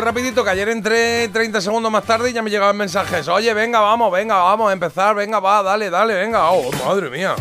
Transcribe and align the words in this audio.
Voy 0.00 0.06
rapidito, 0.06 0.42
que 0.42 0.50
ayer 0.50 0.68
entré 0.70 1.28
30 1.28 1.60
segundos 1.60 1.92
más 1.92 2.04
tarde 2.04 2.30
y 2.30 2.32
ya 2.32 2.42
me 2.42 2.48
llegaban 2.48 2.76
mensajes. 2.76 3.28
Oye, 3.28 3.52
venga, 3.52 3.80
vamos, 3.80 4.10
venga, 4.10 4.36
vamos 4.36 4.70
a 4.70 4.72
empezar, 4.72 5.14
venga, 5.14 5.40
va, 5.40 5.62
dale, 5.62 5.90
dale, 5.90 6.14
venga. 6.14 6.50
Oh, 6.50 6.70
madre 6.86 7.10
mía. 7.10 7.34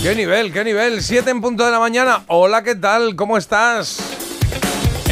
Qué 0.00 0.14
nivel, 0.14 0.52
qué 0.52 0.62
nivel. 0.62 1.02
7 1.02 1.28
en 1.30 1.40
punto 1.40 1.64
de 1.64 1.72
la 1.72 1.80
mañana. 1.80 2.22
Hola, 2.28 2.62
¿qué 2.62 2.76
tal? 2.76 3.16
¿Cómo 3.16 3.36
estás? 3.36 3.98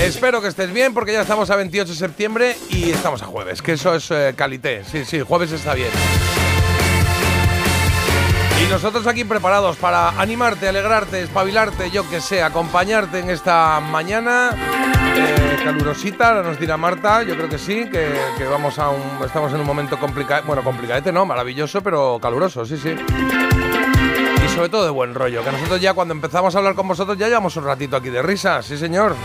Espero 0.01 0.41
que 0.41 0.49
estés 0.49 0.73
bien 0.73 0.95
porque 0.95 1.13
ya 1.13 1.23
estamos 1.23 1.51
a 1.51 1.57
28 1.57 1.91
de 1.91 1.99
septiembre 1.99 2.57
y 2.69 2.91
estamos 2.91 3.23
a 3.23 3.27
jueves, 3.27 3.61
que 3.61 3.73
eso 3.73 3.95
es 3.95 4.11
eh, 4.11 4.35
calité. 4.37 4.85
Sí, 4.85 5.05
sí, 5.05 5.21
jueves 5.21 5.51
está 5.51 5.75
bien. 5.75 5.91
Nosotros 8.71 9.07
aquí 9.07 9.25
preparados 9.25 9.77
para 9.77 10.11
animarte, 10.11 10.69
alegrarte, 10.69 11.23
espabilarte, 11.23 11.91
yo 11.91 12.09
que 12.09 12.21
sé, 12.21 12.43
acompañarte 12.43 13.19
en 13.19 13.31
esta 13.31 13.81
mañana 13.81 14.51
eh, 15.17 15.57
calurosita, 15.65 16.29
ahora 16.29 16.43
nos 16.43 16.61
dirá 16.61 16.77
Marta, 16.77 17.23
yo 17.23 17.35
creo 17.35 17.49
que 17.49 17.59
sí, 17.59 17.89
que, 17.91 18.45
vamos 18.49 18.79
a 18.79 18.91
un, 18.91 19.25
estamos 19.25 19.53
en 19.53 19.61
un 19.61 19.67
momento 19.67 19.99
complicado, 19.99 20.45
bueno, 20.47 20.63
complicadete 20.63 21.11
no, 21.11 21.27
maravilloso, 21.27 21.83
pero 21.83 22.19
caluroso, 22.21 22.65
sí, 22.67 22.77
sí. 22.77 22.95
Y 24.45 24.49
sobre 24.51 24.69
todo 24.69 24.85
de 24.85 24.91
buen 24.91 25.15
rollo, 25.15 25.43
que 25.43 25.51
nosotros 25.51 25.81
ya 25.81 25.95
cuando 25.95 26.13
empezamos 26.13 26.55
a 26.55 26.59
hablar 26.59 26.75
con 26.75 26.87
vosotros 26.87 27.19
ya 27.19 27.27
llevamos 27.27 27.57
un 27.57 27.65
ratito 27.65 27.97
aquí 27.97 28.11
de 28.11 28.23
risa, 28.23 28.63
sí 28.63 28.77
señor. 28.77 29.17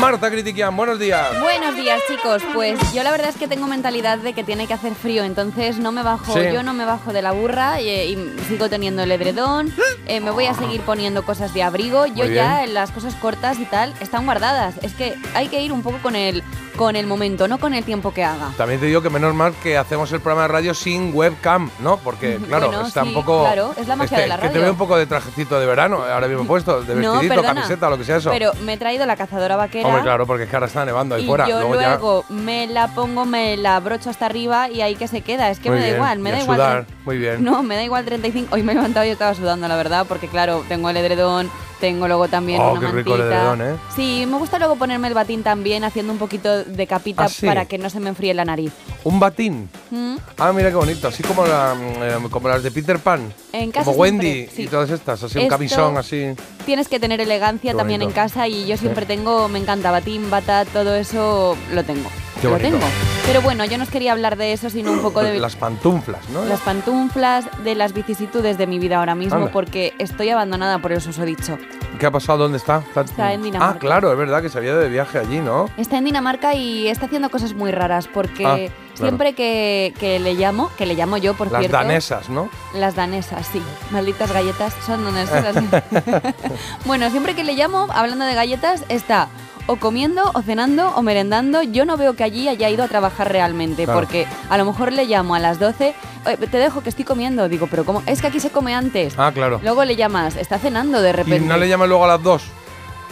Marta 0.00 0.30
Critiquian, 0.30 0.76
buenos 0.76 0.98
días. 0.98 1.40
Buenos 1.40 1.74
días, 1.74 2.00
chicos. 2.06 2.42
Pues 2.54 2.78
yo 2.92 3.02
la 3.02 3.10
verdad 3.10 3.28
es 3.30 3.36
que 3.36 3.48
tengo 3.48 3.66
mentalidad 3.66 4.18
de 4.18 4.34
que 4.34 4.44
tiene 4.44 4.66
que 4.66 4.74
hacer 4.74 4.94
frío, 4.94 5.24
entonces 5.24 5.78
no 5.78 5.90
me 5.90 6.02
bajo, 6.02 6.34
Sí. 6.34 6.40
yo 6.52 6.62
no 6.62 6.74
me 6.74 6.84
bajo 6.84 7.12
de 7.12 7.22
la 7.22 7.32
burra 7.32 7.80
y, 7.80 7.88
y 7.88 8.36
sigo 8.48 8.68
teniendo 8.68 9.02
el 9.02 9.10
edredón. 9.12 9.72
eh, 10.06 10.20
me 10.20 10.30
voy 10.30 10.46
a 10.46 10.54
seguir 10.54 10.82
poniendo 10.82 11.24
cosas 11.24 11.52
de 11.54 11.62
abrigo. 11.62 12.06
Yo 12.06 12.24
ya 12.26 12.66
las 12.66 12.90
cosas 12.92 13.14
cortas 13.16 13.58
y 13.58 13.64
tal 13.64 13.94
están 14.00 14.24
guardadas. 14.26 14.74
Es 14.82 14.92
que 14.94 15.14
hay 15.34 15.48
que 15.48 15.60
ir 15.62 15.72
un 15.72 15.82
poco 15.82 15.98
con 16.02 16.14
el 16.14 16.42
con 16.76 16.94
el 16.94 17.06
momento, 17.06 17.48
no 17.48 17.56
con 17.58 17.72
el 17.72 17.84
tiempo 17.84 18.12
que 18.12 18.22
haga. 18.22 18.50
También 18.58 18.78
te 18.78 18.84
digo 18.84 19.00
que 19.00 19.08
menos 19.08 19.34
mal 19.34 19.54
que 19.62 19.78
hacemos 19.78 20.12
el 20.12 20.20
programa 20.20 20.42
de 20.42 20.48
radio 20.48 20.74
sin 20.74 21.10
webcam, 21.14 21.70
¿no? 21.80 21.96
Porque, 21.96 22.36
claro, 22.36 22.66
Bueno, 22.66 22.86
está 22.86 23.00
sí, 23.02 23.08
un 23.08 23.14
poco. 23.14 23.44
claro, 23.44 23.72
es 23.78 23.88
la 23.88 23.96
magia 23.96 24.18
de 24.18 24.26
la 24.26 24.34
Que 24.36 24.42
te 24.42 24.48
radio. 24.48 24.60
veo 24.60 24.70
un 24.72 24.76
poco 24.76 24.98
de 24.98 25.06
trajecito 25.06 25.58
de 25.58 25.64
verano, 25.64 26.02
ahora 26.04 26.28
mismo 26.28 26.46
puesto, 26.46 26.82
de 26.82 26.94
No, 26.96 27.12
vestidito, 27.12 27.34
perdona, 27.34 27.54
camiseta, 27.62 27.88
lo 27.88 27.96
que 27.96 28.04
sea 28.04 28.16
eso. 28.18 28.28
Pero 28.30 28.52
me 28.62 28.74
he 28.74 28.76
traído 28.76 29.06
la 29.06 29.16
cazadora 29.16 29.56
vaquera. 29.56 29.85
Hombre, 29.86 30.02
claro, 30.02 30.26
porque 30.26 30.44
es 30.44 30.50
que 30.50 30.56
ahora 30.56 30.66
está 30.66 30.84
nevando 30.84 31.14
ahí 31.14 31.24
y 31.24 31.26
fuera. 31.26 31.48
yo 31.48 31.60
Luego 31.60 31.80
ya- 31.80 32.34
me 32.34 32.66
la 32.66 32.88
pongo, 32.88 33.24
me 33.24 33.56
la 33.56 33.78
brocho 33.80 34.10
hasta 34.10 34.26
arriba 34.26 34.70
y 34.70 34.80
ahí 34.82 34.94
que 34.96 35.08
se 35.08 35.20
queda. 35.22 35.50
Es 35.50 35.58
que 35.60 35.68
Muy 35.70 35.78
me 35.78 35.82
da 35.82 35.86
bien, 35.86 35.96
igual, 35.96 36.18
me 36.18 36.28
y 36.30 36.32
da 36.32 36.38
a 36.38 36.42
igual. 36.42 36.56
sudar, 36.58 36.86
muy 37.04 37.18
bien. 37.18 37.44
No, 37.44 37.62
me 37.62 37.74
da 37.76 37.82
igual 37.84 38.04
35. 38.04 38.54
Hoy 38.54 38.62
me 38.62 38.72
he 38.72 38.74
levantado 38.74 39.06
y 39.06 39.10
estaba 39.10 39.34
sudando, 39.34 39.66
la 39.68 39.76
verdad, 39.76 40.06
porque 40.08 40.28
claro, 40.28 40.64
tengo 40.68 40.90
el 40.90 40.96
edredón, 40.96 41.50
tengo 41.80 42.06
luego 42.06 42.28
también 42.28 42.60
Oh, 42.60 42.72
una 42.72 42.80
qué 42.80 42.88
rico 42.88 43.14
el 43.14 43.60
¿eh? 43.60 43.76
Sí, 43.94 44.24
me 44.28 44.38
gusta 44.38 44.58
luego 44.58 44.76
ponerme 44.76 45.08
el 45.08 45.14
batín 45.14 45.42
también, 45.42 45.84
haciendo 45.84 46.12
un 46.12 46.18
poquito 46.18 46.64
de 46.64 46.86
capita 46.86 47.24
¿Ah, 47.24 47.28
sí? 47.28 47.46
para 47.46 47.66
que 47.66 47.78
no 47.78 47.90
se 47.90 48.00
me 48.00 48.08
enfríe 48.08 48.34
la 48.34 48.44
nariz. 48.44 48.72
Un 49.04 49.20
batín. 49.20 49.68
¿Mm? 49.90 50.16
Ah, 50.38 50.52
mira 50.52 50.70
qué 50.70 50.76
bonito, 50.76 51.08
así 51.08 51.22
como, 51.22 51.46
la, 51.46 51.74
mm, 51.74 52.24
eh, 52.24 52.28
como 52.30 52.48
las 52.48 52.62
de 52.62 52.70
Peter 52.70 52.98
Pan. 52.98 53.32
En 53.52 53.70
casa 53.70 53.84
como 53.84 54.04
siempre, 54.04 54.28
Wendy 54.28 54.50
sí. 54.54 54.62
y 54.62 54.66
todas 54.66 54.90
estas, 54.90 55.22
así 55.22 55.38
un 55.38 55.48
camisón 55.48 55.96
así. 55.96 56.34
Tienes 56.64 56.88
que 56.88 56.98
tener 56.98 57.20
elegancia 57.20 57.74
también 57.74 58.02
en 58.02 58.10
casa 58.10 58.48
y 58.48 58.66
yo 58.66 58.76
siempre 58.76 59.06
tengo, 59.06 59.48
me 59.48 59.58
encanta 59.58 59.90
batín, 59.90 60.30
bata, 60.30 60.64
todo 60.64 60.94
eso 60.94 61.56
lo 61.72 61.84
tengo. 61.84 62.08
Qué 62.40 62.48
lo 62.48 62.58
tengo. 62.58 62.78
Pero 63.26 63.40
bueno, 63.40 63.64
yo 63.64 63.78
no 63.78 63.84
os 63.84 63.90
quería 63.90 64.12
hablar 64.12 64.36
de 64.36 64.52
eso, 64.52 64.68
sino 64.68 64.92
un 64.92 65.00
poco 65.00 65.22
de 65.22 65.38
Las 65.46 65.56
pantuflas, 65.56 66.28
¿no? 66.30 66.44
las 66.44 66.60
pantuflas, 66.60 67.44
de 67.64 67.74
las 67.74 67.92
vicisitudes 67.92 68.58
de 68.58 68.66
mi 68.66 68.78
vida 68.78 68.98
ahora 68.98 69.14
mismo, 69.14 69.36
Anda. 69.36 69.52
porque 69.52 69.94
estoy 69.98 70.28
abandonada 70.28 70.78
por 70.78 70.92
el 70.92 71.00
susodicho. 71.00 71.58
¿Qué 71.98 72.04
ha 72.04 72.10
pasado? 72.10 72.38
¿Dónde 72.40 72.58
está? 72.58 72.82
Está 72.94 73.32
en 73.32 73.42
Dinamarca. 73.42 73.74
Ah, 73.76 73.78
claro, 73.78 74.12
es 74.12 74.18
verdad 74.18 74.42
que 74.42 74.50
se 74.50 74.58
había 74.58 74.72
ido 74.72 74.80
de 74.80 74.88
viaje 74.90 75.18
allí, 75.18 75.38
¿no? 75.40 75.70
Está 75.78 75.96
en 75.96 76.04
Dinamarca 76.04 76.54
y 76.54 76.88
está 76.88 77.06
haciendo 77.06 77.30
cosas 77.30 77.54
muy 77.54 77.70
raras 77.70 78.06
porque 78.06 78.44
Ah, 78.44 78.56
claro. 78.56 78.72
siempre 78.94 79.34
que, 79.34 79.94
que 79.98 80.18
le 80.18 80.34
llamo, 80.34 80.70
que 80.76 80.84
le 80.84 80.94
llamo 80.94 81.16
yo 81.16 81.32
por 81.34 81.50
Las 81.50 81.60
cierto, 81.60 81.76
danesas, 81.78 82.28
¿no? 82.28 82.50
las 82.74 82.96
danesas, 82.96 83.46
sí, 83.50 83.62
malditas 83.92 84.30
galletas 84.30 84.74
son 84.84 85.04
danesas. 85.04 85.56
bueno, 86.84 87.08
siempre 87.10 87.34
que 87.34 87.44
le 87.44 87.54
llamo, 87.54 87.86
hablando 87.90 88.26
de 88.26 88.34
galletas, 88.34 88.84
está 88.90 89.28
o 89.66 89.76
comiendo, 89.76 90.30
o 90.34 90.42
cenando, 90.42 90.88
o 90.94 91.02
merendando. 91.02 91.62
Yo 91.62 91.84
no 91.84 91.96
veo 91.96 92.14
que 92.14 92.24
allí 92.24 92.48
haya 92.48 92.68
ido 92.70 92.84
a 92.84 92.88
trabajar 92.88 93.30
realmente, 93.30 93.84
Claro. 93.84 93.98
porque 94.00 94.26
a 94.48 94.56
lo 94.58 94.64
mejor 94.64 94.92
le 94.92 95.04
llamo 95.06 95.34
a 95.34 95.38
las 95.38 95.58
12, 95.58 95.94
"Oye, 96.24 96.36
te 96.36 96.58
dejo 96.58 96.82
que 96.82 96.88
estoy 96.88 97.04
comiendo. 97.04 97.48
Digo, 97.48 97.66
pero 97.70 97.84
¿cómo? 97.84 98.02
Es 98.06 98.20
que 98.20 98.28
aquí 98.28 98.40
se 98.40 98.50
come 98.50 98.74
antes. 98.74 99.14
Ah, 99.18 99.30
claro. 99.32 99.60
Luego 99.62 99.84
le 99.84 99.96
llamas, 99.96 100.36
está 100.36 100.58
cenando 100.58 101.00
de 101.02 101.10
¿Y 101.10 101.12
repente. 101.12 101.40
no 101.46 101.56
le 101.56 101.68
llaman 101.68 101.88
luego 101.88 102.04
a 102.04 102.08
las 102.08 102.22
dos? 102.22 102.44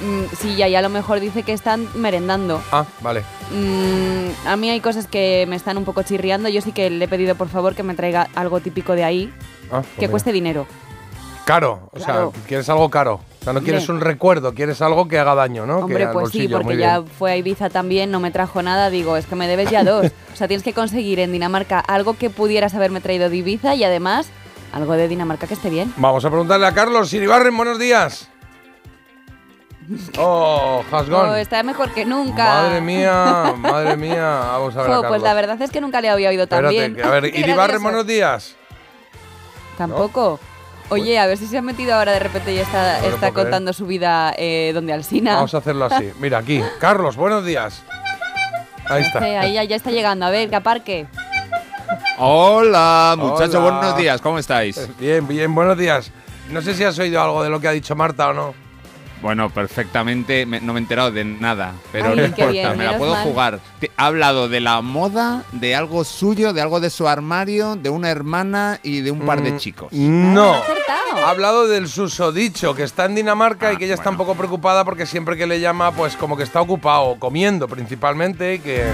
Mm, 0.01 0.25
sí, 0.41 0.57
ya, 0.57 0.67
ya 0.67 0.81
a 0.81 0.83
lo 0.83 0.89
mejor 0.89 1.21
dice 1.21 1.45
que 1.45 1.53
están 1.53 1.89
merendando. 1.95 2.61
Ah, 2.73 2.85
vale. 3.01 3.23
Mm, 3.53 4.49
a 4.49 4.57
mí 4.57 4.69
hay 4.71 4.81
cosas 4.81 5.07
que 5.07 5.47
me 5.49 5.55
están 5.57 5.79
un 5.79 5.85
poco 5.85 6.03
chirriando. 6.03 6.49
Yo 6.49 6.61
sí 6.61 6.73
que 6.73 6.91
le 6.91 7.05
he 7.05 7.09
pedido 7.09 7.37
por 7.37 7.49
favor 7.49 7.75
que 7.77 7.83
me 7.85 7.95
traiga 7.95 8.29
algo 8.35 8.59
típico 8.61 8.95
de 8.95 9.05
ahí, 9.05 9.33
Ah, 9.67 9.81
pues 9.83 9.87
que 9.95 10.01
mira. 10.03 10.11
cueste 10.11 10.33
dinero. 10.33 10.67
Caro, 11.45 11.91
o 11.93 11.97
Claro. 11.99 12.33
sea, 12.35 12.43
quieres 12.47 12.69
algo 12.69 12.89
caro. 12.91 13.21
O 13.45 13.49
sea, 13.49 13.53
no 13.53 13.61
quieres 13.61 13.91
un 13.91 14.01
recuerdo, 14.01 14.55
quieres 14.55 14.81
algo 14.81 15.07
que 15.07 15.19
haga 15.19 15.35
daño, 15.35 15.67
¿no? 15.67 15.81
Hombre, 15.81 16.09
pues 16.09 16.31
sí, 16.31 16.49
porque 16.49 16.79
ya 16.79 17.03
fue 17.03 17.33
a 17.33 17.37
Ibiza 17.37 17.69
también, 17.69 18.11
no 18.11 18.19
me 18.19 18.31
trajo 18.31 18.63
nada. 18.63 18.89
Digo, 18.89 19.19
es 19.19 19.27
que 19.27 19.35
me 19.35 19.47
debes 19.47 19.71
ya 19.71 19.85
dos. 19.85 20.07
o 20.33 20.37
sea, 20.37 20.49
tienes 20.49 20.65
que 20.65 20.73
conseguir 20.73 21.21
en 21.21 21.31
Dinamarca 21.31 21.79
algo 21.79 22.15
que 22.15 22.31
pudieras 22.31 22.75
haberme 22.75 23.03
traído 23.03 23.29
de 23.29 23.37
Ibiza 23.37 23.75
y 23.75 23.85
además 23.85 24.31
algo 24.73 24.95
de 24.95 25.09
Dinamarca 25.09 25.47
que 25.47 25.53
esté 25.53 25.69
bien. 25.69 25.93
Vamos 25.99 26.25
a 26.25 26.31
preguntarle 26.31 26.67
a 26.67 26.73
Carlos 26.73 27.11
Siribarren, 27.11 27.55
buenos 27.55 27.79
días. 27.79 28.31
Oh, 30.17 30.83
has 30.91 31.11
gone. 31.11 31.29
Oh, 31.29 31.35
está 31.35 31.63
mejor 31.63 31.93
que 31.93 32.07
nunca. 32.07 32.45
Madre 32.47 32.81
mía, 32.81 33.55
madre 33.59 33.99
mía. 33.99 34.25
Vamos 34.53 34.75
a 34.75 34.81
ver 34.81 34.91
a 34.91 34.95
Carlos. 34.95 35.09
pues 35.11 35.23
la 35.23 35.35
verdad 35.35 35.61
es 35.61 35.71
que 35.71 35.83
nunca 35.83 36.01
le 36.01 36.09
había 36.09 36.31
oído 36.31 36.47
tan 36.47 36.65
Espérate, 36.65 36.95
bien. 36.95 37.07
a 37.07 37.11
ver, 37.11 37.25
Iribarren, 37.39 37.83
buenos 37.83 38.07
días. 38.07 38.57
Tampoco. 39.77 40.41
Oye, 40.91 41.19
a 41.19 41.27
ver 41.27 41.39
si 41.39 41.47
se 41.47 41.57
ha 41.59 41.63
metido 41.63 41.95
ahora 41.95 42.13
de 42.13 42.19
repente 42.19 42.53
y 42.53 42.59
está, 42.59 43.01
No 43.01 43.07
está 43.07 43.19
creer. 43.19 43.33
contando 43.33 43.73
su 43.73 43.87
vida 43.87 44.35
eh, 44.37 44.71
donde 44.75 44.93
Alsina. 44.93 45.37
Vamos 45.37 45.55
a 45.55 45.59
hacerlo 45.59 45.87
así. 45.87 46.13
Mira, 46.21 46.39
aquí. 46.39 46.63
Carlos, 46.79 47.17
buenos 47.17 47.45
días. 47.45 47.83
Ahí 48.87 49.03
está. 49.03 49.19
Sí, 49.21 49.25
ahí 49.27 49.55
ya, 49.55 49.65
ya 49.65 49.77
está 49.77 49.91
llegando. 49.91 50.27
A 50.27 50.31
ver, 50.31 50.51
que 50.51 50.57
aparque. 50.57 51.07
Hola, 52.19 53.15
muchachos, 53.19 53.61
buenos 53.61 53.97
días, 53.97 54.21
¿cómo 54.21 54.39
estáis? 54.39 54.89
Bien, 54.99 55.27
bien, 55.27 55.53
buenos 55.55 55.77
días. 55.77 56.13
No 56.51 56.63
sé 56.63 56.75
si 56.75 56.85
has 56.85 56.97
oído 56.99 57.21
algo 57.21 57.43
de 57.43 57.51
lo 57.51 57.59
que 57.61 57.67
ha 57.69 57.73
dicho 57.73 57.97
Marta 57.97 58.29
o 58.29 58.33
no. 58.35 58.55
Bueno, 59.23 59.49
perfectamente, 59.49 60.45
me- 60.45 60.61
no 60.61 60.75
me 60.75 60.81
he 60.81 60.83
enterado 60.83 61.11
de 61.11 61.25
nada, 61.25 61.73
pero 61.93 62.11
Ay, 62.11 62.17
no 62.17 62.25
importa, 62.27 62.51
bien, 62.53 62.77
me 62.77 62.85
la 62.85 62.99
puedo 62.99 63.13
mal. 63.15 63.23
jugar. 63.25 63.61
Te- 63.81 63.91
Ha 63.97 64.07
hablado 64.07 64.49
de 64.49 64.61
la 64.61 64.83
moda, 64.83 65.45
de 65.53 65.75
algo 65.75 66.05
suyo, 66.05 66.53
de 66.53 66.61
algo 66.61 66.79
de 66.81 66.91
su 66.91 67.09
armario, 67.09 67.75
de 67.77 67.89
una 67.89 68.11
hermana 68.11 68.81
y 68.83 69.01
de 69.01 69.11
un 69.11 69.21
par 69.21 69.43
de 69.43 69.53
Mm, 69.53 69.57
chicos. 69.59 69.93
No. 69.93 70.55
Ah. 70.55 70.63
Ha 71.27 71.31
hablado 71.31 71.69
del 71.69 71.89
susodicho, 71.89 72.75
que 72.75 72.83
está 72.83 73.05
en 73.07 73.15
Dinamarca 73.15 73.73
y 73.73 73.77
Ah, 73.77 73.79
que 73.79 73.85
ella 73.87 73.95
está 73.95 74.11
un 74.11 74.17
poco 74.17 74.35
preocupada 74.35 74.85
porque 74.85 75.07
siempre 75.07 75.37
que 75.37 75.47
le 75.47 75.59
llama, 75.61 75.93
pues 75.93 76.17
como 76.17 76.37
que 76.37 76.43
está 76.43 76.61
ocupado, 76.61 77.17
comiendo 77.19 77.67
principalmente, 77.69 78.55
y 78.55 78.59
que, 78.59 78.85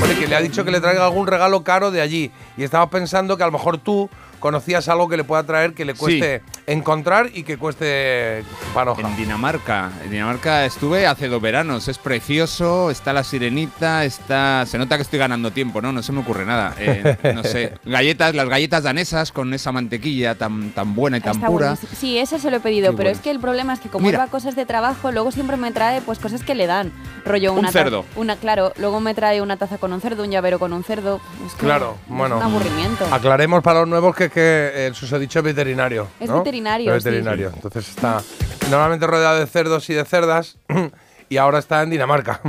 bueno, 0.00 0.14
que 0.18 0.26
le 0.26 0.36
ha 0.36 0.40
dicho 0.40 0.64
que 0.64 0.70
le 0.70 0.80
traiga 0.80 1.04
algún 1.04 1.26
regalo 1.26 1.62
caro 1.62 1.90
de 1.90 2.00
allí. 2.02 2.30
Y 2.56 2.64
estaba 2.64 2.90
pensando 2.90 3.36
que 3.36 3.42
a 3.44 3.46
lo 3.46 3.52
mejor 3.52 3.78
tú 3.78 4.10
conocías 4.38 4.88
algo 4.88 5.08
que 5.08 5.16
le 5.16 5.24
pueda 5.24 5.42
traer 5.44 5.74
que 5.74 5.84
le 5.84 5.94
cueste 5.94 6.42
encontrar 6.66 7.30
y 7.34 7.42
que 7.42 7.56
cueste 7.56 8.44
panoja. 8.74 9.00
En 9.02 9.16
Dinamarca, 9.16 9.90
en 10.04 10.10
Dinamarca 10.10 10.64
estuve 10.64 11.06
hace 11.06 11.28
dos 11.28 11.40
veranos, 11.40 11.88
es 11.88 11.98
precioso, 11.98 12.90
está 12.90 13.12
la 13.12 13.24
sirenita, 13.24 14.04
está, 14.04 14.64
se 14.66 14.78
nota 14.78 14.96
que 14.96 15.02
estoy 15.02 15.18
ganando 15.18 15.50
tiempo, 15.50 15.80
¿no? 15.80 15.92
No 15.92 16.02
se 16.02 16.12
me 16.12 16.20
ocurre 16.20 16.44
nada, 16.44 16.74
eh, 16.78 17.16
no 17.34 17.42
sé, 17.42 17.74
galletas, 17.84 18.34
las 18.34 18.48
galletas 18.48 18.82
danesas 18.82 19.32
con 19.32 19.52
esa 19.54 19.72
mantequilla 19.72 20.34
tan, 20.36 20.70
tan 20.70 20.94
buena 20.94 21.16
y 21.18 21.20
tan 21.20 21.36
Está 21.36 21.46
pura. 21.46 21.66
buenísimo. 21.68 21.92
Sí, 21.98 22.18
eso 22.18 22.38
se 22.38 22.50
lo 22.50 22.58
he 22.58 22.60
pedido, 22.60 22.90
Qué 22.90 22.96
pero 22.96 23.08
bueno. 23.08 23.16
es 23.18 23.22
que 23.22 23.30
el 23.30 23.40
problema 23.40 23.72
es 23.72 23.80
que 23.80 23.88
como 23.88 24.06
Mira. 24.06 24.18
va 24.18 24.24
a 24.24 24.28
cosas 24.28 24.54
de 24.56 24.66
trabajo, 24.66 25.10
luego 25.12 25.30
siempre 25.32 25.56
me 25.56 25.72
trae 25.72 26.00
pues 26.02 26.18
cosas 26.18 26.42
que 26.42 26.54
le 26.54 26.66
dan. 26.66 26.92
Rollo 27.24 27.52
Un 27.52 27.60
una 27.60 27.68
ta- 27.68 27.72
cerdo. 27.72 28.04
Una, 28.16 28.36
claro, 28.36 28.72
luego 28.78 29.00
me 29.00 29.14
trae 29.14 29.40
una 29.42 29.56
taza 29.56 29.78
con 29.78 29.92
un 29.92 30.00
cerdo, 30.00 30.22
un 30.24 30.30
llavero 30.30 30.58
con 30.58 30.72
un 30.72 30.84
cerdo. 30.84 31.20
Es 31.46 31.54
que 31.54 31.66
Claro, 31.66 31.96
es 32.04 32.14
bueno. 32.14 32.36
un 32.36 32.42
aburrimiento. 32.42 33.06
Aclaremos 33.10 33.62
para 33.62 33.80
los 33.80 33.88
nuevos 33.88 34.14
que, 34.14 34.27
es 34.28 34.32
que 34.32 34.86
el 34.86 34.94
susodicho 34.94 35.40
es 35.40 35.44
veterinario. 35.44 36.08
Es 36.20 36.28
¿no? 36.30 36.38
veterinario, 36.38 36.94
Es 36.94 37.02
sí. 37.02 37.08
veterinario. 37.08 37.52
Entonces 37.54 37.88
está 37.88 38.22
normalmente 38.70 39.06
rodeado 39.06 39.38
de 39.40 39.46
cerdos 39.46 39.88
y 39.90 39.94
de 39.94 40.04
cerdas 40.04 40.56
y 41.28 41.36
ahora 41.36 41.58
está 41.58 41.82
en 41.82 41.90
Dinamarca. 41.90 42.40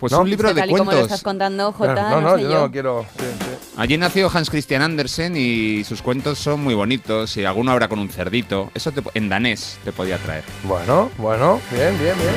Pues 0.00 0.12
¿no? 0.12 0.20
un 0.20 0.28
libro 0.28 0.48
Es 0.48 0.54
que 0.54 0.60
de 0.60 0.66
y 0.66 0.70
como 0.70 0.78
lo 0.78 0.84
cuentos. 0.86 1.04
estás 1.06 1.22
contando, 1.22 1.72
Jota, 1.72 1.94
Claro, 1.94 2.20
no, 2.20 2.30
no, 2.32 2.36
sé 2.36 2.42
yo 2.42 2.50
yo. 2.50 2.60
no 2.60 2.70
quiero. 2.70 3.06
sí, 3.18 3.24
sí. 3.38 3.70
Allí 3.76 3.96
nació 3.96 4.30
Hans 4.32 4.50
Christian 4.50 4.82
Andersen 4.82 5.34
y 5.36 5.82
sus 5.84 6.02
cuentos 6.02 6.38
son 6.38 6.62
muy 6.62 6.74
bonitos 6.74 7.36
y 7.38 7.44
alguno 7.44 7.72
habrá 7.72 7.88
con 7.88 7.98
un 8.00 8.08
cerdito. 8.10 8.70
Eso 8.74 8.92
te- 8.92 9.02
en 9.14 9.28
danés 9.28 9.78
te 9.84 9.92
podía 9.92 10.18
traer. 10.18 10.44
Bueno, 10.64 11.10
bueno, 11.16 11.60
bien, 11.70 11.98
bien, 11.98 12.14
bien. 12.18 12.34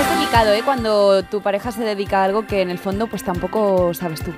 Es 0.00 0.08
delicado, 0.16 0.52
¿eh? 0.54 0.62
Cuando 0.64 1.22
tu 1.24 1.42
pareja 1.42 1.70
se 1.72 1.82
dedica 1.82 2.22
a 2.22 2.24
algo 2.24 2.46
que 2.46 2.62
en 2.62 2.70
el 2.70 2.78
fondo 2.78 3.08
pues 3.08 3.24
tampoco 3.24 3.92
sabes 3.94 4.22
tú. 4.22 4.32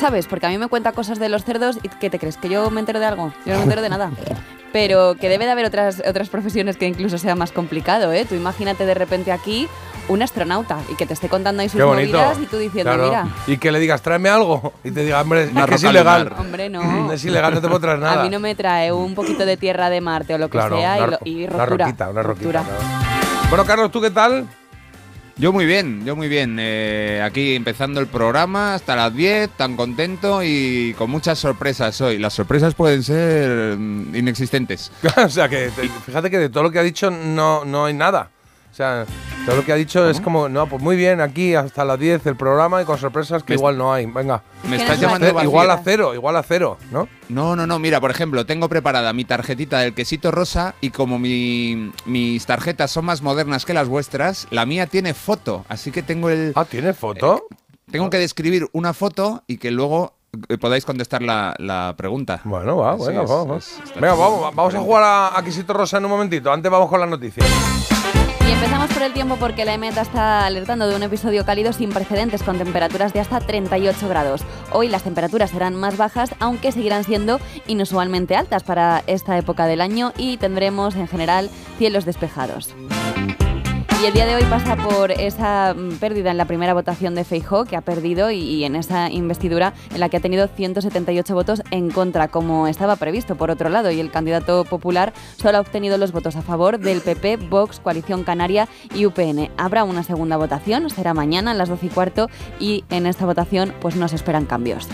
¿Sabes? 0.00 0.26
Porque 0.26 0.46
a 0.46 0.48
mí 0.48 0.56
me 0.56 0.68
cuenta 0.68 0.92
cosas 0.92 1.18
de 1.18 1.28
los 1.28 1.44
cerdos 1.44 1.78
y 1.82 1.88
¿qué 1.90 2.08
te 2.08 2.18
crees? 2.18 2.38
¿Que 2.38 2.48
yo 2.48 2.70
me 2.70 2.80
entero 2.80 3.00
de 3.00 3.04
algo? 3.06 3.34
Yo 3.44 3.52
no 3.52 3.58
me 3.58 3.64
entero 3.64 3.82
de 3.82 3.90
nada. 3.90 4.10
Pero 4.72 5.14
que 5.20 5.28
debe 5.28 5.44
de 5.44 5.50
haber 5.50 5.66
otras, 5.66 6.02
otras 6.08 6.30
profesiones 6.30 6.78
que 6.78 6.86
incluso 6.86 7.18
sea 7.18 7.34
más 7.34 7.52
complicado, 7.52 8.10
¿eh? 8.12 8.24
Tú 8.26 8.34
imagínate 8.34 8.86
de 8.86 8.94
repente 8.94 9.30
aquí 9.30 9.68
un 10.08 10.22
astronauta 10.22 10.78
y 10.90 10.94
que 10.94 11.04
te 11.04 11.12
esté 11.12 11.28
contando 11.28 11.60
ahí 11.60 11.68
sus 11.68 11.78
movidas 11.82 12.38
y 12.40 12.46
tú 12.46 12.56
diciendo, 12.56 12.94
Claro. 12.94 13.08
mira, 13.08 13.28
Y 13.46 13.58
que 13.58 13.70
le 13.70 13.78
digas, 13.78 14.00
tráeme 14.00 14.30
algo. 14.30 14.72
Y 14.84 14.90
te 14.90 15.04
diga, 15.04 15.20
hombre, 15.20 15.42
es 15.44 15.50
que 15.50 15.60
es 15.60 15.66
roca 15.66 15.90
ilegal. 15.90 16.32
hombre, 16.38 16.70
no. 16.70 17.12
Es 17.12 17.22
ilegal, 17.26 17.52
no 17.54 17.60
te 17.60 17.66
puedo 17.68 17.80
traer 17.80 17.98
nada. 17.98 18.20
A 18.20 18.24
mí 18.24 18.30
no 18.30 18.40
me 18.40 18.54
trae 18.54 18.92
un 18.92 19.14
poquito 19.14 19.44
de 19.44 19.58
tierra 19.58 19.90
de 19.90 20.00
Marte 20.00 20.34
o 20.34 20.38
lo 20.38 20.46
que 20.48 20.52
Claro, 20.52 20.78
sea 20.78 20.96
y, 21.24 21.46
lo- 21.46 21.54
una 21.56 21.66
roquita, 21.66 22.08
una 22.08 22.22
roquita. 22.22 22.50
claro. 22.50 22.68
Bueno, 23.50 23.64
Carlos, 23.66 23.90
¿tú 23.90 24.00
qué 24.00 24.10
tal? 24.10 24.46
Yo 25.36 25.52
muy 25.54 25.64
bien, 25.64 26.04
yo 26.04 26.16
muy 26.16 26.28
bien. 26.28 26.58
Eh, 26.60 27.22
aquí 27.24 27.54
empezando 27.54 27.98
el 28.00 28.06
programa 28.08 28.74
hasta 28.74 28.94
las 28.94 29.14
10, 29.14 29.50
tan 29.56 29.74
contento 29.74 30.42
y 30.42 30.94
con 30.98 31.10
muchas 31.10 31.38
sorpresas 31.38 31.98
hoy. 32.02 32.18
Las 32.18 32.34
sorpresas 32.34 32.74
pueden 32.74 33.02
ser 33.02 33.76
mm, 33.78 34.14
inexistentes. 34.14 34.92
o 35.16 35.28
sea, 35.30 35.48
que 35.48 35.70
te- 35.74 35.88
fíjate 35.88 36.30
que 36.30 36.38
de 36.38 36.48
todo 36.50 36.64
lo 36.64 36.70
que 36.70 36.78
ha 36.78 36.82
dicho 36.82 37.10
no, 37.10 37.64
no 37.64 37.86
hay 37.86 37.94
nada. 37.94 38.30
O 38.80 38.82
sea, 38.82 39.04
todo 39.44 39.56
lo 39.56 39.64
que 39.64 39.72
ha 39.72 39.76
dicho 39.76 40.08
es 40.08 40.20
como, 40.22 40.48
no, 40.48 40.66
pues 40.66 40.82
muy 40.82 40.96
bien, 40.96 41.20
aquí 41.20 41.54
hasta 41.54 41.84
las 41.84 41.98
10 41.98 42.24
el 42.26 42.36
programa 42.36 42.80
y 42.80 42.86
con 42.86 42.96
sorpresas 42.96 43.42
que 43.42 43.52
Me- 43.52 43.56
igual 43.58 43.76
no 43.76 43.92
hay. 43.92 44.06
Venga. 44.06 44.42
Me 44.68 44.76
estás 44.76 44.98
llamando 44.98 45.32
vacío. 45.34 45.50
igual 45.50 45.70
a 45.70 45.80
cero, 45.84 46.14
igual 46.14 46.36
a 46.36 46.42
cero, 46.42 46.78
¿no? 46.90 47.06
No, 47.28 47.56
no, 47.56 47.66
no, 47.66 47.78
mira, 47.78 48.00
por 48.00 48.10
ejemplo, 48.10 48.46
tengo 48.46 48.70
preparada 48.70 49.12
mi 49.12 49.24
tarjetita 49.26 49.80
del 49.80 49.92
quesito 49.92 50.30
rosa 50.30 50.74
y 50.80 50.90
como 50.90 51.18
mi- 51.18 51.92
mis 52.06 52.46
tarjetas 52.46 52.90
son 52.90 53.04
más 53.04 53.20
modernas 53.20 53.66
que 53.66 53.74
las 53.74 53.86
vuestras, 53.86 54.46
la 54.50 54.64
mía 54.64 54.86
tiene 54.86 55.12
foto, 55.12 55.66
así 55.68 55.90
que 55.90 56.02
tengo 56.02 56.30
el 56.30 56.52
Ah, 56.56 56.64
¿tiene 56.64 56.94
foto? 56.94 57.46
tengo 57.90 58.08
que 58.08 58.16
describir 58.18 58.66
una 58.72 58.94
foto 58.94 59.42
y 59.46 59.58
que 59.58 59.70
luego 59.70 60.14
eh, 60.48 60.58
podáis 60.58 60.84
contestar 60.84 61.22
la, 61.22 61.54
la 61.58 61.94
pregunta. 61.96 62.40
Bueno, 62.44 62.76
va, 62.76 62.94
venga, 62.94 63.24
es- 63.24 63.28
vamos. 63.28 63.66
es- 63.84 63.94
Venga, 63.94 64.14
vamos, 64.14 64.54
vamos 64.54 64.74
a 64.74 64.78
jugar 64.80 65.02
a, 65.02 65.36
a 65.38 65.42
Quisito 65.44 65.72
Rosa 65.72 65.98
en 65.98 66.04
un 66.04 66.10
momentito. 66.12 66.52
Antes 66.52 66.70
vamos 66.70 66.88
con 66.88 67.00
las 67.00 67.08
noticias. 67.10 67.44
Empezamos 68.52 68.90
por 68.92 69.02
el 69.02 69.12
tiempo 69.12 69.36
porque 69.36 69.64
la 69.64 69.74
EMET 69.74 69.96
está 69.96 70.44
alertando 70.44 70.88
de 70.88 70.96
un 70.96 71.02
episodio 71.04 71.46
cálido 71.46 71.72
sin 71.72 71.90
precedentes 71.90 72.42
con 72.42 72.58
temperaturas 72.58 73.12
de 73.12 73.20
hasta 73.20 73.38
38 73.38 74.08
grados. 74.08 74.42
Hoy 74.72 74.88
las 74.88 75.04
temperaturas 75.04 75.50
serán 75.50 75.76
más 75.76 75.96
bajas, 75.96 76.34
aunque 76.40 76.72
seguirán 76.72 77.04
siendo 77.04 77.38
inusualmente 77.68 78.34
altas 78.34 78.64
para 78.64 79.04
esta 79.06 79.38
época 79.38 79.66
del 79.66 79.80
año 79.80 80.12
y 80.18 80.36
tendremos 80.36 80.96
en 80.96 81.06
general 81.06 81.48
cielos 81.78 82.04
despejados. 82.04 82.74
Y 84.02 84.06
el 84.06 84.14
día 84.14 84.24
de 84.24 84.34
hoy 84.34 84.44
pasa 84.44 84.76
por 84.76 85.10
esa 85.10 85.74
mm, 85.74 85.96
pérdida 85.96 86.30
en 86.30 86.38
la 86.38 86.46
primera 86.46 86.72
votación 86.72 87.14
de 87.14 87.22
Feijó, 87.22 87.66
que 87.66 87.76
ha 87.76 87.82
perdido, 87.82 88.30
y, 88.30 88.64
en 88.64 88.74
esa 88.74 89.10
investidura 89.10 89.74
en 89.92 90.00
la 90.00 90.08
que 90.08 90.16
ha 90.16 90.20
tenido 90.20 90.48
178 90.48 91.34
votos 91.34 91.62
en 91.70 91.90
contra, 91.90 92.28
como 92.28 92.66
estaba 92.66 92.96
previsto, 92.96 93.36
por 93.36 93.50
otro 93.50 93.68
lado. 93.68 93.90
Y 93.90 94.00
el 94.00 94.10
candidato 94.10 94.64
popular 94.64 95.12
solo 95.36 95.58
ha 95.58 95.60
obtenido 95.60 95.98
los 95.98 96.12
votos 96.12 96.34
a 96.36 96.42
favor 96.42 96.78
del 96.78 97.02
PP, 97.02 97.36
Vox, 97.50 97.78
Coalición 97.78 98.24
Canaria 98.24 98.68
y 98.94 99.04
UPN. 99.04 99.50
Habrá 99.58 99.84
una 99.84 100.02
segunda 100.02 100.38
votación, 100.38 100.88
será 100.88 101.12
mañana 101.12 101.50
a 101.50 101.54
las 101.54 101.68
12 101.68 101.84
y 101.84 101.88
cuarto, 101.90 102.30
y 102.58 102.84
en 102.88 103.04
esta 103.04 103.26
votación 103.26 103.74
pues 103.82 103.96
no 103.96 104.08
se 104.08 104.16
esperan 104.16 104.46
cambios. 104.46 104.88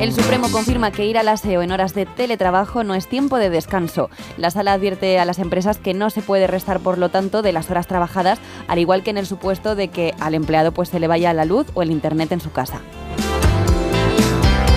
El 0.00 0.12
Supremo 0.12 0.48
confirma 0.52 0.92
que 0.92 1.06
ir 1.06 1.18
al 1.18 1.26
aseo 1.26 1.60
en 1.60 1.72
horas 1.72 1.92
de 1.92 2.06
teletrabajo 2.06 2.84
no 2.84 2.94
es 2.94 3.08
tiempo 3.08 3.36
de 3.36 3.50
descanso. 3.50 4.10
La 4.36 4.52
sala 4.52 4.74
advierte 4.74 5.18
a 5.18 5.24
las 5.24 5.40
empresas 5.40 5.78
que 5.78 5.92
no 5.92 6.08
se 6.10 6.22
puede 6.22 6.46
restar, 6.46 6.78
por 6.78 6.98
lo 6.98 7.08
tanto, 7.08 7.42
de 7.42 7.50
las 7.50 7.68
horas 7.68 7.88
trabajadas, 7.88 8.38
al 8.68 8.78
igual 8.78 9.02
que 9.02 9.10
en 9.10 9.18
el 9.18 9.26
supuesto 9.26 9.74
de 9.74 9.88
que 9.88 10.14
al 10.20 10.34
empleado 10.34 10.70
pues, 10.70 10.88
se 10.90 11.00
le 11.00 11.08
vaya 11.08 11.32
la 11.32 11.44
luz 11.44 11.66
o 11.74 11.82
el 11.82 11.90
internet 11.90 12.30
en 12.30 12.40
su 12.40 12.52
casa. 12.52 12.80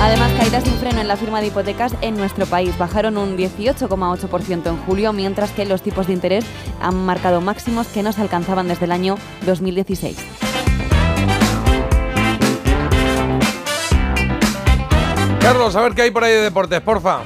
Además, 0.01 0.31
caídas 0.39 0.63
sin 0.63 0.73
freno 0.73 1.01
en 1.01 1.07
la 1.07 1.17
firma 1.17 1.39
de 1.39 1.47
hipotecas 1.47 1.93
en 2.01 2.17
nuestro 2.17 2.47
país 2.47 2.75
bajaron 2.79 3.19
un 3.19 3.37
18,8% 3.37 4.65
en 4.65 4.77
julio, 4.77 5.13
mientras 5.13 5.51
que 5.51 5.65
los 5.65 5.83
tipos 5.83 6.07
de 6.07 6.13
interés 6.13 6.45
han 6.81 6.95
marcado 6.95 7.41
máximos 7.41 7.85
que 7.87 8.01
no 8.01 8.11
se 8.11 8.21
alcanzaban 8.21 8.67
desde 8.67 8.85
el 8.85 8.91
año 8.91 9.17
2016. 9.45 10.50
Carlos, 15.41 15.75
a 15.75 15.81
ver 15.81 15.93
qué 15.95 16.03
hay 16.03 16.11
por 16.11 16.23
ahí 16.23 16.33
de 16.33 16.41
deportes, 16.41 16.79
porfa. 16.81 17.23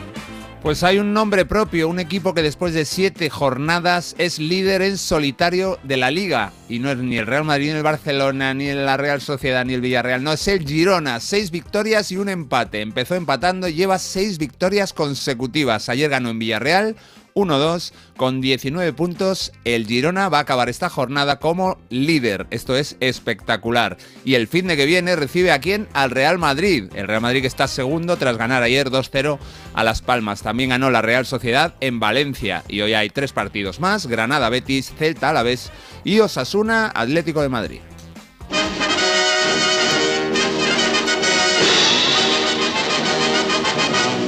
Pues 0.61 0.83
hay 0.83 0.99
un 0.99 1.13
nombre 1.13 1.45
propio, 1.45 1.89
un 1.89 1.99
equipo 1.99 2.33
que 2.33 2.41
después 2.41 2.73
de 2.73 2.85
siete 2.85 3.29
jornadas 3.29 4.15
es 4.17 4.39
líder 4.39 4.81
en 4.81 4.97
solitario 4.97 5.77
de 5.83 5.97
la 5.97 6.09
liga. 6.11 6.53
Y 6.69 6.79
no 6.79 6.89
es 6.89 6.97
ni 6.97 7.17
el 7.17 7.27
Real 7.27 7.43
Madrid, 7.43 7.71
ni 7.71 7.77
el 7.77 7.83
Barcelona, 7.83 8.53
ni 8.53 8.71
la 8.71 8.95
Real 8.95 9.19
Sociedad, 9.19 9.65
ni 9.65 9.73
el 9.73 9.81
Villarreal. 9.81 10.23
No, 10.23 10.31
es 10.31 10.47
el 10.47 10.65
Girona. 10.65 11.19
Seis 11.19 11.51
victorias 11.51 12.09
y 12.11 12.17
un 12.17 12.29
empate. 12.29 12.81
Empezó 12.81 13.15
empatando 13.15 13.67
lleva 13.67 13.99
seis 13.99 14.37
victorias 14.37 14.93
consecutivas. 14.93 15.89
Ayer 15.89 16.09
ganó 16.09 16.29
en 16.29 16.39
Villarreal. 16.39 16.95
1-2 17.35 17.91
con 18.15 18.39
19 18.39 18.93
puntos. 18.93 19.51
El 19.65 19.85
Girona 19.85 20.29
va 20.29 20.37
a 20.37 20.41
acabar 20.41 20.69
esta 20.69 20.89
jornada 20.89 21.37
como 21.37 21.77
líder. 21.89 22.47
Esto 22.49 22.77
es 22.77 22.95
espectacular. 23.01 23.97
Y 24.23 24.35
el 24.35 24.47
fin 24.47 24.67
de 24.67 24.77
que 24.77 24.85
viene 24.85 25.17
recibe 25.17 25.51
a 25.51 25.59
quién? 25.59 25.89
Al 25.91 26.11
Real 26.11 26.37
Madrid. 26.37 26.85
El 26.95 27.07
Real 27.07 27.19
Madrid 27.19 27.41
que 27.41 27.47
está 27.47 27.67
segundo 27.67 28.15
tras 28.15 28.37
ganar 28.37 28.63
ayer 28.63 28.89
2-0 28.89 29.37
a 29.73 29.83
Las 29.83 30.01
Palmas. 30.01 30.43
También 30.43 30.69
ganó 30.69 30.89
la 30.89 31.01
Real 31.01 31.25
Sociedad 31.25 31.75
en 31.81 31.99
Valencia. 31.99 32.63
Y 32.69 32.79
hoy 32.79 32.93
hay 32.93 33.09
tres 33.09 33.33
partidos 33.33 33.81
más. 33.81 34.07
Granada, 34.07 34.47
Betis, 34.47 34.93
Celta, 34.97 35.31
Alavés 35.31 35.73
y 36.05 36.21
Osasuna, 36.21 36.89
Atlético 36.95 37.41
de 37.41 37.49
Madrid. 37.49 37.81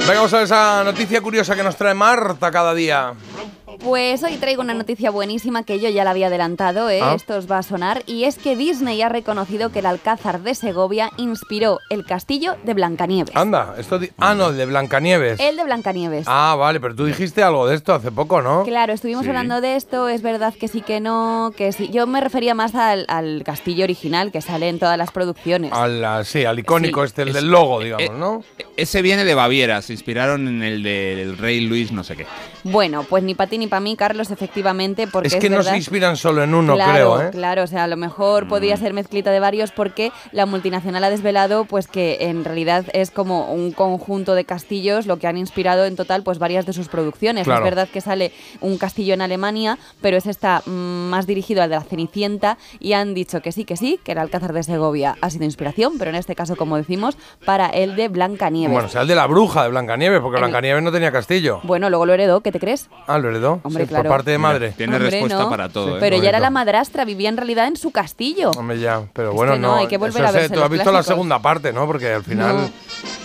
Venga, 0.08 0.20
vamos 0.20 0.32
a 0.32 0.36
ver 0.38 0.44
esa 0.46 0.84
noticia 0.84 1.20
curiosa 1.20 1.54
que 1.54 1.62
nos 1.62 1.76
trae 1.76 1.92
Marta 1.92 2.50
cada 2.50 2.72
día. 2.72 3.12
Pues 3.82 4.24
hoy 4.24 4.34
traigo 4.38 4.60
una 4.60 4.74
noticia 4.74 5.10
buenísima 5.10 5.62
que 5.62 5.78
yo 5.78 5.88
ya 5.88 6.02
la 6.02 6.10
había 6.10 6.26
adelantado, 6.26 6.90
¿eh? 6.90 7.00
Ah. 7.00 7.14
esto 7.14 7.36
os 7.36 7.48
va 7.50 7.58
a 7.58 7.62
sonar, 7.62 8.02
y 8.06 8.24
es 8.24 8.36
que 8.36 8.56
Disney 8.56 9.00
ha 9.02 9.08
reconocido 9.08 9.70
que 9.70 9.78
el 9.78 9.86
Alcázar 9.86 10.40
de 10.42 10.56
Segovia 10.56 11.12
inspiró 11.16 11.78
el 11.88 12.04
castillo 12.04 12.56
de 12.64 12.74
Blancanieves. 12.74 13.36
Anda, 13.36 13.76
esto. 13.78 14.00
Ah, 14.18 14.34
no, 14.34 14.48
el 14.48 14.56
de 14.56 14.66
Blancanieves. 14.66 15.38
El 15.38 15.56
de 15.56 15.62
Blancanieves. 15.64 16.24
Ah, 16.28 16.56
vale, 16.58 16.80
pero 16.80 16.96
tú 16.96 17.04
dijiste 17.04 17.40
algo 17.42 17.68
de 17.68 17.76
esto 17.76 17.94
hace 17.94 18.10
poco, 18.10 18.42
¿no? 18.42 18.64
Claro, 18.64 18.92
estuvimos 18.92 19.22
Sí. 19.22 19.28
hablando 19.28 19.60
de 19.60 19.76
esto, 19.76 20.08
es 20.08 20.22
verdad 20.22 20.52
que 20.54 20.66
sí 20.66 20.80
que 20.82 20.98
no, 20.98 21.52
que 21.56 21.70
sí. 21.72 21.88
Yo 21.88 22.06
me 22.08 22.20
refería 22.20 22.54
más 22.54 22.74
al, 22.74 23.04
al 23.08 23.42
castillo 23.44 23.84
original 23.84 24.32
que 24.32 24.40
sale 24.42 24.68
en 24.68 24.80
todas 24.80 24.98
las 24.98 25.12
producciones. 25.12 25.72
Al, 25.72 26.04
ah, 26.04 26.24
sí, 26.24 26.44
al 26.44 26.58
icónico 26.58 27.02
Sí, 27.02 27.06
este, 27.06 27.22
el 27.22 27.28
es- 27.28 27.34
del 27.34 27.48
logo, 27.48 27.78
digamos, 27.80 28.02
eh, 28.06 28.10
¿no? 28.12 28.42
Ese 28.76 29.02
viene 29.02 29.24
de 29.24 29.34
Baviera. 29.34 29.80
Se 29.82 29.92
inspiraron 29.92 30.48
en 30.48 30.62
el 30.64 30.82
del 30.82 31.38
rey 31.38 31.60
Luis 31.60 31.92
no 31.92 32.02
sé 32.02 32.16
qué. 32.16 32.26
Bueno, 32.64 33.04
pues 33.04 33.22
ni 33.22 33.34
para 33.36 33.48
ti 33.48 33.56
ni 33.58 33.67
para 33.68 33.80
mí, 33.80 33.96
Carlos, 33.96 34.30
efectivamente, 34.30 35.06
porque 35.06 35.28
Es 35.28 35.36
que 35.36 35.48
no 35.50 35.56
verdad- 35.58 35.72
se 35.72 35.76
inspiran 35.78 36.16
solo 36.16 36.42
en 36.42 36.54
uno, 36.54 36.74
claro, 36.74 36.92
creo, 36.92 37.22
¿eh? 37.22 37.30
Claro, 37.30 37.62
o 37.62 37.66
sea, 37.66 37.84
a 37.84 37.86
lo 37.88 37.96
mejor 37.96 38.48
podía 38.48 38.76
ser 38.76 38.92
mezclita 38.92 39.30
de 39.30 39.40
varios 39.40 39.72
porque 39.72 40.12
la 40.32 40.46
multinacional 40.46 41.04
ha 41.04 41.10
desvelado 41.10 41.64
pues 41.64 41.86
que 41.88 42.16
en 42.20 42.44
realidad 42.44 42.84
es 42.92 43.10
como 43.10 43.52
un 43.52 43.72
conjunto 43.72 44.34
de 44.34 44.44
castillos 44.44 45.06
lo 45.06 45.18
que 45.18 45.26
han 45.26 45.36
inspirado 45.36 45.84
en 45.84 45.96
total 45.96 46.22
pues 46.22 46.38
varias 46.38 46.66
de 46.66 46.72
sus 46.72 46.88
producciones. 46.88 47.44
Claro. 47.44 47.60
Es 47.60 47.64
verdad 47.64 47.88
que 47.92 48.00
sale 48.00 48.32
un 48.60 48.78
castillo 48.78 49.14
en 49.14 49.20
Alemania, 49.22 49.78
pero 50.00 50.16
ese 50.16 50.30
está 50.30 50.62
mm, 50.66 50.70
más 51.10 51.26
dirigido 51.26 51.62
al 51.62 51.70
de 51.70 51.76
la 51.76 51.82
Cenicienta 51.82 52.58
y 52.80 52.92
han 52.94 53.14
dicho 53.14 53.40
que 53.42 53.52
sí, 53.52 53.64
que 53.64 53.76
sí, 53.76 53.98
que 54.02 54.12
el 54.12 54.18
Alcázar 54.18 54.52
de 54.52 54.62
Segovia 54.62 55.16
ha 55.20 55.30
sido 55.30 55.44
inspiración, 55.44 55.94
pero 55.98 56.10
en 56.10 56.16
este 56.16 56.34
caso, 56.34 56.56
como 56.56 56.76
decimos, 56.76 57.16
para 57.44 57.66
el 57.68 57.96
de 57.96 58.08
Blancanieves. 58.08 58.72
Bueno, 58.72 58.86
o 58.88 58.90
sea, 58.90 59.02
el 59.02 59.08
de 59.08 59.14
la 59.14 59.26
bruja 59.26 59.62
de 59.62 59.68
Blancanieves, 59.70 60.20
porque 60.20 60.38
Blancanieves 60.38 60.82
no 60.82 60.92
tenía 60.92 61.12
castillo. 61.12 61.60
Bueno, 61.64 61.88
luego 61.90 62.06
lo 62.06 62.14
heredó, 62.14 62.40
¿qué 62.40 62.52
te 62.52 62.60
crees? 62.60 62.88
Ah, 63.06 63.18
lo 63.18 63.28
heredó. 63.28 63.57
Hombre, 63.62 63.84
Sí, 63.84 63.88
claro. 63.88 64.04
Por 64.04 64.18
parte 64.18 64.30
de 64.30 64.38
madre. 64.38 64.72
Tiene 64.76 64.96
Hombre, 64.96 65.10
respuesta 65.10 65.38
¿no? 65.38 65.50
para 65.50 65.68
todo. 65.68 65.88
Sí. 65.88 65.92
¿eh? 65.94 65.96
Pero 66.00 66.16
ya 66.18 66.28
era 66.30 66.40
la 66.40 66.50
madrastra, 66.50 67.04
vivía 67.04 67.28
en 67.28 67.36
realidad 67.36 67.66
en 67.66 67.76
su 67.76 67.90
castillo. 67.90 68.50
Hombre, 68.56 68.78
ya. 68.80 69.02
Pero 69.12 69.32
bueno, 69.32 69.54
que 69.54 69.58
no, 69.58 69.68
no. 69.68 69.74
hay 69.76 69.86
que 69.88 69.98
volver 69.98 70.22
eso 70.22 70.24
a 70.24 70.32
sé, 70.32 70.38
verse 70.38 70.48
Tú 70.50 70.54
los 70.56 70.64
has 70.64 70.70
visto 70.70 70.84
la 70.86 70.90
clásicos. 70.90 71.06
segunda 71.14 71.38
parte, 71.40 71.72
¿no? 71.72 71.86
Porque 71.86 72.12
al 72.12 72.24
final. 72.24 72.56
No. 72.56 72.70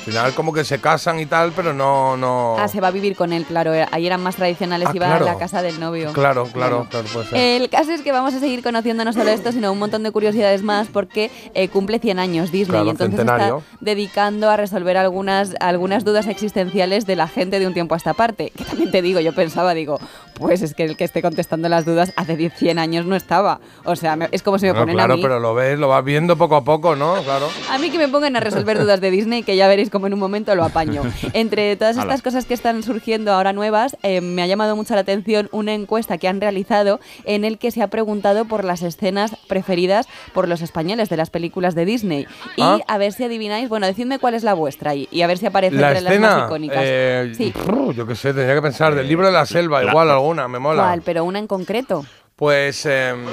Al 0.06 0.12
final, 0.12 0.34
como 0.34 0.52
que 0.52 0.66
se 0.66 0.80
casan 0.80 1.18
y 1.20 1.26
tal, 1.26 1.54
pero 1.56 1.74
no. 1.74 2.18
no... 2.18 2.58
Ah, 2.60 2.68
se 2.68 2.82
va 2.82 2.90
a 2.90 2.92
vivir 2.92 3.16
con 3.16 3.32
él, 3.32 3.46
claro. 3.46 3.72
Ahí 3.92 4.06
eran 4.06 4.22
más 4.22 4.36
tradicionales, 4.36 4.90
Ah, 4.90 4.96
iba 4.96 5.06
claro. 5.08 5.26
a 5.28 5.34
la 5.34 5.38
casa 5.40 5.62
del 5.62 5.80
novio. 5.80 6.12
Claro, 6.12 6.46
claro, 6.52 6.88
claro. 6.90 7.08
El 7.32 7.70
caso 7.70 7.92
es 7.92 8.02
que 8.02 8.12
vamos 8.12 8.34
a 8.34 8.40
seguir 8.40 8.62
conociendo 8.62 9.06
no 9.06 9.14
solo 9.14 9.30
esto, 9.30 9.52
sino 9.54 9.72
un 9.72 9.80
montón 9.80 10.04
de 10.04 10.12
curiosidades 10.12 10.62
más 10.62 10.88
porque 10.90 11.32
eh, 11.54 11.70
cumple 11.70 12.00
100 12.00 12.20
años 12.20 12.52
Disney 12.52 12.72
Claro, 12.74 12.86
y 12.86 12.90
entonces 12.90 13.16
centenario. 13.18 13.58
está 13.60 13.78
dedicando 13.80 14.50
a 14.50 14.58
resolver 14.58 14.98
algunas, 14.98 15.56
algunas 15.62 16.04
dudas 16.04 16.28
existenciales 16.28 17.06
de 17.06 17.16
la 17.16 17.28
gente 17.30 17.60
de 17.60 17.68
un 17.68 17.74
tiempo 17.74 17.94
a 17.94 17.98
esta 17.98 18.14
parte. 18.14 18.52
Que 18.58 18.66
también 18.66 18.92
te 18.92 19.02
digo, 19.02 19.22
yo 19.22 19.34
pensaba, 19.34 19.74
digo, 19.74 20.00
Pues 20.38 20.62
es 20.64 20.74
que 20.74 20.84
el 20.84 20.98
que 20.98 21.04
esté 21.06 21.22
contestando 21.22 21.70
las 21.70 21.86
dudas 21.86 22.12
hace 22.18 22.36
10, 22.36 22.54
100 22.58 22.80
años 22.80 23.06
no 23.06 23.16
estaba. 23.16 23.60
O 23.86 23.96
sea, 23.96 24.16
me- 24.16 24.28
es 24.32 24.42
como 24.44 24.58
si 24.60 24.66
me 24.66 24.74
ponen 24.74 24.96
claro, 24.96 25.14
a 25.14 25.16
mí. 25.18 25.22
pero 25.22 25.40
lo 25.40 25.54
ves, 25.54 25.78
lo 25.80 25.88
vas 25.88 26.04
viendo 26.04 26.36
poco 26.38 26.56
a 26.56 26.64
poco, 26.64 26.96
¿no? 26.96 27.22
Claro. 27.24 27.48
A 27.72 27.78
mí 27.78 27.90
que 27.92 27.98
me 28.00 28.08
pongan 28.10 28.36
a 28.36 28.40
resolver 28.40 28.80
dudas 28.80 29.00
de 29.00 29.12
Disney, 29.12 29.44
que 29.44 29.56
ya 29.56 29.68
veréis 29.68 29.90
como 29.94 30.08
en 30.08 30.14
un 30.14 30.20
momento 30.20 30.54
lo 30.56 30.66
apaño. 30.66 31.04
Entre 31.34 31.78
todas 31.78 31.96
estas 31.98 32.22
cosas 32.22 32.46
que 32.46 32.54
están 32.54 32.84
surgiendo 32.84 33.32
ahora 33.32 33.54
nuevas, 33.54 33.96
eh, 34.04 34.20
me 34.20 34.42
ha 34.42 34.48
llamado 34.48 34.76
mucho 34.76 34.94
la 34.96 35.02
atención 35.02 35.48
una 35.54 35.74
encuesta 35.74 36.18
que 36.18 36.28
han 36.28 36.42
realizado 36.42 37.00
en 37.24 37.46
el 37.46 37.58
que 37.60 37.72
se 37.72 37.82
ha 37.82 37.88
preguntado 37.88 38.44
por 38.46 38.66
las 38.66 38.82
escenas 38.82 39.38
preferidas 39.48 40.08
por 40.34 40.50
los 40.50 40.62
españoles 40.62 41.08
de 41.10 41.16
las 41.18 41.30
películas 41.30 41.76
de 41.76 41.86
Disney. 41.86 42.28
Y 42.58 42.62
Ah. 42.64 42.80
a 42.88 42.98
ver 42.98 43.14
si 43.14 43.24
adivináis, 43.24 43.70
bueno, 43.70 43.86
decidme 43.86 44.20
cuál 44.20 44.34
es 44.34 44.44
la 44.44 44.54
vuestra 44.56 44.96
y, 44.96 45.08
y 45.12 45.22
a 45.22 45.28
ver 45.28 45.38
si 45.38 45.46
aparece 45.46 45.76
La 45.76 45.90
entre 45.90 46.02
las 46.02 46.20
más 46.20 46.46
icónicas. 46.48 46.80
eh, 46.84 47.34
sí. 47.38 47.54
yo 47.96 48.08
qué 48.08 48.16
sé, 48.16 48.34
tenía 48.34 48.56
que 48.56 48.62
pensar 48.62 48.96
del 48.96 49.08
libro 49.08 49.28
de 49.28 49.32
la 49.34 49.46
selva, 49.46 49.84
igual 49.84 50.10
alguna, 50.10 50.48
me 50.48 50.58
mola. 50.60 50.82
¿Cuál? 50.84 51.02
Pero 51.04 51.24
una 51.24 51.38
en 51.40 51.46
concreto. 51.48 52.04
Pues 52.36 52.86
em, 52.86 53.26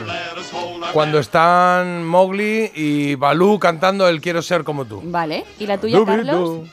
cuando 0.92 1.19
están 1.19 2.04
Mowgli 2.04 2.71
y 2.75 3.14
Balú 3.14 3.59
cantando 3.59 4.09
el 4.09 4.21
Quiero 4.21 4.42
ser 4.42 4.62
como 4.64 4.85
tú. 4.85 5.00
Vale. 5.04 5.45
¿Y 5.59 5.66
la 5.66 5.78
tuya, 5.78 5.99
Carlos? 6.04 6.69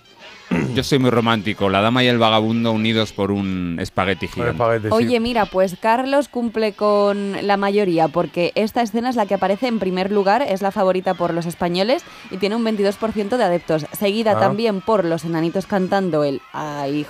Yo 0.74 0.84
soy 0.84 1.00
muy 1.00 1.10
romántico. 1.10 1.70
La 1.70 1.82
dama 1.82 2.04
y 2.04 2.08
el 2.08 2.18
vagabundo 2.18 2.72
unidos 2.72 3.12
por 3.12 3.32
un 3.32 3.78
espagueti 3.82 4.28
gigante. 4.28 4.52
espagueti, 4.52 4.88
sí. 4.88 4.94
Oye, 4.94 5.20
mira, 5.20 5.46
pues 5.46 5.76
Carlos 5.80 6.28
cumple 6.30 6.74
con 6.74 7.46
la 7.46 7.58
mayoría 7.58 8.08
porque 8.08 8.52
esta 8.56 8.82
escena 8.82 9.10
es 9.10 9.16
la 9.16 9.26
que 9.26 9.34
aparece 9.34 9.68
en 9.68 9.80
primer 9.80 10.12
lugar, 10.12 10.42
es 10.42 10.62
la 10.62 10.72
favorita 10.72 11.14
por 11.16 11.34
los 11.34 11.46
españoles 11.46 12.04
y 12.32 12.38
tiene 12.38 12.56
un 12.56 12.64
22% 12.64 13.38
de 13.38 13.44
adeptos, 13.44 13.86
seguida 13.92 14.34
Ah. 14.38 14.40
también 14.40 14.82
por 14.82 15.04
los 15.06 15.26
enanitos 15.26 15.66
cantando 15.68 16.24
el 16.24 16.42
¡Ay. 16.54 17.06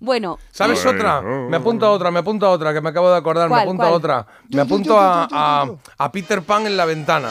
Bueno, 0.00 0.38
¿Sabes 0.50 0.84
Ay, 0.86 0.94
otra? 0.94 1.20
Me 1.22 1.56
apunto 1.56 1.86
a 1.86 1.90
otra, 1.90 2.10
me 2.10 2.20
apunto 2.20 2.46
a 2.46 2.50
otra, 2.50 2.72
que 2.72 2.80
me 2.80 2.88
acabo 2.88 3.10
de 3.10 3.16
acordar, 3.16 3.48
me 3.48 3.54
¿Cuál, 3.54 3.62
apunto 3.64 3.82
a 3.84 3.90
otra. 3.90 4.26
Me 4.50 4.60
apunto 4.62 4.98
a, 4.98 5.28
a- 5.30 5.66
a 5.98 6.12
Peter 6.12 6.42
Pan 6.42 6.66
en 6.66 6.76
la 6.76 6.84
ventana. 6.84 7.28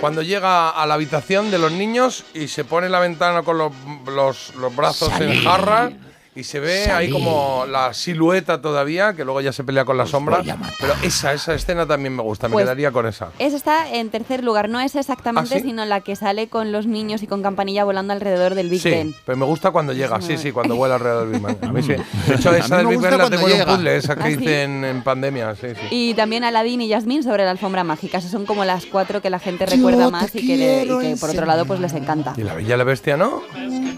Cuando 0.00 0.22
llega 0.22 0.70
a 0.70 0.86
la 0.86 0.94
habitación 0.94 1.50
de 1.50 1.58
los 1.58 1.72
niños 1.72 2.24
y 2.32 2.48
se 2.48 2.64
pone 2.64 2.86
en 2.86 2.92
la 2.92 3.00
ventana 3.00 3.42
con 3.42 3.58
los, 3.58 3.72
los- 4.06 4.54
los 4.54 4.74
brazos 4.76 5.10
en 5.20 5.42
jarra 5.42 5.90
y 6.38 6.44
se 6.44 6.60
ve 6.60 6.90
ahí 6.90 7.10
como 7.10 7.64
la 7.68 7.92
silueta 7.94 8.60
todavía, 8.60 9.14
que 9.14 9.24
luego 9.24 9.40
ya 9.40 9.52
se 9.52 9.64
pelea 9.64 9.84
con 9.84 9.96
la 9.96 10.06
sombra. 10.06 10.42
Pero 10.80 10.94
esa, 11.02 11.32
esa 11.32 11.54
escena 11.54 11.86
también 11.86 12.14
me 12.14 12.22
gusta, 12.22 12.48
me 12.48 12.52
Pues- 12.52 12.64
quedaría 12.64 12.90
con 12.92 13.06
esa. 13.06 13.30
esa 13.38 13.56
está 13.56 13.92
en 13.92 14.10
tercer 14.10 14.44
lugar, 14.44 14.68
no 14.68 14.80
es 14.80 14.94
exactamente, 14.96 15.54
¿Ah, 15.54 15.58
sí? 15.58 15.64
sino 15.64 15.84
la 15.84 16.00
que 16.00 16.16
sale 16.16 16.48
con 16.48 16.72
los 16.72 16.86
niños 16.86 17.22
y 17.22 17.26
con 17.26 17.42
campanilla 17.42 17.84
volando 17.84 18.12
alrededor 18.12 18.54
del 18.54 18.68
Big 18.70 18.80
Sí, 18.80 18.90
Ben. 18.90 19.14
pero 19.26 19.36
me 19.36 19.44
gusta 19.46 19.70
cuando 19.70 19.92
llega, 19.92 20.20
sí, 20.20 20.38
sí, 20.38 20.52
cuando 20.52 20.76
vuela 20.76 20.94
alrededor 20.96 21.28
del 21.28 21.40
Big 21.40 21.42
Bang. 21.42 21.56
A 21.64 21.72
mí 21.72 21.82
sí. 21.82 21.88
De 22.28 22.34
hecho, 22.36 22.50
A 22.50 22.58
esa 22.58 22.76
del 22.78 22.86
Big 22.86 22.98
Bang 23.00 23.10
la 23.12 23.16
cuando 23.18 23.30
tengo 23.36 23.48
en 23.48 23.52
un 23.54 23.58
llega. 23.58 23.72
puzzle, 23.76 23.96
esa 23.96 24.16
que 24.16 24.22
¿Ah, 24.22 24.26
sí? 24.26 24.32
hice 24.40 24.62
en, 24.62 24.84
en 24.84 25.02
pandemia, 25.02 25.54
sí, 25.56 25.68
sí. 25.74 25.86
Y 25.90 26.14
también 26.14 26.44
Aladdin 26.44 26.80
y 26.82 26.90
Jasmine 26.90 27.22
sobre 27.22 27.44
la 27.44 27.50
alfombra 27.50 27.84
mágica. 27.84 28.18
Esas 28.18 28.30
son 28.30 28.46
como 28.46 28.64
las 28.64 28.86
cuatro 28.86 29.20
que 29.20 29.30
la 29.30 29.38
gente 29.38 29.66
recuerda 29.66 30.10
más 30.10 30.34
y 30.34 30.46
que, 30.46 30.56
le- 30.56 30.84
y 30.84 30.98
que 31.14 31.16
por 31.20 31.30
otro 31.30 31.46
lado 31.46 31.64
pues 31.66 31.80
les 31.80 31.92
encanta. 31.94 32.34
Y 32.36 32.42
la 32.42 32.54
Bella 32.54 32.74
y 32.74 32.78
la 32.78 32.84
Bestia, 32.84 33.16
¿no? 33.16 33.42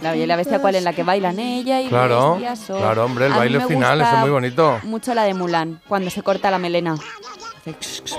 La 0.02 0.12
Bella 0.12 0.24
y 0.24 0.26
la 0.26 0.36
Bestia, 0.36 0.60
¿cuál? 0.60 0.74
En 0.76 0.84
la 0.84 0.92
que 0.94 1.02
bailan 1.02 1.38
ella 1.38 1.80
y 1.82 1.88
Claro, 1.88 2.29
Claro, 2.66 3.04
hombre, 3.04 3.26
el 3.26 3.32
A 3.32 3.38
baile 3.38 3.60
final, 3.66 3.98
gusta 3.98 4.08
ese 4.08 4.16
es 4.16 4.22
muy 4.22 4.30
bonito. 4.30 4.78
Mucho 4.82 5.14
la 5.14 5.24
de 5.24 5.34
Mulan, 5.34 5.80
cuando 5.88 6.10
se 6.10 6.22
corta 6.22 6.50
la 6.50 6.58
melena. 6.58 6.96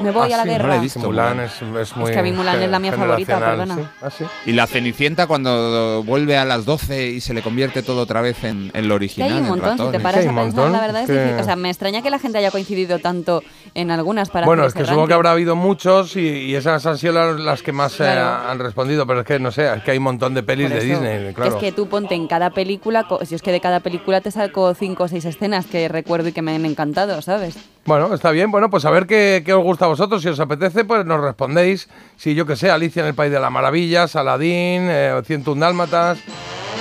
Me 0.02 0.12
voy 0.12 0.32
Ah, 0.32 0.36
a 0.36 0.38
la 0.38 0.44
sí, 0.44 0.50
guerra. 0.50 0.64
no 0.64 0.70
la 0.70 0.76
he 0.76 0.80
visto. 0.80 1.00
Mulan 1.00 1.40
es, 1.40 1.54
es 1.62 1.96
muy. 1.96 2.12
que 2.12 2.20
a 2.20 2.24
mí 2.24 2.32
Mulan 2.32 2.62
es 2.62 2.70
la 2.70 2.80
mía 2.80 2.92
favorita, 2.94 3.40
perdona. 3.40 3.76
sí. 3.76 3.82
Ah, 4.02 4.10
sí. 4.10 4.26
Y 4.46 4.52
la 4.54 4.68
Cenicienta 4.68 5.28
cuando 5.28 6.04
vuelve 6.04 6.38
a 6.38 6.46
las 6.46 6.66
12 6.66 7.08
y 7.08 7.22
se 7.22 7.34
le 7.34 7.42
convierte 7.42 7.82
todo 7.84 8.02
otra 8.02 8.22
vez 8.22 8.44
en, 8.44 8.72
en 8.74 8.88
lo 8.88 8.94
Que 8.94 8.96
original. 8.96 9.32
hay 9.34 9.40
un 9.42 9.48
montón, 9.48 9.78
si 9.78 9.92
te 9.92 9.98
y- 9.98 10.00
paras 10.00 10.24
Sí, 10.24 10.30
a 10.30 10.36
pensar, 10.36 10.70
la 10.72 10.80
verdad 10.82 11.02
es 11.02 11.08
que- 11.08 11.14
difícil. 11.14 11.40
O 11.40 11.44
sea, 11.44 11.56
me 11.56 11.70
extraña 11.70 12.02
que 12.02 12.10
la 12.10 12.20
gente 12.20 12.38
haya 12.38 12.52
coincidido 12.52 13.00
tanto 13.00 13.44
en 13.74 13.90
algunas 13.92 14.30
para 14.30 14.46
Bueno, 14.46 14.66
es 14.66 14.74
que 14.74 14.82
ese 14.84 14.90
supongo 14.90 15.08
que 15.08 15.14
habrá 15.14 15.32
habido 15.32 15.56
muchos 15.56 16.16
y, 16.16 16.22
y 16.28 16.56
esas 16.56 16.86
han 16.86 16.98
sido 16.98 17.14
las, 17.14 17.40
las 17.40 17.62
que 17.64 17.72
más 17.72 17.94
eh, 17.96 17.98
Claro. 18.04 18.50
han 18.50 18.60
respondido, 18.60 19.08
pero 19.08 19.22
es 19.22 19.26
que 19.26 19.40
no 19.40 19.52
sé, 19.52 19.74
es 19.74 19.84
que 19.84 19.92
hay 19.92 19.98
un 19.98 20.04
montón 20.04 20.34
de 20.34 20.44
pelis 20.44 20.70
de 20.70 20.80
Disney, 20.82 21.34
claro. 21.34 21.52
Es 21.56 21.58
que 21.58 21.72
tú 21.72 21.88
ponte 21.88 22.16
en 22.16 22.28
cada 22.28 22.50
película, 22.52 23.08
si 23.24 23.36
es 23.36 23.42
que 23.42 23.52
de 23.52 23.60
cada 23.60 23.80
película 23.80 24.22
te 24.22 24.30
saco 24.32 24.74
cinco 24.76 25.04
o 25.06 25.08
seis 25.08 25.26
escenas 25.26 25.66
que 25.66 25.88
recuerdo 25.88 26.30
y 26.30 26.32
que 26.32 26.42
me 26.42 26.56
han 26.56 26.66
encantado, 26.66 27.22
¿sabes? 27.22 27.56
Bueno, 27.86 28.14
está 28.14 28.30
bien. 28.30 28.52
Bueno, 28.52 28.70
pues 28.70 28.86
a 28.86 28.92
ver 28.92 29.08
qué, 29.08 29.31
qué 29.46 29.54
os 29.54 29.64
gusta 29.64 29.86
a 29.86 29.88
vosotros. 29.88 30.22
Si 30.22 30.30
os 30.30 30.40
apetece, 30.40 30.84
pues 30.84 31.06
nos 31.06 31.22
respondéis. 31.22 31.88
Si 32.18 32.36
yo 32.36 32.46
que 32.46 32.56
sé, 32.56 32.70
Alicia 32.70 33.02
en 33.02 33.08
el 33.08 33.16
País 33.16 33.32
de 33.32 33.40
las 33.40 33.52
Maravillas, 33.52 34.16
Aladín, 34.16 34.88
eh, 34.90 35.22
101 35.26 35.60
Dálmatas. 35.60 36.20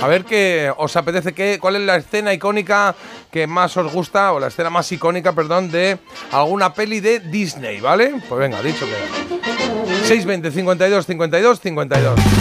A 0.01 0.07
ver 0.07 0.25
qué 0.25 0.73
os 0.77 0.95
apetece, 0.95 1.33
qué, 1.33 1.59
cuál 1.61 1.75
es 1.75 1.83
la 1.83 1.95
escena 1.95 2.33
icónica 2.33 2.95
que 3.31 3.45
más 3.45 3.77
os 3.77 3.93
gusta, 3.93 4.33
o 4.33 4.39
la 4.39 4.47
escena 4.47 4.69
más 4.69 4.91
icónica, 4.91 5.33
perdón, 5.33 5.69
de 5.69 5.99
alguna 6.31 6.73
peli 6.73 6.99
de 6.99 7.19
Disney, 7.19 7.79
¿vale? 7.79 8.15
Pues 8.27 8.39
venga, 8.39 8.61
dicho 8.61 8.85
que 8.85 10.07
620 10.07 10.51
52 10.51 11.05
52 11.05 11.59
52. 11.61 12.40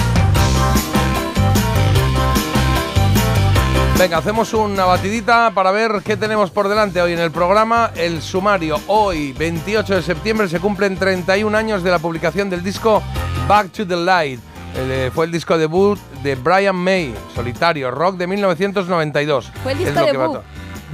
Venga, 4.00 4.16
hacemos 4.16 4.54
una 4.54 4.87
batidita 4.87 5.50
para 5.54 5.73
ver 5.73 6.00
qué 6.02 6.16
tenemos 6.16 6.50
por 6.50 6.71
delante 6.71 7.02
hoy 7.02 7.12
en 7.12 7.19
el 7.19 7.30
programa. 7.30 7.90
El 7.95 8.23
sumario, 8.23 8.80
hoy, 8.87 9.35
28 9.35 9.97
de 9.97 10.02
septiembre, 10.02 10.49
se 10.49 10.59
cumplen 10.59 10.97
31 10.97 11.54
años 11.54 11.83
de 11.83 11.90
la 11.90 11.99
publicación 11.99 12.49
del 12.49 12.62
disco 12.62 13.02
Back 13.47 13.73
to 13.73 13.87
the 13.87 13.97
Light. 13.97 14.40
El, 14.75 14.90
eh, 14.90 15.11
fue 15.14 15.26
el 15.26 15.33
disco 15.33 15.59
debut 15.59 15.99
de 16.23 16.35
Brian 16.35 16.76
May, 16.76 17.14
solitario, 17.35 17.90
rock 17.90 18.16
de 18.16 18.26
1992. 18.26 19.52
Fue 19.62 19.73
el 19.73 19.78
disco 19.78 20.00
debut. 20.00 20.40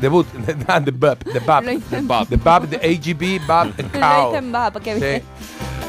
Debut, 0.00 0.26
ah, 0.66 0.80
the 0.84 0.90
Bub, 0.90 1.18
the 1.32 1.38
Bub. 1.38 1.62
Lo 1.62 1.72
hice 1.74 1.98
en 1.98 2.08
Bob. 2.08 2.26
The 2.26 2.36
Bub, 2.36 2.68
the 2.68 2.76
AGB, 2.78 3.40
Bub 3.46 3.72
Lo 3.76 4.00
Cow. 4.00 4.32
Sí. 4.82 5.22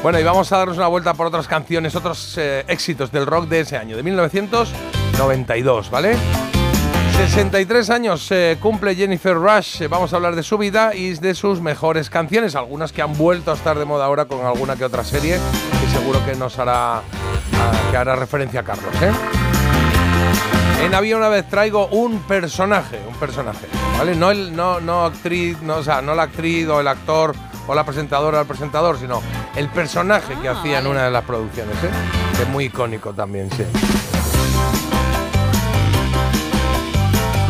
Bueno, 0.04 0.20
y 0.20 0.22
vamos 0.22 0.52
a 0.52 0.58
darnos 0.58 0.76
una 0.76 0.86
vuelta 0.86 1.14
por 1.14 1.26
otras 1.26 1.48
canciones, 1.48 1.96
otros 1.96 2.38
eh, 2.38 2.64
éxitos 2.68 3.10
del 3.10 3.26
rock 3.26 3.48
de 3.48 3.58
ese 3.58 3.76
año, 3.76 3.96
de 3.96 4.04
1992, 4.04 5.90
¿vale? 5.90 6.16
63 7.18 7.90
años 7.90 8.30
eh, 8.30 8.56
cumple 8.60 8.94
Jennifer 8.94 9.34
Rush. 9.34 9.82
Eh, 9.82 9.88
vamos 9.88 10.12
a 10.12 10.16
hablar 10.16 10.36
de 10.36 10.44
su 10.44 10.56
vida 10.56 10.94
y 10.94 11.14
de 11.14 11.34
sus 11.34 11.60
mejores 11.60 12.10
canciones, 12.10 12.54
algunas 12.54 12.92
que 12.92 13.02
han 13.02 13.18
vuelto 13.18 13.50
a 13.50 13.54
estar 13.54 13.76
de 13.76 13.84
moda 13.84 14.04
ahora 14.04 14.26
con 14.26 14.46
alguna 14.46 14.76
que 14.76 14.84
otra 14.84 15.02
serie, 15.02 15.36
que 15.80 15.98
seguro 15.98 16.24
que 16.24 16.36
nos 16.36 16.60
hará, 16.60 16.98
ah, 16.98 17.02
que 17.90 17.96
hará 17.96 18.14
referencia 18.14 18.60
a 18.60 18.62
Carlos, 18.62 18.94
¿eh? 19.02 19.10
En 20.84 20.94
Había 20.94 21.16
una 21.16 21.28
vez 21.28 21.48
traigo 21.48 21.88
un 21.88 22.20
personaje, 22.20 23.00
un 23.08 23.14
personaje, 23.16 23.66
¿vale? 23.98 24.14
No 24.14 24.30
el, 24.30 24.54
no, 24.54 24.78
no 24.80 25.04
actriz, 25.04 25.60
no, 25.60 25.78
o 25.78 25.82
sea, 25.82 26.00
no 26.00 26.14
la 26.14 26.22
actriz 26.22 26.68
o 26.68 26.80
el 26.80 26.86
actor 26.86 27.34
o 27.66 27.74
la 27.74 27.84
presentadora 27.84 28.38
o 28.38 28.40
el 28.42 28.46
presentador, 28.46 28.96
sino 28.96 29.20
el 29.56 29.68
personaje 29.70 30.36
que 30.40 30.48
Ah, 30.48 30.52
hacía 30.52 30.78
en 30.78 30.86
una 30.86 31.06
de 31.06 31.10
las 31.10 31.24
producciones, 31.24 31.74
¿eh? 31.82 31.90
Que 32.36 32.44
es 32.44 32.48
muy 32.48 32.66
icónico 32.66 33.12
también, 33.12 33.50
sí. 33.50 33.64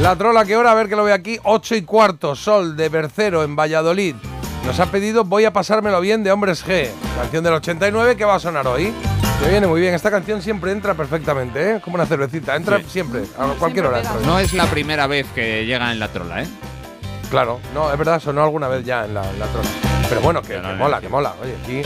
La 0.00 0.14
trola 0.16 0.44
que 0.44 0.56
hora, 0.56 0.70
a 0.70 0.74
ver 0.74 0.88
que 0.88 0.96
lo 0.96 1.04
ve 1.04 1.12
aquí, 1.12 1.38
8 1.42 1.74
y 1.74 1.82
cuarto, 1.82 2.36
Sol 2.36 2.76
de 2.76 2.88
Bercero 2.88 3.42
en 3.42 3.56
Valladolid. 3.56 4.14
Nos 4.64 4.78
ha 4.80 4.86
pedido 4.86 5.24
Voy 5.24 5.44
a 5.44 5.52
pasármelo 5.52 6.00
bien 6.00 6.22
de 6.22 6.30
Hombres 6.30 6.64
G, 6.64 6.88
canción 7.20 7.42
del 7.42 7.54
89 7.54 8.16
que 8.16 8.24
va 8.24 8.36
a 8.36 8.38
sonar 8.38 8.66
hoy. 8.68 8.92
Que 9.42 9.48
viene 9.50 9.66
muy 9.66 9.80
bien, 9.80 9.94
esta 9.94 10.10
canción 10.10 10.42
siempre 10.42 10.72
entra 10.72 10.94
perfectamente, 10.94 11.76
¿eh? 11.76 11.80
Como 11.82 11.94
una 11.96 12.06
cervecita, 12.06 12.56
entra 12.56 12.78
Sí. 12.78 12.84
siempre, 12.88 13.22
a 13.38 13.46
cualquier 13.58 13.86
hora. 13.86 13.98
entra. 13.98 14.14
No 14.24 14.38
es 14.38 14.52
la 14.52 14.66
primera 14.66 15.06
vez 15.06 15.26
que 15.34 15.64
llega 15.64 15.90
en 15.92 15.98
la 16.00 16.08
trola, 16.08 16.42
¿eh? 16.42 16.48
Claro, 17.30 17.60
no, 17.74 17.90
es 17.92 17.98
verdad, 17.98 18.20
sonó 18.20 18.42
alguna 18.42 18.68
vez 18.68 18.84
ya 18.84 19.04
en 19.04 19.14
la, 19.14 19.28
en 19.28 19.38
la 19.38 19.46
trola. 19.46 19.68
Pero 20.08 20.20
bueno, 20.22 20.40
que, 20.40 20.48
Pero 20.48 20.62
que 20.62 20.68
no, 20.68 20.74
mola, 20.76 21.00
que 21.00 21.08
mola. 21.08 21.34
Oye, 21.42 21.54
aquí 21.62 21.82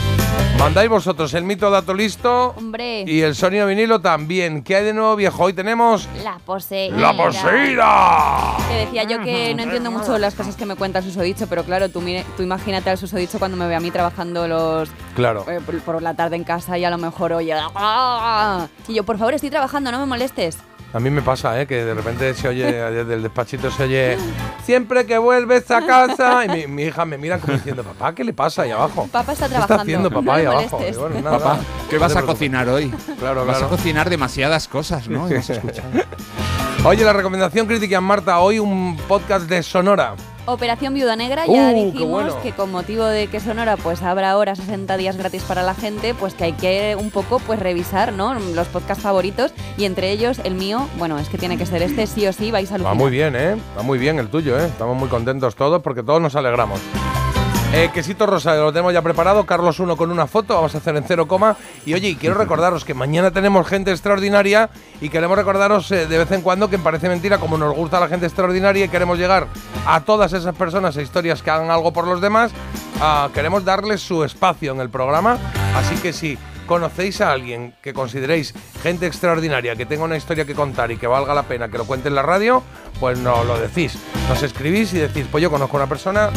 mandáis 0.57 0.89
vosotros 0.89 1.33
el 1.33 1.43
mito 1.43 1.69
dato 1.69 1.93
listo 1.93 2.53
Hombre, 2.57 3.01
y 3.05 3.21
el 3.21 3.35
sonido 3.35 3.67
vinilo 3.67 3.99
también. 3.99 4.63
¿Qué 4.63 4.77
hay 4.77 4.85
de 4.85 4.93
nuevo, 4.93 5.15
viejo? 5.17 5.43
Hoy 5.43 5.51
tenemos 5.53 6.07
la 6.23 6.37
poseída. 6.45 6.97
la 6.97 7.13
poseída. 7.17 8.55
Que 8.69 8.75
decía 8.85 9.03
yo 9.03 9.21
que 9.23 9.53
no 9.55 9.63
entiendo 9.63 9.91
mucho 9.91 10.17
las 10.17 10.35
cosas 10.35 10.55
que 10.55 10.65
me 10.65 10.75
cuenta 10.75 10.99
el 10.99 11.05
susodicho, 11.05 11.47
pero 11.47 11.63
claro, 11.65 11.89
tú, 11.89 11.99
mire- 11.99 12.25
tú 12.37 12.43
imagínate 12.43 12.89
al 12.89 12.97
susodicho 12.97 13.39
cuando 13.39 13.57
me 13.57 13.67
ve 13.67 13.75
a 13.75 13.79
mí 13.81 13.91
trabajando 13.91 14.47
los 14.47 14.89
Claro. 15.15 15.45
eh, 15.49 15.59
por, 15.65 15.77
por 15.81 16.01
la 16.01 16.13
tarde 16.13 16.37
en 16.37 16.45
casa 16.45 16.77
y 16.77 16.85
a 16.85 16.89
lo 16.89 16.97
mejor 16.97 17.33
oye. 17.33 17.53
¡ah! 17.75 18.67
Y 18.87 18.93
yo, 18.93 19.03
por 19.03 19.17
favor, 19.17 19.33
estoy 19.33 19.49
trabajando, 19.49 19.91
no 19.91 19.99
me 19.99 20.05
molestes. 20.05 20.57
A 20.93 20.99
mí 20.99 21.09
me 21.09 21.23
pasa, 21.23 21.59
¿eh? 21.59 21.65
Que 21.65 21.83
de 21.85 21.93
repente 21.95 22.33
se 22.35 22.47
oye, 22.47 22.65
desde 22.71 23.15
el 23.15 23.23
despachito 23.23 23.71
se 23.71 23.83
oye, 23.83 24.17
siempre 24.63 25.05
que 25.07 25.17
vuelves 25.17 25.69
a 25.71 25.83
casa. 25.85 26.45
Y 26.45 26.49
mi, 26.49 26.67
mi 26.67 26.83
hija 26.83 27.03
me 27.03 27.17
mira 27.17 27.39
como 27.39 27.53
diciendo, 27.53 27.83
papá, 27.83 28.13
¿qué 28.13 28.23
le 28.23 28.31
pasa 28.31 28.61
ahí 28.61 28.71
abajo? 28.71 29.07
Papá 29.11 29.31
está 29.33 29.47
¿Qué 29.47 29.53
está 29.55 29.65
trabajando. 29.65 29.81
haciendo 29.81 30.09
papá 30.11 30.21
no 30.23 30.31
ahí 30.33 30.45
abajo? 30.45 30.77
molestes. 30.77 30.95
Y 30.95 30.99
bueno, 30.99 31.15
nada, 31.21 31.37
Papá, 31.39 31.53
nada. 31.55 31.65
¿qué 31.89 31.97
vas 31.97 32.15
a 32.15 32.21
cocinar 32.21 32.69
hoy? 32.69 32.93
Claro, 33.17 33.43
Vas 33.45 33.63
a 33.63 33.67
cocinar 33.69 34.09
demasiadas 34.09 34.67
cosas, 34.67 35.07
¿no? 35.07 35.27
Hemos 35.27 35.49
escuchado. 35.49 35.89
Oye, 36.85 37.03
la 37.03 37.13
recomendación 37.13 37.65
crítica, 37.65 37.99
Marta, 37.99 38.39
hoy 38.39 38.59
un 38.59 38.95
podcast 39.07 39.47
de 39.49 39.63
Sonora. 39.63 40.13
Operación 40.45 40.93
Viuda 40.93 41.15
Negra, 41.15 41.43
Uh, 41.47 41.55
ya 41.55 41.73
qué 41.73 41.85
dijimos 41.85 42.23
bueno. 42.23 42.41
que 42.41 42.51
con 42.51 42.71
motivo 42.71 43.05
de 43.05 43.27
que 43.27 43.39
Sonora 43.39 43.77
pues 43.77 44.01
abra 44.01 44.31
ahora 44.31 44.55
60 44.55 44.97
días 44.97 45.15
gratis 45.15 45.43
para 45.43 45.63
la 45.63 45.73
gente, 45.73 46.13
pues 46.13 46.33
que 46.33 46.43
hay 46.45 46.53
que 46.53 46.97
un 46.99 47.11
poco 47.11 47.39
pues 47.39 47.59
revisar, 47.59 48.11
¿no? 48.13 48.33
Los 48.33 48.67
podcasts 48.67 49.03
favoritos 49.03 49.53
y 49.77 49.85
entre 49.85 50.11
ellos 50.11 50.39
el 50.43 50.55
mío, 50.55 50.87
bueno, 50.97 51.17
es 51.17 51.29
que 51.29 51.37
tiene 51.37 51.57
que 51.57 51.65
ser 51.65 51.81
este, 51.81 52.07
sí 52.07 52.27
o 52.27 52.33
sí, 52.33 52.51
vais 52.51 52.71
a 52.71 52.77
Va 52.77 52.93
muy 52.93 53.11
bien, 53.11 53.35
¿eh? 53.37 53.55
Va 53.77 53.83
muy 53.83 53.97
bien 53.97 54.19
el 54.19 54.27
tuyo, 54.29 54.59
¿eh? 54.59 54.65
Estamos 54.65 54.97
muy 54.97 55.07
contentos 55.07 55.55
todos 55.55 55.81
porque 55.81 56.03
todos 56.03 56.21
nos 56.21 56.35
alegramos. 56.35 56.79
Eh, 57.75 57.89
quesito 57.91 58.27
rosa, 58.27 58.53
lo 58.53 58.71
tenemos 58.71 58.93
ya 58.93 59.01
preparado. 59.01 59.47
Carlos 59.47 59.79
1 59.79 59.97
con 59.97 60.11
una 60.11 60.27
foto, 60.27 60.53
vamos 60.53 60.75
a 60.75 60.77
hacer 60.77 60.95
en 60.95 61.05
cero 61.05 61.27
coma. 61.27 61.57
Y 61.87 61.95
oye, 61.95 62.15
quiero 62.19 62.35
recordaros 62.37 62.85
que 62.85 62.93
mañana 62.93 63.31
tenemos 63.31 63.67
gente 63.67 63.89
extraordinaria 63.89 64.69
y 65.01 65.09
queremos 65.09 65.35
recordaros 65.35 65.91
eh, 65.91 66.05
de 66.05 66.17
vez 66.19 66.31
en 66.31 66.43
cuando 66.43 66.69
que 66.69 66.77
parece 66.77 67.09
mentira, 67.09 67.39
como 67.39 67.57
nos 67.57 67.75
gusta 67.75 67.99
la 67.99 68.07
gente 68.07 68.27
extraordinaria 68.27 68.85
y 68.85 68.89
queremos 68.89 69.17
llegar 69.17 69.47
a 69.87 70.01
todas 70.01 70.33
esas 70.33 70.53
personas 70.53 70.95
e 70.97 71.01
historias 71.01 71.41
que 71.41 71.49
hagan 71.49 71.71
algo 71.71 71.91
por 71.91 72.05
los 72.05 72.21
demás, 72.21 72.51
ah, 73.01 73.29
queremos 73.33 73.65
darles 73.65 74.01
su 74.01 74.23
espacio 74.23 74.71
en 74.71 74.79
el 74.79 74.91
programa. 74.91 75.39
Así 75.75 75.95
que 75.95 76.13
si 76.13 76.37
conocéis 76.65 77.21
a 77.21 77.31
alguien 77.31 77.73
que 77.81 77.93
consideréis 77.93 78.53
gente 78.81 79.05
extraordinaria, 79.05 79.75
que 79.75 79.85
tenga 79.85 80.03
una 80.03 80.17
historia 80.17 80.45
que 80.45 80.55
contar 80.55 80.91
y 80.91 80.97
que 80.97 81.07
valga 81.07 81.33
la 81.33 81.43
pena 81.43 81.69
que 81.69 81.77
lo 81.77 81.85
cuente 81.85 82.09
en 82.09 82.15
la 82.15 82.21
radio, 82.21 82.63
pues 82.99 83.17
no 83.17 83.43
lo 83.43 83.57
decís. 83.59 83.97
Nos 84.29 84.41
escribís 84.43 84.93
y 84.93 84.99
decís, 84.99 85.25
pues 85.31 85.41
yo 85.41 85.49
conozco 85.49 85.77
a 85.77 85.81
una 85.81 85.89
persona 85.89 86.29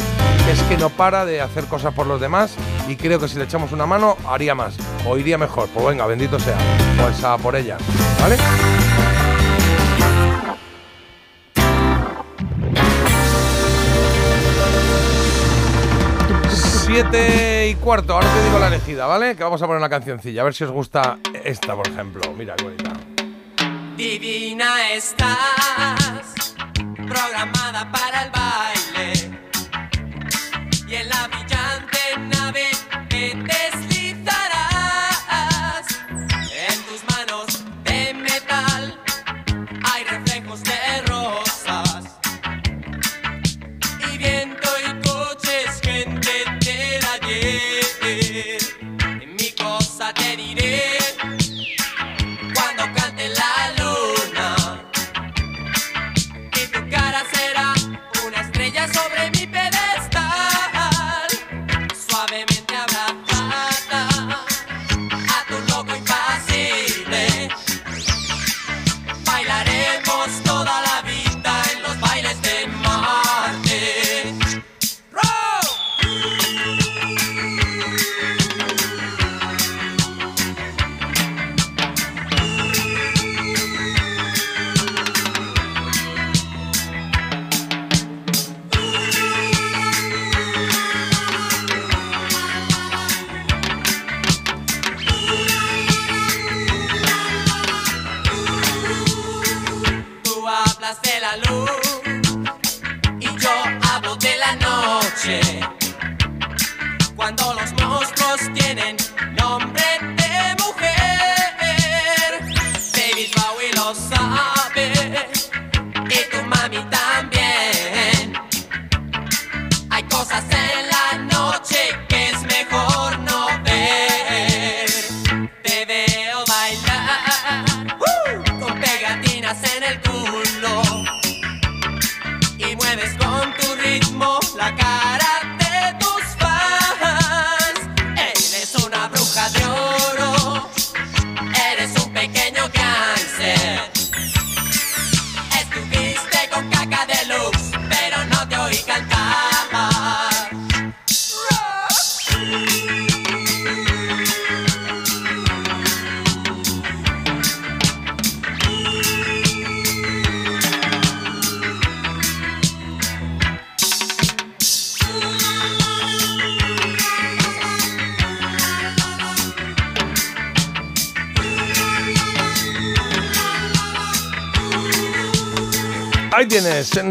que 0.45 0.51
es 0.51 0.61
que 0.63 0.77
no 0.77 0.89
para 0.89 1.25
de 1.25 1.41
hacer 1.41 1.65
cosas 1.65 1.93
por 1.93 2.07
los 2.07 2.21
demás 2.21 2.55
y 2.87 2.95
creo 2.95 3.19
que 3.19 3.27
si 3.27 3.37
le 3.37 3.45
echamos 3.45 3.71
una 3.71 3.85
mano 3.85 4.17
haría 4.27 4.55
más 4.55 4.77
o 5.05 5.17
iría 5.17 5.37
mejor. 5.37 5.69
Pues 5.73 5.85
venga, 5.85 6.05
bendito 6.05 6.39
sea. 6.39 6.57
Pues 7.01 7.23
a 7.23 7.37
por 7.37 7.55
ella. 7.55 7.77
¿Vale? 8.21 9.16
Siete 16.99 17.69
y 17.69 17.75
cuarto, 17.75 18.13
ahora 18.15 18.27
te 18.27 18.43
digo 18.43 18.57
la 18.57 18.69
elegida, 18.69 19.05
¿vale? 19.05 19.35
Que 19.35 19.43
vamos 19.43 19.61
a 19.61 19.67
poner 19.67 19.77
una 19.77 19.87
cancioncilla, 19.87 20.41
a 20.41 20.45
ver 20.45 20.55
si 20.55 20.63
os 20.63 20.71
gusta 20.71 21.19
esta, 21.43 21.75
por 21.75 21.87
ejemplo. 21.87 22.33
Mira 22.35 22.55
qué 22.55 22.63
bonita. 22.63 22.91
Divina 23.95 24.93
estás, 24.93 26.55
programada 27.07 27.91
para 27.91 28.23
el 28.23 28.31
baile. 28.31 29.13
Y 30.87 30.95
en 30.95 31.09
la 31.09 31.27
brillante 31.27 31.99
nave 32.35 32.65
te 33.09 33.56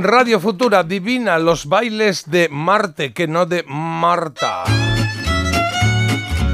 Radio 0.06 0.38
Futura 0.38 0.84
Divina, 0.84 1.36
los 1.40 1.66
bailes 1.66 2.30
de 2.30 2.48
Marte, 2.48 3.12
que 3.12 3.26
no 3.26 3.44
de 3.44 3.64
Marta. 3.66 4.62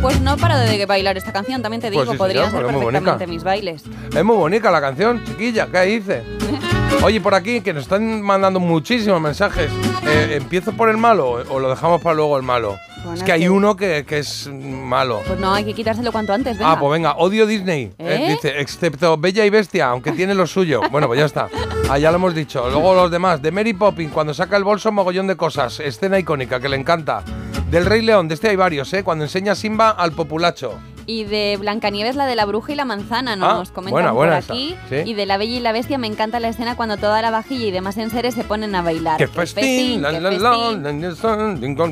Pues 0.00 0.22
no 0.22 0.38
paro 0.38 0.56
de 0.56 0.86
bailar 0.86 1.18
esta 1.18 1.34
canción, 1.34 1.60
también 1.60 1.82
te 1.82 1.90
digo, 1.90 2.02
Pues 2.02 2.18
sí, 2.18 2.38
señor, 2.38 2.50
ser 2.50 2.66
perfectamente 2.66 3.26
mis 3.26 3.44
bailes. 3.44 3.84
Es 4.16 4.24
muy 4.24 4.36
bonita 4.36 4.70
la 4.70 4.80
canción, 4.80 5.22
chiquilla, 5.26 5.68
¿qué 5.70 5.82
dice? 5.82 6.22
Oye, 7.02 7.20
por 7.20 7.34
aquí, 7.34 7.60
que 7.60 7.74
nos 7.74 7.82
están 7.82 8.22
mandando 8.22 8.58
muchísimos 8.58 9.20
mensajes. 9.20 9.70
Eh, 10.06 10.38
¿Empiezo 10.40 10.72
por 10.72 10.88
el 10.88 10.96
malo 10.96 11.44
o 11.50 11.60
lo 11.60 11.68
dejamos 11.68 12.00
para 12.00 12.14
luego 12.16 12.38
el 12.38 12.42
malo? 12.42 12.78
Bueno, 13.04 13.14
es 13.14 13.22
que 13.22 13.32
hay 13.32 13.48
uno 13.48 13.76
que, 13.76 14.06
que 14.06 14.20
es 14.20 14.48
malo. 14.50 15.20
Pues 15.26 15.38
no, 15.38 15.52
hay 15.52 15.64
que 15.64 15.74
quitárselo 15.74 16.10
cuanto 16.10 16.32
antes, 16.32 16.56
venga. 16.56 16.72
Ah, 16.72 16.78
pues 16.80 16.90
venga, 16.90 17.16
odio 17.16 17.46
Disney. 17.46 17.92
eh, 17.98 18.28
¿Eh? 18.28 18.30
dice, 18.32 18.60
excepto 18.60 19.18
Bella 19.18 19.44
y 19.44 19.50
Bestia, 19.50 19.88
aunque 19.88 20.12
tiene 20.12 20.34
lo 20.34 20.46
suyo. 20.46 20.80
Bueno, 20.90 21.06
pues 21.06 21.20
ya 21.20 21.26
está. 21.26 21.48
Ah, 21.94 21.98
ya 21.98 22.11
lo 22.11 22.16
hemos 22.16 22.35
dicho. 22.35 22.70
Luego 22.70 22.94
los 22.94 23.11
demás. 23.11 23.42
De 23.42 23.50
Mary 23.52 23.74
Poppins, 23.74 24.11
cuando 24.12 24.33
saca 24.33 24.57
el 24.57 24.64
bolso, 24.64 24.90
mogollón 24.90 25.26
de 25.26 25.37
cosas. 25.37 25.78
Escena 25.78 26.18
icónica 26.18 26.59
que 26.59 26.70
le 26.70 26.76
encanta. 26.76 27.22
Del 27.70 27.85
Rey 27.85 28.00
León, 28.00 28.28
de 28.28 28.35
este 28.35 28.48
hay 28.48 28.57
varios, 28.57 28.90
¿eh? 28.94 29.05
Cuando 29.05 29.24
enseña 29.24 29.55
Simba 29.55 29.90
al 29.90 30.12
populacho. 30.12 30.78
Y 31.05 31.24
de 31.24 31.59
Blancanieves, 31.61 32.16
la 32.16 32.24
de 32.24 32.35
la 32.35 32.46
bruja 32.46 32.72
y 32.72 32.76
la 32.76 32.87
manzana, 32.87 33.37
nos 33.37 33.68
Ah, 33.68 33.72
comentan 33.74 33.92
buena, 33.92 34.09
por 34.09 34.16
buena 34.16 34.38
esa, 34.38 34.55
aquí. 34.55 34.74
sí. 34.88 35.02
Y 35.05 35.12
de 35.12 35.26
La 35.26 35.37
Bella 35.37 35.57
y 35.59 35.61
la 35.61 35.72
Bestia, 35.72 35.98
me 35.98 36.07
encanta 36.07 36.40
la 36.40 36.48
escena 36.48 36.76
cuando 36.76 36.96
toda 36.96 37.20
la 37.20 37.31
vajilla 37.31 37.66
y 37.66 37.70
demás 37.72 37.98
enseres 37.98 38.35
se 38.35 38.44
ponen 38.44 38.74
a 38.74 38.81
bailar. 38.81 39.18
¡Qué 39.18 39.26
festín! 39.28 39.96
qué 39.96 40.00
la, 40.00 40.12
la, 40.12 40.31
la, 40.31 40.76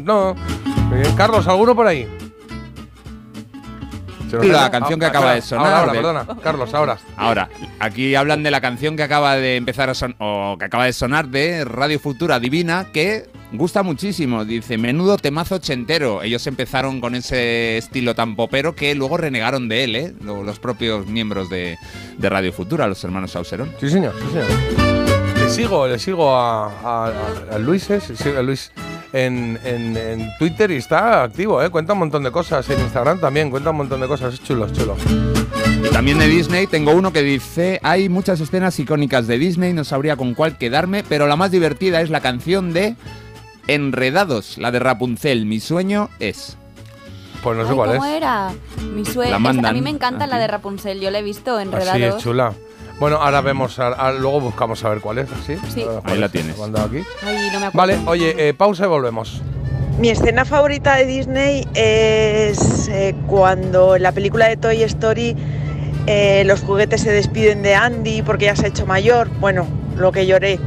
no. 0.02 0.34
Carlos, 1.14 1.46
¿alguno 1.46 1.74
por 1.76 1.86
ahí? 1.86 2.08
La 4.30 4.70
canción 4.70 4.98
que 5.00 5.06
ah, 5.06 5.08
acaba 5.08 5.34
de 5.34 5.42
sonar, 5.42 5.74
Ahora, 5.74 5.92
perdona. 5.92 6.26
Carlos, 6.42 6.72
ahora. 6.74 6.98
Ahora, 7.16 7.48
aquí 7.78 8.14
hablan 8.14 8.42
de 8.42 8.50
la 8.50 8.60
canción 8.60 8.96
que 8.96 9.02
acaba 9.02 9.36
de 9.36 9.56
empezar 9.56 9.90
a 9.90 9.94
son 9.94 10.14
o 10.18 10.56
que 10.58 10.64
acaba 10.66 10.84
de 10.84 10.92
sonar 10.92 11.28
de 11.28 11.64
Radio 11.64 11.98
Futura 11.98 12.38
Divina, 12.40 12.86
que 12.92 13.28
gusta 13.52 13.82
muchísimo. 13.82 14.44
Dice, 14.44 14.78
menudo 14.78 15.16
temazo 15.16 15.56
ochentero. 15.56 16.22
Ellos 16.22 16.46
empezaron 16.46 17.00
con 17.00 17.14
ese 17.14 17.78
estilo 17.78 18.14
tan 18.14 18.36
popero 18.36 18.74
que 18.74 18.94
luego 18.94 19.16
renegaron 19.16 19.68
de 19.68 19.84
él, 19.84 19.96
¿eh? 19.96 20.14
Lo- 20.22 20.42
Los 20.42 20.58
propios 20.58 21.06
miembros 21.06 21.50
de, 21.50 21.76
de 22.18 22.28
Radio 22.28 22.52
Futura, 22.52 22.86
los 22.86 23.02
hermanos 23.04 23.32
Sauserón. 23.32 23.72
Sí, 23.80 23.90
señor, 23.90 24.14
sí, 24.20 24.26
señor. 24.32 25.50
sigo, 25.50 25.86
le 25.88 25.98
sigo 25.98 26.34
a, 26.36 26.66
a- 26.82 27.12
a 27.54 27.58
Luis, 27.58 27.88
¿eh? 27.90 28.00
sigo 28.00 28.38
a 28.38 28.42
Luis 28.42 28.70
en, 29.12 29.58
en- 29.64 29.96
en 29.96 30.30
Twitter 30.38 30.70
y 30.70 30.76
está 30.76 31.22
activo, 31.24 31.62
¿eh? 31.62 31.70
Cuenta 31.70 31.92
un 31.94 32.00
montón 32.00 32.22
de 32.22 32.30
cosas. 32.30 32.68
En 32.70 32.80
Instagram 32.80 33.20
también 33.20 33.50
cuenta 33.50 33.70
un 33.70 33.76
montón 33.76 34.00
de 34.00 34.06
cosas. 34.08 34.34
Es 34.34 34.42
chulo, 34.42 34.66
es 34.66 34.72
chulo. 34.72 34.96
Y 35.84 35.88
también 35.92 36.18
de 36.18 36.26
Disney 36.28 36.66
tengo 36.66 36.92
uno 36.92 37.12
que 37.12 37.22
dice, 37.22 37.80
hay 37.82 38.08
muchas 38.08 38.40
escenas 38.40 38.78
icónicas 38.78 39.26
de 39.26 39.38
Disney, 39.38 39.72
no 39.72 39.84
sabría 39.84 40.16
con 40.16 40.34
cuál 40.34 40.58
quedarme, 40.58 41.02
pero 41.08 41.26
la 41.26 41.36
más 41.36 41.50
divertida 41.50 42.00
es 42.02 42.10
la 42.10 42.20
canción 42.20 42.72
de 42.72 42.96
Enredados, 43.66 44.58
la 44.58 44.70
de 44.72 44.78
Rapunzel. 44.78 45.46
Mi 45.46 45.60
sueño 45.60 46.08
es... 46.18 46.56
Pues 47.42 47.56
no 47.56 47.64
sé 47.64 47.70
Ay, 47.70 47.76
cuál 47.76 47.90
¿Cómo 47.92 48.04
es. 48.04 48.12
era? 48.12 48.50
Mi 48.94 49.04
sueño. 49.06 49.30
La 49.30 49.38
mandan 49.38 49.64
a 49.66 49.72
mí 49.72 49.80
me 49.80 49.88
encanta 49.88 50.26
la 50.26 50.38
de 50.38 50.46
Rapunzel. 50.46 51.00
Yo 51.00 51.10
la 51.10 51.20
he 51.20 51.22
visto 51.22 51.58
enredados. 51.58 52.16
es 52.16 52.22
chula. 52.22 52.52
Bueno, 53.00 53.16
ahora 53.16 53.40
vemos, 53.40 53.78
a- 53.78 53.88
a- 53.88 54.12
luego 54.12 54.40
buscamos 54.40 54.84
a 54.84 54.90
ver 54.90 55.00
cuál 55.00 55.18
es, 55.18 55.28
¿sí? 55.46 55.56
Ahí 56.04 56.18
la 56.18 56.26
es, 56.26 56.32
tienes. 56.32 56.56
aquí. 56.60 57.02
Ay, 57.26 57.48
no 57.52 57.58
me 57.60 57.66
acuerdo. 57.66 57.70
Vale, 57.72 57.98
oye, 58.06 58.48
eh, 58.48 58.54
pausa 58.54 58.84
y 58.84 58.88
volvemos. 58.88 59.40
Mi 59.98 60.10
escena 60.10 60.44
favorita 60.44 60.96
de 60.96 61.06
Disney 61.06 61.66
es 61.74 62.88
eh, 62.88 63.14
cuando 63.26 63.96
en 63.96 64.02
la 64.02 64.12
película 64.12 64.48
de 64.48 64.56
Toy 64.56 64.82
Story 64.82 65.34
eh, 66.06 66.42
los 66.46 66.60
juguetes 66.60 67.00
se 67.02 67.10
despiden 67.10 67.62
de 67.62 67.74
Andy 67.74 68.22
porque 68.22 68.44
ya 68.46 68.56
se 68.56 68.66
ha 68.66 68.68
hecho 68.68 68.86
mayor. 68.86 69.28
Bueno, 69.40 69.66
lo 69.96 70.12
que 70.12 70.26
lloré. 70.26 70.58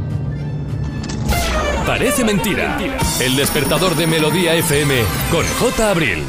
Parece 1.86 2.24
mentira. 2.24 2.78
El 3.22 3.36
despertador 3.36 3.96
de 3.96 4.08
Melodía 4.08 4.56
FM 4.56 4.96
con 5.32 5.46
J. 5.60 5.90
Abril. 5.92 6.24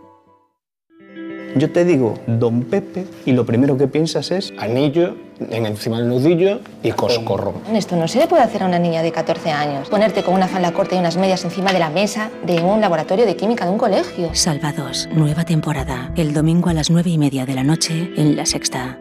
Yo 1.56 1.72
te 1.72 1.84
digo 1.84 2.14
Don 2.28 2.62
Pepe 2.62 3.06
y 3.26 3.32
lo 3.32 3.44
primero 3.44 3.76
que 3.76 3.88
piensas 3.88 4.30
es 4.30 4.54
anillo 4.58 5.16
en 5.50 5.66
encima 5.66 5.98
del 5.98 6.08
nudillo 6.08 6.60
y 6.84 6.92
coscorro. 6.92 7.54
Esto 7.72 7.96
no 7.96 8.06
se 8.06 8.20
le 8.20 8.28
puede 8.28 8.44
hacer 8.44 8.62
a 8.62 8.66
una 8.66 8.78
niña 8.78 9.02
de 9.02 9.10
14 9.10 9.50
años. 9.50 9.88
Ponerte 9.88 10.22
con 10.22 10.34
una 10.34 10.46
falda 10.46 10.70
corta 10.72 10.94
y 10.94 11.00
unas 11.00 11.16
medias 11.16 11.44
encima 11.44 11.72
de 11.72 11.80
la 11.80 11.90
mesa 11.90 12.30
de 12.46 12.62
un 12.62 12.80
laboratorio 12.80 13.26
de 13.26 13.34
química 13.34 13.64
de 13.64 13.72
un 13.72 13.78
colegio. 13.78 14.30
Salvados, 14.34 15.08
nueva 15.12 15.44
temporada. 15.44 16.12
El 16.16 16.32
domingo 16.32 16.70
a 16.70 16.74
las 16.74 16.90
nueve 16.90 17.10
y 17.10 17.18
media 17.18 17.44
de 17.44 17.54
la 17.54 17.64
noche 17.64 18.12
en 18.16 18.36
La 18.36 18.46
Sexta. 18.46 19.00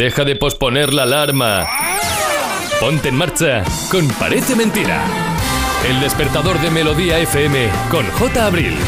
Deja 0.00 0.24
de 0.24 0.34
posponer 0.34 0.94
la 0.94 1.02
alarma. 1.02 1.68
Ponte 2.80 3.10
en 3.10 3.16
marcha 3.16 3.62
con 3.90 4.08
Parece 4.08 4.56
Mentira. 4.56 5.04
El 5.86 6.00
despertador 6.00 6.58
de 6.58 6.70
Melodía 6.70 7.18
FM 7.18 7.68
con 7.90 8.06
J. 8.12 8.46
Abril. 8.46 8.78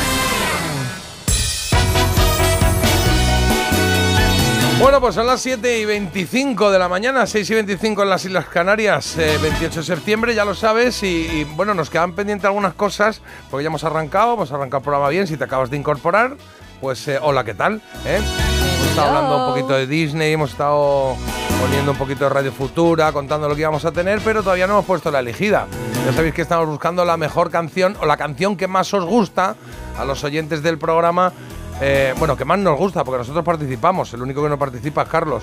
Bueno, 4.81 5.03
pues 5.03 5.15
son 5.15 5.27
las 5.27 5.43
7 5.43 5.81
y 5.81 5.85
25 5.85 6.71
de 6.71 6.79
la 6.79 6.89
mañana, 6.89 7.27
6 7.27 7.51
y 7.51 7.55
25 7.57 8.05
en 8.05 8.09
las 8.09 8.25
Islas 8.25 8.47
Canarias, 8.47 9.19
eh, 9.19 9.39
28 9.43 9.81
de 9.81 9.87
septiembre, 9.87 10.35
ya 10.35 10.47
lo 10.47 10.55
sabes, 10.55 11.03
y, 11.03 11.45
bueno, 11.57 11.75
nos 11.75 11.91
quedan 11.91 12.15
pendientes 12.15 12.47
algunas 12.47 12.73
cosas, 12.73 13.21
porque 13.51 13.65
ya 13.65 13.69
hemos 13.69 13.85
arrancado, 13.85 14.33
hemos 14.33 14.51
arrancado 14.51 14.79
el 14.79 14.85
programa 14.85 15.11
bien, 15.11 15.27
si 15.27 15.37
te 15.37 15.45
acabas 15.45 15.69
de 15.69 15.77
incorporar, 15.77 16.39
pues 16.81 17.07
eh, 17.07 17.19
hola, 17.21 17.45
¿qué 17.45 17.53
tal? 17.53 17.83
¿Eh? 18.07 18.52
Hemos 18.93 19.05
estado 19.05 19.17
hablando 19.17 19.47
un 19.47 19.55
poquito 19.55 19.73
de 19.73 19.87
Disney, 19.87 20.33
hemos 20.35 20.51
estado 20.51 21.17
poniendo 21.63 21.93
un 21.93 21.97
poquito 21.97 22.25
de 22.25 22.29
Radio 22.29 22.53
Futura, 22.53 23.11
contando 23.11 23.49
lo 23.49 23.55
que 23.55 23.63
íbamos 23.63 23.87
a 23.87 23.91
tener, 23.91 24.21
pero 24.23 24.43
todavía 24.43 24.67
no 24.67 24.75
hemos 24.75 24.85
puesto 24.85 25.11
la 25.11 25.21
elegida. 25.21 25.67
Ya 26.05 26.13
sabéis 26.13 26.35
que 26.35 26.43
estamos 26.43 26.69
buscando 26.69 27.03
la 27.07 27.17
mejor 27.17 27.51
canción, 27.51 27.97
o 28.03 28.05
la 28.05 28.19
canción 28.19 28.55
que 28.55 28.69
más 28.69 28.93
os 28.93 29.07
gusta 29.07 29.57
a 29.99 30.05
los 30.05 30.23
oyentes 30.25 30.63
del 30.63 30.77
programa, 30.77 31.33
eh, 31.81 32.13
bueno, 32.19 32.37
que 32.37 32.45
más 32.45 32.59
nos 32.59 32.77
gusta, 32.77 33.03
porque 33.03 33.21
nosotros 33.21 33.43
participamos, 33.43 34.13
el 34.13 34.21
único 34.21 34.43
que 34.43 34.51
no 34.51 34.59
participa 34.59 35.05
es 35.05 35.09
Carlos, 35.09 35.43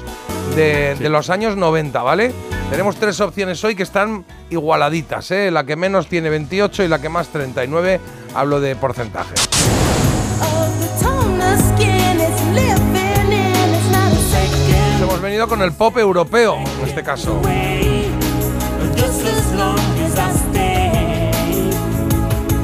de, 0.56 0.94
de 0.94 1.10
los 1.10 1.32
años 1.32 1.58
90, 1.58 2.04
¿vale? 2.04 2.32
Tenemos 2.70 2.98
tres 2.98 3.20
opciones 3.20 3.64
hoy 3.64 3.74
que 3.74 3.82
están 3.82 4.26
igualaditas, 4.52 5.32
¿eh? 5.32 5.50
La 5.50 5.64
que 5.64 5.76
menos 5.76 6.06
tiene 6.06 6.30
28 6.30 6.84
y 6.84 6.88
la 6.88 7.02
que 7.02 7.10
más 7.10 7.30
39, 7.30 8.00
hablo 8.36 8.62
de 8.62 8.76
porcentaje. 8.76 9.34
Con 15.48 15.62
el 15.62 15.72
pop 15.72 15.98
europeo, 15.98 16.58
en 16.58 16.88
este 16.88 17.02
caso. 17.02 17.42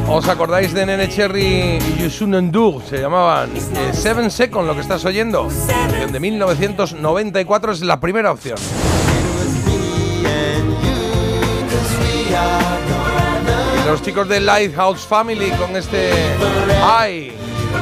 ¿Os 0.10 0.28
acordáis 0.28 0.74
de 0.74 0.86
Nene 0.86 1.08
Cherry 1.08 1.80
y 1.80 1.96
Yusun 1.98 2.36
Endur? 2.36 2.84
Se 2.84 3.00
llamaban 3.00 3.50
eh, 3.56 3.94
Seven 3.94 4.30
Seconds, 4.30 4.68
lo 4.68 4.76
que 4.76 4.82
estás 4.82 5.06
oyendo. 5.06 5.48
De 6.12 6.20
1994 6.20 7.72
es 7.72 7.82
la 7.82 8.00
primera 8.02 8.34
opción. 8.34 8.58
Los 13.88 14.02
chicos 14.02 14.28
de 14.28 14.42
Lighthouse 14.42 15.08
Family 15.08 15.50
con 15.52 15.78
este 15.78 16.12
el 16.12 17.32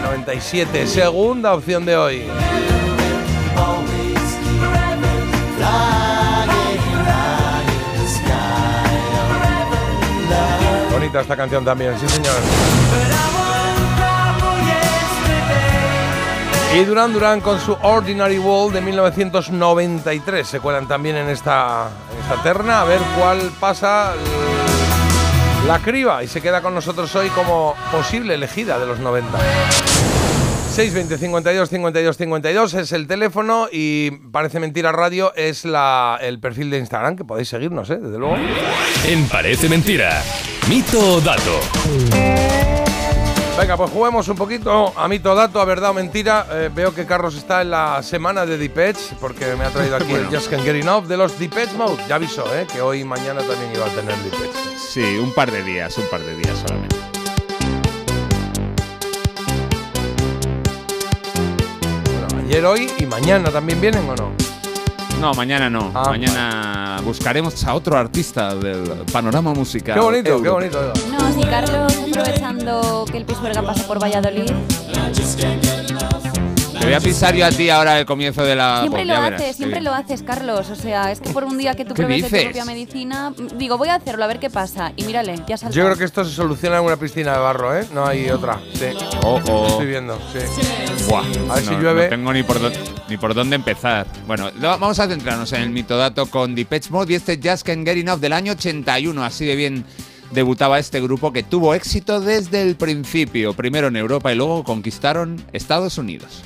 97, 0.03 0.85
segunda 0.85 1.55
opción 1.55 1.83
de 1.83 1.97
hoy. 1.97 2.23
Esta 11.21 11.37
canción 11.37 11.63
también, 11.63 11.97
sí 11.99 12.07
señor. 12.09 12.35
Y 16.75 16.83
Duran 16.85 17.13
Duran 17.13 17.39
con 17.39 17.59
su 17.59 17.77
Ordinary 17.83 18.39
World 18.39 18.73
de 18.73 18.81
1993 18.81 20.47
se 20.47 20.59
cuelan 20.59 20.87
también 20.87 21.15
en 21.17 21.29
esta, 21.29 21.87
en 22.11 22.19
esta 22.19 22.41
terna. 22.41 22.81
A 22.81 22.85
ver 22.85 22.99
cuál 23.17 23.51
pasa 23.59 24.13
la 25.67 25.79
criba 25.79 26.23
y 26.23 26.27
se 26.27 26.41
queda 26.41 26.61
con 26.61 26.73
nosotros 26.73 27.15
hoy 27.15 27.29
como 27.29 27.75
posible 27.91 28.33
elegida 28.33 28.79
de 28.79 28.87
los 28.87 28.99
90. 28.99 29.37
620 30.73 31.19
52 31.19 31.69
52 31.69 32.17
52 32.17 32.73
es 32.73 32.91
el 32.93 33.05
teléfono 33.05 33.67
y 33.71 34.09
parece 34.09 34.59
mentira 34.59 34.91
radio 34.91 35.31
es 35.35 35.65
la, 35.65 36.17
el 36.19 36.39
perfil 36.39 36.71
de 36.71 36.79
Instagram 36.79 37.15
que 37.15 37.23
podéis 37.23 37.49
seguirnos, 37.49 37.91
¿eh? 37.91 37.97
desde 38.01 38.17
luego. 38.17 38.35
En 39.07 39.27
Parece 39.27 39.69
Mentira. 39.69 40.19
Mito 40.67 40.97
o 40.97 41.21
dato. 41.21 41.59
Venga, 43.55 43.77
pues 43.77 43.91
juguemos 43.91 44.27
un 44.29 44.35
poquito 44.35 44.91
a 44.97 45.07
mito 45.07 45.35
dato, 45.35 45.61
a 45.61 45.65
verdad 45.65 45.91
o 45.91 45.93
mentira. 45.93 46.47
Eh, 46.49 46.71
veo 46.73 46.91
que 46.95 47.05
Carlos 47.05 47.35
está 47.35 47.61
en 47.61 47.69
la 47.69 48.01
semana 48.01 48.43
de 48.47 48.57
Deep 48.57 48.95
porque 49.21 49.55
me 49.55 49.65
ha 49.65 49.69
traído 49.69 49.95
aquí 49.95 50.05
Bueno. 50.09 50.27
el 50.27 50.35
Just 50.35 50.49
Can't 50.49 50.63
Get 50.63 50.77
Enough 50.77 51.05
de 51.05 51.17
los 51.17 51.37
Deep 51.37 51.53
Mode. 51.77 52.01
Ya 52.09 52.15
avisó, 52.15 52.45
¿eh? 52.55 52.65
que 52.73 52.81
hoy 52.81 53.01
y 53.01 53.03
mañana 53.03 53.41
también 53.41 53.71
iba 53.75 53.85
a 53.85 53.89
tener 53.89 54.15
Deep 54.23 54.33
Sí, 54.75 55.19
un 55.21 55.31
par 55.35 55.51
de 55.51 55.61
días, 55.63 55.95
un 55.99 56.09
par 56.09 56.21
de 56.21 56.35
días 56.35 56.57
solamente. 56.65 57.12
Ayer, 62.53 62.65
hoy 62.67 62.87
y 62.99 63.07
mañana 63.07 63.49
también 63.49 63.81
vienen 63.81 64.07
o 64.07 64.15
no? 64.15 64.29
No, 65.19 65.33
mañana 65.33 65.71
no. 65.71 65.89
Ah, 65.95 66.03
mañana 66.09 67.01
buscaremos 67.03 67.63
a 67.63 67.73
otro 67.73 67.97
artista 67.97 68.53
del 68.53 68.83
panorama 69.11 69.55
musical. 69.55 69.95
Qué 69.95 69.99
bonito, 69.99 70.39
qué 70.39 70.49
bonito. 70.49 70.93
No, 71.09 71.33
si 71.33 71.41
Carlos, 71.47 71.97
aprovechando 71.97 73.05
que 73.11 73.17
el 73.17 73.25
Pisuerga 73.25 73.63
pasa 73.63 73.87
por 73.87 73.99
Valladolid, 73.99 74.51
Te 76.83 76.87
voy 76.89 76.95
a 76.95 76.99
pisar 76.99 77.33
yo 77.33 77.45
a 77.45 77.49
ti 77.49 77.69
ahora 77.69 77.97
el 77.97 78.05
comienzo 78.05 78.43
de 78.43 78.57
la. 78.57 78.81
siempre 78.81 79.05
pues 79.05 79.07
lo 79.15 79.21
verás, 79.21 79.41
haces, 79.41 79.55
siempre 79.55 79.79
lo 79.79 79.93
haces, 79.93 80.21
Carlos. 80.21 80.69
O 80.69 80.75
sea, 80.75 81.13
es 81.13 81.21
que 81.21 81.29
por 81.29 81.45
un 81.45 81.57
día 81.57 81.75
que 81.75 81.85
tú 81.85 81.93
¿Qué 81.93 82.03
pruebes 82.03 82.29
de 82.29 82.37
tu 82.39 82.43
propia 82.43 82.65
medicina, 82.65 83.33
digo, 83.55 83.77
voy 83.77 83.87
a 83.87 83.95
hacerlo, 83.95 84.25
a 84.25 84.27
ver 84.27 84.39
qué 84.39 84.49
pasa. 84.49 84.91
Y 84.97 85.05
mírale, 85.05 85.35
ya 85.47 85.55
salta. 85.55 85.73
Yo 85.73 85.85
creo 85.85 85.95
que 85.95 86.03
esto 86.03 86.25
se 86.25 86.31
soluciona 86.35 86.79
en 86.79 86.83
una 86.83 86.97
piscina 86.97 87.31
de 87.31 87.39
barro, 87.39 87.73
¿eh? 87.77 87.87
No 87.93 88.05
hay 88.05 88.29
otra. 88.29 88.59
Sí. 88.73 88.87
Oh, 89.23 89.39
oh. 89.49 89.67
Estoy 89.67 89.85
viendo, 89.85 90.19
sí. 90.33 90.39
Buah, 91.07 91.23
A 91.51 91.55
ver 91.55 91.63
si 91.63 91.73
llueve. 91.75 92.03
No 92.03 92.09
tengo 92.09 92.33
ni 92.33 92.43
por, 92.43 92.57
ni 93.07 93.15
por 93.15 93.33
dónde 93.33 93.55
empezar. 93.55 94.05
Bueno, 94.27 94.51
lo- 94.59 94.77
vamos 94.77 94.99
a 94.99 95.07
centrarnos 95.07 95.53
en 95.53 95.61
el 95.61 95.69
mitodato 95.69 96.25
con 96.25 96.53
Depeche 96.53 96.89
Mode 96.89 97.13
y 97.13 97.15
este 97.15 97.39
Just 97.41 97.65
Can't 97.65 97.87
Get 97.87 97.95
Enough 97.97 98.19
del 98.19 98.33
año 98.33 98.51
81. 98.51 99.23
Así 99.23 99.45
de 99.45 99.55
bien 99.55 99.85
debutaba 100.31 100.79
este 100.79 100.99
grupo 100.99 101.31
que 101.31 101.43
tuvo 101.43 101.73
éxito 101.75 102.19
desde 102.19 102.61
el 102.61 102.75
principio. 102.75 103.53
Primero 103.53 103.87
en 103.87 103.95
Europa 103.95 104.33
y 104.33 104.35
luego 104.35 104.65
conquistaron 104.65 105.41
Estados 105.53 105.97
Unidos. 105.97 106.43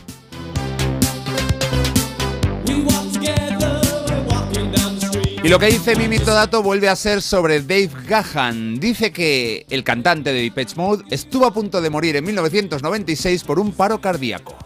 Y 5.47 5.49
lo 5.49 5.59
que 5.59 5.67
dice 5.67 5.95
mi 5.95 6.09
mitodato 6.09 6.61
vuelve 6.61 6.89
a 6.89 6.95
ser 6.97 7.21
sobre 7.21 7.61
Dave 7.61 7.89
Gahan. 8.05 8.81
Dice 8.81 9.13
que 9.13 9.65
el 9.69 9.81
cantante 9.81 10.33
de 10.33 10.41
Depeche 10.41 10.75
Mode 10.75 11.05
estuvo 11.09 11.45
a 11.45 11.53
punto 11.53 11.79
de 11.79 11.89
morir 11.89 12.17
en 12.17 12.25
1996 12.25 13.45
por 13.45 13.57
un 13.57 13.71
paro 13.71 14.01
cardíaco. 14.01 14.57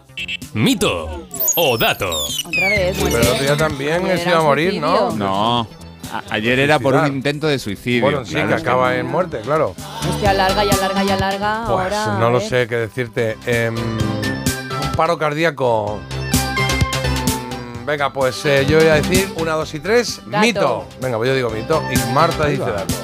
Mito 0.54 1.28
o 1.54 1.78
dato. 1.78 2.10
Otra 2.44 2.68
vez, 2.68 2.96
Pero 3.00 3.16
el 3.16 3.26
otro 3.28 3.42
día 3.44 3.56
también 3.56 4.02
se 4.18 4.28
iba 4.28 4.38
a 4.38 4.42
morir, 4.42 4.80
¿no? 4.80 5.12
No, 5.12 5.60
a- 6.12 6.22
ayer 6.30 6.58
era 6.58 6.80
por 6.80 6.94
un 6.94 7.00
Suicidar. 7.02 7.16
intento 7.16 7.46
de 7.46 7.58
suicidio. 7.60 8.02
Bueno, 8.02 8.24
sí, 8.24 8.32
claro, 8.32 8.48
que 8.48 8.54
acaba 8.54 8.96
en 8.96 9.06
muerte, 9.06 9.38
claro. 9.44 9.76
Hostia, 10.10 10.30
alarga 10.30 10.64
y 10.64 10.70
alarga 10.70 11.04
y 11.04 11.10
alarga. 11.10 11.62
Pues 11.64 11.92
ahora, 11.94 12.18
no 12.18 12.28
lo 12.30 12.40
ver. 12.40 12.48
sé 12.48 12.66
qué 12.66 12.74
decirte. 12.74 13.36
Em, 13.46 13.76
un 13.76 14.92
paro 14.96 15.16
cardíaco. 15.16 16.00
Venga, 17.84 18.12
pues 18.12 18.44
eh, 18.44 18.64
yo 18.68 18.78
voy 18.78 18.86
a 18.88 18.94
decir 18.94 19.32
una, 19.36 19.52
dos 19.52 19.72
y 19.74 19.80
tres. 19.80 20.20
Dato. 20.26 20.38
Mito. 20.46 20.88
Venga, 21.00 21.16
pues 21.18 21.28
yo 21.30 21.34
digo 21.36 21.50
mito. 21.50 21.82
Y 21.92 22.12
Marta 22.12 22.46
dice 22.46 22.62
dato. 22.62 22.94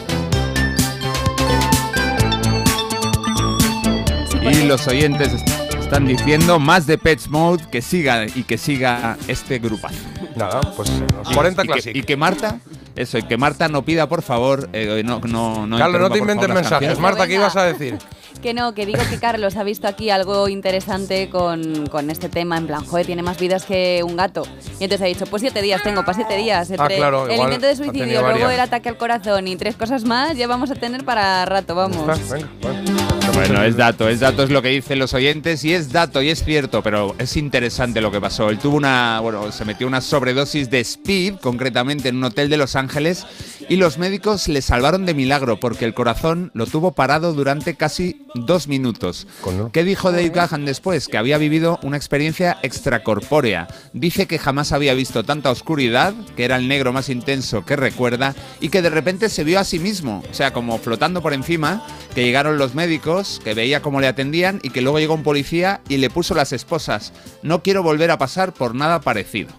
Y 4.50 4.62
los 4.66 4.86
oyentes 4.86 5.32
est- 5.34 5.48
están 5.80 6.06
diciendo 6.06 6.58
más 6.58 6.86
de 6.86 6.96
Pets 6.98 7.28
Mode 7.28 7.64
que 7.70 7.82
siga 7.82 8.26
y 8.26 8.44
que 8.44 8.56
siga 8.58 9.16
este 9.26 9.58
grupazo. 9.58 9.96
Nada, 10.36 10.60
pues 10.76 10.90
los 10.90 11.28
40 11.34 11.62
y, 11.64 11.66
que, 11.66 11.72
Classic. 11.72 11.96
y 11.96 12.02
que 12.02 12.16
Marta, 12.16 12.58
eso, 12.94 13.18
y 13.18 13.22
que 13.24 13.36
Marta 13.36 13.68
no 13.68 13.82
pida 13.82 14.08
por 14.08 14.22
favor, 14.22 14.68
eh, 14.72 15.02
no, 15.04 15.20
no, 15.20 15.66
no 15.66 15.78
Carlos, 15.78 16.00
no 16.00 16.06
interrumpa, 16.06 16.14
te 16.14 16.18
por 16.18 16.18
inventes 16.20 16.48
las 16.48 16.54
mensajes. 16.54 16.70
canciones. 16.88 16.98
Marta, 17.00 17.26
¿qué 17.26 17.34
ibas 17.34 17.56
a 17.56 17.64
decir? 17.64 17.98
Que 18.42 18.54
no, 18.54 18.72
que 18.72 18.86
digo 18.86 19.00
que 19.10 19.18
Carlos 19.18 19.56
ha 19.56 19.64
visto 19.64 19.88
aquí 19.88 20.10
algo 20.10 20.48
interesante 20.48 21.28
con, 21.28 21.86
con 21.88 22.08
este 22.08 22.28
tema. 22.28 22.56
En 22.56 22.66
plan, 22.66 22.84
joder, 22.84 23.04
tiene 23.04 23.22
más 23.22 23.38
vidas 23.38 23.64
que 23.64 24.02
un 24.04 24.16
gato. 24.16 24.42
Y 24.78 24.84
entonces 24.84 25.02
ha 25.02 25.06
dicho, 25.06 25.26
pues 25.26 25.42
siete 25.42 25.60
días 25.60 25.82
tengo, 25.82 26.02
para 26.02 26.14
siete 26.14 26.36
días. 26.36 26.70
Entre 26.70 26.94
Ah, 26.94 26.98
claro, 26.98 27.28
el 27.28 27.40
intento 27.40 27.66
de 27.66 27.76
suicidio, 27.76 28.22
luego 28.22 28.50
el 28.50 28.60
ataque 28.60 28.88
al 28.88 28.96
corazón 28.96 29.48
y 29.48 29.56
tres 29.56 29.76
cosas 29.76 30.04
más, 30.04 30.36
ya 30.36 30.46
vamos 30.46 30.70
a 30.70 30.76
tener 30.76 31.04
para 31.04 31.44
rato, 31.46 31.74
vamos. 31.74 32.18
Está, 32.18 32.34
venga, 32.34 32.48
bueno. 32.62 33.18
Bueno, 33.34 33.62
es 33.62 33.76
dato, 33.76 34.08
es 34.08 34.20
dato, 34.20 34.42
es 34.42 34.50
lo 34.50 34.62
que 34.62 34.68
dicen 34.68 34.98
los 34.98 35.14
oyentes 35.14 35.62
y 35.64 35.72
es 35.72 35.92
dato 35.92 36.22
y 36.22 36.30
es 36.30 36.42
cierto, 36.42 36.82
pero 36.82 37.14
es 37.18 37.36
interesante 37.36 38.00
lo 38.00 38.10
que 38.10 38.20
pasó. 38.20 38.50
Él 38.50 38.58
tuvo 38.58 38.76
una, 38.76 39.20
bueno, 39.20 39.52
se 39.52 39.64
metió 39.64 39.86
una 39.86 40.00
sobredosis 40.00 40.70
de 40.70 40.80
speed, 40.80 41.36
concretamente 41.36 42.08
en 42.08 42.16
un 42.16 42.24
hotel 42.24 42.48
de 42.48 42.56
Los 42.56 42.74
Ángeles, 42.74 43.26
y 43.68 43.76
los 43.76 43.98
médicos 43.98 44.48
le 44.48 44.62
salvaron 44.62 45.06
de 45.06 45.14
milagro 45.14 45.60
porque 45.60 45.84
el 45.84 45.94
corazón 45.94 46.50
lo 46.54 46.66
tuvo 46.66 46.92
parado 46.92 47.32
durante 47.32 47.76
casi 47.76 48.26
dos 48.34 48.68
minutos. 48.68 49.26
¿Qué 49.72 49.84
dijo 49.84 50.10
Dave 50.12 50.28
Gahan 50.30 50.64
después? 50.64 51.08
Que 51.08 51.18
había 51.18 51.38
vivido 51.38 51.78
una 51.82 51.96
experiencia 51.96 52.58
extracorpórea. 52.62 53.68
Dice 53.92 54.26
que 54.26 54.38
jamás 54.38 54.72
había 54.72 54.94
visto 54.94 55.24
tanta 55.24 55.50
oscuridad, 55.50 56.14
que 56.36 56.44
era 56.44 56.56
el 56.56 56.68
negro 56.68 56.92
más 56.92 57.08
intenso 57.08 57.64
que 57.64 57.76
recuerda, 57.76 58.34
y 58.60 58.68
que 58.68 58.82
de 58.82 58.90
repente 58.90 59.28
se 59.28 59.44
vio 59.44 59.58
a 59.60 59.64
sí 59.64 59.78
mismo, 59.78 60.22
o 60.30 60.34
sea, 60.34 60.52
como 60.52 60.78
flotando 60.78 61.22
por 61.22 61.32
encima, 61.32 61.84
que 62.14 62.24
llegaron 62.24 62.58
los 62.58 62.74
médicos, 62.74 63.40
que 63.44 63.54
veía 63.54 63.82
cómo 63.82 64.00
le 64.00 64.06
atendían, 64.08 64.60
y 64.62 64.70
que 64.70 64.80
luego 64.82 64.98
llegó 64.98 65.14
un 65.14 65.22
policía 65.22 65.80
y 65.88 65.96
le 65.98 66.10
puso 66.10 66.34
las 66.34 66.52
esposas. 66.52 67.12
No 67.42 67.62
quiero 67.62 67.82
volver 67.82 68.10
a 68.10 68.18
pasar 68.18 68.52
por 68.52 68.74
nada 68.74 69.00
parecido. 69.00 69.50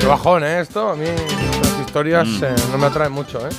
Qué 0.00 0.06
bajón, 0.06 0.44
¿eh? 0.44 0.60
Esto, 0.60 0.90
a 0.90 0.96
mí 0.96 1.06
las 1.06 1.86
historias 1.86 2.28
Mm. 2.28 2.44
eh, 2.44 2.54
no 2.70 2.78
me 2.78 2.86
atraen 2.86 3.12
mucho, 3.12 3.38
¿eh? 3.46 3.50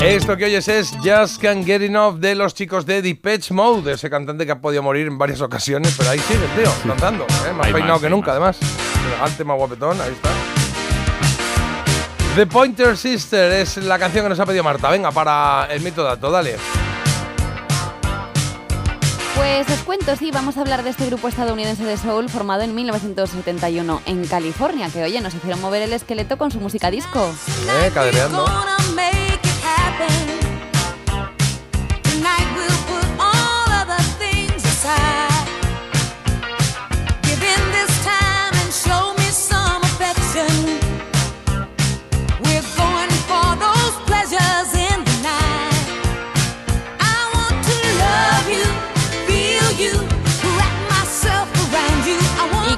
Esto 0.00 0.36
que 0.36 0.44
oyes 0.44 0.68
es 0.68 0.92
Just 1.02 1.40
Can't 1.40 1.64
Get 1.64 1.82
Enough 1.82 2.18
de 2.18 2.34
los 2.34 2.54
chicos 2.54 2.84
de 2.84 3.00
Depeche 3.00 3.54
Mode, 3.54 3.94
ese 3.94 4.10
cantante 4.10 4.44
que 4.44 4.52
ha 4.52 4.60
podido 4.60 4.82
morir 4.82 5.06
en 5.06 5.16
varias 5.16 5.40
ocasiones, 5.40 5.94
pero 5.96 6.10
ahí 6.10 6.18
sigue, 6.18 6.46
tío, 6.54 6.70
cantando, 6.86 7.24
¿eh? 7.24 7.52
Más 7.52 7.66
Hay 7.66 7.72
peinado 7.72 7.94
más, 7.94 8.02
que 8.02 8.10
nunca, 8.10 8.30
además. 8.32 8.58
Elegante, 9.06 9.44
más 9.44 9.56
guapetón, 9.56 10.00
ahí 10.00 10.12
está. 10.12 10.28
The 12.36 12.46
Pointer 12.46 12.96
Sister 12.96 13.50
es 13.52 13.78
la 13.78 13.98
canción 13.98 14.26
que 14.26 14.28
nos 14.28 14.38
ha 14.38 14.44
pedido 14.44 14.62
Marta. 14.62 14.90
Venga, 14.90 15.10
para 15.10 15.66
el 15.70 15.80
mito 15.80 16.04
dato, 16.04 16.30
dale. 16.30 16.56
Pues 19.34 19.68
os 19.70 19.80
cuento, 19.80 20.14
sí, 20.16 20.30
vamos 20.30 20.58
a 20.58 20.60
hablar 20.60 20.82
de 20.82 20.90
este 20.90 21.06
grupo 21.06 21.28
estadounidense 21.28 21.84
de 21.84 21.96
soul 21.96 22.28
formado 22.28 22.62
en 22.62 22.74
1971 22.74 24.02
en 24.04 24.26
California, 24.26 24.90
que 24.90 25.02
oye, 25.02 25.20
nos 25.22 25.34
hicieron 25.34 25.60
mover 25.60 25.82
el 25.82 25.94
esqueleto 25.94 26.36
con 26.36 26.50
su 26.50 26.60
música 26.60 26.90
disco. 26.90 27.34
Eh, 27.82 27.90
cadereando. 27.92 28.44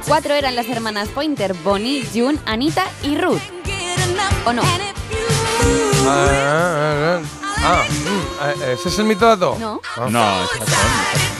Cuatro 0.09 0.35
eran 0.35 0.57
las 0.57 0.68
hermanas 0.68 1.09
Pointer, 1.11 1.55
Bonnie, 1.62 2.05
June, 2.12 2.38
Anita 2.44 2.87
y 3.05 3.16
Ruth. 3.16 3.40
¿O 4.44 4.53
no? 4.53 4.62
Ah, 4.64 4.79
ah, 6.09 7.21
ah, 7.21 7.23
ah, 7.59 7.85
mm, 7.88 8.62
eh, 8.62 8.73
¿Ese 8.73 8.88
es 8.88 8.99
el 8.99 9.05
mito 9.05 9.27
dato? 9.27 9.57
No. 9.61 9.81
Ah. 9.97 10.09
No, 10.11 10.42
es 10.42 11.38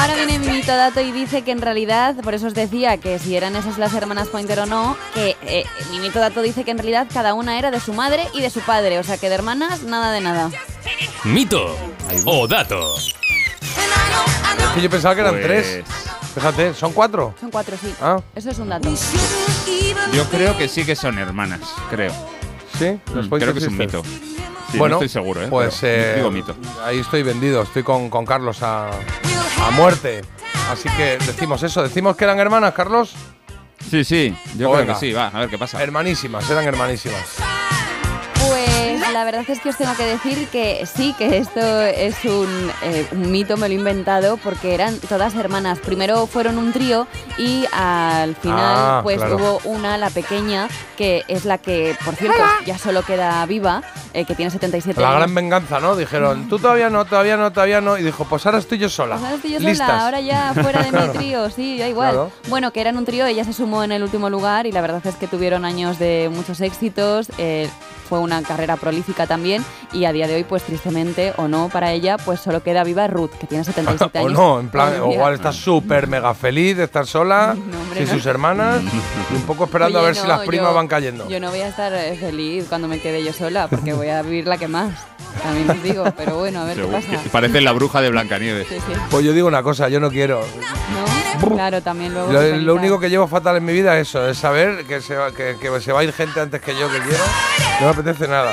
Ahora 0.00 0.14
viene 0.14 0.38
mi 0.38 0.48
mito 0.48 0.74
dato 0.74 1.00
y 1.00 1.12
dice 1.12 1.42
que 1.42 1.50
en 1.50 1.60
realidad, 1.60 2.14
por 2.22 2.32
eso 2.34 2.46
os 2.46 2.54
decía 2.54 2.96
que 2.98 3.18
si 3.18 3.36
eran 3.36 3.54
esas 3.54 3.76
las 3.78 3.92
hermanas 3.94 4.28
Pointer 4.28 4.60
o 4.60 4.66
no, 4.66 4.96
que 5.14 5.36
eh, 5.42 5.64
mi 5.90 5.98
mito 5.98 6.18
dato 6.18 6.40
dice 6.42 6.64
que 6.64 6.70
en 6.70 6.78
realidad 6.78 7.06
cada 7.12 7.34
una 7.34 7.58
era 7.58 7.70
de 7.70 7.80
su 7.80 7.92
madre 7.92 8.26
y 8.32 8.40
de 8.40 8.48
su 8.50 8.60
padre, 8.60 8.98
o 8.98 9.02
sea 9.04 9.18
que 9.18 9.28
de 9.28 9.34
hermanas 9.34 9.82
nada 9.82 10.10
de 10.12 10.20
nada. 10.22 10.50
Mito 11.24 11.76
o 12.24 12.48
dato. 12.48 12.96
Es 12.96 13.14
que 14.74 14.80
yo 14.80 14.88
pensaba 14.90 15.14
que 15.14 15.20
eran 15.20 15.34
Pues- 15.34 15.44
tres. 15.46 15.84
Fíjate, 16.34 16.74
¿son 16.74 16.92
cuatro? 16.92 17.34
Son 17.40 17.50
cuatro, 17.50 17.76
sí. 17.80 17.92
Ah. 18.00 18.18
Eso 18.36 18.50
es 18.50 18.58
un 18.60 18.68
dato. 18.68 18.88
Yo 20.14 20.24
creo 20.30 20.56
que 20.56 20.68
sí 20.68 20.84
que 20.86 20.94
son 20.94 21.18
hermanas, 21.18 21.60
creo. 21.90 22.12
¿Sí? 22.78 22.98
Los 23.14 23.26
Mm, 23.26 23.28
Pointer 23.28 23.48
creo 23.50 23.52
que 23.54 23.58
es 23.58 23.66
un 23.66 23.70
Sisters. 23.78 23.94
mito. 24.04 24.04
Sí, 24.70 24.78
bueno, 24.78 24.94
no 24.96 25.02
estoy 25.02 25.08
seguro, 25.08 25.42
¿eh? 25.42 25.48
Pues 25.50 25.78
pero 25.80 26.02
eh, 26.02 26.14
digo 26.16 26.30
mito. 26.30 26.54
ahí 26.86 27.00
estoy 27.00 27.24
vendido, 27.24 27.62
estoy 27.62 27.82
con, 27.82 28.08
con 28.08 28.24
Carlos 28.24 28.62
a, 28.62 28.90
a 29.60 29.70
muerte. 29.70 30.22
Así 30.70 30.88
que 30.96 31.18
decimos 31.18 31.62
eso, 31.62 31.82
decimos 31.82 32.16
que 32.16 32.24
eran 32.24 32.38
hermanas, 32.38 32.72
Carlos. 32.74 33.14
Sí, 33.90 34.04
sí, 34.04 34.36
yo 34.56 34.72
creo 34.72 34.86
que 34.86 34.94
sí, 34.94 35.12
va, 35.12 35.28
a 35.28 35.40
ver 35.40 35.48
qué 35.48 35.58
pasa. 35.58 35.82
Hermanísimas, 35.82 36.48
eran 36.50 36.64
hermanísimas. 36.64 37.59
La 39.20 39.24
verdad 39.26 39.44
es 39.48 39.60
que 39.60 39.68
os 39.68 39.76
tengo 39.76 39.94
que 39.96 40.04
decir 40.06 40.48
que 40.48 40.86
sí, 40.86 41.12
que 41.18 41.36
esto 41.36 41.60
es 41.82 42.24
un, 42.24 42.70
eh, 42.82 43.06
un 43.12 43.30
mito, 43.30 43.58
me 43.58 43.68
lo 43.68 43.74
he 43.74 43.76
inventado, 43.76 44.38
porque 44.38 44.72
eran 44.72 44.98
todas 44.98 45.34
hermanas. 45.34 45.78
Primero 45.78 46.26
fueron 46.26 46.56
un 46.56 46.72
trío 46.72 47.06
y 47.36 47.66
al 47.70 48.34
final 48.36 48.58
Ah, 48.78 49.00
pues 49.02 49.18
claro. 49.18 49.36
hubo 49.36 49.60
una, 49.64 49.98
la 49.98 50.08
pequeña, 50.08 50.68
que 50.96 51.22
es 51.28 51.44
la 51.44 51.58
que, 51.58 51.94
por 52.02 52.14
cierto, 52.16 52.42
ya 52.64 52.78
solo 52.78 53.02
queda 53.02 53.44
viva, 53.44 53.82
eh, 54.14 54.24
que 54.24 54.34
tiene 54.34 54.50
77 54.50 54.98
La 54.98 55.08
años. 55.08 55.18
gran 55.20 55.34
venganza, 55.34 55.80
¿no? 55.80 55.96
Dijeron, 55.96 56.48
tú 56.48 56.58
todavía 56.58 56.88
no, 56.88 57.04
todavía 57.04 57.36
no, 57.36 57.52
todavía 57.52 57.82
no. 57.82 57.98
Y 57.98 58.02
dijo, 58.02 58.24
pues 58.24 58.46
ahora 58.46 58.56
estoy 58.56 58.78
yo 58.78 58.88
sola. 58.88 59.16
Pues 59.16 59.24
ahora 59.24 59.36
estoy 59.36 59.50
yo 59.52 59.58
Listas. 59.60 59.86
sola, 59.86 60.04
ahora 60.04 60.20
ya 60.22 60.54
fuera 60.54 60.82
de 60.82 60.92
mi 60.92 61.08
trío, 61.10 61.50
sí, 61.50 61.76
da 61.78 61.88
igual. 61.88 62.12
Claro. 62.12 62.32
Bueno, 62.48 62.72
que 62.72 62.80
eran 62.80 62.96
un 62.96 63.04
trío, 63.04 63.26
ella 63.26 63.44
se 63.44 63.52
sumó 63.52 63.84
en 63.84 63.92
el 63.92 64.02
último 64.02 64.30
lugar 64.30 64.66
y 64.66 64.72
la 64.72 64.80
verdad 64.80 65.06
es 65.06 65.14
que 65.16 65.26
tuvieron 65.26 65.66
años 65.66 65.98
de 65.98 66.30
muchos 66.32 66.62
éxitos. 66.62 67.30
eh, 67.36 67.68
fue 68.10 68.18
una 68.18 68.42
carrera 68.42 68.76
prolífica 68.76 69.26
también 69.26 69.64
y 69.92 70.04
a 70.04 70.12
día 70.12 70.26
de 70.26 70.34
hoy, 70.34 70.44
pues 70.44 70.64
tristemente 70.64 71.32
o 71.36 71.48
no 71.48 71.68
para 71.70 71.92
ella, 71.92 72.18
pues 72.18 72.40
solo 72.40 72.62
queda 72.62 72.84
viva 72.84 73.06
Ruth, 73.06 73.30
que 73.40 73.46
tiene 73.46 73.64
77 73.64 74.18
o 74.18 74.20
años. 74.26 74.32
no, 74.32 74.60
en 74.60 74.68
plan, 74.68 75.00
o 75.00 75.12
igual 75.12 75.34
está 75.34 75.52
súper 75.52 76.08
mega 76.08 76.34
feliz 76.34 76.76
de 76.76 76.84
estar 76.84 77.06
sola, 77.06 77.52
hombre, 77.80 78.00
sin 78.00 78.08
no. 78.08 78.12
sus 78.14 78.26
hermanas, 78.26 78.82
y 79.32 79.34
un 79.36 79.42
poco 79.42 79.64
esperando 79.64 80.00
a 80.00 80.02
ver 80.02 80.16
si 80.16 80.26
las 80.26 80.40
primas 80.40 80.68
yo- 80.70 80.74
van 80.74 80.88
cayendo. 80.88 81.28
Yo 81.28 81.38
no 81.40 81.50
voy 81.50 81.60
a 81.60 81.68
estar 81.68 81.92
eh, 81.94 82.16
feliz 82.18 82.66
cuando 82.68 82.88
me 82.88 83.00
quede 83.00 83.22
yo 83.24 83.32
sola, 83.32 83.68
porque 83.68 83.92
voy 83.92 84.08
a 84.08 84.20
vivir 84.22 84.46
la 84.46 84.58
que 84.58 84.66
más. 84.68 84.92
También 85.42 85.70
os 85.70 85.82
digo, 85.82 86.04
pero 86.16 86.36
bueno, 86.38 86.60
a 86.60 86.64
ver 86.64 86.76
Seguro 86.76 86.98
qué 87.00 87.16
pasa. 87.16 87.28
parece 87.32 87.60
la 87.60 87.72
bruja 87.72 88.00
de 88.00 88.10
Blancanieves. 88.10 88.68
Sí, 88.68 88.76
sí. 88.76 88.92
Pues 89.10 89.24
yo 89.24 89.32
digo 89.32 89.48
una 89.48 89.62
cosa, 89.62 89.88
yo 89.88 90.00
no 90.00 90.10
quiero. 90.10 90.40
¿No? 91.40 91.48
Claro, 91.54 91.80
también 91.82 92.12
luego. 92.12 92.30
Lo, 92.32 92.42
lo 92.42 92.74
único 92.74 93.00
que 93.00 93.08
llevo 93.08 93.26
fatal 93.26 93.56
en 93.56 93.64
mi 93.64 93.72
vida 93.72 93.98
es 93.98 94.08
eso, 94.08 94.28
es 94.28 94.36
saber 94.38 94.84
que 94.86 95.00
se, 95.00 95.16
va, 95.16 95.32
que, 95.32 95.56
que 95.60 95.80
se 95.80 95.92
va 95.92 96.00
a 96.00 96.04
ir 96.04 96.12
gente 96.12 96.40
antes 96.40 96.60
que 96.60 96.78
yo 96.78 96.90
que 96.90 96.98
quiero. 96.98 97.24
No 97.80 97.86
me 97.86 97.92
apetece 97.92 98.28
nada. 98.28 98.52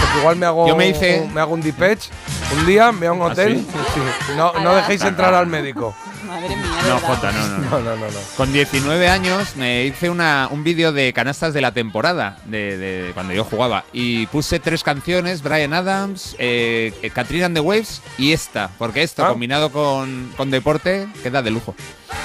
Porque 0.00 0.18
igual 0.18 0.36
me 0.36 0.46
hago, 0.46 0.66
Yo 0.68 0.76
me 0.76 0.88
hice- 0.88 1.20
un, 1.26 1.34
me 1.34 1.40
hago 1.40 1.52
un 1.54 1.60
Depeche 1.60 2.10
un 2.58 2.66
día, 2.66 2.92
me 2.92 2.98
voy 3.00 3.06
a 3.08 3.12
un 3.12 3.22
¿Ah, 3.22 3.32
hotel. 3.32 3.56
sí? 3.58 3.66
sí. 3.94 4.32
No, 4.36 4.52
no 4.60 4.74
dejéis 4.74 5.02
entrar 5.04 5.34
al 5.34 5.46
médico. 5.46 5.94
Madre 6.32 6.56
mía, 6.56 6.66
No. 6.88 6.98
Jota, 7.00 7.32
no, 7.32 7.48
no, 7.48 7.58
no. 7.58 7.70
No, 7.80 7.96
no, 7.96 8.06
no. 8.06 8.18
Con 8.36 8.52
19 8.52 9.08
años 9.08 9.56
me 9.56 9.84
hice 9.84 10.08
una, 10.10 10.48
un 10.50 10.64
vídeo 10.64 10.92
de 10.92 11.12
canastas 11.12 11.52
de 11.54 11.60
la 11.60 11.72
temporada, 11.72 12.36
de, 12.46 12.76
de 12.78 13.10
cuando 13.12 13.32
yo 13.34 13.44
jugaba, 13.44 13.84
y 13.92 14.26
puse 14.26 14.58
tres 14.60 14.82
canciones, 14.82 15.42
Brian 15.42 15.72
Adams, 15.74 16.34
eh, 16.38 16.92
eh, 17.02 17.10
Katrina 17.10 17.46
and 17.46 17.54
the 17.56 17.60
Waves 17.60 18.00
y 18.18 18.32
esta, 18.32 18.70
porque 18.78 19.02
esto 19.02 19.24
Ah. 19.24 19.28
combinado 19.28 19.70
con, 19.70 20.32
con 20.36 20.50
deporte 20.50 21.06
queda 21.22 21.42
de 21.42 21.50
lujo. 21.50 21.74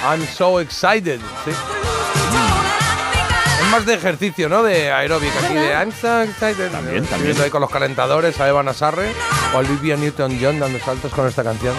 I'm 0.04 0.26
so 0.26 0.60
excited. 0.60 1.20
Sí. 1.44 1.50
Es 3.60 3.66
más 3.70 3.84
de 3.84 3.94
ejercicio, 3.94 4.48
¿no? 4.48 4.62
De 4.62 4.90
aeróbica 4.92 5.34
aquí, 5.44 5.54
de 5.54 5.70
I'm 5.72 5.92
so 5.92 6.22
excited. 6.22 6.70
También, 6.70 7.02
Estoy 7.04 7.18
también. 7.18 7.42
ahí 7.42 7.50
con 7.50 7.60
los 7.60 7.70
calentadores 7.70 8.40
a 8.40 8.48
Evan 8.48 8.68
Asarre 8.68 9.12
o 9.52 9.56
a 9.56 9.60
Olivia 9.60 9.96
Newton-John 9.96 10.58
dando 10.60 10.78
saltos 10.78 11.12
con 11.12 11.26
esta 11.28 11.42
canción. 11.44 11.74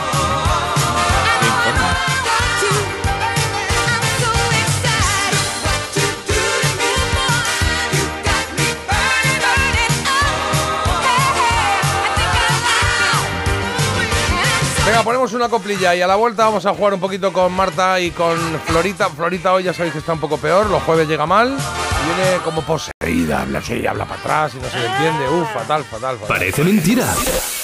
Ponemos 15.09 15.33
una 15.33 15.49
coplilla 15.49 15.95
y 15.95 16.03
a 16.03 16.05
la 16.05 16.15
vuelta 16.15 16.45
vamos 16.45 16.67
a 16.67 16.73
jugar 16.75 16.93
un 16.93 16.99
poquito 16.99 17.33
con 17.33 17.51
Marta 17.51 17.99
y 17.99 18.11
con 18.11 18.37
Florita. 18.67 19.09
Florita 19.09 19.53
hoy 19.53 19.63
ya 19.63 19.73
sabéis 19.73 19.93
que 19.93 19.97
está 19.97 20.13
un 20.13 20.19
poco 20.19 20.37
peor, 20.37 20.69
los 20.69 20.83
jueves 20.83 21.07
llega 21.07 21.25
mal, 21.25 21.47
viene 21.47 22.37
como 22.43 22.61
poseída, 22.61 23.41
habla 23.41 23.57
así, 23.57 23.87
habla 23.87 24.05
para 24.05 24.19
atrás 24.19 24.51
y 24.53 24.61
no 24.61 24.69
se 24.69 24.77
le 24.77 24.85
entiende. 24.85 25.27
Uf, 25.29 25.51
fatal, 25.51 25.83
fatal, 25.83 26.15
fatal. 26.15 26.27
Parece 26.27 26.63
mentira. 26.63 27.11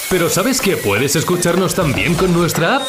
Pero 0.10 0.28
¿sabes 0.28 0.60
que 0.60 0.76
puedes 0.76 1.16
escucharnos 1.16 1.76
también 1.76 2.16
con 2.16 2.34
nuestra 2.34 2.78
app? 2.78 2.84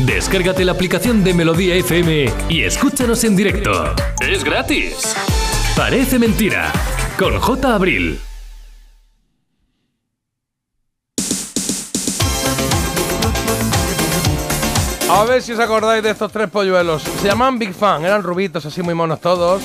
Descárgate 0.00 0.66
la 0.66 0.72
aplicación 0.72 1.24
de 1.24 1.32
Melodía 1.32 1.74
FM 1.76 2.30
y 2.50 2.64
escúchanos 2.64 3.24
en 3.24 3.36
directo. 3.36 3.94
Es 4.20 4.44
gratis. 4.44 5.16
Parece 5.74 6.18
mentira. 6.18 6.70
Con 7.18 7.40
J. 7.40 7.74
Abril. 7.74 8.20
A 15.10 15.24
ver 15.24 15.42
si 15.42 15.52
os 15.52 15.58
acordáis 15.58 16.02
de 16.02 16.10
estos 16.10 16.30
tres 16.30 16.50
polluelos. 16.50 17.02
Se 17.02 17.28
llamaban 17.28 17.58
Big 17.58 17.72
Fan, 17.72 18.04
eran 18.04 18.22
rubitos, 18.22 18.66
así 18.66 18.82
muy 18.82 18.94
monos 18.94 19.20
todos. 19.20 19.62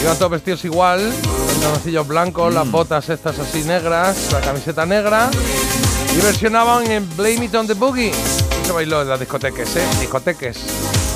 Iban 0.00 0.16
todos 0.16 0.30
vestidos 0.30 0.64
igual, 0.64 1.12
con 1.22 1.60
tonocillos 1.60 2.06
blancos, 2.06 2.54
las 2.54 2.70
botas 2.70 3.08
estas 3.08 3.38
así 3.38 3.64
negras, 3.64 4.32
la 4.32 4.40
camiseta 4.40 4.86
negra. 4.86 5.28
Y 6.16 6.20
versionaban 6.22 6.90
en 6.90 7.08
Blame 7.16 7.44
It 7.44 7.54
on 7.54 7.66
the 7.66 7.74
Boogie. 7.74 8.12
Se 8.64 8.72
bailó 8.72 9.02
en 9.02 9.08
las 9.08 9.18
discotecas, 9.18 9.74
¿eh? 9.76 9.84
Discoteques. 9.98 10.58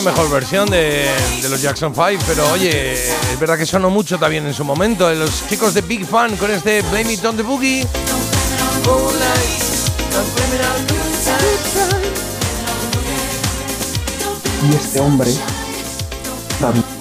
mejor 0.02 0.30
versión 0.30 0.68
de, 0.70 1.08
los 1.48 1.60
Jackson 1.60 1.94
5, 1.94 2.24
pero 2.26 2.50
oye, 2.52 2.94
es 2.94 3.40
verdad 3.40 3.56
que 3.56 3.66
sonó 3.66 3.90
mucho 3.90 4.18
también 4.18 4.46
en 4.46 4.54
su 4.54 4.64
momento. 4.64 5.10
Eh, 5.10 5.16
Los 5.16 5.48
chicos 5.48 5.74
de 5.74 5.80
Big 5.82 6.06
Fan 6.06 6.36
con 6.36 6.50
este 6.50 6.82
Blame 6.82 7.12
It 7.12 7.24
on 7.24 7.36
the 7.36 7.42
Boogie. 7.42 7.86
Y 14.62 14.74
este 14.74 15.00
hombre 15.00 15.30
también. 16.60 16.91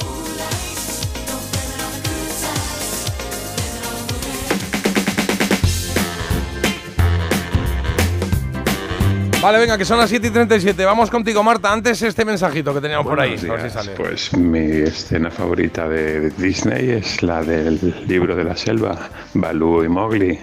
Vale, 9.52 9.64
venga, 9.64 9.78
que 9.78 9.84
son 9.84 9.98
las 9.98 10.10
7 10.10 10.28
y 10.28 10.30
37. 10.30 10.86
Vamos 10.86 11.10
contigo, 11.12 11.44
Marta. 11.44 11.74
Antes 11.74 12.02
este 12.04 12.24
mensajito 12.24 12.74
que 12.74 12.80
teníamos 12.80 13.06
por 13.06 13.20
ahí. 13.20 13.36
Buenos 13.36 13.50
A 13.50 13.54
ver 13.64 13.70
si 13.70 13.76
días. 13.76 13.86
sale. 13.86 13.98
Pues 13.98 14.34
mi 14.38 14.60
escena 14.84 15.30
favorita 15.30 15.90
de 15.90 16.30
Disney 16.30 16.92
es 16.92 17.22
la 17.22 17.44
del 17.44 18.06
libro 18.08 18.34
de 18.34 18.46
la 18.46 18.56
selva, 18.56 19.10
Balú 19.34 19.84
y 19.84 19.90
Mowgli. 19.90 20.40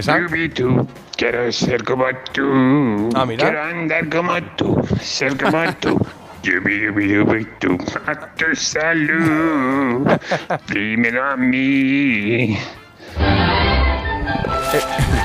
Scooby-Doo, 0.00 0.88
quiero 1.14 1.52
ser 1.52 1.84
como 1.84 2.06
tú. 2.32 3.10
Ah, 3.14 3.26
mira. 3.26 3.44
Quiero 3.44 3.62
andar 3.64 4.08
como 4.08 4.42
tú, 4.56 4.82
ser 5.02 5.36
como 5.36 5.62
tú. 5.74 5.98
Yubi-yubi-yubi-tú, 6.42 7.76
a 8.06 8.14
tu 8.34 8.56
salud. 8.56 10.08
Primero 10.66 11.22
a 11.22 11.36
mí. 11.36 12.56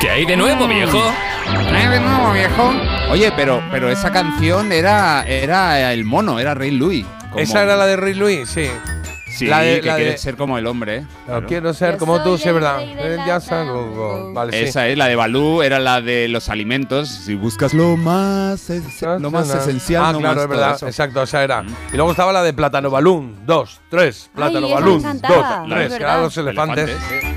¿Qué 0.01 0.09
hay 0.09 0.25
de 0.25 0.35
nuevo, 0.35 0.67
viejo? 0.67 1.01
¿Eh, 1.49 1.87
de 1.89 1.99
nuevo, 1.99 2.31
viejo? 2.33 2.71
Oye, 3.11 3.31
pero, 3.35 3.61
pero 3.71 3.89
esa 3.89 4.11
canción 4.11 4.71
era, 4.71 5.23
era 5.23 5.93
el 5.93 6.03
mono, 6.05 6.39
era 6.39 6.53
Rey 6.53 6.71
Louis. 6.71 7.05
como- 7.29 7.39
Esa 7.39 7.63
era 7.63 7.75
la 7.77 7.85
de 7.85 7.95
Rey 7.97 8.13
Louis, 8.13 8.49
sí. 8.49 8.69
Sí, 9.29 9.45
la 9.45 9.59
de- 9.59 9.81
que 9.81 9.87
la 9.87 9.95
quiere 9.97 10.11
de- 10.11 10.17
ser 10.17 10.35
como 10.35 10.57
el 10.57 10.65
hombre. 10.65 10.95
¿eh? 10.97 11.05
No 11.27 11.45
quiero 11.45 11.71
ser 11.73 11.97
como 11.97 12.23
tú, 12.23 12.39
sí, 12.39 12.49
verdad. 12.49 12.79
Ya 13.27 13.39
salgo. 13.39 14.33
Vale, 14.33 14.51
sí. 14.51 14.63
Esa 14.65 14.87
es 14.87 14.97
la 14.97 15.05
de 15.07 15.15
Balú, 15.15 15.61
era 15.61 15.77
la 15.77 16.01
de 16.01 16.27
los 16.27 16.49
alimentos. 16.49 17.07
Si 17.09 17.35
buscas 17.35 17.73
lo 17.75 17.97
más, 17.97 18.69
es- 18.71 19.01
lo 19.19 19.29
más 19.29 19.47
esencial, 19.53 20.03
Ah, 20.05 20.11
no 20.13 20.19
claro, 20.19 20.35
más 20.35 20.43
es 20.43 20.49
verdad. 20.49 20.75
eso. 20.77 20.87
Exacto, 20.87 21.21
esa 21.21 21.43
era. 21.43 21.63
Y 21.93 21.95
luego 21.95 22.11
estaba 22.11 22.33
la 22.33 22.41
de 22.41 22.53
Plátano 22.53 22.89
Balloon. 22.89 23.45
Dos, 23.45 23.79
tres. 23.91 24.31
Plátano 24.33 24.67
encantaba, 24.69 25.65
Dos, 25.67 25.71
es 25.81 25.87
tres. 25.89 25.99
eran 26.01 26.21
los 26.23 26.37
elefantes. 26.37 26.89
Elefantes. 26.89 27.36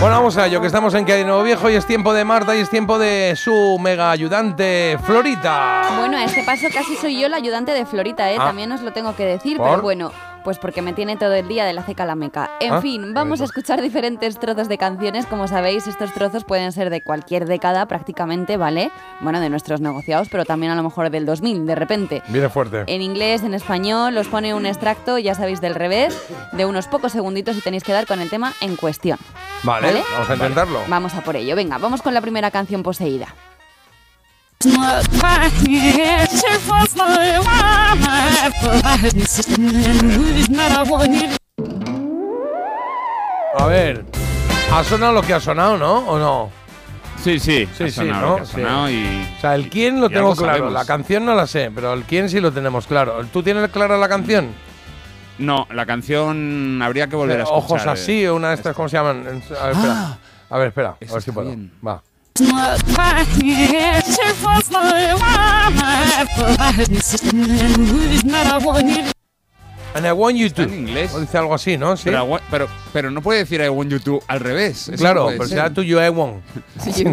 Bueno, 0.00 0.16
vamos 0.16 0.38
a 0.38 0.46
ello, 0.46 0.62
que 0.62 0.66
estamos 0.66 0.94
en 0.94 1.04
Que 1.04 1.12
hay 1.12 1.24
nuevo 1.24 1.42
viejo 1.42 1.68
y 1.68 1.74
es 1.74 1.84
tiempo 1.84 2.14
de 2.14 2.24
Marta 2.24 2.56
y 2.56 2.60
es 2.60 2.70
tiempo 2.70 2.98
de 2.98 3.34
su 3.36 3.78
mega 3.78 4.10
ayudante 4.10 4.96
Florita. 5.04 5.96
Bueno, 5.98 6.16
a 6.16 6.24
este 6.24 6.42
paso 6.42 6.68
casi 6.72 6.96
soy 6.96 7.20
yo 7.20 7.28
la 7.28 7.36
ayudante 7.36 7.72
de 7.72 7.84
Florita, 7.84 8.30
¿eh? 8.30 8.36
Ah. 8.40 8.46
También 8.46 8.72
os 8.72 8.80
lo 8.80 8.94
tengo 8.94 9.14
que 9.14 9.26
decir, 9.26 9.58
¿Por? 9.58 9.68
pero 9.68 9.82
bueno, 9.82 10.10
pues 10.44 10.58
porque 10.58 10.82
me 10.82 10.92
tiene 10.92 11.16
todo 11.16 11.34
el 11.34 11.48
día 11.48 11.64
de 11.64 11.72
la 11.72 11.82
ceca 11.82 12.02
a 12.02 12.06
la 12.06 12.14
meca. 12.14 12.50
En 12.60 12.72
Ah, 12.74 12.80
fin, 12.80 13.14
vamos 13.14 13.40
a 13.40 13.44
escuchar 13.44 13.80
diferentes 13.82 14.38
trozos 14.38 14.68
de 14.68 14.78
canciones. 14.78 15.26
Como 15.26 15.48
sabéis, 15.48 15.86
estos 15.86 16.12
trozos 16.12 16.44
pueden 16.44 16.72
ser 16.72 16.90
de 16.90 17.02
cualquier 17.02 17.46
década 17.46 17.86
prácticamente, 17.86 18.56
¿vale? 18.56 18.90
Bueno, 19.20 19.40
de 19.40 19.50
nuestros 19.50 19.80
negociados, 19.80 20.28
pero 20.30 20.44
también 20.44 20.72
a 20.72 20.74
lo 20.74 20.82
mejor 20.82 21.10
del 21.10 21.26
2000, 21.26 21.66
de 21.66 21.74
repente. 21.74 22.22
Viene 22.28 22.48
fuerte. 22.48 22.84
En 22.86 23.02
inglés, 23.02 23.42
en 23.42 23.54
español, 23.54 24.16
os 24.16 24.28
pone 24.28 24.54
un 24.54 24.66
extracto, 24.66 25.18
ya 25.18 25.34
sabéis, 25.34 25.60
del 25.60 25.74
revés, 25.74 26.16
de 26.52 26.64
unos 26.66 26.86
pocos 26.88 27.12
segunditos 27.12 27.56
y 27.56 27.60
tenéis 27.60 27.84
que 27.84 27.92
dar 27.92 28.06
con 28.06 28.20
el 28.20 28.30
tema 28.30 28.52
en 28.60 28.76
cuestión. 28.76 29.18
Vale, 29.62 29.88
¿Vale? 29.88 30.02
vamos 30.12 30.30
a 30.30 30.34
intentarlo. 30.34 30.80
Vamos 30.88 31.14
a 31.14 31.20
por 31.22 31.36
ello. 31.36 31.54
Venga, 31.56 31.78
vamos 31.78 32.02
con 32.02 32.14
la 32.14 32.20
primera 32.20 32.50
canción 32.50 32.82
poseída. 32.82 33.28
A 43.58 43.66
ver, 43.66 44.04
ha 44.70 44.84
sonado 44.84 45.12
lo 45.14 45.22
que 45.22 45.32
ha 45.32 45.40
sonado, 45.40 45.78
¿no? 45.78 46.00
¿O 46.00 46.18
no? 46.18 46.50
Sí, 47.24 47.38
sí, 47.38 47.66
Sí, 47.74 47.84
ha 47.84 47.86
sí, 47.86 47.90
sonado 47.92 48.20
¿no? 48.20 48.28
lo 48.28 48.36
que 48.36 48.42
ha 48.42 48.86
Sí. 48.86 48.92
y... 48.92 49.34
O 49.38 49.40
sea, 49.40 49.54
el 49.54 49.70
quién 49.70 49.98
lo 49.98 50.10
y 50.10 50.12
tengo 50.12 50.36
claro, 50.36 50.52
sabemos. 50.52 50.72
la 50.74 50.84
canción 50.84 51.24
no 51.24 51.34
la 51.34 51.46
sé, 51.46 51.70
pero 51.74 51.94
el 51.94 52.02
quién 52.02 52.28
sí 52.28 52.38
lo 52.38 52.52
tenemos 52.52 52.86
claro. 52.86 53.24
¿Tú 53.32 53.42
tienes 53.42 53.66
clara 53.70 53.96
la 53.96 54.10
canción? 54.10 54.48
No, 55.38 55.66
la 55.72 55.86
canción 55.86 56.82
habría 56.82 57.06
que 57.06 57.16
volver 57.16 57.40
a 57.40 57.44
escuchar. 57.44 57.64
Ojos 57.64 57.86
eh. 57.86 57.90
así 57.90 58.26
o 58.26 58.34
una 58.36 58.50
de 58.50 58.56
estas, 58.56 58.76
¿cómo 58.76 58.90
se 58.90 58.98
llaman? 58.98 59.20
A 59.58 59.66
ver, 59.68 59.72
espera. 59.74 59.94
Ah. 59.96 60.18
A 60.50 60.58
ver, 60.58 60.68
espera. 60.68 60.90
A 60.90 61.12
ver 61.14 61.22
si 61.22 61.32
puedo. 61.32 61.46
bien. 61.48 61.72
Va. 61.86 62.02
And 69.92 70.06
I 70.06 70.12
want 70.12 70.36
you 70.36 70.48
to. 70.50 70.62
en 70.62 70.74
inglés. 70.74 71.12
O 71.14 71.20
dice 71.20 71.36
algo 71.36 71.52
así, 71.52 71.76
¿no? 71.76 71.96
Sí. 71.96 72.04
Pero, 72.04 72.38
pero, 72.50 72.68
pero 72.92 73.10
no 73.10 73.22
puede 73.22 73.40
decir 73.40 73.60
I 73.60 73.68
want 73.68 73.90
you 73.90 73.98
to 73.98 74.20
al 74.28 74.38
revés. 74.38 74.88
Eso 74.88 74.96
claro, 74.96 75.26
pero 75.26 75.44
ser. 75.44 75.58
será 75.58 75.74
to 75.74 75.82
you 75.82 76.00
I 76.00 76.10
want. 76.10 76.44
To 76.84 76.90
you 76.90 77.08
I 77.08 77.10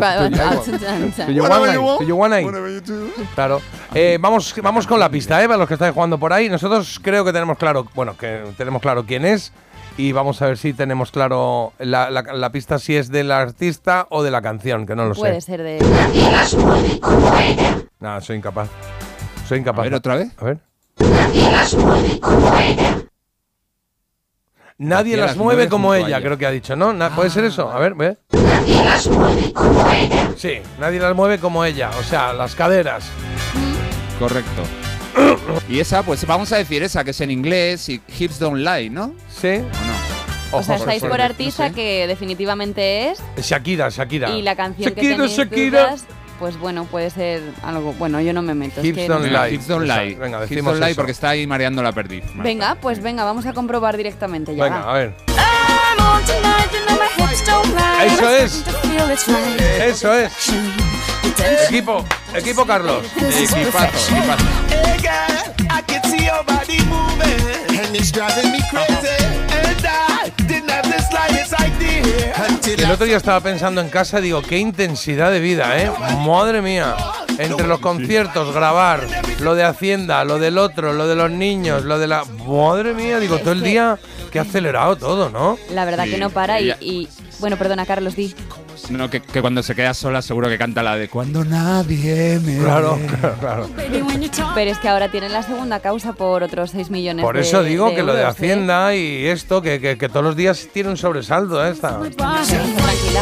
want. 2.43 2.85
To. 2.87 3.09
Claro. 3.33 3.61
Eh, 3.93 4.17
vamos, 4.21 4.53
vamos 4.61 4.85
con 4.85 4.99
la 4.99 5.09
pista, 5.09 5.41
¿eh? 5.41 5.47
Para 5.47 5.57
los 5.57 5.67
que 5.67 5.73
estáis 5.73 5.93
jugando 5.93 6.19
por 6.19 6.31
ahí. 6.31 6.49
Nosotros 6.49 6.99
creo 7.01 7.25
que 7.25 7.33
tenemos 7.33 7.57
claro, 7.57 7.87
bueno, 7.95 8.15
que 8.15 8.43
tenemos 8.57 8.81
claro 8.81 9.05
quién 9.05 9.25
es. 9.25 9.51
Y 9.97 10.11
vamos 10.11 10.41
a 10.43 10.45
ver 10.47 10.57
si 10.57 10.73
tenemos 10.73 11.11
claro 11.11 11.73
la, 11.79 12.11
la- 12.11 12.21
la 12.21 12.51
pista 12.51 12.77
si 12.77 12.95
es 12.95 13.09
del 13.09 13.31
artista 13.31 14.05
o 14.11 14.21
de 14.21 14.29
la 14.29 14.41
canción, 14.43 14.85
que 14.85 14.95
no 14.95 15.05
lo 15.05 15.15
Puede 15.15 15.41
sé. 15.41 15.47
ser 15.57 15.63
de. 15.63 15.79
Nada, 17.99 18.21
soy 18.21 18.37
incapaz. 18.37 18.69
Soy 19.47 19.57
incapaz. 19.59 19.79
A 19.79 19.83
ver, 19.83 19.93
¿otra 19.95 20.15
vez? 20.15 20.29
A 20.37 20.45
ver. 20.45 20.57
Nadie 24.79 25.17
las 25.17 25.27
las 25.31 25.37
mueve 25.37 25.55
mueve 25.55 25.69
como 25.69 25.87
junto 25.87 25.93
a 25.93 25.97
ella, 26.07 26.17
ella. 26.17 26.25
creo 26.25 26.37
que 26.37 26.45
ha 26.45 26.51
dicho, 26.51 26.75
¿no? 26.75 26.93
Na- 26.93 27.09
¿Puede 27.15 27.31
ser 27.31 27.45
eso? 27.45 27.71
A 27.71 27.79
ver, 27.79 27.95
ve. 27.95 28.17
Sí, 30.35 30.53
nadie 30.79 30.99
las 30.99 31.15
mueve 31.15 31.39
como 31.39 31.65
ella, 31.65 31.89
o 31.99 32.03
sea, 32.03 32.33
las 32.33 32.53
caderas. 32.53 33.09
Correcto. 34.19 34.61
y 35.69 35.79
esa, 35.79 36.03
pues 36.03 36.27
vamos 36.27 36.51
a 36.51 36.57
decir 36.57 36.83
esa, 36.83 37.03
que 37.03 37.09
es 37.09 37.21
en 37.21 37.31
inglés 37.31 37.89
y 37.89 37.99
Hips 38.19 38.37
Don't 38.37 38.57
Lie, 38.59 38.91
¿no? 38.91 39.15
Sí. 39.29 39.61
¿O 40.51 40.55
no? 40.55 40.57
O 40.59 40.63
sea, 40.63 40.75
Ojo, 40.75 40.83
estáis 40.83 41.03
por 41.03 41.21
artista 41.21 41.69
que 41.71 42.07
definitivamente 42.07 43.09
es. 43.11 43.21
Shakira, 43.37 43.89
Shakira. 43.89 44.29
Y 44.31 44.41
la 44.41 44.55
canción 44.55 44.93
que 44.93 45.01
Shakira, 45.01 45.15
tenéis 45.15 45.37
Shakira. 45.37 45.81
dudas, 45.87 46.05
pues 46.39 46.57
bueno, 46.57 46.85
puede 46.85 47.09
ser 47.09 47.41
algo. 47.63 47.93
Bueno, 47.93 48.21
yo 48.21 48.33
no 48.33 48.41
me 48.41 48.53
meto. 48.53 48.79
es 48.81 48.85
Hips 48.85 48.97
que- 48.97 49.07
don't 49.07 49.23
Venga, 49.23 49.45
lie. 49.47 49.55
Hips 49.55 49.67
Don't 49.67 49.85
Lie. 49.85 50.15
venga, 50.15 50.37
Hips 50.39 50.49
decimos 50.49 50.73
Don't 50.73 50.83
Lie 50.83 50.91
eso. 50.91 50.95
porque 50.97 51.11
está 51.11 51.29
ahí 51.29 51.47
mareando 51.47 51.83
la 51.83 51.91
perdiz. 51.91 52.23
Marta. 52.25 52.43
Venga, 52.43 52.75
pues 52.75 53.01
venga, 53.01 53.23
vamos 53.23 53.45
a 53.45 53.53
comprobar 53.53 53.97
directamente 53.97 54.55
ya. 54.55 54.63
Venga, 54.63 54.79
va. 54.85 54.91
a 54.91 54.97
ver. 54.97 55.15
Eso 58.05 58.29
es. 58.29 58.63
Eso 59.81 60.13
es. 60.13 60.31
Equipo, 61.69 62.03
equipo 62.33 62.65
Carlos. 62.65 63.03
Equipazo, 63.17 64.09
equipazo. 64.09 64.45
El 72.67 72.91
otro 72.91 73.05
día 73.05 73.17
estaba 73.17 73.39
pensando 73.39 73.79
en 73.81 73.89
casa, 73.89 74.19
digo, 74.19 74.41
qué 74.41 74.57
intensidad 74.57 75.31
de 75.31 75.39
vida, 75.39 75.81
¿eh? 75.81 75.89
Madre 76.25 76.61
mía. 76.61 76.95
Entre 77.37 77.65
los 77.67 77.79
conciertos, 77.79 78.53
grabar, 78.53 79.07
lo 79.39 79.55
de 79.55 79.63
Hacienda, 79.63 80.23
lo 80.25 80.37
del 80.39 80.57
otro, 80.57 80.91
lo 80.93 81.07
de 81.07 81.15
los 81.15 81.29
niños, 81.31 81.83
lo 81.85 81.97
de 81.99 82.07
la... 82.07 82.23
Madre 82.25 82.93
mía, 82.93 83.19
digo, 83.19 83.37
todo 83.39 83.51
el 83.51 83.61
día, 83.63 83.97
qué 84.31 84.39
acelerado 84.39 84.95
todo, 84.97 85.29
¿no? 85.29 85.57
La 85.71 85.85
verdad 85.85 86.05
Sí, 86.05 86.11
que 86.11 86.17
no 86.17 86.29
para 86.29 86.59
y- 86.59 87.07
Bueno, 87.39 87.55
perdona, 87.57 87.85
Carlos, 87.85 88.15
di. 88.15 88.33
No, 88.89 89.09
que, 89.09 89.21
que 89.21 89.41
cuando 89.41 89.61
se 89.63 89.75
queda 89.75 89.93
sola 89.93 90.21
seguro 90.21 90.47
que 90.49 90.57
canta 90.57 90.81
la 90.83 90.95
de 90.95 91.07
Cuando 91.09 91.43
nadie 91.43 92.39
me 92.43 92.57
Claro, 92.57 92.97
ve". 92.97 93.07
claro. 93.39 93.69
Pero 94.55 94.71
es 94.71 94.77
que 94.79 94.87
ahora 94.89 95.09
tienen 95.11 95.33
la 95.33 95.43
segunda 95.43 95.79
causa 95.79 96.13
por 96.13 96.43
otros 96.43 96.71
6 96.71 96.89
millones 96.89 97.23
Por 97.23 97.35
de- 97.35 97.41
eso 97.41 97.63
digo 97.63 97.93
que 97.93 98.01
lo 98.03 98.13
de 98.13 98.21
euros, 98.21 98.35
¿eh? 98.35 98.37
Hacienda 98.37 98.95
y 98.95 99.25
esto, 99.27 99.61
que, 99.61 99.79
que- 99.81 99.97
que 99.97 100.09
todos 100.09 100.23
los 100.25 100.35
días 100.35 100.67
tiene 100.73 100.89
un 100.89 100.97
sobresalto, 100.97 101.63
¿eh? 101.65 101.71
Esta. 101.71 101.99
Tranquila. 101.99 103.21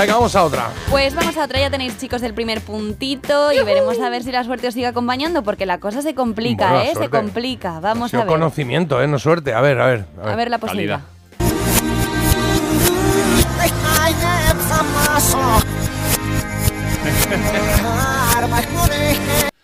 Venga, 0.00 0.14
vamos 0.14 0.34
a 0.34 0.44
otra. 0.44 0.70
Pues 0.88 1.14
vamos 1.14 1.36
a 1.36 1.44
otra, 1.44 1.60
ya 1.60 1.68
tenéis 1.68 1.98
chicos 1.98 2.22
el 2.22 2.32
primer 2.32 2.62
puntito 2.62 3.52
y 3.52 3.62
veremos 3.62 4.00
a 4.00 4.08
ver 4.08 4.22
si 4.22 4.32
la 4.32 4.42
suerte 4.44 4.68
os 4.68 4.72
sigue 4.72 4.86
acompañando 4.86 5.42
porque 5.42 5.66
la 5.66 5.78
cosa 5.78 6.00
se 6.00 6.14
complica, 6.14 6.70
Bueno, 6.72 6.90
¿eh? 6.90 6.94
Se 6.94 7.10
complica. 7.10 7.80
Vamos 7.80 8.06
Ha 8.06 8.08
sido 8.08 8.22
a 8.22 8.24
ver. 8.24 8.32
conocimiento, 8.32 9.02
¿eh? 9.02 9.06
No 9.06 9.18
suerte. 9.18 9.52
A 9.52 9.60
ver, 9.60 9.78
a 9.78 9.86
ver. 9.86 10.06
A 10.24 10.34
ver 10.36 10.48
la 10.48 10.56
posibilidad. 10.56 11.00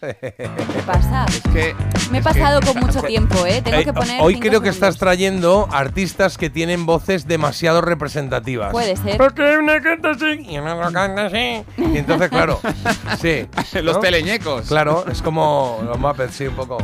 ¿Qué 0.01 0.83
pasa? 0.87 1.27
Es 1.29 1.41
que. 1.53 1.75
Me 2.11 2.19
he 2.19 2.21
es 2.21 2.27
que- 2.27 2.33
pasado 2.41 2.61
con 2.61 2.81
mucho 2.81 3.03
tiempo, 3.03 3.47
¿eh? 3.47 3.63
Tengo 3.63 3.79
Eh, 3.79 3.85
que 3.85 3.93
poner. 3.93 4.21
hoy 4.23 4.35
creo 4.39 4.61
que 4.61 4.67
segundos. 4.73 4.75
estás 4.75 4.97
trayendo 4.99 5.69
artistas 5.73 6.37
que 6.39 6.51
tienen 6.51 6.87
voces 6.87 7.27
demasiado 7.27 7.81
representativas. 7.81 8.73
Puede 8.73 8.97
ser. 8.97 9.17
Porque 9.17 9.57
una 9.59 9.81
canta 9.81 10.11
así 10.11 10.41
y 10.49 10.59
una 10.59 10.77
canta 10.93 11.27
así. 11.27 11.65
Y 11.79 11.99
entonces, 11.99 12.29
claro, 12.29 12.61
sí. 13.21 13.47
Los 13.83 13.97
¿no? 13.97 14.01
teleñecos. 14.01 14.69
Claro, 14.69 15.05
es 15.11 15.23
como 15.23 15.81
los 15.85 15.99
Muppets, 15.99 16.35
sí, 16.35 16.47
un 16.47 16.55
poco. 16.55 16.79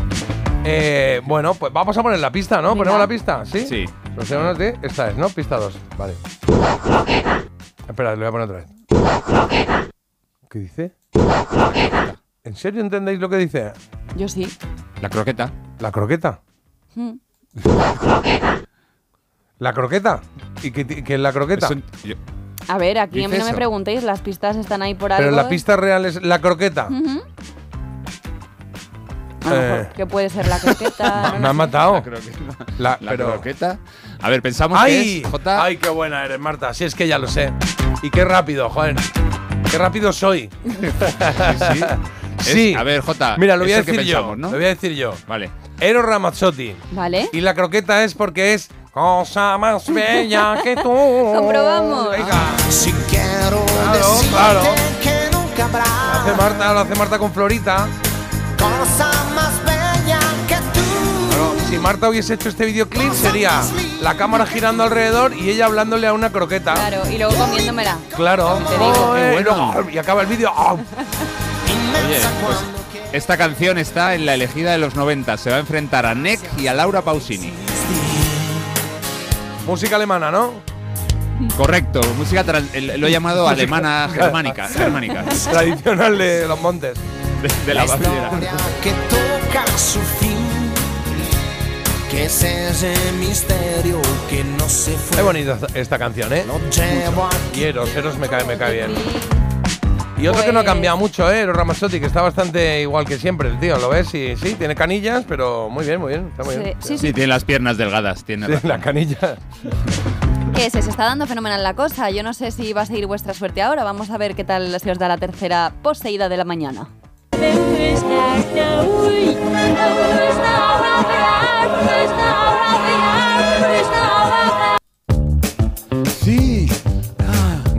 Eh, 0.65 1.21
bueno, 1.25 1.55
pues 1.55 1.73
vamos 1.73 1.97
a 1.99 2.03
poner 2.03 2.19
la 2.21 2.31
pista, 2.31 2.63
¿no? 2.63 2.77
¿Ponemos 2.77 2.99
la 2.99 3.09
pista? 3.09 3.45
¿Sí? 3.45 3.67
Sí. 3.67 3.85
Los 4.17 4.29
segundos 4.29 4.57
de- 4.59 4.77
Esta 4.83 5.11
es, 5.11 5.17
¿no? 5.17 5.29
Pista 5.29 5.57
2. 5.57 5.75
Vale. 5.99 6.15
Espera, 7.89 8.13
le 8.15 8.19
voy 8.19 8.27
a 8.27 8.31
poner 8.31 8.45
otra 8.49 8.57
vez. 8.59 9.89
¿Qué 10.49 10.59
dice? 10.61 10.93
¿En 12.45 12.57
serio 12.57 12.80
entendéis 12.80 13.20
lo 13.20 13.28
que 13.28 13.36
dice? 13.36 13.72
Yo 14.16 14.26
sí. 14.28 14.49
La 15.01 15.09
croqueta. 15.09 15.53
¿La 15.78 15.93
croqueta? 15.93 16.40
Mm. 16.97 17.12
¿La 19.61 19.72
croqueta? 19.72 20.20
¿Y 20.62 20.72
qué, 20.72 20.84
qué 20.86 21.14
es 21.14 21.20
la 21.20 21.32
croqueta? 21.32 21.66
Eso- 21.66 21.76
yo- 22.03 22.16
A 22.66 22.78
ver, 22.78 22.99
aquí 22.99 23.22
a 23.24 23.28
mí 23.28 23.38
no 23.38 23.45
me 23.45 23.55
preguntéis, 23.55 24.03
las 24.03 24.20
pistas 24.22 24.57
están 24.57 24.82
ahí 24.82 24.95
por 24.95 25.12
algo. 25.12 25.22
Pero 25.24 25.36
la 25.36 25.49
pista 25.49 25.76
real 25.76 26.05
es 26.05 26.20
la 26.22 26.40
croqueta. 26.40 26.88
Lo 26.90 26.97
mejor 29.51 29.80
Eh, 29.80 29.88
que 29.97 30.07
puede 30.07 30.28
ser 30.28 30.47
la 30.49 30.59
croqueta. 30.59 31.34
me 31.40 31.47
han 31.49 31.57
matado. 31.57 31.95
La 31.95 32.03
croqueta. 32.03 32.38
La, 32.78 32.99
La 33.01 33.11
pero- 33.12 33.30
croqueta. 33.34 33.78
A 34.20 34.28
ver, 34.30 34.43
pensamos 34.43 34.78
¡Ay! 34.80 34.93
que 34.93 35.18
es 35.20 35.26
J. 35.32 35.62
¡Ay, 35.64 35.76
qué 35.76 35.88
buena 35.90 36.24
eres, 36.24 36.40
Marta! 36.40 36.74
Si 36.74 36.82
es 36.84 36.95
que 36.97 37.07
ya 37.07 37.18
lo 37.18 37.28
sé. 37.28 37.53
Y 38.03 38.11
qué 38.11 38.24
rápido, 38.24 38.68
joder. 38.68 38.97
Qué 39.70 39.78
rápido 39.78 40.12
soy. 40.12 40.49
sí. 40.64 41.80
Sí. 42.43 42.70
Es- 42.72 42.76
a 42.76 42.82
ver, 42.82 43.01
J. 43.01 43.36
Mira, 43.38 43.57
lo 43.57 43.64
voy 43.64 43.72
a 43.72 43.76
decir 43.78 43.95
yo. 44.03 44.16
pensamos, 44.16 44.38
¿no? 44.38 44.51
Lo 44.51 44.57
voy 44.57 44.64
a 44.66 44.68
decir 44.68 44.93
yo. 44.93 45.14
Vale. 45.26 45.51
Eros 45.80 46.05
Ramazzotti. 46.05 46.74
¿Vale? 46.93 47.28
Y 47.32 47.40
la 47.40 47.55
croqueta 47.55 48.05
es 48.05 48.14
porque 48.14 48.55
es 48.55 48.68
cosa 48.93 49.57
más 49.59 49.86
bella 49.93 50.59
que 50.62 50.76
tú. 50.76 50.82
Comprobamos. 51.34 52.11
Venga. 52.11 52.40
Si 52.68 52.93
quiero 53.11 53.64
Claro, 53.66 54.20
claro. 54.30 54.61
que 55.03 55.28
nunca 55.32 55.64
habrá 55.64 55.84
Lo 55.84 56.20
hace 56.20 56.34
Marta, 56.40 56.72
lo 56.72 56.78
hace 56.80 56.95
Marta 56.95 57.18
con 57.18 57.32
Florita. 57.32 57.86
cosa 58.59 59.11
más 59.34 59.53
bella 59.64 60.18
que 60.47 60.55
tú. 60.57 61.70
Si 61.70 61.78
Marta 61.78 62.09
hubiese 62.09 62.34
hecho 62.34 62.49
este 62.51 62.66
videoclip 62.66 63.12
sería 63.14 63.62
la 64.03 64.14
cámara 64.16 64.45
girando 64.47 64.82
alrededor 64.84 65.34
y 65.34 65.49
ella 65.51 65.64
hablándole 65.66 66.07
a 66.07 66.12
una 66.12 66.30
croqueta. 66.30 66.74
Claro, 66.74 67.03
y 67.11 67.16
luego 67.18 67.34
comiéndomela. 67.34 67.97
Claro. 68.14 68.59
Te 68.68 68.74
digo. 68.74 68.93
Oh, 69.11 69.16
eh, 69.16 69.32
bueno. 69.32 69.72
no, 69.82 69.90
Y 69.90 69.97
acaba 69.99 70.20
el 70.22 70.26
vídeo. 70.28 70.53
¡ah! 70.55 70.76
Oye, 72.17 72.27
pues 72.45 72.59
esta 73.13 73.37
canción 73.37 73.79
está 73.79 74.15
en 74.15 74.25
la 74.27 74.35
elegida 74.35 74.73
de 74.73 74.79
los 74.79 74.95
90. 74.95 75.37
Se 75.37 75.51
va 75.51 75.57
a 75.57 75.61
enfrentar 75.61 76.07
a 76.07 76.15
Nick 76.15 76.41
y 76.59 76.67
a 76.67 76.75
Laura 76.75 77.03
Pausini. 77.03 77.53
Música 79.67 79.97
alemana, 79.97 80.31
¿no? 80.31 80.53
Correcto, 81.57 82.01
música 82.17 82.45
lo 82.45 83.07
he 83.07 83.11
llamado 83.11 83.49
alemana 83.49 84.09
germánica, 84.15 84.69
germánica. 84.69 85.25
Tradicional 85.51 86.17
de 86.19 86.47
los 86.47 86.61
montes. 86.61 86.95
De, 87.43 87.49
de 87.67 87.75
la 87.75 87.85
Baviera. 87.85 88.31
que 88.83 88.91
toca 88.93 89.67
su 89.77 89.99
fin. 90.01 90.37
Que 92.11 92.27
es 92.27 92.43
ese 92.43 92.95
misterio 93.19 94.01
que 94.29 94.45
no 94.45 94.69
se 94.69 94.93
fue. 94.93 95.17
Qué 95.17 95.23
bonita 95.23 95.59
esta- 95.75 95.99
canción, 95.99 96.33
¿eh? 96.33 96.45
Llevo 96.71 97.29
Y 97.55 97.63
Eros, 97.65 97.89
Eros 97.97 98.19
me 98.19 98.29
cae, 98.29 98.45
me 98.45 98.57
cae 98.59 98.75
bien. 98.75 98.95
Y 100.23 100.29
otro 100.29 100.45
que 100.45 100.53
no 100.53 100.61
ha 100.61 100.64
cambiado 100.64 100.97
mucho, 100.97 101.31
¿eh? 101.33 101.41
Eros 101.41 101.57
Ramazzotti, 101.57 101.99
que 101.99 102.07
está 102.07 102.23
bastante 102.23 102.81
igual 102.83 103.05
que 103.05 103.18
siempre, 103.18 103.49
el 103.49 103.59
tío. 103.59 103.77
¿Lo 103.79 103.89
ves? 103.89 104.07
Sí, 104.09 104.35
sí, 104.41 104.55
tiene 104.55 104.75
canillas, 104.77 105.25
pero 105.27 105.68
muy 105.68 105.85
bien, 105.85 106.01
muy 106.01 106.11
bien. 106.11 106.29
Está 106.31 106.45
muy 106.45 106.55
Sí, 106.55 106.61
bien. 106.61 106.77
sí, 106.81 106.99
Sí, 106.99 107.12
tiene 107.12 107.27
las 107.27 107.45
piernas 107.45 107.77
delgadas, 107.77 108.25
tiene 108.25 108.47
Sí, 108.47 108.53
razón. 108.53 108.68
la 108.70 108.79
canilla. 108.79 109.37
¿Qué 110.55 110.66
es? 110.66 110.73
Se 110.73 110.79
está 110.79 111.05
dando 111.07 111.27
fenomenal 111.27 111.62
la 111.64 111.75
cosa. 111.75 112.11
Yo 112.11 112.23
no 112.23 112.35
sé 112.35 112.53
si 112.53 112.73
va 112.73 112.83
a 112.83 112.87
seguir 112.87 113.07
vuestra 113.09 113.35
suerte 113.35 113.62
ahora. 113.62 113.83
Vamos 113.83 114.11
a 114.11 114.18
ver 114.18 114.35
qué 114.37 114.45
tal 114.45 114.79
se 114.79 114.91
os 114.93 114.99
da 114.99 115.09
la 115.09 115.16
tercera 115.18 115.73
poseída 115.83 116.29
de 116.29 116.37
la 116.37 116.45
mañana. 116.45 116.87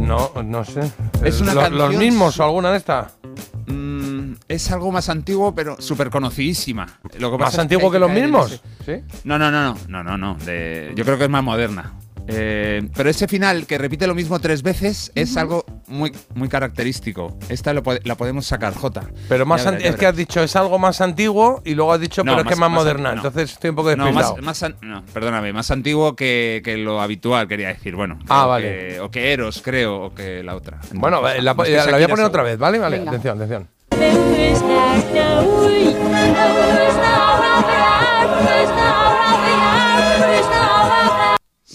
No, 0.08 0.32
no 0.44 0.64
sé. 0.66 0.82
Es 1.24 1.42
una 1.42 1.54
Lo- 1.54 1.62
canción- 1.62 1.78
¿Los 1.92 1.96
mismos 1.98 2.40
o 2.40 2.44
alguna 2.44 2.72
de 2.72 2.78
estas? 2.78 3.14
Mm, 3.68 4.34
es 4.48 4.72
algo 4.72 4.92
más 4.92 5.10
antiguo, 5.10 5.54
pero 5.56 5.78
súper 5.80 6.10
conocidísima. 6.10 6.86
Lo 7.20 7.32
que 7.32 7.38
pasa 7.38 7.46
¿Más 7.46 7.54
es 7.54 7.60
antiguo 7.60 7.86
hay 7.88 7.92
que 7.92 8.00
los 8.00 8.08
caer 8.10 8.18
en 8.20 8.26
mismos? 8.32 8.52
ese- 8.52 9.02
¿Sí? 9.08 9.20
No, 9.24 9.40
no, 9.40 9.50
no, 9.52 9.74
no, 9.74 9.78
no, 9.88 10.04
no, 10.04 10.18
no. 10.18 10.36
de- 10.46 10.92
yo 10.96 11.06
creo 11.06 11.18
que 11.18 11.24
es 11.26 11.30
más 11.30 11.44
moderna. 11.44 11.94
Eh, 12.28 12.88
pero 12.96 13.10
ese 13.10 13.28
final 13.28 13.66
que 13.66 13.78
repite 13.78 14.08
lo 14.08 14.16
mismo 14.16 14.40
tres 14.40 14.64
veces 14.64 15.12
es 15.14 15.36
algo 15.36 15.66
muy, 15.88 16.12
muy 16.36 16.48
característico. 16.48 17.38
Esta 17.50 17.74
lo 17.74 17.84
la 18.04 18.16
podemos 18.16 18.46
sacar, 18.46 18.74
J. 18.74 19.04
Pero 19.28 19.46
más 19.46 19.64
Ya 19.66 19.72
es 19.72 19.96
que 19.98 20.06
has 20.06 20.16
dicho 20.16 20.42
es 20.42 20.56
algo 20.56 20.80
más 20.80 21.02
antiguo 21.02 21.62
y 21.66 21.74
luego 21.76 21.92
has 21.94 22.00
dicho 22.00 22.24
No, 22.24 22.32
pero 22.32 22.42
es 22.44 22.48
que 22.48 22.54
es 22.54 22.60
más 22.60 22.70
más- 22.72 22.80
moderna. 22.80 23.10
no. 23.12 23.16
Entonces 23.18 23.52
estoy 23.52 23.72
un 23.72 23.76
poco 23.76 23.96
No, 23.96 24.06
despistado. 24.06 24.36
más, 24.38 24.46
más 24.46 24.64
an- 24.64 24.76
no, 24.82 25.04
perdóname, 25.14 25.52
más 25.54 25.70
antiguo 25.72 26.16
que, 26.16 26.62
que 26.64 26.78
lo 26.78 27.02
habitual, 27.02 27.48
quería 27.48 27.68
decir. 27.70 27.96
Bueno, 27.96 28.18
Ah, 28.30 28.46
vale. 28.46 28.68
que- 28.94 29.00
o 29.02 29.12
que 29.12 29.34
Eros, 29.34 29.62
creo, 29.64 30.06
o 30.06 30.14
que 30.16 30.44
la 30.44 30.56
otra. 30.56 30.80
bueno, 30.94 31.22
la, 31.22 31.34
la- 31.36 31.42
la 31.42 31.54
voy 31.54 32.04
a 32.04 32.08
poner 32.08 32.26
otra 32.26 32.44
vez, 32.44 32.58
¿vale? 32.58 32.80
Vale, 32.80 33.00
Venga. 33.00 33.12
atención, 33.12 33.36
atención. 33.42 33.68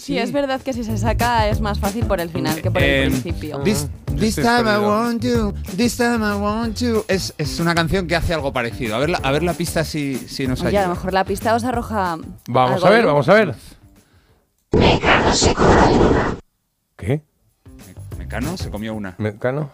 Sí, 0.09 0.19
es 0.19 0.33
verdad 0.33 0.59
que 0.63 0.73
si 0.73 0.85
se 0.85 0.97
saca 0.97 1.49
es 1.49 1.61
más 1.61 1.79
fácil 1.79 2.07
por 2.07 2.19
el 2.19 2.31
final 2.31 2.63
que 2.63 2.71
por 2.71 2.83
el 2.83 2.89
Eh, 2.89 3.11
principio. 3.11 3.59
This, 3.61 3.89
this 4.17 4.39
Estoy 4.39 4.45
time 4.45 4.61
I 4.61 4.65
perdido. 4.65 4.89
want 4.89 5.23
you, 5.23 5.55
this 5.77 5.97
time 5.99 6.17
I 6.27 6.33
want 6.41 6.79
you. 6.79 7.05
Es, 7.09 7.35
es 7.37 7.61
una 7.61 7.75
canción 7.75 8.07
que 8.07 8.17
hace 8.17 8.33
algo 8.33 8.51
parecido. 8.55 8.97
A 8.97 9.01
ver 9.01 9.11
la, 9.11 9.19
a 9.19 9.31
ver 9.33 9.43
la 9.43 9.53
pista 9.53 9.85
si, 9.85 10.17
si 10.17 10.47
nos 10.47 10.61
Oye, 10.63 10.69
a 10.69 10.81
ayuda. 10.81 10.89
lo 10.89 10.95
mejor 10.95 11.13
la 11.13 11.25
pista 11.25 11.55
os 11.55 11.63
arroja. 11.65 12.17
Vamos 12.49 12.73
algo 12.77 12.87
a 12.87 12.91
ver, 12.91 13.01
de 13.03 13.07
vamos 13.07 13.29
a 13.29 13.35
ver. 13.35 13.55
¿Qué? 16.97 17.23
Mecano 18.17 18.57
se 18.57 18.71
comió 18.71 18.95
una. 18.95 19.15
¿Mecano? 19.19 19.71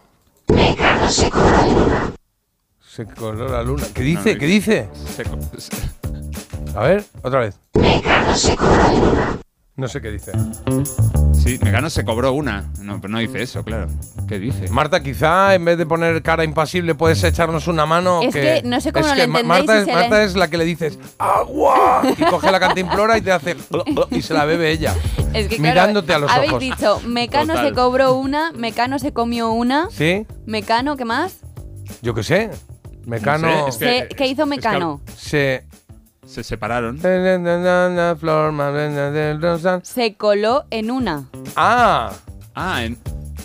Se 2.85 3.07
coló 3.07 3.49
la 3.49 3.63
luna. 3.63 3.85
¿Qué 3.95 4.03
dice? 4.03 4.31
No, 4.31 4.35
no, 4.35 4.41
¿Qué 4.41 4.47
dice? 4.47 4.89
se 5.17 5.23
co- 5.25 5.39
se- 5.59 5.71
A 6.79 6.83
ver, 6.83 7.05
otra 7.23 7.39
vez. 7.39 7.55
No 9.77 9.89
sé 9.89 10.01
qué 10.01 10.13
dice. 10.13 10.31
sí, 11.33 11.59
Mecano 11.61 11.91
se 11.91 12.05
cobró 12.05 12.33
una. 12.33 12.71
No, 12.81 13.01
pero 13.01 13.13
no 13.13 13.19
dice 13.19 13.43
eso, 13.43 13.65
claro. 13.65 13.89
¿Qué 14.29 14.39
dice? 14.39 14.69
Marta, 14.71 15.03
quizá 15.03 15.53
en 15.55 15.65
vez 15.65 15.77
de 15.79 15.85
poner 15.85 16.23
cara 16.23 16.45
impasible 16.45 16.95
puedes 16.95 17.25
echarnos 17.25 17.67
una 17.67 17.85
mano. 17.85 18.23
Es 18.23 18.33
que 18.33 18.63
no 18.65 18.81
sé 18.81 18.93
cómo 18.93 19.07
es 19.07 19.13
que 19.15 19.23
entendéis 19.25 19.47
Marta, 19.47 19.79
es, 19.81 19.87
le- 19.87 19.93
Marta 19.93 20.23
es 20.23 20.37
la 20.37 20.49
que 20.49 20.59
le 20.59 20.65
dices 20.65 20.97
¡Agua! 21.19 22.03
Y 22.17 22.23
coge 22.25 22.53
la 22.53 22.61
cantimplora 22.61 23.19
y 23.19 23.23
te 23.23 23.33
hace 23.33 23.57
y 24.11 24.23
se 24.23 24.33
la 24.33 24.45
bebe 24.45 24.71
ella. 24.71 24.95
Es 25.35 25.49
que, 25.49 25.57
claro, 25.57 25.63
mirándote 25.75 26.15
a 26.15 26.19
los 26.21 26.31
habéis 26.31 26.53
ojos. 26.53 26.63
dicho, 26.63 27.01
Mecano 27.09 27.55
Total. 27.55 27.69
se 27.69 27.75
cobró 27.75 28.15
una, 28.15 28.53
Mecano 28.53 29.01
se 29.01 29.13
comió 29.13 29.51
una, 29.51 29.89
¿Sí? 29.91 30.25
Mecano, 30.47 30.97
¿qué 30.97 31.05
más? 31.05 31.39
Yo 32.03 32.15
qué 32.15 32.23
sé. 32.23 32.51
Mecano 33.05 33.49
No 33.49 33.65
sé, 33.65 33.69
es 33.71 33.77
que- 33.77 34.09
Se- 34.11 34.15
¿Qué 34.15 34.27
hizo 34.29 34.43
es 34.45 34.49
que- 34.49 34.57
Mecano? 34.57 35.01
se. 35.17 35.65
Se 36.27 36.43
separaron. 36.43 36.99
Se 39.83 40.15
coló 40.17 40.65
en 40.71 40.91
una. 40.91 41.25
Ah, 41.57 42.13
Ah, 42.57 42.85
en, 42.85 42.97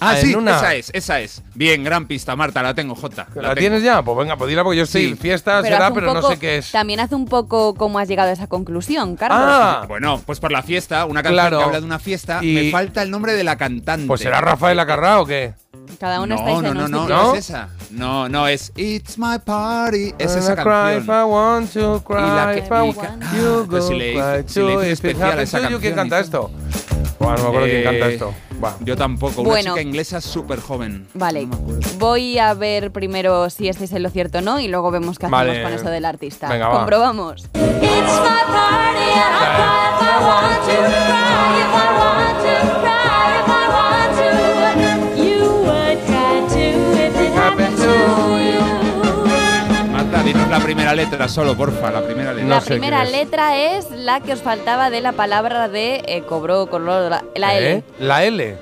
Ah, 0.01 0.11
ah, 0.11 0.19
en 0.19 0.25
sí, 0.27 0.35
una. 0.35 0.55
esa 0.57 0.75
es, 0.75 0.91
esa 0.93 1.19
es. 1.19 1.41
Bien, 1.55 1.83
gran 1.83 2.07
pista, 2.07 2.35
Marta, 2.35 2.61
la 2.63 2.73
tengo, 2.75 2.93
J. 2.95 3.27
¿la, 3.35 3.41
tengo. 3.41 3.55
tienes 3.55 3.83
ya? 3.83 4.01
Pues 4.03 4.17
venga, 4.19 4.37
pues 4.37 4.49
dila 4.49 4.63
porque 4.63 4.77
yo 4.77 4.83
estoy 4.83 5.09
Sí. 5.09 5.15
fiesta, 5.15 5.61
Pero 5.63 5.75
será, 5.75 5.91
pero 5.93 6.13
no 6.13 6.21
sé 6.21 6.37
qué 6.39 6.59
es. 6.59 6.71
También 6.71 6.99
hace 6.99 7.15
un 7.15 7.25
poco 7.25 7.73
cómo 7.73 7.97
has 7.99 8.07
llegado 8.07 8.29
a 8.29 8.33
esa 8.33 8.47
conclusión, 8.47 9.15
Carlos. 9.17 9.39
Ah, 9.41 9.85
Bueno, 9.87 10.21
pues 10.25 10.39
por 10.39 10.51
la 10.51 10.61
fiesta, 10.61 11.05
una 11.05 11.23
canción 11.23 11.33
Claro. 11.43 11.57
que 11.57 11.63
habla 11.65 11.79
de 11.79 11.85
una 11.87 11.99
fiesta, 11.99 12.39
Y- 12.43 12.53
me 12.53 12.71
falta 12.71 13.01
el 13.01 13.09
nombre 13.11 13.33
de 13.33 13.43
la 13.43 13.57
cantante. 13.57 14.05
pues 14.07 14.21
será 14.21 14.39
Rafael 14.41 14.79
Acarrá 14.79 15.19
o 15.19 15.25
qué? 15.25 15.53
Cada 15.99 16.21
uno 16.21 16.35
No, 16.35 16.41
estáis 16.41 16.61
no, 16.61 16.67
en 16.69 16.73
no, 16.77 16.85
un 16.85 16.91
no, 16.91 16.99
sitio. 17.01 17.15
no, 17.17 17.23
¿No? 17.23 17.33
es 17.35 17.39
esa. 17.49 17.69
No, 17.91 18.29
no, 18.29 18.47
es 18.47 18.71
It's 18.75 19.17
My 19.17 19.39
Party. 19.43 20.13
Es 20.19 20.35
esa 20.35 20.55
cry 20.55 20.97
if 20.97 21.03
I 21.03 21.07
canción. 21.07 21.29
want 21.29 21.73
to 21.73 22.03
cry 22.05 22.17
Y 22.17 22.21
la 22.35 22.51
que- 22.53 22.59
if 22.59 22.65
I 22.65 22.67
y 22.67 22.93
ca- 22.93 22.99
want 23.01 23.23
ah, 23.23 23.31
you 23.35 23.65
pues 23.69 23.83
go 23.83 23.87
si 23.89 23.95
le 23.95 24.13
cry 24.13 24.43
si 24.47 24.59
le 24.61 24.73
hice 24.75 24.85
if 24.87 24.91
especial 24.93 25.39
a 25.39 25.41
esa 25.41 25.57
to 25.59 25.69
you. 25.69 25.79
¿Quién 25.79 25.95
canción 25.95 25.95
canta 25.95 26.19
esto? 26.19 26.51
Bueno, 27.19 27.35
no 27.37 27.43
me 27.43 27.47
acuerdo 27.49 27.67
quién 27.67 27.83
canta 27.83 28.05
Eh, 28.07 28.13
esto. 28.13 28.33
Va. 28.63 28.75
Yo 28.81 28.95
tampoco. 28.95 29.43
Bueno. 29.43 29.71
Una 29.71 29.81
chica 29.81 29.81
inglesa 29.81 30.21
súper 30.21 30.59
joven. 30.61 31.07
Vale, 31.13 31.45
No 31.45 31.57
voy 31.97 32.37
a 32.39 32.53
ver 32.53 32.91
primero 32.91 33.49
si 33.49 33.67
estáis 33.67 33.91
en 33.93 34.03
lo 34.03 34.09
cierto 34.09 34.37
o 34.37 34.41
no 34.41 34.59
y 34.59 34.67
luego 34.67 34.91
vemos 34.91 35.17
qué 35.19 35.25
hacemos 35.25 35.45
Vale. 35.47 35.63
con 35.63 35.73
eso 35.73 35.89
del 35.89 36.05
artista. 36.05 36.47
Venga, 36.49 36.67
va. 36.69 36.77
Comprobamos. 36.79 37.49
Marta, 41.71 42.88
di 50.59 50.65
primera 50.65 50.93
letra 50.93 51.27
solo, 51.27 51.55
porfa, 51.55 51.91
la 51.91 52.01
primera 52.01 52.33
letra. 52.33 52.55
la 52.55 52.61
primera 52.61 53.03
letra 53.05 53.57
es 53.57 53.89
la 53.91 54.19
que 54.21 54.33
os 54.33 54.41
faltaba 54.41 54.89
de 54.89 55.01
la 55.01 55.11
palabra 55.13 55.67
de 55.67 56.03
eh, 56.05 56.23
cobró, 56.27 56.67
coló, 56.67 57.09
la, 57.09 57.23
la 57.35 57.55
L. 57.57 57.71
¿Eh? 57.71 57.83
La 57.99 58.23
L. 58.23 58.55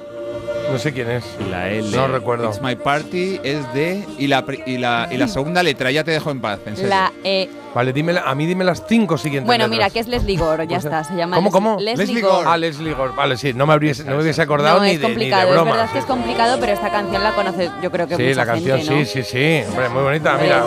No 0.72 0.78
sé 0.78 0.92
quién 0.92 1.10
es. 1.10 1.24
La 1.50 1.70
L. 1.70 1.90
No 1.96 2.08
recuerdo. 2.08 2.50
It's 2.50 2.62
My 2.62 2.76
Party 2.76 3.40
es 3.44 3.72
de. 3.74 4.04
Y 4.18 4.28
la, 4.28 4.44
y 4.66 4.78
la, 4.78 5.08
y 5.10 5.16
la 5.18 5.28
segunda 5.30 5.64
letra, 5.64 5.92
ya 5.92 6.04
te 6.04 6.12
dejo 6.12 6.30
en 6.30 6.42
paz. 6.42 6.60
En 6.66 6.76
serio. 6.76 6.90
La 6.90 7.12
E. 7.24 7.48
Vale, 7.74 7.94
dime, 7.94 8.12
la- 8.12 8.22
a 8.24 8.34
mí 8.36 8.46
dime 8.48 8.64
las 8.66 8.84
cinco 8.88 9.18
siguientes 9.18 9.46
Bueno, 9.46 9.66
letras. 9.66 9.78
mira, 9.78 9.90
que 9.92 10.00
es 10.00 10.08
Leslie 10.08 10.36
Gore, 10.38 10.66
ya 10.68 10.78
está, 10.78 11.04
se 11.04 11.16
llama 11.16 11.36
¿Cómo, 11.36 11.52
cómo? 11.52 11.78
Leslie, 11.80 12.22
Gore. 12.22 12.46
Ah, 12.50 12.58
Leslie 12.58 12.94
Gore. 12.94 13.14
Vale, 13.16 13.38
sí, 13.38 13.54
no 13.54 13.68
me, 13.68 13.74
habría, 13.74 13.94
no 14.06 14.16
me 14.18 14.24
hubiese 14.24 14.42
acordado 14.42 14.80
No, 14.80 14.86
ni, 14.86 14.92
es 14.92 15.00
de, 15.00 15.08
ni 15.08 15.10
de 15.10 15.14
complicado, 15.14 15.48
es 15.50 15.54
broma. 15.54 15.72
verdad 15.72 15.90
que 15.92 16.00
es 16.00 16.06
complicado, 16.06 16.58
pero 16.60 16.72
esta 16.74 16.90
canción 16.90 17.24
la 17.24 17.32
conoce 17.34 17.70
yo 17.84 17.92
creo 17.92 18.08
que 18.08 18.16
Sí, 18.16 18.24
mucha 18.24 18.36
la 18.36 18.46
canción, 18.48 18.78
gente, 18.80 18.94
¿no? 18.96 19.06
sí, 19.06 19.24
sí, 19.24 19.24
sí. 19.24 19.64
Hombre, 19.70 19.90
muy 19.90 20.02
bonita, 20.04 20.38
mira. 20.42 20.64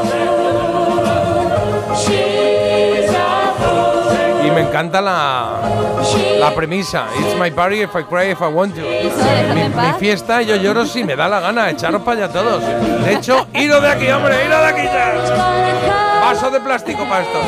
Y 4.47 4.51
me 4.51 4.61
encanta 4.63 5.01
la, 5.01 5.61
la 6.39 6.55
premisa. 6.55 7.07
It's 7.21 7.37
my 7.39 7.51
party 7.51 7.83
if 7.83 7.95
I 7.95 8.03
cry 8.03 8.31
if 8.31 8.41
I 8.41 8.49
want 8.49 8.75
to. 8.75 8.81
Mi, 8.81 9.69
mi 9.69 9.93
fiesta, 9.99 10.43
yo 10.43 10.57
lloro 10.57 10.87
si 10.87 11.05
me 11.05 11.15
da 11.15 11.29
la 11.29 11.41
gana. 11.41 11.71
Echaros 11.71 12.03
para 12.03 12.25
allá 12.25 12.33
todos. 12.33 12.63
De 13.05 13.15
hecho, 13.15 13.47
iros 13.55 13.83
de 13.83 13.89
aquí, 13.89 14.09
hombre, 14.11 14.45
iros 14.45 14.61
de 14.61 14.67
aquí 14.67 14.85
ya. 14.85 16.21
Vaso 16.23 16.51
de 16.51 16.61
plástico 16.61 17.05
para 17.05 17.23
esto. 17.23 17.41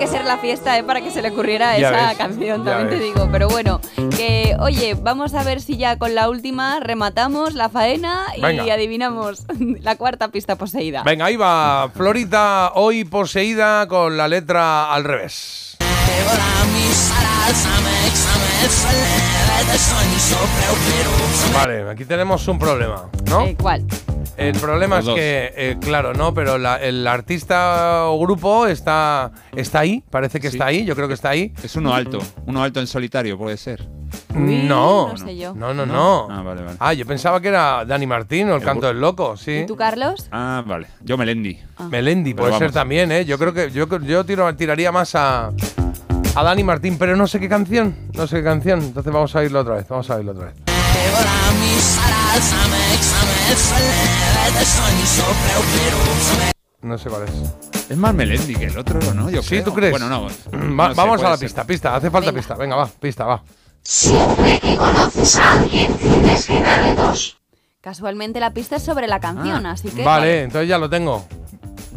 Que 0.00 0.06
ser 0.06 0.24
la 0.24 0.38
fiesta 0.38 0.78
eh, 0.78 0.82
para 0.82 1.02
que 1.02 1.10
se 1.10 1.20
le 1.20 1.28
ocurriera 1.28 1.78
Ya 1.78 1.90
esa 1.90 2.08
ves, 2.08 2.16
canción, 2.16 2.64
también 2.64 2.88
te 2.88 3.04
digo. 3.04 3.28
Pero 3.30 3.48
bueno, 3.50 3.80
que 4.16 4.56
oye, 4.58 4.94
vamos 4.94 5.34
a 5.34 5.44
ver 5.44 5.60
si 5.60 5.76
ya 5.76 5.98
con 5.98 6.14
la 6.14 6.30
última 6.30 6.80
rematamos 6.80 7.52
la 7.52 7.68
faena 7.68 8.24
y 8.34 8.40
Venga. 8.40 8.72
adivinamos 8.72 9.44
la 9.82 9.96
cuarta 9.96 10.28
pista 10.28 10.56
poseída. 10.56 11.02
Venga, 11.02 11.26
ahí 11.26 11.36
va. 11.36 11.90
Florita, 11.94 12.72
hoy 12.76 13.04
poseída 13.04 13.86
con 13.88 14.16
la 14.16 14.26
letra 14.26 14.90
al 14.90 15.04
revés. 15.04 15.76
Vale, 21.54 21.90
aquí 21.90 22.04
tenemos 22.04 22.46
un 22.48 22.58
problema, 22.58 23.04
¿no? 23.28 23.42
Eh, 23.46 23.56
¿Cuál? 23.60 23.84
El 24.36 24.52
problema 24.58 24.96
Los 24.96 25.00
es 25.00 25.06
dos. 25.06 25.14
que, 25.16 25.52
eh, 25.56 25.76
claro, 25.80 26.14
no, 26.14 26.32
pero 26.32 26.56
la- 26.56 26.76
el 26.80 27.06
artista 27.06 28.06
o 28.06 28.18
grupo 28.20 28.66
está, 28.66 29.32
está 29.54 29.80
ahí, 29.80 30.02
parece 30.10 30.40
que 30.40 30.46
está 30.48 30.66
ahí, 30.66 30.84
yo 30.84 30.96
creo 30.96 31.08
que 31.08 31.14
está 31.14 31.30
ahí. 31.30 31.52
Es 31.62 31.76
uno 31.76 31.92
alto, 31.94 32.18
uno 32.46 32.62
alto 32.62 32.80
en 32.80 32.86
solitario, 32.86 33.36
puede 33.36 33.56
ser. 33.58 33.86
no, 34.34 35.08
no 35.12 35.16
sé 35.18 35.36
yo. 35.36 35.52
no, 35.54 35.74
no, 35.74 35.84
no. 35.84 36.28
Ah, 36.30 36.42
vale, 36.42 36.62
vale. 36.62 36.76
Ah, 36.80 36.94
yo 36.94 37.04
pensaba 37.06 37.40
que 37.40 37.48
era 37.48 37.84
Dani 37.84 38.06
Martín 38.06 38.48
o 38.50 38.56
el 38.56 38.62
canto 38.62 38.86
del 38.86 39.00
loco, 39.00 39.36
sí. 39.36 39.60
¿Y 39.64 39.66
tú, 39.66 39.76
Carlos? 39.76 40.26
Ah, 40.32 40.62
vale. 40.66 40.86
Yo 41.02 41.18
Melendi. 41.18 41.58
Melendi, 41.90 42.32
Pero 42.34 42.48
puede 42.48 42.58
ser 42.58 42.72
también, 42.72 43.12
¿eh? 43.12 43.24
Yo 43.26 43.38
creo 43.38 43.52
que 43.52 43.70
yo, 43.70 43.86
yo 44.00 44.24
tiro- 44.24 44.54
tiraría 44.56 44.90
más 44.90 45.14
a, 45.14 45.50
a 46.34 46.42
Dani 46.42 46.62
Martín, 46.64 46.96
pero 46.98 47.16
no 47.16 47.26
sé 47.26 47.40
qué 47.40 47.48
canción, 47.48 47.94
no 48.14 48.26
sé 48.26 48.36
qué 48.36 48.44
canción. 48.44 48.80
Entonces 48.80 49.12
vamos 49.12 49.34
a 49.36 49.44
irlo 49.44 49.60
otra 49.60 49.74
vez, 49.76 49.88
vamos 49.88 50.08
a 50.10 50.18
irlo 50.18 50.32
otra 50.32 50.46
vez. 50.46 50.54
No 56.82 56.96
sé 56.96 57.10
cuál 57.10 57.24
es. 57.24 57.90
Es 57.90 57.96
más 57.96 58.14
Melendi 58.14 58.54
que 58.54 58.66
el 58.66 58.78
otro, 58.78 58.98
¿no? 59.14 59.28
Yo 59.28 59.42
¿Sí, 59.42 59.48
creo. 59.50 59.64
tú 59.64 59.74
crees? 59.74 59.90
Bueno, 59.90 60.08
no. 60.08 60.22
Va- 60.24 60.88
no 60.88 60.94
sé, 60.94 61.00
vamos 61.00 61.22
a 61.22 61.30
la 61.30 61.36
ser. 61.36 61.46
pista, 61.46 61.64
pista, 61.64 61.94
hace 61.96 62.10
falta 62.10 62.32
pista. 62.32 62.54
Venga, 62.54 62.76
va, 62.76 62.86
pista, 62.86 63.24
va. 63.26 63.42
Siempre 63.82 64.58
que 64.60 64.76
conoces 64.76 65.36
a 65.36 65.52
alguien, 65.60 65.92
tienes 65.98 66.46
que 66.46 66.62
darle 66.62 66.94
dos. 66.94 67.36
Casualmente 67.80 68.40
la 68.40 68.52
pista 68.52 68.76
es 68.76 68.82
sobre 68.82 69.06
la 69.08 69.20
canción, 69.20 69.66
así 69.66 69.88
que. 69.88 70.04
Vale, 70.04 70.44
entonces 70.44 70.68
ya 70.68 70.78
lo 70.78 70.88
tengo. 70.88 71.26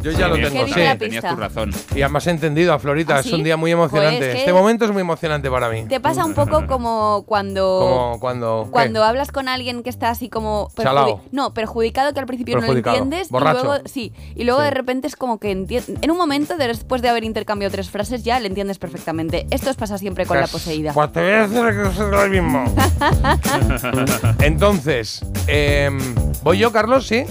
Yo 0.04 0.10
ya 0.10 0.16
Sí, 0.16 0.22
lo 0.40 0.48
tengo, 0.50 0.64
¿Qué 0.66 0.72
sí. 0.92 0.98
Tenías 0.98 1.24
tu 1.26 1.36
razón. 1.36 1.70
Y 1.96 2.02
además 2.02 2.26
he 2.26 2.30
entendido 2.30 2.74
a 2.74 2.78
Florita, 2.78 3.16
¿Ah, 3.16 3.20
es 3.20 3.32
un 3.32 3.42
día 3.42 3.56
muy 3.56 3.70
emocionante. 3.72 4.18
Pues 4.18 4.32
que- 4.34 4.38
Este 4.40 4.52
momento 4.52 4.84
es 4.84 4.90
muy 4.92 5.00
emocionante 5.00 5.50
para 5.50 5.70
mí. 5.70 5.84
Te 5.88 5.98
pasa 5.98 6.24
un 6.26 6.34
poco 6.34 6.66
como 6.66 7.24
cuando. 7.26 7.78
Como 7.80 8.20
cuando. 8.20 8.64
¿qué? 8.66 8.70
Cuando 8.70 9.02
hablas 9.02 9.32
con 9.32 9.48
alguien 9.48 9.82
que 9.82 9.88
está 9.88 10.10
así 10.10 10.28
como 10.28 10.68
perjudi- 10.76 11.20
no, 11.32 11.54
perjudicado 11.54 12.12
que 12.12 12.20
al 12.20 12.26
principio 12.26 12.60
no 12.60 12.66
lo 12.66 12.72
entiendes 12.76 13.30
Borracho. 13.30 13.60
y 13.60 13.64
luego 13.64 13.82
sí, 13.86 14.12
y 14.36 14.44
luego 14.44 14.60
Sí. 14.60 14.64
de 14.66 14.70
repente 14.72 15.06
es 15.08 15.16
como 15.16 15.38
que 15.38 15.50
entiendes 15.50 15.96
en 16.02 16.10
un 16.10 16.18
momento 16.18 16.56
de- 16.58 16.66
después 16.68 17.00
de 17.00 17.08
haber 17.08 17.24
intercambiado 17.24 17.72
tres 17.72 17.88
frases 17.88 18.22
ya 18.24 18.38
le 18.40 18.48
entiendes 18.48 18.78
perfectamente. 18.78 19.46
Esto 19.50 19.70
os 19.70 19.76
pasa 19.76 19.96
siempre 19.96 20.26
con 20.26 20.36
la 20.36 20.42
Pues- 20.42 20.52
poseída. 20.52 20.92
Pues 20.92 21.12
te 21.12 21.20
voy 21.22 21.30
a 21.32 21.46
decir 21.48 21.82
que 21.82 21.88
es 21.88 21.98
lo 21.98 22.28
mismo. 22.28 22.64
Entonces, 24.40 25.24
em, 25.46 25.98
¿voy 26.42 26.58
yo, 26.58 26.72
Carlos? 26.72 27.06
Sí. 27.06 27.24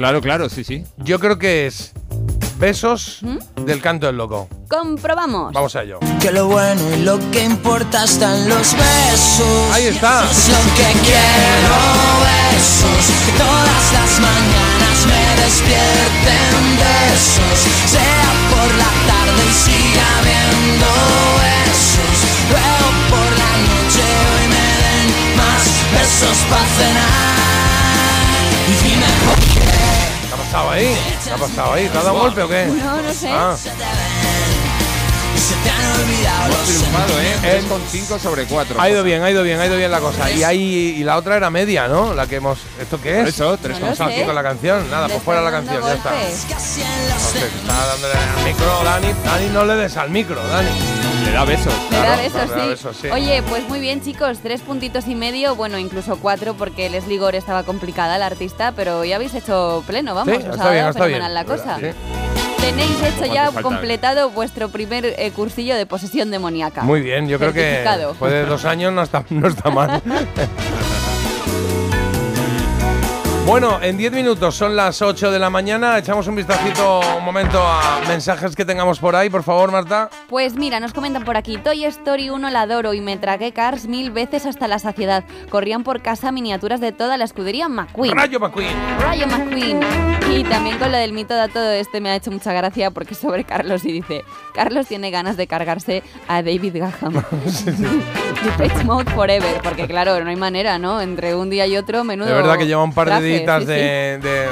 Claro, 0.00 0.22
claro, 0.22 0.48
sí, 0.48 0.64
sí. 0.64 0.82
Yo 0.96 1.18
creo 1.18 1.38
que 1.38 1.66
es 1.66 1.92
Besos 2.58 3.18
¿Mm? 3.20 3.64
del 3.66 3.82
canto 3.82 4.06
del 4.06 4.16
loco. 4.16 4.48
Comprobamos. 4.66 5.52
Vamos 5.52 5.76
a 5.76 5.82
ello. 5.82 5.98
Que 6.22 6.32
lo 6.32 6.46
bueno 6.46 6.80
y 6.96 7.02
lo 7.02 7.18
que 7.30 7.44
importa 7.44 8.04
están 8.04 8.48
los 8.48 8.72
besos. 8.72 9.70
Ahí 9.70 9.88
está. 9.88 10.24
Es 10.24 10.48
lo 10.48 10.56
que 10.74 10.88
quiero, 11.04 11.76
besos. 12.24 13.04
Que 13.26 13.32
todas 13.36 13.92
las 13.92 14.20
mañanas 14.20 14.98
me 15.04 15.42
despierten 15.44 16.64
besos. 16.80 17.58
Sea 17.92 18.28
por 18.48 18.74
la 18.80 18.90
tarde 19.04 19.42
y 19.44 19.52
siga 19.52 20.06
habiendo 20.16 20.88
besos. 21.44 22.16
Luego 22.48 22.88
por 23.12 23.30
la 23.36 23.52
noche 23.68 24.04
hoy 24.32 24.48
me 24.48 24.68
den 24.80 25.36
más 25.36 25.64
besos 25.92 26.38
para 26.48 26.64
cenar. 26.78 27.20
Y 28.66 28.88
dime 28.88 29.10
por 29.26 29.38
qué. 29.44 29.50
¿Qué 29.50 29.59
ha 29.59 29.59
pasado 30.50 30.70
ahí? 30.70 30.96
¿Qué 31.24 31.30
ha 31.30 31.36
pasado 31.36 31.72
ahí? 31.74 31.88
¿Te 31.88 31.98
ha 31.98 32.02
dado 32.02 32.18
golpe 32.18 32.42
o 32.42 32.48
qué? 32.48 32.66
No, 32.66 33.02
no 33.02 33.12
sé. 33.12 33.28
Ah. 33.30 33.56
Se 33.56 33.68
te 35.64 35.70
han 35.70 36.00
olvidado 36.00 36.46
Hemos 36.52 36.66
triunfado, 36.66 37.20
¿eh? 37.20 37.36
3 37.40 37.64
con 37.64 37.80
5 37.90 38.18
sobre 38.18 38.44
4. 38.46 38.80
Ha 38.80 38.90
ido 38.90 39.02
bien, 39.02 39.22
ha 39.22 39.30
ido 39.30 39.42
bien, 39.42 39.58
ha 39.60 39.66
ido 39.66 39.76
bien 39.76 39.90
la 39.90 40.00
cosa. 40.00 40.30
Y 40.30 40.42
ahí 40.42 40.94
y 40.98 41.04
la 41.04 41.16
otra 41.16 41.36
era 41.36 41.50
media, 41.50 41.88
¿no? 41.88 42.14
La 42.14 42.26
que 42.26 42.36
hemos. 42.36 42.58
¿Esto 42.80 43.00
qué 43.00 43.20
es? 43.22 43.28
Eso, 43.28 43.56
tres 43.58 43.78
No 43.80 43.86
lo 43.90 43.92
Vamos 43.96 44.00
aquí 44.00 44.20
sé. 44.20 44.26
con 44.26 44.34
la 44.34 44.42
canción. 44.42 44.90
Nada, 44.90 45.08
pues 45.08 45.22
fuera 45.22 45.40
la 45.40 45.50
canción, 45.50 45.80
dando 45.80 45.88
ya 45.88 45.94
está. 45.94 46.10
golpes. 46.10 46.46
No 46.50 46.60
sé, 46.60 47.46
está 47.46 47.86
dándole 47.86 48.14
al 48.14 48.44
micro, 48.44 48.84
Dani. 48.84 49.14
Dani, 49.24 49.48
no 49.48 49.64
le 49.64 49.74
des 49.76 49.96
al 49.96 50.10
micro, 50.10 50.46
Dani. 50.48 51.09
Le 51.24 51.32
da 51.32 51.44
besos. 51.44 51.72
Le 51.90 51.96
da 51.96 52.02
Claro, 52.04 52.22
besos, 52.22 52.48
da 52.50 52.62
sí. 52.62 52.68
besos, 52.68 52.96
sí. 52.96 53.08
Oye, 53.08 53.42
pues 53.48 53.68
muy 53.68 53.80
bien, 53.80 54.00
chicos. 54.02 54.38
Tres 54.42 54.60
puntitos 54.62 55.06
y 55.08 55.14
medio, 55.14 55.54
bueno, 55.54 55.78
incluso 55.78 56.18
cuatro, 56.18 56.54
porque 56.54 56.88
Leslie 56.90 57.18
Gore 57.18 57.38
estaba 57.38 57.62
complicada, 57.64 58.18
la 58.18 58.26
artista, 58.26 58.72
pero 58.72 59.04
ya 59.04 59.16
habéis 59.16 59.34
hecho 59.34 59.82
pleno, 59.86 60.14
vamos. 60.14 60.34
Sí, 60.36 60.48
os 60.48 60.58
ha 60.58 60.72
dado 60.74 60.92
fenomenal 60.92 61.34
la 61.34 61.44
cosa. 61.44 61.78
Sí. 61.78 61.86
Tenéis 62.60 63.02
hecho 63.02 63.32
ya 63.32 63.46
falta? 63.46 63.62
completado 63.62 64.30
vuestro 64.30 64.68
primer 64.68 65.06
eh, 65.06 65.32
cursillo 65.34 65.74
de 65.76 65.86
posesión 65.86 66.30
demoníaca. 66.30 66.82
Muy 66.82 67.00
bien, 67.00 67.26
yo 67.26 67.38
creo 67.38 67.52
que 67.52 67.82
después 67.82 68.32
de 68.32 68.44
dos 68.44 68.64
años 68.64 68.92
no 68.92 69.02
está, 69.02 69.24
no 69.30 69.48
está 69.48 69.70
mal. 69.70 70.02
Bueno, 73.46 73.80
en 73.82 73.96
10 73.96 74.12
minutos 74.12 74.54
son 74.54 74.76
las 74.76 75.02
8 75.02 75.32
de 75.32 75.38
la 75.38 75.50
mañana. 75.50 75.98
Echamos 75.98 76.26
un 76.28 76.36
vistacito 76.36 77.00
un 77.18 77.24
momento 77.24 77.60
a 77.60 78.00
mensajes 78.06 78.54
que 78.54 78.64
tengamos 78.64 79.00
por 79.00 79.16
ahí, 79.16 79.28
por 79.28 79.42
favor, 79.42 79.72
Marta. 79.72 80.08
Pues 80.28 80.54
mira, 80.54 80.78
nos 80.78 80.92
comentan 80.92 81.24
por 81.24 81.36
aquí, 81.36 81.56
Toy 81.56 81.84
Story 81.84 82.30
1 82.30 82.50
la 82.50 82.62
adoro 82.62 82.94
y 82.94 83.00
me 83.00 83.16
tragué 83.16 83.52
Cars 83.52 83.86
mil 83.88 84.10
veces 84.12 84.46
hasta 84.46 84.68
la 84.68 84.78
saciedad. 84.78 85.24
Corrían 85.48 85.82
por 85.82 86.00
casa 86.00 86.30
miniaturas 86.30 86.80
de 86.80 86.92
toda 86.92 87.16
la 87.16 87.24
escudería 87.24 87.68
McQueen. 87.68 88.14
Rayo 88.14 88.38
McQueen. 88.38 88.76
Rayo 89.00 89.26
McQueen. 89.26 89.80
Y 90.32 90.44
también 90.44 90.78
con 90.78 90.92
lo 90.92 90.98
del 90.98 91.12
mito 91.12 91.34
de 91.34 91.48
todo 91.48 91.72
este 91.72 92.00
me 92.00 92.10
ha 92.10 92.16
hecho 92.16 92.30
mucha 92.30 92.52
gracia 92.52 92.92
porque 92.92 93.16
sobre 93.16 93.42
Carlos 93.42 93.84
y 93.84 93.90
dice, 93.90 94.22
Carlos 94.54 94.86
tiene 94.86 95.10
ganas 95.10 95.36
de 95.36 95.48
cargarse 95.48 96.04
a 96.28 96.42
David 96.42 96.76
Gaham. 96.76 97.14
Depeche 98.44 98.84
Mode 98.84 99.10
Forever, 99.12 99.60
porque 99.62 99.86
claro, 99.86 100.22
no 100.22 100.30
hay 100.30 100.36
manera, 100.36 100.78
¿no? 100.78 101.00
Entre 101.00 101.34
un 101.34 101.50
día 101.50 101.66
y 101.66 101.76
otro, 101.76 102.04
menudo 102.04 102.28
De 102.28 102.34
verdad 102.34 102.56
que 102.56 102.66
lleva 102.66 102.82
un 102.82 102.94
par 102.94 103.08
de 103.08 103.12
traje, 103.12 103.29
deditas 103.32 103.62
sí, 103.62 103.68
de, 103.68 104.18
de 104.22 104.46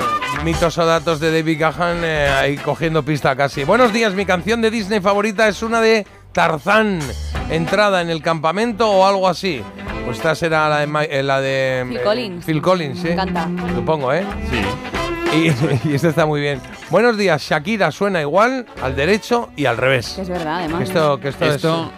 mitos 0.45 0.76
o 0.79 0.87
datos 0.87 1.20
de 1.20 1.33
David 1.33 1.59
Gahan 1.61 1.99
eh, 2.05 2.29
ahí 2.29 2.57
cogiendo 2.57 3.03
pista 3.03 3.35
casi. 3.37 3.64
Buenos 3.64 3.93
días, 3.93 4.14
mi 4.14 4.24
canción 4.24 4.61
de 4.62 4.70
Disney 4.70 5.01
favorita 5.01 5.49
es 5.49 5.62
una 5.62 5.81
de 5.81 6.07
Tarzán. 6.33 7.01
Entrada 7.51 8.03
en 8.03 8.11
el 8.11 8.22
campamento 8.22 8.91
o 8.91 9.07
algo 9.07 9.26
así. 9.29 9.62
Pues 10.05 10.18
esta 10.18 10.35
será 10.35 10.68
la 10.68 10.81
de, 10.81 10.87
Ma- 10.87 11.05
eh, 11.05 11.22
la 11.22 11.41
de 11.41 11.85
Phil 11.89 11.97
eh, 11.97 12.03
Collins. 12.03 12.45
Phil 12.45 12.62
Collins, 12.62 12.99
sí. 12.99 13.05
Me 13.09 13.12
encanta. 13.14 13.49
Supongo, 13.74 14.12
¿eh? 14.12 14.24
Sí. 14.51 15.37
Y, 15.85 15.89
y 15.91 15.95
esta 15.95 16.09
está 16.09 16.26
muy 16.26 16.41
bien. 16.43 16.61
Buenos 16.91 17.16
días, 17.16 17.43
Shakira 17.43 17.91
suena 17.91 18.20
igual 18.20 18.66
al 18.83 18.95
derecho 18.97 19.49
y 19.57 19.64
al 19.66 19.76
revés. 19.79 20.12
Que 20.16 20.22
es 20.22 20.29
verdad, 20.29 20.59
además. 20.59 20.79
Que 20.79 20.85
esto, 20.85 21.20
que 21.20 21.29
esto, 21.29 21.45
Esto, 21.47 21.93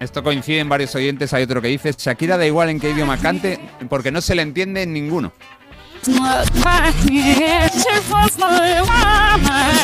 esto 0.00 0.22
coincide 0.22 0.60
en 0.60 0.68
varios 0.68 0.94
oyentes. 0.94 1.32
Hay 1.34 1.42
otro 1.44 1.60
que 1.62 1.68
dice: 1.68 1.92
Shakira 1.96 2.36
da 2.36 2.46
igual 2.46 2.70
en 2.70 2.78
qué 2.80 2.90
idioma 2.90 3.16
cante 3.18 3.58
porque 3.88 4.10
no 4.12 4.20
se 4.20 4.34
le 4.34 4.42
entiende 4.42 4.82
en 4.82 4.92
ninguno. 4.92 5.32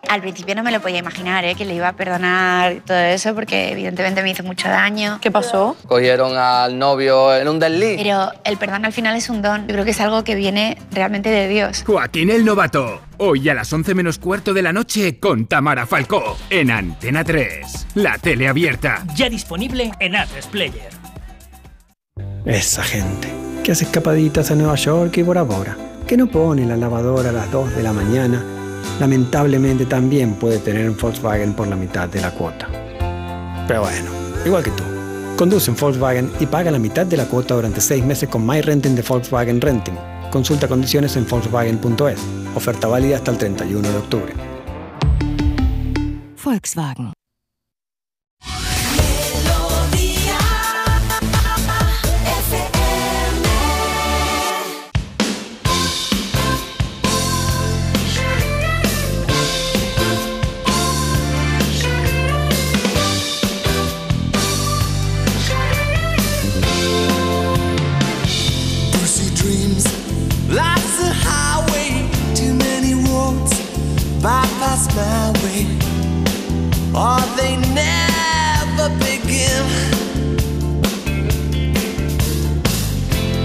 Al 0.09 0.21
principio 0.21 0.55
no 0.55 0.63
me 0.63 0.73
lo 0.73 0.81
podía 0.81 0.99
imaginar, 0.99 1.45
¿eh? 1.45 1.55
que 1.55 1.65
le 1.65 1.75
iba 1.75 1.89
a 1.89 1.93
perdonar 1.95 2.83
todo 2.85 2.99
eso 2.99 3.35
porque 3.35 3.71
evidentemente 3.73 4.23
me 4.23 4.31
hizo 4.31 4.43
mucho 4.43 4.69
daño. 4.69 5.19
¿Qué 5.23 5.31
pasó? 5.31 5.77
Cogieron 5.87 6.37
al 6.37 6.79
novio 6.79 7.35
en 7.35 7.49
un 7.49 7.59
desliz. 7.59 7.97
Pero 7.97 8.31
el 8.45 8.57
perdón 8.57 8.85
al 8.85 8.93
final 8.93 9.17
es 9.17 9.29
un 9.31 9.43
don. 9.43 9.63
Yo 9.63 9.75
creo 9.75 9.85
que 9.85 9.93
es 9.93 10.01
algo 10.01 10.25
que 10.25 10.35
viene 10.35 10.77
realmente 10.91 11.31
de 11.31 11.49
Dios. 11.49 11.85
Joaquín 11.87 12.31
el 12.31 12.45
Novato. 12.45 13.01
Hoy 13.19 13.49
a 13.49 13.55
las 13.55 13.73
11 13.73 13.95
menos 13.95 14.19
cuarto 14.19 14.53
de 14.53 14.63
la 14.63 14.73
noche 14.73 15.19
con 15.19 15.47
Tamara 15.47 15.87
Falcó 15.87 16.37
en 16.51 16.71
Antena 16.71 17.23
3. 17.25 17.87
La 17.95 18.19
tele 18.19 18.49
abierta. 18.49 19.05
Ya 19.15 19.31
disponible 19.31 19.93
en 20.01 20.15
A3 20.15 20.47
Player. 20.51 20.91
Esa 22.45 22.83
gente 22.83 23.29
que 23.63 23.73
hace 23.73 23.85
escapaditas 23.85 24.51
a 24.51 24.57
Nueva 24.57 24.75
York 24.75 25.17
y 25.17 25.23
Bora 25.23 25.43
Bora, 25.43 25.77
que 26.09 26.17
no 26.17 26.27
pone 26.27 26.67
la 26.67 26.77
lavadora 26.77 27.31
a 27.31 27.33
las 27.33 27.51
2 27.53 27.77
de 27.77 27.83
la 27.85 27.93
mañana, 27.93 28.45
lamentablemente 29.01 29.87
también 29.87 30.35
puede 30.35 30.59
tener 30.59 30.89
un 30.89 30.97
Volkswagen 30.97 31.55
por 31.55 31.69
la 31.69 31.77
mitad 31.77 32.09
de 32.09 32.21
la 32.21 32.31
cuota. 32.31 32.69
Pero 33.67 33.83
bueno, 33.83 34.11
igual 34.45 34.63
que 34.63 34.71
tú. 34.71 34.83
Conduce 35.37 35.71
un 35.71 35.77
Volkswagen 35.77 36.31
y 36.41 36.47
paga 36.47 36.71
la 36.71 36.79
mitad 36.79 37.07
de 37.07 37.17
la 37.17 37.27
cuota 37.27 37.55
durante 37.55 37.81
6 37.81 38.05
meses 38.05 38.29
con 38.29 38.47
My 38.47 38.61
Renting 38.61 38.95
de 38.95 39.03
Volkswagen 39.03 39.61
Renting. 39.61 39.95
Consulta 40.31 40.69
condiciones 40.69 41.17
en 41.17 41.27
Volkswagen.es. 41.27 42.21
Oferta 42.55 42.87
válida 42.87 43.17
hasta 43.17 43.31
el 43.33 43.39
31 43.39 43.89
de 43.89 43.97
octubre. 43.97 44.33
Volkswagen. 46.45 47.13
My 74.95 75.33
way. 75.43 75.65
Or 76.95 77.21
they 77.37 77.57
never 77.73 78.89
begin. 78.99 79.65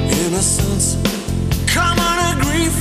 Innocence, 0.10 0.98
common 1.74 2.18
a 2.30 2.34
grief 2.44 2.76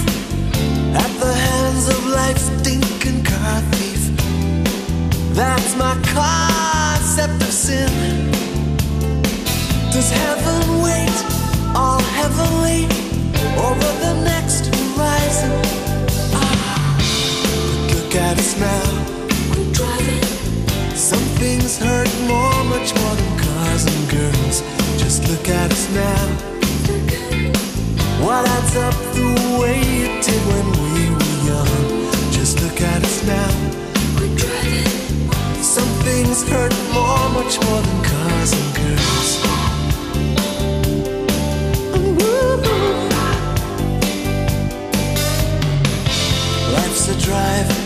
at 0.97 1.11
the 1.21 1.33
hands 1.33 1.89
of 1.89 2.07
life's 2.07 2.47
stinking 2.61 3.23
car 3.25 3.61
thief. 3.73 4.03
That's 5.35 5.77
my 5.77 5.95
concept 6.19 7.41
of 7.43 7.53
sin. 7.53 7.91
Does 9.93 10.11
heaven 10.11 10.83
wait 10.83 11.17
all 11.77 12.01
heavenly 12.19 12.85
over 13.69 13.91
the 14.05 14.15
next 14.25 14.75
horizon? 14.75 15.86
At 18.17 18.39
us 18.39 18.59
now. 18.59 18.83
We're 19.51 19.73
driving. 19.73 20.23
Some 20.97 21.27
things 21.39 21.79
hurt 21.79 22.09
more, 22.27 22.65
much 22.65 22.95
more 22.95 23.15
than 23.15 23.39
cars 23.39 23.85
and 23.85 24.11
girls. 24.11 24.63
Just 24.97 25.29
look 25.29 25.49
at 25.51 25.71
us 25.71 25.87
now. 25.95 26.27
What 28.25 28.49
adds 28.49 28.75
up 28.77 28.95
the 29.15 29.59
way 29.61 29.81
it 30.05 30.25
did 30.25 30.43
when 30.49 30.67
we 30.83 31.11
were 31.13 31.37
young? 31.45 32.11
Just 32.33 32.63
look 32.63 32.81
at 32.81 33.05
us 33.05 33.23
now. 33.27 33.51
We're 34.19 34.35
driving. 34.35 34.89
Some 35.63 35.93
things 36.03 36.43
hurt 36.49 36.73
more, 36.95 37.29
much 37.37 37.61
more 37.67 37.83
than 37.83 38.03
cars 38.03 38.53
and 38.59 38.75
girls. 38.81 39.31
Life's 46.73 47.09
a 47.09 47.21
drive 47.21 47.86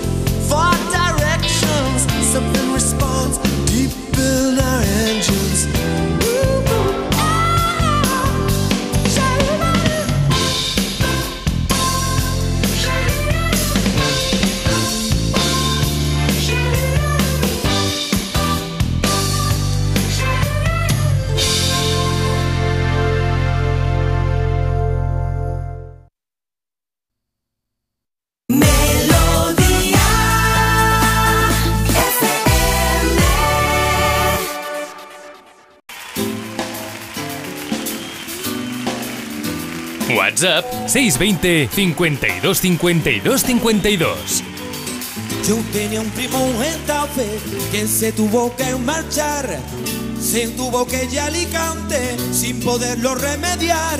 WhatsApp 40.41 40.87
620 40.87 41.69
52 41.71 42.57
52 42.57 43.41
52. 43.41 44.43
Yo 45.47 45.57
tenía 45.71 46.01
un 46.01 46.09
primo 46.09 46.39
en 46.63 46.79
Tafe 46.85 47.27
que 47.71 47.87
se 47.87 48.11
tuvo 48.11 48.55
que 48.55 48.75
marchar, 48.75 49.59
se 50.19 50.47
tuvo 50.49 50.87
que 50.87 51.05
ir 51.05 51.19
a 51.19 51.25
Alicante 51.27 52.17
sin 52.33 52.59
poderlo 52.59 53.13
remediar. 53.15 53.99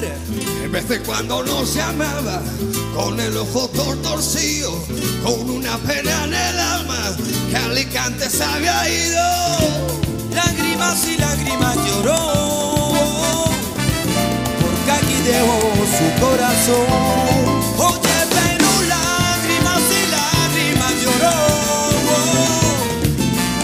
En 0.63 0.71
vez 0.71 0.87
de 0.87 0.99
cuando 1.01 1.43
no 1.43 1.63
se 1.65 1.81
amaba, 1.81 2.41
con 2.95 3.19
el 3.19 3.37
ojo 3.37 3.69
torcido, 4.01 4.71
con 5.23 5.47
una 5.47 5.77
pena 5.79 6.23
en 6.23 6.33
el 6.33 6.59
alma, 6.59 7.17
que 7.51 7.57
Alicante 7.57 8.29
se 8.29 8.43
había 8.43 8.89
ido. 8.89 9.40
Corazón. 16.71 16.85
Oye, 17.77 18.17
pero 18.29 18.69
lágrimas 18.87 19.81
y 19.89 20.07
lágrimas 20.11 20.93
lloró, 21.03 21.37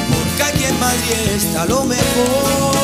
porque 0.10 0.44
aquí 0.44 0.64
en 0.66 0.80
Madrid 0.80 1.36
está 1.36 1.66
lo 1.66 1.84
mejor. 1.86 2.77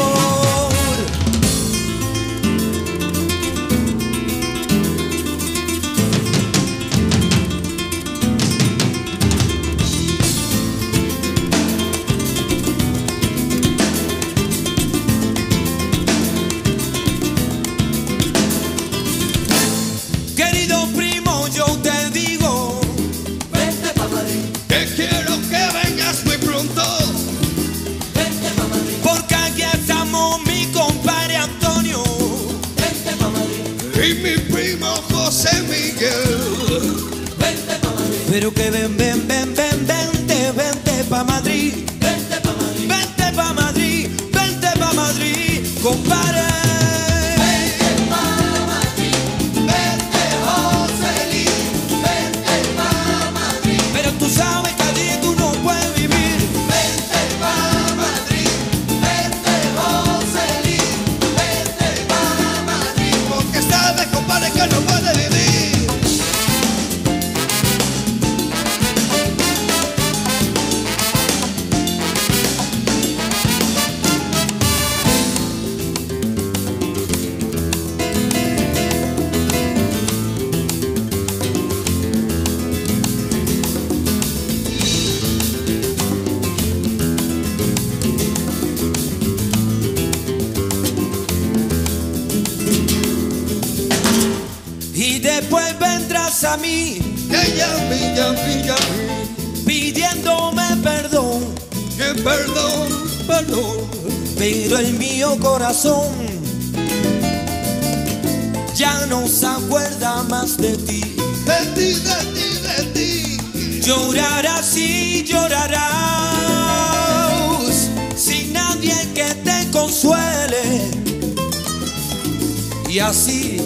Así 123.14 123.62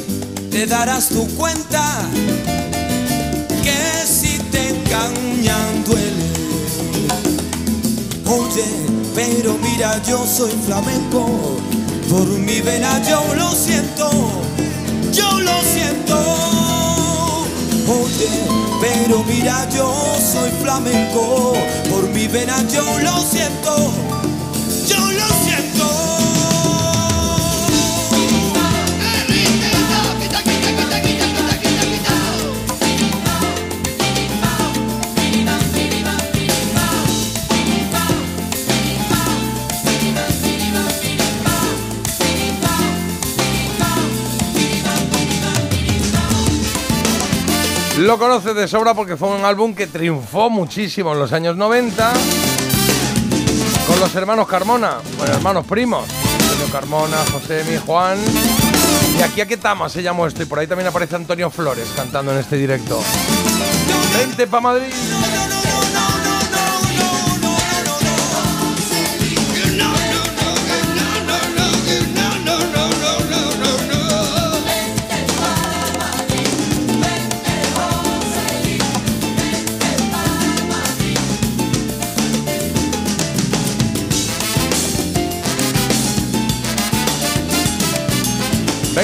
te 0.52 0.66
darás 0.66 1.08
tu 1.08 1.26
cuenta 1.38 1.82
que 3.64 4.06
si 4.06 4.40
te 4.52 4.62
engañan 4.76 5.86
duele. 5.86 6.30
Oye, 8.26 8.66
pero 9.16 9.58
mira, 9.64 10.02
yo 10.04 10.26
soy 10.28 10.52
flamenco, 10.66 11.26
por 12.10 12.28
mi 12.28 12.60
vena 12.60 13.02
yo 13.10 13.24
lo 13.36 13.50
siento, 13.52 14.10
yo 15.14 15.40
lo 15.40 15.58
siento. 15.74 16.18
Oye, 17.88 18.30
pero 18.82 19.24
mira, 19.24 19.66
yo 19.70 19.90
soy 20.34 20.52
flamenco, 20.62 21.54
por 21.90 22.10
mi 22.10 22.28
vena 22.28 22.58
yo 22.68 22.84
lo 23.00 23.18
siento, 23.22 23.94
Lo 48.08 48.18
conoces 48.18 48.56
de 48.56 48.70
sobra 48.70 48.94
porque 48.94 49.18
fue 49.18 49.28
un 49.28 49.44
álbum 49.44 49.76
que 49.76 49.86
triunfó 49.86 50.50
muchísimo 50.50 51.12
en 51.12 51.20
los 51.20 51.34
años 51.34 51.58
90 51.58 52.14
con 53.86 54.00
los 54.00 54.16
hermanos 54.16 54.48
Carmona, 54.48 55.00
bueno, 55.18 55.34
hermanos 55.34 55.66
primos, 55.66 56.06
Antonio 56.42 56.72
Carmona, 56.72 57.18
José 57.34 57.66
Mi, 57.70 57.76
Juan. 57.76 58.18
Y 59.20 59.22
aquí 59.22 59.42
a 59.42 59.46
qué 59.46 59.58
tama 59.58 59.90
se 59.90 60.02
llamó 60.02 60.26
esto 60.26 60.42
y 60.42 60.46
por 60.46 60.58
ahí 60.58 60.68
también 60.68 60.88
aparece 60.88 61.18
Antonio 61.18 61.50
Flores 61.50 61.92
cantando 61.98 62.32
en 62.32 62.38
este 62.38 62.56
directo. 62.56 62.98
Vente 64.18 64.48
pa' 64.48 64.62
Madrid. 64.62 64.94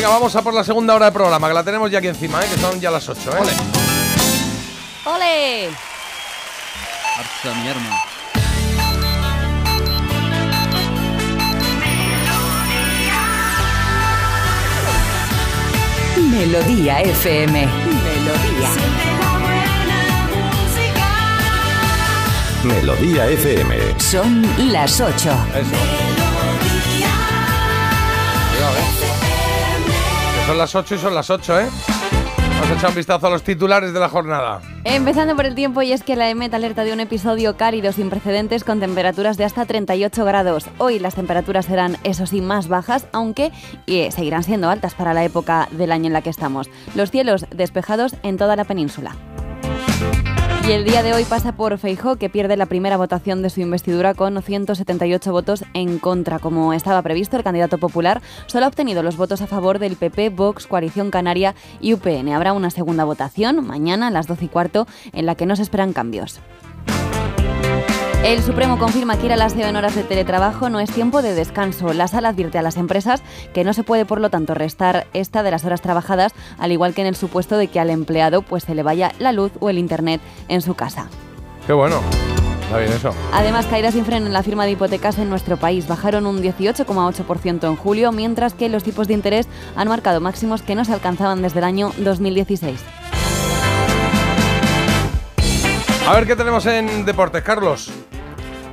Venga, 0.04 0.16
vamos 0.16 0.36
a 0.36 0.42
por 0.42 0.54
la 0.54 0.66
segunda 0.66 0.96
hora 0.96 1.06
de 1.06 1.12
programa, 1.14 1.48
que 1.48 1.54
la 1.54 1.64
tenemos 1.64 1.90
ya 1.90 2.00
aquí 2.00 2.10
encima, 2.10 2.44
¿eh? 2.44 2.48
que 2.52 2.60
son 2.60 2.78
ya 2.82 2.92
las 2.92 3.08
8. 3.08 3.38
¿eh? 3.38 3.42
¡Ole! 5.06 5.70
Mi 7.46 7.70
arma. 7.70 8.04
Melodía 16.32 17.02
FM. 17.02 17.66
Melodía. 17.66 18.70
Melodía 22.66 23.28
FM. 23.30 24.00
Son 24.02 24.46
las 24.70 25.00
8. 25.00 25.14
Eso. 25.56 26.03
Son 30.46 30.58
las 30.58 30.76
8 30.76 30.96
y 30.96 30.98
son 30.98 31.16
las 31.16 31.30
8, 31.30 31.60
¿eh? 31.62 31.70
Vamos 32.38 32.70
a 32.70 32.74
echar 32.76 32.90
un 32.90 32.96
vistazo 32.96 33.28
a 33.28 33.30
los 33.30 33.44
titulares 33.44 33.94
de 33.94 34.00
la 34.00 34.10
jornada. 34.10 34.62
Empezando 34.84 35.36
por 35.36 35.46
el 35.46 35.56
tiempo, 35.56 35.82
y 35.82 35.92
es 35.92 36.04
que 36.04 36.16
la 36.16 36.30
EMET 36.30 36.54
alerta 36.54 36.84
de 36.84 36.94
un 36.94 37.00
episodio 37.00 37.58
cálido 37.58 37.92
sin 37.92 38.10
precedentes 38.10 38.64
con 38.64 38.80
temperaturas 38.80 39.38
de 39.38 39.46
hasta 39.46 39.66
38 39.66 40.26
grados. 40.26 40.66
Hoy 40.78 41.00
las 41.00 41.16
temperaturas 41.16 41.66
serán, 41.66 41.98
eso 42.04 42.26
sí, 42.26 42.42
más 42.42 42.68
bajas, 42.68 43.08
aunque 43.12 43.52
eh, 43.88 44.12
seguirán 44.12 44.44
siendo 44.44 44.70
altas 44.70 44.94
para 44.94 45.14
la 45.14 45.24
época 45.24 45.68
del 45.72 45.92
año 45.92 46.08
en 46.08 46.14
la 46.14 46.22
que 46.22 46.30
estamos. 46.30 46.70
Los 46.96 47.12
cielos 47.12 47.46
despejados 47.52 48.16
en 48.24 48.38
toda 48.38 48.56
la 48.56 48.66
península. 48.66 49.16
Y 50.66 50.72
el 50.72 50.86
día 50.86 51.04
de 51.04 51.14
hoy 51.14 51.26
pasa 51.26 51.58
por 51.58 51.78
Feijó, 51.78 52.16
que 52.16 52.30
pierde 52.30 52.56
la 52.56 52.68
primera 52.68 52.96
votación 52.96 53.42
de 53.42 53.50
su 53.50 53.60
investidura 53.60 54.14
con 54.14 54.42
178 54.42 55.30
votos 55.30 55.66
en 55.74 56.00
contra. 56.00 56.40
Como 56.40 56.72
estaba 56.72 57.02
previsto, 57.02 57.36
el 57.36 57.44
candidato 57.44 57.78
popular 57.78 58.22
solo 58.48 58.66
ha 58.66 58.70
obtenido 58.70 59.04
los 59.04 59.18
votos 59.18 59.42
a 59.42 59.48
favor 59.48 59.78
del 59.78 59.98
PP, 59.98 60.30
Vox, 60.30 60.66
Coalición 60.66 61.12
Canaria 61.12 61.54
y 61.82 61.94
UPN. 61.94 62.30
Habrá 62.30 62.54
una 62.54 62.70
segunda 62.70 63.04
votación 63.04 63.68
mañana 63.68 64.08
a 64.08 64.12
las 64.12 64.26
12 64.26 64.46
y 64.46 64.48
cuarto 64.48 64.88
en 65.12 65.26
la 65.26 65.36
que 65.36 65.46
no 65.46 65.58
se 65.58 65.64
esperan 65.64 65.92
cambios. 65.92 66.40
El 68.24 68.42
Supremo 68.42 68.80
confirma 68.80 69.18
que 69.18 69.26
ir 69.26 69.34
a 69.34 69.36
las 69.36 69.54
en 69.54 69.76
horas 69.76 69.96
de 69.96 70.04
teletrabajo 70.04 70.70
no 70.70 70.80
es 70.80 70.90
tiempo 70.90 71.22
de 71.22 71.36
descanso. 71.36 71.92
La 71.92 72.08
sala 72.08 72.30
advierte 72.30 72.58
a 72.58 72.62
las 72.62 72.78
empresas 72.78 73.22
que 73.54 73.66
no 73.66 73.74
se 73.74 73.84
puede, 73.84 74.06
por 74.06 74.22
lo 74.22 74.30
tanto, 74.30 74.54
restar 74.54 75.08
esta 75.12 75.44
de 75.44 75.52
las 75.52 75.66
horas 75.66 75.82
trabajadas, 75.82 76.32
al 76.58 76.72
igual 76.72 76.94
que 76.94 77.02
en 77.02 77.08
el 77.08 77.18
supuesto 77.18 77.58
de 77.58 77.68
que 77.68 77.82
al 77.82 77.90
empleado 77.90 78.42
pues 78.42 78.64
se 78.64 78.76
le 78.76 78.82
vaya 78.82 79.12
la 79.20 79.34
luz 79.34 79.52
o 79.60 79.70
el 79.70 79.78
internet 79.78 80.22
en 80.48 80.62
su 80.62 80.74
casa. 80.74 81.10
Qué 81.68 81.74
bueno. 81.74 82.00
Está 82.62 82.78
bien 82.78 82.94
eso. 82.94 83.14
Además, 83.34 83.66
caídas 83.66 83.94
sin 83.94 84.06
freno 84.06 84.26
en 84.26 84.34
la 84.34 84.42
firma 84.42 84.64
de 84.64 84.72
hipotecas 84.72 85.18
en 85.18 85.30
nuestro 85.30 85.58
país 85.58 85.86
bajaron 85.90 86.26
un 86.26 86.42
18,8% 86.42 87.68
en 87.68 87.76
julio, 87.76 88.14
mientras 88.14 88.54
que 88.54 88.70
los 88.70 88.84
tipos 88.84 89.10
de 89.10 89.16
interés 89.16 89.50
han 89.76 89.90
marcado 89.90 90.22
máximos 90.22 90.62
que 90.62 90.76
no 90.76 90.86
se 90.86 90.94
alcanzaban 90.94 91.42
desde 91.42 91.60
el 91.60 91.66
año 91.66 91.92
2016. 91.98 92.80
A 96.08 96.14
ver 96.14 96.26
qué 96.26 96.38
tenemos 96.38 96.66
en 96.66 97.06
deportes, 97.06 97.44
Carlos. 97.44 97.92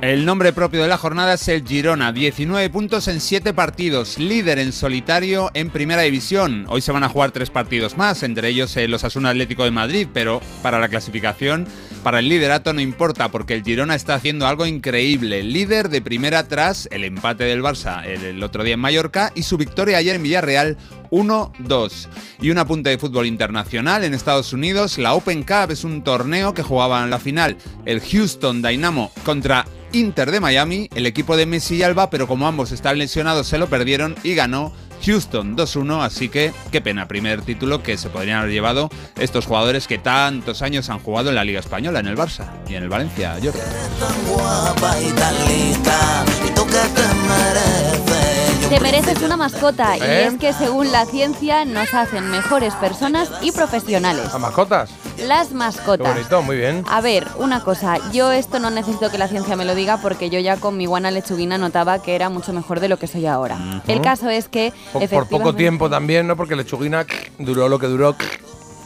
El 0.01 0.25
nombre 0.25 0.51
propio 0.51 0.81
de 0.81 0.87
la 0.87 0.97
jornada 0.97 1.35
es 1.35 1.47
el 1.47 1.63
Girona, 1.63 2.11
19 2.11 2.71
puntos 2.71 3.07
en 3.07 3.21
7 3.21 3.53
partidos, 3.53 4.17
líder 4.17 4.57
en 4.57 4.73
solitario 4.73 5.51
en 5.53 5.69
Primera 5.69 6.01
División. 6.01 6.65
Hoy 6.69 6.81
se 6.81 6.91
van 6.91 7.03
a 7.03 7.09
jugar 7.09 7.29
tres 7.29 7.51
partidos 7.51 7.97
más, 7.97 8.23
entre 8.23 8.47
ellos 8.47 8.75
el 8.77 8.91
Osasuna 8.95 9.29
Atlético 9.29 9.63
de 9.63 9.69
Madrid, 9.69 10.07
pero 10.11 10.41
para 10.63 10.79
la 10.79 10.89
clasificación, 10.89 11.67
para 12.01 12.17
el 12.17 12.29
liderato 12.29 12.73
no 12.73 12.81
importa, 12.81 13.29
porque 13.29 13.53
el 13.53 13.63
Girona 13.63 13.93
está 13.93 14.15
haciendo 14.15 14.47
algo 14.47 14.65
increíble. 14.65 15.43
Líder 15.43 15.89
de 15.89 16.01
primera 16.01 16.47
tras 16.47 16.89
el 16.91 17.03
empate 17.03 17.43
del 17.43 17.61
Barça 17.61 18.03
el, 18.03 18.41
otro 18.41 18.63
día 18.63 18.73
en 18.73 18.79
Mallorca 18.79 19.31
y 19.35 19.43
su 19.43 19.55
victoria 19.55 19.99
ayer 19.99 20.15
en 20.15 20.23
Villarreal 20.23 20.77
1-2. 21.11 22.07
Y 22.41 22.49
un 22.49 22.57
apunte 22.57 22.89
de 22.89 22.97
fútbol 22.97 23.27
internacional 23.27 24.03
en 24.03 24.15
Estados 24.15 24.51
Unidos, 24.51 24.97
la 24.97 25.13
Open 25.13 25.43
Cup 25.43 25.69
es 25.69 25.83
un 25.83 26.03
torneo 26.03 26.55
que 26.55 26.63
jugaban 26.63 27.03
en 27.03 27.11
la 27.11 27.19
final 27.19 27.55
el 27.85 28.01
Houston 28.01 28.63
Dynamo 28.63 29.11
contra 29.23 29.67
Inter 29.93 30.31
de 30.31 30.39
Miami, 30.39 30.89
el 30.95 31.05
equipo 31.05 31.37
de 31.37 31.45
Messi 31.45 31.75
y 31.75 31.83
Alba, 31.83 32.09
pero 32.09 32.27
como 32.27 32.47
ambos 32.47 32.71
están 32.71 32.97
lesionados 32.97 33.47
se 33.47 33.57
lo 33.57 33.67
perdieron 33.67 34.15
y 34.23 34.35
ganó 34.35 34.73
Houston 35.05 35.57
2-1, 35.57 36.03
así 36.03 36.29
que 36.29 36.53
qué 36.71 36.81
pena, 36.81 37.07
primer 37.07 37.41
título 37.41 37.81
que 37.81 37.97
se 37.97 38.09
podrían 38.09 38.39
haber 38.39 38.51
llevado 38.51 38.89
estos 39.19 39.45
jugadores 39.45 39.87
que 39.87 39.97
tantos 39.97 40.61
años 40.61 40.89
han 40.89 40.99
jugado 40.99 41.29
en 41.29 41.35
la 41.35 41.43
Liga 41.43 41.59
Española, 41.59 41.99
en 41.99 42.07
el 42.07 42.15
Barça 42.15 42.47
y 42.69 42.75
en 42.75 42.83
el 42.83 42.89
Valencia, 42.89 43.37
Jordi. 43.41 43.59
Guapa 48.79 48.87
y 48.87 48.91
tan 48.91 49.01
lista. 49.01 49.11
¿Y 49.11 49.15
tú 49.15 49.15
qué 49.15 49.15
te 49.15 49.15
mereces? 49.15 49.21
Una 49.23 49.37
mascota 49.37 49.97
y 49.97 50.01
¿Eh? 50.01 50.25
es 50.27 50.33
que 50.37 50.53
según 50.53 50.91
la 50.91 51.05
ciencia 51.05 51.65
nos 51.65 51.93
hacen 51.93 52.29
mejores 52.29 52.73
personas 52.75 53.29
y 53.41 53.51
profesionales. 53.51 54.33
¿A 54.33 54.37
mascotas? 54.39 54.89
Las 55.19 55.49
Qué 55.49 55.53
mascotas. 55.55 56.13
bonito, 56.15 56.41
muy 56.41 56.55
bien. 56.57 56.83
A 56.89 57.01
ver, 57.01 57.27
una 57.37 57.63
cosa, 57.63 57.97
yo 58.11 58.31
esto 58.31 58.59
no 58.59 58.69
necesito 58.69 59.09
que 59.11 59.17
la 59.17 59.27
ciencia 59.27 59.55
me 59.55 59.65
lo 59.65 59.75
diga 59.75 59.97
porque 59.97 60.29
yo 60.29 60.39
ya 60.39 60.57
con 60.57 60.77
mi 60.77 60.85
guana 60.85 61.11
lechuguina 61.11 61.57
notaba 61.57 62.01
que 62.01 62.15
era 62.15 62.29
mucho 62.29 62.53
mejor 62.53 62.79
de 62.79 62.87
lo 62.89 62.97
que 62.97 63.07
soy 63.07 63.25
ahora. 63.27 63.81
El 63.87 64.01
caso 64.01 64.29
es 64.29 64.47
que 64.47 64.73
Po- 64.93 64.99
Por, 65.07 65.27
poco 65.27 65.53
tiempo 65.55 65.89
también, 65.89 66.27
¿no? 66.27 66.35
Porque 66.35 66.55
lechuguina 66.55 67.05
duró 67.39 67.69
lo 67.69 67.77
que 67.79 67.87
duró. 67.87 68.15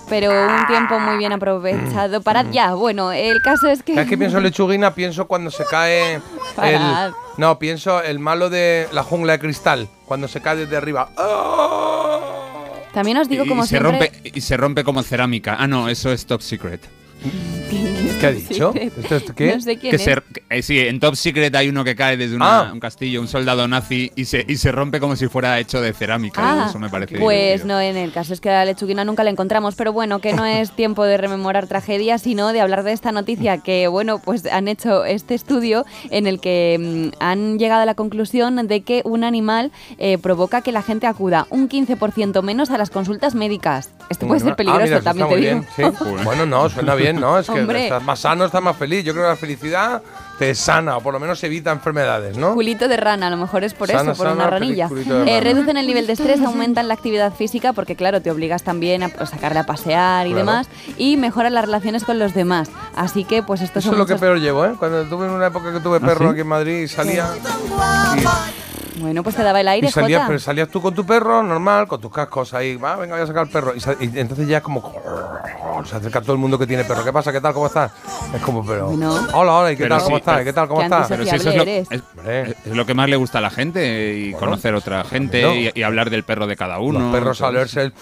pero 0.10 0.32
un 0.32 0.68
tiempo 0.68 0.99
muy 0.99 1.18
bien 1.18 1.34
aprovechado. 1.34 2.22
Parad 2.22 2.47
ya, 2.51 2.74
bueno, 2.74 3.12
el 3.12 3.41
caso 3.41 3.68
es 3.68 3.84
que... 3.84 3.93
¿Sabes 3.93 4.10
qué 4.10 4.18
pienso 4.18 4.38
en 4.38 4.43
lechuguina? 4.43 4.93
Pienso 4.93 5.26
cuando 5.28 5.51
se 5.51 5.66
cae 5.66 6.16
el... 6.16 6.22
Parad. 6.56 7.12
No, 7.38 7.60
pienso 7.60 8.01
el 8.01 8.20
malo 8.20 8.49
de 8.49 8.88
la 8.91 9.03
jungla 9.03 9.34
de 9.34 9.39
cristal, 9.39 9.88
cuando 10.06 10.28
se 10.28 10.41
cae 10.41 10.56
desde 10.56 10.78
arriba. 10.78 11.10
También 12.93 13.18
os 13.18 13.28
digo 13.28 13.43
y, 13.43 13.49
como 13.49 13.64
y 13.64 13.68
se 13.68 13.78
siempre... 13.78 13.91
rompe, 13.91 14.32
y 14.34 14.41
se 14.41 14.56
rompe 14.58 14.84
como 14.84 15.03
cerámica. 15.03 15.58
Ah, 15.60 15.68
no, 15.68 15.89
eso 15.89 16.12
es 16.12 16.26
Top 16.26 16.41
Secret. 16.41 16.82
¿Qué 18.19 18.28
ha 18.28 18.32
dicho? 18.32 18.73
¿Esto 18.76 19.15
es 19.17 19.23
qué? 19.36 19.55
No 19.55 19.61
sé 19.61 19.78
quién 19.78 19.89
Que 19.91 19.95
es. 19.97 20.01
se- 20.03 20.21
eh, 20.49 20.61
sí, 20.61 20.80
en 20.80 20.99
Top 20.99 21.15
Secret 21.15 21.53
hay 21.55 21.67
uno 21.69 21.84
que 21.84 21.95
cae 21.95 22.15
desde 22.17 22.36
una- 22.36 22.59
Ah. 22.61 22.69
un 22.71 22.80
castillo, 22.80 23.19
un 23.19 23.28
soldado 23.28 23.67
nazi, 23.67 24.11
y 24.15 24.26
se, 24.26 24.45
y 24.47 24.55
se 24.57 24.71
rompe 24.71 24.99
como 24.99 25.15
si 25.15 25.28
fuera 25.28 25.59
hecho 25.59 25.82
de 25.82 25.91
cerámica. 25.93 26.41
Ah, 26.43 26.67
eso 26.69 26.80
me 26.80 26.89
parece 26.89 27.17
pues 27.17 27.63
divertido. 27.63 27.67
no, 27.67 27.82
en 27.82 27.97
el 27.97 28.11
caso 28.13 28.34
es 28.34 28.39
que 28.39 28.49
a 28.49 28.53
la 28.53 28.65
lechuguina 28.65 29.03
nunca 29.03 29.23
la 29.23 29.32
encontramos, 29.32 29.76
pero 29.76 29.91
bueno, 29.91 30.19
que 30.19 30.32
no 30.34 30.45
es 30.45 30.71
tiempo 30.71 31.03
de 31.03 31.17
rememorar 31.17 31.67
tragedias, 31.67 32.21
sino 32.21 32.53
de 32.53 32.61
hablar 32.61 32.84
de 32.84 32.93
esta 32.93 33.11
noticia 33.11 33.57
que, 33.57 33.88
bueno, 33.88 34.19
pues 34.19 34.45
han 34.45 34.67
hecho 34.67 35.03
este 35.05 35.34
estudio 35.36 35.86
en 36.11 36.28
el 36.28 36.39
que 36.39 37.11
mm, 37.11 37.21
han 37.21 37.59
llegado 37.59 37.82
a 37.82 37.86
la 37.86 37.95
conclusión 37.95 38.67
de 38.67 38.82
que 38.82 39.01
un 39.03 39.23
animal 39.23 39.71
eh, 39.97 40.17
provoca 40.17 40.61
que 40.61 40.71
la 40.71 40.82
gente 40.84 41.07
acuda 41.07 41.47
un 41.49 41.67
15% 41.67 42.41
menos 42.43 42.69
a 42.69 42.78
las 42.78 42.89
consultas 42.89 43.36
médicas. 43.36 43.89
Esto 44.09 44.28
puede 44.28 44.39
ser 44.41 44.53
Ah, 44.53 44.55
peligroso, 44.55 44.84
mira, 44.86 44.95
eso 44.97 45.03
también 45.03 45.28
te 45.30 45.36
digo. 45.36 45.51
bien, 45.51 45.67
sí. 45.76 46.05
bueno, 46.23 46.45
no, 46.45 46.69
suena 46.69 46.95
bien, 46.95 47.14
¿no? 47.16 47.39
Es 47.39 47.47
que 47.47 47.53
Hombre. 47.59 47.84
estás 47.86 48.03
más 48.03 48.20
sano, 48.20 48.45
estás 48.45 48.61
más 48.61 48.76
feliz. 48.78 49.03
Yo 49.03 49.13
creo 49.13 49.26
que 49.26 49.30
la 49.30 49.36
felicidad 49.36 50.01
te 50.38 50.53
sana 50.53 50.97
o 50.97 51.01
por 51.01 51.13
lo 51.13 51.20
menos 51.20 51.41
evita 51.43 51.72
enfermedades, 51.72 52.38
¿no? 52.38 52.53
Culito 52.55 52.88
de 52.89 52.97
rana, 52.97 53.28
a 53.28 53.30
lo 53.30 53.38
mejor 53.38 53.63
es 53.63 53.74
por 53.74 53.88
Sana, 53.88 54.11
eso, 54.11 54.18
por 54.18 54.28
sana, 54.28 54.36
una 54.43 54.49
ranilla. 54.49 54.89
Eh, 55.26 55.39
reducen 55.41 55.78
el 55.78 55.88
nivel 55.88 56.07
de 56.07 56.13
estrés, 56.13 56.41
aumentan 56.41 56.88
la 56.89 56.93
actividad 56.93 57.34
física 57.34 57.72
porque 57.74 57.95
claro, 57.95 58.22
te 58.22 58.30
obligas 58.32 58.63
también 58.63 59.03
a 59.03 59.09
pues, 59.09 59.30
sacarle 59.30 59.59
a 59.59 59.66
pasear 59.66 60.28
y 60.28 60.32
Claro. 60.32 60.45
demás 60.45 60.68
y 60.97 61.16
mejoran 61.18 61.53
las 61.53 61.66
relaciones 61.66 62.03
con 62.03 62.20
los 62.20 62.34
demás. 62.34 62.70
Así 62.95 63.24
que 63.24 63.43
pues 63.43 63.61
esto 63.61 63.80
Eso 63.80 63.91
es 63.93 63.97
lo 63.97 64.05
que 64.05 64.16
peor 64.16 64.39
llevo, 64.39 64.66
¿eh? 64.66 64.74
Cuando 64.78 65.03
tuve 65.05 65.26
en 65.28 65.32
una 65.32 65.47
época 65.47 65.72
que 65.72 65.80
tuve 65.80 65.99
perro 66.01 66.30
aquí 66.32 66.41
en 66.41 66.47
Madrid 66.47 66.82
y 66.84 66.88
salía. 66.89 67.30
Bueno, 68.98 69.24
pues 69.24 69.36
te 69.36 69.43
daba 69.43 69.60
el 69.62 69.68
aire, 69.68 69.88
y 69.88 69.91
salías, 69.91 70.20
Jota. 70.20 70.28
pero 70.28 70.39
salías 70.39 70.70
tú 70.70 70.82
con 70.82 70.93
tu 70.93 71.06
perro, 71.06 71.43
normal, 71.43 71.88
con 71.88 72.00
tus 72.00 72.12
cascos 72.12 72.54
ahí. 72.54 72.76
Va, 72.78 72.96
venga, 72.96 73.16
voy 73.16 73.24
a 73.24 73.28
sacar 73.28 73.46
el 73.46 73.52
perro. 73.52 73.74
Y, 73.76 74.20
entonces 74.20 74.48
ya 74.48 74.58
es 74.58 74.64
como. 74.64 74.93
Se 75.86 75.98
acerca 75.98 76.22
todo 76.22 76.34
el 76.34 76.39
mundo 76.39 76.58
que 76.58 76.66
tiene 76.66 76.84
perro. 76.86 77.04
¿Qué 77.04 77.12
pasa? 77.12 77.32
¿Qué 77.32 77.41
tal? 77.41 77.54
¿Cómo 77.54 77.68
estás? 77.68 77.91
Es 78.34 78.41
como, 78.41 78.66
pero. 78.66 78.88
Hola, 78.88 79.54
hola, 79.54 79.72
¿y 79.72 79.76
qué 79.76 79.84
Pero 79.84 79.96
tal? 79.96 80.04
¿Cómo 80.04 80.18
estás? 80.18 80.43
¿Qué 80.43 80.54
tal? 80.54 80.68
¿Cómo 80.68 80.80
Qué 80.80 80.86
estás? 80.86 81.08
Pero 81.10 81.24
si 81.24 81.36
eso 81.36 81.50
es 81.50 81.56
lo, 81.56 81.64
es, 81.64 82.56
es 82.66 82.76
lo 82.76 82.86
que 82.86 82.93
más 82.93 83.10
le 83.10 83.18
gusta 83.18 83.39
a 83.39 83.41
la 83.41 83.50
gente 83.50 84.18
y 84.18 84.34
conocer 84.34 84.74
otra 84.74 85.04
gente 85.04 85.41
no. 85.41 85.54
y, 85.54 85.72
y 85.74 85.84
hablar 85.84 86.10
del 86.10 86.24
perro 86.24 86.48
de 86.48 86.56
cada 86.56 86.80
uno. 86.80 87.00
Los 87.00 87.12
perros 87.12 87.41
a 87.41 87.46
Todo 87.46 87.50
olerse 87.50 87.82
el, 87.84 87.93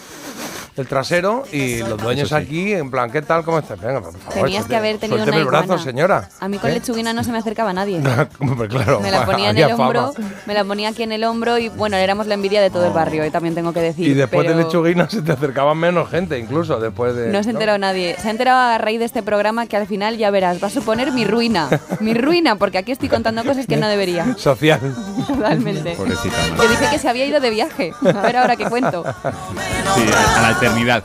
el 0.76 0.88
trasero 0.88 1.44
y 1.52 1.80
los 1.80 2.02
dueños 2.02 2.30
sí. 2.30 2.36
aquí, 2.36 2.74
en 2.74 2.90
plan, 2.90 3.12
¿qué 3.12 3.22
tal? 3.22 3.44
¿Cómo 3.44 3.60
estás? 3.60 3.80
Venga, 3.80 4.02
por 4.02 4.14
favor. 4.18 4.46
Tenías 4.46 4.66
que 4.66 4.76
haber 4.76 4.98
tenido 4.98 5.22
una 5.24 5.38
el 5.38 5.46
brazo, 5.46 5.78
señora. 5.78 6.30
A 6.40 6.48
mí 6.48 6.58
con 6.58 6.72
¿Eh? 6.72 6.74
lechuguina 6.76 7.14
no 7.14 7.24
se 7.24 7.32
me 7.32 7.38
acercaba 7.38 7.74
nadie. 7.74 8.02
Claro. 8.70 9.00
Me 9.02 9.12
la 9.12 9.26
ponía 9.26 9.50
en 9.50 9.58
el 9.58 9.72
hombro, 9.74 10.14
fama. 10.14 10.32
me 10.46 10.54
la 10.54 10.64
ponía 10.64 10.90
aquí 10.90 11.04
en 11.04 11.12
el 11.12 11.24
hombro 11.24 11.58
y 11.58 11.70
bueno, 11.70 11.98
éramos 11.98 12.28
la 12.28 12.34
envidia 12.36 12.62
de 12.62 12.70
todo 12.70 12.86
el 12.88 12.94
barrio, 12.94 13.26
y 13.26 13.30
también 13.32 13.56
tengo 13.56 13.74
que 13.74 13.82
decir. 13.82 14.08
Y 14.08 14.14
después 14.14 14.46
pero 14.46 14.58
de 14.58 14.64
lechuguina 14.64 15.10
se 15.10 15.22
te 15.22 15.32
acercaban 15.32 15.78
menos 15.78 16.10
gente, 16.10 16.40
incluso 16.40 16.80
después 16.80 17.16
de. 17.16 17.28
No 17.30 17.44
se 17.44 17.50
ha 17.50 17.52
enterado 17.54 17.78
nadie. 17.78 18.16
Se 18.20 18.28
ha 18.28 18.32
enterado 18.32 18.60
a 18.60 18.78
raíz 18.78 19.00
de 19.00 19.06
este 19.06 19.22
programa 19.24 19.66
que 19.68 19.78
al 19.78 19.88
final 19.88 20.18
ya 20.18 20.32
verás, 20.32 20.62
va 20.64 20.68
a 20.68 20.72
suponer 20.72 21.12
mi 21.12 21.26
ruina. 21.26 21.68
mi 22.00 22.14
ruina, 22.14 22.56
porque 22.56 22.78
aquí 22.78 22.92
estoy 22.92 23.10
contando 23.10 23.44
cosas 23.44 23.68
que 23.68 23.78
no 23.78 23.88
debería. 23.88 24.34
Social. 24.38 24.80
Totalmente. 25.28 25.96
Pobrecita, 25.96 26.36
¿no? 26.58 26.90
Que 26.90 27.00
se 27.00 27.10
había 27.10 27.26
ido 27.26 27.40
de 27.40 27.50
viaje. 27.50 27.94
A 28.04 28.22
ver 28.22 28.38
ahora 28.38 28.56
qué 28.56 28.66
cuento. 28.66 29.04
Sí, 29.96 30.06
a, 30.14 30.40
a 30.40 30.42
la 30.42 30.50
eternidad. 30.64 31.04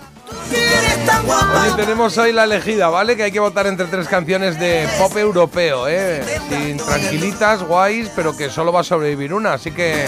Oye, 1.61 1.73
tenemos 1.77 2.17
hoy 2.19 2.33
la 2.33 2.45
elegida, 2.45 2.89
¿vale? 2.89 3.17
Que 3.17 3.25
hay 3.25 3.33
que 3.33 3.41
votar 3.41 3.67
entre 3.67 3.87
tres 3.87 4.07
canciones 4.09 4.59
de 4.61 4.89
pop 4.99 5.17
europeo, 5.17 5.89
¿eh? 5.89 6.23
Sin 6.49 6.77
tranquilitas, 6.77 7.63
guays, 7.63 8.11
pero 8.15 8.37
que 8.37 8.51
solo 8.51 8.73
va 8.73 8.81
a 8.81 8.85
sobrevivir 8.85 9.33
una. 9.33 9.55
Así 9.55 9.71
que 9.71 10.07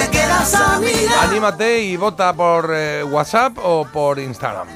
anímate 1.20 1.80
y 1.82 1.96
vota 1.96 2.32
por 2.32 2.70
eh, 2.74 3.02
WhatsApp 3.02 3.58
o 3.62 3.86
por 3.86 4.18
Instagram. 4.18 4.68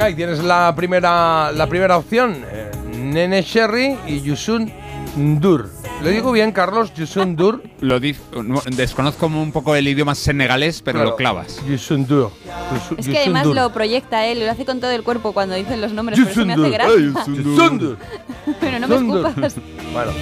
Venga, 0.00 0.10
y 0.12 0.14
tienes 0.14 0.38
la 0.42 0.74
primera, 0.74 1.52
la 1.52 1.66
primera 1.66 1.98
opción. 1.98 2.42
eh, 2.50 2.70
Nene 2.96 3.42
Sherry 3.42 3.98
y 4.06 4.22
Yusun 4.22 4.72
Ndur. 5.14 5.68
¿Lo 6.02 6.08
digo 6.08 6.32
bien, 6.32 6.52
Carlos? 6.52 6.94
Yusun 6.94 7.36
Dur. 7.36 7.62
Lo 7.80 8.00
diz- 8.00 8.16
no, 8.42 8.62
desconozco 8.74 9.26
un 9.26 9.52
poco 9.52 9.76
el 9.76 9.86
idioma 9.86 10.14
senegalés, 10.14 10.80
pero 10.80 11.00
Claro. 11.00 11.10
lo 11.10 11.16
clavas. 11.16 11.60
Yusun 11.68 12.06
Dur. 12.06 12.30
Yusun- 12.30 12.98
Es 12.98 13.04
que 13.08 13.12
Yusun 13.12 13.16
además 13.18 13.44
Dur. 13.44 13.56
lo 13.56 13.72
proyecta 13.74 14.24
él, 14.24 14.40
lo 14.40 14.50
hace 14.50 14.64
con 14.64 14.80
todo 14.80 14.90
el 14.90 15.02
cuerpo 15.02 15.34
cuando 15.34 15.54
dicen 15.54 15.82
los 15.82 15.92
nombres, 15.92 16.18
por 16.18 16.30
eso 16.30 16.46
me 16.46 16.54
hace 16.54 16.62
Yusun 16.62 16.72
gracia. 16.72 16.96
Dur. 16.96 17.14
Ay, 17.18 17.34
Yusun 17.44 17.78
Dur. 17.78 17.98
Pero 18.60 18.78
no 18.78 18.88
me 18.88 18.96
Dur. 18.96 19.26
escupas. 19.26 19.54
Bueno, 19.92 20.12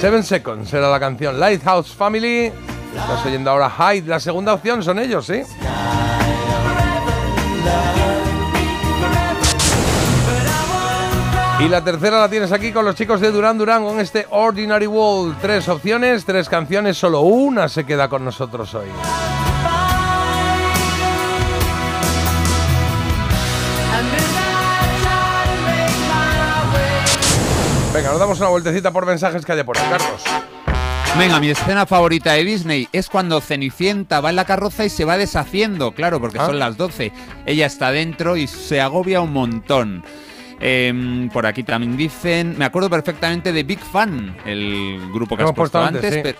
Seven 0.00 0.24
Seconds 0.24 0.72
era 0.74 0.90
la 0.90 0.98
canción. 0.98 1.38
Lighthouse 1.38 1.92
Family. 1.94 2.50
Estás 2.96 3.24
oyendo 3.24 3.50
ahora 3.52 3.70
Hyde. 3.70 4.08
La 4.08 4.18
segunda 4.18 4.52
opción 4.54 4.82
son 4.82 4.98
ellos, 4.98 5.26
¿sí? 5.26 5.42
Y 11.60 11.68
la 11.68 11.82
tercera 11.82 12.20
la 12.20 12.28
tienes 12.28 12.52
aquí 12.52 12.72
con 12.72 12.84
los 12.84 12.94
chicos 12.94 13.20
de 13.20 13.32
Duran 13.32 13.58
Duran 13.58 13.82
con 13.84 13.98
este 13.98 14.26
Ordinary 14.30 14.86
World. 14.86 15.38
Tres 15.40 15.68
opciones, 15.68 16.24
tres 16.24 16.48
canciones, 16.48 16.96
solo 16.96 17.20
una 17.22 17.68
se 17.68 17.84
queda 17.84 18.08
con 18.08 18.24
nosotros 18.24 18.72
hoy. 18.74 18.86
Venga, 27.92 28.10
nos 28.10 28.20
damos 28.20 28.38
una 28.38 28.48
vueltecita 28.50 28.92
por 28.92 29.06
mensajes 29.06 29.44
que 29.44 29.52
hay 29.52 29.58
de 29.58 29.64
por 29.64 29.76
ahí, 29.76 29.84
Carlos. 29.90 30.22
Venga, 31.18 31.40
mi 31.40 31.48
escena 31.50 31.84
favorita 31.86 32.32
de 32.34 32.44
Disney 32.44 32.88
es 32.92 33.08
cuando 33.08 33.40
Cenicienta 33.40 34.20
va 34.20 34.30
en 34.30 34.36
la 34.36 34.44
carroza 34.44 34.84
y 34.84 34.90
se 34.90 35.04
va 35.04 35.16
deshaciendo, 35.16 35.92
claro, 35.92 36.20
porque 36.20 36.38
Ah. 36.38 36.46
son 36.46 36.58
las 36.58 36.76
12. 36.76 37.12
Ella 37.46 37.66
está 37.66 37.90
dentro 37.90 38.36
y 38.36 38.46
se 38.46 38.80
agobia 38.80 39.20
un 39.20 39.32
montón. 39.32 40.04
Em, 40.60 41.28
por 41.30 41.46
aquí 41.46 41.62
también 41.62 41.96
dicen, 41.96 42.56
me 42.58 42.64
acuerdo 42.64 42.90
perfectamente 42.90 43.52
de 43.52 43.62
Big 43.62 43.78
Fan, 43.80 44.36
el 44.44 44.98
grupo 45.12 45.36
que 45.36 45.42
Hemos 45.42 45.52
has 45.52 45.56
puesto, 45.56 45.80
antes, 45.82 46.04
antes, 46.04 46.14
sí. 46.14 46.20
pero- 46.22 46.38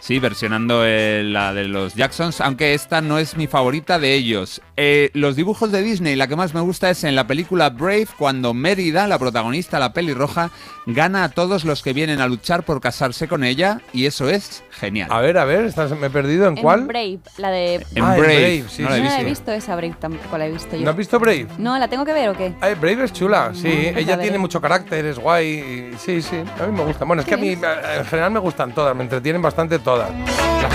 Sí, 0.00 0.18
versionando 0.20 0.84
eh, 0.86 1.22
la 1.24 1.52
de 1.52 1.64
los 1.66 1.94
Jacksons, 1.94 2.40
aunque 2.40 2.72
esta 2.72 3.00
no 3.00 3.18
es 3.18 3.36
mi 3.36 3.46
favorita 3.46 3.98
de 3.98 4.14
ellos. 4.14 4.62
Eh, 4.80 5.10
los 5.14 5.34
dibujos 5.34 5.72
de 5.72 5.82
Disney, 5.82 6.14
la 6.14 6.28
que 6.28 6.36
más 6.36 6.54
me 6.54 6.60
gusta 6.60 6.88
es 6.88 7.02
en 7.02 7.16
la 7.16 7.26
película 7.26 7.68
Brave, 7.70 8.06
cuando 8.16 8.54
Mérida, 8.54 9.08
la 9.08 9.18
protagonista, 9.18 9.80
la 9.80 9.92
pelirroja, 9.92 10.52
gana 10.86 11.24
a 11.24 11.28
todos 11.30 11.64
los 11.64 11.82
que 11.82 11.92
vienen 11.92 12.20
a 12.20 12.28
luchar 12.28 12.62
por 12.62 12.80
casarse 12.80 13.26
con 13.26 13.42
ella, 13.42 13.80
y 13.92 14.06
eso 14.06 14.28
es 14.30 14.62
genial. 14.70 15.08
A 15.10 15.20
ver, 15.20 15.36
a 15.36 15.44
ver, 15.44 15.64
estás- 15.64 15.90
me 15.98 16.06
he 16.06 16.10
perdido. 16.10 16.46
¿En 16.46 16.56
En 16.58 16.62
cuál? 16.62 16.86
Brave, 16.86 17.18
la 17.38 17.50
de... 17.50 17.74
En 17.96 18.04
Ah, 18.04 18.14
Brave, 18.16 18.22
Brave, 18.36 18.64
sí, 18.68 18.82
no 18.82 18.90
la 18.90 18.96
he 18.98 19.00
no 19.02 19.08
la 19.10 19.20
he 19.20 19.24
visto 19.24 19.50
esa 19.50 19.74
Brave, 19.74 19.96
tampoco 19.98 20.38
la 20.38 20.46
he 20.46 20.52
visto 20.52 20.76
yo. 20.76 20.84
¿No 20.84 20.90
has 20.90 20.96
visto 20.96 21.18
Brave? 21.18 21.48
No, 21.58 21.76
¿la 21.76 21.88
tengo 21.88 22.04
que 22.04 22.12
ver 22.12 22.28
o 22.28 22.34
qué? 22.36 22.54
Ay, 22.60 22.74
Brave 22.76 23.02
es 23.02 23.12
chula, 23.12 23.50
sí. 23.54 23.62
pues 23.62 23.94
la 23.94 24.00
Ella 24.00 24.18
tiene 24.20 24.38
mucho 24.38 24.60
carácter, 24.60 25.04
es 25.06 25.18
guay. 25.18 25.48
y- 25.48 25.98
sí, 25.98 26.22
sí, 26.22 26.36
a 26.36 26.66
mí 26.68 26.72
me 26.76 26.84
gusta. 26.84 27.04
Bueno, 27.04 27.22
es 27.22 27.26
que 27.26 27.34
a 27.34 27.38
mí 27.38 27.48
en 27.48 28.04
general 28.06 28.30
me 28.30 28.38
gustan 28.38 28.72
todas, 28.72 28.94
me 28.94 29.02
entretienen 29.02 29.42
bastante 29.42 29.80
todas. 29.80 30.08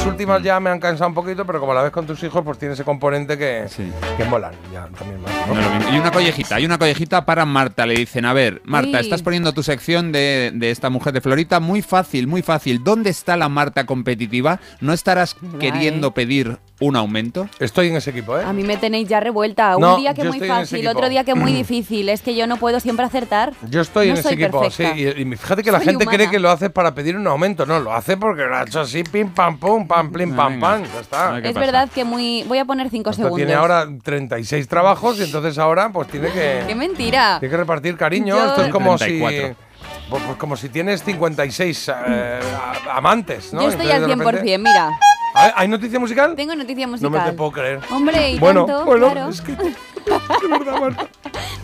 Las 0.03 0.11
últimas 0.11 0.43
ya 0.43 0.59
me 0.59 0.69
han 0.69 0.81
cansado 0.81 1.07
un 1.07 1.13
poquito, 1.13 1.45
pero 1.45 1.61
como 1.61 1.73
la 1.73 1.81
ves 1.81 1.91
con 1.93 2.05
tus 2.05 2.21
hijos, 2.23 2.43
pues 2.43 2.57
tiene 2.57 2.73
ese 2.73 2.83
componente 2.83 3.37
que, 3.37 3.67
que 4.17 4.25
molan. 4.25 4.51
Ya, 4.73 4.89
también 4.99 5.21
más. 5.21 5.31
Y 5.93 5.97
una 5.97 6.11
collejita, 6.11 6.55
hay 6.55 6.65
una 6.65 6.77
collejita 6.77 7.25
para 7.25 7.45
Marta. 7.45 7.85
Le 7.85 7.95
dicen, 7.95 8.25
a 8.25 8.33
ver, 8.33 8.61
Marta, 8.65 8.99
estás 8.99 9.23
poniendo 9.23 9.53
tu 9.53 9.63
sección 9.63 10.11
de, 10.11 10.51
de 10.53 10.71
esta 10.71 10.89
mujer 10.89 11.13
de 11.13 11.21
Florita. 11.21 11.61
Muy 11.61 11.81
fácil, 11.81 12.27
muy 12.27 12.41
fácil. 12.41 12.83
¿Dónde 12.83 13.11
está 13.11 13.37
la 13.37 13.47
Marta 13.47 13.85
competitiva? 13.85 14.59
¿No 14.81 14.91
estarás 14.91 15.37
queriendo 15.57 16.13
pedir 16.13 16.57
un 16.85 16.95
aumento? 16.95 17.47
Estoy 17.59 17.87
en 17.87 17.95
ese 17.97 18.09
equipo, 18.09 18.37
¿eh? 18.37 18.43
A 18.45 18.53
mí 18.53 18.63
me 18.63 18.77
tenéis 18.77 19.07
ya 19.07 19.19
revuelta. 19.19 19.75
No, 19.79 19.95
un 19.95 20.01
día 20.01 20.13
que 20.13 20.23
muy 20.23 20.39
fácil, 20.39 20.87
otro 20.87 21.09
día 21.09 21.23
que 21.23 21.35
muy 21.35 21.53
difícil. 21.53 22.09
Es 22.09 22.21
que 22.21 22.35
yo 22.35 22.45
no 22.47 22.57
puedo 22.57 22.79
siempre 22.79 23.05
acertar. 23.05 23.53
Yo 23.69 23.81
estoy 23.81 24.07
No 24.07 24.13
en 24.13 24.19
ese 24.19 24.33
equipo, 24.33 24.61
perfecta. 24.61 24.93
sí. 24.95 25.01
Y, 25.17 25.21
y 25.21 25.35
fíjate 25.37 25.63
que 25.63 25.71
la 25.71 25.79
gente 25.79 26.05
cree 26.05 26.29
que 26.29 26.39
lo 26.39 26.49
hace 26.49 26.69
para 26.69 26.93
pedir 26.93 27.15
un 27.17 27.25
aumento. 27.27 27.65
No, 27.65 27.79
lo 27.79 27.93
hace 27.93 28.17
porque 28.17 28.43
lo 28.43 28.55
ha 28.55 28.63
hecho 28.63 28.81
así, 28.81 29.03
pim, 29.03 29.29
pam, 29.29 29.57
pum, 29.57 29.87
pam, 29.87 30.11
plim, 30.11 30.35
pam, 30.35 30.53
venga. 30.53 30.67
pam. 30.67 30.83
Ya 30.93 30.99
está. 30.99 31.39
Es 31.39 31.55
verdad 31.55 31.89
que 31.93 32.03
muy. 32.03 32.43
Voy 32.47 32.57
a 32.57 32.65
poner 32.65 32.89
5 32.89 33.09
Esto 33.09 33.23
segundos. 33.23 33.37
tiene 33.37 33.53
ahora 33.53 33.87
36 34.03 34.67
trabajos 34.67 35.19
y 35.19 35.23
entonces 35.23 35.57
ahora 35.57 35.89
pues 35.91 36.07
tiene 36.09 36.29
que, 36.31 36.63
¡Qué 36.67 36.75
mentira! 36.75 37.37
tiene 37.39 37.51
que 37.51 37.57
repartir 37.57 37.95
cariño. 37.97 38.35
Yo- 38.35 38.45
Esto 38.47 38.63
es 38.65 38.71
como 38.71 38.97
34. 38.97 39.47
si... 39.49 39.53
Pues, 40.09 40.21
pues 40.23 40.37
como 40.37 40.55
si 40.57 40.69
tienes 40.69 41.03
56 41.03 41.91
eh, 42.07 42.39
amantes, 42.91 43.53
¿no? 43.53 43.61
Yo 43.63 43.69
estoy 43.69 43.85
Entonces, 43.89 44.11
al 44.11 44.17
de 44.19 44.23
100%, 44.23 44.31
repente- 44.31 44.57
mira. 44.57 44.89
¿Hay 45.33 45.67
noticia 45.67 45.99
musical? 45.99 46.35
Tengo 46.35 46.55
noticia 46.55 46.85
No 46.85 46.91
musical. 46.91 47.11
me 47.11 47.19
te 47.31 47.33
puedo 47.33 47.51
creer. 47.51 47.79
Hombre, 47.91 48.31
y 48.31 48.39
bueno, 48.39 48.65
tanto, 48.65 48.85
bueno, 48.85 49.11
claro. 49.11 49.29
es 49.29 49.41
que 49.41 49.55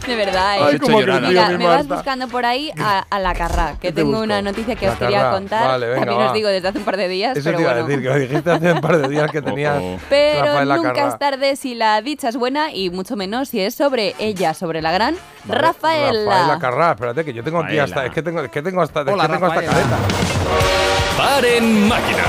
De 0.07 0.15
verdad, 0.15 0.57
¿eh? 0.57 0.61
Ay, 0.63 0.79
cómo 0.79 0.99
ha 0.99 1.03
crecido 1.03 1.27
Mira, 1.29 1.49
mi 1.49 1.57
me 1.57 1.65
vas 1.67 1.77
Marta. 1.79 1.95
buscando 1.95 2.27
por 2.29 2.45
ahí 2.45 2.71
a, 2.79 3.05
a 3.09 3.19
la 3.19 3.35
carra, 3.35 3.73
que 3.73 3.79
¿Qué 3.79 3.87
te 3.89 3.95
tengo 3.97 4.11
busco? 4.11 4.23
una 4.23 4.41
noticia 4.41 4.75
que 4.75 4.85
La 4.87 4.93
os 4.93 4.97
quería 4.97 5.21
Carrà. 5.23 5.31
contar. 5.33 5.67
Vale, 5.67 5.87
venga, 5.87 5.99
También 5.99 6.21
va. 6.21 6.27
os 6.27 6.33
digo 6.33 6.47
desde 6.49 6.67
hace 6.69 6.77
un 6.79 6.83
par 6.85 6.97
de 6.97 7.07
días, 7.09 7.37
Eso 7.37 7.43
pero 7.43 7.57
te 7.57 7.61
iba 7.63 7.71
bueno. 7.73 7.85
a 7.85 7.87
decir, 7.89 8.03
que 8.03 8.09
lo 8.09 8.15
dijiste 8.19 8.51
hace 8.51 8.71
un 8.71 8.81
par 8.81 8.97
de 8.97 9.07
días 9.09 9.29
que 9.31 9.41
tenías 9.41 9.83
Pero 10.09 10.45
Rafaela 10.45 10.75
nunca 10.77 10.93
Carrà. 10.93 11.07
es 11.09 11.19
tarde 11.19 11.55
si 11.57 11.75
la 11.75 12.01
dicha 12.01 12.29
es 12.29 12.37
buena 12.37 12.71
y 12.73 12.89
mucho 12.89 13.15
menos 13.17 13.49
si 13.49 13.59
es 13.59 13.75
sobre 13.75 14.15
ella, 14.19 14.53
sobre 14.53 14.81
la 14.81 14.91
gran 14.93 15.15
Vale, 15.43 15.61
Rafaela. 15.61 16.23
Rafaela 16.25 16.59
Carrà, 16.59 16.91
espérate 16.93 17.25
que 17.25 17.33
yo 17.33 17.43
tengo 17.43 17.59
aquí 17.59 17.77
Rafaela. 17.77 17.83
hasta 17.83 18.05
es 18.05 18.13
que 18.13 18.23
tengo 18.23 18.41
es 18.41 18.49
que 18.49 18.61
tengo 18.63 18.81
hasta, 18.81 19.01
es 19.01 19.07
Hola, 19.09 19.27
que 19.27 19.33
tengo 19.33 19.45
hasta 19.45 19.61
Rafaela. 19.61 19.73
careta. 19.89 21.08
Paren 21.19 21.85
máquinas. 21.89 22.23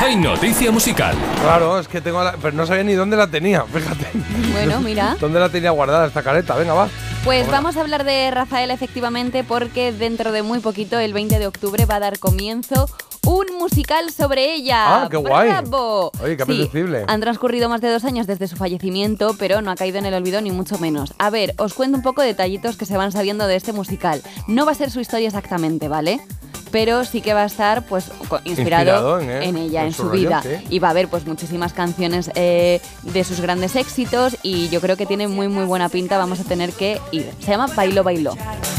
Hay 0.00 0.16
noticia 0.16 0.70
musical. 0.70 1.14
Claro, 1.42 1.78
es 1.78 1.86
que 1.86 2.00
tengo 2.00 2.24
la, 2.24 2.32
pero 2.40 2.56
no 2.56 2.64
sabía 2.66 2.82
ni 2.84 2.94
dónde 2.94 3.14
la 3.14 3.26
tenía, 3.26 3.64
fíjate. 3.70 4.06
Bueno, 4.52 4.80
mira. 4.80 5.14
¿Dónde 5.20 5.38
la 5.38 5.50
tenía 5.50 5.72
guardada 5.72 6.06
esta 6.06 6.22
careta? 6.22 6.54
Venga, 6.54 6.72
va. 6.72 6.88
Pues 7.22 7.42
Hola. 7.42 7.58
vamos 7.58 7.76
a 7.76 7.82
hablar 7.82 8.04
de 8.04 8.30
Rafaela 8.30 8.72
efectivamente 8.72 9.44
porque 9.44 9.92
dentro 9.92 10.32
de 10.32 10.42
muy 10.42 10.60
poquito, 10.60 10.98
el 10.98 11.12
20 11.12 11.38
de 11.38 11.46
octubre, 11.46 11.84
va 11.84 11.96
a 11.96 12.00
dar 12.00 12.18
comienzo 12.18 12.88
un 13.26 13.44
musical 13.58 14.10
sobre 14.10 14.54
ella. 14.54 15.02
Ah, 15.02 15.08
qué 15.10 15.18
guay. 15.18 15.50
¡Bravo! 15.50 16.10
Oye, 16.22 16.38
qué 16.38 16.46
Sí, 16.46 16.52
apetecible. 16.62 17.04
han 17.08 17.20
transcurrido 17.20 17.68
más 17.68 17.82
de 17.82 17.90
dos 17.92 18.06
años 18.06 18.26
desde 18.26 18.48
su 18.48 18.56
fallecimiento, 18.56 19.36
pero 19.38 19.60
no 19.60 19.70
ha 19.70 19.76
caído 19.76 19.98
en 19.98 20.06
el 20.06 20.14
olvido 20.14 20.40
ni 20.40 20.50
mucho 20.50 20.78
menos. 20.78 21.12
A 21.18 21.28
ver, 21.28 21.52
os 21.58 21.74
cuento 21.74 21.98
un 21.98 22.02
poco 22.02 22.22
detallitos 22.22 22.78
que 22.78 22.86
se 22.86 22.96
van 22.96 23.12
sabiendo 23.12 23.46
de 23.46 23.56
este 23.56 23.74
musical. 23.74 24.22
No 24.48 24.64
va 24.64 24.72
a 24.72 24.76
ser 24.76 24.90
su 24.90 25.00
historia 25.00 25.26
exactamente, 25.28 25.88
¿vale? 25.88 26.22
Pero 26.70 27.04
sí 27.04 27.20
que 27.20 27.34
va 27.34 27.42
a 27.42 27.46
estar 27.46 27.82
pues 27.84 28.10
inspirado, 28.44 28.50
Inspirado 28.50 29.20
en, 29.20 29.30
¿eh? 29.30 29.44
en 29.48 29.56
ella, 29.56 29.80
en 29.82 29.86
en 29.88 29.92
su 29.92 30.02
su 30.02 30.08
rollo, 30.08 30.20
vida. 30.28 30.42
sí. 30.42 30.48
Y 30.70 30.78
va 30.78 30.88
a 30.88 30.90
haber 30.92 31.08
pues 31.08 31.26
muchísimas 31.26 31.72
canciones 31.72 32.30
eh, 32.34 32.80
de 33.02 33.24
sus 33.24 33.40
grandes 33.40 33.76
éxitos 33.76 34.36
y 34.42 34.68
yo 34.68 34.80
creo 34.80 34.96
que 34.96 35.06
tiene 35.06 35.28
muy 35.28 35.48
muy 35.48 35.64
buena 35.64 35.88
pinta. 35.88 36.18
Vamos 36.18 36.40
a 36.40 36.44
tener 36.44 36.72
que 36.72 37.00
ir. 37.12 37.30
Se 37.40 37.50
llama 37.50 37.66
Bailo 37.74 38.02
Bailo. 38.04 38.36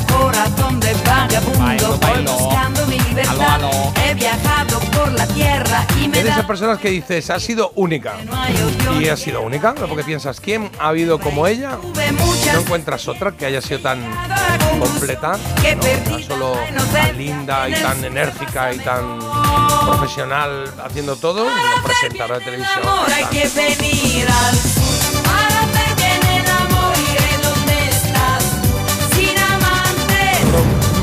Corazón 0.07 0.79
de 0.79 0.93
vagabundo, 1.05 1.97
voy 1.99 2.23
buscando 2.25 2.85
mi 2.87 2.99
libertad. 2.99 3.61
He 4.05 4.13
viajado 4.13 4.79
por 4.91 5.11
la 5.13 5.25
tierra 5.27 5.85
y 5.95 6.07
me 6.07 6.19
Eres 6.19 6.23
de 6.23 6.29
da 6.29 6.31
esas 6.35 6.45
personas 6.45 6.77
que 6.79 6.89
dices, 6.89 7.29
ha 7.29 7.39
sido 7.39 7.71
única. 7.75 8.13
Y 8.99 9.07
ha 9.07 9.15
sido 9.17 9.41
única, 9.41 9.73
lo 9.73 9.95
que 9.95 10.03
piensas, 10.03 10.39
¿quién 10.39 10.69
ha 10.79 10.89
habido 10.89 11.19
como 11.19 11.47
ella? 11.47 11.77
No 12.53 12.59
encuentras 12.59 13.07
otra 13.07 13.31
que 13.31 13.45
haya 13.45 13.61
sido 13.61 13.79
tan 13.79 13.99
completa, 14.79 15.37
¿no? 15.37 15.81
Tan 16.11 16.23
solo 16.23 16.53
tan 16.93 17.17
linda 17.17 17.69
y 17.69 17.73
tan 17.81 18.03
enérgica 18.03 18.73
y 18.73 18.79
tan 18.79 19.19
profesional 19.85 20.71
haciendo 20.83 21.15
todo, 21.15 21.47
y 21.47 21.81
presentadora 21.83 22.39
de 22.39 22.45
televisión. 22.45 22.79
hay 23.13 23.25
que 23.25 23.47
venir 23.49 24.27
al 24.29 24.55
sur 24.55 25.23
para 25.23 25.95
bien 25.95 26.21
el 26.37 26.49
amor 26.49 26.93
iré 26.97 27.37
donde 27.41 27.89
estás. 27.89 28.43
Sin 29.15 29.37
amante, 29.37 30.21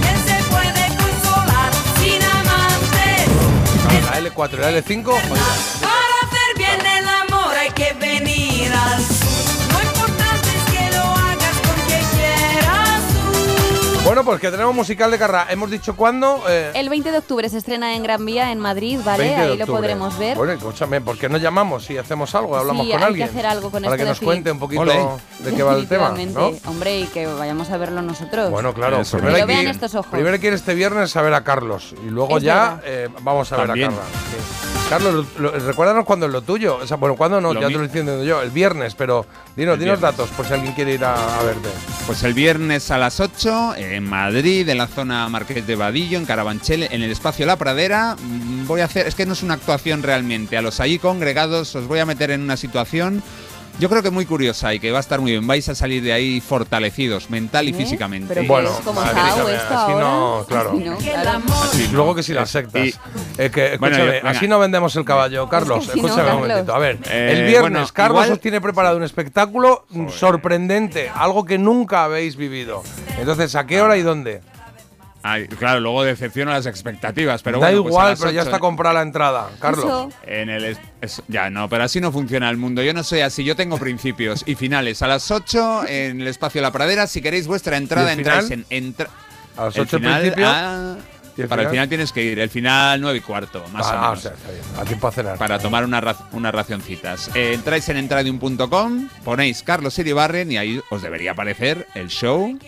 ¿quién 0.02 0.18
se 0.26 0.36
puede 0.50 0.84
consolar? 0.96 1.72
Sin 2.00 2.22
amante, 2.22 3.06
La 4.04 4.20
L4 4.20 4.52
y 4.52 4.56
la 4.56 4.70
L5, 4.70 5.06
oye, 5.08 5.42
Bueno, 14.08 14.24
pues 14.24 14.40
que 14.40 14.50
tenemos 14.50 14.74
musical 14.74 15.10
de 15.10 15.18
Carrá. 15.18 15.46
Hemos 15.50 15.70
dicho 15.70 15.94
cuándo. 15.94 16.42
Eh, 16.48 16.70
El 16.74 16.88
20 16.88 17.12
de 17.12 17.18
octubre 17.18 17.46
se 17.50 17.58
estrena 17.58 17.94
en 17.94 18.02
Gran 18.02 18.24
Vía, 18.24 18.50
en 18.52 18.58
Madrid, 18.58 18.98
¿vale? 19.04 19.24
20 19.24 19.40
de 19.42 19.52
Ahí 19.52 19.58
lo 19.58 19.66
podremos 19.66 20.18
ver. 20.18 20.34
Bueno, 20.34 20.54
escúchame, 20.54 21.02
¿por 21.02 21.18
qué 21.18 21.28
no 21.28 21.36
llamamos 21.36 21.90
y 21.90 21.98
hacemos 21.98 22.34
algo? 22.34 22.56
Hablamos 22.56 22.86
Sí, 22.86 22.92
con 22.92 23.00
hay 23.00 23.06
alguien. 23.06 23.26
que 23.26 23.30
hacer 23.32 23.46
algo 23.46 23.70
con 23.70 23.82
Para 23.82 23.98
que 23.98 24.04
nos 24.04 24.18
cuente 24.20 24.50
un 24.50 24.58
poquito 24.58 24.84
de 25.40 25.54
qué 25.54 25.62
va 25.62 25.74
el 25.74 25.86
tema. 25.86 26.14
¿no? 26.32 26.52
Hombre, 26.66 27.00
y 27.00 27.04
que 27.06 27.26
vayamos 27.26 27.70
a 27.70 27.76
verlo 27.76 28.00
nosotros. 28.00 28.50
Bueno, 28.50 28.72
claro. 28.72 28.98
Eso, 29.00 29.18
Primero 29.18 29.34
que 29.36 29.40
hay, 29.42 29.46
lo 29.46 29.46
vean 29.46 29.64
que, 29.66 29.70
estos 29.72 29.94
ojos. 29.94 30.10
primero 30.10 30.32
hay 30.34 30.40
que 30.40 30.46
ir 30.46 30.54
este 30.54 30.74
viernes 30.74 31.14
a 31.14 31.20
ver 31.22 31.34
a 31.34 31.44
Carlos. 31.44 31.94
Y 32.02 32.08
luego 32.08 32.38
Es 32.38 32.42
ya 32.44 32.80
eh, 32.84 33.08
vamos 33.20 33.52
a 33.52 33.56
ver 33.58 33.64
a 33.70 33.74
Carla. 33.74 33.90
sí. 33.90 34.88
Carlos, 34.88 35.26
lo- 35.36 35.50
lo- 35.50 35.58
recuérdanos 35.66 36.06
cuándo 36.06 36.24
es 36.24 36.32
lo 36.32 36.40
tuyo. 36.40 36.76
O 36.76 36.86
sea, 36.86 36.96
bueno, 36.96 37.14
cuándo 37.14 37.42
no, 37.42 37.52
Lo 37.52 37.60
ya 37.60 37.66
mi- 37.66 37.74
te 37.74 37.78
lo 37.78 37.84
estoy 37.84 38.00
diciendo 38.00 38.24
yo. 38.24 38.40
El 38.40 38.50
viernes, 38.50 38.94
pero 38.94 39.26
dinos, 39.58 39.78
dinos 39.78 40.00
datos 40.00 40.30
por 40.30 40.46
si 40.46 40.54
alguien 40.54 40.72
quiere 40.72 40.94
ir 40.94 41.04
a, 41.04 41.38
a 41.38 41.42
verte. 41.42 41.68
Pues 42.06 42.22
el 42.22 42.32
viernes 42.32 42.90
a 42.90 42.96
las 42.96 43.20
8 43.20 43.74
en 43.76 44.04
Madrid, 44.04 44.66
en 44.68 44.78
la 44.78 44.86
zona 44.86 45.28
Marqués 45.28 45.66
de 45.66 45.76
Vadillo, 45.76 46.16
en 46.16 46.24
Carabanchel, 46.24 46.84
en 46.84 47.02
el 47.02 47.10
espacio 47.10 47.44
La 47.44 47.56
Pradera. 47.56 48.16
Mm, 48.18 48.66
Voy 48.66 48.80
a 48.82 48.84
hacer, 48.84 49.06
es 49.06 49.14
que 49.14 49.24
no 49.26 49.32
es 49.32 49.42
una 49.42 49.54
actuación 49.54 50.02
realmente. 50.02 50.56
A 50.56 50.62
los 50.62 50.78
allí 50.80 50.98
congregados 50.98 51.74
os 51.74 51.86
voy 51.86 51.98
a 52.00 52.06
meter 52.06 52.30
en 52.30 52.42
una 52.42 52.56
situación, 52.56 53.22
yo 53.78 53.88
creo 53.88 54.02
que 54.02 54.10
muy 54.10 54.26
curiosa 54.26 54.74
y 54.74 54.80
que 54.80 54.90
va 54.90 54.98
a 54.98 55.00
estar 55.00 55.20
muy 55.20 55.30
bien. 55.32 55.46
Vais 55.46 55.68
a 55.68 55.74
salir 55.74 56.02
de 56.02 56.12
ahí 56.12 56.40
fortalecidos, 56.40 57.30
mental 57.30 57.66
y 57.68 57.70
¿Eh? 57.70 57.74
físicamente. 57.74 58.34
Pero 58.34 58.46
Bueno, 58.46 58.70
es 58.70 58.84
como 58.84 59.00
así 59.00 59.14
no- 59.14 59.48
esto 59.48 59.74
así 59.78 59.92
ahora. 59.92 60.00
no, 60.04 60.44
claro. 60.48 60.70
Así 60.70 60.84
no, 60.84 60.96
claro. 60.96 61.40
Luego 61.92 62.14
que 62.14 62.22
si 62.22 62.32
las 62.32 62.50
sectas. 62.50 62.86
Y- 62.86 62.94
Eh, 63.40 63.50
que, 63.50 63.76
Bueno, 63.78 63.94
escúchame, 63.96 64.04
yo- 64.06 64.12
venga. 64.12 64.30
así 64.30 64.48
no 64.48 64.58
vendemos 64.58 64.96
el 64.96 65.04
caballo, 65.04 65.48
Carlos. 65.48 65.84
escúchame 65.86 66.10
un 66.10 66.16
Carlos. 66.16 66.34
momentito. 66.40 66.74
A 66.74 66.78
ver, 66.78 66.98
Eh, 67.08 67.28
el 67.32 67.46
viernes, 67.46 67.60
bueno, 67.60 67.86
Carlos 67.92 68.24
igual- 68.24 68.32
os 68.32 68.40
tiene 68.40 68.60
preparado 68.60 68.96
un 68.96 69.04
espectáculo 69.04 69.86
sorprendente, 70.10 71.10
algo 71.14 71.44
que 71.44 71.56
nunca 71.58 72.04
habéis 72.04 72.36
vivido. 72.36 72.82
Entonces, 73.18 73.54
¿a 73.54 73.66
qué 73.66 73.80
hora 73.80 73.96
y 73.96 74.02
dónde? 74.02 74.40
Ay, 75.30 75.46
claro, 75.48 75.80
luego 75.80 76.04
decepciona 76.04 76.52
las 76.52 76.66
expectativas, 76.66 77.42
pero 77.42 77.58
da 77.60 77.66
bueno, 77.68 77.82
pues 77.82 77.92
igual, 77.92 78.16
pero 78.18 78.30
ya 78.30 78.40
8 78.42 78.48
está 78.50 78.58
comprada 78.60 78.94
la 78.94 79.02
entrada, 79.02 79.48
Carlos. 79.60 79.84
Eso. 79.84 80.08
En 80.26 80.48
el 80.48 80.64
es- 80.64 80.78
es- 81.00 81.22
ya 81.28 81.50
no, 81.50 81.68
pero 81.68 81.84
así 81.84 82.00
no 82.00 82.12
funciona 82.12 82.48
el 82.50 82.56
mundo. 82.56 82.82
Yo 82.82 82.94
no 82.94 83.02
soy 83.04 83.20
así, 83.20 83.44
yo 83.44 83.56
tengo 83.56 83.76
principios 83.78 84.42
y 84.46 84.54
finales. 84.54 85.02
A 85.02 85.06
las 85.08 85.30
8 85.30 85.86
en 85.86 86.20
el 86.20 86.26
espacio 86.28 86.62
La 86.62 86.70
Pradera, 86.72 87.06
si 87.06 87.20
queréis 87.20 87.46
vuestra 87.46 87.76
entrada, 87.76 88.10
¿Y 88.10 88.12
el 88.14 88.18
entráis 88.20 88.44
final? 88.48 88.66
en 88.70 88.84
entra- 88.84 89.10
A 89.56 89.64
las 89.66 89.76
el 89.76 89.82
8 89.82 89.96
al 89.96 90.02
final, 90.02 90.20
principio. 90.20 90.46
ah, 90.48 90.96
¿Y 91.36 91.40
el 91.42 91.46
para 91.48 91.62
el 91.62 91.68
final? 91.68 91.88
tienes 91.88 92.10
que 92.12 92.22
ir. 92.24 92.38
El 92.40 92.50
final 92.50 93.00
9 93.00 93.18
y 93.18 93.20
cuarto, 93.20 93.64
más 93.72 93.86
Ah, 93.86 93.90
o 93.90 94.00
menos. 94.02 94.18
o 94.18 94.22
sea, 94.22 94.32
está 94.32 94.50
bien. 94.50 94.62
A 94.76 94.84
tiempo 94.84 95.06
a 95.06 95.12
cenar. 95.12 95.38
para 95.38 95.58
tomar 95.60 95.84
una 95.84 96.00
ra- 96.00 96.16
unas 96.32 96.52
racioncitas. 96.52 97.30
Eh, 97.34 97.52
entráis 97.54 97.88
en 97.90 97.96
entradium.com, 97.98 99.08
ponéis 99.24 99.62
Carlos 99.62 99.96
Iribarren 100.00 100.50
y 100.50 100.56
ahí 100.58 100.80
os 100.90 101.00
debería 101.02 101.32
aparecer 101.32 101.86
el 101.94 102.08
show. 102.08 102.58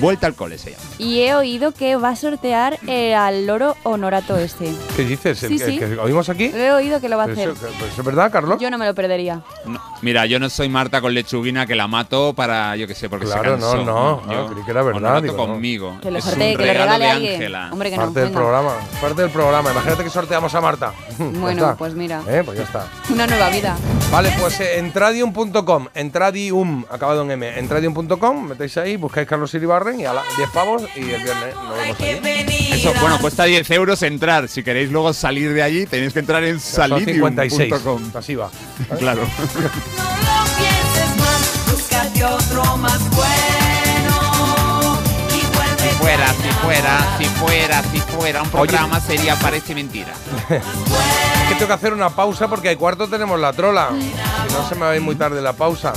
Vuelta 0.00 0.26
al 0.26 0.34
cole 0.34 0.58
se 0.58 0.70
llama. 0.72 0.82
Y 0.98 1.20
he 1.20 1.34
oído 1.34 1.72
que 1.72 1.96
va 1.96 2.10
a 2.10 2.16
sortear 2.16 2.78
eh, 2.86 3.14
al 3.14 3.46
loro 3.46 3.76
honorato 3.82 4.36
este. 4.36 4.72
¿Qué 4.96 5.04
dices? 5.04 5.42
¿El 5.42 5.50
Sí, 5.50 5.58
que- 5.58 5.64
sí. 5.72 5.78
que 5.78 5.98
oímos 5.98 6.28
aquí? 6.28 6.44
He 6.54 6.70
oído 6.72 7.00
que 7.00 7.08
lo 7.08 7.16
va 7.16 7.24
a 7.24 7.26
¿Pero 7.26 7.40
hacer. 7.40 7.48
eso, 7.50 7.66
pero 7.78 7.90
eso 7.92 8.00
es 8.00 8.06
verdad, 8.06 8.30
Carlos? 8.30 8.60
Yo 8.60 8.70
no 8.70 8.78
me 8.78 8.86
lo 8.86 8.94
perdería. 8.94 9.40
No, 9.64 9.80
mira, 10.02 10.26
yo 10.26 10.38
no 10.38 10.48
soy 10.50 10.68
Marta 10.68 11.00
con 11.00 11.14
lechuguina 11.14 11.66
que 11.66 11.74
la 11.74 11.88
mato 11.88 12.32
para, 12.34 12.76
yo 12.76 12.86
qué 12.86 12.94
sé, 12.94 13.08
porque 13.08 13.26
Claro, 13.26 13.42
se 13.42 13.50
cansó. 13.50 13.76
no, 13.78 13.84
no, 13.84 14.22
ah, 14.26 14.32
Yo 14.32 14.46
creí 14.52 14.64
que 14.64 14.70
era 14.70 14.82
verdad, 14.82 14.98
honorato 15.02 15.22
digo, 15.22 15.36
no. 15.36 15.46
conmigo. 15.54 15.98
Que 16.00 16.10
lo 16.10 16.18
es 16.18 16.24
sortee, 16.24 16.52
un 16.52 16.56
que 16.58 16.66
lo 16.66 16.72
regalo 16.72 16.84
regale 16.92 17.04
de 17.04 17.10
alguien. 17.10 17.34
Ángela. 17.34 17.68
Hombre, 17.72 17.90
que 17.90 17.96
no. 17.96 18.02
Parte 18.02 18.20
del 18.20 18.28
venga. 18.28 18.40
programa, 18.40 18.70
parte 19.00 19.22
del 19.22 19.30
programa. 19.30 19.70
Imagínate 19.72 20.04
que 20.04 20.10
sorteamos 20.10 20.54
a 20.54 20.60
Marta. 20.60 20.92
Ya 21.18 21.24
Bueno, 21.40 21.62
está. 21.62 21.76
pues 21.76 21.94
mira. 21.94 22.22
Eh, 22.28 22.42
pues 22.44 22.58
ya 22.58 22.64
está. 22.64 22.86
Una 23.10 23.26
nueva 23.26 23.48
vida. 23.50 23.76
Vale, 24.12 24.32
pues 24.38 24.60
eh, 24.60 24.78
entradium.com, 24.78 25.88
entradium, 25.94 26.84
acabado 26.90 27.22
en 27.22 27.30
M, 27.32 27.58
entradium.com, 27.58 28.48
metéis 28.48 28.76
ahí, 28.76 28.96
buscáis 28.96 29.26
Carlos 29.26 29.52
Iribarren 29.56 29.98
y 30.00 30.04
a 30.04 30.12
la 30.12 30.22
10 30.36 30.50
pavos 30.50 30.82
y 30.94 31.00
el 31.10 31.22
viernes 31.22 31.54
nos 31.54 31.76
vemos 31.78 32.00
ahí. 32.00 32.68
Eso, 32.72 32.92
bueno, 33.00 33.18
cuesta 33.20 33.44
10 33.44 33.68
euros 33.70 34.02
entrar. 34.02 34.48
Si 34.48 34.62
queréis 34.62 34.90
luego 34.90 35.12
salir 35.12 35.52
de 35.52 35.62
allí, 35.62 35.86
tenéis 35.86 36.12
que 36.12 36.20
entrar 36.20 36.44
en 36.44 36.60
Son 36.60 36.98
56, 37.04 37.50
salidium.com. 37.70 38.02
así 38.14 38.34
va. 38.34 38.50
Claro. 38.98 39.22
No 39.22 39.28
lo 39.28 40.44
pienses 40.56 41.16
más, 41.18 41.70
búscate 41.70 42.24
otro 42.24 42.76
más 42.76 43.00
bueno. 43.10 44.98
Y 45.30 45.56
vuelve 45.56 45.90
fuera, 45.98 46.26
si 46.28 46.48
fuera, 46.64 47.16
si 47.18 47.24
fuera, 47.24 47.82
si 47.82 47.98
fuera 48.00 48.42
un 48.42 48.50
programa 48.50 49.00
sería 49.00 49.36
Parece 49.36 49.74
Mentira. 49.74 50.12
Es 50.50 51.50
que 51.50 51.54
tengo 51.54 51.68
que 51.68 51.74
hacer 51.74 51.92
una 51.92 52.10
pausa 52.10 52.48
porque 52.48 52.70
al 52.70 52.76
cuarto 52.76 53.06
tenemos 53.08 53.38
la 53.38 53.52
trola. 53.52 53.90
Si 53.98 54.52
no 54.52 54.68
se 54.68 54.74
me 54.74 54.80
va 54.80 54.90
a 54.90 54.96
ir 54.96 55.00
muy 55.00 55.14
tarde 55.14 55.40
la 55.40 55.52
pausa. 55.52 55.92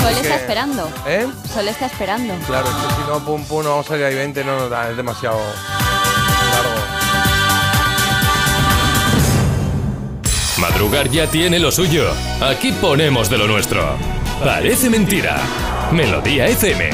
Sol 0.00 0.12
está 0.12 0.36
esperando. 0.36 0.90
¿Eh? 1.06 1.26
Sol 1.52 1.68
está 1.68 1.86
esperando. 1.86 2.34
Claro, 2.46 2.66
es 2.68 2.74
que 2.74 2.94
si 2.94 3.08
no, 3.08 3.24
pum, 3.24 3.44
pum, 3.44 3.62
no 3.62 3.70
vamos 3.70 3.86
a 3.86 3.88
salir 3.90 4.04
ahí 4.06 4.14
20, 4.14 4.44
no 4.44 4.58
nos 4.58 4.70
da, 4.70 4.90
es 4.90 4.96
demasiado 4.96 5.38
largo. 5.38 6.74
Madrugar 10.58 11.08
ya 11.10 11.26
tiene 11.26 11.58
lo 11.58 11.70
suyo. 11.70 12.10
Aquí 12.40 12.72
ponemos 12.72 13.30
de 13.30 13.38
lo 13.38 13.46
nuestro. 13.46 13.96
Parece 14.44 14.88
mentira. 14.90 15.38
Melodía 15.92 16.46
FM. 16.46 16.90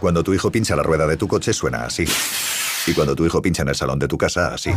Cuando 0.00 0.22
tu 0.22 0.32
hijo 0.32 0.50
pincha 0.50 0.74
la 0.76 0.82
rueda 0.82 1.06
de 1.06 1.16
tu 1.16 1.28
coche 1.28 1.52
suena 1.52 1.84
así. 1.84 2.04
Y 2.86 2.94
cuando 2.94 3.14
tu 3.14 3.26
hijo 3.26 3.42
pincha 3.42 3.62
en 3.62 3.68
el 3.68 3.74
salón 3.74 3.98
de 3.98 4.08
tu 4.08 4.16
casa, 4.16 4.54
así. 4.54 4.70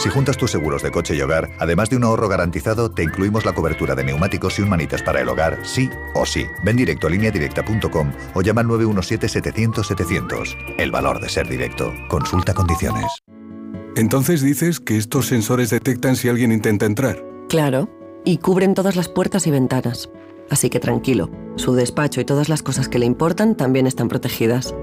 Si 0.00 0.08
juntas 0.08 0.38
tus 0.38 0.50
seguros 0.50 0.82
de 0.82 0.90
coche 0.90 1.14
y 1.14 1.20
hogar, 1.20 1.50
además 1.58 1.90
de 1.90 1.96
un 1.96 2.04
ahorro 2.04 2.26
garantizado, 2.26 2.90
te 2.90 3.02
incluimos 3.02 3.44
la 3.44 3.52
cobertura 3.52 3.94
de 3.94 4.02
neumáticos 4.02 4.58
y 4.58 4.62
un 4.62 4.70
manitas 4.70 5.02
para 5.02 5.20
el 5.20 5.28
hogar, 5.28 5.58
sí 5.62 5.90
o 6.14 6.24
sí. 6.24 6.46
Ven 6.64 6.76
directo 6.76 7.06
a 7.06 7.10
lineadirecta.com 7.10 8.10
o 8.32 8.40
llama 8.40 8.62
al 8.62 8.68
917-700-700. 8.68 10.56
El 10.78 10.90
valor 10.90 11.20
de 11.20 11.28
ser 11.28 11.46
directo. 11.50 11.92
Consulta 12.08 12.54
condiciones. 12.54 13.12
Entonces 13.94 14.40
dices 14.40 14.80
que 14.80 14.96
estos 14.96 15.26
sensores 15.26 15.68
detectan 15.68 16.16
si 16.16 16.30
alguien 16.30 16.50
intenta 16.50 16.86
entrar. 16.86 17.22
Claro, 17.50 17.90
y 18.24 18.38
cubren 18.38 18.72
todas 18.72 18.96
las 18.96 19.10
puertas 19.10 19.46
y 19.46 19.50
ventanas. 19.50 20.08
Así 20.48 20.70
que 20.70 20.80
tranquilo, 20.80 21.28
su 21.56 21.74
despacho 21.74 22.22
y 22.22 22.24
todas 22.24 22.48
las 22.48 22.62
cosas 22.62 22.88
que 22.88 22.98
le 22.98 23.04
importan 23.04 23.54
también 23.54 23.86
están 23.86 24.08
protegidas. 24.08 24.74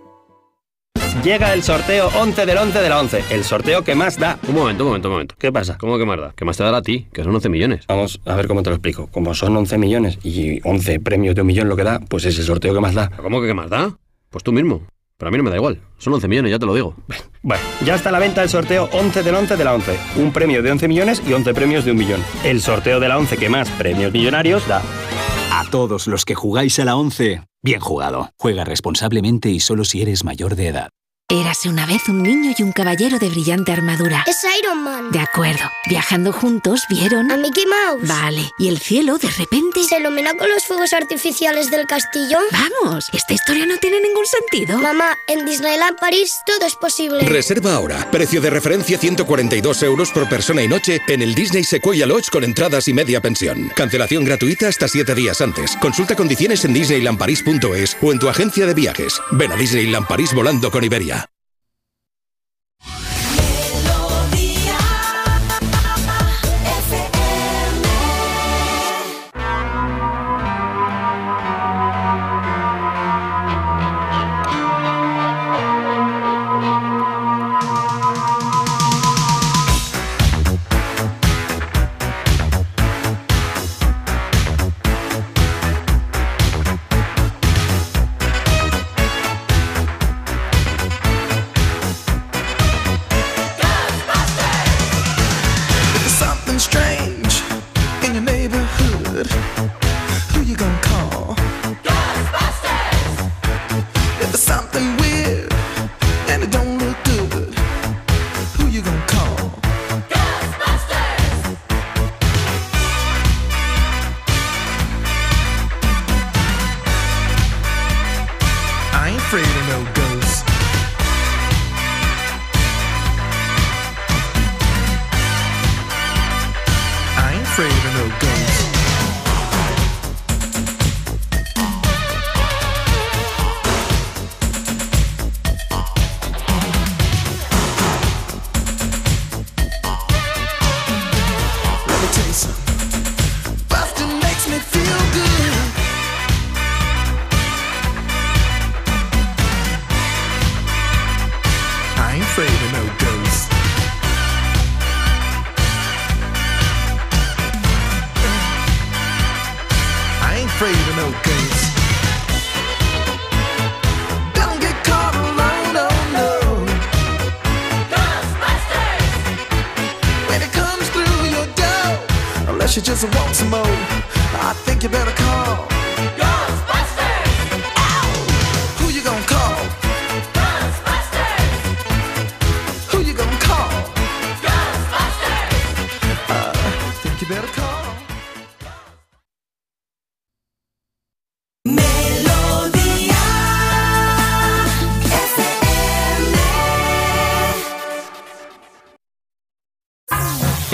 Llega 1.25 1.53
el 1.53 1.63
sorteo 1.63 2.11
11 2.21 2.47
del 2.47 2.59
11 2.59 2.81
de 2.81 2.89
la 2.89 3.01
11, 3.01 3.25
el 3.31 3.43
sorteo 3.43 3.83
que 3.83 3.95
más 3.95 4.19
da. 4.19 4.39
Un 4.47 4.55
momento, 4.55 4.85
un 4.85 4.91
momento, 4.91 5.09
un 5.09 5.15
momento. 5.15 5.35
¿Qué 5.39 5.51
pasa? 5.51 5.77
¿Cómo 5.79 5.99
que 5.99 6.05
más 6.05 6.21
da? 6.21 6.33
¿Qué 6.37 6.45
más 6.45 6.57
te 6.57 6.63
dará 6.63 6.79
a 6.79 6.83
ti? 6.83 7.09
Que 7.13 7.25
son 7.25 7.35
11 7.35 7.49
millones. 7.49 7.87
Vamos 7.89 8.21
a 8.25 8.37
ver 8.37 8.47
cómo 8.47 8.63
te 8.63 8.71
lo 8.71 8.77
explico. 8.77 9.09
Como 9.09 9.35
son 9.35 9.57
11 9.57 9.79
millones 9.79 10.19
y 10.23 10.61
11 10.69 11.01
premios 11.01 11.35
de 11.35 11.41
un 11.41 11.49
millón 11.49 11.69
lo 11.69 11.77
que 11.77 11.85
da, 11.85 11.99
pues 11.99 12.25
es 12.25 12.39
el 12.39 12.45
sorteo 12.45 12.75
que 12.75 12.81
más 12.81 12.95
da. 12.95 13.11
¿Cómo 13.11 13.41
que 13.41 13.49
qué 13.49 13.55
más 13.55 13.71
da? 13.71 13.97
Pues 14.31 14.45
tú 14.45 14.53
mismo. 14.53 14.83
Pero 15.19 15.29
a 15.29 15.33
mí 15.33 15.37
no 15.37 15.43
me 15.43 15.51
da 15.51 15.57
igual. 15.57 15.81
Son 15.99 16.15
11 16.15 16.29
millones, 16.29 16.53
ya 16.53 16.59
te 16.59 16.67
lo 16.67 16.75
digo. 16.75 16.95
Bueno, 17.41 17.63
ya 17.85 17.95
está 17.95 18.09
a 18.09 18.13
la 18.13 18.19
venta 18.19 18.43
el 18.43 18.49
sorteo 18.49 18.91
11 18.93 19.23
del 19.23 19.35
11 19.35 19.57
de 19.57 19.65
la 19.65 19.73
11. 19.73 19.99
Un 20.17 20.33
premio 20.33 20.61
de 20.61 20.73
11 20.73 20.89
millones 20.89 21.23
y 21.27 21.33
11 21.33 21.55
premios 21.55 21.85
de 21.85 21.93
un 21.93 21.97
millón. 21.97 22.21
El 22.45 22.61
sorteo 22.61 22.99
de 23.01 23.09
la 23.09 23.17
11 23.17 23.39
que 23.39 23.49
más 23.49 23.71
premios 23.71 24.13
millonarios 24.13 24.67
da. 24.67 24.83
A 25.53 25.65
todos 25.71 26.09
los 26.09 26.25
que 26.25 26.35
jugáis 26.35 26.79
a 26.81 26.85
la 26.85 26.97
11, 26.97 27.43
bien 27.63 27.81
jugado. 27.81 28.31
Juega 28.39 28.65
responsablemente 28.65 29.51
y 29.51 29.61
solo 29.61 29.85
si 29.85 30.03
eres 30.03 30.25
mayor 30.25 30.57
de 30.57 30.67
edad. 30.67 30.89
Érase 31.31 31.69
una 31.69 31.85
vez 31.85 32.09
un 32.09 32.23
niño 32.23 32.55
y 32.57 32.63
un 32.63 32.73
caballero 32.73 33.19
de 33.19 33.29
brillante 33.29 33.71
armadura. 33.71 34.25
Es 34.27 34.39
Iron 34.59 34.83
Man. 34.83 35.11
De 35.11 35.19
acuerdo. 35.19 35.71
Viajando 35.87 36.33
juntos 36.33 36.85
vieron... 36.89 37.31
A 37.31 37.37
Mickey 37.37 37.67
Mouse. 37.67 38.09
Vale. 38.09 38.51
Y 38.59 38.69
el 38.69 38.79
cielo, 38.79 39.19
de 39.19 39.29
repente... 39.29 39.85
¿Se 39.85 39.99
ilumina 39.99 40.33
con 40.39 40.49
los 40.49 40.65
fuegos 40.65 40.95
artificiales 40.95 41.71
del 41.71 41.87
castillo? 41.87 42.39
Vamos, 42.51 43.11
esta 43.13 43.35
historia 43.35 43.67
no 43.67 43.77
tiene 43.77 44.01
ningún 44.01 44.25
sentido. 44.25 44.79
Mamá, 44.79 45.19
en 45.27 45.45
Disneyland 45.45 45.99
París 45.99 46.35
todo 46.47 46.67
es 46.67 46.77
posible. 46.77 47.21
Reserva 47.21 47.75
ahora. 47.75 48.11
Precio 48.11 48.41
de 48.41 48.49
referencia 48.49 48.97
142 48.97 49.83
euros 49.83 50.11
por 50.13 50.31
persona 50.31 50.63
y 50.63 50.69
noche 50.69 50.99
en 51.09 51.21
el 51.21 51.35
Disney 51.35 51.63
Sequoia 51.63 52.07
Lodge 52.07 52.31
con 52.31 52.43
entradas 52.43 52.89
y 52.89 52.95
media 52.95 53.21
pensión. 53.21 53.71
Cancelación 53.77 54.25
gratuita 54.25 54.69
hasta 54.69 54.89
7 54.89 55.15
días 55.15 55.43
antes. 55.43 55.77
Consulta 55.77 56.17
condiciones 56.17 56.65
en 56.65 56.73
disneylandparis.es 56.73 57.99
o 58.01 58.13
en 58.13 58.19
tu 58.19 58.31
agencia 58.31 58.65
de 58.65 58.73
viajes. 58.73 59.21
Ven 59.33 59.53
a 59.53 59.57
Disneyland 59.57 60.07
París 60.07 60.33
volando 60.33 60.71
con 60.71 60.83
Iberia. 60.83 61.18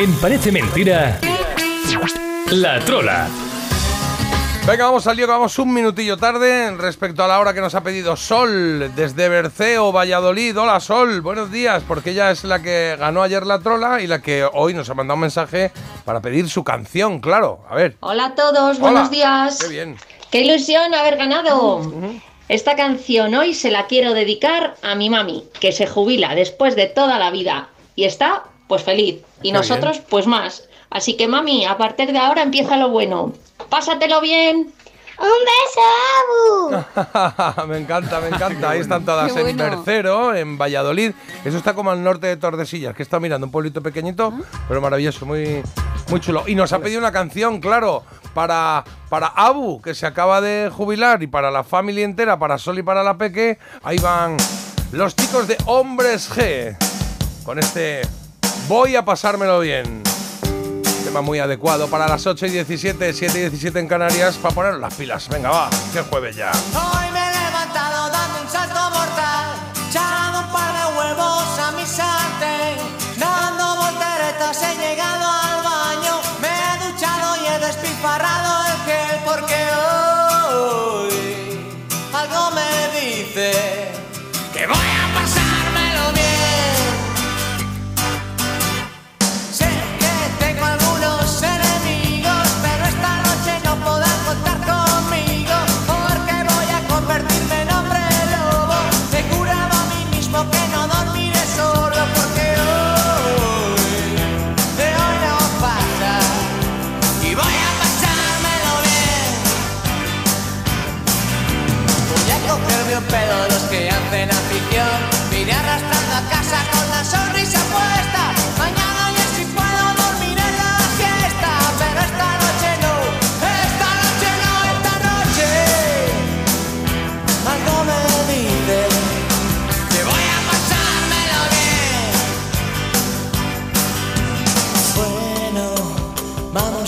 En 0.04 0.12
Parece 0.16 0.52
Mentira, 0.52 1.18
La 2.50 2.78
Trola. 2.80 3.26
Venga, 4.66 4.84
vamos 4.84 5.06
al 5.06 5.16
lío, 5.16 5.24
que 5.24 5.32
vamos 5.32 5.58
un 5.58 5.72
minutillo 5.72 6.18
tarde 6.18 6.76
respecto 6.76 7.24
a 7.24 7.26
la 7.26 7.40
hora 7.40 7.54
que 7.54 7.62
nos 7.62 7.74
ha 7.74 7.82
pedido 7.82 8.14
Sol 8.14 8.92
desde 8.94 9.30
Berceo, 9.30 9.92
Valladolid. 9.92 10.58
Hola 10.58 10.78
Sol, 10.80 11.22
buenos 11.22 11.50
días, 11.50 11.82
porque 11.88 12.10
ella 12.10 12.30
es 12.30 12.44
la 12.44 12.60
que 12.60 12.96
ganó 12.98 13.22
ayer 13.22 13.46
la 13.46 13.60
trola 13.60 14.02
y 14.02 14.06
la 14.06 14.20
que 14.20 14.46
hoy 14.52 14.74
nos 14.74 14.90
ha 14.90 14.94
mandado 14.94 15.14
un 15.14 15.22
mensaje 15.22 15.72
para 16.04 16.20
pedir 16.20 16.50
su 16.50 16.64
canción, 16.64 17.18
claro. 17.20 17.64
A 17.70 17.74
ver. 17.74 17.96
Hola 18.00 18.26
a 18.26 18.34
todos, 18.34 18.76
Hola. 18.76 18.90
buenos 18.90 19.10
días. 19.10 19.58
Qué 19.58 19.68
bien. 19.68 19.96
Qué 20.30 20.42
ilusión 20.42 20.92
haber 20.92 21.16
ganado. 21.16 21.80
Esta 22.50 22.76
canción 22.76 23.34
hoy 23.34 23.54
se 23.54 23.70
la 23.70 23.86
quiero 23.86 24.12
dedicar 24.12 24.76
a 24.82 24.96
mi 24.96 25.08
mami, 25.08 25.44
que 25.58 25.72
se 25.72 25.86
jubila 25.86 26.34
después 26.34 26.76
de 26.76 26.88
toda 26.88 27.18
la 27.18 27.30
vida 27.30 27.70
y 27.96 28.04
está 28.04 28.44
pues 28.66 28.82
feliz. 28.82 29.22
Y 29.42 29.50
Qué 29.50 29.52
nosotros 29.52 30.00
pues 30.08 30.26
más. 30.26 30.68
Así 30.90 31.16
que 31.16 31.28
mami, 31.28 31.64
a 31.66 31.76
partir 31.76 32.12
de 32.12 32.18
ahora 32.18 32.42
empieza 32.42 32.76
lo 32.76 32.88
bueno. 32.88 33.32
Pásatelo 33.68 34.20
bien. 34.20 34.72
¡Un 35.18 36.74
beso, 36.74 36.84
Abu! 37.60 37.66
me 37.68 37.78
encanta, 37.78 38.20
me 38.20 38.28
encanta. 38.28 38.70
Ahí 38.70 38.80
están 38.80 39.04
todas 39.04 39.32
Qué 39.32 39.40
en 39.40 39.56
bueno. 39.56 39.76
Bercero, 39.76 40.34
en 40.34 40.58
Valladolid. 40.58 41.12
Eso 41.44 41.56
está 41.56 41.74
como 41.74 41.90
al 41.90 42.02
norte 42.02 42.26
de 42.26 42.36
Tordesillas, 42.36 42.94
que 42.96 43.02
está 43.02 43.20
mirando 43.20 43.46
un 43.46 43.52
pueblito 43.52 43.80
pequeñito, 43.80 44.32
pero 44.66 44.80
maravilloso, 44.80 45.24
muy, 45.24 45.62
muy 46.08 46.20
chulo. 46.20 46.44
Y 46.46 46.56
nos 46.56 46.72
ha 46.72 46.80
pedido 46.80 46.98
una 46.98 47.12
canción, 47.12 47.60
claro, 47.60 48.02
para, 48.34 48.82
para 49.08 49.28
Abu, 49.28 49.80
que 49.80 49.94
se 49.94 50.06
acaba 50.06 50.40
de 50.40 50.70
jubilar, 50.72 51.22
y 51.22 51.28
para 51.28 51.50
la 51.52 51.62
familia 51.62 52.04
entera, 52.04 52.38
para 52.38 52.58
Sol 52.58 52.78
y 52.78 52.82
para 52.82 53.04
la 53.04 53.16
Peque. 53.16 53.58
Ahí 53.84 53.98
van 53.98 54.36
los 54.90 55.14
chicos 55.14 55.46
de 55.46 55.56
Hombres 55.66 56.28
G, 56.30 56.76
con 57.44 57.60
este 57.60 58.02
Voy 58.68 58.96
a 58.96 59.04
pasármelo 59.04 59.60
bien. 59.60 60.02
Tema 61.04 61.20
muy 61.20 61.38
adecuado 61.38 61.88
para 61.88 62.08
las 62.08 62.26
8 62.26 62.46
y 62.46 62.50
17, 62.50 63.12
7 63.12 63.38
y 63.38 63.40
17 63.42 63.78
en 63.78 63.88
Canarias, 63.88 64.36
para 64.36 64.54
poner 64.54 64.74
las 64.74 64.94
pilas. 64.94 65.28
Venga, 65.28 65.50
va, 65.50 65.70
que 65.92 65.98
es 65.98 66.06
jueves 66.06 66.34
ya. 66.34 66.50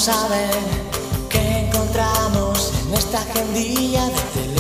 Ver 0.07 0.51
qué 1.28 1.66
encontramos 1.66 2.73
en 2.87 2.95
esta 2.95 3.19
agendilla 3.23 4.07
de 4.07 4.56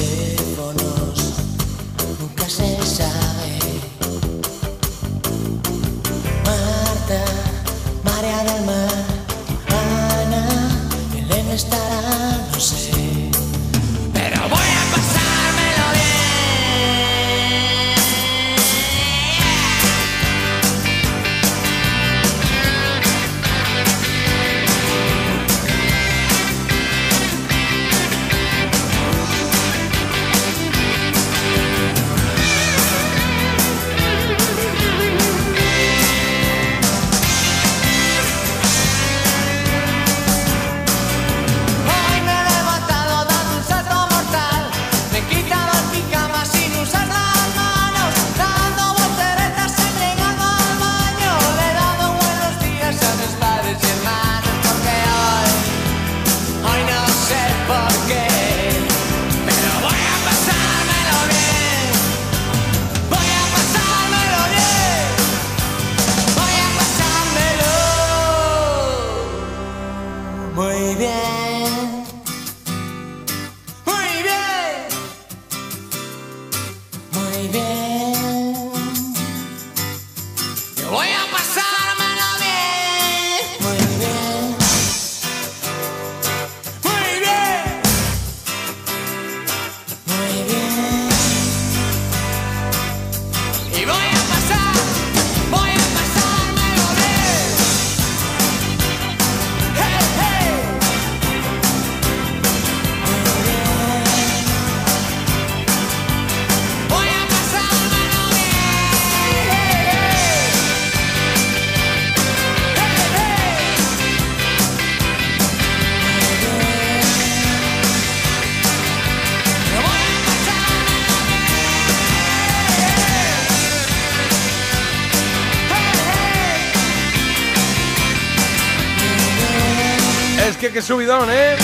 subidón, 130.96 131.28
¿eh? 131.30 131.56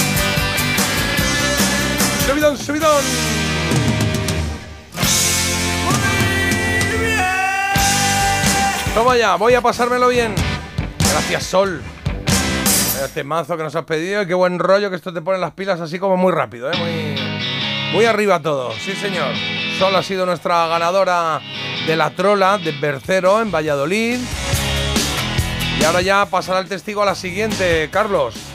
Subidón, 2.28 2.59
subidón. 2.59 3.02
Toma 8.94 9.16
ya, 9.16 9.36
voy 9.36 9.54
a 9.54 9.62
pasármelo 9.62 10.09
bien. 10.09 10.34
Gracias, 10.98 11.44
Sol. 11.44 11.82
Este 13.02 13.24
mazo 13.24 13.56
que 13.56 13.62
nos 13.62 13.74
has 13.74 13.86
pedido 13.86 14.20
y 14.20 14.26
qué 14.26 14.34
buen 14.34 14.59
rollo 14.59 14.90
que 14.90 14.96
esto 14.96 15.14
te 15.14 15.22
pone 15.22 15.38
las 15.38 15.52
pilas 15.52 15.80
así 15.80 15.98
como 15.98 16.18
muy 16.18 16.30
rápido, 16.30 16.70
¿eh? 16.70 16.76
Muy, 16.76 17.92
muy 17.94 18.04
arriba 18.04 18.38
todo. 18.42 18.70
Sí, 18.84 18.92
señor. 18.92 19.34
Sol 19.78 19.96
ha 19.96 20.02
sido 20.02 20.26
nuestra 20.26 20.66
ganadora 20.66 21.40
de 21.86 21.96
la 21.96 22.10
trola 22.10 22.59
de 22.59 22.72
Bercero 22.72 23.40
en 23.40 23.50
Valladolid. 23.50 24.18
Y 25.80 25.84
ahora 25.84 26.02
ya 26.02 26.26
pasará 26.26 26.59
el 26.59 26.68
testigo 26.68 27.02
a 27.02 27.06
la 27.06 27.14
siguiente, 27.14 27.88
Carlos. 27.90 28.51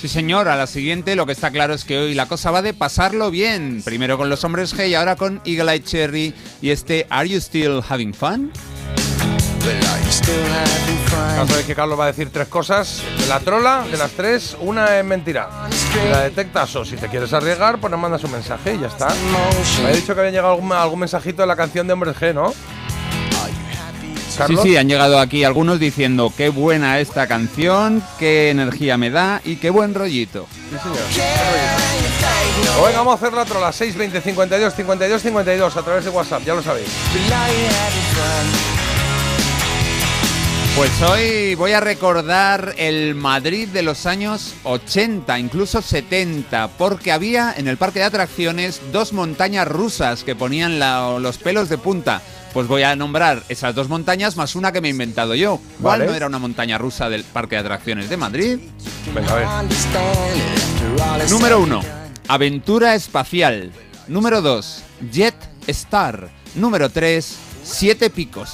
Sí, 0.00 0.08
señor, 0.08 0.48
a 0.48 0.56
la 0.56 0.66
siguiente 0.66 1.14
lo 1.14 1.26
que 1.26 1.32
está 1.32 1.50
claro 1.50 1.74
es 1.74 1.84
que 1.84 1.98
hoy 1.98 2.14
la 2.14 2.24
cosa 2.24 2.50
va 2.50 2.62
de 2.62 2.72
pasarlo 2.72 3.30
bien. 3.30 3.82
Primero 3.84 4.16
con 4.16 4.30
los 4.30 4.42
hombres 4.44 4.74
G 4.74 4.88
y 4.88 4.94
ahora 4.94 5.14
con 5.14 5.42
Eagle 5.44 5.72
Eye 5.72 5.82
Cherry 5.82 6.34
y 6.62 6.70
este 6.70 7.06
Are 7.10 7.28
You 7.28 7.38
Still 7.38 7.82
Having 7.86 8.14
Fun? 8.14 8.50
Ya 11.36 11.46
sabéis 11.46 11.66
que 11.66 11.74
Carlos 11.74 12.00
va 12.00 12.04
a 12.04 12.06
decir 12.06 12.30
tres 12.32 12.48
cosas. 12.48 13.02
De 13.18 13.26
la 13.26 13.40
trola, 13.40 13.84
de 13.90 13.98
las 13.98 14.12
tres, 14.12 14.56
una 14.60 14.98
es 14.98 15.04
mentira. 15.04 15.68
La 16.10 16.20
detectas 16.20 16.74
o 16.76 16.84
si 16.86 16.96
te 16.96 17.08
quieres 17.08 17.34
arriesgar, 17.34 17.78
pues 17.78 17.90
nos 17.90 18.00
mandas 18.00 18.24
un 18.24 18.32
mensaje 18.32 18.76
y 18.76 18.80
ya 18.80 18.86
está. 18.86 19.08
Me 19.80 19.88
había 19.88 19.96
dicho 19.96 20.14
que 20.14 20.20
había 20.20 20.32
llegado 20.32 20.54
algún, 20.54 20.72
algún 20.72 21.00
mensajito 21.00 21.42
de 21.42 21.46
la 21.46 21.56
canción 21.56 21.86
de 21.86 21.92
Hombres 21.92 22.16
G, 22.16 22.32
¿no? 22.32 22.54
Sí, 24.30 24.38
Carlos. 24.38 24.62
sí, 24.62 24.76
han 24.76 24.88
llegado 24.88 25.18
aquí 25.18 25.44
algunos 25.44 25.78
diciendo 25.80 26.32
qué 26.36 26.48
buena 26.48 27.00
esta 27.00 27.26
canción, 27.26 28.02
qué 28.18 28.50
energía 28.50 28.96
me 28.96 29.10
da 29.10 29.40
y 29.44 29.56
qué 29.56 29.70
buen 29.70 29.92
rollito. 29.94 30.46
Sí, 30.70 30.76
señor. 30.78 30.96
Pues 32.76 32.86
venga, 32.86 32.98
vamos 32.98 33.12
a 33.12 33.16
hacer 33.16 33.32
la 33.32 33.44
trola. 33.44 33.72
620 33.72 34.20
52 34.20 34.74
52 34.74 35.22
52 35.22 35.76
a 35.76 35.82
través 35.82 36.04
de 36.04 36.10
WhatsApp, 36.10 36.42
ya 36.44 36.54
lo 36.54 36.62
sabéis. 36.62 36.88
Pues 40.76 40.90
hoy 41.02 41.54
voy 41.56 41.72
a 41.72 41.80
recordar 41.80 42.74
el 42.78 43.14
Madrid 43.14 43.68
de 43.68 43.82
los 43.82 44.06
años 44.06 44.54
80, 44.62 45.38
incluso 45.38 45.82
70, 45.82 46.68
porque 46.78 47.12
había 47.12 47.52
en 47.56 47.68
el 47.68 47.76
parque 47.76 47.98
de 47.98 48.06
atracciones 48.06 48.80
dos 48.92 49.12
montañas 49.12 49.66
rusas 49.68 50.22
que 50.24 50.34
ponían 50.36 50.78
la- 50.78 51.18
los 51.20 51.36
pelos 51.38 51.68
de 51.68 51.76
punta. 51.76 52.22
Pues 52.52 52.66
voy 52.66 52.82
a 52.82 52.96
nombrar 52.96 53.44
esas 53.48 53.74
dos 53.76 53.88
montañas 53.88 54.36
más 54.36 54.56
una 54.56 54.72
que 54.72 54.80
me 54.80 54.88
he 54.88 54.90
inventado 54.90 55.34
yo. 55.36 55.60
¿Cuál 55.80 56.00
Vale. 56.00 56.10
no 56.10 56.16
era 56.16 56.26
una 56.26 56.38
montaña 56.40 56.78
rusa 56.78 57.08
del 57.08 57.22
parque 57.24 57.54
de 57.54 57.60
atracciones 57.60 58.08
de 58.10 58.16
Madrid? 58.16 58.58
Venga, 59.14 59.32
a 59.32 59.34
ver. 59.36 59.46
Número 61.30 61.60
1. 61.60 61.80
Aventura 62.28 62.94
espacial. 62.96 63.70
Número 64.08 64.42
2. 64.42 64.82
Jet 65.12 65.34
Star. 65.68 66.28
Número 66.56 66.88
3. 66.90 67.36
Siete 67.62 68.10
picos. 68.10 68.50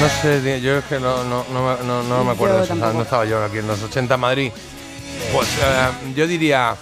No 0.00 0.08
sé, 0.20 0.60
yo 0.60 0.76
es 0.78 0.84
que 0.84 0.98
no, 1.00 1.24
no, 1.24 1.44
no, 1.52 1.76
me- 1.78 1.84
no- 1.86 2.02
no 2.02 2.24
me 2.24 2.32
acuerdo 2.32 2.58
de 2.58 2.64
eso, 2.64 2.74
no 2.74 3.02
estaba 3.02 3.24
yo 3.24 3.42
aquí 3.42 3.58
en 3.58 3.66
los 3.66 3.82
80 3.82 4.14
en 4.14 4.20
Madrid. 4.20 4.50
Pues 5.32 5.48
eh, 5.62 6.12
yo 6.14 6.26
diría 6.26 6.76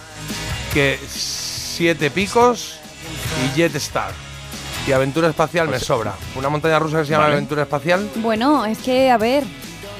que 0.73 0.99
siete 1.07 2.11
picos 2.11 2.75
y 3.45 3.55
Jet 3.55 3.75
Star. 3.75 4.11
Y 4.87 4.91
aventura 4.91 5.29
espacial 5.29 5.67
me 5.69 5.79
sobra. 5.79 6.13
Una 6.35 6.49
montaña 6.49 6.77
rusa 6.79 6.99
que 6.99 7.05
se 7.05 7.11
llama 7.11 7.23
Vale. 7.25 7.35
aventura 7.35 7.61
espacial. 7.63 8.09
Bueno, 8.15 8.65
es 8.65 8.79
que, 8.79 9.09
a 9.09 9.17
ver, 9.17 9.43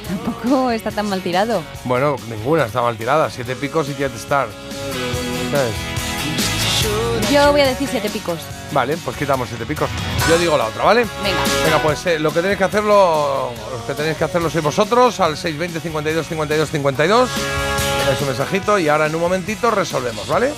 tampoco 0.07 0.71
está 0.71 0.91
tan 0.91 1.07
mal 1.07 1.21
tirado. 1.21 1.63
Bueno, 1.85 2.17
ninguna 2.29 2.65
está 2.65 2.81
mal 2.81 2.97
tirada. 2.97 3.29
Siete 3.29 3.55
picos 3.55 3.87
y 3.89 3.93
Jet 3.95 4.13
Star. 4.15 4.47
¿Sabes? 5.51 5.73
Yo 7.31 7.51
voy 7.51 7.61
a 7.61 7.67
decir 7.67 7.87
siete 7.89 8.09
picos. 8.09 8.39
Vale, 8.73 8.97
pues 8.97 9.15
quitamos 9.17 9.47
siete 9.47 9.65
picos. 9.65 9.89
Yo 10.29 10.37
digo 10.37 10.57
la 10.57 10.65
otra, 10.65 10.83
¿vale? 10.83 11.01
Venga. 11.23 11.37
Venga, 11.63 11.77
pues 11.81 12.05
eh, 12.07 12.19
lo 12.19 12.33
que 12.33 12.41
tenéis 12.41 12.57
que 12.57 12.63
hacerlo, 12.65 13.51
los 13.71 13.81
que 13.83 13.93
tenéis 13.93 14.17
que 14.17 14.23
hacerlo 14.25 14.49
sois 14.49 14.63
vosotros 14.63 15.19
al 15.19 15.37
620 15.37 15.79
52 15.79 16.27
52 16.27 16.69
52. 16.69 17.29
Tenéis 18.03 18.21
un 18.21 18.27
mensajito 18.27 18.77
y 18.79 18.89
ahora 18.89 19.05
en 19.07 19.15
un 19.15 19.21
momentito 19.21 19.71
resolvemos, 19.71 20.27
¿vale? 20.27 20.51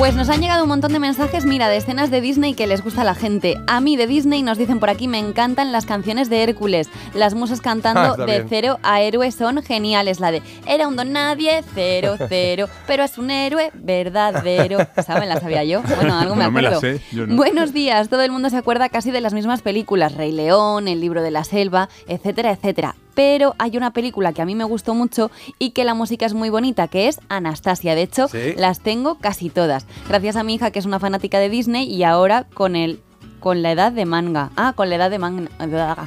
Pues 0.00 0.14
nos 0.16 0.30
han 0.30 0.40
llegado 0.40 0.62
un 0.62 0.70
montón 0.70 0.94
de 0.94 0.98
mensajes, 0.98 1.44
mira, 1.44 1.68
de 1.68 1.76
escenas 1.76 2.10
de 2.10 2.22
Disney 2.22 2.54
que 2.54 2.66
les 2.66 2.82
gusta 2.82 3.02
a 3.02 3.04
la 3.04 3.14
gente. 3.14 3.60
A 3.66 3.82
mí 3.82 3.98
de 3.98 4.06
Disney 4.06 4.42
nos 4.42 4.56
dicen 4.56 4.80
por 4.80 4.88
aquí, 4.88 5.08
me 5.08 5.18
encantan 5.18 5.72
las 5.72 5.84
canciones 5.84 6.30
de 6.30 6.42
Hércules. 6.42 6.88
Las 7.12 7.34
musas 7.34 7.58
Ah, 7.60 7.62
cantando 7.62 8.12
está 8.12 8.24
de 8.24 8.32
bien. 8.38 8.46
cero 8.48 8.78
a 8.82 9.02
héroe 9.02 9.30
son 9.30 9.62
geniales. 9.62 10.18
La 10.18 10.30
de 10.30 10.40
era 10.66 10.88
un 10.88 10.96
don 10.96 11.12
nadie, 11.12 11.62
cero, 11.74 12.14
cero, 12.30 12.66
pero 12.86 13.04
es 13.04 13.18
un 13.18 13.30
héroe 13.30 13.70
verdadero. 13.74 14.78
¿Saben? 15.04 15.28
La 15.28 15.38
sabía 15.38 15.64
yo. 15.64 15.82
Bueno, 15.82 16.18
algo 16.18 16.34
me 16.34 16.44
No 16.44 16.50
me 16.50 16.62
la 16.62 16.68
acuerdo. 16.70 16.98
sé, 16.98 17.04
yo 17.14 17.26
no. 17.26 17.36
Buenos 17.36 17.74
días, 17.74 18.08
todo 18.08 18.22
el 18.22 18.32
mundo 18.32 18.48
se 18.48 18.56
acuerda 18.56 18.88
casi 18.88 19.10
de 19.10 19.20
las 19.20 19.34
mismas 19.34 19.60
películas, 19.60 20.14
Rey 20.14 20.32
León, 20.32 20.88
El 20.88 21.02
libro 21.02 21.22
de 21.22 21.30
la 21.30 21.44
selva, 21.44 21.90
etcétera, 22.08 22.52
etcétera. 22.52 22.96
Pero 23.20 23.54
hay 23.58 23.76
una 23.76 23.92
película 23.92 24.32
que 24.32 24.40
a 24.40 24.46
mí 24.46 24.54
me 24.54 24.64
gustó 24.64 24.94
mucho 24.94 25.30
y 25.58 25.72
que 25.72 25.84
la 25.84 25.92
música 25.92 26.24
es 26.24 26.32
muy 26.32 26.48
bonita, 26.48 26.88
que 26.88 27.06
es 27.06 27.20
Anastasia. 27.28 27.94
De 27.94 28.00
hecho, 28.00 28.28
Sí. 28.28 28.54
las 28.56 28.80
tengo 28.80 29.16
casi 29.16 29.50
todas. 29.50 29.84
Gracias 30.08 30.36
a 30.36 30.42
mi 30.42 30.54
hija, 30.54 30.70
que 30.70 30.78
es 30.78 30.86
una 30.86 30.98
fanática 31.00 31.38
de 31.38 31.50
Disney, 31.50 31.84
y 31.86 32.02
ahora 32.02 32.46
con 32.54 32.76
el 32.76 32.98
con 33.40 33.62
la 33.62 33.72
edad 33.72 33.90
de 33.92 34.04
manga. 34.06 34.50
Ah, 34.56 34.72
con 34.76 34.88
la 34.88 34.96
edad 34.96 35.10
de 35.10 35.18
manga. 35.18 35.48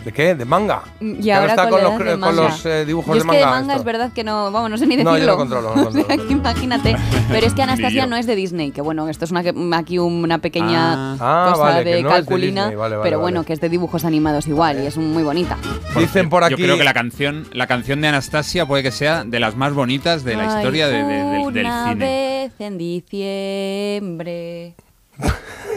¿De 0.05 0.11
qué? 0.13 0.35
¿De 0.35 0.45
manga? 0.45 0.83
Y 1.01 1.21
Que 1.23 1.33
ahora 1.33 1.49
está 1.53 1.63
con, 1.63 1.71
con 1.71 1.83
la 1.83 1.89
los, 1.89 1.93
edad 1.99 2.05
de 2.05 2.11
con 2.11 2.19
manga. 2.21 2.41
los 2.43 2.65
eh, 2.65 2.85
dibujos 2.85 3.07
Yo 3.07 3.13
de 3.13 3.19
es 3.19 3.25
manga. 3.25 3.39
que 3.39 3.45
de 3.45 3.51
manga 3.51 3.73
esto. 3.73 3.79
es 3.81 3.85
verdad 3.85 4.11
que 4.13 4.23
no, 4.23 4.51
vamos, 4.51 4.69
no 4.69 4.77
sé 4.77 4.85
ni 4.87 4.97
No, 4.97 5.11
decirlo. 5.13 5.17
yo 5.19 5.25
lo 5.25 5.37
controlo, 5.37 5.75
lo 5.75 5.87
O 5.87 5.91
sea, 5.91 6.03
controlo. 6.05 6.31
imagínate. 6.31 6.95
Pero 7.29 7.47
es 7.47 7.53
que 7.53 7.61
Anastasia 7.63 8.05
no 8.05 8.15
es 8.15 8.25
de 8.27 8.35
Disney, 8.35 8.71
que 8.71 8.81
bueno, 8.81 9.09
esto 9.09 9.25
es 9.25 9.31
una, 9.31 9.43
que- 9.43 9.53
aquí 9.73 9.99
una 9.99 10.37
pequeña 10.37 10.93
Ah. 10.93 11.17
Ah, 11.19 11.49
cosa 11.51 11.63
vale, 11.63 11.83
de 11.83 11.91
no 12.03 12.09
es 12.09 12.13
de 12.15 12.19
calculina, 12.21 12.61
Disney, 12.63 12.75
vale, 12.77 12.95
vale, 12.97 13.03
pero 13.09 13.17
vale. 13.17 13.31
bueno, 13.31 13.43
que 13.45 13.53
es 13.53 13.59
de 13.61 13.69
dibujos 13.69 14.05
animados 14.05 14.47
igual 14.47 14.81
y 14.83 14.85
es 14.85 14.97
muy 14.97 15.23
bonita. 15.23 15.57
Dicen 15.97 16.29
por 16.29 16.43
aquí. 16.43 16.51
Yo 16.51 16.57
creo 16.57 16.77
que 16.77 16.83
la 16.83 16.93
canción, 16.93 17.47
la 17.51 17.67
canción 17.67 17.99
de 18.01 18.07
Anastasia 18.09 18.65
puede 18.65 18.83
que 18.83 18.91
sea 18.91 19.23
de 19.23 19.39
las 19.39 19.55
más 19.55 19.73
bonitas 19.73 20.23
de 20.23 20.35
la 20.35 20.43
Ay, 20.43 20.57
historia 20.57 20.87
de- 20.87 21.03
de- 21.03 21.23
del- 21.23 21.53
del 21.53 21.65
una 21.65 21.89
cine. 21.89 21.95
vez 21.95 22.53
en 22.59 22.77
diciembre. 22.77 24.75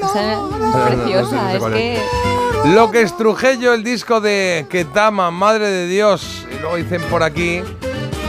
O 0.02 0.08
sea, 0.08 0.32
es 0.32 0.94
preciosa, 0.94 1.36
no 1.36 1.50
sé 1.50 1.56
es 1.56 1.64
que... 1.64 2.00
Lo 2.74 2.90
que 2.90 3.02
estrujé 3.02 3.58
yo 3.58 3.74
el 3.74 3.84
disco 3.84 4.20
de 4.20 4.66
Ketama, 4.68 5.30
Madre 5.30 5.68
de 5.68 5.86
Dios. 5.86 6.46
Y 6.50 6.58
luego 6.58 6.76
dicen 6.76 7.02
por 7.02 7.22
aquí. 7.22 7.62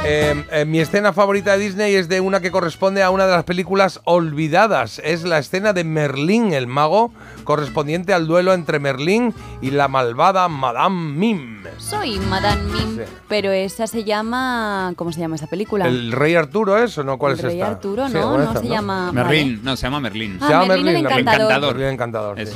Eh, 0.09 0.45
eh, 0.51 0.65
mi 0.65 0.79
escena 0.79 1.11
favorita 1.13 1.51
de 1.57 1.63
Disney 1.63 1.95
es 1.95 2.07
de 2.07 2.21
una 2.21 2.39
que 2.39 2.49
corresponde 2.51 3.03
a 3.03 3.09
una 3.09 3.25
de 3.25 3.33
las 3.33 3.43
películas 3.43 3.99
olvidadas. 4.05 5.01
Es 5.03 5.23
la 5.23 5.37
escena 5.39 5.73
de 5.73 5.83
Merlín, 5.83 6.53
el 6.53 6.65
mago, 6.67 7.11
correspondiente 7.43 8.13
al 8.13 8.25
duelo 8.27 8.53
entre 8.53 8.79
Merlín 8.79 9.33
y 9.61 9.71
la 9.71 9.87
malvada 9.87 10.47
Madame 10.47 11.11
Mim. 11.13 11.63
Soy 11.77 12.19
Madame 12.19 12.61
Mim, 12.63 12.97
Sí. 12.97 13.03
pero 13.27 13.51
esa 13.51 13.85
se 13.87 14.03
llama... 14.03 14.93
¿Cómo 14.95 15.11
se 15.11 15.19
llama 15.19 15.35
esa 15.35 15.47
película? 15.47 15.85
¿El 15.87 16.11
Rey 16.11 16.35
Arturo 16.35 16.77
es 16.81 16.97
o 16.97 17.03
no? 17.03 17.17
¿Cuál 17.17 17.33
El 17.33 17.39
es 17.39 17.45
Rey 17.45 17.59
esta? 17.59 17.71
Arturo, 17.71 18.07
Sí, 18.07 18.13
¿no? 18.13 18.29
bueno, 18.29 18.43
No 18.45 18.49
esta, 18.51 18.61
se 18.61 18.67
llama... 18.67 19.11
Merlín, 19.11 19.59
no, 19.63 19.75
se 19.75 19.83
llama 19.87 19.99
Merlín. 19.99 20.37
Ah, 20.41 20.47
Se 20.47 20.53
llama 20.53 20.65
Merlín 20.67 20.87
el 20.87 21.03
Merlín, 21.03 21.19
Encantador. 21.27 21.61
Merlín 21.75 21.87
el 21.87 21.93
Encantador. 21.93 22.37
sí. 22.39 22.53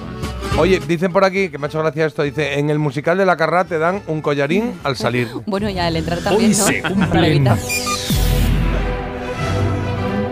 Oye, 0.57 0.79
dicen 0.79 1.11
por 1.11 1.23
aquí, 1.23 1.49
que 1.49 1.57
me 1.57 1.65
ha 1.65 1.69
hecho 1.69 1.79
gracia 1.79 2.05
esto, 2.05 2.23
dice, 2.23 2.59
en 2.59 2.69
el 2.69 2.77
musical 2.77 3.17
de 3.17 3.25
La 3.25 3.35
Carrá 3.37 3.63
te 3.63 3.79
dan 3.79 4.01
un 4.07 4.21
collarín 4.21 4.73
al 4.83 4.95
salir. 4.95 5.27
Bueno, 5.45 5.69
ya 5.69 5.87
al 5.87 5.95
entrar 5.95 6.19
también, 6.19 6.51
Hoy 6.51 6.57
¿no? 6.57 6.65
se 6.65 6.81
cumplen. 6.81 7.49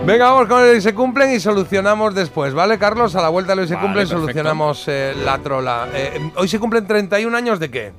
Venga, 0.06 0.30
vamos 0.30 0.48
con 0.48 0.62
el 0.62 0.70
hoy 0.70 0.80
se 0.80 0.94
cumplen 0.94 1.34
y 1.34 1.40
solucionamos 1.40 2.14
después, 2.14 2.54
¿vale, 2.54 2.78
Carlos? 2.78 3.14
A 3.16 3.22
la 3.22 3.28
vuelta 3.28 3.52
del 3.52 3.60
hoy 3.60 3.68
se 3.68 3.74
Vale, 3.74 3.86
cumplen 3.86 4.08
perfecto. 4.08 4.20
solucionamos 4.22 4.84
eh, 4.88 5.14
la 5.24 5.38
trola. 5.38 5.88
Eh, 5.94 6.30
hoy 6.36 6.48
se 6.48 6.58
cumplen 6.58 6.86
31 6.86 7.36
años 7.36 7.58
de 7.60 7.70
qué? 7.70 7.92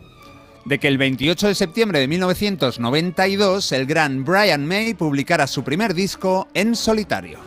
de 0.64 0.78
que 0.78 0.88
el 0.88 1.00
28 1.00 1.48
de 1.48 1.56
septiembre 1.56 2.00
de 2.00 2.08
1992 2.08 3.72
el 3.72 3.88
gran 3.88 4.24
Brian 4.24 4.64
May 4.68 4.94
publicara 4.94 5.48
su 5.48 5.64
primer 5.64 5.96
disco 5.96 6.48
en 6.54 6.76
solitario. 6.76 7.40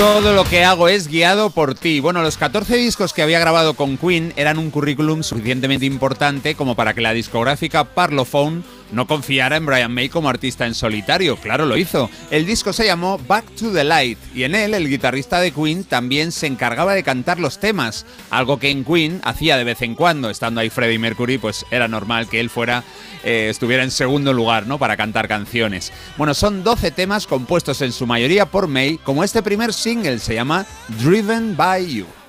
Todo 0.00 0.32
lo 0.32 0.44
que 0.44 0.64
hago 0.64 0.88
es 0.88 1.08
guiado 1.08 1.50
por 1.50 1.74
ti. 1.74 2.00
Bueno, 2.00 2.22
los 2.22 2.38
14 2.38 2.74
discos 2.74 3.12
que 3.12 3.20
había 3.20 3.38
grabado 3.38 3.74
con 3.74 3.98
Queen 3.98 4.32
eran 4.34 4.56
un 4.56 4.70
currículum 4.70 5.22
suficientemente 5.22 5.84
importante 5.84 6.54
como 6.54 6.74
para 6.74 6.94
que 6.94 7.02
la 7.02 7.12
discográfica 7.12 7.84
Parlophone 7.84 8.64
no 8.92 9.06
confiara 9.06 9.56
en 9.56 9.66
Brian 9.66 9.92
May 9.92 10.08
como 10.08 10.28
artista 10.28 10.66
en 10.66 10.74
solitario. 10.74 11.36
Claro, 11.36 11.66
lo 11.66 11.76
hizo. 11.76 12.10
El 12.30 12.46
disco 12.46 12.72
se 12.72 12.86
llamó 12.86 13.18
Back 13.18 13.44
to 13.56 13.72
the 13.72 13.84
Light 13.84 14.18
y 14.34 14.44
en 14.44 14.54
él 14.54 14.74
el 14.74 14.88
guitarrista 14.88 15.40
de 15.40 15.52
Queen 15.52 15.84
también 15.84 16.32
se 16.32 16.46
encargaba 16.46 16.94
de 16.94 17.02
cantar 17.02 17.38
los 17.38 17.58
temas, 17.58 18.06
algo 18.30 18.58
que 18.58 18.70
en 18.70 18.84
Queen 18.84 19.20
hacía 19.24 19.56
de 19.56 19.64
vez 19.64 19.82
en 19.82 19.94
cuando. 19.94 20.30
Estando 20.30 20.60
ahí 20.60 20.70
Freddie 20.70 20.98
Mercury, 20.98 21.38
pues 21.38 21.64
era 21.70 21.88
normal 21.88 22.28
que 22.28 22.40
él 22.40 22.50
fuera 22.50 22.84
eh, 23.22 23.48
estuviera 23.50 23.82
en 23.82 23.90
segundo 23.90 24.32
lugar, 24.32 24.66
¿no? 24.66 24.78
Para 24.78 24.96
cantar 24.96 25.28
canciones. 25.28 25.92
Bueno, 26.16 26.34
son 26.34 26.64
12 26.64 26.90
temas 26.90 27.26
compuestos 27.26 27.82
en 27.82 27.92
su 27.92 28.06
mayoría 28.06 28.46
por 28.46 28.66
May, 28.66 28.98
como 28.98 29.24
este 29.24 29.42
primer 29.42 29.72
single 29.72 30.18
se 30.18 30.34
llama 30.34 30.66
Driven 31.00 31.56
by 31.56 31.86
You. 31.86 32.19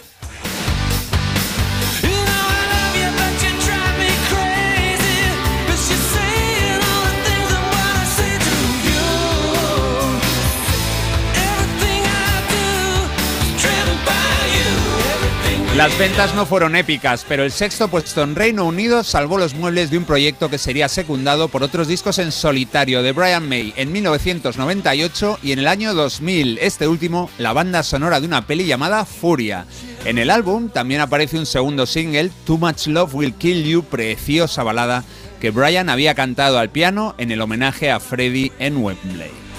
Las 15.81 15.97
ventas 15.97 16.35
no 16.35 16.45
fueron 16.45 16.75
épicas, 16.75 17.25
pero 17.27 17.43
el 17.43 17.51
sexto 17.51 17.87
puesto 17.87 18.21
en 18.21 18.35
Reino 18.35 18.65
Unido 18.65 19.03
salvó 19.03 19.39
los 19.39 19.55
muebles 19.55 19.89
de 19.89 19.97
un 19.97 20.03
proyecto 20.03 20.47
que 20.47 20.59
sería 20.59 20.87
secundado 20.87 21.47
por 21.47 21.63
otros 21.63 21.87
discos 21.87 22.19
en 22.19 22.31
solitario 22.31 23.01
de 23.01 23.13
Brian 23.13 23.49
May 23.49 23.73
en 23.75 23.91
1998 23.91 25.39
y 25.41 25.53
en 25.53 25.57
el 25.57 25.67
año 25.67 25.95
2000, 25.95 26.59
este 26.61 26.87
último, 26.87 27.31
la 27.39 27.53
banda 27.53 27.81
sonora 27.81 28.19
de 28.19 28.27
una 28.27 28.45
peli 28.45 28.67
llamada 28.67 29.05
Furia. 29.05 29.65
En 30.05 30.19
el 30.19 30.29
álbum 30.29 30.69
también 30.69 31.01
aparece 31.01 31.39
un 31.39 31.47
segundo 31.47 31.87
single, 31.87 32.29
Too 32.45 32.59
Much 32.59 32.85
Love 32.85 33.15
Will 33.15 33.33
Kill 33.33 33.63
You, 33.63 33.81
preciosa 33.81 34.61
balada 34.61 35.03
que 35.39 35.49
Brian 35.49 35.89
había 35.89 36.13
cantado 36.13 36.59
al 36.59 36.69
piano 36.69 37.15
en 37.17 37.31
el 37.31 37.41
homenaje 37.41 37.89
a 37.89 37.99
Freddie 37.99 38.51
en 38.59 38.77
Wembley. 38.77 39.50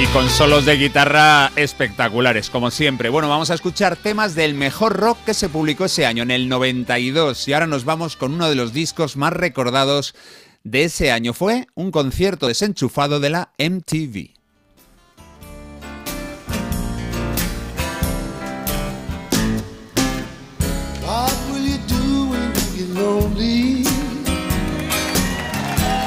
Y 0.00 0.06
con 0.12 0.30
solos 0.30 0.64
de 0.64 0.76
guitarra 0.76 1.50
espectaculares, 1.56 2.50
como 2.50 2.70
siempre. 2.70 3.08
Bueno, 3.08 3.28
vamos 3.28 3.50
a 3.50 3.54
escuchar 3.54 3.96
temas 3.96 4.36
del 4.36 4.54
mejor 4.54 4.96
rock 4.96 5.18
que 5.26 5.34
se 5.34 5.48
publicó 5.48 5.86
ese 5.86 6.06
año, 6.06 6.22
en 6.22 6.30
el 6.30 6.48
92. 6.48 7.48
Y 7.48 7.52
ahora 7.52 7.66
nos 7.66 7.84
vamos 7.84 8.14
con 8.14 8.34
uno 8.34 8.48
de 8.48 8.54
los 8.54 8.72
discos 8.72 9.16
más 9.16 9.32
recordados 9.32 10.14
de 10.62 10.84
ese 10.84 11.10
año. 11.10 11.34
Fue 11.34 11.66
un 11.74 11.90
concierto 11.90 12.46
desenchufado 12.46 13.18
de 13.18 13.30
la 13.30 13.50
MTV. 13.58 14.34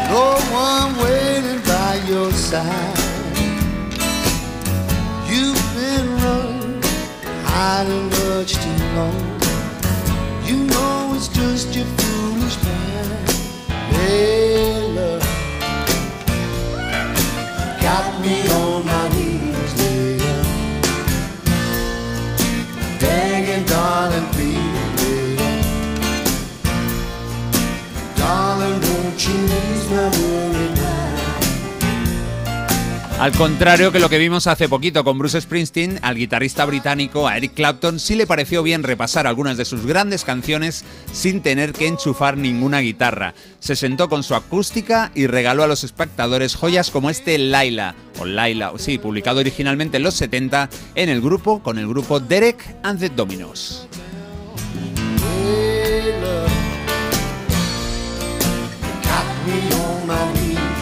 No 0.10 0.38
one 0.54 0.96
waiting. 1.04 3.01
Been 5.92 6.10
running, 6.24 6.82
hiding 7.44 8.08
much 8.12 8.54
too 8.64 8.78
long. 8.96 9.24
You 10.48 10.56
know 10.72 11.14
it's 11.16 11.28
just 11.28 11.76
your 11.76 11.86
foolish 11.86 12.58
mind. 12.64 13.30
Hey, 13.92 14.88
love, 14.96 15.22
got 17.82 18.22
me 18.22 18.38
on 18.62 18.86
my 18.86 19.10
knees, 19.16 19.72
later. 19.82 20.42
Begging, 23.02 23.66
darling, 23.66 24.28
please. 24.36 25.42
Darling, 28.16 28.80
won't 28.80 29.28
you 29.28 29.36
ease 29.44 29.90
my 29.90 30.10
now? 30.10 30.51
Al 33.22 33.34
contrario 33.34 33.92
que 33.92 34.00
lo 34.00 34.10
que 34.10 34.18
vimos 34.18 34.48
hace 34.48 34.68
poquito 34.68 35.04
con 35.04 35.20
Bruce 35.20 35.40
Springsteen, 35.40 36.00
al 36.02 36.16
guitarrista 36.16 36.66
británico, 36.66 37.28
a 37.28 37.38
Eric 37.38 37.54
Clapton, 37.54 38.00
sí 38.00 38.16
le 38.16 38.26
pareció 38.26 38.64
bien 38.64 38.82
repasar 38.82 39.28
algunas 39.28 39.58
de 39.58 39.66
sus 39.66 39.86
grandes 39.86 40.26
canciones 40.26 40.84
sin 41.14 41.42
tener 41.42 41.72
que 41.72 41.86
enchufar 41.86 42.36
ninguna 42.36 42.80
guitarra. 42.80 43.36
Se 43.60 43.76
sentó 43.76 44.10
con 44.10 44.24
su 44.24 44.34
acústica 44.34 45.12
y 45.14 45.28
regaló 45.28 45.62
a 45.62 45.68
los 45.68 45.84
espectadores 45.84 46.56
joyas 46.56 46.90
como 46.90 47.12
este 47.12 47.38
Laila, 47.38 47.94
o 48.20 48.26
Laila, 48.26 48.74
sí, 48.78 48.98
publicado 48.98 49.40
originalmente 49.40 49.98
en 49.98 50.04
los 50.04 50.16
70 50.16 50.72
en 50.96 51.10
el 51.10 51.22
grupo 51.22 51.62
con 51.62 51.78
el 51.78 51.88
grupo 51.88 52.20
Derek 52.20 52.76
and 52.82 53.00
the 53.00 53.10
Dominos. 53.10 53.88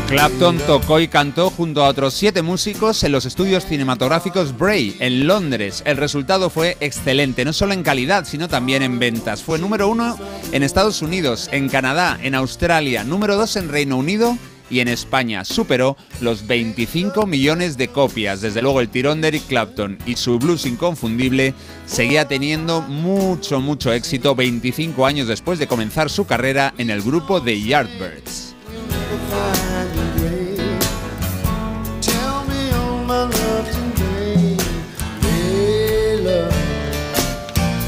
Clapton 0.10 0.58
tocó 0.66 1.00
y 1.00 1.08
cantó 1.08 1.52
junto 1.52 1.84
a 1.84 1.88
otros 1.88 2.16
siete 2.16 2.42
músicos 2.42 3.04
en 3.04 3.12
los 3.12 3.26
estudios 3.26 3.64
cinematográficos 3.68 4.58
Bray, 4.58 4.98
en 5.00 5.28
Londres. 5.28 5.84
El 5.86 5.98
resultado 5.98 6.50
fue 6.50 6.78
excelente, 6.80 7.46
no 7.46 7.54
solo 7.54 7.74
en 7.74 7.84
calidad, 7.84 8.26
sino 8.26 8.48
también 8.48 8.82
en 8.82 8.98
ventas. 8.98 9.44
Fue 9.44 9.60
número 9.60 9.88
uno 9.88 10.18
en 10.52 10.64
Estados 10.64 11.04
Unidos, 11.04 11.48
en 11.52 11.70
Canadá, 11.70 12.18
en 12.24 12.34
Australia, 12.34 13.04
número 13.04 13.36
dos 13.36 13.56
en 13.56 13.70
Reino 13.70 13.98
Unido 13.98 14.36
y 14.72 14.80
en 14.80 14.88
España. 14.88 15.46
Superó 15.46 15.96
los 16.22 16.48
25 16.48 17.28
millones 17.28 17.78
de 17.78 17.90
copias. 17.90 18.42
Desde 18.42 18.64
luego 18.64 18.82
el 18.82 18.90
tirón 18.90 19.22
de 19.22 19.28
Eric 19.28 19.46
Clapton 19.48 20.00
y 20.08 20.16
su 20.16 20.40
blues 20.40 20.66
inconfundible 20.66 21.54
seguía 21.86 22.28
teniendo 22.28 22.82
mucho, 22.82 23.60
mucho 23.62 23.94
éxito 23.94 24.34
25 24.34 25.06
años 25.06 25.28
después 25.28 25.60
de 25.60 25.68
comenzar 25.68 26.10
su 26.10 26.26
carrera 26.26 26.74
en 26.80 26.90
el 26.90 27.04
grupo 27.04 27.44
The 27.44 27.62
Yardbirds. 27.62 28.56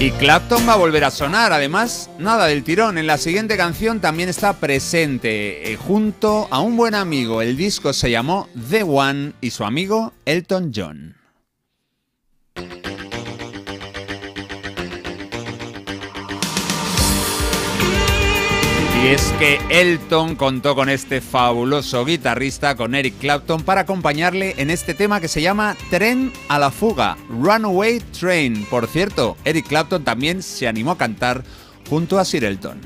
Y 0.01 0.09
Clapton 0.13 0.67
va 0.67 0.73
a 0.73 0.77
volver 0.77 1.03
a 1.03 1.11
sonar, 1.11 1.53
además, 1.53 2.09
nada 2.17 2.47
del 2.47 2.63
tirón. 2.63 2.97
En 2.97 3.05
la 3.05 3.19
siguiente 3.19 3.55
canción 3.55 3.99
también 3.99 4.29
está 4.29 4.53
presente, 4.53 5.71
eh, 5.71 5.75
junto 5.75 6.47
a 6.49 6.59
un 6.59 6.75
buen 6.75 6.95
amigo. 6.95 7.43
El 7.43 7.55
disco 7.55 7.93
se 7.93 8.09
llamó 8.09 8.49
The 8.71 8.81
One 8.81 9.33
y 9.41 9.51
su 9.51 9.63
amigo 9.63 10.11
Elton 10.25 10.71
John. 10.75 11.20
Y 19.03 19.07
es 19.07 19.33
que 19.39 19.59
Elton 19.71 20.35
contó 20.35 20.75
con 20.75 20.87
este 20.87 21.21
fabuloso 21.21 22.05
guitarrista, 22.05 22.75
con 22.75 22.93
Eric 22.93 23.15
Clapton, 23.19 23.63
para 23.63 23.81
acompañarle 23.81 24.53
en 24.59 24.69
este 24.69 24.93
tema 24.93 25.19
que 25.19 25.27
se 25.27 25.41
llama 25.41 25.75
Tren 25.89 26.31
a 26.49 26.59
la 26.59 26.69
fuga, 26.69 27.17
Runaway 27.27 27.99
Train. 28.19 28.63
Por 28.65 28.85
cierto, 28.85 29.37
Eric 29.43 29.67
Clapton 29.67 30.03
también 30.03 30.43
se 30.43 30.67
animó 30.67 30.91
a 30.91 30.97
cantar 30.99 31.43
junto 31.89 32.19
a 32.19 32.25
Sir 32.25 32.43
Elton. 32.43 32.79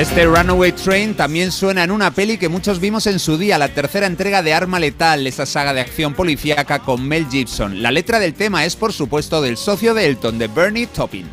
Este 0.00 0.24
Runaway 0.24 0.72
Train 0.72 1.14
también 1.14 1.52
suena 1.52 1.84
en 1.84 1.90
una 1.90 2.10
peli 2.10 2.38
que 2.38 2.48
muchos 2.48 2.80
vimos 2.80 3.06
en 3.06 3.18
su 3.18 3.36
día, 3.36 3.58
la 3.58 3.68
tercera 3.68 4.06
entrega 4.06 4.42
de 4.42 4.54
Arma 4.54 4.80
Letal, 4.80 5.26
esa 5.26 5.44
saga 5.44 5.74
de 5.74 5.82
acción 5.82 6.14
policíaca 6.14 6.78
con 6.78 7.06
Mel 7.06 7.26
Gibson. 7.30 7.82
La 7.82 7.90
letra 7.90 8.18
del 8.18 8.32
tema 8.32 8.64
es, 8.64 8.76
por 8.76 8.94
supuesto, 8.94 9.42
del 9.42 9.58
socio 9.58 9.92
de 9.92 10.06
Elton, 10.06 10.38
de 10.38 10.48
Bernie 10.48 10.86
Taupin. 10.86 11.26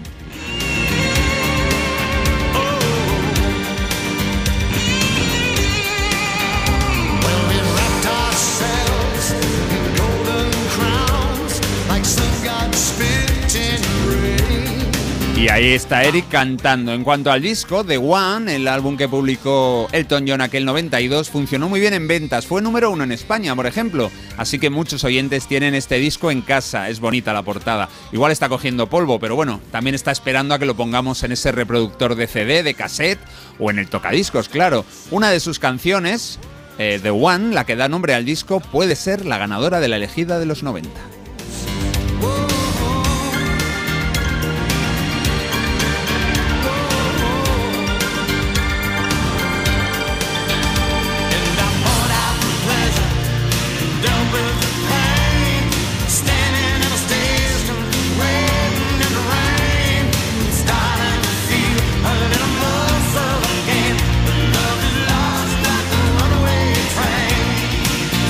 Y 15.37 15.49
ahí 15.49 15.73
está 15.73 16.03
Eric 16.03 16.29
cantando. 16.29 16.91
En 16.93 17.03
cuanto 17.03 17.31
al 17.31 17.43
disco, 17.43 17.83
The 17.83 17.99
One, 17.99 18.55
el 18.55 18.67
álbum 18.67 18.97
que 18.97 19.07
publicó 19.07 19.87
Elton 19.91 20.25
John 20.27 20.41
aquel 20.41 20.65
92, 20.65 21.29
funcionó 21.29 21.69
muy 21.69 21.79
bien 21.79 21.93
en 21.93 22.07
ventas. 22.07 22.47
Fue 22.47 22.59
número 22.59 22.89
uno 22.89 23.03
en 23.03 23.11
España, 23.11 23.55
por 23.55 23.67
ejemplo. 23.67 24.09
Así 24.35 24.57
que 24.57 24.71
muchos 24.71 25.03
oyentes 25.03 25.45
tienen 25.45 25.75
este 25.75 25.99
disco 25.99 26.31
en 26.31 26.41
casa. 26.41 26.89
Es 26.89 26.99
bonita 26.99 27.33
la 27.33 27.43
portada. 27.43 27.87
Igual 28.11 28.31
está 28.31 28.49
cogiendo 28.49 28.89
polvo, 28.89 29.19
pero 29.19 29.35
bueno, 29.35 29.61
también 29.71 29.93
está 29.93 30.09
esperando 30.09 30.55
a 30.55 30.59
que 30.59 30.65
lo 30.65 30.75
pongamos 30.75 31.21
en 31.21 31.31
ese 31.31 31.51
reproductor 31.51 32.15
de 32.15 32.25
CD, 32.25 32.63
de 32.63 32.73
cassette 32.73 33.19
o 33.59 33.69
en 33.69 33.77
el 33.77 33.89
tocadiscos, 33.89 34.49
claro. 34.49 34.85
Una 35.11 35.29
de 35.29 35.39
sus 35.39 35.59
canciones, 35.59 36.39
eh, 36.79 36.99
The 36.99 37.11
One, 37.11 37.53
la 37.53 37.63
que 37.63 37.75
da 37.75 37.87
nombre 37.87 38.15
al 38.15 38.25
disco, 38.25 38.59
puede 38.59 38.95
ser 38.95 39.23
la 39.23 39.37
ganadora 39.37 39.79
de 39.81 39.87
la 39.87 39.97
elegida 39.97 40.39
de 40.39 40.47
los 40.47 40.63
90. 40.63 40.89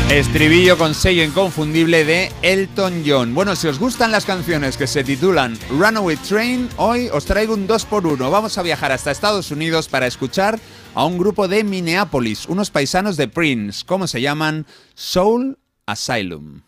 Estribillo 0.09 0.77
con 0.77 0.95
sello 0.95 1.21
inconfundible 1.21 2.05
de 2.05 2.31
Elton 2.41 3.03
John. 3.05 3.35
Bueno, 3.35 3.57
si 3.57 3.67
os 3.67 3.77
gustan 3.77 4.09
las 4.09 4.23
canciones 4.23 4.77
que 4.77 4.87
se 4.87 5.03
titulan 5.03 5.59
Runaway 5.69 6.15
Train, 6.15 6.69
hoy 6.77 7.09
os 7.11 7.25
traigo 7.25 7.53
un 7.53 7.67
2x1. 7.67 8.31
Vamos 8.31 8.57
a 8.57 8.63
viajar 8.63 8.93
hasta 8.93 9.11
Estados 9.11 9.51
Unidos 9.51 9.89
para 9.89 10.07
escuchar 10.07 10.59
a 10.95 11.03
un 11.03 11.17
grupo 11.17 11.49
de 11.49 11.65
Minneapolis, 11.65 12.45
unos 12.45 12.71
paisanos 12.71 13.17
de 13.17 13.27
Prince. 13.27 13.83
¿Cómo 13.85 14.07
se 14.07 14.21
llaman? 14.21 14.65
Soul 14.95 15.59
Asylum. 15.85 16.61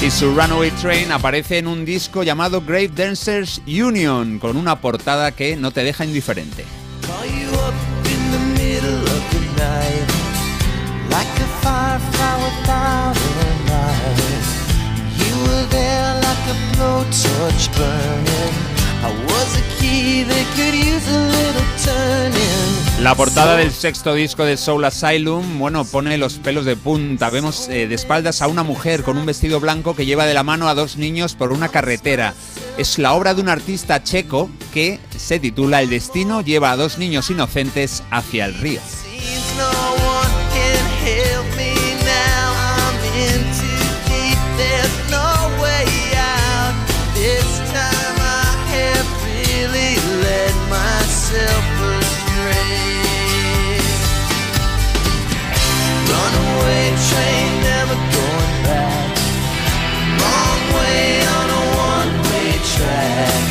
Y 0.00 0.10
su 0.12 0.32
Runaway 0.32 0.70
Train 0.70 1.10
aparece 1.10 1.58
en 1.58 1.66
un 1.66 1.84
disco 1.84 2.22
llamado 2.22 2.60
Grave 2.60 2.92
Dancers 2.94 3.60
Union, 3.66 4.38
con 4.38 4.56
una 4.56 4.80
portada 4.80 5.32
que 5.32 5.56
no 5.56 5.72
te 5.72 5.82
deja 5.82 6.04
indiferente. 6.04 6.64
Like 11.12 11.36
a 11.40 11.48
firefly 11.62 12.34
without 12.46 13.16
a 13.16 13.50
light. 13.70 14.46
You 15.20 15.34
were 15.44 15.66
there 15.68 16.14
like 16.26 16.44
a 16.54 16.56
blowtorch 16.72 17.64
burning. 17.76 18.54
I 19.04 19.10
was 19.28 19.48
a 19.62 19.64
key 19.78 20.24
that 20.24 20.46
could 20.56 20.74
use 20.74 21.06
a 21.08 21.22
little 21.36 21.68
turning. 21.84 23.02
La 23.02 23.14
portada 23.16 23.56
del 23.56 23.72
sexto 23.72 24.14
disco 24.14 24.44
de 24.44 24.56
Soul 24.56 24.84
Asylum, 24.84 25.58
bueno, 25.58 25.84
pone 25.84 26.16
los 26.18 26.34
pelos 26.34 26.64
de 26.64 26.76
punta. 26.76 27.30
Vemos 27.30 27.68
eh, 27.68 27.88
de 27.88 27.94
espaldas 27.94 28.42
a 28.42 28.46
una 28.46 28.62
mujer 28.62 29.02
con 29.02 29.18
un 29.18 29.26
vestido 29.26 29.60
blanco 29.60 29.96
que 29.96 30.06
lleva 30.06 30.24
de 30.24 30.34
la 30.34 30.44
mano 30.44 30.68
a 30.68 30.74
dos 30.74 30.96
niños 30.96 31.34
por 31.34 31.52
una 31.52 31.68
carretera. 31.68 32.32
Es 32.78 32.98
la 32.98 33.12
obra 33.12 33.34
de 33.34 33.42
un 33.42 33.48
artista 33.48 34.02
checo 34.02 34.48
que 34.72 35.00
se 35.16 35.40
titula 35.40 35.82
El 35.82 35.90
destino 35.90 36.40
lleva 36.42 36.70
a 36.70 36.76
dos 36.76 36.96
niños 36.96 37.28
inocentes 37.28 38.02
hacia 38.10 38.46
el 38.46 38.54
río. 38.54 38.80
Help 41.02 41.46
me 41.56 41.74
now. 42.06 42.46
I'm 42.78 42.96
in 43.18 43.40
too 43.58 43.84
deep. 44.06 44.38
There's 44.54 44.96
no 45.10 45.30
way 45.58 45.86
out. 46.14 46.74
This 47.18 47.58
time 47.74 48.16
I 48.22 48.46
have 48.70 49.08
really 49.26 49.98
led 50.22 50.54
myself 50.70 51.64
astray. 51.98 53.02
Runaway 56.06 56.86
train, 57.10 57.50
never 57.66 57.98
going 58.14 58.56
back. 58.62 59.10
Wrong 60.22 60.62
way 60.78 61.06
on 61.38 61.46
a 61.50 61.62
one-way 61.90 62.50
track. 62.74 63.42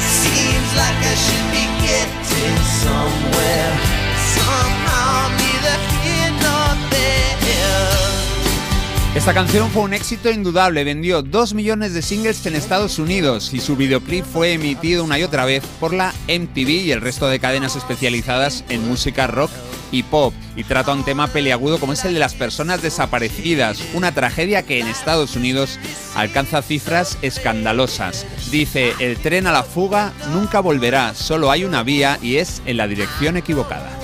Seems 0.00 0.70
like 0.80 1.00
I 1.12 1.16
should 1.24 1.48
be 1.52 1.64
getting 1.84 2.56
somewhere. 2.80 3.95
Esta 9.16 9.32
canción 9.32 9.70
fue 9.70 9.82
un 9.82 9.94
éxito 9.94 10.30
indudable, 10.30 10.84
vendió 10.84 11.22
2 11.22 11.54
millones 11.54 11.94
de 11.94 12.02
singles 12.02 12.44
en 12.44 12.54
Estados 12.54 12.98
Unidos 12.98 13.54
y 13.54 13.60
su 13.60 13.74
videoclip 13.74 14.26
fue 14.26 14.52
emitido 14.52 15.02
una 15.02 15.18
y 15.18 15.22
otra 15.22 15.46
vez 15.46 15.64
por 15.80 15.94
la 15.94 16.12
MTV 16.28 16.68
y 16.68 16.92
el 16.92 17.00
resto 17.00 17.26
de 17.26 17.38
cadenas 17.38 17.76
especializadas 17.76 18.62
en 18.68 18.86
música 18.86 19.26
rock 19.26 19.50
y 19.90 20.02
pop 20.02 20.34
y 20.54 20.64
trata 20.64 20.92
un 20.92 21.02
tema 21.02 21.28
peliagudo 21.28 21.80
como 21.80 21.94
es 21.94 22.04
el 22.04 22.12
de 22.12 22.20
las 22.20 22.34
personas 22.34 22.82
desaparecidas, 22.82 23.80
una 23.94 24.12
tragedia 24.12 24.64
que 24.64 24.80
en 24.80 24.86
Estados 24.86 25.34
Unidos 25.34 25.78
alcanza 26.14 26.60
cifras 26.60 27.16
escandalosas. 27.22 28.26
Dice, 28.50 28.92
el 29.00 29.16
tren 29.16 29.46
a 29.46 29.52
la 29.52 29.62
fuga 29.62 30.12
nunca 30.34 30.60
volverá, 30.60 31.14
solo 31.14 31.50
hay 31.50 31.64
una 31.64 31.82
vía 31.82 32.18
y 32.20 32.36
es 32.36 32.60
en 32.66 32.76
la 32.76 32.86
dirección 32.86 33.38
equivocada. 33.38 33.98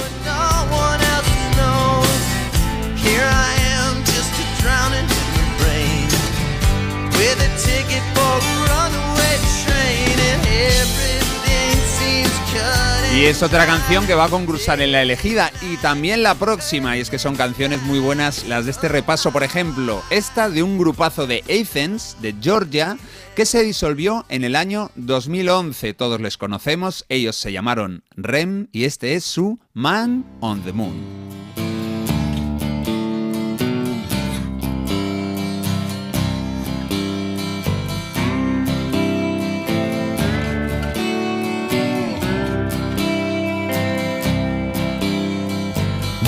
Y 13.22 13.26
es 13.26 13.42
otra 13.42 13.66
canción 13.66 14.04
que 14.06 14.14
va 14.14 14.24
a 14.24 14.28
concursar 14.28 14.80
en 14.80 14.90
la 14.90 15.02
elegida 15.02 15.52
y 15.60 15.76
también 15.76 16.24
la 16.24 16.34
próxima, 16.34 16.96
y 16.96 17.00
es 17.00 17.10
que 17.10 17.20
son 17.20 17.36
canciones 17.36 17.80
muy 17.82 18.00
buenas 18.00 18.48
las 18.48 18.64
de 18.64 18.72
este 18.72 18.88
repaso, 18.88 19.30
por 19.30 19.44
ejemplo, 19.44 20.02
esta 20.10 20.50
de 20.50 20.64
un 20.64 20.76
grupazo 20.76 21.28
de 21.28 21.44
Athens, 21.44 22.16
de 22.20 22.34
Georgia, 22.40 22.96
que 23.36 23.46
se 23.46 23.62
disolvió 23.62 24.24
en 24.28 24.42
el 24.42 24.56
año 24.56 24.90
2011. 24.96 25.94
Todos 25.94 26.20
les 26.20 26.36
conocemos, 26.36 27.04
ellos 27.08 27.36
se 27.36 27.52
llamaron 27.52 28.02
Rem 28.16 28.66
y 28.72 28.84
este 28.84 29.14
es 29.14 29.22
su 29.24 29.60
Man 29.72 30.24
on 30.40 30.62
the 30.62 30.72
Moon. 30.72 31.22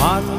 Harlem. 0.05 0.34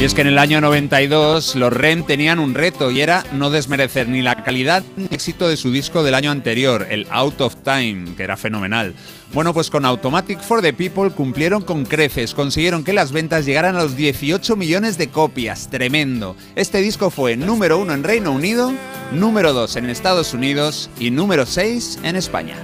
Y 0.00 0.04
es 0.04 0.14
que 0.14 0.22
en 0.22 0.28
el 0.28 0.38
año 0.38 0.62
92 0.62 1.56
los 1.56 1.70
REM 1.70 2.06
tenían 2.06 2.38
un 2.38 2.54
reto 2.54 2.90
y 2.90 3.02
era 3.02 3.22
no 3.34 3.50
desmerecer 3.50 4.08
ni 4.08 4.22
la 4.22 4.42
calidad 4.42 4.82
ni 4.96 5.04
el 5.04 5.12
éxito 5.12 5.46
de 5.46 5.58
su 5.58 5.70
disco 5.70 6.02
del 6.02 6.14
año 6.14 6.30
anterior, 6.30 6.86
el 6.88 7.06
Out 7.10 7.42
of 7.42 7.56
Time, 7.56 8.14
que 8.16 8.22
era 8.22 8.38
fenomenal. 8.38 8.94
Bueno, 9.34 9.52
pues 9.52 9.68
con 9.68 9.84
Automatic 9.84 10.40
for 10.40 10.62
the 10.62 10.72
People 10.72 11.10
cumplieron 11.10 11.60
con 11.60 11.84
creces, 11.84 12.32
consiguieron 12.32 12.82
que 12.82 12.94
las 12.94 13.12
ventas 13.12 13.44
llegaran 13.44 13.76
a 13.76 13.82
los 13.82 13.94
18 13.94 14.56
millones 14.56 14.96
de 14.96 15.08
copias, 15.08 15.68
tremendo. 15.68 16.34
Este 16.56 16.78
disco 16.78 17.10
fue 17.10 17.36
número 17.36 17.76
uno 17.76 17.92
en 17.92 18.02
Reino 18.02 18.32
Unido, 18.32 18.72
número 19.12 19.52
2 19.52 19.76
en 19.76 19.90
Estados 19.90 20.32
Unidos 20.32 20.88
y 20.98 21.10
número 21.10 21.44
6 21.44 21.98
en 22.04 22.16
España. 22.16 22.56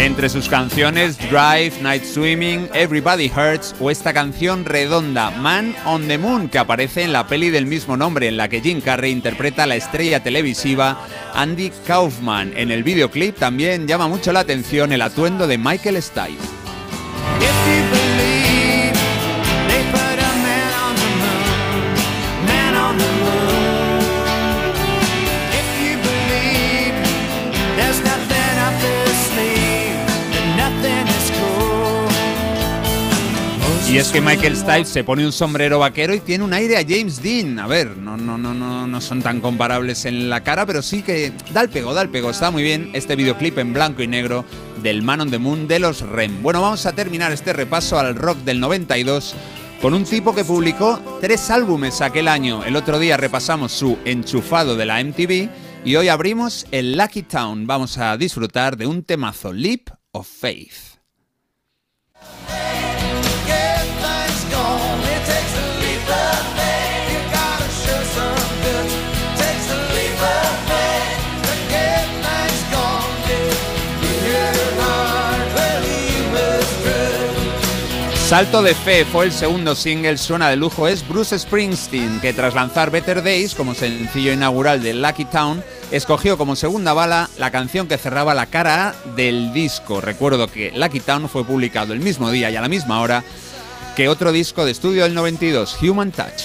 Entre 0.00 0.30
sus 0.30 0.48
canciones 0.48 1.18
Drive, 1.18 1.74
Night 1.82 2.04
Swimming, 2.04 2.70
Everybody 2.72 3.30
Hurts 3.30 3.74
o 3.78 3.90
esta 3.90 4.14
canción 4.14 4.64
redonda 4.64 5.30
Man 5.30 5.76
on 5.84 6.08
the 6.08 6.16
Moon 6.16 6.48
que 6.48 6.58
aparece 6.58 7.02
en 7.02 7.12
la 7.12 7.26
peli 7.26 7.50
del 7.50 7.66
mismo 7.66 7.98
nombre 7.98 8.26
en 8.26 8.38
la 8.38 8.48
que 8.48 8.62
Jim 8.62 8.80
Carrey 8.80 9.12
interpreta 9.12 9.64
a 9.64 9.66
la 9.66 9.76
estrella 9.76 10.22
televisiva 10.22 11.06
Andy 11.34 11.70
Kaufman. 11.86 12.54
En 12.56 12.70
el 12.70 12.82
videoclip 12.82 13.36
también 13.36 13.86
llama 13.86 14.08
mucho 14.08 14.32
la 14.32 14.40
atención 14.40 14.90
el 14.92 15.02
atuendo 15.02 15.46
de 15.46 15.58
Michael 15.58 16.02
Stipe. 16.02 16.59
Y 33.90 33.98
es 33.98 34.12
que 34.12 34.20
Michael 34.20 34.56
Stipe 34.56 34.84
se 34.84 35.02
pone 35.02 35.26
un 35.26 35.32
sombrero 35.32 35.80
vaquero 35.80 36.14
y 36.14 36.20
tiene 36.20 36.44
un 36.44 36.52
aire 36.52 36.76
a 36.76 36.84
James 36.88 37.20
Dean. 37.20 37.58
A 37.58 37.66
ver, 37.66 37.96
no, 37.96 38.16
no, 38.16 38.38
no, 38.38 38.54
no, 38.54 38.86
no 38.86 39.00
son 39.00 39.20
tan 39.20 39.40
comparables 39.40 40.04
en 40.04 40.30
la 40.30 40.44
cara, 40.44 40.64
pero 40.64 40.80
sí 40.80 41.02
que 41.02 41.32
da 41.52 41.62
el 41.62 41.70
pego, 41.70 41.92
da 41.92 42.02
el 42.02 42.08
pego. 42.08 42.30
Está 42.30 42.52
muy 42.52 42.62
bien 42.62 42.90
este 42.92 43.16
videoclip 43.16 43.58
en 43.58 43.72
blanco 43.72 44.04
y 44.04 44.06
negro 44.06 44.44
del 44.80 45.02
Man 45.02 45.22
on 45.22 45.30
the 45.32 45.38
Moon 45.38 45.66
de 45.66 45.80
los 45.80 46.02
REM. 46.02 46.40
Bueno, 46.40 46.62
vamos 46.62 46.86
a 46.86 46.92
terminar 46.92 47.32
este 47.32 47.52
repaso 47.52 47.98
al 47.98 48.14
rock 48.14 48.38
del 48.44 48.60
92 48.60 49.34
con 49.82 49.92
un 49.92 50.04
tipo 50.04 50.36
que 50.36 50.44
publicó 50.44 51.18
tres 51.20 51.50
álbumes 51.50 52.00
aquel 52.00 52.28
año. 52.28 52.64
El 52.64 52.76
otro 52.76 53.00
día 53.00 53.16
repasamos 53.16 53.72
su 53.72 53.98
enchufado 54.04 54.76
de 54.76 54.86
la 54.86 55.02
MTV 55.02 55.48
y 55.84 55.96
hoy 55.96 56.06
abrimos 56.06 56.64
el 56.70 56.96
Lucky 56.96 57.24
Town. 57.24 57.66
Vamos 57.66 57.98
a 57.98 58.16
disfrutar 58.16 58.76
de 58.76 58.86
un 58.86 59.02
temazo, 59.02 59.52
Leap 59.52 59.90
of 60.12 60.28
Faith. 60.28 60.89
Salto 78.30 78.62
de 78.62 78.76
Fe 78.76 79.04
fue 79.04 79.24
el 79.24 79.32
segundo 79.32 79.74
single, 79.74 80.16
suena 80.16 80.48
de 80.48 80.54
lujo, 80.54 80.86
es 80.86 81.06
Bruce 81.08 81.36
Springsteen, 81.36 82.20
que 82.20 82.32
tras 82.32 82.54
lanzar 82.54 82.92
Better 82.92 83.24
Days 83.24 83.56
como 83.56 83.74
sencillo 83.74 84.32
inaugural 84.32 84.84
de 84.84 84.94
Lucky 84.94 85.24
Town, 85.24 85.64
escogió 85.90 86.38
como 86.38 86.54
segunda 86.54 86.92
bala 86.92 87.28
la 87.38 87.50
canción 87.50 87.88
que 87.88 87.98
cerraba 87.98 88.32
la 88.32 88.46
cara 88.46 88.94
del 89.16 89.52
disco. 89.52 90.00
Recuerdo 90.00 90.46
que 90.46 90.70
Lucky 90.70 91.00
Town 91.00 91.28
fue 91.28 91.44
publicado 91.44 91.92
el 91.92 91.98
mismo 91.98 92.30
día 92.30 92.52
y 92.52 92.54
a 92.54 92.60
la 92.60 92.68
misma 92.68 93.00
hora 93.00 93.24
que 93.96 94.08
otro 94.08 94.32
disco 94.32 94.64
de 94.64 94.72
estudio 94.72 95.04
del 95.04 95.14
92, 95.14 95.78
Human 95.82 96.12
Touch. 96.12 96.44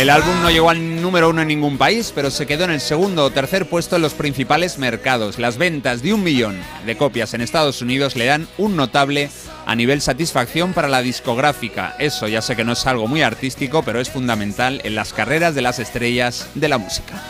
El 0.00 0.08
álbum 0.08 0.40
no 0.40 0.50
llegó 0.50 0.70
al 0.70 1.02
número 1.02 1.28
uno 1.28 1.42
en 1.42 1.48
ningún 1.48 1.76
país, 1.76 2.10
pero 2.14 2.30
se 2.30 2.46
quedó 2.46 2.64
en 2.64 2.70
el 2.70 2.80
segundo 2.80 3.26
o 3.26 3.30
tercer 3.30 3.68
puesto 3.68 3.96
en 3.96 4.02
los 4.02 4.14
principales 4.14 4.78
mercados. 4.78 5.38
Las 5.38 5.58
ventas 5.58 6.00
de 6.00 6.14
un 6.14 6.22
millón 6.22 6.58
de 6.86 6.96
copias 6.96 7.34
en 7.34 7.42
Estados 7.42 7.82
Unidos 7.82 8.16
le 8.16 8.24
dan 8.24 8.48
un 8.56 8.76
notable 8.76 9.28
a 9.66 9.74
nivel 9.74 10.00
satisfacción 10.00 10.72
para 10.72 10.88
la 10.88 11.02
discográfica. 11.02 11.96
Eso 11.98 12.28
ya 12.28 12.40
sé 12.40 12.56
que 12.56 12.64
no 12.64 12.72
es 12.72 12.86
algo 12.86 13.08
muy 13.08 13.20
artístico, 13.20 13.82
pero 13.82 14.00
es 14.00 14.08
fundamental 14.08 14.80
en 14.84 14.94
las 14.94 15.12
carreras 15.12 15.54
de 15.54 15.60
las 15.60 15.78
estrellas 15.78 16.46
de 16.54 16.68
la 16.70 16.78
música. 16.78 17.22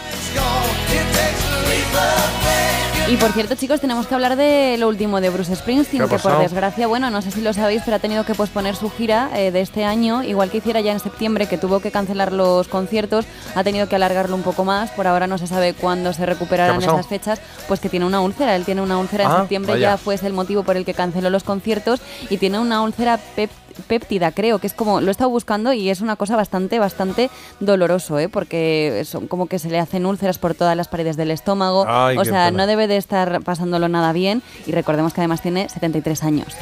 Y 3.10 3.16
por 3.16 3.32
cierto, 3.32 3.56
chicos, 3.56 3.80
tenemos 3.80 4.06
que 4.06 4.14
hablar 4.14 4.36
de 4.36 4.76
lo 4.78 4.86
último 4.86 5.20
de 5.20 5.30
Bruce 5.30 5.56
Springsteen, 5.56 5.98
¿Qué 6.06 6.14
ha 6.14 6.16
que 6.16 6.22
por 6.22 6.38
desgracia, 6.38 6.86
bueno, 6.86 7.10
no 7.10 7.20
sé 7.22 7.32
si 7.32 7.40
lo 7.40 7.52
sabéis, 7.52 7.82
pero 7.84 7.96
ha 7.96 7.98
tenido 7.98 8.24
que 8.24 8.36
posponer 8.36 8.76
su 8.76 8.88
gira 8.88 9.30
eh, 9.34 9.50
de 9.50 9.60
este 9.62 9.84
año, 9.84 10.22
igual 10.22 10.48
que 10.48 10.58
hiciera 10.58 10.80
ya 10.80 10.92
en 10.92 11.00
septiembre, 11.00 11.48
que 11.48 11.58
tuvo 11.58 11.80
que 11.80 11.90
cancelar 11.90 12.30
los 12.32 12.68
conciertos, 12.68 13.24
ha 13.56 13.64
tenido 13.64 13.88
que 13.88 13.96
alargarlo 13.96 14.36
un 14.36 14.42
poco 14.42 14.64
más, 14.64 14.90
por 14.92 15.08
ahora 15.08 15.26
no 15.26 15.38
se 15.38 15.48
sabe 15.48 15.74
cuándo 15.74 16.12
se 16.12 16.24
recuperarán 16.24 16.80
esas 16.80 17.08
fechas, 17.08 17.40
pues 17.66 17.80
que 17.80 17.88
tiene 17.88 18.06
una 18.06 18.20
úlcera, 18.20 18.54
él 18.54 18.64
tiene 18.64 18.80
una 18.80 18.96
úlcera 18.98 19.24
en 19.24 19.30
Ah, 19.32 19.38
septiembre, 19.40 19.72
vaya. 19.72 19.90
ya 19.92 19.96
fue 19.98 20.14
ese 20.14 20.28
el 20.28 20.32
motivo 20.32 20.62
por 20.62 20.76
el 20.76 20.84
que 20.84 20.94
canceló 20.94 21.30
los 21.30 21.42
conciertos, 21.42 22.00
y 22.28 22.36
tiene 22.38 22.60
una 22.60 22.80
úlcera 22.82 23.18
pep- 23.36 23.50
péptida, 23.80 24.32
creo, 24.32 24.58
que 24.58 24.66
es 24.66 24.74
como, 24.74 25.00
lo 25.00 25.08
he 25.08 25.10
estado 25.10 25.30
buscando 25.30 25.72
y 25.72 25.90
es 25.90 26.00
una 26.00 26.16
cosa 26.16 26.36
bastante, 26.36 26.78
bastante 26.78 27.30
doloroso, 27.60 28.18
¿eh? 28.18 28.28
porque 28.28 29.02
son 29.04 29.26
como 29.26 29.46
que 29.46 29.58
se 29.58 29.70
le 29.70 29.78
hacen 29.78 30.06
úlceras 30.06 30.38
por 30.38 30.54
todas 30.54 30.76
las 30.76 30.88
paredes 30.88 31.16
del 31.16 31.30
estómago, 31.30 31.84
Ay, 31.88 32.16
o 32.16 32.24
sea, 32.24 32.46
pena. 32.46 32.50
no 32.52 32.66
debe 32.66 32.86
de 32.86 32.96
estar 32.96 33.42
pasándolo 33.42 33.88
nada 33.88 34.12
bien 34.12 34.42
y 34.66 34.72
recordemos 34.72 35.12
que 35.14 35.20
además 35.20 35.42
tiene 35.42 35.68
73 35.68 36.22
años. 36.24 36.56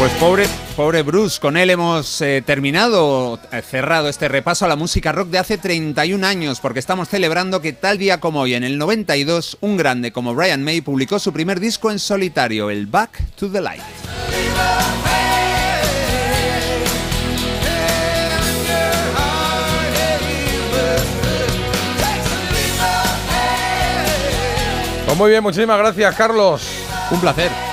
Pues 0.00 0.12
pobre, 0.12 0.46
pobre 0.76 1.02
Bruce, 1.02 1.38
con 1.38 1.58
él 1.58 1.68
hemos 1.68 2.22
eh, 2.22 2.42
terminado, 2.46 3.38
eh, 3.52 3.60
cerrado 3.60 4.08
este 4.08 4.28
repaso 4.28 4.64
a 4.64 4.68
la 4.68 4.74
música 4.74 5.12
rock 5.12 5.28
de 5.28 5.36
hace 5.36 5.58
31 5.58 6.26
años, 6.26 6.60
porque 6.60 6.78
estamos 6.78 7.10
celebrando 7.10 7.60
que 7.60 7.74
tal 7.74 7.98
día 7.98 8.18
como 8.18 8.40
hoy, 8.40 8.54
en 8.54 8.64
el 8.64 8.78
92, 8.78 9.58
un 9.60 9.76
grande 9.76 10.10
como 10.10 10.34
Brian 10.34 10.64
May 10.64 10.80
publicó 10.80 11.18
su 11.18 11.34
primer 11.34 11.60
disco 11.60 11.90
en 11.90 11.98
solitario, 11.98 12.70
el 12.70 12.86
Back 12.86 13.20
to 13.36 13.50
the 13.50 13.60
Light. 13.60 13.82
Pues 25.04 25.18
muy 25.18 25.28
bien, 25.28 25.42
muchísimas 25.42 25.78
gracias, 25.78 26.14
Carlos. 26.14 26.62
Un 27.10 27.20
placer. 27.20 27.69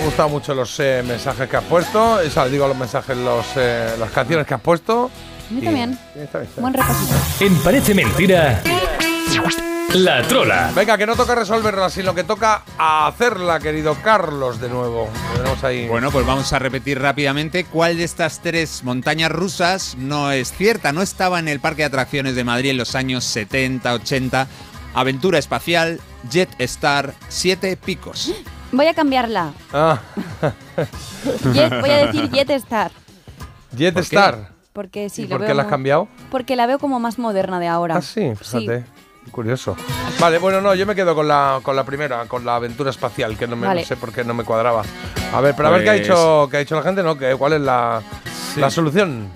Me 0.00 0.04
han 0.04 0.08
gustado 0.12 0.28
mucho 0.30 0.54
los 0.54 0.80
eh, 0.80 1.02
mensajes 1.06 1.46
que 1.46 1.56
has 1.58 1.64
puesto. 1.64 2.12
O 2.14 2.30
sea, 2.30 2.46
digo 2.46 2.66
los 2.66 2.76
mensajes, 2.76 3.14
los, 3.18 3.44
eh, 3.56 3.96
las 3.98 4.10
canciones 4.10 4.46
que 4.46 4.54
has 4.54 4.60
puesto. 4.62 5.10
A 5.50 5.52
mí 5.52 5.60
Y- 5.60 5.64
también. 5.64 5.98
Está 6.16 6.38
bien, 6.38 6.48
está 6.48 6.60
Buen 6.62 6.72
repasito. 6.72 7.14
En 7.40 7.54
Parece 7.56 7.94
Mentira, 7.94 8.62
la 9.92 10.22
trola. 10.22 10.72
Venga, 10.74 10.96
que 10.96 11.04
no 11.06 11.16
toca 11.16 11.34
resolverla, 11.34 11.90
sino 11.90 12.14
que 12.14 12.24
toca 12.24 12.62
hacerla, 12.78 13.60
querido 13.60 13.94
Carlos, 14.02 14.58
de 14.58 14.70
nuevo. 14.70 15.10
Lo 15.32 15.38
tenemos 15.38 15.64
ahí. 15.64 15.86
Bueno, 15.86 16.10
pues 16.10 16.24
vamos 16.24 16.50
a 16.54 16.58
repetir 16.58 16.98
rápidamente 16.98 17.64
cuál 17.64 17.98
de 17.98 18.04
estas 18.04 18.40
tres 18.40 18.82
montañas 18.82 19.30
rusas 19.30 19.96
no 19.98 20.32
es 20.32 20.50
cierta. 20.50 20.92
No 20.92 21.02
estaba 21.02 21.38
en 21.40 21.48
el 21.48 21.60
Parque 21.60 21.82
de 21.82 21.86
Atracciones 21.86 22.34
de 22.36 22.44
Madrid 22.44 22.70
en 22.70 22.78
los 22.78 22.94
años 22.94 23.24
70, 23.24 23.92
80. 23.92 24.46
Aventura 24.94 25.38
espacial, 25.38 26.00
Jet 26.30 26.48
Star, 26.58 27.12
Siete 27.28 27.76
Picos. 27.76 28.32
Voy 28.72 28.86
a 28.86 28.94
cambiarla. 28.94 29.52
Ah. 29.72 29.98
Jet- 31.52 31.80
voy 31.80 31.90
a 31.90 32.06
decir 32.06 32.30
Jet 32.30 32.50
Star. 32.50 32.90
Jet 33.76 33.96
¿Por. 33.98 34.48
Porque 34.72 35.08
sí, 35.08 35.22
¿Y 35.22 35.24
lo 35.26 35.30
por 35.30 35.40
veo 35.40 35.48
qué 35.48 35.54
la 35.54 35.62
has 35.62 35.68
cambiado? 35.68 36.08
Porque 36.30 36.54
la 36.56 36.66
veo 36.66 36.78
como 36.78 37.00
más 37.00 37.18
moderna 37.18 37.58
de 37.58 37.66
ahora. 37.66 37.96
Ah, 37.96 38.02
sí, 38.02 38.32
fíjate. 38.36 38.84
Curioso. 39.32 39.76
Vale, 40.18 40.38
bueno, 40.38 40.60
no, 40.60 40.74
yo 40.74 40.86
me 40.86 40.94
quedo 40.94 41.14
con 41.14 41.28
la, 41.28 41.60
con 41.62 41.76
la 41.76 41.84
primera, 41.84 42.24
con 42.26 42.44
la 42.44 42.56
aventura 42.56 42.90
espacial, 42.90 43.36
que 43.36 43.46
no, 43.46 43.54
me, 43.56 43.66
Vale. 43.66 43.82
no 43.82 43.86
sé 43.86 43.96
por 43.96 44.12
qué 44.12 44.24
no 44.24 44.32
me 44.34 44.44
cuadraba. 44.44 44.82
A 45.32 45.40
ver, 45.40 45.54
pero 45.54 45.68
a 45.68 45.72
ver 45.72 45.82
qué 45.84 45.90
ha 45.90 45.92
Pues- 45.92 46.02
dicho, 46.08 46.48
qué 46.50 46.56
ha 46.56 46.60
dicho 46.60 46.76
la 46.76 46.82
gente, 46.82 47.02
¿no? 47.02 47.16
¿Qué- 47.18 47.34
¿Cuál 47.36 47.52
es 47.54 47.60
la, 47.60 48.00
la 48.56 48.70
solución? 48.70 49.28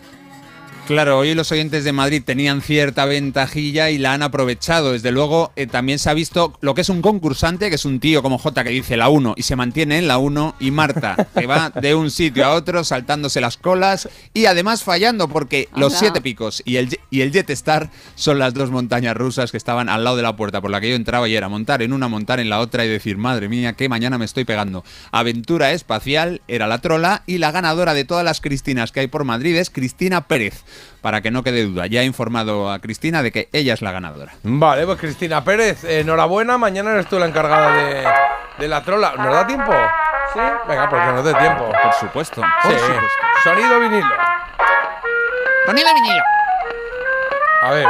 Claro, 0.86 1.16
hoy 1.16 1.35
los 1.35 1.51
oyentes 1.51 1.82
de 1.82 1.93
Madrid 1.93 2.23
tenían 2.23 2.61
cierta 2.61 3.06
ventajilla 3.06 3.89
y 3.89 3.97
la 3.97 4.12
han 4.12 4.23
aprovechado. 4.23 4.93
Desde 4.93 5.12
luego, 5.12 5.51
eh, 5.56 5.66
también 5.66 5.98
se 5.98 6.11
ha 6.11 6.15
visto 6.15 6.59
lo 6.61 6.74
que 6.74 6.82
es 6.82 6.90
un 6.90 7.01
concursante, 7.01 7.70
que 7.70 7.77
es 7.77 7.86
un 7.86 8.01
tío 8.01 8.23
como 8.23 8.36
J 8.36 8.65
que 8.65 8.69
dice 8.69 8.98
la 8.98 9.09
1 9.09 9.32
y 9.35 9.44
se 9.44 9.56
mantiene 9.56 9.97
en 9.97 10.09
la 10.09 10.19
1, 10.19 10.56
y 10.61 10.70
Marta, 10.73 11.16
que 11.35 11.47
va 11.47 11.70
de 11.70 11.94
un 11.94 12.11
sitio 12.11 12.44
a 12.44 12.52
otro 12.52 12.85
saltándose 12.85 13.40
las 13.40 13.56
colas 13.56 14.11
y 14.35 14.44
además 14.44 14.82
fallando, 14.82 15.27
porque 15.27 15.70
los 15.74 15.94
siete 15.94 16.20
picos 16.20 16.62
y 16.66 16.77
el, 16.77 16.98
y 17.09 17.23
el 17.23 17.32
Jet 17.32 17.48
Star 17.48 17.90
son 18.15 18.39
las 18.39 18.52
dos 18.52 18.70
montañas 18.70 19.16
rusas 19.16 19.52
que 19.52 19.56
estaban 19.56 19.89
al 19.89 20.05
lado 20.05 20.16
de 20.16 20.23
la 20.23 20.36
puerta 20.36 20.61
por 20.61 20.70
la 20.70 20.82
que 20.82 20.90
yo 20.90 20.97
entraba 20.97 21.27
y 21.31 21.35
era 21.35 21.48
montar 21.48 21.81
en 21.81 21.94
una, 21.94 22.09
montar 22.09 22.40
en 22.40 22.51
la 22.51 22.61
otra 22.61 22.85
y 22.85 22.89
decir, 22.90 23.16
madre 23.16 23.48
mía, 23.48 23.73
que 23.73 23.89
mañana 23.89 24.19
me 24.19 24.27
estoy 24.27 24.44
pegando. 24.44 24.85
Aventura 25.12 25.73
espacial 25.73 26.43
era 26.47 26.66
la 26.66 26.82
trola 26.82 27.23
y 27.27 27.39
la 27.39 27.52
ganadora 27.52 27.94
de 27.94 28.05
todas 28.05 28.24
las 28.24 28.43
Cristinas 28.43 28.93
que 28.93 29.01
hay 29.01 29.06
por 29.06 29.24
Madrid 29.24 29.56
es 29.56 29.70
Cristina 29.70 30.28
Pérez. 30.28 30.62
Para 31.01 31.20
que 31.20 31.30
no 31.30 31.42
quede 31.42 31.64
duda, 31.64 31.86
ya 31.86 32.01
he 32.01 32.05
informado 32.05 32.70
a 32.72 32.78
Cristina 32.78 33.22
de 33.22 33.30
que 33.30 33.48
ella 33.52 33.74
es 33.74 33.82
la 33.82 33.92
ganadora. 33.92 34.32
Vale, 34.42 34.86
pues 34.86 34.98
Cristina 34.98 35.44
Pérez, 35.44 35.84
enhorabuena, 35.84 36.56
mañana 36.56 36.92
eres 36.92 37.06
tú 37.09 37.18
la 37.18 37.26
encargada 37.26 37.74
de, 37.76 38.05
de 38.59 38.68
la 38.68 38.82
trola. 38.82 39.12
¿Nos 39.16 39.32
da 39.32 39.46
tiempo? 39.46 39.72
Sí. 40.32 40.40
Venga, 40.66 40.88
porque 40.88 41.06
nos 41.06 41.24
dé 41.24 41.34
tiempo. 41.34 41.70
Por 41.70 41.92
supuesto. 42.01 42.40
Sí. 42.62 42.68
Por 42.68 42.78
supuesto. 42.78 43.06
Sonido 43.44 43.80
vinilo. 43.80 44.09
Sonido 45.66 45.88
vinilo. 45.94 46.22
A 47.62 47.70
ver, 47.70 47.86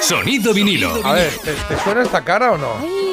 Sonido 0.00 0.52
vinilo. 0.52 1.00
a 1.04 1.12
ver, 1.12 1.30
¿te, 1.44 1.52
te 1.52 1.78
suena 1.78 2.02
esta 2.02 2.22
cara 2.22 2.52
o 2.52 2.58
no? 2.58 2.76
¡Ay! 2.80 3.11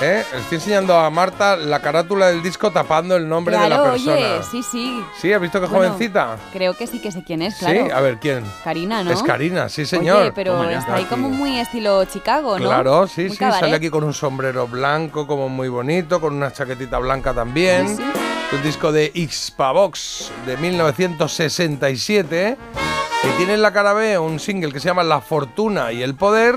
¿Eh? 0.00 0.24
Le 0.32 0.38
Estoy 0.40 0.56
enseñando 0.56 0.98
a 0.98 1.08
Marta 1.08 1.56
la 1.56 1.80
carátula 1.80 2.26
del 2.26 2.42
disco 2.42 2.70
tapando 2.70 3.16
el 3.16 3.28
nombre 3.28 3.56
de 3.56 3.68
la 3.68 3.82
persona. 3.82 4.14
oye, 4.16 4.40
sí, 4.50 4.62
sí. 4.62 5.02
¿Sí? 5.20 5.32
¿Has 5.32 5.40
visto 5.40 5.60
qué 5.60 5.66
Bueno, 5.66 5.92
jovencita? 5.94 6.36
Creo 6.52 6.76
que 6.76 6.86
sí 6.86 7.00
que 7.00 7.12
sé 7.12 7.22
quién 7.24 7.42
es, 7.42 7.54
claro. 7.56 7.86
Sí, 7.86 7.90
a 7.90 8.00
ver, 8.00 8.18
¿quién? 8.18 8.44
Karina, 8.64 9.04
¿no? 9.04 9.12
Es 9.12 9.22
Karina, 9.22 9.68
sí, 9.68 9.86
señor. 9.86 10.22
Oye, 10.22 10.32
pero 10.32 10.62
está 10.68 10.96
ahí 10.96 11.04
como 11.04 11.30
muy 11.30 11.58
estilo 11.58 12.04
Chicago, 12.06 12.58
¿no? 12.58 12.66
Claro, 12.66 13.06
sí, 13.06 13.22
Muy 13.22 13.30
sí, 13.30 13.36
cabaret. 13.38 13.60
sale 13.60 13.76
aquí 13.76 13.88
con 13.88 14.04
un 14.04 14.12
sombrero 14.12 14.66
blanco, 14.66 15.26
como 15.26 15.48
muy 15.48 15.68
bonito, 15.68 16.20
con 16.20 16.34
una 16.34 16.52
chaquetita 16.52 16.98
blanca 16.98 17.32
también. 17.32 17.88
Sí, 17.88 17.96
sí. 17.96 18.56
Un 18.56 18.62
disco 18.62 18.92
de 18.92 19.10
Xpavox 19.30 20.30
de 20.46 20.56
1967, 20.56 22.56
que 23.22 23.28
tiene 23.36 23.54
en 23.54 23.62
la 23.62 23.72
cara 23.72 23.92
B 23.94 24.18
un 24.18 24.38
single 24.38 24.72
que 24.72 24.80
se 24.80 24.88
llama 24.88 25.02
La 25.02 25.20
Fortuna 25.20 25.92
y 25.92 26.02
el 26.02 26.14
Poder, 26.14 26.56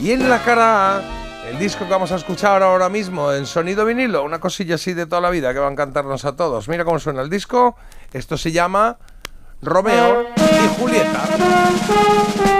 y 0.00 0.12
en 0.12 0.30
la 0.30 0.38
cara 0.42 0.98
A 0.98 1.02
el 1.48 1.58
disco 1.58 1.86
que 1.86 1.90
vamos 1.90 2.12
a 2.12 2.16
escuchar 2.16 2.62
ahora 2.62 2.88
mismo 2.88 3.32
en 3.32 3.46
sonido 3.46 3.84
vinilo, 3.84 4.22
una 4.22 4.38
cosilla 4.38 4.74
así 4.74 4.92
de 4.92 5.06
toda 5.06 5.22
la 5.22 5.30
vida 5.30 5.52
que 5.54 5.58
va 5.58 5.68
a 5.68 5.72
encantarnos 5.72 6.24
a 6.24 6.36
todos. 6.36 6.68
Mira 6.68 6.84
cómo 6.84 6.98
suena 6.98 7.22
el 7.22 7.30
disco, 7.30 7.76
esto 8.12 8.36
se 8.36 8.52
llama 8.52 8.98
Romeo 9.62 10.26
y 10.38 10.78
Julieta. 10.78 12.57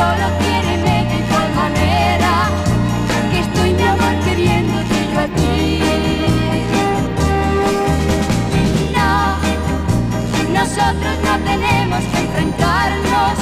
Solo 0.00 0.26
quiéreme 0.40 0.96
de 1.10 1.16
igual 1.24 1.50
manera 1.62 2.32
que 3.30 3.38
estoy 3.46 3.70
mi 3.74 3.86
amor 3.94 4.14
queriéndote 4.24 4.98
yo 5.12 5.18
a 5.20 5.28
ti. 5.36 5.82
No, 8.96 9.12
nosotros 10.58 11.14
no 11.28 11.34
tenemos 11.50 12.00
que 12.10 12.18
enfrentarnos 12.26 13.34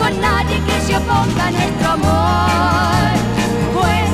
con 0.00 0.12
nadie 0.20 0.56
que 0.66 0.76
se 0.86 0.96
oponga 0.96 1.44
a 1.46 1.50
nuestro 1.52 1.88
amor. 1.98 3.08
Pues, 3.76 4.10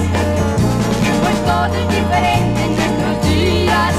pues 1.22 1.36
todo 1.48 1.74
es 1.82 1.88
diferente 1.98 2.60
en 2.66 2.72
nuestros 2.80 3.14
días. 3.26 3.94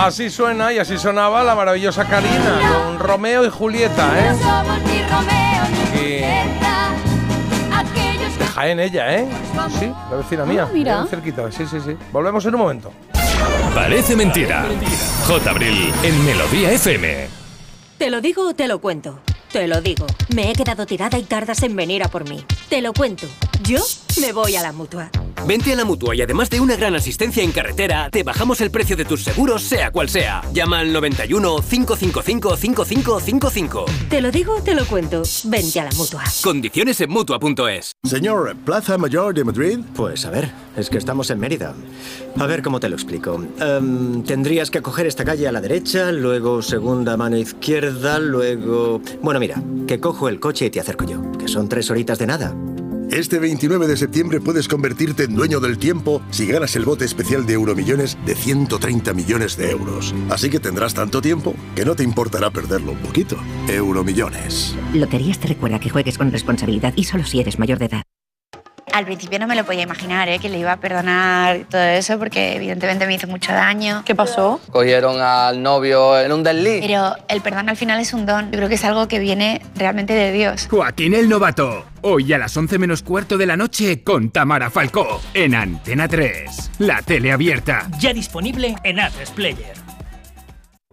Así 0.00 0.30
suena 0.30 0.72
y 0.72 0.78
así 0.78 0.96
sonaba 0.98 1.42
la 1.42 1.54
maravillosa 1.54 2.04
Karina 2.04 2.60
con 2.72 2.98
Romeo 2.98 3.44
y 3.44 3.50
Julieta, 3.50 4.06
¿eh? 4.18 4.32
Jaén 8.56 8.80
ella, 8.80 9.14
¿eh? 9.14 9.28
Sí, 9.78 9.92
la 10.10 10.16
vecina 10.16 10.46
mía. 10.46 10.62
Ah, 10.66 10.72
mira. 10.72 10.96
bien 10.96 11.08
cerquita, 11.08 11.52
sí, 11.52 11.66
sí, 11.66 11.78
sí. 11.78 11.94
Volvemos 12.10 12.42
en 12.46 12.54
un 12.54 12.60
momento. 12.62 12.90
Parece 13.74 14.16
mentira. 14.16 14.64
J. 15.26 15.50
Abril 15.50 15.92
en 16.02 16.24
Melodía 16.24 16.72
FM. 16.72 17.28
¿Te 17.98 18.08
lo 18.08 18.22
digo 18.22 18.48
o 18.48 18.54
te 18.54 18.66
lo 18.66 18.80
cuento? 18.80 19.20
Te 19.52 19.68
lo 19.68 19.82
digo. 19.82 20.06
Me 20.34 20.50
he 20.50 20.54
quedado 20.54 20.86
tirada 20.86 21.18
y 21.18 21.24
tardas 21.24 21.62
en 21.64 21.76
venir 21.76 22.02
a 22.02 22.08
por 22.08 22.26
mí. 22.26 22.46
Te 22.70 22.80
lo 22.80 22.94
cuento. 22.94 23.26
Yo 23.62 23.84
me 24.22 24.32
voy 24.32 24.56
a 24.56 24.62
la 24.62 24.72
mutua. 24.72 25.10
Vente 25.46 25.72
a 25.72 25.76
la 25.76 25.84
mutua 25.84 26.12
y 26.16 26.22
además 26.22 26.50
de 26.50 26.58
una 26.58 26.74
gran 26.74 26.96
asistencia 26.96 27.40
en 27.40 27.52
carretera, 27.52 28.10
te 28.10 28.24
bajamos 28.24 28.60
el 28.60 28.72
precio 28.72 28.96
de 28.96 29.04
tus 29.04 29.22
seguros, 29.22 29.62
sea 29.62 29.92
cual 29.92 30.08
sea. 30.08 30.42
Llama 30.52 30.80
al 30.80 30.92
91 30.92 31.58
555 31.62 32.56
5555. 32.56 33.84
Te 34.10 34.20
lo 34.20 34.32
digo 34.32 34.56
o 34.56 34.60
te 34.60 34.74
lo 34.74 34.84
cuento. 34.86 35.22
Vente 35.44 35.78
a 35.78 35.84
la 35.84 35.90
mutua. 35.92 36.24
Condiciones 36.42 37.00
en 37.00 37.10
mutua.es. 37.10 37.92
Señor, 38.02 38.56
¿Plaza 38.64 38.98
Mayor 38.98 39.34
de 39.34 39.44
Madrid? 39.44 39.78
Pues 39.94 40.26
a 40.26 40.30
ver, 40.30 40.50
es 40.76 40.90
que 40.90 40.98
estamos 40.98 41.30
en 41.30 41.38
Mérida. 41.38 41.74
A 42.36 42.46
ver 42.46 42.60
cómo 42.60 42.80
te 42.80 42.88
lo 42.88 42.96
explico. 42.96 43.40
Em, 43.60 44.24
tendrías 44.24 44.72
que 44.72 44.82
coger 44.82 45.06
esta 45.06 45.24
calle 45.24 45.46
a 45.46 45.52
la 45.52 45.60
derecha, 45.60 46.10
luego 46.10 46.60
segunda 46.60 47.16
mano 47.16 47.36
izquierda, 47.36 48.18
luego... 48.18 49.00
Bueno, 49.22 49.38
mira, 49.38 49.62
que 49.86 50.00
cojo 50.00 50.28
el 50.28 50.40
coche 50.40 50.66
y 50.66 50.70
te 50.70 50.80
acerco 50.80 51.04
yo, 51.04 51.22
que 51.38 51.46
son 51.46 51.68
tres 51.68 51.88
horitas 51.88 52.18
de 52.18 52.26
nada. 52.26 52.52
Este 53.10 53.38
29 53.38 53.86
de 53.86 53.96
septiembre 53.96 54.40
puedes 54.40 54.68
convertirte 54.68 55.24
en 55.24 55.34
dueño 55.34 55.60
del 55.60 55.78
tiempo 55.78 56.22
si 56.30 56.46
ganas 56.46 56.74
el 56.76 56.84
bote 56.84 57.04
especial 57.04 57.46
de 57.46 57.54
Euromillones 57.54 58.18
de 58.26 58.34
130 58.34 59.14
millones 59.14 59.56
de 59.56 59.70
euros. 59.70 60.14
Así 60.28 60.50
que 60.50 60.60
tendrás 60.60 60.94
tanto 60.94 61.22
tiempo 61.22 61.54
que 61.74 61.84
no 61.84 61.94
te 61.94 62.02
importará 62.02 62.50
perderlo 62.50 62.92
un 62.92 62.98
poquito. 62.98 63.36
Euromillones. 63.68 64.74
Loterías 64.92 65.38
te 65.38 65.48
recuerda 65.48 65.78
que 65.78 65.90
juegues 65.90 66.18
con 66.18 66.32
responsabilidad 66.32 66.92
y 66.96 67.04
solo 67.04 67.24
si 67.24 67.40
eres 67.40 67.58
mayor 67.58 67.78
de 67.78 67.86
edad. 67.86 68.02
Al 68.92 69.04
principio 69.04 69.38
no 69.38 69.46
me 69.46 69.56
lo 69.56 69.64
podía 69.64 69.82
imaginar, 69.82 70.28
¿eh? 70.28 70.38
que 70.38 70.48
le 70.48 70.58
iba 70.58 70.72
a 70.72 70.76
perdonar 70.78 71.66
todo 71.68 71.82
eso, 71.82 72.18
porque 72.18 72.56
evidentemente 72.56 73.06
me 73.06 73.14
hizo 73.14 73.26
mucho 73.26 73.52
daño. 73.52 74.02
¿Qué 74.06 74.14
pasó? 74.14 74.60
Cogieron 74.70 75.20
al 75.20 75.62
novio 75.62 76.18
en 76.18 76.32
un 76.32 76.42
desliz. 76.42 76.80
Pero 76.80 77.14
el 77.28 77.40
perdón 77.40 77.68
al 77.68 77.76
final 77.76 78.00
es 78.00 78.12
un 78.12 78.24
don. 78.26 78.46
Yo 78.50 78.58
creo 78.58 78.68
que 78.68 78.76
es 78.76 78.84
algo 78.84 79.08
que 79.08 79.18
viene 79.18 79.60
realmente 79.74 80.14
de 80.14 80.32
Dios. 80.32 80.68
Joaquín 80.70 81.14
el 81.14 81.28
Novato. 81.28 81.84
Hoy 82.02 82.32
a 82.32 82.38
las 82.38 82.56
11 82.56 82.78
menos 82.78 83.02
cuarto 83.02 83.36
de 83.36 83.46
la 83.46 83.56
noche 83.56 84.02
con 84.02 84.30
Tamara 84.30 84.70
Falcó 84.70 85.20
en 85.34 85.54
Antena 85.54 86.06
3. 86.08 86.70
La 86.78 87.02
tele 87.02 87.32
abierta. 87.32 87.88
Ya 87.98 88.12
disponible 88.14 88.76
en 88.84 88.98
A3 88.98 89.30
Player. 89.34 89.85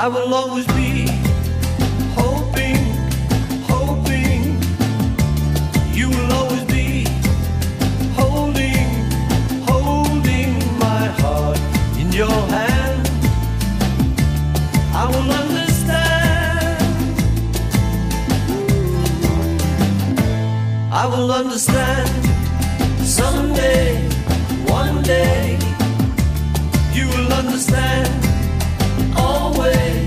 I 0.00 0.06
will 0.06 0.32
always 0.32 0.64
be 0.68 1.08
hoping, 2.14 2.76
hoping. 3.66 4.62
You 5.92 6.08
will 6.08 6.32
always 6.34 6.64
be 6.66 7.04
holding, 8.14 8.86
holding 9.66 10.52
my 10.78 11.06
heart 11.18 11.58
in 11.98 12.12
your 12.12 12.30
hand. 12.30 13.08
I 14.94 15.04
will 15.10 15.32
understand. 15.42 16.84
I 20.92 21.06
will 21.06 21.32
understand 21.32 22.24
someday, 23.04 23.96
one 24.68 25.02
day. 25.02 25.58
You 26.92 27.08
will 27.08 27.32
understand 27.32 28.27
always 29.48 29.97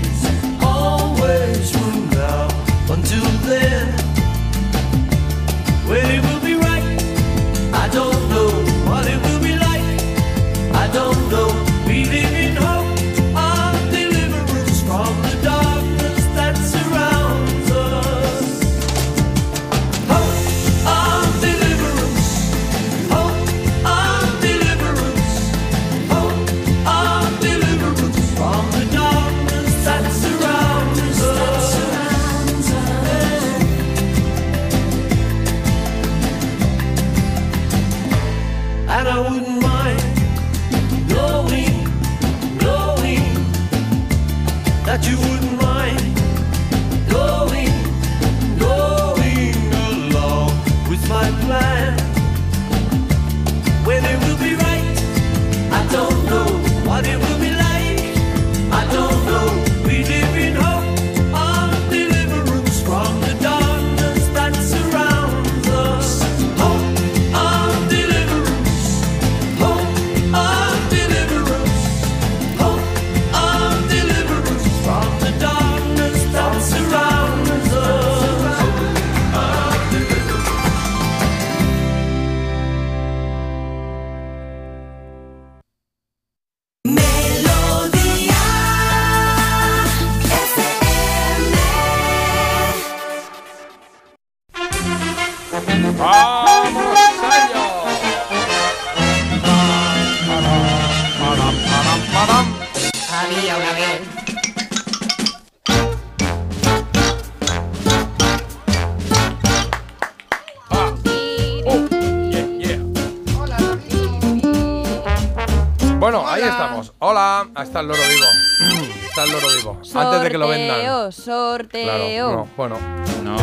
que 120.32 120.38
lo 120.38 120.48
vendan. 120.48 120.76
Sorteo, 121.12 121.12
sorteo. 121.12 121.84
Claro, 122.28 122.36
no, 122.36 122.48
bueno. 122.56 122.78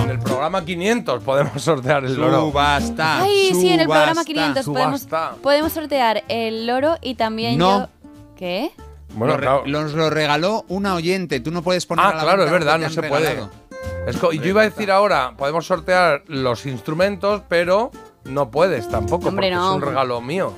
En 0.04 0.10
el 0.10 0.20
programa 0.20 0.64
500 0.66 1.24
podemos 1.24 1.62
sortear 1.62 2.04
el 2.06 2.16
loro. 2.16 2.42
Subasta. 2.42 3.22
Ay, 3.22 3.52
sí, 3.54 3.70
en 3.70 3.80
el 3.82 3.86
programa 3.88 4.12
subasta. 4.24 4.26
500 4.34 4.66
podemos, 4.66 5.02
Subasta. 5.02 5.36
podemos 5.42 5.72
sortear 5.72 6.24
el 6.28 6.68
loro 6.68 6.98
y 7.02 7.16
también 7.16 7.58
No. 7.58 7.80
yo... 7.82 7.88
¿Qué? 8.36 8.72
Bueno, 9.14 9.34
Lo 9.36 9.40
claro. 9.40 9.64
Nos 9.66 9.94
lo 9.94 10.10
regaló 10.10 10.66
una 10.68 10.96
oyente. 10.96 11.40
Tú 11.40 11.52
no 11.52 11.62
puedes 11.62 11.86
poner 11.86 12.06
a 12.06 12.10
Ah, 12.10 12.16
la 12.16 12.22
claro, 12.24 12.44
es 12.46 12.52
verdad, 12.52 12.78
no 12.80 12.90
se 12.90 13.02
puede. 13.04 13.40
Es 14.08 14.18
co- 14.18 14.32
yo 14.32 14.46
iba 14.46 14.62
a 14.62 14.66
decir 14.66 14.92
ahora, 14.92 15.34
podemos 15.38 15.66
sortear 15.66 16.24
los 16.28 16.66
instrumentos, 16.66 17.42
pero 17.50 17.92
no 18.26 18.50
puedes 18.52 18.88
tampoco, 18.90 19.30
Hombre, 19.30 19.48
porque 19.50 19.56
no. 19.56 19.70
es 19.72 19.76
un 19.78 19.82
regalo 19.82 20.22
mío. 20.22 20.54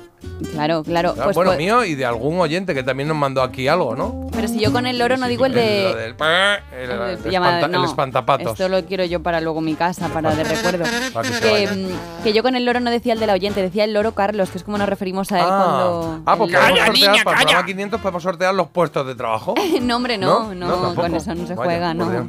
Claro, 0.52 0.82
claro. 0.82 1.14
Claro, 1.14 1.24
pues 1.24 1.34
bueno, 1.36 1.52
po- 1.52 1.56
mío 1.56 1.84
y 1.84 1.94
de 1.94 2.04
algún 2.04 2.40
oyente 2.40 2.74
que 2.74 2.82
también 2.82 3.08
nos 3.08 3.16
mandó 3.16 3.42
aquí 3.42 3.68
algo, 3.68 3.94
¿no? 3.96 4.28
Pero 4.32 4.48
si 4.48 4.58
yo 4.58 4.72
con 4.72 4.86
el 4.86 4.98
loro 4.98 5.16
no 5.16 5.26
digo 5.28 5.46
el 5.46 5.52
de... 5.54 5.60
del 5.60 5.96
el, 5.96 5.96
el 5.96 6.90
el 6.90 7.26
espanta- 7.26 7.66
el 7.66 7.72
no, 7.72 7.84
espantapatos. 7.84 8.52
Esto 8.52 8.68
lo 8.68 8.84
quiero 8.84 9.04
yo 9.04 9.22
para 9.22 9.40
luego 9.40 9.60
mi 9.60 9.74
casa, 9.74 10.08
para 10.08 10.34
de 10.34 10.44
recuerdo. 10.44 10.84
Para 11.12 11.28
que 11.28 11.34
se 11.34 11.76
que, 12.24 12.32
yo 12.32 12.42
con 12.42 12.56
el 12.56 12.64
loro 12.64 12.80
no 12.80 12.90
decía 12.90 13.12
el 13.12 13.20
de 13.20 13.26
la 13.26 13.34
oyente, 13.34 13.62
decía 13.62 13.84
el 13.84 13.92
loro 13.92 14.12
Carlos, 14.12 14.50
que 14.50 14.58
es 14.58 14.64
como 14.64 14.78
nos 14.78 14.88
referimos 14.88 15.30
a 15.32 15.38
él 15.38 15.44
Ah, 15.48 15.62
cuando... 15.64 16.22
ah, 16.26 16.36
porque 16.36 16.54
el 16.54 16.60
podemos 16.60 16.88
sortear, 16.98 17.24
para 17.24 17.36
el 17.38 17.44
programa 17.44 17.66
500 17.66 18.00
podemos 18.00 18.22
sortear 18.22 18.54
los 18.54 18.68
puestos 18.68 19.06
de 19.06 19.14
trabajo. 19.14 19.54
no, 19.82 19.96
hombre, 19.96 20.18
no, 20.18 20.54
no, 20.54 20.94
con 20.94 21.14
eso 21.14 21.34
no 21.34 21.46
se 21.46 21.54
Vaya, 21.54 21.64
juega, 21.64 21.94
no. 21.94 22.10
Dios. 22.10 22.26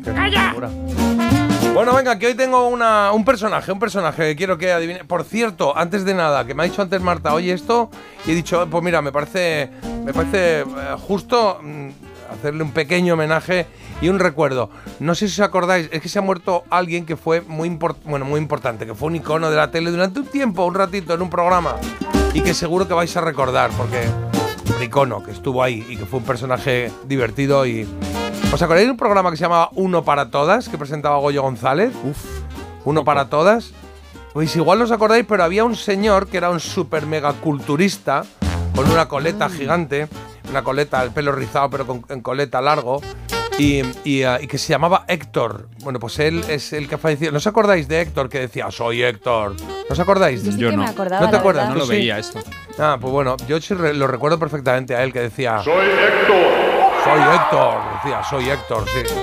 Bueno, 1.74 1.96
venga, 1.96 2.20
que 2.20 2.28
hoy 2.28 2.36
tengo 2.36 2.68
una, 2.68 3.12
un 3.14 3.26
personaje, 3.26 3.72
un 3.72 3.80
personaje 3.80 4.22
que 4.28 4.36
quiero 4.36 4.60
que 4.60 4.72
adivine. 4.72 5.06
Por 5.06 5.24
cierto, 5.24 5.76
antes 5.76 6.06
de 6.06 6.14
nada, 6.14 6.46
que 6.46 6.54
me 6.54 6.62
ha 6.62 6.66
dicho 6.68 6.84
antes 6.84 7.02
Marta, 7.02 7.34
oye 7.34 7.52
esto, 7.52 7.90
y 8.28 8.32
he 8.32 8.36
dicho, 8.36 8.68
pues 8.70 8.84
mira, 8.84 9.02
me 9.02 9.12
parece, 9.12 9.72
me 10.06 10.14
parece 10.14 10.62
eh, 10.62 10.66
justo 11.00 11.60
mm, 11.64 11.90
hacerle 12.32 12.62
un 12.62 12.72
pequeño 12.74 13.16
homenaje 13.16 13.66
y 14.02 14.10
un 14.10 14.20
recuerdo. 14.20 14.70
No 15.00 15.16
sé 15.16 15.28
si 15.28 15.42
os 15.42 15.48
acordáis, 15.48 15.90
es 15.92 16.00
que 16.00 16.10
se 16.10 16.20
ha 16.20 16.22
muerto 16.22 16.64
alguien 16.70 17.08
que 17.08 17.18
fue 17.18 17.42
muy, 17.42 17.70
bueno, 18.06 18.24
muy 18.24 18.40
importante, 18.40 18.86
que 18.86 18.94
fue 18.94 19.08
un 19.08 19.16
icono 19.16 19.50
de 19.50 19.58
la 19.58 19.72
tele 19.72 19.90
durante 19.90 20.20
un 20.20 20.28
tiempo, 20.28 20.66
un 20.66 20.76
ratito, 20.76 21.16
en 21.16 21.24
un 21.24 21.32
programa, 21.32 21.78
y 22.36 22.42
que 22.42 22.54
seguro 22.54 22.88
que 22.88 22.94
vais 22.94 23.18
a 23.18 23.22
recordar, 23.22 23.72
porque 23.72 24.04
un 24.78 24.84
icono 24.84 25.24
que 25.24 25.32
estuvo 25.32 25.64
ahí 25.64 25.84
y 25.90 25.98
que 25.98 26.06
fue 26.06 26.20
un 26.20 26.26
personaje 26.26 26.92
divertido 27.08 27.66
y... 27.66 27.88
¿Os 28.54 28.62
acordáis 28.62 28.86
de 28.86 28.92
un 28.92 28.98
programa 28.98 29.32
que 29.32 29.38
se 29.38 29.44
llamaba 29.44 29.70
Uno 29.74 30.04
para 30.04 30.30
Todas, 30.30 30.70
que 30.70 30.78
presentaba 30.78 31.18
Goyo 31.18 31.42
González? 31.42 31.92
Uf, 32.04 32.24
Uno 32.86 33.04
para 33.04 33.28
Todas. 33.30 33.72
Pues 34.34 34.56
igual 34.56 34.78
no 34.80 34.86
os 34.86 34.92
acordáis, 34.92 35.26
pero 35.28 35.44
había 35.44 35.64
un 35.64 35.76
señor 35.76 36.28
que 36.28 36.38
era 36.38 36.50
un 36.52 36.60
super 36.60 37.06
mega 37.08 37.34
culturista, 37.34 38.24
con 38.76 38.90
una 38.92 39.08
coleta 39.08 39.50
gigante, 39.50 40.08
una 40.50 40.64
coleta, 40.64 41.02
el 41.04 41.12
pelo 41.12 41.32
rizado 41.32 41.70
pero 41.70 41.86
con 41.88 42.06
en 42.10 42.22
coleta 42.22 42.62
largo, 42.62 43.02
y, 43.58 43.82
y, 44.04 44.24
y 44.26 44.48
que 44.48 44.58
se 44.60 44.70
llamaba 44.70 45.06
Héctor. 45.08 45.70
Bueno, 45.84 46.00
pues 46.00 46.18
él 46.20 46.44
es 46.48 46.74
el 46.74 46.88
que 46.88 46.96
ha 46.96 46.98
fallecido. 47.00 47.32
¿No 47.32 47.38
os 47.38 47.48
acordáis 47.48 47.88
de 47.88 48.02
Héctor 48.02 48.30
que 48.30 48.40
decía, 48.40 48.70
soy 48.72 49.04
Héctor? 49.04 49.54
¿No 49.62 49.66
os 49.94 50.00
acordáis? 50.00 50.44
Yo 50.44 50.52
sí 50.52 50.58
Yo 50.60 50.70
que 50.72 50.78
me 50.78 50.86
no. 50.86 50.90
acordaba, 50.92 51.26
¿No 51.26 51.30
te 51.32 51.38
acuerdas? 51.38 51.70
verdad. 51.70 51.74
¿Tú 51.74 51.80
No 51.80 51.86
lo 51.86 51.92
sí? 51.92 51.98
veía 52.00 52.18
esto. 52.20 52.40
Ah, 52.80 52.98
pues 53.00 53.12
bueno, 53.12 53.36
yo 53.48 53.60
sí 53.62 53.74
lo 53.76 54.08
recuerdo 54.08 54.38
perfectamente 54.40 54.96
a 54.96 55.04
él 55.04 55.12
que 55.14 55.22
decía... 55.22 55.60
¡Soy 55.64 55.86
Héctor! 55.86 56.63
Soy 57.04 57.20
Héctor, 57.36 57.82
decía, 57.96 58.24
soy 58.24 58.50
Héctor, 58.50 58.86
sí. 58.88 59.14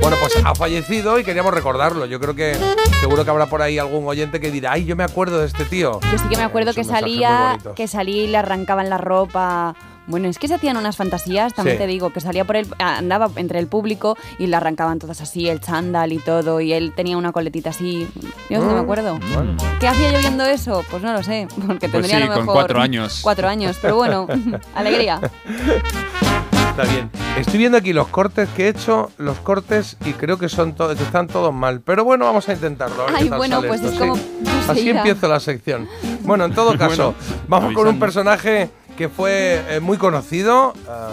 Bueno, 0.00 0.16
pues 0.20 0.36
ha 0.44 0.54
fallecido 0.54 1.18
y 1.18 1.24
queríamos 1.24 1.52
recordarlo. 1.52 2.06
Yo 2.06 2.20
creo 2.20 2.34
que 2.34 2.56
seguro 3.00 3.24
que 3.24 3.30
habrá 3.30 3.46
por 3.46 3.62
ahí 3.62 3.78
algún 3.78 4.06
oyente 4.06 4.40
que 4.40 4.50
dirá, 4.50 4.72
ay, 4.72 4.84
yo 4.84 4.94
me 4.96 5.04
acuerdo 5.04 5.40
de 5.40 5.46
este 5.46 5.64
tío. 5.64 6.00
Yo 6.12 6.18
sí 6.18 6.28
que 6.28 6.36
me 6.36 6.42
acuerdo 6.44 6.72
que 6.74 6.84
salía, 6.84 7.58
que 7.74 7.88
salía 7.88 8.22
y 8.22 8.26
le 8.28 8.36
arrancaban 8.38 8.88
la 8.90 8.98
ropa. 8.98 9.74
Bueno, 10.06 10.28
es 10.28 10.38
que 10.38 10.48
se 10.48 10.54
hacían 10.54 10.76
unas 10.76 10.96
fantasías, 10.96 11.54
también 11.54 11.76
Sí. 11.78 11.82
te 11.82 11.86
digo, 11.86 12.12
que 12.12 12.20
salía 12.20 12.44
por 12.44 12.56
el, 12.56 12.66
andaba 12.78 13.30
entre 13.36 13.58
el 13.58 13.66
público 13.68 14.16
y 14.38 14.46
le 14.46 14.54
arrancaban 14.56 14.98
todas 14.98 15.20
así, 15.22 15.48
el 15.48 15.60
chándal 15.60 16.12
y 16.12 16.18
todo, 16.18 16.60
y 16.60 16.72
él 16.74 16.92
tenía 16.94 17.16
una 17.16 17.32
coletita 17.32 17.70
así. 17.70 18.06
Yo 18.50 18.58
no 18.60 18.66
me 18.66 18.74
Mm, 18.74 18.84
acuerdo. 18.84 19.18
bueno. 19.34 19.56
¿Qué 19.80 19.88
hacía 19.88 20.12
yo 20.12 20.18
viendo 20.18 20.44
eso? 20.44 20.84
Pues 20.90 21.02
no 21.02 21.12
lo 21.14 21.22
sé, 21.22 21.48
porque 21.66 21.88
Pues 21.88 21.92
tendría 21.92 22.16
sí, 22.18 22.22
a 22.22 22.26
lo 22.26 22.34
con 22.34 22.46
cuatro 22.46 22.80
años. 22.80 23.20
Cuatro 23.22 23.48
años, 23.48 23.78
pero 23.80 23.96
bueno, 23.96 24.26
alegría. 24.74 25.20
Está 26.76 26.90
bien. 26.92 27.08
Estoy 27.38 27.58
viendo 27.58 27.78
aquí 27.78 27.92
los 27.92 28.08
cortes 28.08 28.48
que 28.56 28.64
he 28.64 28.68
hecho, 28.68 29.12
los 29.18 29.38
cortes, 29.38 29.96
y 30.04 30.12
creo 30.12 30.38
que 30.38 30.48
son 30.48 30.74
todos, 30.74 30.96
que 30.96 31.04
están 31.04 31.28
todos 31.28 31.54
mal. 31.54 31.80
Pero 31.80 32.02
bueno, 32.02 32.24
vamos 32.24 32.48
a 32.48 32.52
intentarlo. 32.52 33.04
a 33.04 33.12
Ay, 33.14 33.28
bueno, 33.28 33.62
pues 33.62 33.80
esto, 33.80 33.92
es 33.92 33.98
como 33.98 34.16
sí. 34.16 34.22
Así 34.68 34.90
empiezo 34.90 35.28
la 35.28 35.38
sección. 35.38 35.88
Bueno, 36.22 36.46
en 36.46 36.52
todo 36.52 36.76
caso, 36.78 37.14
Bueno, 37.14 37.44
vamos 37.46 37.66
con 37.74 37.82
un 37.82 37.88
avisando. 37.90 38.00
personaje 38.06 38.70
que 38.98 39.08
fue 39.08 39.62
eh, 39.68 39.78
muy 39.78 39.98
conocido 39.98 40.72
ah, 40.88 41.10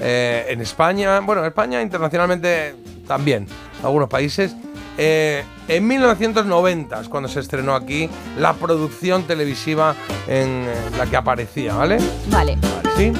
eh, 0.00 0.46
en 0.48 0.62
España, 0.62 1.20
bueno, 1.20 1.42
en 1.42 1.48
España 1.48 1.82
internacionalmente 1.82 2.74
también, 3.06 3.46
en 3.80 3.84
algunos 3.84 4.08
países. 4.08 4.56
Eh, 4.96 5.44
en 5.68 5.86
1990 5.86 7.00
es 7.00 7.08
cuando 7.10 7.28
se 7.28 7.40
estrenó 7.40 7.74
aquí 7.74 8.08
la 8.38 8.54
producción 8.54 9.24
televisiva 9.24 9.94
en 10.28 10.64
eh, 10.66 10.74
la 10.96 11.04
que 11.04 11.16
aparecía, 11.16 11.74
¿vale? 11.74 11.98
Vale. 12.30 12.56
¿Sí? 12.96 13.12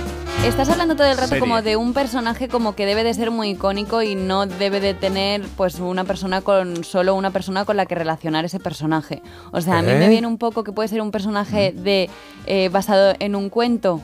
Estás 0.45 0.69
hablando 0.69 0.95
todo 0.95 1.07
el 1.07 1.17
rato 1.17 1.29
Serie. 1.31 1.41
como 1.41 1.63
de 1.63 1.77
un 1.77 1.95
personaje 1.95 2.49
como 2.49 2.77
que 2.77 2.87
debe 2.87 3.03
de 3.03 3.13
ser 3.15 3.31
muy 3.31 3.51
icónico 3.51 4.03
y 4.03 4.15
no 4.15 4.47
debe 4.47 4.79
de 4.79 4.95
tener 4.95 5.43
pues 5.57 5.81
una 5.81 6.05
persona 6.05 6.43
con 6.43 6.85
solo 6.85 7.15
una 7.15 7.31
persona 7.31 7.65
con 7.65 7.77
la 7.77 7.87
que 7.87 7.95
relacionar 7.95 8.45
ese 8.45 8.61
personaje. 8.61 9.23
O 9.53 9.61
sea, 9.61 9.79
a 9.79 9.83
mí 9.83 9.89
me 9.89 10.09
viene 10.09 10.27
un 10.27 10.39
poco 10.39 10.63
que 10.63 10.73
puede 10.73 10.89
ser 10.89 11.01
un 11.01 11.11
personaje 11.11 11.73
de 11.73 12.09
eh, 12.47 12.69
basado 12.71 13.15
en 13.19 13.35
un 13.35 13.49
cuento. 13.51 14.01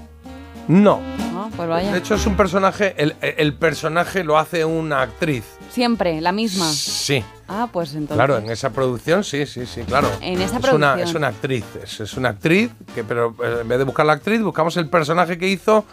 No. 0.67 1.01
Ah, 1.35 1.49
pues 1.57 1.69
vaya. 1.69 1.93
De 1.93 1.99
hecho, 1.99 2.15
es 2.15 2.27
un 2.27 2.37
personaje, 2.37 2.95
el, 2.97 3.15
el 3.21 3.55
personaje 3.55 4.25
lo 4.25 4.39
hace 4.39 4.65
una 4.65 5.03
actriz. 5.03 5.45
Siempre, 5.71 6.21
la 6.21 6.33
misma. 6.33 6.69
Sí. 6.71 7.23
Ah, 7.49 7.69
pues 7.73 7.93
entonces. 7.93 8.17
Claro, 8.17 8.39
en 8.39 8.51
esa 8.51 8.71
producción, 8.71 9.25
sí, 9.25 9.47
sí, 9.47 9.67
sí, 9.67 9.83
claro. 9.83 10.09
En 10.21 10.35
esa 10.41 10.45
es 10.45 10.51
Una, 10.53 10.61
producción. 10.61 11.01
es 11.01 11.15
una 11.15 11.27
actriz, 11.29 11.65
es, 11.83 12.01
es 12.01 12.15
una 12.15 12.31
actriz, 12.31 12.71
que, 12.95 13.05
pero 13.05 13.35
eh, 13.43 13.59
en 13.63 13.69
vez 13.69 13.79
de 13.79 13.85
buscar 13.85 14.07
la 14.07 14.15
actriz, 14.15 14.43
buscamos 14.43 14.77
el 14.77 14.89
personaje 14.89 15.39
que 15.39 15.49
hizo 15.49 15.85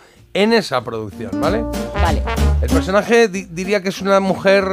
en 0.44 0.54
esa 0.54 0.84
producción, 0.84 1.32
¿vale? 1.42 1.64
Vale. 1.96 2.22
El 2.62 2.70
personaje 2.70 3.28
di- 3.28 3.46
diría 3.50 3.82
que 3.82 3.90
es 3.90 4.02
una 4.02 4.20
mujer 4.20 4.64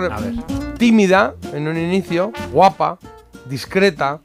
tímida 0.79 1.35
en 1.53 1.69
un 1.69 1.77
inicio, 1.77 2.33
guapa, 2.53 2.99
discreta, 3.49 4.21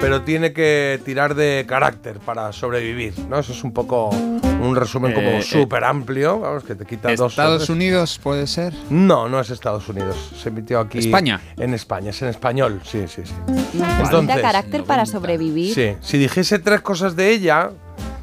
pero 0.00 0.22
tiene 0.22 0.52
que 0.52 1.00
tirar 1.04 1.34
de 1.34 1.64
carácter 1.66 2.18
para 2.18 2.52
sobrevivir, 2.52 3.14
¿no? 3.28 3.38
Eso 3.38 3.52
es 3.52 3.62
un 3.64 3.72
poco 3.72 4.10
un 4.10 4.76
resumen 4.76 5.12
Eh, 5.12 5.14
como 5.14 5.28
eh, 5.28 5.42
súper 5.42 5.84
amplio, 5.84 6.40
vamos, 6.40 6.64
que 6.64 6.74
te 6.74 6.84
quita 6.84 7.14
dos... 7.14 7.32
Estados. 7.32 7.68
Unidos 7.70 8.18
puede 8.22 8.46
ser. 8.46 8.74
No, 8.90 9.28
no 9.28 9.40
es 9.40 9.50
Estados 9.50 9.88
Unidos. 9.88 10.16
Se 10.40 10.48
emitió 10.48 10.80
aquí. 10.80 10.98
¿España? 10.98 11.40
En 11.56 11.72
España, 11.74 12.10
es 12.10 12.20
en 12.22 12.28
español, 12.28 12.80
sí, 12.84 13.04
sí, 13.08 13.22
sí. 13.24 13.34
Entonces, 14.02 14.40
carácter 14.40 14.84
para 14.84 15.06
sobrevivir. 15.06 15.74
Sí, 15.74 15.96
si 16.00 16.18
dijese 16.18 16.58
tres 16.58 16.80
cosas 16.82 17.16
de 17.16 17.30
ella, 17.30 17.70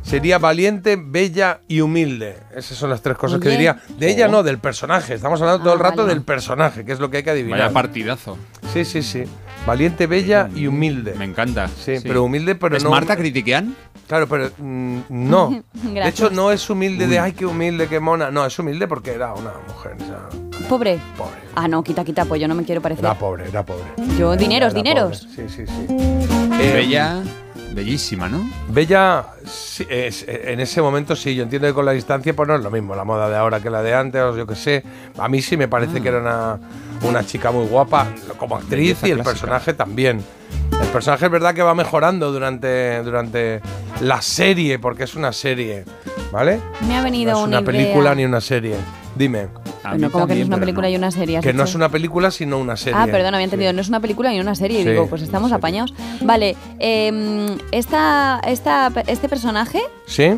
sería 0.03 0.37
valiente, 0.39 0.97
bella 1.01 1.61
y 1.67 1.81
humilde. 1.81 2.37
Esas 2.55 2.77
son 2.77 2.89
las 2.89 3.01
tres 3.01 3.17
cosas 3.17 3.39
que 3.39 3.49
diría. 3.49 3.77
De 3.97 4.09
ella 4.11 4.27
no, 4.27 4.43
del 4.43 4.57
personaje. 4.59 5.13
Estamos 5.13 5.41
hablando 5.41 5.63
todo 5.63 5.73
el 5.73 5.79
Ah, 5.79 5.83
rato 5.83 6.01
vale. 6.03 6.13
del 6.13 6.23
personaje, 6.23 6.83
que 6.85 6.91
es 6.91 6.99
lo 6.99 7.09
que 7.09 7.17
hay 7.17 7.23
que 7.23 7.31
adivinar. 7.31 7.59
Vaya 7.59 7.73
partidazo. 7.73 8.37
Sí, 8.73 8.85
sí, 8.85 9.01
sí. 9.01 9.23
Valiente, 9.65 10.07
bella 10.07 10.49
y 10.55 10.67
humilde. 10.67 11.13
Me 11.17 11.25
encanta. 11.25 11.67
Sí, 11.67 11.95
pero 12.03 12.23
humilde, 12.23 12.55
pero 12.55 12.75
¿Es 12.77 12.83
no. 12.83 12.89
Marta 12.89 13.15
Critiquean? 13.15 13.75
Claro, 14.07 14.27
pero 14.27 14.49
mm, 14.57 14.99
no. 15.09 15.63
de 15.73 16.07
hecho, 16.07 16.29
no 16.31 16.51
es 16.51 16.67
humilde 16.69 17.07
de 17.07 17.19
ay, 17.19 17.33
qué 17.33 17.45
humilde, 17.45 17.87
qué 17.87 17.99
mona. 17.99 18.31
No, 18.31 18.45
es 18.45 18.57
humilde 18.57 18.87
porque 18.87 19.11
era 19.11 19.33
una 19.33 19.51
mujer. 19.67 19.95
o 20.01 20.05
sea, 20.05 20.67
Pobre. 20.67 20.99
Pobre. 21.17 21.35
Ah, 21.55 21.67
no, 21.67 21.83
quita, 21.83 22.03
quita, 22.03 22.25
pues 22.25 22.39
yo 22.41 22.47
no 22.47 22.55
me 22.55 22.63
quiero 22.63 22.81
parecer. 22.81 23.03
Era 23.05 23.13
pobre, 23.13 23.47
era 23.47 23.63
pobre. 23.65 23.83
Yo, 24.17 24.35
dineros, 24.35 24.73
Era 24.73 24.81
dineros. 24.83 25.25
pobre. 25.27 25.49
Sí, 25.49 25.65
sí, 25.65 25.67
sí. 25.67 25.85
Eh, 25.89 26.71
Bella, 26.73 27.21
bellísima, 27.73 28.27
¿no? 28.29 28.49
Bella, 28.69 29.25
sí, 29.45 29.85
es- 29.89 30.25
en 30.27 30.59
ese 30.59 30.81
momento 30.81 31.15
sí, 31.15 31.35
yo 31.35 31.43
entiendo 31.43 31.67
que 31.67 31.73
con 31.73 31.85
la 31.85 31.91
distancia 31.93 32.35
pues 32.35 32.47
no 32.47 32.55
es 32.55 32.61
lo 32.63 32.69
mismo 32.71 32.95
la 32.95 33.03
moda 33.03 33.29
de 33.29 33.35
ahora 33.37 33.59
que 33.61 33.69
la 33.69 33.81
de 33.81 33.93
antes, 33.93 34.21
o 34.21 34.35
yo 34.37 34.45
qué 34.47 34.55
sé. 34.55 34.83
A 35.17 35.27
mí 35.27 35.41
sí 35.41 35.57
me 35.57 35.67
parece 35.67 35.97
Ah. 35.97 36.01
que 36.01 36.07
era 36.09 36.19
una, 36.19 36.59
una 37.03 37.25
chica 37.25 37.51
muy 37.51 37.65
guapa 37.67 38.07
como 38.37 38.55
actriz 38.55 39.01
Belleza 39.01 39.07
y 39.07 39.11
el 39.11 39.17
clásica. 39.17 39.31
personaje 39.33 39.73
también. 39.73 40.21
El 40.81 40.87
personaje 40.87 41.25
es 41.25 41.31
verdad 41.31 41.53
que 41.53 41.61
va 41.61 41.73
mejorando 41.75 42.31
durante, 42.31 43.01
durante 43.03 43.61
la 44.01 44.21
serie, 44.21 44.79
porque 44.79 45.03
es 45.03 45.15
una 45.15 45.31
serie, 45.31 45.85
¿vale? 46.31 46.59
Me 46.87 46.97
ha 46.97 47.03
venido 47.03 47.31
no 47.33 47.39
es 47.39 47.43
una, 47.47 47.59
una 47.59 47.65
película 47.65 48.15
ni 48.15 48.25
una 48.25 48.41
serie. 48.41 48.75
Dime. 49.15 49.47
Bueno, 49.83 50.11
como 50.11 50.27
que 50.27 50.35
no 50.35 50.41
es 50.41 50.47
una 50.47 50.57
película 50.59 50.89
y 50.89 50.95
una 50.95 51.11
serie. 51.11 51.39
Que 51.41 51.53
no 51.53 51.63
es 51.63 51.73
una 51.75 51.89
película, 51.89 52.29
sino 52.31 52.57
una 52.59 52.77
serie. 52.77 52.99
Ah, 52.99 53.07
perdón, 53.09 53.33
había 53.33 53.45
entendido. 53.45 53.73
No 53.73 53.81
es 53.81 53.89
una 53.89 53.99
película 53.99 54.29
ni 54.31 54.39
una 54.39 54.55
serie. 54.55 54.81
Y 54.81 54.85
digo, 54.85 55.07
pues 55.07 55.21
estamos 55.21 55.51
apañados. 55.51 55.93
Vale, 56.21 56.55
em, 56.79 57.57
esta, 57.71 58.39
esta, 58.45 58.91
este 59.07 59.27
personaje 59.27 59.81
¿Sí? 60.05 60.37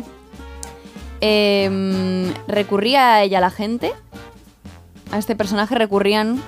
em, 1.20 2.32
recurría 2.48 3.14
a 3.14 3.22
ella 3.22 3.40
la 3.40 3.50
gente. 3.50 3.92
A 5.12 5.18
este 5.18 5.36
personaje 5.36 5.74
recurrían 5.74 6.42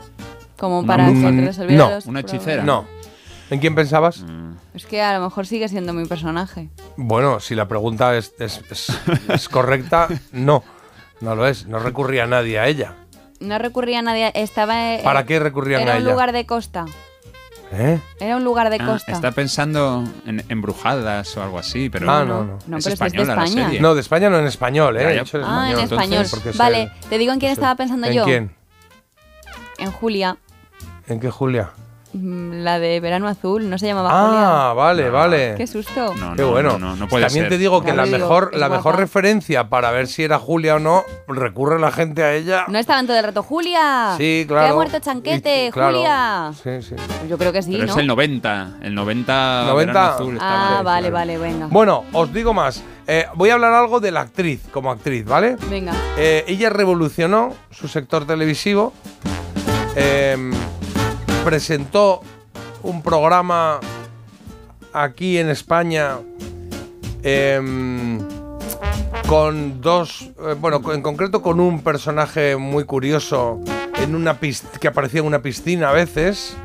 como 0.58 0.84
para 0.86 1.08
resolviera 1.08 1.84
No. 1.84 1.90
los 1.90 2.06
Una 2.06 2.20
problemas. 2.22 2.24
hechicera. 2.32 2.62
No. 2.64 2.86
¿En 3.50 3.60
quién 3.60 3.74
pensabas? 3.76 4.24
Es 4.74 4.86
que 4.86 5.00
a 5.02 5.16
lo 5.18 5.24
mejor 5.24 5.46
sigue 5.46 5.68
siendo 5.68 5.92
mi 5.92 6.04
personaje. 6.06 6.68
Bueno, 6.96 7.38
si 7.38 7.54
la 7.54 7.68
pregunta 7.68 8.16
es, 8.16 8.32
es- 8.40 8.60
es- 8.70 8.88
es 9.28 9.48
correcta, 9.48 10.08
no. 10.32 10.64
No 11.20 11.34
lo 11.34 11.46
es, 11.46 11.66
no 11.66 11.78
recurría 11.78 12.26
nadie 12.26 12.58
a 12.58 12.66
ella. 12.66 12.94
No 13.40 13.58
recurría 13.58 13.98
a 14.00 14.02
nadie. 14.02 14.30
Estaba. 14.34 14.94
eh, 14.94 15.00
¿Para 15.04 15.24
qué 15.26 15.38
recurrían 15.38 15.82
Era 15.82 15.92
a 15.94 15.96
un 15.96 16.02
ella? 16.02 16.10
lugar 16.12 16.32
de 16.32 16.46
costa. 16.46 16.84
¿Eh? 17.72 18.00
Era 18.20 18.36
un 18.36 18.44
lugar 18.44 18.70
de 18.70 18.76
Ah, 18.80 18.86
costa. 18.86 19.12
está 19.12 19.32
pensando 19.32 20.04
en 20.24 20.44
embrujadas 20.48 21.36
o 21.36 21.42
algo 21.42 21.58
así, 21.58 21.90
pero 21.90 22.08
Ah, 22.10 22.24
no, 22.24 22.44
no. 22.44 22.58
No, 22.66 22.76
es 22.78 22.84
pero 22.84 22.94
es 23.06 23.12
de 23.12 23.24
la 23.24 23.32
España. 23.44 23.64
serie. 23.64 23.80
No, 23.80 23.94
de 23.94 24.00
España 24.02 24.30
no 24.30 24.38
en 24.38 24.46
español, 24.46 24.96
¿eh? 24.96 25.02
Ya, 25.16 25.24
ya. 25.24 25.40
Ah, 25.44 25.70
en 25.72 25.78
entonces, 25.80 26.32
español. 26.32 26.54
Vale, 26.56 26.82
el- 26.84 27.08
te 27.08 27.18
digo 27.18 27.32
en 27.32 27.40
quién 27.40 27.50
estaba 27.52 27.74
pensando 27.74 28.06
¿En 28.06 28.12
yo. 28.12 28.24
quién? 28.24 28.54
En 29.78 29.90
Julia. 29.90 30.36
¿En 31.08 31.18
qué 31.20 31.30
Julia? 31.30 31.70
Mm, 32.16 32.62
La 32.64 32.78
de 32.78 32.98
Verano 33.00 33.28
Azul, 33.28 33.68
no 33.68 33.78
se 33.78 33.86
llamaba 33.86 34.10
Ah, 34.12 34.72
vale, 34.72 35.10
vale. 35.10 35.54
Qué 35.56 35.66
susto. 35.66 36.14
Qué 36.36 36.42
bueno. 36.44 36.78
no, 36.78 36.96
no 36.96 37.08
puede 37.08 37.24
También 37.26 37.44
ser. 37.44 37.50
te 37.50 37.58
digo 37.58 37.80
que 37.82 37.88
Ya 37.88 37.94
la 37.94 38.02
lo 38.06 38.06
digo, 38.12 38.18
mejor, 38.18 38.50
es 38.52 38.58
la 38.58 38.68
mejor 38.68 38.96
referencia 38.96 39.68
para 39.68 39.90
ver 39.90 40.06
si 40.06 40.22
era 40.24 40.38
Julia 40.38 40.76
o 40.76 40.78
no, 40.78 41.04
recurre 41.28 41.78
la 41.78 41.90
gente 41.92 42.22
a 42.22 42.32
ella. 42.34 42.64
No 42.68 42.78
estaban 42.78 43.06
todo 43.06 43.16
el 43.18 43.24
rato, 43.24 43.42
Julia. 43.42 44.14
Sí, 44.16 44.22
Que 44.42 44.46
claro. 44.48 44.72
ha 44.72 44.74
muerto 44.76 44.98
Chanquete, 44.98 45.66
Y- 45.66 45.70
claro. 45.70 45.94
Julia. 45.96 46.52
Sí, 46.62 46.82
sí. 46.82 46.94
Yo 47.28 47.36
creo 47.38 47.52
que 47.52 47.62
sí, 47.62 47.72
Pero 47.72 47.86
¿no? 47.86 47.92
es 47.92 47.98
el 47.98 48.06
90. 48.06 48.76
El 48.82 48.94
90. 48.94 49.64
90. 49.66 49.92
Verano 49.92 50.14
Azul 50.14 50.34
estaba. 50.34 50.78
Ah, 50.78 50.82
vale, 50.82 51.10
vale, 51.10 51.38
venga. 51.38 51.66
Bueno, 51.70 52.04
os 52.12 52.32
digo 52.32 52.54
más. 52.54 52.82
Eh, 53.08 53.26
voy 53.34 53.50
a 53.50 53.54
hablar 53.54 53.72
algo 53.72 54.00
de 54.00 54.10
la 54.10 54.22
actriz, 54.22 54.62
como 54.72 54.90
actriz, 54.90 55.24
¿vale? 55.24 55.56
Venga. 55.70 55.92
Eh, 56.16 56.44
ella 56.48 56.70
revolucionó 56.70 57.52
su 57.70 57.86
sector 57.88 58.26
televisivo. 58.26 58.92
eh, 59.96 60.36
presentó 61.46 62.22
un 62.82 63.02
programa 63.02 63.78
aquí 64.92 65.38
en 65.38 65.48
España 65.48 66.18
eh, 67.22 68.18
con 69.28 69.80
dos, 69.80 70.32
eh, 70.44 70.56
bueno, 70.60 70.82
en 70.92 71.02
concreto 71.02 71.42
con 71.42 71.60
un 71.60 71.84
personaje 71.84 72.56
muy 72.56 72.82
curioso 72.82 73.60
en 73.94 74.16
una 74.16 74.36
que 74.80 74.88
aparecía 74.88 75.20
en 75.20 75.26
una 75.26 75.40
piscina 75.40 75.90
a 75.90 75.92
veces. 75.92 76.56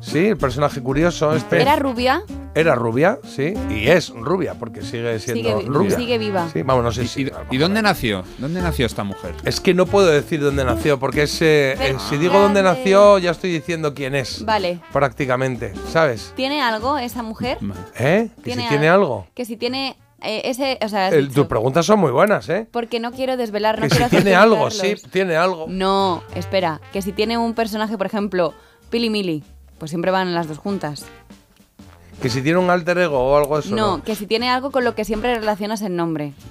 Sí, 0.00 0.28
el 0.28 0.36
personaje 0.36 0.80
curioso. 0.80 1.34
Este 1.34 1.60
¿Era 1.60 1.76
rubia? 1.76 2.22
era 2.54 2.74
rubia, 2.74 3.18
sí, 3.24 3.54
y 3.70 3.88
es 3.88 4.08
rubia 4.10 4.54
porque 4.54 4.82
sigue 4.82 5.18
siendo 5.20 5.58
Sigue, 5.60 5.68
rubia. 5.70 5.96
sigue 5.96 6.18
viva. 6.18 6.48
Sí, 6.52 6.62
vamos, 6.62 6.82
no 6.84 6.90
sé 6.92 7.06
si. 7.06 7.30
¿Y 7.50 7.56
dónde 7.58 7.82
nació? 7.82 8.24
¿Dónde 8.38 8.60
nació 8.62 8.86
esta 8.86 9.04
mujer? 9.04 9.34
Es 9.44 9.60
que 9.60 9.74
no 9.74 9.86
puedo 9.86 10.08
decir 10.08 10.40
dónde 10.40 10.64
nació, 10.64 10.98
porque 10.98 11.22
es, 11.24 11.40
eh, 11.42 11.74
Pero- 11.78 11.98
eh, 11.98 12.00
si 12.08 12.16
digo 12.16 12.38
dónde 12.40 12.62
nació, 12.62 13.18
ya 13.18 13.30
estoy 13.32 13.50
diciendo 13.52 13.94
quién 13.94 14.14
es. 14.14 14.44
Vale. 14.44 14.80
Prácticamente, 14.92 15.72
¿sabes? 15.92 16.32
¿Tiene 16.36 16.60
algo 16.62 16.98
esa 16.98 17.22
mujer? 17.22 17.58
¿Eh? 17.98 18.28
Que 18.42 18.54
si 18.54 18.66
tiene 18.68 18.88
al- 18.88 18.94
algo. 19.00 19.26
Que 19.34 19.44
si 19.44 19.56
tiene 19.56 19.96
eh, 20.20 20.42
ese, 20.46 20.78
o 20.82 20.88
sea, 20.88 21.08
El- 21.10 21.30
tus 21.32 21.46
preguntas 21.46 21.86
son 21.86 22.00
muy 22.00 22.10
buenas, 22.10 22.48
¿eh? 22.48 22.66
porque 22.72 22.98
no 22.98 23.12
quiero 23.12 23.36
desvelar, 23.36 23.76
no 23.78 23.82
que 23.82 23.88
quiero 23.90 24.08
si 24.08 24.16
hacer 24.16 24.22
tiene 24.22 24.36
algo, 24.36 24.68
sí, 24.70 24.94
tiene 25.12 25.36
algo. 25.36 25.66
No, 25.68 26.22
espera, 26.34 26.80
que 26.92 27.02
si 27.02 27.12
tiene 27.12 27.38
un 27.38 27.54
personaje, 27.54 27.96
por 27.96 28.06
ejemplo, 28.06 28.52
Pili 28.90 29.10
Mili, 29.10 29.44
pues 29.78 29.90
siempre 29.90 30.10
van 30.10 30.34
las 30.34 30.48
dos 30.48 30.58
juntas. 30.58 31.04
Que 32.22 32.28
si 32.28 32.42
tiene 32.42 32.58
un 32.58 32.70
alter 32.70 32.98
ego 32.98 33.18
o 33.18 33.36
algo 33.36 33.58
eso. 33.58 33.74
no, 33.76 34.02
que 34.02 34.16
si 34.16 34.26
tiene 34.26 34.50
algo 34.50 34.70
con 34.72 34.84
lo 34.84 34.94
que 34.94 35.04
siempre 35.04 35.34
relacionas 35.36 35.82
el 35.82 35.94
nombre. 35.94 36.32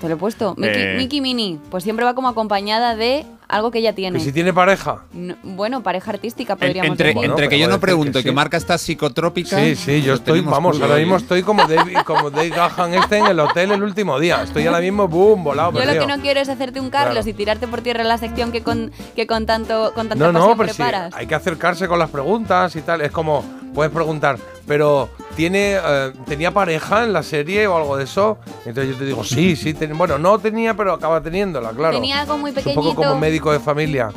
Te 0.00 0.08
lo 0.08 0.14
he 0.14 0.18
puesto. 0.18 0.54
Miki, 0.56 0.78
Eh. 0.78 0.94
Miki 0.98 1.20
Mini, 1.20 1.58
pues 1.70 1.82
siempre 1.84 2.04
va 2.04 2.14
como 2.14 2.28
acompañada 2.28 2.94
de 2.94 3.24
algo 3.48 3.70
que 3.70 3.78
ella 3.80 3.94
tiene. 3.94 4.18
Que 4.18 4.24
si 4.24 4.32
tiene 4.32 4.52
pareja. 4.52 5.02
No- 5.12 5.34
bueno, 5.42 5.82
pareja 5.82 6.10
artística 6.12 6.56
podríamos 6.56 6.90
entre 6.92 7.08
decir. 7.14 7.24
entre 7.24 7.48
que 7.48 7.58
yo 7.58 7.68
no 7.68 7.78
pregunto 7.80 8.14
que 8.14 8.20
y 8.20 8.22
que 8.24 8.28
sí. 8.30 8.34
Marca 8.34 8.56
está 8.56 8.78
psicotrópica. 8.78 9.58
Sí, 9.58 9.76
sí, 9.76 10.00
yo 10.02 10.08
lo 10.12 10.14
estoy, 10.14 10.40
vamos, 10.40 10.80
ahora 10.80 10.96
mismo 10.96 11.16
estoy 11.16 11.42
como 11.42 11.66
David, 11.66 11.98
como 12.06 12.30
Dave 12.30 12.48
Gahan 12.50 12.94
este 12.94 13.18
en 13.18 13.26
el 13.26 13.40
hotel 13.40 13.72
el 13.72 13.82
último 13.82 14.18
día. 14.18 14.42
Estoy 14.42 14.66
ahora 14.66 14.80
mismo, 14.80 15.08
boom, 15.08 15.44
volado, 15.44 15.72
Yo 15.72 15.78
lo 15.80 15.84
perdido. 15.84 16.06
que 16.06 16.16
no 16.16 16.22
quiero 16.22 16.40
es 16.40 16.48
hacerte 16.48 16.80
un 16.80 16.90
Carlos 16.90 17.12
Claro. 17.14 17.28
y 17.30 17.32
tirarte 17.34 17.68
por 17.68 17.80
tierra 17.82 18.02
la 18.04 18.18
sección 18.18 18.50
que 18.52 18.62
con, 18.62 18.92
que 19.14 19.26
con 19.26 19.46
tanto 19.46 19.92
con 19.94 20.08
tanta 20.08 20.24
No, 20.24 20.32
no, 20.32 20.38
pasión 20.40 20.58
pero 20.58 20.72
sí, 20.72 20.76
preparas. 20.76 21.14
hay 21.14 21.26
que 21.26 21.34
acercarse 21.34 21.86
con 21.88 21.98
las 21.98 22.10
preguntas 22.10 22.74
y 22.76 22.80
tal. 22.82 23.00
Es 23.02 23.10
como, 23.12 23.44
puedes 23.74 23.92
preguntar, 23.92 24.38
pero 24.66 25.10
¿tiene, 25.36 25.76
eh, 25.76 26.12
¿tenía 26.26 26.50
pareja 26.52 27.04
en 27.04 27.12
la 27.12 27.22
serie 27.22 27.66
o 27.66 27.76
algo 27.76 27.96
de 27.96 28.04
eso? 28.04 28.38
Entonces 28.64 28.92
yo 28.94 28.98
te 28.98 29.04
digo, 29.04 29.22
sí, 29.24 29.56
sí, 29.56 29.74
ten- 29.74 29.96
bueno, 29.98 30.18
no 30.18 30.38
tenía, 30.38 30.74
pero 30.74 30.92
acaba 30.94 31.20
teniéndola, 31.20 31.70
claro. 31.72 31.94
Tenía 31.94 32.20
algo 32.20 32.38
muy 32.38 32.50
Es 32.50 32.56
un 32.56 32.62
pequeñito. 32.62 32.82
poco 32.82 32.94
como 32.94 33.16
médico 33.34 33.50
de 33.50 33.58
familia. 33.58 34.10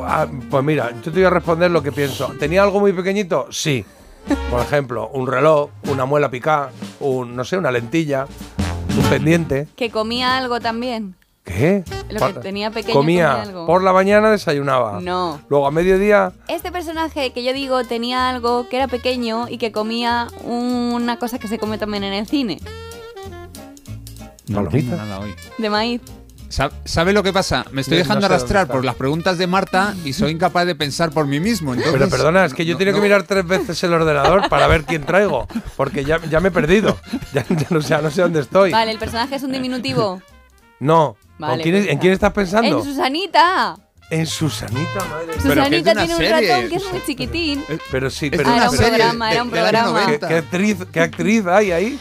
Ah, 0.00 0.26
pues 0.50 0.64
mira, 0.64 0.90
yo 0.96 1.02
te 1.02 1.10
voy 1.12 1.24
a 1.24 1.30
responder 1.30 1.70
lo 1.70 1.80
que 1.80 1.92
pienso. 1.92 2.32
¿Tenía 2.40 2.64
algo 2.64 2.80
muy 2.80 2.92
pequeñito? 2.92 3.46
Sí. 3.52 3.84
Por 4.50 4.60
ejemplo, 4.60 5.08
un 5.12 5.28
reloj, 5.28 5.70
una 5.88 6.06
muela 6.06 6.28
picada, 6.28 6.72
un, 6.98 7.36
no 7.36 7.44
sé, 7.44 7.56
una 7.56 7.70
lentilla, 7.70 8.26
un 8.98 9.04
pendiente. 9.04 9.68
Que 9.76 9.90
comía 9.90 10.36
algo 10.36 10.58
también. 10.58 11.14
¿Qué? 11.44 11.84
Lo 12.10 12.26
que 12.26 12.40
tenía 12.40 12.72
pequeño 12.72 12.94
comía 12.94 13.42
algo. 13.42 13.64
por 13.66 13.84
la 13.84 13.92
mañana 13.92 14.32
desayunaba. 14.32 15.00
No. 15.00 15.40
Luego 15.48 15.68
a 15.68 15.70
mediodía 15.70 16.32
Este 16.48 16.72
personaje 16.72 17.32
que 17.32 17.44
yo 17.44 17.52
digo 17.52 17.84
tenía 17.84 18.28
algo 18.28 18.68
que 18.68 18.76
era 18.76 18.88
pequeño 18.88 19.46
y 19.48 19.58
que 19.58 19.70
comía 19.70 20.26
una 20.44 21.16
cosa 21.20 21.38
que 21.38 21.46
se 21.46 21.58
come 21.58 21.78
también 21.78 22.02
en 22.02 22.12
el 22.12 22.26
cine, 22.26 22.58
No 24.48 24.62
hoy. 24.62 25.34
de 25.58 25.70
maíz. 25.70 26.00
Sa- 26.50 26.70
¿Sabe 26.84 27.12
lo 27.14 27.22
que 27.22 27.32
pasa? 27.32 27.64
Me 27.70 27.80
estoy 27.80 27.96
No 27.96 28.02
dejando 28.02 28.20
sé 28.20 28.28
dónde 28.28 28.34
arrastrar 28.34 28.66
por 28.66 28.84
las 28.84 28.96
preguntas 28.96 29.38
de 29.38 29.46
Marta 29.46 29.94
y 30.04 30.12
soy 30.12 30.32
incapaz 30.32 30.66
de 30.66 30.74
pensar 30.74 31.10
por 31.12 31.26
mí 31.26 31.40
mismo. 31.40 31.72
Entonces, 31.74 31.92
Pero 31.96 32.10
perdona, 32.10 32.44
es 32.44 32.52
que 32.54 32.66
yo 32.66 32.72
no- 32.74 32.78
tengo 32.78 32.90
que 32.92 32.96
no- 32.98 33.02
mirar 33.04 33.22
tres 33.22 33.46
veces 33.46 33.82
el 33.84 33.92
ordenador 33.94 34.48
para 34.48 34.66
ver 34.66 34.82
quién 34.84 35.04
traigo, 35.06 35.46
porque 35.76 36.04
ya, 36.04 36.20
ya 36.28 36.40
me 36.40 36.48
he 36.48 36.50
perdido. 36.52 36.98
Ya, 37.32 37.46
ya 37.48 37.66
no, 37.70 37.80
sé, 37.80 37.96
no 38.02 38.10
sé 38.10 38.22
dónde 38.22 38.40
estoy. 38.40 38.72
Vale, 38.72 38.90
el 38.90 38.98
personaje 38.98 39.36
es 39.36 39.42
un 39.44 39.52
diminutivo. 39.52 40.20
No. 40.80 41.16
¿Con 41.38 41.48
Vale, 41.48 41.62
quién 41.62 41.74
es- 41.76 41.82
pues 41.84 41.92
¿En 41.94 41.98
quién 42.00 42.12
estás 42.12 42.32
pensando? 42.32 42.78
En 42.78 42.84
Susanita. 42.84 43.76
En 44.10 44.26
Susanita, 44.26 45.04
madre. 45.08 45.34
Susanita 45.40 45.94
tiene 45.94 46.16
un 46.16 46.20
ratón 46.20 46.68
que 46.68 46.74
es 46.74 46.90
muy 46.90 47.02
chiquitín. 47.06 47.64
Pero 47.92 48.10
sí, 48.10 48.26
Es 48.26 48.32
pero 48.36 48.50
Ah, 48.50 48.56
era 48.56 48.70
un 48.70 48.76
programa, 48.76 49.32
era 49.32 49.42
un 49.44 49.50
programa. 49.50 50.06
¿Qué, 50.06 50.18
qué 50.18 50.34
actriz, 50.34 50.76
¿Qué 50.92 51.00
actriz 51.00 51.46
hay 51.46 51.70
ahí? 51.70 51.98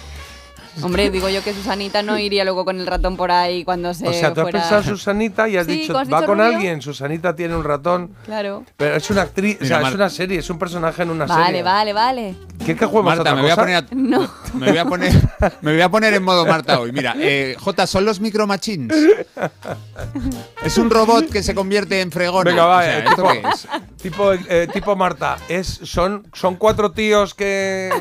Hombre, 0.81 1.09
digo 1.09 1.27
yo 1.29 1.43
que 1.43 1.53
Susanita 1.53 2.01
no 2.03 2.17
iría 2.17 2.43
luego 2.45 2.63
con 2.63 2.79
el 2.79 2.87
ratón 2.87 3.17
por 3.17 3.31
ahí 3.31 3.63
cuando 3.65 3.93
se 3.93 4.07
O 4.07 4.13
sea, 4.13 4.33
tú 4.33 4.41
has 4.41 4.45
fuera... 4.45 4.59
pensado 4.59 4.81
en 4.81 4.87
Susanita 4.87 5.49
y 5.49 5.57
has 5.57 5.65
Sí, 5.65 5.73
dicho, 5.73 5.93
¿cómo 5.93 5.99
has 5.99 6.13
va 6.13 6.17
dicho 6.19 6.25
con 6.27 6.37
rubio? 6.39 6.55
alguien, 6.55 6.81
Susanita 6.81 7.35
tiene 7.35 7.55
un 7.55 7.63
ratón. 7.63 8.11
Claro. 8.25 8.63
Pero 8.77 8.95
es 8.95 9.09
una 9.09 9.23
actriz, 9.23 9.57
o 9.61 9.65
sea, 9.65 9.81
es 9.81 9.93
una 9.93 10.09
serie, 10.09 10.39
es 10.39 10.49
un 10.49 10.57
personaje 10.59 11.01
en 11.03 11.09
una 11.09 11.25
Vale, 11.25 11.45
serie. 11.45 11.63
vale, 11.63 11.93
vale. 11.93 12.35
¿Qué 12.65 12.75
que 12.75 12.85
juegas 12.85 13.17
Marta, 13.17 13.35
me 13.35 13.41
voy, 13.41 13.51
a 13.51 13.55
poner 13.55 13.75
a- 13.75 13.85
No. 13.91 14.29
me 14.53 14.69
voy 14.69 14.77
a 14.77 14.85
poner 14.85 15.13
me 15.61 15.71
voy 15.73 15.81
a 15.81 15.89
poner 15.89 16.13
en 16.13 16.23
modo 16.23 16.45
Marta 16.45 16.79
hoy. 16.79 16.91
Mira, 16.91 17.15
eh, 17.17 17.55
J, 17.59 17.87
¿son 17.87 18.05
los 18.05 18.19
micro 18.19 18.45
machines? 18.47 18.95
Es 20.63 20.77
un 20.77 20.89
robot 20.89 21.29
que 21.29 21.41
se 21.43 21.55
convierte 21.55 22.01
en 22.01 22.11
fregona. 22.11 22.49
Venga, 22.49 22.65
va, 22.65 22.79
O 22.79 22.81
sea, 22.81 22.99
eh, 22.99 23.03
¿esto 23.07 23.15
tipo, 23.15 23.29
qué 23.31 23.41
es? 23.49 23.67
tipo, 24.01 24.33
eh, 24.33 24.67
tipo 24.71 24.95
Marta, 24.95 25.37
es, 25.47 25.67
son, 25.83 26.27
son 26.33 26.55
cuatro 26.55 26.91
tíos 26.91 27.33
que 27.33 27.91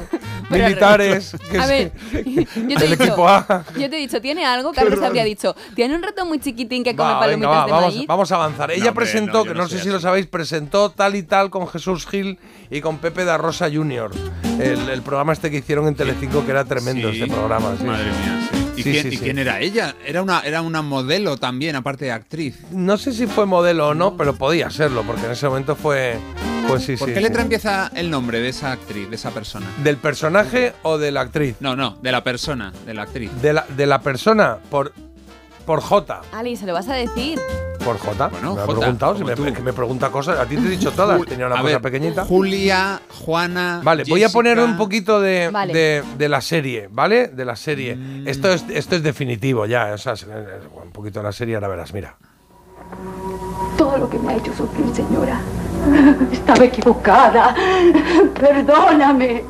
militares 0.51 1.37
que 1.51 1.59
A 1.59 1.67
se- 1.67 1.93
ver, 2.13 2.47
yo 2.67 2.77
te 2.79 2.85
he 2.85 2.89
dicho, 2.91 3.03
equipo 3.05 3.29
A. 3.29 3.65
yo 3.77 3.91
te 3.91 3.97
he 3.97 4.01
dicho, 4.01 4.21
¿tiene 4.21 4.45
algo? 4.47 4.73
Carlos 4.73 5.01
habría 5.03 5.25
dicho, 5.25 5.55
tiene 5.75 5.95
un 5.95 6.03
ratón 6.03 6.29
muy 6.29 6.39
chiquitín 6.41 6.83
que 6.85 6.97
come 6.97 7.13
Va, 7.13 7.21
palomitas 7.21 7.51
venga, 7.51 7.61
va, 7.61 7.67
de 7.67 7.73
vamos, 7.73 7.95
maíz. 7.95 8.07
vamos 8.07 8.33
a 8.33 8.35
avanzar. 8.37 8.71
Ella 8.71 8.85
No, 8.85 8.89
hombre, 8.91 9.05
presentó, 9.05 9.43
que 9.45 9.51
no 9.55 9.63
no, 9.63 9.69
sé 9.69 9.79
si 9.81 9.89
lo 9.89 10.01
sabéis, 10.01 10.27
presentó 10.27 10.91
tal 10.91 11.15
y 11.17 11.23
tal 11.23 11.51
con 11.51 11.69
Jesús 11.69 12.07
Gil 12.07 12.39
y 12.71 12.81
con 12.81 12.99
Pepe 12.99 13.25
da 13.25 13.37
Rosa 13.39 13.69
Jr. 13.73 14.11
El, 14.61 14.89
el 14.89 15.03
programa 15.03 15.33
este 15.33 15.51
que 15.51 15.59
hicieron 15.59 15.87
en 15.89 15.95
Telecinco 15.95 16.45
que 16.45 16.51
era 16.51 16.65
tremendo 16.65 17.11
Sí. 17.13 17.23
este 17.23 17.33
programa. 17.35 17.75
sí. 17.79 17.85
Madre 17.85 18.05
mía, 18.05 18.49
sí. 18.53 18.68
¿Y, 18.79 18.83
Sí, 18.83 18.91
quién, 18.93 19.03
sí, 19.03 19.09
y 19.09 19.17
sí. 19.17 19.25
quién 19.25 19.39
era 19.39 19.61
ella? 19.61 19.95
Era 20.07 20.23
una, 20.23 20.41
era 20.41 20.63
una 20.63 20.83
modelo 20.83 21.37
también, 21.37 21.75
aparte 21.77 22.05
de 22.07 22.13
actriz. 22.13 22.59
No 22.71 22.97
sé 22.97 23.13
si 23.13 23.27
fue 23.27 23.45
modelo 23.47 23.89
o 23.89 23.95
no, 23.95 24.17
pero 24.17 24.35
podía 24.37 24.71
serlo, 24.71 25.03
porque 25.03 25.27
en 25.27 25.33
ese 25.33 25.49
momento 25.49 25.75
fue. 25.77 26.17
Pues 26.69 26.85
sí, 26.85 26.97
¿Por 26.97 27.09
sí. 27.09 27.15
qué 27.15 27.21
sí. 27.21 27.25
letra 27.25 27.43
empieza 27.43 27.91
el 27.95 28.11
nombre 28.11 28.41
de 28.41 28.51
esa 28.51 28.73
actriz, 28.73 29.09
de 29.09 29.17
esa 29.17 29.31
persona? 29.31 29.67
¿Del 29.83 29.97
personaje 29.97 30.75
o 30.83 30.99
de 30.99 31.11
la 31.13 31.23
actriz? 31.23 31.57
No, 31.61 31.75
no, 31.77 31.97
de 32.03 32.13
la 32.13 32.23
persona, 32.23 32.73
de 32.85 32.93
la 32.95 33.03
actriz. 33.03 33.31
De 33.41 33.53
la, 33.55 33.65
de 33.77 33.87
la 33.87 34.01
persona, 34.03 34.59
por, 34.71 34.93
por 35.65 35.81
J. 35.81 36.21
Ali, 36.33 36.57
¿se 36.57 36.67
lo 36.67 36.75
vas 36.75 36.89
a 36.89 36.95
decir? 36.95 37.39
Por 37.89 37.97
J. 37.99 38.29
Bueno, 38.29 38.55
me 38.55 38.61
ha 38.61 38.67
J, 38.67 38.79
preguntado, 38.81 39.17
si 39.17 39.25
me, 39.25 39.35
que 39.55 39.63
me 39.63 39.73
pregunta 39.73 40.11
cosas. 40.11 40.39
A 40.39 40.45
ti 40.45 40.57
te 40.57 40.67
he 40.67 40.69
dicho 40.69 40.93
todas. 40.93 41.25
Tenía 41.25 41.47
una 41.47 41.55
a 41.55 41.63
cosa 41.63 41.73
ver, 41.79 41.81
pequeñita. 41.81 42.23
Julia, 42.27 43.01
Juana. 43.25 43.81
Vale, 43.83 44.05
voy 44.07 44.23
a 44.23 44.29
poner 44.29 44.59
un 44.61 44.77
poquito 44.77 45.23
de, 45.23 45.49
Vale. 45.51 45.73
de, 45.73 46.05
de 46.19 46.29
la 46.29 46.43
serie, 46.43 46.89
¿vale? 46.93 47.29
De 47.29 47.47
la 47.47 47.57
serie. 47.57 47.97
Mm. 47.97 48.29
Esto, 48.29 48.53
es, 48.53 48.67
esto 48.69 48.95
es 48.97 49.03
definitivo 49.03 49.65
ya. 49.65 49.93
O 49.95 49.97
sea, 49.97 50.13
un 50.85 50.93
poquito 50.93 51.21
de 51.21 51.25
la 51.25 51.33
serie, 51.33 51.55
ahora 51.55 51.69
verás, 51.69 51.95
mira. 51.95 52.17
Todo 53.79 53.97
lo 53.97 54.11
que 54.11 54.19
me 54.19 54.35
ha 54.35 54.37
hecho 54.37 54.53
sufrir, 54.55 54.95
señora. 54.95 55.41
Estaba 56.31 56.65
equivocada. 56.67 57.55
Perdóname. 58.39 59.45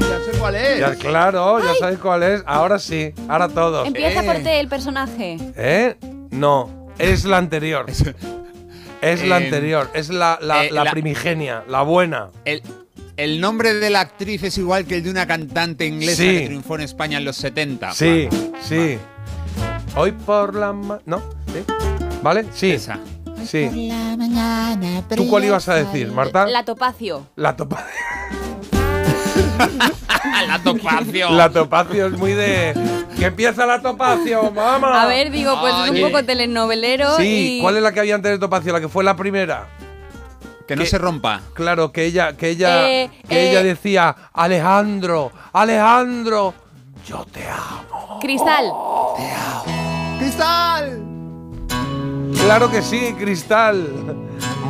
Ya 0.00 0.18
sé 0.32 0.38
cuál 0.40 0.56
es. 0.56 0.80
Ya, 0.80 0.94
claro, 0.96 1.60
ya 1.60 1.74
sabéis 1.78 2.00
cuál 2.00 2.24
es. 2.24 2.42
Ahora 2.44 2.80
sí, 2.80 3.14
ahora 3.28 3.48
todos. 3.48 3.86
Empieza 3.86 4.20
Eh. 4.24 4.26
por 4.26 4.34
T 4.42 4.58
el 4.58 4.68
personaje. 4.68 5.36
¿Eh? 5.56 5.96
No, 6.36 6.88
es 6.98 7.24
la 7.24 7.38
anterior. 7.38 7.86
Es 9.02 9.22
la 9.26 9.38
Eh, 9.38 9.44
anterior, 9.44 9.90
es 9.92 10.08
la, 10.08 10.38
la, 10.40 10.64
eh, 10.64 10.70
la 10.72 10.84
la- 10.84 10.90
primigenia, 10.90 11.62
la 11.68 11.82
buena. 11.82 12.30
El, 12.46 12.62
El 13.18 13.40
nombre 13.42 13.74
de 13.74 13.90
la 13.90 14.00
actriz 14.00 14.42
es 14.42 14.56
igual 14.58 14.86
que 14.86 14.96
el 14.96 15.02
de 15.02 15.10
una 15.10 15.26
cantante 15.26 15.86
inglesa 15.86 16.22
Sí. 16.22 16.38
que 16.38 16.46
triunfó 16.46 16.74
en 16.76 16.80
España 16.80 17.18
en 17.18 17.24
los 17.26 17.36
70. 17.36 17.92
Sí, 17.92 18.28
Vale. 18.30 18.52
sí. 18.62 18.98
Hoy 19.96 20.12
por 20.12 20.54
la 20.54 20.72
ma- 20.72 21.00
¿No? 21.04 21.18
¿Sí? 21.46 21.62
¿Vale? 22.22 22.46
Sí. 22.54 22.70
Esa. 22.70 22.98
Sí. 23.46 23.68
¿Tú 25.14 25.28
cuál 25.28 25.44
ibas 25.44 25.68
a 25.68 25.74
decir, 25.74 26.10
Marta? 26.10 26.46
La 26.46 26.64
Topacio. 26.64 27.26
La 27.36 27.54
topacio. 27.54 27.86
la 30.48 30.58
topacio. 30.62 31.30
La 31.30 31.50
topacio 31.50 32.06
es 32.06 32.12
muy 32.12 32.32
de. 32.32 32.74
¡Que 33.18 33.26
empieza 33.26 33.64
la 33.66 33.80
topacio, 33.80 34.50
mamá! 34.50 35.02
A 35.02 35.06
ver, 35.06 35.30
digo, 35.30 35.58
pues 35.60 35.74
es 35.84 35.90
un 35.90 36.00
poco 36.00 36.24
telenovelero 36.24 37.16
Sí, 37.16 37.58
y... 37.58 37.62
¿cuál 37.62 37.76
es 37.76 37.82
la 37.82 37.92
que 37.92 38.00
había 38.00 38.14
antes 38.14 38.32
de 38.32 38.38
topacio? 38.38 38.72
La 38.72 38.80
que 38.80 38.88
fue 38.88 39.04
la 39.04 39.16
primera. 39.16 39.68
Que 40.68 40.76
no 40.76 40.84
se 40.84 40.98
rompa. 40.98 41.40
Claro, 41.54 41.92
que 41.92 42.04
ella, 42.04 42.36
que 42.36 42.50
ella, 42.50 42.90
Eh, 42.90 43.10
que 43.28 43.36
eh. 43.36 43.50
ella 43.50 43.62
decía, 43.62 44.14
Alejandro, 44.32 45.30
Alejandro, 45.52 46.54
Cristal. 48.20 48.72
¡Cristal! 50.18 51.02
Claro 52.42 52.70
que 52.70 52.82
sí, 52.82 53.14
Cristal. 53.18 53.88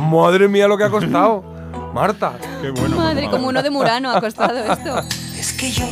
Madre 0.09 0.47
mía 0.47 0.67
lo 0.67 0.77
que 0.77 0.83
ha 0.83 0.89
costado. 0.89 1.56
Marta. 1.97 2.33
Qué 2.61 2.69
bueno. 2.69 2.95
Madre, 2.95 3.27
como 3.27 3.47
uno 3.47 3.63
de 3.63 3.71
Murano 3.71 4.11
ha 4.11 4.21
costado 4.21 4.59
esto. 4.59 5.01
Es 5.37 5.53
que 5.53 5.71
yo 5.71 5.85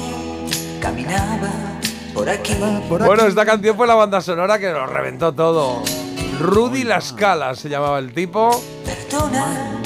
caminaba 0.82 1.50
por 2.14 2.30
aquí. 2.30 2.56
Bueno, 2.90 3.26
esta 3.26 3.46
canción 3.46 3.76
fue 3.76 3.88
la 3.88 3.96
banda 3.96 4.22
sonora 4.22 4.58
que 4.60 4.72
nos 4.72 4.90
reventó 4.90 5.34
todo. 5.34 5.84
Rudy 6.40 6.84
La 6.84 7.02
Scala 7.02 7.56
se 7.56 7.70
llamaba 7.70 8.00
el 8.00 8.14
tipo. 8.14 8.62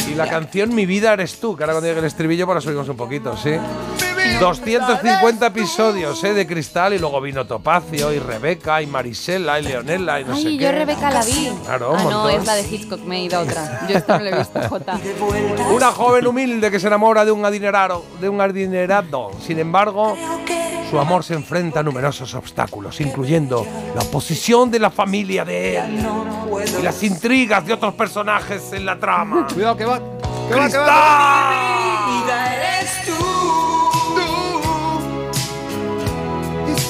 Y 0.09 0.15
la 0.15 0.27
canción 0.27 0.73
Mi 0.73 0.85
vida 0.85 1.13
eres 1.13 1.39
tú, 1.39 1.55
que 1.55 1.63
ahora 1.63 1.73
cuando 1.73 1.87
llegue 1.87 1.99
el 1.99 2.05
estribillo 2.05 2.45
pues 2.45 2.55
la 2.55 2.61
subimos 2.61 2.89
un 2.89 2.97
poquito, 2.97 3.37
¿sí? 3.37 3.51
250 4.39 5.45
episodios 5.47 6.23
¿eh? 6.23 6.33
de 6.33 6.47
Cristal 6.47 6.93
y 6.93 6.99
luego 6.99 7.19
vino 7.21 7.45
Topacio 7.45 8.13
y 8.13 8.19
Rebeca 8.19 8.81
y 8.81 8.87
Marisela 8.87 9.59
y 9.59 9.63
Leonela 9.63 10.19
y 10.21 10.25
no 10.25 10.35
sé 10.35 10.47
Ay, 10.47 10.57
qué. 10.57 10.63
yo 10.63 10.71
Rebeca 10.71 11.11
la 11.11 11.23
vi. 11.23 11.51
Claro, 11.65 11.93
ah, 11.95 12.03
no, 12.03 12.09
montón. 12.11 12.31
es 12.31 12.45
la 12.45 12.55
de 12.55 12.63
Hitchcock, 12.63 13.01
me 13.01 13.17
he 13.17 13.23
ido 13.23 13.39
a 13.39 13.41
otra. 13.41 13.81
Yo 13.87 13.97
esta 13.97 14.17
no 14.17 14.23
la 14.23 14.29
he 14.29 14.37
visto, 14.37 14.59
Jota. 14.69 14.99
Una 15.73 15.91
joven 15.91 16.27
humilde 16.27 16.71
que 16.71 16.79
se 16.79 16.87
enamora 16.87 17.25
de 17.25 17.31
un 17.31 17.43
adinerado, 17.45 18.05
de 18.19 18.29
un 18.29 18.39
adinerado. 18.41 19.31
Sin 19.45 19.59
embargo, 19.59 20.15
su 20.89 20.99
amor 20.99 21.23
se 21.23 21.33
enfrenta 21.35 21.81
a 21.81 21.83
numerosos 21.83 22.33
obstáculos, 22.33 22.99
incluyendo 23.01 23.65
la 23.95 24.01
oposición 24.01 24.71
de 24.71 24.79
la 24.79 24.89
familia 24.89 25.45
de 25.45 25.77
él 25.77 26.07
y 26.79 26.81
las 26.81 27.03
intrigas 27.03 27.65
de 27.65 27.73
otros 27.73 27.93
personajes 27.93 28.73
en 28.73 28.85
la 28.85 28.97
trama. 28.97 29.47
Cuidado, 29.53 29.75
que 29.77 29.85
va. 29.85 29.99
Que 29.99 30.55
va, 30.55 30.61
que 30.67 30.71
¡Cristal! 30.71 31.79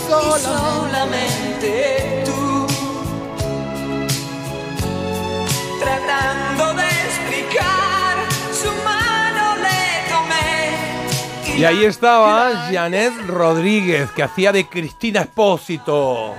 Solamente 0.10 2.24
tú. 2.26 2.66
Tratando 5.80 6.74
de 6.74 6.88
explicar, 6.88 8.18
su 8.52 8.70
mano 8.84 9.56
le 9.58 10.10
tomé. 10.10 10.76
Y 11.58 11.64
ahí 11.66 11.86
estaba 11.86 12.70
Janet 12.72 13.14
Rodríguez, 13.28 14.10
que 14.12 14.24
hacía 14.24 14.52
de 14.52 14.68
Cristina 14.68 15.22
Espósito. 15.22 16.34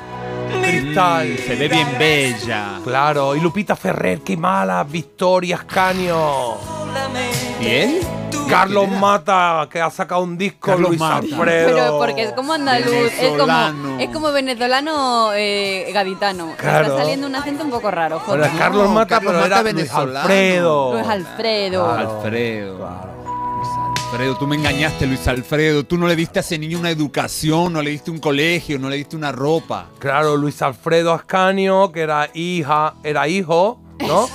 Cristal. 0.62 1.38
Se 1.38 1.56
ve 1.56 1.68
bien 1.68 1.96
bella. 1.98 2.80
Claro, 2.82 3.36
y 3.36 3.40
Lupita 3.40 3.76
Ferrer, 3.76 4.20
qué 4.20 4.36
mala, 4.36 4.84
Victoria 4.84 5.56
Ascanio. 5.56 6.58
¿Y 7.60 7.66
él? 7.66 8.00
Carlos 8.50 8.88
Mata, 8.88 9.68
que 9.70 9.80
ha 9.80 9.90
sacado 9.90 10.22
un 10.22 10.36
disco, 10.36 10.66
Carlos 10.68 10.90
Luis 10.90 11.00
Mata. 11.00 11.16
Alfredo. 11.18 11.68
Pero 11.74 11.98
porque 11.98 12.22
es 12.22 12.32
como 12.32 12.52
andaluz, 12.52 12.88
es 12.88 13.12
como, 13.20 13.46
Venezolano. 13.46 13.98
es 14.00 14.10
como 14.10 14.32
venezolano 14.32 15.30
eh, 15.34 15.90
gaditano. 15.92 16.54
Claro. 16.56 16.86
Está 16.86 16.98
saliendo 16.98 17.26
un 17.26 17.34
acento 17.34 17.64
un 17.64 17.70
poco 17.70 17.90
raro, 17.90 18.16
es 18.18 18.50
Carlos 18.58 18.88
No, 18.88 18.94
Mata, 18.94 19.16
Carlos 19.16 19.32
pero 19.32 19.48
Mata 19.48 19.60
era 19.60 19.72
Luis. 19.72 19.90
Alfredo. 19.92 20.92
Luis 20.94 21.06
Alfredo. 21.06 21.90
Alfredo. 21.92 22.78
Luis 23.56 23.68
Alfredo, 24.12 24.36
tú 24.36 24.46
me 24.46 24.56
engañaste, 24.56 25.06
Luis 25.06 25.26
Alfredo. 25.28 25.84
Tú 25.84 25.96
no 25.96 26.06
le 26.08 26.16
diste 26.16 26.38
a 26.38 26.42
ese 26.42 26.58
niño 26.58 26.78
una 26.78 26.90
educación, 26.90 27.72
no 27.72 27.82
le 27.82 27.90
diste 27.90 28.10
un 28.10 28.18
colegio, 28.18 28.78
no 28.78 28.88
le 28.88 28.96
diste 28.96 29.16
una 29.16 29.32
ropa. 29.32 29.86
Claro, 29.98 30.36
Luis 30.36 30.60
Alfredo 30.62 31.12
Ascanio, 31.12 31.92
que 31.92 32.00
era 32.00 32.28
hija, 32.34 32.94
era 33.04 33.28
hijo, 33.28 33.79
¿no? 34.06 34.28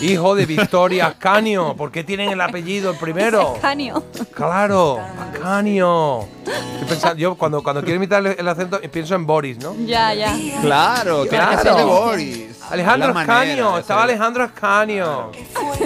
hijo 0.00 0.34
de 0.34 0.46
Victoria 0.46 1.06
Ascanio. 1.06 1.74
¿Por 1.76 1.90
qué 1.90 2.04
tienen 2.04 2.30
el 2.30 2.40
apellido 2.40 2.90
el 2.90 2.96
primero? 2.96 3.56
Canio. 3.62 4.04
Claro, 4.34 5.00
Ascanio. 5.20 6.26
Yo, 6.80 6.86
pensaba- 6.88 7.14
yo 7.14 7.34
cuando, 7.36 7.62
cuando 7.62 7.82
quiero 7.82 7.96
imitar 7.96 8.24
el, 8.26 8.36
el 8.38 8.48
acento 8.48 8.80
pienso 8.92 9.14
en 9.14 9.26
Boris, 9.26 9.58
¿no? 9.58 9.74
Ya, 9.84 10.14
ya. 10.14 10.36
Claro, 10.60 11.26
tiene 11.26 11.46
que 11.48 11.56
ser 11.58 11.74
de 11.74 11.84
Boris. 11.84 12.44
Alejandro 12.70 13.18
Ascanio, 13.18 13.78
estaba 13.78 14.02
Alejandro 14.02 14.44
Ascanio. 14.44 15.32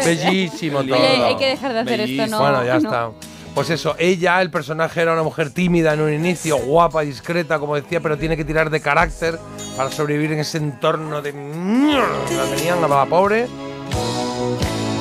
Bellísimo 0.05 0.83
todo. 0.83 0.95
Oye, 0.97 1.25
hay 1.25 1.37
que 1.37 1.47
dejar 1.47 1.73
de 1.73 1.79
hacer 1.81 2.01
esto, 2.01 2.27
¿no? 2.27 2.41
Bueno, 2.41 2.65
ya 2.65 2.79
no. 2.79 2.79
está. 2.79 3.11
Pues 3.55 3.69
eso, 3.69 3.95
ella, 3.99 4.41
el 4.41 4.51
personaje 4.51 5.03
era 5.03 5.13
una 5.13 5.23
mujer 5.23 5.51
tímida 5.51 5.93
en 5.93 6.01
un 6.01 6.13
inicio, 6.13 6.57
guapa, 6.57 7.03
discreta, 7.03 7.59
como 7.59 7.75
decía, 7.75 8.01
pero 8.01 8.17
tiene 8.17 8.37
que 8.37 8.45
tirar 8.47 8.71
de 8.71 8.81
carácter 8.81 9.39
para 9.77 9.91
sobrevivir 9.91 10.33
en 10.33 10.41
ese 10.41 10.57
entorno 10.59 11.21
de. 11.21 11.33
La 11.33 12.57
tenían 12.57 12.83
a 12.83 12.89
la 12.89 13.05
pobre. 13.07 13.47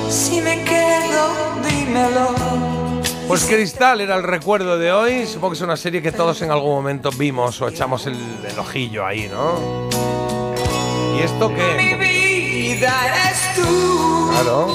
Si 0.09 0.41
me 0.41 0.63
quedo, 0.65 1.29
dímelo. 1.65 2.29
Pues 3.29 3.45
Cristal 3.45 4.01
era 4.01 4.15
el 4.17 4.23
recuerdo 4.23 4.77
de 4.77 4.91
hoy. 4.91 5.25
Supongo 5.25 5.51
que 5.51 5.55
es 5.55 5.61
una 5.61 5.77
serie 5.77 6.01
que 6.01 6.11
todos 6.11 6.41
en 6.41 6.51
algún 6.51 6.71
momento 6.71 7.09
vimos 7.17 7.61
o 7.61 7.69
echamos 7.69 8.05
el, 8.07 8.17
el 8.45 8.59
ojillo 8.59 9.05
ahí, 9.05 9.29
¿no? 9.31 9.87
¿Y 11.17 11.21
esto 11.21 11.49
Mi 11.49 11.55
qué? 11.55 11.95
vida 11.97 12.93
eres 13.05 13.55
tú. 13.55 14.29
Claro. 14.33 14.67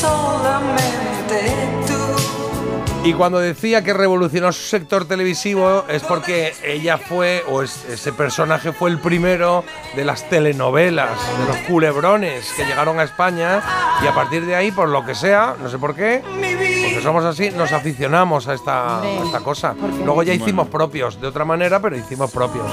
Y 0.00 0.02
solamente 0.02 1.54
tú. 1.86 3.06
Y 3.08 3.12
cuando 3.14 3.38
decía 3.38 3.82
que 3.84 3.92
revolucionó 3.94 4.50
su 4.52 4.62
sector 4.62 5.06
televisivo 5.06 5.84
es 5.88 6.02
porque 6.02 6.54
ella 6.64 6.96
fue, 6.98 7.42
o 7.48 7.62
es- 7.62 7.84
ese 7.86 8.12
personaje 8.12 8.72
fue 8.72 8.90
el 8.90 8.98
primero 8.98 9.62
de 9.96 10.04
las 10.04 10.28
telenovelas, 10.28 11.10
de 11.38 11.46
los 11.48 11.56
culebrones 11.66 12.50
que 12.56 12.64
llegaron 12.64 12.98
a 12.98 13.04
España 13.04 13.62
y 14.02 14.06
a 14.06 14.14
partir 14.14 14.44
de 14.46 14.54
ahí, 14.54 14.70
por 14.70 14.88
lo 14.88 15.04
que 15.04 15.14
sea, 15.14 15.54
no 15.62 15.68
sé 15.70 15.78
por 15.78 15.94
qué, 15.94 16.22
porque 16.22 17.00
somos 17.02 17.24
así, 17.24 17.50
nos 17.50 17.72
aficionamos 17.72 18.48
a 18.48 18.54
esta, 18.54 19.00
a 19.00 19.06
esta 19.24 19.40
cosa. 19.40 19.74
Luego 20.04 20.22
ya 20.22 20.32
hicimos 20.34 20.68
propios, 20.68 21.20
de 21.20 21.26
otra 21.26 21.44
manera, 21.46 21.80
pero 21.80 21.96
hicimos 21.96 22.30
propios. 22.30 22.66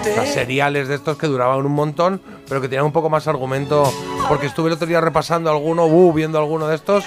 O 0.00 0.04
sea, 0.04 0.26
seriales 0.26 0.88
de 0.88 0.94
estos 0.94 1.16
que 1.16 1.26
duraban 1.26 1.64
un 1.64 1.72
montón, 1.72 2.20
pero 2.48 2.60
que 2.60 2.68
tenían 2.68 2.84
un 2.84 2.92
poco 2.92 3.10
más 3.10 3.26
argumento, 3.28 3.92
porque 4.28 4.46
estuve 4.46 4.68
el 4.68 4.74
otro 4.74 4.86
día 4.86 5.00
repasando 5.00 5.50
alguno, 5.50 5.86
uh, 5.86 6.12
viendo 6.12 6.38
alguno 6.38 6.66
de 6.68 6.76
estos, 6.76 7.04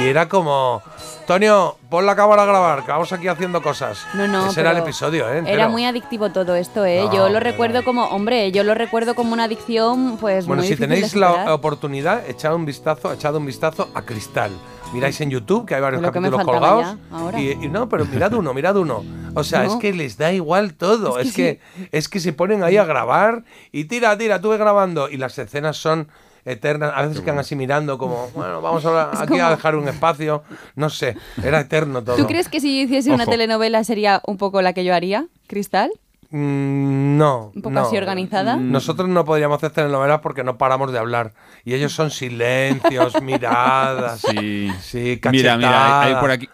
y 0.00 0.06
era 0.06 0.28
como... 0.28 0.82
Antonio, 1.30 1.76
pon 1.88 2.06
la 2.06 2.16
cámara 2.16 2.42
a 2.42 2.46
grabar, 2.46 2.84
que 2.84 2.90
vamos 2.90 3.12
aquí 3.12 3.28
haciendo 3.28 3.62
cosas. 3.62 4.04
No, 4.14 4.26
no, 4.26 4.48
Ese 4.48 4.62
era 4.62 4.72
el 4.72 4.78
episodio, 4.78 5.28
¿eh? 5.28 5.38
Era 5.38 5.38
entero. 5.38 5.70
muy 5.70 5.84
adictivo 5.84 6.32
todo 6.32 6.56
esto, 6.56 6.84
¿eh? 6.84 7.04
No, 7.04 7.14
yo 7.14 7.28
lo 7.28 7.38
recuerdo 7.38 7.84
como, 7.84 8.06
hombre, 8.06 8.50
yo 8.50 8.64
lo 8.64 8.74
recuerdo 8.74 9.14
como 9.14 9.32
una 9.32 9.44
adicción, 9.44 10.16
pues 10.20 10.44
Bueno, 10.44 10.62
muy 10.62 10.66
si 10.66 10.74
difícil 10.74 10.88
tenéis 10.92 11.12
de 11.12 11.20
la 11.20 11.54
oportunidad, 11.54 12.28
echad 12.28 12.52
un 12.56 12.64
vistazo, 12.66 13.12
echad 13.12 13.36
un 13.36 13.46
vistazo 13.46 13.90
a 13.94 14.02
Cristal. 14.02 14.50
Miráis 14.92 15.20
en 15.20 15.30
YouTube, 15.30 15.66
que 15.66 15.74
hay 15.76 15.80
varios 15.80 16.02
capítulos 16.02 16.44
colgados. 16.44 16.82
ya, 16.84 17.16
ahora. 17.16 17.40
Y, 17.40 17.50
y 17.52 17.68
no, 17.68 17.88
pero 17.88 18.04
mirad 18.06 18.32
uno, 18.34 18.52
mirad 18.52 18.76
uno. 18.76 19.04
O 19.34 19.44
sea, 19.44 19.62
No. 19.64 19.72
es 19.72 19.76
que 19.76 19.92
les 19.92 20.16
da 20.18 20.32
igual 20.32 20.74
todo. 20.74 21.18
Es 21.18 21.28
Es 21.28 21.34
que 21.34 21.60
es 21.92 22.08
que, 22.08 22.18
se 22.20 22.32
ponen 22.32 22.62
ahí 22.64 22.76
a 22.76 22.84
grabar 22.84 23.44
y 23.70 23.84
tira, 23.84 24.16
tira, 24.18 24.40
tú 24.40 24.48
ve 24.50 24.56
grabando. 24.58 25.08
Y 25.08 25.16
las 25.16 25.38
escenas 25.38 25.76
son 25.76 26.08
eternas. 26.44 26.92
A 26.96 27.02
veces 27.06 27.20
quedan 27.20 27.38
así 27.38 27.54
mirando 27.54 27.98
como, 27.98 28.28
bueno, 28.34 28.60
vamos 28.60 28.84
ahora 28.84 29.10
aquí 29.14 29.38
a 29.38 29.50
dejar 29.50 29.76
un 29.76 29.86
espacio. 29.86 30.42
No 30.74 30.90
sé, 30.90 31.16
era 31.44 31.60
eterno 31.60 32.02
todo. 32.02 32.16
¿Tú 32.16 32.26
crees 32.26 32.48
que 32.48 32.60
si 32.60 32.76
yo 32.78 32.84
hiciese 32.84 33.12
una 33.12 33.26
telenovela 33.26 33.84
sería 33.84 34.20
un 34.26 34.38
poco 34.38 34.60
la 34.62 34.72
que 34.72 34.84
yo 34.84 34.92
haría, 34.94 35.26
Cristal? 35.46 35.92
Mm, 36.32 37.16
no. 37.18 37.52
¿Un 37.54 37.62
poco 37.62 37.70
no. 37.74 37.80
así 37.82 37.96
organizada? 37.96 38.56
Nosotros 38.56 39.08
no 39.08 39.24
podríamos 39.24 39.56
hacer 39.56 39.70
telenovelas 39.70 40.20
porque 40.20 40.44
no 40.44 40.58
paramos 40.58 40.92
de 40.92 40.98
hablar. 40.98 41.32
Y 41.64 41.74
ellos 41.74 41.92
son 41.92 42.10
silencios, 42.10 43.20
miradas. 43.22 44.20
Sí. 44.20 44.70
Sí, 44.80 45.20
Mira, 45.30 45.56
mira, 45.56 46.02
hay 46.02 46.14
por 46.16 46.30
aquí. 46.30 46.48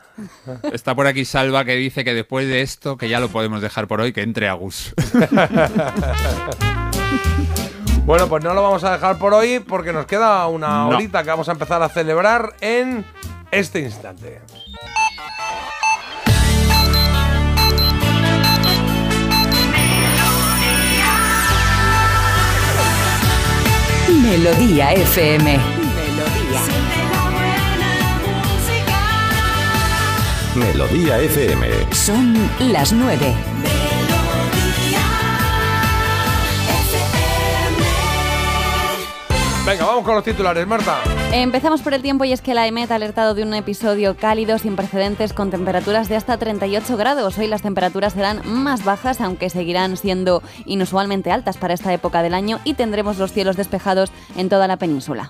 Está 0.73 0.95
por 0.95 1.07
aquí 1.07 1.25
Salva 1.25 1.65
que 1.65 1.75
dice 1.77 2.03
que 2.05 2.15
después 2.15 2.47
de 2.49 2.63
esto, 2.63 2.97
que 2.97 3.09
ya 3.09 3.21
lo 3.21 3.29
podemos 3.29 3.61
dejar 3.61 3.87
por 3.87 4.01
hoy, 4.01 4.13
que 4.13 4.23
entre 4.23 4.49
Agus. 4.49 4.95
Bueno, 8.05 8.29
pues 8.29 8.45
no 8.45 8.55
lo 8.55 8.63
vamos 8.63 8.85
a 8.85 8.93
dejar 8.93 9.19
por 9.19 9.35
hoy 9.35 9.59
porque 9.59 9.93
nos 9.93 10.07
queda 10.07 10.47
una 10.47 10.69
No. 10.69 10.89
horita 10.91 11.25
que 11.25 11.31
vamos 11.31 11.49
a 11.49 11.53
empezar 11.53 11.83
a 11.83 11.89
celebrar 11.89 12.55
en 12.61 13.05
este 13.51 13.81
instante. 13.81 14.41
Melodía 24.27 24.93
FM. 24.93 25.57
Melodía. 25.57 26.61
Melodía 30.57 31.19
FM. 31.21 31.69
Son 31.95 32.35
las 32.59 32.93
nueve. 32.93 33.37
Venga, 39.67 39.85
vamos 39.85 40.05
con 40.05 40.15
los 40.15 40.23
titulares, 40.23 40.65
Marta. 40.65 41.01
Empezamos 41.33 41.83
por 41.83 41.93
el 41.93 42.01
tiempo 42.01 42.25
y 42.25 42.33
es 42.33 42.41
que 42.41 42.55
la 42.55 42.69
EMET 42.69 42.89
ha 42.93 42.95
alertado 42.95 43.35
de 43.35 43.43
un 43.43 43.53
episodio 43.53 44.17
cálido 44.17 44.59
sin 44.59 44.77
precedentes 44.77 45.33
con 45.33 45.51
temperaturas 45.51 46.09
de 46.09 46.15
hasta 46.15 46.37
38 46.37 46.97
grados. 46.97 47.37
Hoy 47.37 47.49
las 47.49 47.63
temperaturas 47.63 48.13
serán 48.13 48.43
más 48.45 48.85
bajas, 48.85 49.21
aunque 49.21 49.51
seguirán 49.51 49.97
siendo 49.97 50.41
inusualmente 50.67 51.33
altas 51.33 51.57
para 51.57 51.75
esta 51.75 51.93
época 51.93 52.23
del 52.23 52.35
año 52.35 52.61
y 52.63 52.75
tendremos 52.75 53.19
los 53.19 53.33
cielos 53.33 53.57
despejados 53.57 54.13
en 54.37 54.49
toda 54.49 54.69
la 54.69 54.77
península. 54.77 55.29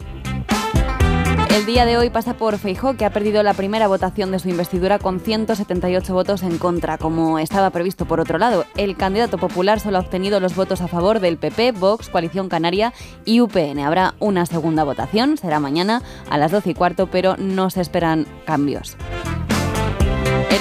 El 1.56 1.64
día 1.64 1.86
de 1.86 1.96
hoy 1.96 2.10
pasa 2.10 2.34
por 2.34 2.58
Feijó, 2.58 2.98
que 2.98 3.06
ha 3.06 3.10
perdido 3.10 3.42
la 3.42 3.54
primera 3.54 3.88
votación 3.88 4.30
de 4.30 4.38
su 4.38 4.50
investidura 4.50 4.98
con 4.98 5.20
178 5.20 6.12
votos 6.12 6.42
en 6.42 6.58
contra, 6.58 6.98
como 6.98 7.38
estaba 7.38 7.70
previsto 7.70 8.04
por 8.04 8.20
otro 8.20 8.36
lado. 8.36 8.66
El 8.76 8.94
candidato 8.94 9.38
popular 9.38 9.80
solo 9.80 9.96
ha 9.96 10.00
obtenido 10.00 10.38
los 10.38 10.54
votos 10.54 10.82
a 10.82 10.86
favor 10.86 11.18
del 11.18 11.38
PP, 11.38 11.72
Vox, 11.72 12.10
Coalición 12.10 12.50
Canaria 12.50 12.92
y 13.24 13.40
UPN. 13.40 13.78
Habrá 13.78 14.12
una 14.18 14.44
segunda 14.44 14.84
votación, 14.84 15.38
será 15.38 15.58
mañana 15.58 16.02
a 16.28 16.36
las 16.36 16.52
12 16.52 16.68
y 16.68 16.74
cuarto, 16.74 17.06
pero 17.06 17.38
no 17.38 17.70
se 17.70 17.80
esperan 17.80 18.26
cambios. 18.44 18.94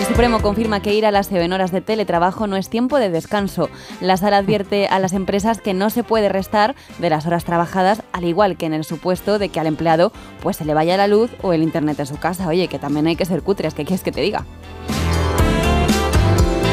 Supremo 0.07 0.39
confirma 0.39 0.81
que 0.81 0.93
ir 0.93 1.05
a 1.05 1.11
las 1.11 1.31
en 1.31 1.51
horas 1.51 1.71
de 1.71 1.81
teletrabajo 1.81 2.45
no 2.45 2.57
es 2.57 2.69
tiempo 2.69 2.99
de 2.99 3.09
descanso. 3.09 3.69
La 4.01 4.17
sala 4.17 4.37
advierte 4.37 4.87
a 4.87 4.99
las 4.99 5.13
empresas 5.13 5.59
que 5.59 5.73
no 5.73 5.89
se 5.89 6.03
puede 6.03 6.29
restar 6.29 6.75
de 6.99 7.09
las 7.09 7.25
horas 7.25 7.43
trabajadas, 7.43 8.03
al 8.13 8.23
igual 8.23 8.55
que 8.55 8.67
en 8.67 8.73
el 8.73 8.83
supuesto 8.83 9.39
de 9.39 9.49
que 9.49 9.59
al 9.59 9.67
empleado 9.67 10.11
pues 10.41 10.57
se 10.57 10.65
le 10.65 10.75
vaya 10.75 10.95
la 10.95 11.07
luz 11.07 11.31
o 11.41 11.53
el 11.53 11.63
internet 11.63 11.99
en 11.99 12.05
su 12.05 12.17
casa. 12.17 12.47
Oye, 12.47 12.67
que 12.67 12.77
también 12.77 13.07
hay 13.07 13.15
que 13.15 13.25
ser 13.25 13.41
cutres, 13.41 13.73
¿qué 13.73 13.83
quieres 13.83 14.03
que 14.03 14.11
te 14.11 14.21
diga? 14.21 14.45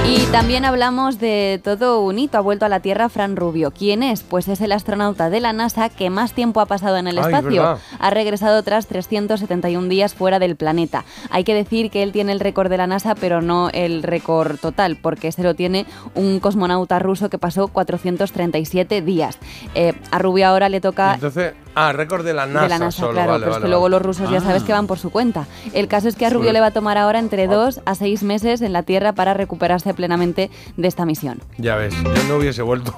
Y 0.05 0.27
también 0.33 0.65
hablamos 0.65 1.21
de 1.21 1.61
todo 1.63 2.01
un 2.01 2.19
hito. 2.19 2.37
Ha 2.37 2.41
vuelto 2.41 2.67
a 2.67 2.69
la 2.69 2.81
Tierra 2.81 3.09
Fran 3.09 3.37
Rubio. 3.37 3.71
¿Quién 3.71 4.03
es? 4.03 4.23
Pues 4.23 4.49
es 4.49 4.61
el 4.61 4.73
astronauta 4.73 5.31
de 5.31 5.41
la 5.41 5.53
NASA 5.53 5.89
que 5.89 6.11
más 6.11 6.33
tiempo 6.33 6.61
ha 6.61 6.67
pasado 6.67 6.97
en 6.97 7.07
el 7.07 7.19
Ay, 7.19 7.25
espacio. 7.25 7.63
verdad. 7.63 7.79
Ha 7.99 8.11
regresado 8.11 8.63
tras 8.63 8.89
371 8.89 9.89
días 9.89 10.15
fuera 10.15 10.39
del 10.41 10.57
planeta. 10.57 11.05
Hay 11.31 11.45
que 11.45 11.55
decir 11.55 11.91
que 11.91 12.03
él 12.03 12.13
tiene 12.13 12.33
el 12.33 12.41
récord 12.41 12.69
de 12.69 12.79
la 12.79 12.87
NASA, 12.89 13.15
pero 13.15 13.41
no 13.43 13.71
el 13.71 14.03
récord 14.03 14.59
total, 14.59 14.97
porque 15.01 15.31
se 15.31 15.45
lo 15.45 15.55
tiene 15.55 15.87
un 16.15 16.41
cosmonauta 16.41 16.99
ruso 16.99 17.31
que 17.31 17.39
pasó 17.39 17.69
437 17.69 19.03
días. 19.03 19.39
Eh, 19.75 19.95
a 20.11 20.19
Rubio 20.19 20.49
ahora 20.49 20.69
le 20.69 20.81
toca 20.81 21.15
Entonces, 21.15 21.55
ah, 21.75 21.93
récord 21.93 22.25
de 22.25 22.35
la 22.35 22.47
NASA, 22.47 22.63
de 22.63 22.69
la 22.69 22.79
NASA, 22.79 23.01
solo, 23.01 23.13
claro, 23.13 23.33
vale, 23.33 23.41
pero 23.41 23.51
es 23.53 23.57
vale, 23.57 23.65
que 23.65 23.69
luego 23.71 23.89
los 23.89 24.03
rusos 24.03 24.31
ya 24.31 24.41
sabes 24.41 24.63
Ah. 24.63 24.67
que 24.67 24.73
van 24.73 24.87
por 24.87 24.99
su 24.99 25.11
cuenta. 25.11 25.47
El 25.73 25.89
caso 25.89 26.09
es 26.09 26.17
que 26.17 26.27
a 26.27 26.31
Rubio 26.31 26.53
le 26.53 26.61
va 26.61 26.67
a 26.67 26.71
tomar 26.73 26.99
ahora 26.99 27.19
entre 27.19 27.47
dos 27.47 27.81
a 27.85 27.95
seis 27.95 28.23
meses 28.23 28.61
en 28.63 28.73
la 28.73 28.83
Tierra 28.83 29.13
para 29.13 29.35
recuperarse 29.35 29.95
plenamente 29.95 30.51
de 30.77 30.89
esta 30.89 31.05
misión. 31.07 31.41
Ya 31.59 31.77
ves, 31.77 31.95
yo 32.03 32.25
no 32.29 32.37
hubiese 32.37 32.63
vuelto. 32.63 32.95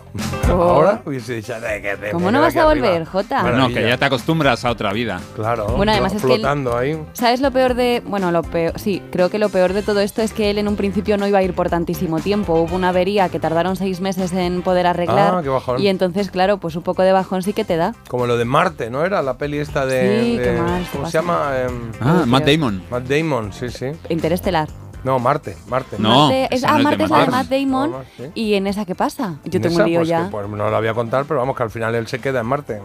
Oh. 0.51 0.53
Ahora 0.75 1.03
hubiese 1.07 1.35
dicho, 1.35 1.55
"Eh, 1.55 1.81
que 1.81 1.97
te 1.97 2.11
¿Cómo 2.13 2.31
no 2.31 2.41
vas 2.41 2.55
a 2.57 2.69
arriba". 2.69 2.89
volver, 2.89 3.05
Jota? 3.07 3.43
Bueno, 3.43 3.69
que 3.69 3.87
ya 3.89 3.97
te 3.97 4.05
acostumbras 4.05 4.65
a 4.65 4.71
otra 4.71 4.93
vida. 4.93 5.21
Claro. 5.35 5.67
Bueno, 5.77 5.93
además 5.93 6.15
es 6.15 6.23
que 6.25 6.35
él- 6.35 6.47
ahí. 6.77 6.99
¿Sabes 7.15 7.41
lo 7.41 7.51
peor 7.51 7.75
de.? 7.75 8.03
Bueno, 8.07 8.31
lo 8.31 8.43
peor. 8.43 8.79
Sí, 8.79 9.03
creo 9.11 9.31
que 9.31 9.39
lo 9.39 9.49
peor 9.49 9.73
de 9.73 9.83
todo 9.83 10.01
esto 10.01 10.21
es 10.23 10.33
que 10.33 10.51
él 10.51 10.59
en 10.59 10.69
un 10.69 10.77
principio 10.77 11.17
no 11.17 11.27
iba 11.27 11.39
a 11.39 11.43
ir 11.43 11.55
por 11.55 11.71
tantísimo 11.71 12.21
tiempo. 12.21 12.55
Hubo 12.61 12.77
una 12.77 12.91
avería 12.91 13.29
que 13.31 13.41
tardaron 13.41 13.77
seis 13.77 14.01
meses 14.01 14.33
en 14.33 14.63
poder 14.63 14.87
arreglar. 14.87 15.35
Ah, 15.37 15.41
qué 15.43 15.49
bajón. 15.49 15.81
Y 15.81 15.89
entonces, 15.89 16.31
claro, 16.31 16.59
pues 16.59 16.77
un 16.77 16.83
poco 16.83 17.03
de 17.03 17.13
bajón 17.13 17.43
sí 17.43 17.53
que 17.53 17.65
te 17.65 17.77
da. 17.77 17.95
Como 18.09 18.27
lo 18.27 18.37
de 18.37 18.45
Marte, 18.65 18.89
¿no 18.91 19.05
era? 19.05 19.21
La 19.23 19.37
peli 19.37 19.59
esta 19.59 19.85
de. 19.85 20.23
Sí, 20.23 20.39
de- 20.39 20.45
qué 20.45 20.53
mal, 20.53 20.87
¿Cómo 20.91 21.05
se 21.05 21.13
se 21.13 21.19
llama? 21.19 21.53
Em, 21.59 21.93
Ah, 22.01 22.25
Matt 22.27 22.47
Damon. 22.47 22.83
Matt 22.91 23.07
Damon, 23.07 23.53
sí, 23.53 23.69
sí. 23.69 23.87
Interestelar. 24.09 24.69
No, 25.05 25.19
Marte, 25.19 25.57
Marte. 25.69 25.97
No, 25.99 26.29
Marte- 26.31 26.49
es, 26.51 26.65
ah, 26.65 26.73
no 26.73 26.79
de 26.79 26.83
Marte 26.85 27.05
es 27.05 27.11
la 27.11 27.17
de 27.19 27.25
Damon. 27.27 27.31
Matt 27.39 27.49
Damon. 27.51 27.91
No, 27.93 28.03
sí. 28.17 28.25
¿Y 28.35 28.55
en 28.55 28.67
esa 28.67 28.85
qué 28.85 28.95
pasa? 28.95 29.35
Yo 29.45 29.59
En 29.59 29.63
tengo 29.63 29.75
esa, 29.75 29.83
un 29.85 29.91
lío 29.91 29.99
pues, 30.01 30.09
ya. 30.09 30.25
que, 30.25 30.31
pues, 30.31 30.49
no 30.49 30.71
la 30.71 30.79
voy 30.79 30.89
a 30.89 30.95
contar, 30.95 31.25
pero 31.27 31.41
vamos, 31.41 31.57
que 31.57 31.63
al 31.63 31.71
final 31.71 31.95
él 31.95 32.07
se 32.07 32.19
queda 32.21 32.41
en 32.41 32.47
Marte. 32.47 32.81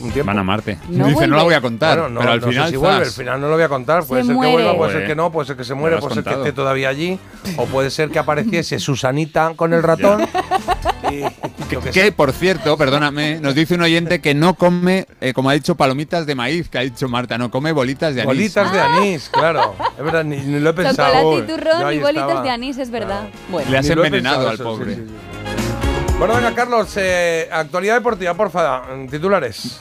Un 0.00 0.10
tiempo. 0.10 0.26
Van 0.26 0.38
a 0.38 0.42
Marte. 0.42 0.78
No 0.88 1.06
Dice, 1.06 1.26
no 1.26 1.36
la 1.36 1.42
voy 1.42 1.54
a 1.54 1.60
contar, 1.60 1.98
Bueno, 2.00 2.14
no, 2.14 2.20
pero 2.20 2.32
al 2.32 2.40
no 2.40 2.46
sé 2.46 2.52
final 2.52 2.70
si 2.70 2.76
vuelve, 2.76 3.04
al 3.04 3.10
final 3.10 3.40
no 3.40 3.48
lo 3.48 3.54
voy 3.54 3.62
a 3.62 3.68
contar. 3.68 4.04
Puede 4.04 4.22
Se 4.22 4.26
ser 4.28 4.36
muere. 4.36 4.50
que 4.50 4.56
vuelva, 4.62 4.76
puede 4.78 4.90
ser 4.92 5.00
Joder. 5.02 5.08
que 5.08 5.16
no, 5.16 5.30
puede 5.32 5.46
ser 5.46 5.56
que 5.56 5.64
se 5.64 5.74
muere, 5.74 5.98
puede 5.98 6.14
ser 6.14 6.24
que 6.24 6.30
esté 6.30 6.52
todavía 6.52 6.88
allí, 6.88 7.18
o 7.58 7.66
puede 7.66 7.90
ser 7.90 8.10
que 8.10 8.18
apareciese 8.18 8.78
Susanita 8.78 9.52
con 9.54 9.72
el 9.74 9.82
ratón. 9.82 10.22
y. 11.12 11.22
Que, 11.92 12.12
por 12.12 12.32
cierto, 12.32 12.76
perdóname, 12.76 13.40
nos 13.40 13.54
dice 13.54 13.74
un 13.74 13.82
oyente 13.82 14.20
que 14.20 14.34
no 14.34 14.54
come, 14.54 15.06
eh, 15.20 15.32
como 15.32 15.50
ha 15.50 15.54
dicho, 15.54 15.74
palomitas 15.74 16.24
de 16.26 16.34
maíz, 16.34 16.68
que 16.68 16.78
ha 16.78 16.82
dicho 16.82 17.08
Marta, 17.08 17.36
no 17.36 17.50
come 17.50 17.72
bolitas 17.72 18.14
de 18.14 18.20
anís. 18.22 18.26
Bolitas 18.26 18.72
de 18.72 18.80
anís, 18.80 19.28
claro. 19.28 19.74
Es 19.98 20.04
verdad, 20.04 20.24
ni, 20.24 20.36
ni 20.36 20.60
lo 20.60 20.70
he 20.70 20.72
pensado. 20.72 21.33
Y 21.38 21.42
turrón 21.42 21.92
y 21.92 21.98
bolitas 21.98 22.28
estaba. 22.28 22.42
de 22.42 22.50
anís, 22.50 22.78
es 22.78 22.90
verdad. 22.90 23.28
Bueno. 23.50 23.70
Le 23.70 23.78
has 23.78 23.88
envenenado 23.88 24.48
al 24.48 24.58
pobre. 24.58 24.94
sí, 24.94 25.00
sí, 25.00 25.08
sí. 25.08 26.14
Bueno, 26.18 26.36
venga, 26.36 26.54
Carlos, 26.54 26.96
eh, 26.96 27.48
actualidad 27.50 27.96
deportiva, 27.96 28.34
por 28.34 28.50
favor, 28.50 29.06
titulares. 29.10 29.80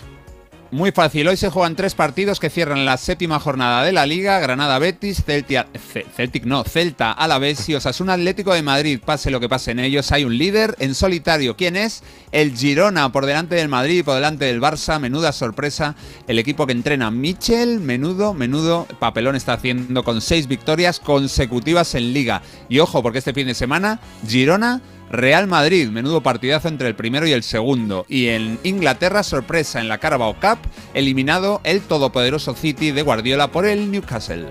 Muy 0.73 0.91
fácil, 0.91 1.27
hoy 1.27 1.37
se 1.37 1.51
juegan 1.51 1.75
tres 1.75 1.93
partidos 1.93 2.39
que 2.39 2.49
cierran 2.49 2.83
la 2.83 2.97
séptima 2.97 3.39
jornada 3.39 3.83
de 3.83 3.91
la 3.91 4.07
Liga, 4.07 4.39
Granada 4.39 4.79
Betis, 4.79 5.23
Celtia, 5.23 5.67
Ce- 5.93 6.03
Celtic 6.15 6.45
no, 6.45 6.63
Celta 6.63 7.11
Alavés 7.11 7.69
y 7.69 7.75
Osasuna 7.75 8.13
Atlético 8.13 8.55
de 8.55 8.63
Madrid. 8.63 8.99
Pase 8.99 9.29
lo 9.29 9.39
que 9.39 9.47
pase 9.47 9.69
en 9.69 9.77
ellos, 9.77 10.11
hay 10.11 10.25
un 10.25 10.35
líder 10.35 10.75
en 10.79 10.95
solitario. 10.95 11.55
¿Quién 11.55 11.75
es? 11.75 12.01
El 12.31 12.57
Girona, 12.57 13.11
por 13.11 13.27
delante 13.27 13.53
del 13.53 13.67
Madrid 13.69 14.03
por 14.03 14.15
delante 14.15 14.45
del 14.45 14.59
Barça. 14.59 14.99
Menuda 14.99 15.31
sorpresa, 15.31 15.95
el 16.27 16.39
equipo 16.39 16.65
que 16.65 16.71
entrena 16.71 17.11
Michel, 17.11 17.79
menudo, 17.79 18.33
menudo 18.33 18.87
papelón 18.97 19.35
está 19.35 19.53
haciendo 19.53 20.03
con 20.03 20.21
seis 20.21 20.47
victorias 20.47 20.99
consecutivas 20.99 21.93
en 21.93 22.13
Liga. 22.13 22.41
Y 22.67 22.79
ojo, 22.79 23.03
porque 23.03 23.19
este 23.19 23.35
fin 23.35 23.45
de 23.45 23.53
semana, 23.53 23.99
Girona 24.27 24.81
Real 25.13 25.45
Madrid, 25.45 25.89
menudo 25.89 26.23
partidazo 26.23 26.69
entre 26.69 26.87
el 26.87 26.95
primero 26.95 27.27
y 27.27 27.33
el 27.33 27.43
segundo. 27.43 28.07
Y 28.09 28.29
en 28.29 28.57
Inglaterra, 28.63 29.21
sorpresa 29.21 29.79
en 29.79 29.87
la 29.87 29.99
Carabao 29.99 30.33
Cup, 30.33 30.57
eliminado 30.95 31.61
el 31.63 31.81
todopoderoso 31.81 32.55
City 32.55 32.89
de 32.89 33.03
Guardiola 33.03 33.51
por 33.51 33.67
el 33.67 33.91
Newcastle. 33.91 34.47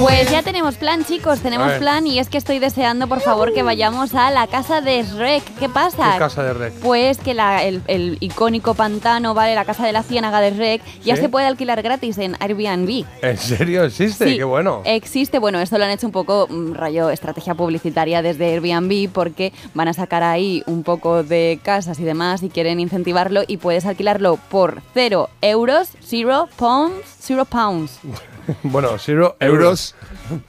Pues 0.00 0.30
ya 0.30 0.42
tenemos 0.42 0.74
plan, 0.76 1.04
chicos, 1.04 1.40
tenemos 1.40 1.72
plan 1.72 2.06
y 2.06 2.18
es 2.18 2.28
que 2.28 2.36
estoy 2.36 2.58
deseando, 2.58 3.06
por 3.06 3.20
favor, 3.20 3.54
que 3.54 3.62
vayamos 3.62 4.14
a 4.14 4.30
la 4.30 4.46
casa 4.46 4.80
de 4.80 5.02
Shrek. 5.02 5.42
¿Qué 5.58 5.68
pasa? 5.68 6.12
¿Qué 6.12 6.18
casa 6.18 6.42
de 6.42 6.52
Rec? 6.52 6.72
Pues 6.80 7.18
que 7.18 7.32
la- 7.34 7.62
el, 7.64 7.80
el 7.86 8.16
icónico 8.20 8.74
pantano, 8.74 9.32
¿vale? 9.32 9.54
La 9.54 9.64
casa 9.64 9.86
de 9.86 9.92
la 9.92 10.02
ciénaga 10.02 10.40
de 10.40 10.50
Shrek 10.52 10.82
ya 11.04 11.16
se 11.16 11.28
puede 11.28 11.46
alquilar 11.46 11.80
gratis 11.82 12.18
en 12.18 12.36
Airbnb. 12.40 13.04
¿En 13.22 13.38
serio 13.38 13.84
existe? 13.84 14.26
Sí, 14.28 14.36
Qué 14.36 14.44
bueno. 14.44 14.82
Existe, 14.84 15.38
bueno, 15.38 15.58
esto 15.60 15.78
lo 15.78 15.84
han 15.84 15.90
hecho 15.90 16.06
un 16.06 16.12
poco 16.12 16.48
mm, 16.50 16.74
rollo 16.74 17.10
estrategia 17.10 17.54
publicitaria 17.54 18.20
desde 18.20 18.52
Airbnb 18.52 19.08
porque 19.10 19.52
van 19.74 19.88
a 19.88 19.94
sacar 19.94 20.22
ahí 20.22 20.62
un 20.66 20.82
poco 20.82 21.22
de 21.22 21.58
casas 21.62 21.98
y 21.98 22.04
demás 22.04 22.42
y 22.42 22.50
quieren 22.50 22.78
incentivarlo 22.80 23.42
y 23.46 23.56
puedes 23.56 23.86
alquilarlo 23.86 24.36
por 24.50 24.82
cero 24.92 25.30
euros, 25.40 25.88
zero 26.04 26.48
pounds, 26.56 26.94
zero 27.20 27.44
pounds. 27.46 27.98
Bueno, 28.62 28.98
Ciro 28.98 29.36
Euros, 29.40 29.94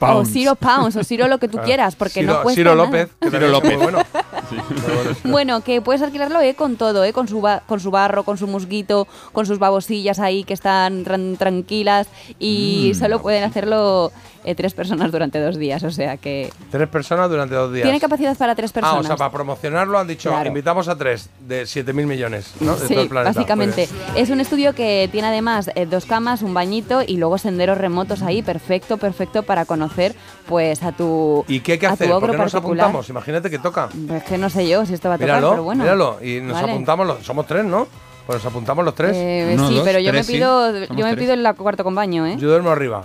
O 0.00 0.24
zero 0.24 0.54
pounds, 0.54 0.96
o 0.96 1.04
zero 1.04 1.28
lo 1.28 1.38
que 1.38 1.48
tú 1.48 1.58
quieras, 1.64 1.94
porque 1.96 2.20
Ciro, 2.20 2.34
no 2.34 2.42
cuesta 2.42 2.56
Ciro 2.60 2.74
nada. 2.74 2.84
López. 2.86 3.08
que 3.20 3.30
Ciro 3.30 3.60
bueno. 3.78 3.98
Bueno, 5.24 5.60
que 5.62 5.80
puedes 5.80 6.02
alquilarlo 6.02 6.40
eh, 6.40 6.54
con 6.54 6.76
todo, 6.76 7.04
eh, 7.04 7.12
con, 7.12 7.28
su 7.28 7.40
ba- 7.40 7.62
con 7.66 7.80
su 7.80 7.90
barro, 7.90 8.24
con 8.24 8.38
su 8.38 8.46
musguito, 8.46 9.06
con 9.32 9.46
sus 9.46 9.58
babosillas 9.58 10.18
ahí 10.20 10.44
que 10.44 10.54
están 10.54 11.04
tran- 11.04 11.36
tranquilas 11.38 12.08
y 12.38 12.92
Mm. 12.94 12.98
solo 12.98 13.22
pueden 13.22 13.44
hacerlo 13.44 14.12
eh, 14.44 14.54
tres 14.54 14.74
personas 14.74 15.10
durante 15.10 15.40
dos 15.40 15.56
días, 15.56 15.82
o 15.82 15.90
sea 15.90 16.16
que 16.16 16.50
Tres 16.70 16.88
personas 16.88 17.28
durante 17.30 17.54
dos 17.54 17.72
días. 17.72 17.84
tiene 17.84 17.98
capacidad 18.00 18.36
para 18.36 18.54
tres 18.54 18.70
Ah, 18.70 18.74
personas. 18.74 19.04
o 19.04 19.06
sea, 19.08 19.16
para 19.16 19.30
promocionarlo 19.32 19.98
han 19.98 20.06
dicho, 20.06 20.30
Claro. 20.30 20.48
invitamos 20.48 20.88
a 20.88 20.96
tres 20.96 21.28
de 21.40 21.62
7.000 21.64 22.06
millones, 22.06 22.52
¿no? 22.60 22.76
De 22.76 22.86
Sí, 22.86 22.94
todo 22.94 23.02
el 23.02 23.08
planeta. 23.08 23.32
básicamente. 23.38 23.88
Bien. 23.90 24.16
Es 24.16 24.30
un 24.30 24.40
estudio 24.40 24.74
que 24.74 25.08
tiene 25.10 25.28
además 25.28 25.70
eh, 25.74 25.86
dos 25.86 26.04
camas, 26.06 26.42
un 26.42 26.54
bañito 26.54 27.02
y 27.06 27.16
luego 27.16 27.38
senderos 27.38 27.78
remotos 27.78 28.22
ahí, 28.22 28.42
perfecto, 28.42 28.96
perfecto 28.98 29.42
para 29.42 29.64
conocer 29.64 30.14
pues 30.48 30.82
a 30.82 30.92
tu 30.92 31.44
¿Y 31.48 31.60
qué 31.60 31.72
hay 31.72 31.78
que 31.78 31.86
a 31.86 31.90
tu 31.90 31.94
hacer? 31.94 32.10
¿Por 32.10 32.20
qué 32.30 32.36
nos 32.36 32.52
particular. 32.52 32.84
apuntamos? 32.86 33.08
Imagínate 33.08 33.50
que 33.50 33.58
toca. 33.58 33.88
Es 34.12 34.22
que 34.24 34.36
no 34.38 34.50
sé 34.50 34.68
yo 34.68 34.84
si 34.84 34.94
esto 34.94 35.08
va 35.08 35.14
a 35.14 35.18
tocar, 35.18 35.36
Míralo, 35.36 35.50
pero 35.50 35.62
bueno. 35.64 35.82
míralo. 35.84 36.18
Y 36.22 36.40
nos 36.40 36.52
Vale. 36.60 36.72
apuntamos, 36.72 37.06
los, 37.06 37.22
somos 37.24 37.46
tres, 37.46 37.64
¿no? 37.64 37.86
Pues 38.26 38.38
nos 38.42 38.46
apuntamos 38.46 38.84
los 38.84 38.94
tres. 38.94 39.12
Eh, 39.14 39.52
Uno, 39.54 39.68
sí, 39.68 39.74
dos, 39.76 39.84
pero 39.84 39.98
yo 39.98 40.06
me 40.12 40.18
tres, 40.18 40.26
pido, 40.26 40.72
yo 40.72 40.80
me 41.04 41.14
tres. 41.14 41.16
pido 41.16 41.34
el 41.34 41.54
cuarto 41.56 41.84
con 41.84 41.94
baño, 41.94 42.26
¿eh? 42.26 42.36
Yo 42.38 42.48
duermo 42.48 42.70
arriba. 42.70 43.04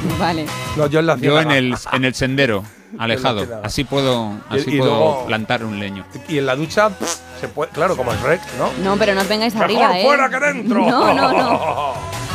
Vale. 0.18 0.46
No, 0.76 0.86
yo 0.86 1.00
en 1.00 1.06
la 1.06 1.16
Yo 1.16 1.38
en 1.40 1.48
ciénaga. 1.50 1.58
el, 1.58 1.76
en 1.92 2.04
el 2.04 2.14
sendero, 2.14 2.62
alejado. 2.98 3.60
Así 3.62 3.84
puedo, 3.84 4.32
así 4.48 4.64
y 4.74 4.78
puedo 4.78 4.90
luego- 4.94 5.26
plantar 5.26 5.64
un 5.64 5.78
leño. 5.78 6.04
Y 6.28 6.38
en 6.38 6.46
la 6.46 6.54
ducha 6.56 6.90
pff, 6.90 7.16
se 7.40 7.48
puede, 7.48 7.70
claro, 7.72 7.96
como 7.96 8.12
el 8.12 8.20
rec, 8.20 8.40
¿no? 8.58 8.70
No, 8.84 8.96
pero 8.96 9.14
no 9.14 9.20
os 9.22 9.28
vengáis 9.28 9.54
Mejor 9.54 9.64
arriba, 9.66 9.98
¿eh? 9.98 10.04
fuera 10.04 10.28
que 10.30 10.38
dentro. 10.40 10.80
No, 10.88 11.12
no, 11.14 11.32
no. 11.32 11.94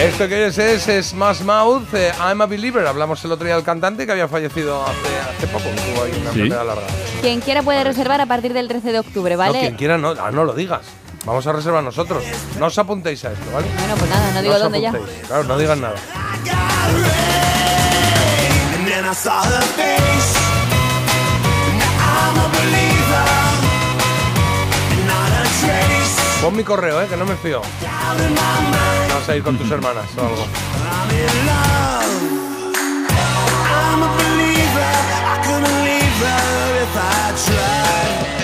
Esto 0.00 0.26
que 0.28 0.34
oyes 0.46 0.58
es 0.88 1.06
Smash 1.06 1.42
Mouth, 1.42 1.94
eh, 1.94 2.10
I'm 2.18 2.40
a 2.42 2.46
Believer. 2.46 2.84
Hablamos 2.88 3.24
el 3.24 3.30
otro 3.30 3.44
día 3.46 3.54
del 3.54 3.62
cantante 3.64 4.04
que 4.04 4.10
había 4.10 4.26
fallecido 4.26 4.82
hace, 4.82 5.36
hace 5.36 5.46
poco. 5.46 5.64
Tuvo 5.68 6.02
ahí 6.04 6.10
una 6.20 6.32
Sí. 6.32 6.40
enfermedad 6.40 6.66
larga. 6.66 6.82
Quien 7.20 7.40
quiera 7.40 7.62
puede 7.62 7.84
reservar 7.84 8.20
a 8.20 8.26
partir 8.26 8.52
del 8.52 8.66
13 8.66 8.90
de 8.90 8.98
octubre, 8.98 9.34
No, 9.34 9.38
¿vale? 9.38 9.60
quien 9.60 9.76
quiera, 9.76 9.98
no, 9.98 10.08
ah, 10.20 10.32
no 10.32 10.42
lo 10.44 10.54
digas. 10.54 10.80
Vamos 11.24 11.46
a 11.46 11.52
reservar 11.52 11.84
nosotros. 11.84 12.24
No 12.58 12.66
os 12.66 12.78
apuntéis 12.78 13.24
a 13.24 13.32
esto, 13.32 13.46
¿vale? 13.52 13.66
Bueno, 13.78 13.94
pues 13.96 14.10
nada, 14.10 14.32
no 14.34 14.42
digo 14.42 14.54
os 14.54 14.60
dónde 14.60 14.80
ya. 14.80 14.92
Claro, 15.26 15.44
no 15.44 15.56
digan 15.58 15.80
nada. 15.80 15.96
Pon 26.40 26.56
mi 26.56 26.64
correo, 26.64 27.00
¿eh? 27.02 27.06
Que 27.06 27.16
no 27.16 27.24
me 27.24 27.36
fío. 27.36 27.62
Vas 27.62 29.28
a 29.28 29.36
ir 29.36 29.44
con 29.44 29.56
tus 29.56 29.70
hermanas 29.70 30.06
o 30.16 30.20
algo. 30.20 30.46
I'm 33.64 34.02
a 34.02 34.08
believer. 34.16 34.92
I 35.24 35.38
couldn't 35.44 35.84
leave 35.84 36.18
her 36.26 36.82
if 36.82 36.96
I 36.96 37.32
tried. 37.46 38.41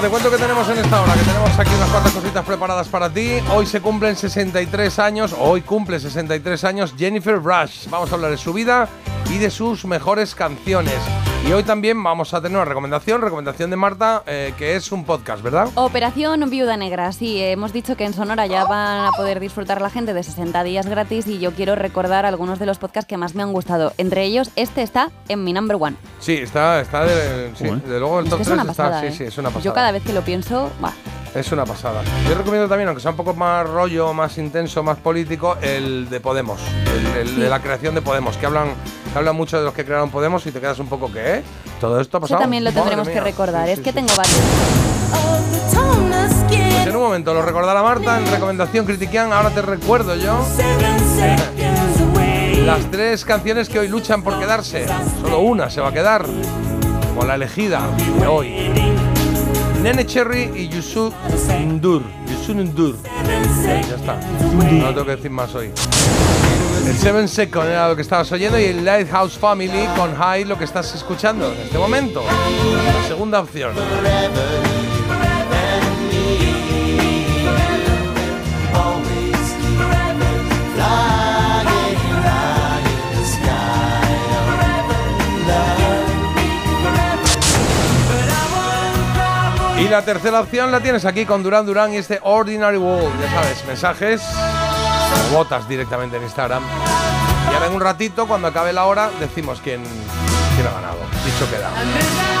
Te 0.00 0.08
cuento 0.08 0.30
que 0.30 0.36
tenemos 0.36 0.68
en 0.68 0.78
esta 0.78 1.00
hora, 1.02 1.14
que 1.14 1.20
tenemos 1.22 1.58
aquí 1.58 1.70
unas 1.74 1.88
cuantas 1.90 2.12
cositas 2.12 2.44
preparadas 2.44 2.88
para 2.88 3.08
ti. 3.10 3.38
Hoy 3.54 3.66
se 3.66 3.80
cumplen 3.80 4.14
63 4.16 4.98
años, 4.98 5.34
hoy 5.38 5.62
cumple 5.62 5.98
63 6.00 6.64
años 6.64 6.94
Jennifer 6.96 7.42
Rush. 7.42 7.88
Vamos 7.88 8.10
a 8.12 8.14
hablar 8.14 8.30
de 8.30 8.36
su 8.36 8.52
vida 8.52 8.88
y 9.30 9.38
de 9.38 9.50
sus 9.50 9.84
mejores 9.84 10.34
canciones. 10.34 10.98
Y 11.46 11.52
hoy 11.52 11.62
también 11.62 12.02
vamos 12.02 12.34
a 12.34 12.40
tener 12.40 12.56
una 12.56 12.64
recomendación, 12.64 13.20
recomendación 13.22 13.70
de 13.70 13.76
Marta, 13.76 14.24
eh, 14.26 14.52
que 14.58 14.74
es 14.74 14.90
un 14.90 15.04
podcast, 15.04 15.44
¿verdad? 15.44 15.68
Operación 15.76 16.50
Viuda 16.50 16.76
Negra, 16.76 17.12
sí, 17.12 17.40
hemos 17.40 17.72
dicho 17.72 17.96
que 17.96 18.04
en 18.04 18.14
Sonora 18.14 18.46
ya 18.46 18.64
van 18.64 19.04
a 19.06 19.10
poder 19.12 19.38
disfrutar 19.38 19.80
la 19.80 19.88
gente 19.88 20.12
de 20.12 20.24
60 20.24 20.64
días 20.64 20.86
gratis 20.88 21.28
y 21.28 21.38
yo 21.38 21.52
quiero 21.52 21.76
recordar 21.76 22.26
algunos 22.26 22.58
de 22.58 22.66
los 22.66 22.78
podcasts 22.78 23.08
que 23.08 23.16
más 23.16 23.36
me 23.36 23.44
han 23.44 23.52
gustado. 23.52 23.92
Entre 23.96 24.24
ellos, 24.24 24.50
este 24.56 24.82
está 24.82 25.12
en 25.28 25.44
mi 25.44 25.52
number 25.52 25.76
one. 25.78 25.94
Sí, 26.18 26.32
está, 26.34 26.80
está 26.80 27.04
de, 27.04 27.52
sí, 27.54 27.64
de 27.64 28.00
luego 28.00 28.18
el 28.18 28.24
Es 28.26 28.30
top 28.30 28.38
que 28.38 28.42
es 28.42 28.48
3 28.48 28.60
una 28.62 28.70
está. 28.72 28.82
pasada, 28.82 29.00
Sí, 29.02 29.06
¿eh? 29.06 29.12
sí, 29.16 29.24
es 29.24 29.38
una 29.38 29.50
pasada. 29.50 29.64
Yo 29.64 29.72
cada 29.72 29.85
vez 29.92 30.02
que 30.02 30.12
lo 30.12 30.22
pienso, 30.22 30.70
va. 30.84 30.92
Es 31.34 31.52
una 31.52 31.66
pasada. 31.66 32.02
Yo 32.28 32.34
recomiendo 32.34 32.66
también, 32.66 32.88
aunque 32.88 33.02
sea 33.02 33.10
un 33.10 33.16
poco 33.16 33.34
más 33.34 33.68
rollo, 33.68 34.14
más 34.14 34.38
intenso, 34.38 34.82
más 34.82 34.96
político, 34.96 35.56
el 35.60 36.08
de 36.08 36.18
Podemos, 36.20 36.60
el, 36.94 37.06
el 37.28 37.40
de 37.40 37.48
la 37.50 37.60
creación 37.60 37.94
de 37.94 38.00
Podemos, 38.00 38.36
que 38.38 38.46
hablan, 38.46 38.68
que 39.12 39.18
hablan 39.18 39.36
mucho 39.36 39.58
de 39.58 39.64
los 39.64 39.74
que 39.74 39.84
crearon 39.84 40.10
Podemos 40.10 40.46
y 40.46 40.50
te 40.50 40.60
quedas 40.60 40.78
un 40.78 40.86
poco 40.86 41.12
que, 41.12 41.34
¿eh? 41.36 41.42
Todo 41.78 42.00
esto 42.00 42.16
ha 42.16 42.20
Eso 42.20 42.22
pasado. 42.28 42.40
también 42.40 42.64
lo 42.64 42.72
tendremos 42.72 43.06
que 43.08 43.20
recordar. 43.20 43.66
Sí, 43.66 43.72
es 43.72 43.78
sí, 43.78 43.84
que 43.84 43.90
sí. 43.90 43.96
tengo 43.96 44.14
varios. 44.16 44.36
Pues 46.48 46.86
en 46.86 46.96
un 46.96 47.02
momento 47.02 47.34
lo 47.34 47.42
recordará 47.42 47.82
Marta 47.82 48.18
en 48.18 48.26
recomendación 48.30 48.86
critiquian. 48.86 49.32
Ahora 49.32 49.50
te 49.50 49.60
recuerdo 49.60 50.14
yo 50.14 50.38
las 52.64 52.90
tres 52.90 53.24
canciones 53.24 53.68
que 53.68 53.78
hoy 53.78 53.88
luchan 53.88 54.22
por 54.22 54.38
quedarse. 54.38 54.86
Solo 55.20 55.40
una 55.40 55.68
se 55.70 55.80
va 55.80 55.88
a 55.88 55.92
quedar, 55.92 56.24
como 57.08 57.24
la 57.26 57.34
elegida 57.34 57.82
de 58.20 58.26
hoy. 58.26 58.72
Nene 59.86 60.04
Cherry 60.04 60.50
y 60.52 60.68
Yusu 60.68 61.12
Ndur. 61.64 62.02
Yusu 62.28 62.54
Ndur. 62.54 62.96
Ya 63.64 63.80
está. 63.94 64.18
No 64.52 64.88
tengo 64.88 65.04
que 65.04 65.14
decir 65.14 65.30
más 65.30 65.54
hoy. 65.54 65.70
El 66.88 66.96
Seven 66.96 67.28
Second 67.28 67.68
era 67.68 67.88
lo 67.90 67.94
que 67.94 68.02
estabas 68.02 68.32
oyendo 68.32 68.58
y 68.58 68.64
el 68.64 68.84
Lighthouse 68.84 69.38
Family 69.38 69.86
con 69.96 70.12
High 70.16 70.44
lo 70.44 70.58
que 70.58 70.64
estás 70.64 70.92
escuchando 70.92 71.52
en 71.52 71.60
este 71.60 71.78
momento. 71.78 72.24
Segunda 73.06 73.38
opción. 73.38 73.74
Y 89.86 89.88
la 89.88 90.02
tercera 90.02 90.40
opción 90.40 90.72
la 90.72 90.80
tienes 90.80 91.04
aquí 91.04 91.24
con 91.24 91.44
Duran 91.44 91.64
Duran 91.64 91.94
y 91.94 91.98
este 91.98 92.18
Ordinary 92.24 92.76
World. 92.76 93.20
Ya 93.20 93.30
sabes, 93.30 93.64
mensajes 93.68 94.20
o 95.30 95.36
botas 95.36 95.68
directamente 95.68 96.16
en 96.16 96.24
Instagram. 96.24 96.64
Y 97.52 97.54
ahora 97.54 97.68
en 97.68 97.72
un 97.72 97.80
ratito, 97.80 98.26
cuando 98.26 98.48
acabe 98.48 98.72
la 98.72 98.86
hora, 98.86 99.10
decimos 99.20 99.60
quién, 99.62 99.84
quién 100.56 100.66
ha 100.66 100.72
ganado. 100.72 100.98
Dicho 101.24 101.48
queda. 101.48 102.35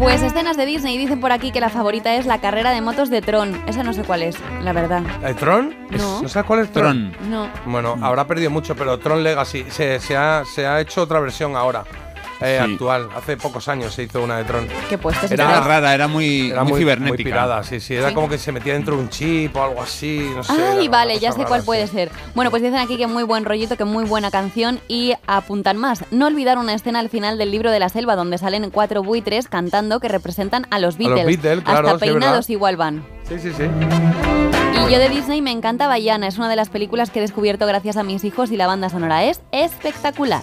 Pues 0.00 0.22
escenas 0.22 0.56
de 0.56 0.64
Disney 0.64 0.96
dicen 0.96 1.20
por 1.20 1.30
aquí 1.30 1.52
que 1.52 1.60
la 1.60 1.68
favorita 1.68 2.14
es 2.14 2.24
la 2.24 2.40
carrera 2.40 2.70
de 2.70 2.80
motos 2.80 3.10
de 3.10 3.20
Tron. 3.20 3.62
Esa 3.68 3.82
no 3.82 3.92
sé 3.92 4.02
cuál 4.02 4.22
es, 4.22 4.34
la 4.62 4.72
verdad. 4.72 5.02
¿El 5.22 5.36
Tron? 5.36 5.76
No. 5.90 6.22
¿No 6.22 6.28
sabes 6.30 6.46
cuál 6.46 6.60
es 6.60 6.72
Tron? 6.72 7.14
No. 7.28 7.50
Bueno, 7.66 7.98
habrá 8.00 8.26
perdido 8.26 8.50
mucho, 8.50 8.74
pero 8.74 8.98
Tron 8.98 9.22
Legacy 9.22 9.66
se, 9.68 10.00
se 10.00 10.16
ha, 10.16 10.42
se 10.46 10.66
ha 10.66 10.80
hecho 10.80 11.02
otra 11.02 11.20
versión 11.20 11.54
ahora. 11.54 11.84
Eh, 12.40 12.60
Sí. 12.64 12.72
actual. 12.72 13.08
Hace 13.16 13.36
pocos 13.36 13.68
años 13.68 13.92
se 13.94 14.04
hizo 14.04 14.22
una 14.22 14.38
de 14.38 14.44
Tron. 14.44 14.66
¿Qué 14.88 14.98
Era- 15.30 15.50
Era 15.50 15.60
rara, 15.60 15.94
era 15.94 16.08
muy, 16.08 16.50
Era 16.50 16.62
muy, 16.64 16.72
muy, 16.72 16.80
cibernética. 16.80 17.14
muy 17.16 17.24
pirada, 17.24 17.62
sí, 17.62 17.80
sí. 17.80 17.94
Era 17.94 18.08
Sí. 18.08 18.14
como 18.14 18.28
que 18.28 18.38
se 18.38 18.52
metía 18.52 18.72
dentro 18.74 18.96
de 18.96 19.02
un 19.02 19.08
chip 19.08 19.54
o 19.56 19.62
algo 19.62 19.82
así, 19.82 20.30
no 20.34 20.42
sé. 20.42 20.52
Ay, 20.52 20.88
vale, 20.88 21.18
ya 21.18 21.32
sé 21.32 21.38
rara, 21.38 21.48
cuál 21.48 21.60
sí. 21.60 21.66
puede 21.66 21.86
ser. 21.86 22.10
Bueno, 22.34 22.50
pues 22.50 22.62
dicen 22.62 22.78
aquí 22.78 22.96
que 22.96 23.06
muy 23.06 23.22
buen 23.22 23.44
rollito, 23.44 23.76
que 23.76 23.84
muy 23.84 24.04
buena 24.04 24.30
canción 24.30 24.80
y 24.88 25.14
apuntan 25.26 25.76
más. 25.76 26.04
No 26.10 26.26
olvidar 26.26 26.58
una 26.58 26.74
escena 26.74 26.98
al 27.00 27.08
final 27.10 27.38
del 27.38 27.50
libro 27.50 27.70
de 27.70 27.78
la 27.80 27.88
selva 27.88 28.16
donde 28.16 28.38
salen 28.38 28.70
cuatro 28.70 29.02
buitres 29.02 29.48
cantando 29.48 30.00
que 30.00 30.08
representan 30.08 30.66
a 30.70 30.78
los 30.78 30.96
A 30.96 30.98
los 30.98 30.98
Beatles. 30.98 31.26
Beatles, 31.26 31.64
claro, 31.64 31.88
Hasta 31.88 31.98
sí, 32.06 32.10
peinados 32.12 32.46
verdad. 32.46 32.48
igual 32.48 32.76
van. 32.76 33.04
Sí, 33.28 33.38
sí, 33.38 33.52
sí. 33.56 33.64
Y 33.64 34.92
yo 34.92 34.98
de 34.98 35.08
Disney 35.08 35.40
me 35.40 35.52
encanta 35.52 35.86
Bayana, 35.86 36.26
es 36.26 36.38
una 36.38 36.48
de 36.48 36.56
las 36.56 36.68
películas 36.68 37.10
que 37.10 37.18
he 37.20 37.22
descubierto 37.22 37.66
gracias 37.66 37.96
a 37.96 38.02
mis 38.02 38.24
hijos 38.24 38.50
y 38.50 38.56
la 38.56 38.66
banda 38.66 38.88
sonora 38.88 39.24
es 39.24 39.40
espectacular. 39.52 40.42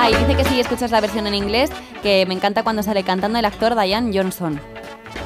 Ah, 0.00 0.08
y 0.10 0.14
dice 0.14 0.36
que 0.36 0.44
si 0.44 0.60
escuchas 0.60 0.92
la 0.92 1.00
versión 1.00 1.26
en 1.26 1.34
inglés, 1.34 1.70
que 2.04 2.24
me 2.26 2.34
encanta 2.34 2.62
cuando 2.62 2.84
sale 2.84 3.02
cantando 3.02 3.36
el 3.36 3.44
actor 3.44 3.74
Diane 3.74 4.16
Johnson. 4.16 4.60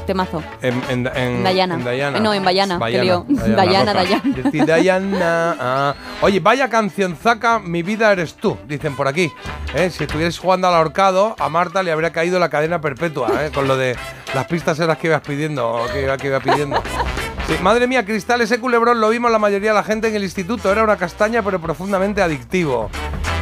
Temazo. 0.07 0.43
En, 0.63 0.83
en, 0.89 1.07
en, 1.15 1.45
Dayana. 1.45 1.75
en 1.75 1.85
Dayana. 1.85 2.19
Eh, 2.19 2.21
no, 2.23 2.33
en 2.33 2.43
Bayana, 2.43 2.79
lío. 2.89 3.27
Dayana, 3.29 3.93
Dayana. 3.93 4.23
Dayana. 4.67 5.57
Ah. 5.61 5.95
Oye, 6.23 6.41
vaya 6.41 6.71
canción 6.71 7.17
zaca, 7.17 7.59
mi 7.59 7.83
vida 7.83 8.11
eres 8.11 8.35
tú, 8.35 8.57
dicen 8.67 8.97
por 8.97 9.09
aquí. 9.09 9.31
¿Eh? 9.75 9.91
Si 9.91 10.05
estuvierais 10.05 10.39
jugando 10.39 10.69
al 10.69 10.75
ahorcado, 10.75 11.37
a 11.39 11.49
Marta 11.51 11.83
le 11.83 11.93
habría 11.93 12.11
caído 12.11 12.39
la 12.39 12.49
cadena 12.49 12.81
perpetua, 12.81 13.45
¿eh? 13.45 13.51
con 13.53 13.69
lo 13.69 13.77
de 13.77 13.95
las 14.35 14.47
pistas 14.47 14.81
eras 14.81 14.97
que 14.97 15.09
ibas 15.09 15.21
pidiendo, 15.21 15.69
o 15.71 15.87
que 15.87 16.03
iba, 16.03 16.17
que 16.17 16.29
iba 16.29 16.41
pidiendo. 16.41 16.83
Sí, 17.57 17.63
madre 17.63 17.87
mía, 17.87 18.05
Cristal, 18.05 18.41
ese 18.41 18.59
culebrón 18.61 19.01
lo 19.01 19.11
vimos 19.11 19.31
la 19.31 19.39
mayoría 19.39 19.71
de 19.71 19.75
la 19.77 19.83
gente 19.85 20.09
en 20.09 20.15
el 20.15 20.23
instituto. 20.25 20.71
Era 20.73 20.83
una 20.85 20.97
castaña, 20.97 21.43
pero 21.43 21.61
profundamente 21.61 22.23
adictivo. 22.23 22.91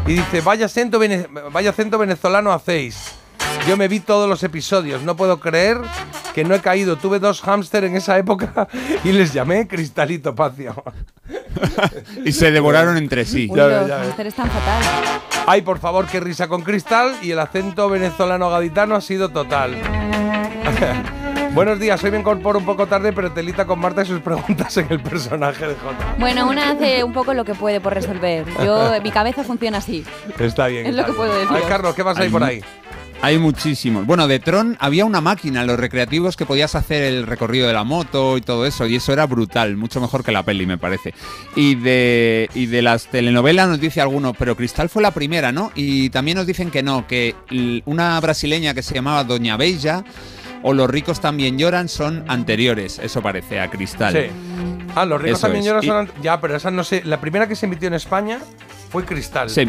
Y 0.06 0.14
dice, 0.14 0.40
vaya 0.40 0.66
acento, 0.66 0.98
vene- 0.98 1.28
vaya 1.52 1.70
acento 1.70 1.98
venezolano 1.98 2.52
hacéis. 2.52 3.12
Yo 3.68 3.76
me 3.76 3.88
vi 3.88 4.00
todos 4.00 4.28
los 4.28 4.42
episodios, 4.42 5.02
no 5.02 5.16
puedo 5.16 5.38
creer 5.38 5.78
que 6.34 6.44
no 6.44 6.54
he 6.54 6.60
caído. 6.60 6.96
Tuve 6.96 7.18
dos 7.18 7.40
hámster 7.42 7.84
en 7.84 7.94
esa 7.96 8.16
época 8.18 8.68
y 9.04 9.12
les 9.12 9.32
llamé 9.32 9.68
Cristalito 9.68 10.34
Pacio. 10.34 10.82
Y 12.24 12.32
se 12.32 12.50
devoraron 12.50 12.96
entre 12.96 13.24
sí. 13.24 13.46
Uy, 13.50 13.56
los 13.56 13.90
hámsters 13.90 14.28
están 14.28 14.48
fatal. 14.50 14.82
Ay, 15.46 15.62
por 15.62 15.78
favor, 15.78 16.06
qué 16.06 16.18
risa 16.20 16.48
con 16.48 16.62
Cristal 16.62 17.14
y 17.22 17.30
el 17.30 17.38
acento 17.38 17.88
venezolano 17.88 18.50
gaditano 18.50 18.94
ha 18.96 19.00
sido 19.00 19.28
total. 19.28 19.76
Buenos 21.54 21.80
días, 21.80 22.02
hoy 22.04 22.12
me 22.12 22.18
incorporo 22.20 22.60
un 22.60 22.64
poco 22.64 22.86
tarde, 22.86 23.12
pero 23.12 23.32
telita 23.32 23.66
con 23.66 23.80
Marta 23.80 24.02
y 24.02 24.06
sus 24.06 24.20
preguntas 24.20 24.76
en 24.76 24.86
el 24.88 25.00
personaje 25.00 25.66
de 25.66 25.74
Jota. 25.74 26.14
Bueno, 26.18 26.48
una 26.48 26.70
hace 26.70 27.02
un 27.02 27.12
poco 27.12 27.34
lo 27.34 27.44
que 27.44 27.54
puede 27.54 27.80
por 27.80 27.92
resolver. 27.92 28.46
Yo, 28.64 28.92
mi 29.02 29.10
cabeza 29.10 29.42
funciona 29.42 29.78
así. 29.78 30.04
Está 30.38 30.68
bien. 30.68 30.86
Es 30.86 30.94
lo 30.94 31.04
que 31.04 31.10
bien. 31.10 31.16
puedo 31.16 31.34
decir. 31.34 31.56
Ay, 31.56 31.64
Carlos, 31.68 31.94
¿qué 31.94 32.04
pasa 32.04 32.22
ahí 32.22 32.28
por 32.28 32.44
ahí? 32.44 32.60
Hay 33.22 33.36
muchísimos. 33.38 34.06
Bueno, 34.06 34.28
de 34.28 34.38
Tron 34.38 34.78
había 34.80 35.04
una 35.04 35.20
máquina 35.20 35.60
en 35.60 35.66
los 35.66 35.78
recreativos 35.78 36.36
que 36.36 36.46
podías 36.46 36.74
hacer 36.74 37.02
el 37.02 37.26
recorrido 37.26 37.66
de 37.66 37.74
la 37.74 37.84
moto 37.84 38.38
y 38.38 38.40
todo 38.40 38.64
eso, 38.64 38.86
y 38.86 38.96
eso 38.96 39.12
era 39.12 39.26
brutal, 39.26 39.76
mucho 39.76 40.00
mejor 40.00 40.24
que 40.24 40.32
la 40.32 40.42
peli, 40.42 40.64
me 40.64 40.78
parece. 40.78 41.12
Y 41.54 41.74
de, 41.74 42.48
y 42.54 42.66
de 42.66 42.80
las 42.80 43.08
telenovelas 43.08 43.68
nos 43.68 43.80
dice 43.80 44.00
alguno, 44.00 44.32
pero 44.32 44.56
Cristal 44.56 44.88
fue 44.88 45.02
la 45.02 45.10
primera, 45.10 45.52
¿no? 45.52 45.70
Y 45.74 46.08
también 46.10 46.38
nos 46.38 46.46
dicen 46.46 46.70
que 46.70 46.82
no, 46.82 47.06
que 47.06 47.34
una 47.84 48.18
brasileña 48.20 48.72
que 48.72 48.82
se 48.82 48.94
llamaba 48.94 49.24
Doña 49.24 49.58
Bella 49.58 50.02
o 50.62 50.72
Los 50.72 50.88
ricos 50.90 51.20
también 51.20 51.58
lloran 51.58 51.88
son 51.88 52.24
anteriores, 52.28 52.98
eso 52.98 53.22
parece, 53.22 53.60
a 53.60 53.68
Cristal. 53.70 54.12
Sí. 54.12 54.30
Ah, 54.94 55.04
los 55.04 55.20
ricos 55.20 55.38
Eso 55.38 55.46
también 55.46 55.62
es. 55.62 55.66
lloran 55.66 55.84
Y- 55.84 55.86
son 55.86 56.06
ant- 56.06 56.22
Ya, 56.22 56.40
pero 56.40 56.56
esa 56.56 56.70
no 56.70 56.84
sé. 56.84 57.02
La 57.04 57.20
primera 57.20 57.46
que 57.48 57.54
se 57.56 57.66
emitió 57.66 57.88
en 57.88 57.94
España 57.94 58.38
fue 58.90 59.04
Cristal. 59.04 59.48
Se- 59.50 59.68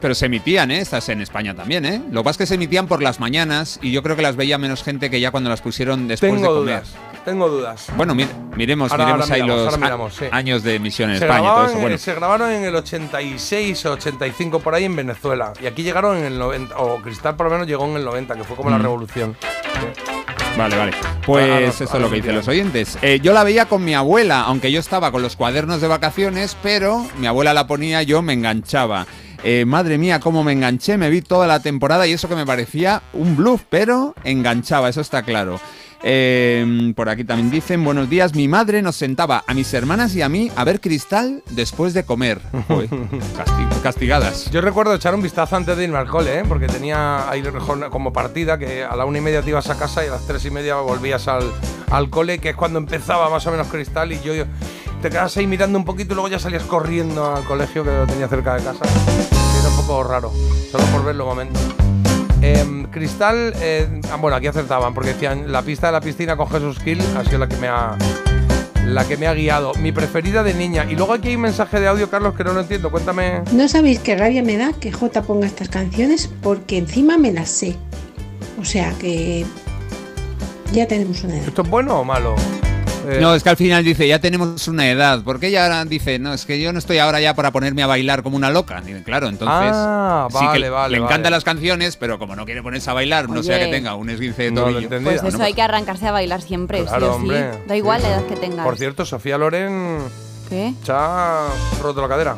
pero 0.00 0.14
se 0.16 0.26
emitían, 0.26 0.70
¿eh? 0.72 0.80
Estas 0.80 1.08
en 1.10 1.20
España 1.20 1.54
también, 1.54 1.84
¿eh? 1.84 2.02
Lo 2.10 2.22
que 2.22 2.24
pasa 2.24 2.30
es 2.30 2.38
que 2.38 2.46
se 2.46 2.54
emitían 2.56 2.88
por 2.88 3.00
las 3.02 3.20
mañanas 3.20 3.78
y 3.82 3.92
yo 3.92 4.02
creo 4.02 4.16
que 4.16 4.22
las 4.22 4.34
veía 4.34 4.58
menos 4.58 4.82
gente 4.82 5.10
que 5.10 5.20
ya 5.20 5.30
cuando 5.30 5.48
las 5.48 5.60
pusieron 5.60 6.08
después 6.08 6.32
Tengo 6.32 6.54
de 6.54 6.58
comer. 6.60 6.80
dudas. 6.82 6.94
Tengo 7.24 7.48
dudas. 7.48 7.86
Bueno, 7.96 8.12
mi- 8.16 8.26
miremos, 8.56 8.90
Ahora- 8.90 9.04
miremos 9.04 9.26
ahora 9.26 9.34
ahí 9.36 9.42
miramos, 9.42 9.64
los 9.66 9.78
miramos, 9.78 10.14
sí. 10.16 10.24
años 10.32 10.64
de 10.64 10.74
emisión 10.74 11.10
en 11.10 11.18
Se 11.18 11.24
España 11.24 11.40
y 11.48 11.52
todo 11.54 11.66
eso. 11.66 11.78
Bueno, 11.78 11.98
se 11.98 12.14
grabaron 12.14 12.50
en 12.50 12.64
el 12.64 12.74
86 12.74 13.86
o 13.86 13.92
85 13.92 14.58
por 14.58 14.74
ahí 14.74 14.84
en 14.86 14.96
Venezuela. 14.96 15.52
Y 15.62 15.66
aquí 15.66 15.84
llegaron 15.84 16.16
en 16.18 16.24
el 16.24 16.36
90, 16.38 16.76
o 16.78 17.00
Cristal 17.00 17.36
por 17.36 17.46
lo 17.46 17.52
menos 17.52 17.68
llegó 17.68 17.84
en 17.86 17.96
el 17.96 18.04
90, 18.04 18.34
que 18.34 18.42
fue 18.42 18.56
como 18.56 18.70
la 18.70 18.78
Mm. 18.78 18.82
revolución. 18.82 19.36
Vale, 20.56 20.76
vale. 20.76 20.92
Pues 21.24 21.80
eso 21.80 21.84
es 21.84 22.00
lo 22.00 22.10
que 22.10 22.16
dicen 22.16 22.34
los 22.34 22.48
oyentes. 22.48 22.98
Eh, 23.02 23.20
yo 23.22 23.32
la 23.32 23.44
veía 23.44 23.66
con 23.66 23.84
mi 23.84 23.94
abuela, 23.94 24.42
aunque 24.42 24.70
yo 24.70 24.80
estaba 24.80 25.10
con 25.10 25.22
los 25.22 25.36
cuadernos 25.36 25.80
de 25.80 25.88
vacaciones, 25.88 26.56
pero 26.62 27.06
mi 27.18 27.26
abuela 27.26 27.54
la 27.54 27.66
ponía, 27.66 28.02
yo 28.02 28.22
me 28.22 28.32
enganchaba. 28.34 29.06
Eh, 29.44 29.64
madre 29.66 29.98
mía, 29.98 30.20
cómo 30.20 30.44
me 30.44 30.52
enganché, 30.52 30.96
me 30.98 31.10
vi 31.10 31.20
toda 31.20 31.46
la 31.46 31.60
temporada 31.60 32.06
y 32.06 32.12
eso 32.12 32.28
que 32.28 32.36
me 32.36 32.46
parecía 32.46 33.02
un 33.12 33.36
bluff, 33.36 33.62
pero 33.68 34.14
enganchaba, 34.24 34.88
eso 34.88 35.00
está 35.00 35.22
claro. 35.22 35.60
Eh, 36.04 36.92
por 36.96 37.08
aquí 37.08 37.24
también 37.24 37.50
dicen, 37.50 37.84
buenos 37.84 38.10
días, 38.10 38.34
mi 38.34 38.48
madre 38.48 38.82
nos 38.82 38.96
sentaba 38.96 39.44
a 39.46 39.54
mis 39.54 39.72
hermanas 39.72 40.14
y 40.16 40.22
a 40.22 40.28
mí 40.28 40.50
a 40.56 40.64
ver 40.64 40.80
cristal 40.80 41.42
después 41.50 41.94
de 41.94 42.04
comer. 42.04 42.40
Joder, 42.68 42.88
castigadas. 43.82 44.50
Yo 44.50 44.60
recuerdo 44.60 44.94
echar 44.94 45.14
un 45.14 45.22
vistazo 45.22 45.56
antes 45.56 45.76
de 45.76 45.84
irme 45.84 45.98
al 45.98 46.08
cole, 46.08 46.40
¿eh? 46.40 46.42
porque 46.48 46.66
tenía 46.66 47.30
ahí 47.30 47.42
como 47.90 48.12
partida 48.12 48.58
que 48.58 48.84
a 48.84 48.96
la 48.96 49.04
una 49.04 49.18
y 49.18 49.20
media 49.20 49.42
te 49.42 49.50
ibas 49.50 49.70
a 49.70 49.78
casa 49.78 50.04
y 50.04 50.08
a 50.08 50.12
las 50.12 50.26
tres 50.26 50.44
y 50.44 50.50
media 50.50 50.76
volvías 50.76 51.28
al, 51.28 51.44
al 51.90 52.10
cole, 52.10 52.38
que 52.38 52.50
es 52.50 52.56
cuando 52.56 52.78
empezaba 52.78 53.30
más 53.30 53.46
o 53.46 53.50
menos 53.50 53.68
Cristal 53.68 54.12
y 54.12 54.20
yo, 54.22 54.34
yo- 54.34 54.44
te 55.02 55.10
quedabas 55.10 55.36
ahí 55.36 55.46
mirando 55.48 55.76
un 55.78 55.84
poquito 55.84 56.12
y 56.12 56.14
luego 56.14 56.28
ya 56.28 56.38
salías 56.38 56.62
corriendo 56.62 57.34
al 57.34 57.42
colegio 57.44 57.82
que 57.82 57.90
lo 57.90 58.06
tenía 58.06 58.28
cerca 58.28 58.54
de 58.54 58.62
casa. 58.62 58.84
Era 58.84 59.68
un 59.68 59.76
poco 59.76 60.04
raro, 60.04 60.32
solo 60.70 60.84
por 60.86 61.04
verlo 61.04 61.24
un 61.24 61.30
momento. 61.30 61.60
Em, 62.42 62.84
Cristal, 62.86 63.54
eh, 63.60 63.88
ah, 64.10 64.16
bueno, 64.16 64.36
aquí 64.36 64.48
acertaban 64.48 64.94
porque 64.94 65.10
decían 65.10 65.52
la 65.52 65.62
pista 65.62 65.86
de 65.86 65.92
la 65.92 66.00
piscina 66.00 66.36
con 66.36 66.48
Jesús 66.48 66.78
Gil 66.80 67.00
ha 67.16 67.24
sido 67.24 67.38
la 67.38 67.48
que 67.48 67.56
me 67.56 67.68
ha 67.68 67.96
la 68.86 69.06
que 69.06 69.16
me 69.16 69.28
ha 69.28 69.34
guiado. 69.34 69.72
Mi 69.74 69.92
preferida 69.92 70.42
de 70.42 70.52
niña. 70.52 70.84
Y 70.90 70.96
luego 70.96 71.12
aquí 71.12 71.28
hay 71.28 71.36
un 71.36 71.42
mensaje 71.42 71.78
de 71.78 71.86
audio, 71.86 72.10
Carlos, 72.10 72.34
que 72.34 72.42
no 72.42 72.52
lo 72.52 72.60
entiendo. 72.60 72.90
Cuéntame. 72.90 73.42
No 73.52 73.68
sabéis 73.68 74.00
qué 74.00 74.16
rabia 74.16 74.42
me 74.42 74.56
da 74.56 74.72
que 74.72 74.90
J 74.90 75.22
ponga 75.22 75.46
estas 75.46 75.68
canciones 75.68 76.28
porque 76.42 76.78
encima 76.78 77.16
me 77.16 77.32
las 77.32 77.48
sé. 77.48 77.76
O 78.60 78.64
sea 78.64 78.92
que 78.98 79.46
ya 80.72 80.86
tenemos 80.86 81.22
una 81.22 81.36
edad. 81.36 81.48
¿Esto 81.48 81.62
es 81.62 81.70
bueno 81.70 82.00
o 82.00 82.04
malo? 82.04 82.34
Eh, 83.06 83.18
No, 83.20 83.34
es 83.34 83.42
que 83.42 83.48
al 83.50 83.56
final 83.56 83.84
dice, 83.84 84.06
ya 84.06 84.18
tenemos 84.20 84.66
una 84.68 84.88
edad. 84.90 85.22
Porque 85.24 85.48
ella 85.48 85.64
ahora 85.64 85.84
dice, 85.84 86.18
no, 86.18 86.32
es 86.32 86.44
que 86.46 86.60
yo 86.60 86.72
no 86.72 86.78
estoy 86.78 86.98
ahora 86.98 87.20
ya 87.20 87.34
para 87.34 87.50
ponerme 87.50 87.82
a 87.82 87.86
bailar 87.86 88.22
como 88.22 88.36
una 88.36 88.50
loca. 88.50 88.82
Claro, 89.04 89.28
entonces. 89.28 89.70
Ah, 89.74 90.28
sí 90.30 90.38
que 90.38 90.44
vale, 90.46 90.70
vale, 90.70 90.92
Le 90.92 90.96
encantan 90.98 91.22
vale. 91.24 91.36
las 91.36 91.44
canciones, 91.44 91.96
pero 91.96 92.18
como 92.18 92.36
no 92.36 92.44
quiere 92.44 92.62
ponerse 92.62 92.90
a 92.90 92.94
bailar, 92.94 93.28
no 93.28 93.42
sea 93.42 93.58
que 93.58 93.66
tenga 93.66 93.94
un 93.94 94.10
esguince 94.10 94.44
de 94.44 94.50
No 94.52 94.66
lo 94.66 94.72
tobillo. 94.72 94.88
Pues 94.88 95.02
Bueno, 95.22 95.28
eso 95.28 95.42
hay 95.42 95.54
que 95.54 95.62
arrancarse 95.62 96.06
a 96.06 96.12
bailar 96.12 96.42
siempre, 96.42 96.84
Claro, 96.84 97.06
sí 97.06 97.12
sí. 97.12 97.16
hombre. 97.22 97.50
Da 97.66 97.76
igual 97.76 98.02
la 98.02 98.08
edad 98.08 98.24
que 98.26 98.36
tengas. 98.36 98.64
Por 98.64 98.76
cierto, 98.78 99.04
Sofía 99.04 99.38
Loren 99.38 99.98
¿Qué? 100.48 100.74
se 100.82 100.92
ha 100.92 101.46
roto 101.82 102.00
la 102.02 102.08
cadera. 102.08 102.36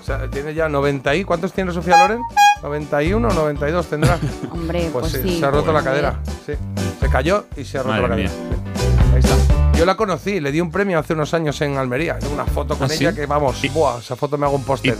O 0.00 0.04
sea, 0.06 0.28
tiene 0.28 0.52
ya 0.52 0.68
90 0.68 1.14
y... 1.14 1.24
¿Cuántos 1.24 1.52
tiene 1.54 1.72
Sofía 1.72 1.96
Loren? 1.96 2.20
¿91 2.62 3.14
o 3.14 3.32
92 3.34 3.86
tendrá? 3.86 4.18
Hombre, 4.50 4.90
Pues, 4.92 5.10
pues, 5.10 5.12
sí, 5.12 5.20
sí. 5.30 5.38
se 5.40 5.46
ha 5.46 5.50
roto 5.50 5.72
la 5.72 5.82
cadera. 5.82 6.18
Sí. 6.44 6.52
Se 7.00 7.08
cayó 7.08 7.46
y 7.56 7.64
se 7.64 7.78
ha 7.78 7.82
roto 7.82 7.92
Madre 7.92 8.02
la 8.02 8.08
cadera. 8.08 8.28
Sí. 8.28 9.14
Ahí 9.14 9.20
está. 9.20 9.34
Yo 9.76 9.84
la 9.84 9.96
conocí, 9.96 10.40
le 10.40 10.52
di 10.52 10.60
un 10.60 10.70
premio 10.70 10.98
hace 10.98 11.14
unos 11.14 11.34
años 11.34 11.60
en 11.60 11.76
Almería. 11.76 12.18
Tengo 12.18 12.34
una 12.34 12.46
foto 12.46 12.76
con 12.78 12.90
¿Ah, 12.90 12.94
ella 12.94 13.10
sí? 13.10 13.16
que, 13.16 13.26
vamos, 13.26 13.60
buah, 13.72 13.98
esa 13.98 14.14
foto 14.16 14.38
me 14.38 14.46
hago 14.46 14.56
un 14.56 14.62
póster. 14.64 14.96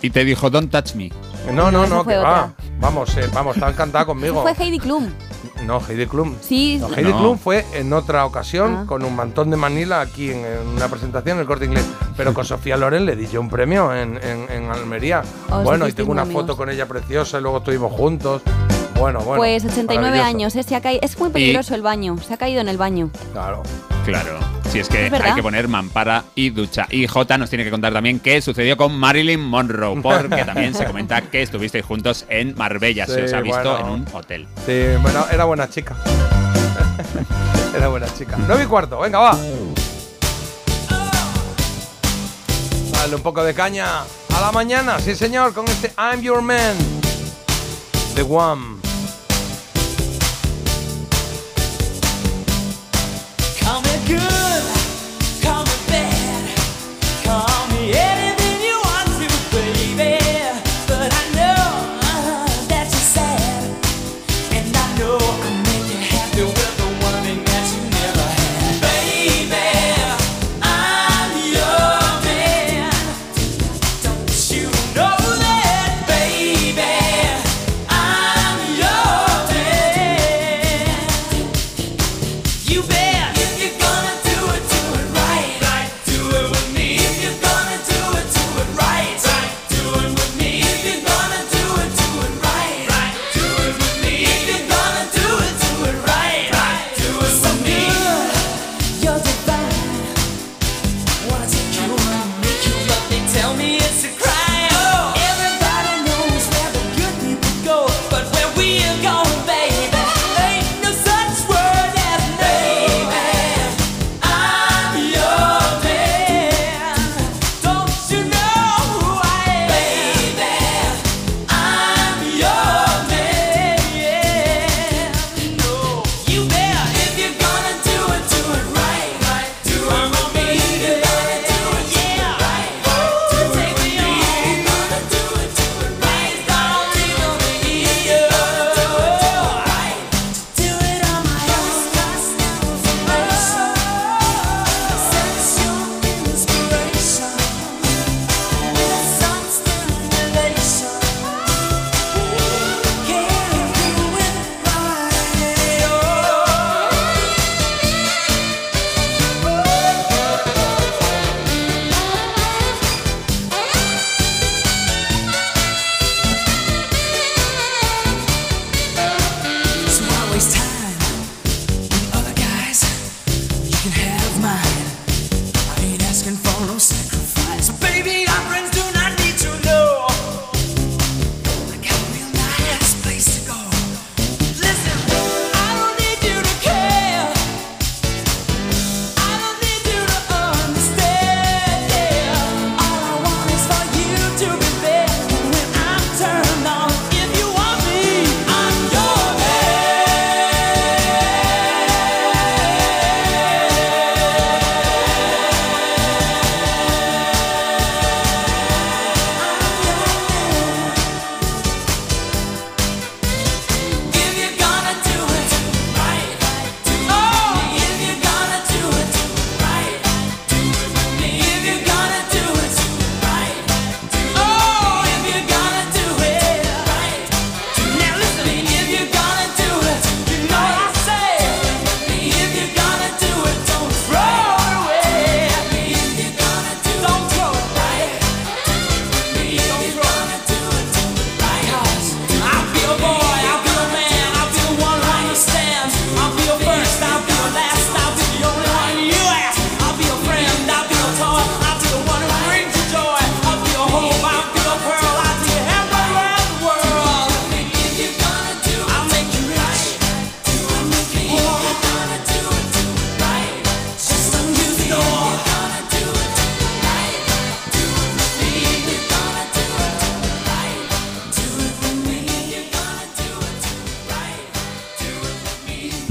Y 0.00 0.10
te 0.10 0.24
dijo, 0.24 0.48
don't 0.48 0.70
touch 0.70 0.94
me. 0.94 1.10
No, 1.52 1.70
no, 1.70 1.86
no, 1.86 2.04
fue 2.04 2.14
que 2.14 2.18
va. 2.20 2.52
Vamos, 2.78 3.16
eh, 3.16 3.28
vamos, 3.34 3.56
estaba 3.56 3.72
encantada 3.72 4.04
conmigo. 4.06 4.42
Fue 4.42 4.52
Heidi 4.58 4.78
Klum. 4.78 5.08
No, 5.66 5.80
Heidi 5.86 6.06
Klum. 6.06 6.34
Sí. 6.40 6.78
No, 6.80 6.88
Heidi 6.94 7.10
No. 7.10 7.18
Klum 7.18 7.38
fue 7.38 7.66
en 7.74 7.92
otra 7.92 8.24
ocasión 8.24 8.76
Ah. 8.82 8.84
con 8.86 9.04
un 9.04 9.14
mantón 9.14 9.50
de 9.50 9.56
Manila 9.56 10.00
aquí 10.00 10.30
en, 10.30 10.44
en 10.44 10.68
una 10.76 10.88
presentación 10.88 11.36
en 11.36 11.40
el 11.42 11.46
corte 11.46 11.64
inglés. 11.66 11.84
Pero 12.16 12.32
con 12.32 12.44
Sofía 12.44 12.76
Loren 12.76 13.04
le 13.04 13.16
di 13.16 13.26
yo 13.26 13.40
un 13.40 13.50
premio 13.50 13.94
en, 13.94 14.18
en- 14.22 14.50
en 14.50 14.70
Almería. 14.70 15.22
Os 15.50 15.64
bueno, 15.64 15.86
y 15.88 15.92
tengo 15.92 16.12
una 16.12 16.22
amigos. 16.22 16.42
foto 16.42 16.56
con 16.56 16.70
ella 16.70 16.86
preciosa 16.86 17.38
y 17.38 17.42
luego 17.42 17.58
estuvimos 17.58 17.92
juntos. 17.92 18.42
Bueno, 19.00 19.20
bueno. 19.20 19.40
pues 19.40 19.64
89 19.64 19.96
maravilloso. 19.96 20.28
años, 20.28 20.56
¿eh? 20.56 20.62
Se 20.62 20.76
ha 20.76 20.82
caído. 20.82 21.00
Es 21.02 21.18
muy 21.18 21.30
peligroso 21.30 21.74
el 21.74 21.80
baño. 21.80 22.18
Se 22.18 22.34
ha 22.34 22.36
caído 22.36 22.60
en 22.60 22.68
el 22.68 22.76
baño. 22.76 23.10
Claro. 23.32 23.62
Claro. 24.04 24.38
Si 24.70 24.78
es 24.78 24.88
que 24.90 25.06
Es 25.06 25.12
hay 25.14 25.34
que 25.34 25.42
poner 25.42 25.68
mampara 25.68 26.24
y 26.34 26.50
ducha. 26.50 26.86
Y 26.90 27.06
J 27.06 27.38
nos 27.38 27.48
tiene 27.48 27.64
que 27.64 27.70
contar 27.70 27.94
también 27.94 28.20
qué 28.20 28.42
sucedió 28.42 28.76
con 28.76 28.94
Marilyn 28.94 29.40
Monroe, 29.40 30.00
porque 30.02 30.44
también 30.44 30.74
se 30.74 30.84
comenta 30.84 31.22
que 31.22 31.40
estuvisteis 31.40 31.84
juntos 31.84 32.26
en 32.28 32.54
Marbella. 32.56 33.06
se 33.06 33.24
os 33.24 33.32
ha 33.32 33.40
visto 33.40 33.62
bueno. 33.62 33.78
en 33.80 33.92
un 34.02 34.06
hotel. 34.12 34.46
Sí, 34.66 34.82
bueno, 35.00 35.24
era 35.32 35.44
buena 35.44 35.68
chica. 35.70 35.96
era 37.74 37.88
buena 37.88 38.06
chica. 38.14 38.36
9 38.46 38.64
y 38.64 38.66
cuarto, 38.66 39.00
venga, 39.00 39.18
va. 39.18 39.38
Dale 42.92 43.16
un 43.16 43.22
poco 43.22 43.42
de 43.42 43.54
caña 43.54 44.02
a 44.02 44.40
la 44.40 44.52
mañana, 44.52 44.98
sí 45.00 45.16
señor, 45.16 45.54
con 45.54 45.66
este 45.68 45.90
I'm 45.96 46.20
Your 46.20 46.42
Man. 46.42 46.76
The 48.14 48.22
One. 48.22 48.79
Good, 54.10 54.79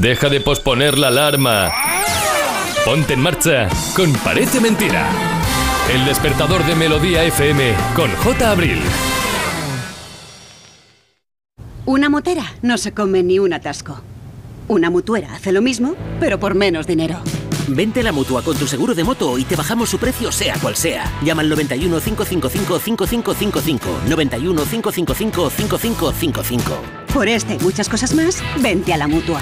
Deja 0.09 0.27
de 0.27 0.41
posponer 0.41 0.97
la 0.97 1.09
alarma. 1.09 1.71
Ponte 2.83 3.13
en 3.13 3.19
marcha 3.19 3.69
con 3.95 4.11
Parece 4.11 4.59
Mentira. 4.59 5.07
El 5.93 6.03
despertador 6.03 6.65
de 6.65 6.73
Melodía 6.73 7.23
FM 7.25 7.75
con 7.95 8.09
J. 8.15 8.49
Abril. 8.49 8.81
Una 11.85 12.09
motera 12.09 12.55
no 12.63 12.79
se 12.79 12.91
come 12.91 13.21
ni 13.21 13.37
un 13.37 13.53
atasco. 13.53 14.01
Una 14.67 14.89
mutuera 14.89 15.35
hace 15.35 15.51
lo 15.51 15.61
mismo, 15.61 15.95
pero 16.19 16.39
por 16.39 16.55
menos 16.55 16.87
dinero. 16.87 17.21
Vente 17.67 17.99
a 17.99 18.03
la 18.03 18.11
mutua 18.11 18.41
con 18.41 18.57
tu 18.57 18.65
seguro 18.65 18.95
de 18.95 19.03
moto 19.03 19.37
y 19.37 19.43
te 19.43 19.55
bajamos 19.55 19.89
su 19.89 19.99
precio, 19.99 20.31
sea 20.31 20.55
cual 20.59 20.75
sea. 20.75 21.05
Llama 21.23 21.43
al 21.43 21.49
91 21.49 21.99
555 21.99 22.79
5555. 22.79 24.01
91 24.07 24.63
555 24.63 25.49
5555. 25.51 26.81
Por 27.13 27.27
este 27.27 27.55
y 27.55 27.59
muchas 27.59 27.87
cosas 27.87 28.15
más, 28.15 28.41
vente 28.59 28.91
a 28.91 28.97
la 28.97 29.07
mutua. 29.07 29.41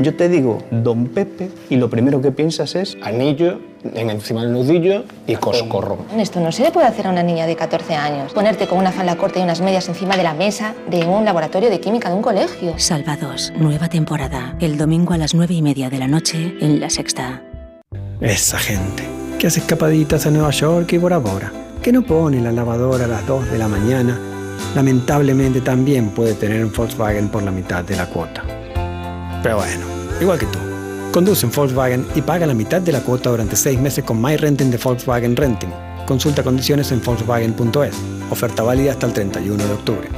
Yo 0.00 0.16
te 0.16 0.28
digo 0.28 0.58
Don 0.70 1.06
Pepe 1.06 1.50
y 1.70 1.76
lo 1.76 1.88
primero 1.90 2.22
que 2.22 2.32
piensas 2.32 2.74
es 2.74 2.98
anillo 3.02 3.60
en 3.94 4.10
encima 4.10 4.42
del 4.42 4.52
nudillo 4.52 5.04
y 5.26 5.36
coscorro. 5.36 5.98
Esto 6.16 6.40
no 6.40 6.50
se 6.50 6.62
le 6.62 6.72
puede 6.72 6.86
hacer 6.86 7.06
a 7.06 7.10
una 7.10 7.22
niña 7.22 7.46
de 7.46 7.54
14 7.54 7.94
años. 7.94 8.32
Ponerte 8.32 8.66
con 8.66 8.78
una 8.78 8.90
falda 8.90 9.16
corta 9.16 9.38
y 9.38 9.42
unas 9.42 9.60
medias 9.60 9.86
encima 9.88 10.16
de 10.16 10.24
la 10.24 10.32
mesa 10.34 10.74
de 10.90 11.04
un 11.04 11.26
laboratorio 11.26 11.70
de 11.70 11.78
química 11.78 12.08
de 12.08 12.16
un 12.16 12.22
colegio. 12.22 12.74
Salvados, 12.78 13.52
nueva 13.56 13.88
temporada. 13.88 14.56
El 14.60 14.76
domingo 14.78 15.12
a 15.12 15.18
las 15.18 15.34
9 15.34 15.54
y 15.54 15.62
media 15.62 15.90
de 15.90 15.98
la 15.98 16.08
noche 16.08 16.56
en 16.60 16.80
La 16.80 16.90
Sexta. 16.90 17.44
Esa 18.20 18.58
gente 18.58 19.04
que 19.38 19.46
hace 19.46 19.60
escapaditas 19.60 20.26
a 20.26 20.30
Nueva 20.30 20.50
York 20.50 20.92
y 20.94 20.98
Bora 20.98 21.18
Bora, 21.18 21.52
que 21.82 21.92
no 21.92 22.02
pone 22.02 22.40
la 22.40 22.50
lavadora 22.50 23.04
a 23.04 23.08
las 23.08 23.24
2 23.26 23.52
de 23.52 23.58
la 23.58 23.68
mañana, 23.68 24.18
lamentablemente 24.74 25.60
también 25.60 26.10
puede 26.10 26.34
tener 26.34 26.64
un 26.64 26.72
Volkswagen 26.72 27.28
por 27.28 27.42
la 27.42 27.50
mitad 27.50 27.84
de 27.84 27.96
la 27.96 28.06
cuota. 28.06 28.42
Pero 29.42 29.56
bueno, 29.56 29.84
igual 30.20 30.38
que 30.38 30.46
tú. 30.46 30.58
Conduce 31.12 31.46
en 31.46 31.52
Volkswagen 31.52 32.06
y 32.14 32.22
paga 32.22 32.46
la 32.46 32.54
mitad 32.54 32.80
de 32.80 32.92
la 32.92 33.00
cuota 33.00 33.30
durante 33.30 33.56
6 33.56 33.78
meses 33.78 34.04
con 34.04 34.20
My 34.20 34.36
Renting 34.36 34.70
de 34.70 34.78
Volkswagen 34.78 35.36
Renting. 35.36 35.70
Consulta 36.06 36.42
condiciones 36.42 36.90
en 36.92 37.02
Volkswagen.es. 37.02 37.94
Oferta 38.30 38.62
válida 38.62 38.92
hasta 38.92 39.06
el 39.06 39.12
31 39.12 39.64
de 39.64 39.72
octubre. 39.72 40.08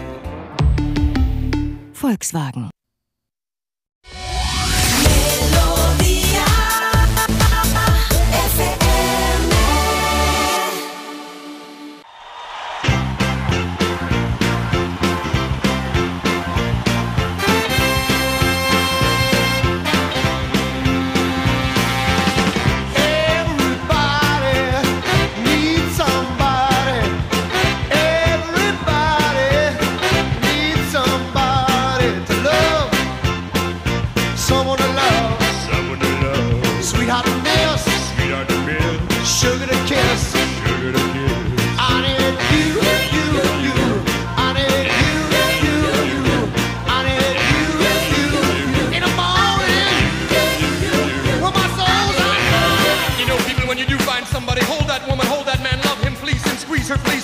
Volkswagen. 2.00 2.75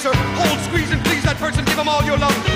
Squeeze 0.02 0.12
please. 0.14 0.16
Hold, 0.34 0.60
squeeze, 0.60 0.90
and 0.90 1.05
please 1.05 1.22
that 1.22 1.36
person, 1.36 1.64
give 1.64 1.76
them 1.76 1.89
all 1.89 2.02
your 2.02 2.18
love. 2.18 2.51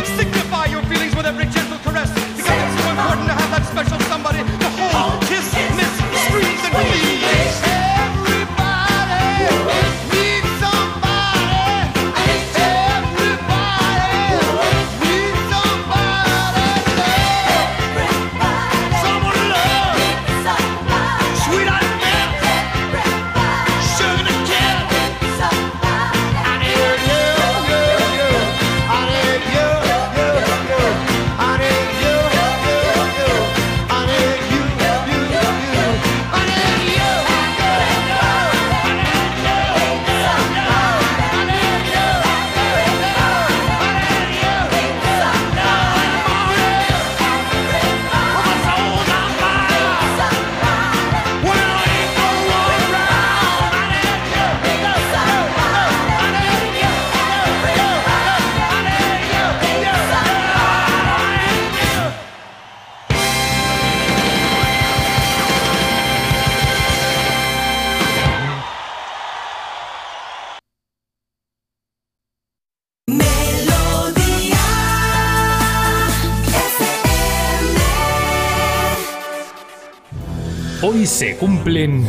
Se 81.17 81.35
cumplen. 81.39 82.07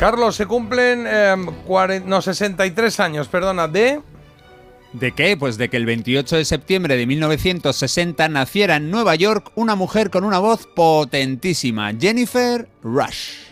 Carlos, 0.00 0.34
se 0.34 0.46
cumplen 0.46 1.06
cuaren- 1.68 2.04
no, 2.04 2.20
63 2.20 2.98
años, 2.98 3.28
perdona, 3.28 3.68
de... 3.68 4.00
¿De 4.92 5.12
qué? 5.12 5.36
Pues 5.36 5.56
de 5.56 5.68
que 5.68 5.76
el 5.76 5.86
28 5.86 6.34
de 6.36 6.44
septiembre 6.44 6.96
de 6.96 7.06
1960 7.06 8.28
naciera 8.28 8.74
en 8.76 8.90
Nueva 8.90 9.14
York 9.14 9.52
una 9.54 9.76
mujer 9.76 10.10
con 10.10 10.24
una 10.24 10.40
voz 10.40 10.66
potentísima, 10.66 11.92
Jennifer 11.96 12.68
Rush. 12.82 13.47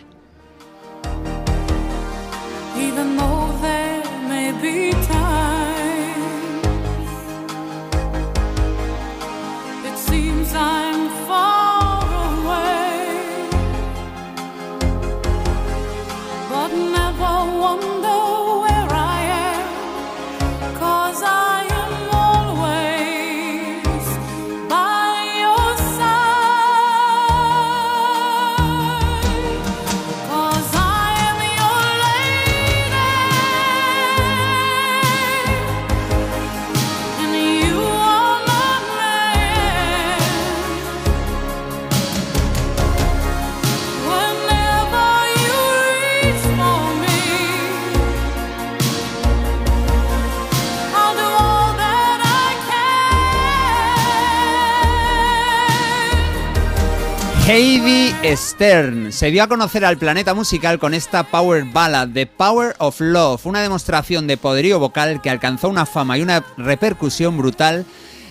Heidi 57.49 58.13
Stern 58.35 59.13
se 59.13 59.31
dio 59.31 59.41
a 59.41 59.47
conocer 59.47 59.85
al 59.85 59.97
planeta 59.97 60.33
musical 60.33 60.79
con 60.79 60.93
esta 60.93 61.23
power 61.23 61.63
ballad 61.63 62.09
The 62.09 62.25
Power 62.25 62.75
of 62.79 62.99
Love, 62.99 63.45
una 63.45 63.61
demostración 63.61 64.27
de 64.27 64.35
poderío 64.35 64.79
vocal 64.79 65.21
que 65.21 65.29
alcanzó 65.29 65.69
una 65.69 65.85
fama 65.85 66.17
y 66.17 66.23
una 66.23 66.43
repercusión 66.57 67.37
brutal 67.37 67.85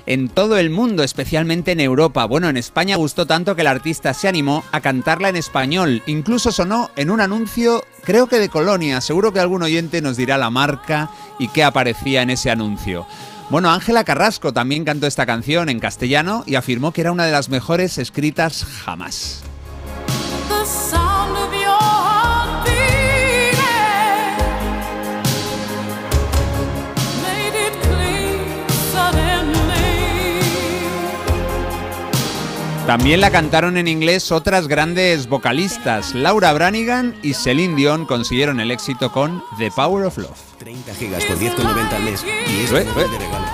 en 0.04 0.28
todo 0.28 0.58
el 0.58 0.68
mundo, 0.68 1.02
especialmente 1.02 1.72
en 1.72 1.80
Europa. 1.80 2.26
Bueno, 2.26 2.50
en 2.50 2.58
España 2.58 2.96
gustó 2.96 3.26
tanto 3.26 3.56
que 3.56 3.62
el 3.62 3.68
artista 3.68 4.12
se 4.12 4.28
animó 4.28 4.62
a 4.70 4.82
cantarla 4.82 5.30
en 5.30 5.36
español. 5.36 6.02
Incluso 6.04 6.52
sonó 6.52 6.90
en 6.94 7.10
un 7.10 7.22
anuncio, 7.22 7.86
creo 8.04 8.26
que 8.26 8.38
de 8.38 8.50
Colonia. 8.50 9.00
Seguro 9.00 9.32
que 9.32 9.40
algún 9.40 9.62
oyente 9.62 10.02
nos 10.02 10.18
dirá 10.18 10.36
la 10.36 10.50
marca 10.50 11.10
y 11.38 11.48
qué 11.48 11.64
aparecía 11.64 12.20
en 12.20 12.28
ese 12.28 12.50
anuncio. 12.50 13.06
Bueno, 13.48 13.70
Ángela 13.70 14.02
Carrasco 14.02 14.52
también 14.52 14.84
cantó 14.84 15.06
esta 15.06 15.24
canción 15.24 15.68
en 15.68 15.78
castellano 15.78 16.42
y 16.46 16.56
afirmó 16.56 16.92
que 16.92 17.02
era 17.02 17.12
una 17.12 17.26
de 17.26 17.32
las 17.32 17.48
mejores 17.48 17.96
escritas 17.96 18.64
jamás. 18.64 19.44
También 32.86 33.20
la 33.20 33.32
cantaron 33.32 33.76
en 33.78 33.88
inglés 33.88 34.30
otras 34.30 34.68
grandes 34.68 35.28
vocalistas. 35.28 36.14
Laura 36.14 36.52
Branigan 36.52 37.16
y 37.20 37.34
Celine 37.34 37.74
Dion 37.74 38.06
consiguieron 38.06 38.60
el 38.60 38.70
éxito 38.70 39.10
con 39.10 39.42
The 39.58 39.72
Power 39.72 40.06
of 40.06 40.16
Love. 40.18 40.38
30 40.58 40.94
gigas 40.94 41.24
por 41.24 41.36
10,90 41.36 41.92
al 41.92 42.02
mes. 42.04 42.24
Y 42.24 42.64
es 42.64 42.70
Eh, 42.70 42.84
de 42.84 43.18
regalo. 43.18 43.44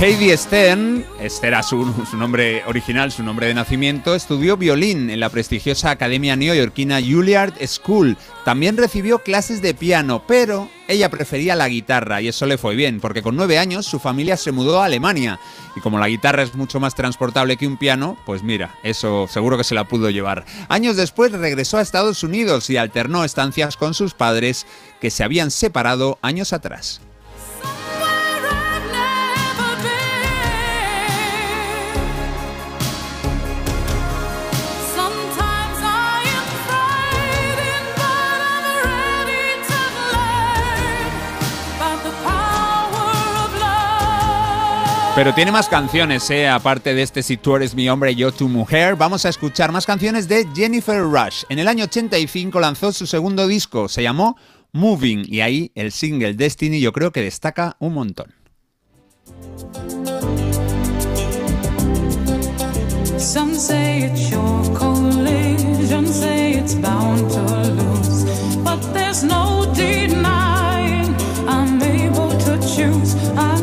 Heidi 0.00 0.36
Stern, 0.36 1.06
este 1.20 1.46
era 1.46 1.62
su, 1.62 1.94
su 2.10 2.16
nombre 2.16 2.64
original, 2.66 3.12
su 3.12 3.22
nombre 3.22 3.46
de 3.46 3.54
nacimiento, 3.54 4.16
estudió 4.16 4.56
violín 4.56 5.08
en 5.08 5.20
la 5.20 5.30
prestigiosa 5.30 5.90
academia 5.90 6.34
neoyorquina 6.34 7.00
Juilliard 7.00 7.54
School. 7.64 8.16
También 8.44 8.76
recibió 8.76 9.20
clases 9.20 9.62
de 9.62 9.72
piano, 9.72 10.24
pero 10.26 10.68
ella 10.88 11.10
prefería 11.10 11.54
la 11.54 11.68
guitarra 11.68 12.20
y 12.20 12.28
eso 12.28 12.44
le 12.44 12.58
fue 12.58 12.74
bien, 12.74 13.00
porque 13.00 13.22
con 13.22 13.36
nueve 13.36 13.56
años 13.56 13.86
su 13.86 14.00
familia 14.00 14.36
se 14.36 14.50
mudó 14.50 14.82
a 14.82 14.86
Alemania 14.86 15.38
y 15.76 15.80
como 15.80 16.00
la 16.00 16.08
guitarra 16.08 16.42
es 16.42 16.56
mucho 16.56 16.80
más 16.80 16.96
transportable 16.96 17.56
que 17.56 17.68
un 17.68 17.78
piano, 17.78 18.18
pues 18.26 18.42
mira, 18.42 18.74
eso 18.82 19.28
seguro 19.28 19.56
que 19.56 19.64
se 19.64 19.76
la 19.76 19.84
pudo 19.84 20.10
llevar. 20.10 20.44
Años 20.68 20.96
después 20.96 21.30
regresó 21.30 21.78
a 21.78 21.82
Estados 21.82 22.24
Unidos 22.24 22.68
y 22.68 22.76
alternó 22.76 23.24
estancias 23.24 23.76
con 23.76 23.94
sus 23.94 24.12
padres 24.12 24.66
que 25.00 25.10
se 25.10 25.22
habían 25.22 25.52
separado 25.52 26.18
años 26.20 26.52
atrás. 26.52 27.00
Pero 45.14 45.32
tiene 45.32 45.52
más 45.52 45.68
canciones, 45.68 46.28
¿eh? 46.30 46.48
aparte 46.48 46.92
de 46.92 47.02
este 47.02 47.22
Si 47.22 47.36
tú 47.36 47.54
eres 47.54 47.76
mi 47.76 47.88
hombre, 47.88 48.16
yo 48.16 48.32
tu 48.32 48.48
mujer. 48.48 48.96
Vamos 48.96 49.24
a 49.24 49.28
escuchar 49.28 49.70
más 49.70 49.86
canciones 49.86 50.26
de 50.26 50.44
Jennifer 50.56 51.00
Rush. 51.00 51.44
En 51.48 51.60
el 51.60 51.68
año 51.68 51.84
85 51.84 52.58
lanzó 52.58 52.92
su 52.92 53.06
segundo 53.06 53.46
disco, 53.46 53.88
se 53.88 54.02
llamó 54.02 54.36
Moving, 54.72 55.24
y 55.28 55.40
ahí 55.40 55.70
el 55.76 55.92
single 55.92 56.34
Destiny 56.34 56.80
yo 56.80 56.92
creo 56.92 57.12
que 57.12 57.22
destaca 57.22 57.76
un 57.78 57.94
montón. 57.94 58.34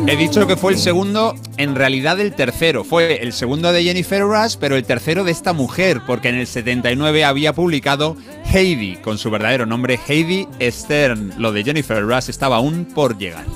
He 0.06 0.16
dicho 0.16 0.46
que 0.48 0.56
fue 0.56 0.72
el 0.72 0.78
segundo, 0.78 1.34
en 1.58 1.76
realidad 1.76 2.18
el 2.18 2.34
tercero. 2.34 2.82
Fue 2.82 3.22
el 3.22 3.32
segundo 3.32 3.72
de 3.72 3.84
Jennifer 3.84 4.22
Rush, 4.22 4.56
pero 4.58 4.76
el 4.76 4.84
tercero 4.84 5.22
de 5.22 5.30
esta 5.30 5.52
mujer, 5.52 6.00
porque 6.06 6.28
en 6.28 6.34
el 6.34 6.46
79 6.46 7.24
había 7.24 7.52
publicado 7.52 8.16
Heidi, 8.52 8.96
con 8.96 9.16
su 9.16 9.30
verdadero 9.30 9.64
nombre 9.64 10.00
Heidi 10.08 10.48
Stern. 10.60 11.34
Lo 11.38 11.52
de 11.52 11.62
Jennifer 11.62 12.02
Rush 12.02 12.28
estaba 12.28 12.56
aún 12.56 12.84
por 12.84 13.16
llegar. 13.16 13.46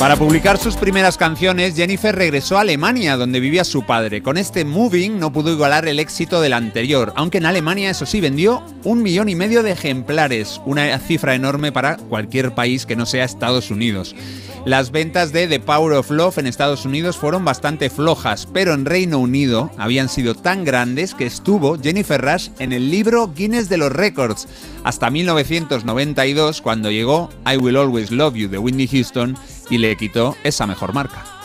Para 0.00 0.16
publicar 0.16 0.56
sus 0.56 0.76
primeras 0.76 1.18
canciones, 1.18 1.76
Jennifer 1.76 2.16
regresó 2.16 2.56
a 2.56 2.62
Alemania, 2.62 3.18
donde 3.18 3.38
vivía 3.38 3.64
su 3.64 3.84
padre. 3.84 4.22
Con 4.22 4.38
este 4.38 4.64
Moving 4.64 5.18
no 5.18 5.30
pudo 5.30 5.52
igualar 5.52 5.86
el 5.86 6.00
éxito 6.00 6.40
del 6.40 6.54
anterior, 6.54 7.12
aunque 7.16 7.36
en 7.36 7.44
Alemania, 7.44 7.90
eso 7.90 8.06
sí, 8.06 8.18
vendió 8.18 8.62
un 8.82 9.02
millón 9.02 9.28
y 9.28 9.34
medio 9.34 9.62
de 9.62 9.72
ejemplares, 9.72 10.58
una 10.64 10.98
cifra 11.00 11.34
enorme 11.34 11.70
para 11.70 11.98
cualquier 11.98 12.54
país 12.54 12.86
que 12.86 12.96
no 12.96 13.04
sea 13.04 13.26
Estados 13.26 13.70
Unidos. 13.70 14.16
Las 14.64 14.90
ventas 14.90 15.32
de 15.32 15.46
The 15.46 15.60
Power 15.60 15.92
of 15.92 16.10
Love 16.10 16.38
en 16.38 16.46
Estados 16.46 16.86
Unidos 16.86 17.18
fueron 17.18 17.44
bastante 17.44 17.90
flojas, 17.90 18.48
pero 18.52 18.72
en 18.72 18.86
Reino 18.86 19.18
Unido 19.18 19.70
habían 19.76 20.08
sido 20.08 20.34
tan 20.34 20.64
grandes 20.64 21.14
que 21.14 21.26
estuvo 21.26 21.78
Jennifer 21.78 22.20
Rush 22.20 22.48
en 22.58 22.72
el 22.72 22.90
libro 22.90 23.32
Guinness 23.34 23.68
de 23.68 23.76
los 23.76 23.92
Records, 23.92 24.48
hasta 24.82 25.10
1992, 25.10 26.62
cuando 26.62 26.90
llegó 26.90 27.28
I 27.50 27.58
Will 27.58 27.76
Always 27.76 28.10
Love 28.10 28.34
You 28.34 28.48
de 28.48 28.58
Whitney 28.58 28.86
Houston 28.86 29.36
y 29.70 29.78
le 29.78 29.96
quitó 29.96 30.36
esa 30.44 30.66
mejor 30.66 30.92
marca. 30.92 31.39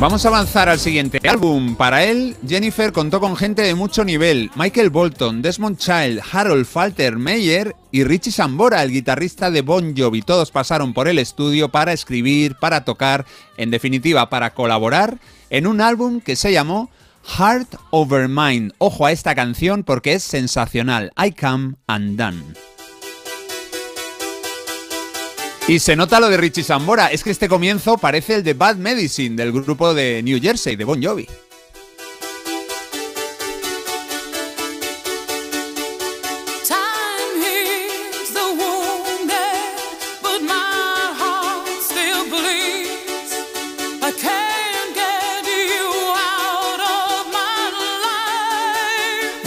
Vamos 0.00 0.24
a 0.24 0.28
avanzar 0.28 0.68
al 0.68 0.78
siguiente 0.78 1.18
álbum. 1.28 1.74
Para 1.74 2.04
él, 2.04 2.36
Jennifer 2.46 2.92
contó 2.92 3.18
con 3.18 3.36
gente 3.36 3.62
de 3.62 3.74
mucho 3.74 4.04
nivel: 4.04 4.48
Michael 4.54 4.90
Bolton, 4.90 5.42
Desmond 5.42 5.76
Child, 5.76 6.20
Harold 6.30 6.66
Falter 6.66 7.16
Meyer 7.16 7.74
y 7.90 8.04
Richie 8.04 8.30
Sambora, 8.30 8.84
el 8.84 8.92
guitarrista 8.92 9.50
de 9.50 9.62
Bon 9.62 9.96
Jovi. 9.96 10.22
Todos 10.22 10.52
pasaron 10.52 10.94
por 10.94 11.08
el 11.08 11.18
estudio 11.18 11.70
para 11.70 11.92
escribir, 11.92 12.54
para 12.54 12.84
tocar, 12.84 13.26
en 13.56 13.72
definitiva, 13.72 14.30
para 14.30 14.54
colaborar 14.54 15.18
en 15.50 15.66
un 15.66 15.80
álbum 15.80 16.20
que 16.20 16.36
se 16.36 16.52
llamó 16.52 16.90
Heart 17.36 17.74
Over 17.90 18.28
Mind. 18.28 18.74
Ojo 18.78 19.04
a 19.04 19.10
esta 19.10 19.34
canción 19.34 19.82
porque 19.82 20.12
es 20.12 20.22
sensacional. 20.22 21.10
I 21.20 21.32
Come 21.32 21.74
Undone. 21.88 22.54
Y 25.68 25.80
se 25.80 25.96
nota 25.96 26.18
lo 26.18 26.30
de 26.30 26.38
Richie 26.38 26.64
Sambora, 26.64 27.08
es 27.08 27.22
que 27.22 27.30
este 27.30 27.46
comienzo 27.46 27.98
parece 27.98 28.36
el 28.36 28.42
de 28.42 28.54
Bad 28.54 28.76
Medicine 28.76 29.36
del 29.36 29.52
grupo 29.52 29.92
de 29.92 30.22
New 30.22 30.40
Jersey, 30.40 30.76
de 30.76 30.84
Bon 30.84 31.02
Jovi. 31.02 31.28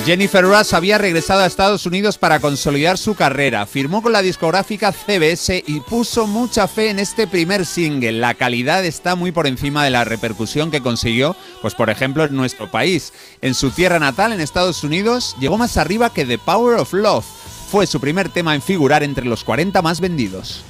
Jennifer 0.04 0.44
Rush 0.44 0.74
había 0.74 0.98
regresado 0.98 1.42
a 1.42 1.46
Estados 1.46 1.86
Unidos 1.86 2.18
para 2.18 2.40
consolidar 2.40 2.98
su 2.98 3.14
carrera. 3.14 3.68
Firmó 3.68 4.02
con 4.02 4.12
la 4.12 4.24
discográfica 4.24 4.92
CBS 4.92 5.64
y 5.68 5.80
puso 5.82 6.26
mucha 6.26 6.68
fe 6.68 6.90
en 6.90 6.98
este 6.98 7.28
primer 7.28 7.68
single. 7.68 8.14
La 8.14 8.34
calidad 8.34 8.84
está 8.84 9.16
muy 9.16 9.32
por 9.32 9.46
encima 9.46 9.84
de 9.84 9.92
la 9.92 10.04
repercusión 10.04 10.72
que 10.72 10.82
consiguió, 10.82 11.36
pues 11.62 11.76
por 11.76 11.92
ejemplo, 11.92 12.24
en 12.24 12.36
nuestro 12.36 12.72
país. 12.72 13.14
En 13.42 13.54
su 13.54 13.70
tierra 13.70 14.00
natal, 14.00 14.34
en 14.34 14.42
Estados 14.42 14.84
Unidos, 14.84 15.36
llegó 15.40 15.60
más 15.60 15.78
arriba 15.78 16.12
que 16.12 16.26
The 16.26 16.40
Power 16.40 16.80
of 16.80 16.94
Love. 16.94 17.26
Fue 17.70 17.86
su 17.86 18.00
primer 18.00 18.30
tema 18.30 18.56
en 18.56 18.64
figurar 18.64 19.04
entre 19.04 19.26
los 19.26 19.44
40 19.44 19.84
más 19.84 20.02
vendidos. 20.02 20.64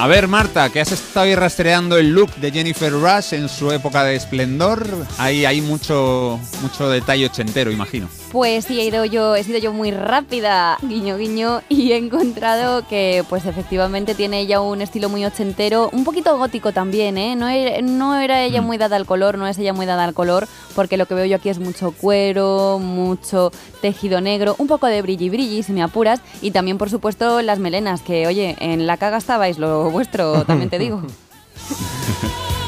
A 0.00 0.06
ver, 0.06 0.28
Marta, 0.28 0.70
que 0.70 0.80
has 0.80 0.92
estado 0.92 1.26
ahí 1.26 1.34
rastreando 1.34 1.98
el 1.98 2.14
look 2.14 2.34
de 2.36 2.50
Jennifer 2.50 2.90
Rush 2.90 3.34
en 3.34 3.50
su 3.50 3.70
época 3.70 4.02
de 4.02 4.16
esplendor. 4.16 4.86
Ahí 5.18 5.44
hay 5.44 5.60
mucho, 5.60 6.40
mucho 6.62 6.88
detalle 6.88 7.26
ochentero, 7.26 7.70
imagino. 7.70 8.08
Pues 8.30 8.66
sí, 8.66 8.78
he 8.78 8.84
ido 8.84 9.04
yo, 9.04 9.34
he 9.34 9.42
sido 9.42 9.58
yo 9.58 9.72
muy 9.72 9.90
rápida, 9.90 10.78
guiño 10.82 11.16
guiño, 11.16 11.62
y 11.68 11.90
he 11.90 11.96
encontrado 11.96 12.86
que 12.86 13.24
pues 13.28 13.44
efectivamente 13.44 14.14
tiene 14.14 14.38
ella 14.38 14.60
un 14.60 14.80
estilo 14.82 15.08
muy 15.08 15.24
ochentero, 15.24 15.90
un 15.92 16.04
poquito 16.04 16.38
gótico 16.38 16.70
también, 16.72 17.18
¿eh? 17.18 17.34
No, 17.34 17.46
no 17.82 18.16
era 18.20 18.44
ella 18.44 18.62
muy 18.62 18.78
dada 18.78 18.94
al 18.94 19.04
color, 19.04 19.36
no 19.36 19.48
es 19.48 19.58
ella 19.58 19.72
muy 19.72 19.84
dada 19.84 20.04
al 20.04 20.14
color, 20.14 20.46
porque 20.76 20.96
lo 20.96 21.06
que 21.06 21.14
veo 21.14 21.24
yo 21.24 21.36
aquí 21.36 21.48
es 21.48 21.58
mucho 21.58 21.90
cuero, 21.90 22.78
mucho 22.78 23.50
tejido 23.80 24.20
negro, 24.20 24.54
un 24.58 24.68
poco 24.68 24.86
de 24.86 25.02
brilli 25.02 25.28
brilli, 25.28 25.64
si 25.64 25.72
me 25.72 25.82
apuras, 25.82 26.20
y 26.40 26.52
también 26.52 26.78
por 26.78 26.88
supuesto 26.88 27.42
las 27.42 27.58
melenas, 27.58 28.00
que 28.00 28.28
oye, 28.28 28.56
en 28.60 28.86
la 28.86 28.96
caga 28.96 29.16
estabais 29.16 29.58
lo 29.58 29.90
vuestro, 29.90 30.44
también 30.44 30.70
te 30.70 30.78
digo. 30.78 31.02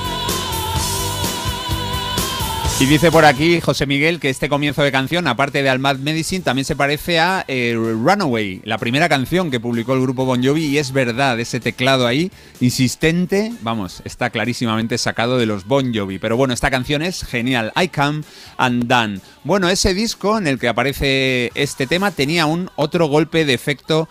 Y 2.83 2.87
dice 2.87 3.13
por 3.13 3.25
aquí 3.25 3.61
José 3.61 3.87
Miguel 3.87 4.19
que 4.19 4.29
este 4.29 4.49
comienzo 4.49 4.83
de 4.83 4.91
canción, 4.91 5.29
aparte 5.29 5.63
de 5.63 5.71
Al 5.71 5.79
Mad 5.79 5.99
Medicine, 5.99 6.43
también 6.43 6.65
se 6.65 6.75
parece 6.75 7.21
a 7.21 7.45
eh, 7.47 7.77
Runaway, 7.77 8.61
la 8.65 8.77
primera 8.77 9.09
canción 9.09 9.53
que 9.53 9.61
publicó 9.61 9.95
el 9.95 10.01
grupo 10.01 10.25
Bon 10.25 10.45
Jovi, 10.45 10.65
y 10.65 10.79
es 10.79 10.91
verdad, 10.91 11.39
ese 11.39 11.61
teclado 11.61 12.09
ahí, 12.09 12.33
insistente, 12.61 13.53
vamos, 13.61 14.03
está 14.05 14.31
clarísimamente 14.31 14.99
sacado 14.99 15.39
de 15.39 15.47
los 15.47 15.65
Bon 15.65 15.95
Jovi. 15.95 16.19
Pero 16.19 16.37
bueno, 16.37 16.55
esta 16.55 16.73
canción 16.73 17.03
es 17.03 17.23
genial, 17.23 17.73
I 17.81 17.87
Come 17.87 18.23
and 18.57 18.89
Done. 18.89 19.21
Bueno, 19.45 19.69
ese 19.69 19.95
disco 19.95 20.37
en 20.37 20.49
el 20.49 20.59
que 20.59 20.67
aparece 20.67 21.53
este 21.55 21.87
tema 21.87 22.11
tenía 22.11 22.47
un 22.47 22.69
otro 22.75 23.07
golpe 23.07 23.45
de 23.45 23.55
efecto 23.55 24.09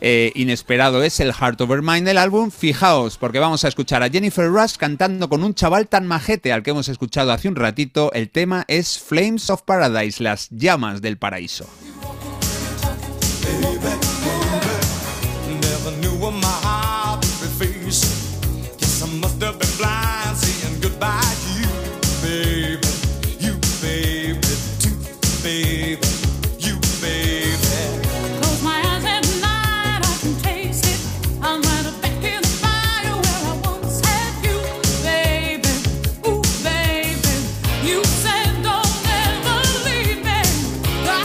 eh, 0.00 0.32
inesperado 0.34 1.02
es 1.02 1.20
el 1.20 1.32
Heart 1.32 1.60
Over 1.60 1.82
Mind 1.82 2.06
del 2.06 2.18
álbum. 2.18 2.50
Fijaos, 2.50 3.18
porque 3.18 3.38
vamos 3.38 3.64
a 3.64 3.68
escuchar 3.68 4.02
a 4.02 4.08
Jennifer 4.08 4.46
Rush 4.46 4.76
cantando 4.76 5.28
con 5.28 5.44
un 5.44 5.54
chaval 5.54 5.88
tan 5.88 6.06
majete 6.06 6.52
al 6.52 6.62
que 6.62 6.70
hemos 6.70 6.88
escuchado 6.88 7.32
hace 7.32 7.48
un 7.48 7.56
ratito. 7.56 8.12
El 8.12 8.30
tema 8.30 8.64
es 8.68 8.98
Flames 8.98 9.50
of 9.50 9.62
Paradise, 9.62 10.22
las 10.22 10.48
llamas 10.50 11.02
del 11.02 11.18
paraíso. 11.18 11.66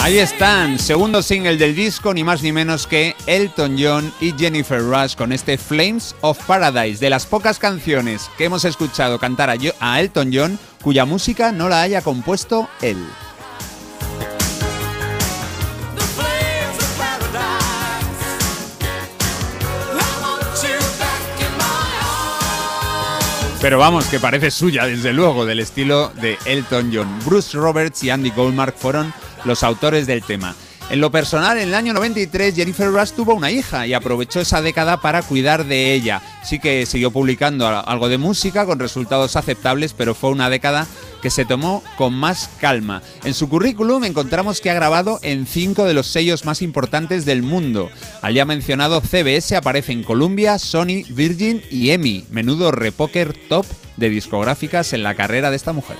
Ahí 0.05 0.19
están, 0.19 0.77
segundo 0.77 1.23
single 1.23 1.57
del 1.57 1.75
disco, 1.75 2.13
ni 2.13 2.23
más 2.23 2.43
ni 2.43 2.51
menos 2.51 2.85
que 2.85 3.15
Elton 3.25 3.75
John 3.75 4.13
y 4.21 4.33
Jennifer 4.37 4.79
Rush 4.79 5.15
con 5.15 5.31
este 5.31 5.57
Flames 5.57 6.15
of 6.21 6.37
Paradise, 6.45 6.99
de 6.99 7.09
las 7.09 7.25
pocas 7.25 7.57
canciones 7.57 8.29
que 8.37 8.45
hemos 8.45 8.65
escuchado 8.65 9.17
cantar 9.17 9.49
a, 9.49 9.99
Elton 9.99 10.29
John 10.31 10.59
cuya 10.83 11.05
música 11.05 11.51
no 11.51 11.69
la 11.69 11.81
haya 11.81 12.03
compuesto 12.03 12.69
él. 12.83 13.03
Pero 23.59 23.79
vamos, 23.79 24.05
que 24.05 24.19
parece 24.19 24.51
suya, 24.51 24.85
desde 24.85 25.13
luego, 25.13 25.47
del 25.47 25.59
estilo 25.59 26.09
de 26.21 26.37
Elton 26.45 26.91
John. 26.93 27.19
Bruce 27.25 27.57
Roberts 27.57 28.03
y 28.03 28.11
Andy 28.11 28.29
Goldmark 28.29 28.77
fueron 28.77 29.11
los 29.45 29.63
autores 29.63 30.07
del 30.07 30.23
tema. 30.23 30.55
En 30.87 31.01
lo 31.01 31.09
personal, 31.09 31.57
en 31.57 31.69
el 31.69 31.73
año 31.73 31.93
93 31.93 32.55
Jennifer 32.55 32.91
Rush 32.91 33.11
tuvo 33.11 33.33
una 33.33 33.49
hija 33.49 33.87
y 33.87 33.93
aprovechó 33.95 34.39
esa 34.39 34.61
década 34.61 35.01
para 35.01 35.23
cuidar 35.23 35.65
de 35.65 35.93
ella. 35.93 36.21
Sí 36.43 36.59
que 36.59 36.85
siguió 36.85 37.09
publicando 37.09 37.67
algo 37.67 38.07
de 38.07 38.19
música 38.19 38.67
con 38.67 38.77
resultados 38.77 39.35
aceptables, 39.35 39.93
pero 39.93 40.13
fue 40.13 40.29
una 40.29 40.47
década 40.47 40.85
que 41.23 41.31
se 41.31 41.43
tomó 41.43 41.83
con 41.97 42.13
más 42.13 42.51
calma. 42.59 43.01
En 43.23 43.33
su 43.33 43.49
currículum 43.49 44.03
encontramos 44.03 44.61
que 44.61 44.69
ha 44.69 44.75
grabado 44.75 45.19
en 45.23 45.47
cinco 45.47 45.85
de 45.85 45.95
los 45.95 46.05
sellos 46.05 46.45
más 46.45 46.61
importantes 46.61 47.25
del 47.25 47.41
mundo. 47.41 47.89
Al 48.21 48.35
ya 48.35 48.45
mencionado 48.45 49.01
CBS 49.01 49.55
aparece 49.55 49.91
en 49.91 50.03
Columbia, 50.03 50.59
Sony, 50.59 51.03
Virgin 51.09 51.63
y 51.71 51.89
EMI, 51.89 52.25
menudo 52.29 52.71
repoker 52.71 53.33
top 53.49 53.65
de 53.97 54.09
discográficas 54.11 54.93
en 54.93 55.01
la 55.01 55.15
carrera 55.15 55.49
de 55.49 55.55
esta 55.55 55.73
mujer. 55.73 55.97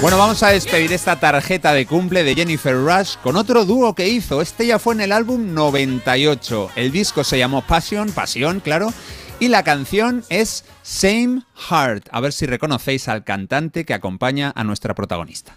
Bueno, 0.00 0.16
vamos 0.16 0.44
a 0.44 0.50
despedir 0.50 0.92
esta 0.92 1.18
tarjeta 1.18 1.72
de 1.72 1.84
cumple 1.84 2.22
de 2.22 2.36
Jennifer 2.36 2.76
Rush 2.76 3.16
con 3.20 3.34
otro 3.34 3.64
dúo 3.64 3.96
que 3.96 4.08
hizo. 4.08 4.40
Este 4.40 4.64
ya 4.64 4.78
fue 4.78 4.94
en 4.94 5.00
el 5.00 5.10
álbum 5.10 5.54
98. 5.54 6.70
El 6.76 6.92
disco 6.92 7.24
se 7.24 7.36
llamó 7.36 7.62
Passion, 7.62 8.12
Pasión, 8.12 8.60
claro. 8.60 8.92
Y 9.40 9.48
la 9.48 9.64
canción 9.64 10.22
es 10.28 10.64
Same 10.82 11.42
Heart. 11.68 12.10
A 12.12 12.20
ver 12.20 12.32
si 12.32 12.46
reconocéis 12.46 13.08
al 13.08 13.24
cantante 13.24 13.84
que 13.84 13.92
acompaña 13.92 14.52
a 14.54 14.62
nuestra 14.62 14.94
protagonista. 14.94 15.56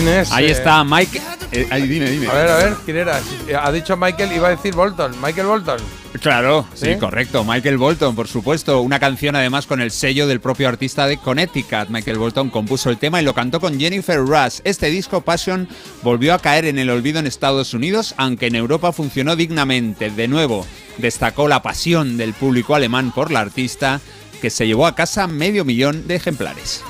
¿Quién 0.00 0.14
es? 0.14 0.32
Ahí 0.32 0.46
Eh, 0.46 0.50
está 0.52 0.82
Mike. 0.82 1.20
eh, 1.52 1.66
ahí, 1.70 1.86
dime, 1.86 2.10
dime. 2.10 2.26
A 2.28 2.32
ver, 2.32 2.48
a 2.48 2.56
ver, 2.56 2.74
¿quién 2.86 2.96
era? 2.96 3.20
Eh, 3.46 3.54
Ha 3.54 3.70
dicho 3.70 3.96
Michael, 3.98 4.32
iba 4.32 4.48
a 4.48 4.50
decir 4.52 4.74
Bolton. 4.74 5.12
Michael 5.22 5.46
Bolton. 5.46 5.76
Claro, 6.22 6.66
sí, 6.74 6.86
¿Sí? 6.94 6.96
correcto. 6.98 7.44
Michael 7.44 7.76
Bolton, 7.76 8.14
por 8.16 8.26
supuesto. 8.26 8.80
Una 8.80 8.98
canción 8.98 9.36
además 9.36 9.66
con 9.66 9.80
el 9.82 9.90
sello 9.90 10.26
del 10.26 10.40
propio 10.40 10.68
artista 10.68 11.06
de 11.06 11.18
Connecticut. 11.18 11.88
Michael 11.90 12.16
Bolton 12.18 12.48
compuso 12.50 12.88
el 12.88 12.96
tema 12.98 13.20
y 13.20 13.24
lo 13.24 13.34
cantó 13.34 13.60
con 13.60 13.78
Jennifer 13.78 14.18
Rush. 14.18 14.60
Este 14.64 14.86
disco, 14.88 15.20
Passion, 15.20 15.68
volvió 16.02 16.32
a 16.34 16.38
caer 16.38 16.64
en 16.64 16.78
el 16.78 16.88
olvido 16.88 17.18
en 17.18 17.26
Estados 17.26 17.74
Unidos, 17.74 18.14
aunque 18.16 18.46
en 18.46 18.56
Europa 18.56 18.92
funcionó 18.92 19.36
dignamente. 19.36 20.10
De 20.10 20.28
nuevo, 20.28 20.66
destacó 20.98 21.46
la 21.46 21.60
pasión 21.62 22.16
del 22.16 22.32
público 22.32 22.74
alemán 22.74 23.12
por 23.12 23.30
la 23.30 23.40
artista, 23.40 24.00
que 24.40 24.48
se 24.50 24.66
llevó 24.66 24.86
a 24.86 24.94
casa 24.94 25.26
medio 25.26 25.64
millón 25.66 26.08
de 26.08 26.14
ejemplares. 26.16 26.82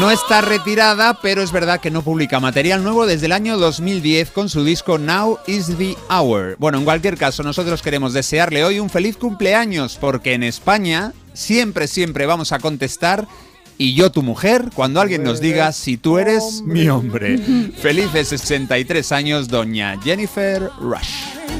No 0.00 0.10
está 0.10 0.40
retirada, 0.40 1.20
pero 1.20 1.42
es 1.42 1.52
verdad 1.52 1.78
que 1.78 1.90
no 1.90 2.00
publica 2.00 2.40
material 2.40 2.82
nuevo 2.82 3.04
desde 3.04 3.26
el 3.26 3.32
año 3.32 3.58
2010 3.58 4.30
con 4.30 4.48
su 4.48 4.64
disco 4.64 4.96
Now 4.96 5.38
is 5.46 5.76
the 5.76 5.94
Hour. 6.08 6.56
Bueno, 6.58 6.78
en 6.78 6.84
cualquier 6.84 7.18
caso, 7.18 7.42
nosotros 7.42 7.82
queremos 7.82 8.14
desearle 8.14 8.64
hoy 8.64 8.80
un 8.80 8.88
feliz 8.88 9.18
cumpleaños, 9.18 9.98
porque 10.00 10.32
en 10.32 10.42
España 10.42 11.12
siempre, 11.34 11.86
siempre 11.86 12.24
vamos 12.24 12.52
a 12.52 12.60
contestar 12.60 13.28
y 13.76 13.92
yo 13.92 14.10
tu 14.10 14.22
mujer 14.22 14.70
cuando 14.74 15.02
alguien 15.02 15.22
nos 15.22 15.38
diga 15.38 15.70
si 15.72 15.98
tú 15.98 16.16
eres 16.16 16.62
mi 16.64 16.88
hombre. 16.88 17.36
Felices 17.78 18.28
63 18.28 19.12
años, 19.12 19.48
doña 19.48 20.00
Jennifer 20.02 20.70
Rush. 20.80 21.59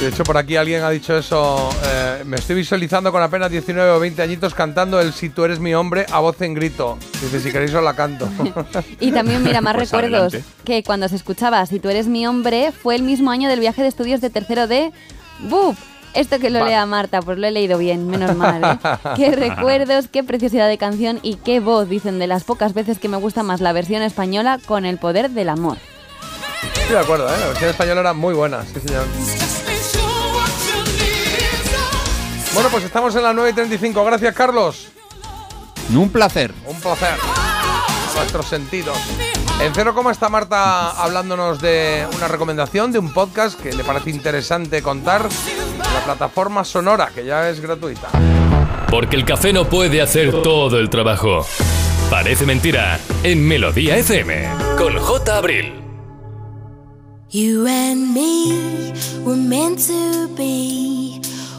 De 0.00 0.08
hecho, 0.08 0.22
por 0.22 0.36
aquí 0.36 0.54
alguien 0.56 0.82
ha 0.84 0.90
dicho 0.90 1.16
eso. 1.18 1.70
eh, 1.84 2.22
me 2.24 2.36
estoy 2.36 2.54
visualizando 2.54 3.10
con 3.10 3.20
apenas 3.20 3.50
19 3.50 3.90
o 3.90 3.98
20 3.98 4.22
añitos 4.22 4.54
cantando 4.54 5.00
el 5.00 5.12
Si 5.12 5.28
tú 5.28 5.44
eres 5.44 5.58
mi 5.58 5.74
hombre 5.74 6.06
a 6.12 6.20
voz 6.20 6.40
en 6.40 6.54
grito. 6.54 6.98
Dice, 7.20 7.40
si 7.40 7.50
queréis 7.50 7.74
os 7.74 7.82
la 7.82 7.94
canto. 7.94 8.28
Y 9.00 9.10
también, 9.10 9.42
mira, 9.42 9.60
más 9.60 9.74
Pues 9.76 9.90
recuerdos 9.90 10.34
adelante. 10.34 10.44
que 10.64 10.82
cuando 10.84 11.08
se 11.08 11.16
escuchaba 11.16 11.64
Si 11.66 11.80
tú 11.80 11.88
eres 11.88 12.06
mi 12.06 12.26
hombre 12.28 12.70
fue 12.70 12.94
el 12.94 13.02
mismo 13.02 13.32
año 13.32 13.48
del 13.48 13.58
viaje 13.58 13.82
de 13.82 13.88
estudios 13.88 14.20
de 14.20 14.30
tercero 14.30 14.68
de 14.68 14.92
BUP. 15.40 15.76
Esto 16.14 16.38
que 16.38 16.48
lo 16.50 16.60
Vale. 16.60 16.70
lea 16.70 16.86
Marta, 16.86 17.20
pues 17.20 17.36
lo 17.38 17.46
he 17.46 17.50
leído 17.50 17.76
bien, 17.76 18.06
menos 18.08 18.34
mal. 18.36 18.78
¿eh? 18.82 18.98
qué 19.16 19.32
recuerdos, 19.32 20.06
qué 20.08 20.22
preciosidad 20.22 20.68
de 20.68 20.78
canción 20.78 21.18
y 21.22 21.34
qué 21.36 21.58
voz, 21.60 21.88
dicen, 21.88 22.18
de 22.20 22.26
las 22.28 22.44
pocas 22.44 22.72
veces 22.72 22.98
que 23.00 23.08
me 23.08 23.16
gusta 23.18 23.42
más 23.42 23.60
la 23.60 23.72
versión 23.72 24.02
española 24.02 24.58
con 24.64 24.84
el 24.86 24.98
poder 24.98 25.30
del 25.30 25.48
amor. 25.48 25.76
Estoy 26.62 26.94
de 26.94 26.98
acuerdo, 27.00 27.28
¿eh? 27.28 27.36
la 27.40 27.46
versión 27.48 27.70
española 27.70 28.00
era 28.00 28.12
muy 28.14 28.32
buena, 28.34 28.62
sí 28.64 28.80
señor. 28.80 29.04
Bueno, 32.58 32.72
pues 32.72 32.82
estamos 32.82 33.14
en 33.14 33.22
las 33.22 33.36
9 33.36 33.50
y 33.50 33.52
35. 33.52 34.04
Gracias, 34.04 34.34
Carlos. 34.34 34.88
Un 35.94 36.10
placer. 36.10 36.52
Un 36.66 36.80
placer. 36.80 37.14
A 37.14 38.16
nuestros 38.16 38.48
sentidos. 38.48 38.98
En 39.60 39.72
Cero 39.72 39.94
Coma 39.94 40.10
está 40.10 40.28
Marta 40.28 40.90
hablándonos 40.90 41.60
de 41.60 42.04
una 42.16 42.26
recomendación 42.26 42.90
de 42.90 42.98
un 42.98 43.12
podcast 43.12 43.60
que 43.60 43.72
le 43.72 43.84
parece 43.84 44.10
interesante 44.10 44.82
contar 44.82 45.28
la 45.78 46.00
plataforma 46.04 46.64
Sonora, 46.64 47.12
que 47.14 47.24
ya 47.24 47.48
es 47.48 47.60
gratuita. 47.60 48.08
Porque 48.90 49.14
el 49.14 49.24
café 49.24 49.52
no 49.52 49.68
puede 49.68 50.02
hacer 50.02 50.42
todo 50.42 50.80
el 50.80 50.90
trabajo. 50.90 51.46
Parece 52.10 52.44
mentira 52.44 52.98
en 53.22 53.46
Melodía 53.46 53.96
FM 53.98 54.48
con 54.76 54.98
J. 54.98 55.36
Abril. 55.36 55.80
You 57.30 57.68
and 57.68 58.12
me 58.12 58.92
were 59.24 59.36
meant 59.36 59.78
to 59.86 60.26
be 60.34 61.20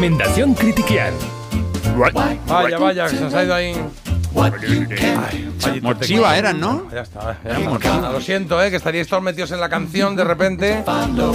Recomendación 0.00 0.54
Critiquian. 0.54 1.12
Vaya, 2.48 2.78
vaya, 2.78 3.04
que 3.06 3.16
se 3.16 3.20
nos 3.20 3.34
ha 3.34 3.44
ido 3.44 3.54
ahí. 3.54 3.74
Ay, 4.34 5.82
técnico. 6.00 6.26
eran, 6.30 6.58
¿no? 6.58 6.90
Ya 6.90 7.02
está, 7.02 7.38
ya 7.44 7.58
está. 7.58 8.10
Lo 8.10 8.18
siento, 8.22 8.62
eh, 8.62 8.70
que 8.70 8.76
estaríais 8.76 9.08
todos 9.08 9.22
metidos 9.22 9.52
en 9.52 9.60
la 9.60 9.68
canción 9.68 10.16
de 10.16 10.24
repente. 10.24 10.82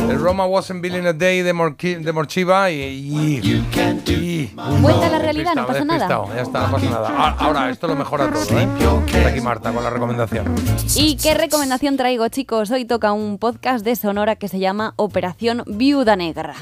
El 0.09 0.19
Roma 0.19 0.47
wasn't 0.47 0.81
building 0.81 1.05
a 1.05 1.13
day 1.13 1.43
de, 1.43 1.53
Morqui- 1.53 1.99
de 2.01 2.11
Morchiva 2.11 2.71
y. 2.71 2.81
y, 2.81 3.65
y- 4.07 4.51
Vuelta 4.81 5.05
a 5.05 5.09
la 5.11 5.19
realidad, 5.19 5.53
no 5.53 5.67
pasa 5.67 5.85
nada. 5.85 6.07
Ya 6.35 6.41
está, 6.41 6.65
no 6.65 6.71
pasa 6.71 6.89
nada. 6.89 7.13
Ah, 7.15 7.35
Ahora, 7.37 7.69
esto 7.69 7.85
lo 7.85 7.95
mejora 7.95 8.31
todo, 8.31 8.41
¿eh? 8.59 8.67
Está 9.05 9.27
aquí 9.29 9.41
Marta 9.41 9.71
con 9.73 9.83
la 9.83 9.91
recomendación. 9.91 10.55
¿Y 10.95 11.17
qué 11.17 11.35
recomendación 11.35 11.97
traigo, 11.97 12.27
chicos? 12.29 12.71
Hoy 12.71 12.85
toca 12.85 13.11
un 13.13 13.37
podcast 13.37 13.85
de 13.85 13.95
Sonora 13.95 14.37
que 14.37 14.47
se 14.47 14.57
llama 14.57 14.95
Operación 14.95 15.61
Viuda 15.67 16.15
Negra. 16.15 16.55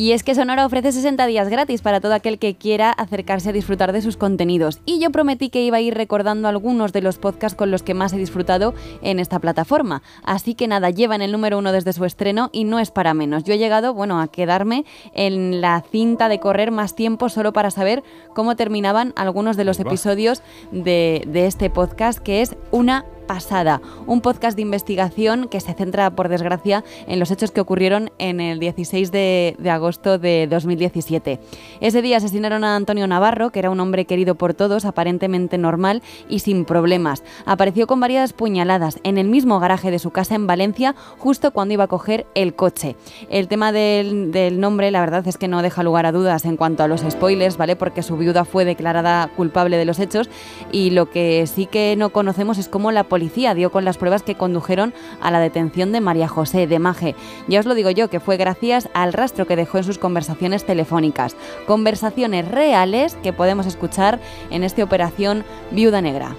Y 0.00 0.12
es 0.12 0.22
que 0.22 0.36
Sonora 0.36 0.64
ofrece 0.64 0.92
60 0.92 1.26
días 1.26 1.48
gratis 1.48 1.82
para 1.82 2.00
todo 2.00 2.14
aquel 2.14 2.38
que 2.38 2.54
quiera 2.54 2.92
acercarse 2.92 3.48
a 3.48 3.52
disfrutar 3.52 3.92
de 3.92 4.00
sus 4.00 4.16
contenidos. 4.16 4.78
Y 4.86 5.00
yo 5.00 5.10
prometí 5.10 5.50
que 5.50 5.64
iba 5.64 5.78
a 5.78 5.80
ir 5.80 5.94
recordando 5.94 6.46
algunos 6.46 6.92
de 6.92 7.02
los 7.02 7.18
podcasts 7.18 7.56
con 7.56 7.72
los 7.72 7.82
que 7.82 7.94
más 7.94 8.12
he 8.12 8.16
disfrutado 8.16 8.74
en 9.02 9.18
esta 9.18 9.40
plataforma. 9.40 10.02
Así 10.22 10.54
que 10.54 10.68
nada, 10.68 10.90
llevan 10.90 11.20
el 11.20 11.32
número 11.32 11.58
uno 11.58 11.72
desde 11.72 11.92
su 11.92 12.04
estreno 12.04 12.48
y 12.52 12.62
no 12.62 12.78
es 12.78 12.92
para 12.92 13.12
menos. 13.12 13.42
Yo 13.42 13.54
he 13.54 13.58
llegado, 13.58 13.92
bueno, 13.92 14.20
a 14.20 14.28
quedarme 14.28 14.84
en 15.14 15.60
la 15.60 15.82
cinta 15.90 16.28
de 16.28 16.38
correr 16.38 16.70
más 16.70 16.94
tiempo 16.94 17.28
solo 17.28 17.52
para 17.52 17.72
saber 17.72 18.04
cómo 18.36 18.54
terminaban 18.54 19.12
algunos 19.16 19.56
de 19.56 19.64
los 19.64 19.80
episodios 19.80 20.42
de, 20.70 21.24
de 21.26 21.46
este 21.46 21.70
podcast, 21.70 22.20
que 22.20 22.40
es 22.40 22.54
una 22.70 23.04
pasada. 23.28 23.80
Un 24.06 24.20
podcast 24.20 24.56
de 24.56 24.62
investigación 24.62 25.46
que 25.46 25.60
se 25.60 25.74
centra, 25.74 26.10
por 26.10 26.28
desgracia, 26.28 26.82
en 27.06 27.20
los 27.20 27.30
hechos 27.30 27.52
que 27.52 27.60
ocurrieron 27.60 28.10
en 28.18 28.40
el 28.40 28.58
16 28.58 29.12
de, 29.12 29.54
de 29.58 29.70
agosto 29.70 30.18
de 30.18 30.48
2017. 30.50 31.38
Ese 31.80 32.02
día 32.02 32.16
asesinaron 32.16 32.64
a 32.64 32.74
Antonio 32.74 33.06
Navarro, 33.06 33.50
que 33.50 33.60
era 33.60 33.70
un 33.70 33.78
hombre 33.78 34.06
querido 34.06 34.34
por 34.34 34.54
todos, 34.54 34.84
aparentemente 34.84 35.58
normal 35.58 36.02
y 36.28 36.40
sin 36.40 36.64
problemas. 36.64 37.22
Apareció 37.44 37.86
con 37.86 38.00
varias 38.00 38.32
puñaladas 38.32 38.98
en 39.04 39.18
el 39.18 39.28
mismo 39.28 39.60
garaje 39.60 39.90
de 39.90 39.98
su 39.98 40.10
casa 40.10 40.34
en 40.34 40.46
Valencia, 40.46 40.96
justo 41.18 41.52
cuando 41.52 41.74
iba 41.74 41.84
a 41.84 41.88
coger 41.88 42.26
el 42.34 42.54
coche. 42.54 42.96
El 43.28 43.46
tema 43.46 43.72
del, 43.72 44.32
del 44.32 44.58
nombre, 44.58 44.90
la 44.90 45.00
verdad 45.00 45.28
es 45.28 45.36
que 45.36 45.48
no 45.48 45.60
deja 45.60 45.82
lugar 45.82 46.06
a 46.06 46.12
dudas 46.12 46.46
en 46.46 46.56
cuanto 46.56 46.82
a 46.82 46.88
los 46.88 47.02
spoilers, 47.02 47.58
¿vale? 47.58 47.76
Porque 47.76 48.02
su 48.02 48.16
viuda 48.16 48.46
fue 48.46 48.64
declarada 48.64 49.30
culpable 49.36 49.76
de 49.76 49.84
los 49.84 49.98
hechos 49.98 50.30
y 50.72 50.90
lo 50.90 51.10
que 51.10 51.46
sí 51.46 51.66
que 51.66 51.94
no 51.98 52.08
conocemos 52.08 52.56
es 52.56 52.68
cómo 52.68 52.90
la 52.90 53.04
policía 53.04 53.17
dio 53.18 53.70
con 53.70 53.84
las 53.84 53.98
pruebas 53.98 54.22
que 54.22 54.34
condujeron 54.34 54.92
a 55.20 55.30
la 55.30 55.40
detención 55.40 55.92
de 55.92 56.00
María 56.00 56.28
José 56.28 56.66
de 56.66 56.78
Maje. 56.78 57.14
Ya 57.48 57.60
os 57.60 57.66
lo 57.66 57.74
digo 57.74 57.90
yo, 57.90 58.08
que 58.08 58.20
fue 58.20 58.36
gracias 58.36 58.88
al 58.94 59.12
rastro 59.12 59.46
que 59.46 59.56
dejó 59.56 59.78
en 59.78 59.84
sus 59.84 59.98
conversaciones 59.98 60.64
telefónicas. 60.64 61.36
Conversaciones 61.66 62.50
reales 62.50 63.16
que 63.22 63.32
podemos 63.32 63.66
escuchar 63.66 64.18
en 64.50 64.64
esta 64.64 64.82
operación 64.84 65.44
Viuda 65.70 66.00
Negra. 66.00 66.30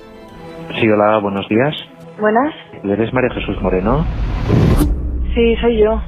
Sí, 0.80 0.88
hola, 0.90 1.20
buenos 1.20 1.48
días. 1.50 1.76
Buenas. 2.20 2.54
¿Eres 2.84 3.14
María 3.14 3.30
Jesús 3.34 3.62
Moreno? 3.62 4.06
Sí, 5.34 5.56
soy 5.62 5.80
yo. 5.80 6.02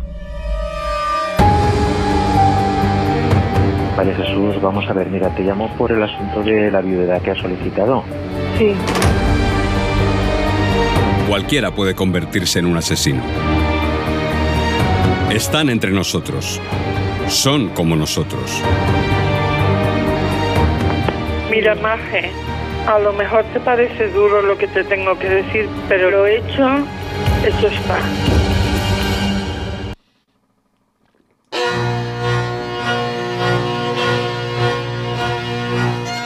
María 3.98 4.16
Jesús, 4.16 4.62
vamos 4.62 4.90
a 4.90 4.94
ver, 4.94 5.08
mira, 5.10 5.30
te 5.36 5.44
llamo 5.44 5.70
por 5.78 5.92
el 5.92 6.02
asunto 6.02 6.42
de 6.44 6.72
la 6.72 6.82
viudedad 6.82 7.22
que 7.22 7.32
has 7.32 7.38
solicitado. 7.38 8.04
Sí. 8.58 8.74
Cualquiera 11.32 11.72
puede 11.72 11.96
convertirse 11.96 12.60
en 12.60 12.66
un 12.66 12.76
asesino. 12.76 13.24
Están 15.34 15.70
entre 15.70 15.90
nosotros. 15.92 16.60
Son 17.30 17.70
como 17.70 17.96
nosotros. 17.96 18.62
Mira, 21.50 21.76
Maje, 21.76 22.32
a 22.86 23.00
lo 23.00 23.14
mejor 23.14 23.46
te 23.54 23.62
parece 23.62 24.10
duro 24.10 24.42
lo 24.42 24.58
que 24.58 24.68
te 24.68 24.84
tengo 24.84 25.18
que 25.18 25.30
decir, 25.30 25.70
pero 25.88 26.12
lo 26.12 26.28
hecho, 26.28 26.68
hecho 27.46 27.68
está. 27.68 28.02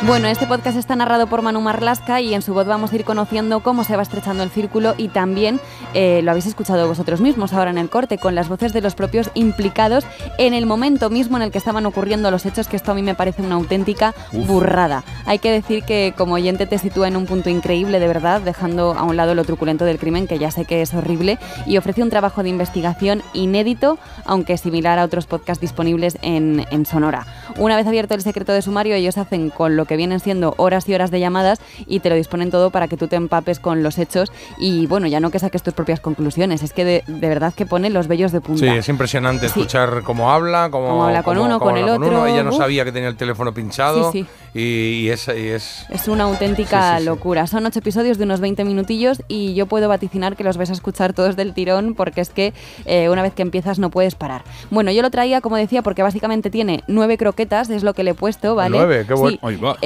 Bueno, 0.05 0.27
este 0.27 0.45
podcast 0.45 0.77
está 0.77 0.95
narrado 0.95 1.25
por 1.25 1.41
Manu 1.41 1.61
Marlasca 1.61 2.21
y 2.21 2.35
en 2.35 2.43
su 2.43 2.53
voz 2.53 2.67
vamos 2.67 2.93
a 2.93 2.95
ir 2.95 3.05
conociendo 3.05 3.61
cómo 3.61 3.83
se 3.83 3.95
va 3.95 4.03
estrechando 4.03 4.43
el 4.43 4.51
círculo 4.51 4.93
y 4.97 5.07
también 5.07 5.59
eh, 5.95 6.21
lo 6.21 6.29
habéis 6.29 6.45
escuchado 6.45 6.87
vosotros 6.87 7.21
mismos 7.21 7.53
ahora 7.53 7.71
en 7.71 7.79
el 7.79 7.89
corte 7.89 8.19
con 8.19 8.35
las 8.35 8.47
voces 8.47 8.71
de 8.71 8.81
los 8.81 8.93
propios 8.93 9.31
implicados 9.33 10.05
en 10.37 10.53
el 10.53 10.67
momento 10.67 11.09
mismo 11.09 11.37
en 11.37 11.43
el 11.43 11.51
que 11.51 11.57
estaban 11.57 11.87
ocurriendo 11.87 12.29
los 12.29 12.45
hechos, 12.45 12.67
que 12.67 12.75
esto 12.75 12.91
a 12.91 12.93
mí 12.93 13.01
me 13.01 13.15
parece 13.15 13.41
una 13.41 13.55
auténtica 13.55 14.13
Uf. 14.31 14.45
burrada. 14.45 15.03
Hay 15.25 15.39
que 15.39 15.51
decir 15.51 15.83
que 15.83 16.13
como 16.15 16.35
oyente 16.35 16.67
te 16.67 16.77
sitúa 16.77 17.07
en 17.07 17.15
un 17.15 17.25
punto 17.25 17.49
increíble 17.49 17.99
de 17.99 18.07
verdad, 18.07 18.41
dejando 18.41 18.93
a 18.93 19.01
un 19.01 19.17
lado 19.17 19.33
lo 19.33 19.43
truculento 19.43 19.85
del 19.85 19.97
crimen, 19.97 20.27
que 20.27 20.37
ya 20.37 20.51
sé 20.51 20.65
que 20.65 20.83
es 20.83 20.93
horrible, 20.93 21.39
y 21.65 21.77
ofrece 21.77 22.03
un 22.03 22.11
trabajo 22.11 22.43
de 22.43 22.49
investigación 22.49 23.23
inédito, 23.33 23.97
aunque 24.23 24.59
similar 24.59 24.99
a 24.99 25.03
otros 25.03 25.25
podcasts 25.25 25.61
disponibles 25.61 26.19
en, 26.21 26.63
en 26.69 26.85
Sonora. 26.85 27.25
Una 27.57 27.75
vez 27.75 27.87
abierto 27.87 28.13
el 28.13 28.21
secreto 28.21 28.53
de 28.53 28.61
sumario, 28.61 28.93
ellos 28.93 29.17
hacen 29.17 29.49
con 29.49 29.75
lo 29.75 29.85
que 29.85 29.94
vienen 29.97 30.19
siendo 30.19 30.53
horas 30.57 30.87
y 30.89 30.93
horas 30.93 31.11
de 31.11 31.19
llamadas 31.19 31.59
y 31.87 31.99
te 31.99 32.09
lo 32.09 32.15
disponen 32.15 32.51
todo 32.51 32.69
para 32.69 32.87
que 32.87 32.97
tú 32.97 33.07
te 33.07 33.15
empapes 33.15 33.59
con 33.59 33.83
los 33.83 33.97
hechos 33.97 34.31
y 34.57 34.87
bueno, 34.87 35.07
ya 35.07 35.19
no 35.19 35.31
que 35.31 35.39
saques 35.39 35.63
tus 35.63 35.73
propias 35.73 35.99
conclusiones, 35.99 36.63
es 36.63 36.73
que 36.73 36.85
de, 36.85 37.03
de 37.07 37.29
verdad 37.29 37.53
que 37.53 37.65
pone 37.65 37.89
los 37.89 38.07
vellos 38.07 38.31
de 38.31 38.41
punta. 38.41 38.59
Sí, 38.65 38.67
es 38.67 38.89
impresionante 38.89 39.47
Sí. 39.49 39.59
escuchar 39.59 40.03
cómo 40.03 40.31
habla, 40.31 40.69
cómo, 40.71 40.87
Cómo 40.87 41.05
habla 41.05 41.23
con 41.23 41.35
cómo- 41.35 41.45
uno, 41.47 41.59
cómo 41.59 41.71
con 41.71 41.77
el 41.79 41.89
otro, 41.89 42.25
Ella 42.27 42.43
no 42.43 42.51
sabía 42.51 42.83
que 42.85 42.91
tenía 42.91 43.09
el 43.09 43.15
teléfono 43.17 43.53
pinchado 43.53 44.11
Sí, 44.11 44.25
Y, 44.53 44.61
y 45.05 45.09
es, 45.09 45.27
y 45.27 45.47
es 45.49 45.85
Es 45.89 46.07
una 46.07 46.23
auténtica 46.23 46.99
locura. 47.01 47.45
Son 47.47 47.65
ocho 47.65 47.79
episodios 47.79 48.17
de 48.17 48.23
unos 48.23 48.39
20 48.39 48.63
minutillos 48.63 49.21
y 49.27 49.53
yo 49.53 49.65
puedo 49.65 49.89
vaticinar 49.89 50.35
que 50.35 50.43
los 50.43 50.55
vais 50.57 50.69
a 50.69 50.73
escuchar 50.73 51.13
todos 51.13 51.35
del 51.35 51.53
tirón 51.53 51.93
porque 51.95 52.21
es 52.21 52.29
que 52.29 52.53
eh, 52.85 53.09
una 53.09 53.21
vez 53.21 53.33
que 53.33 53.41
empiezas 53.41 53.79
no 53.79 53.89
puedes 53.89 54.15
parar. 54.15 54.43
Bueno, 54.71 54.91
yo 54.91 55.01
lo 55.01 55.09
traía, 55.11 55.41
como 55.41 55.57
decía, 55.57 55.81
porque 55.81 56.03
básicamente 56.03 56.49
tiene 56.49 56.83
nueve 56.87 57.17
croquetas, 57.17 57.69
es 57.69 57.83
lo 57.83 57.93
que 57.93 58.03
le 58.03 58.11
he 58.11 58.13
puesto, 58.13 58.55
¿vale? 58.55 58.77
Nueve, 58.77 59.05
qué 59.07 59.13
bueno. 59.13 59.37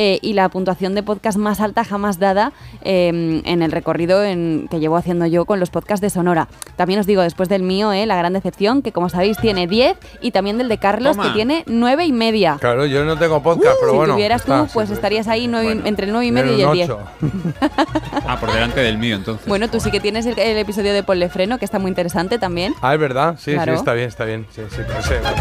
Eh, 0.01 0.17
y 0.21 0.31
la 0.31 0.47
puntuación 0.47 0.95
de 0.95 1.03
podcast 1.03 1.37
más 1.37 1.59
alta 1.59 1.83
jamás 1.83 2.19
dada 2.19 2.53
eh, 2.83 3.41
en 3.43 3.61
el 3.61 3.69
recorrido 3.69 4.23
en, 4.23 4.69
que 4.71 4.79
llevo 4.79 4.95
haciendo 4.95 5.25
yo 5.25 5.43
con 5.43 5.59
los 5.59 5.71
podcasts 5.71 5.99
de 5.99 6.09
Sonora. 6.09 6.47
También 6.77 7.01
os 7.01 7.05
digo, 7.05 7.21
después 7.21 7.49
del 7.49 7.63
mío, 7.63 7.91
eh, 7.91 8.05
la 8.05 8.15
gran 8.15 8.31
decepción, 8.31 8.81
que 8.81 8.93
como 8.93 9.09
sabéis 9.09 9.37
tiene 9.39 9.67
10 9.67 9.97
y 10.21 10.31
también 10.31 10.57
del 10.57 10.69
de 10.69 10.77
Carlos, 10.77 11.17
Toma. 11.17 11.27
que 11.27 11.33
tiene 11.33 11.65
nueve 11.67 12.05
y 12.05 12.13
media. 12.13 12.55
Claro, 12.61 12.85
yo 12.85 13.03
no 13.03 13.17
tengo 13.17 13.43
podcast, 13.43 13.75
pero 13.81 13.91
si 13.91 13.97
bueno. 13.97 14.13
tuvieras 14.13 14.39
está, 14.39 14.63
tú, 14.67 14.69
pues 14.73 14.87
sí. 14.87 14.93
estarías 14.93 15.27
ahí 15.27 15.47
nueve 15.49 15.81
entre 15.83 16.05
el 16.05 16.13
9 16.13 16.25
y 16.27 16.31
medio 16.31 16.57
y 16.57 16.61
el 16.61 16.71
10. 16.71 16.89
un 16.91 16.95
ocho. 16.95 17.05
Ah, 18.25 18.39
por 18.39 18.53
delante 18.53 18.79
del 18.79 18.97
mío, 18.97 19.17
entonces. 19.17 19.45
Bueno, 19.47 19.67
tú 19.69 19.81
sí 19.81 19.91
que 19.91 19.99
tienes 19.99 20.25
el, 20.25 20.39
el 20.39 20.57
episodio 20.59 20.93
de 20.93 21.03
Ponle 21.03 21.27
Freno, 21.27 21.57
que 21.57 21.65
está 21.65 21.77
muy 21.77 21.89
interesante 21.89 22.39
también. 22.39 22.73
Ah, 22.81 22.93
es 22.93 23.01
verdad, 23.01 23.35
sí, 23.37 23.51
Claro. 23.51 23.73
sí, 23.73 23.79
está 23.79 23.93
bien, 23.93 24.07
está 24.07 24.23
bien. 24.23 24.45
Sí, 24.55 24.61
sí, 24.69 24.77
pero 24.87 25.01
sí, 25.01 25.09
bueno, 25.21 25.37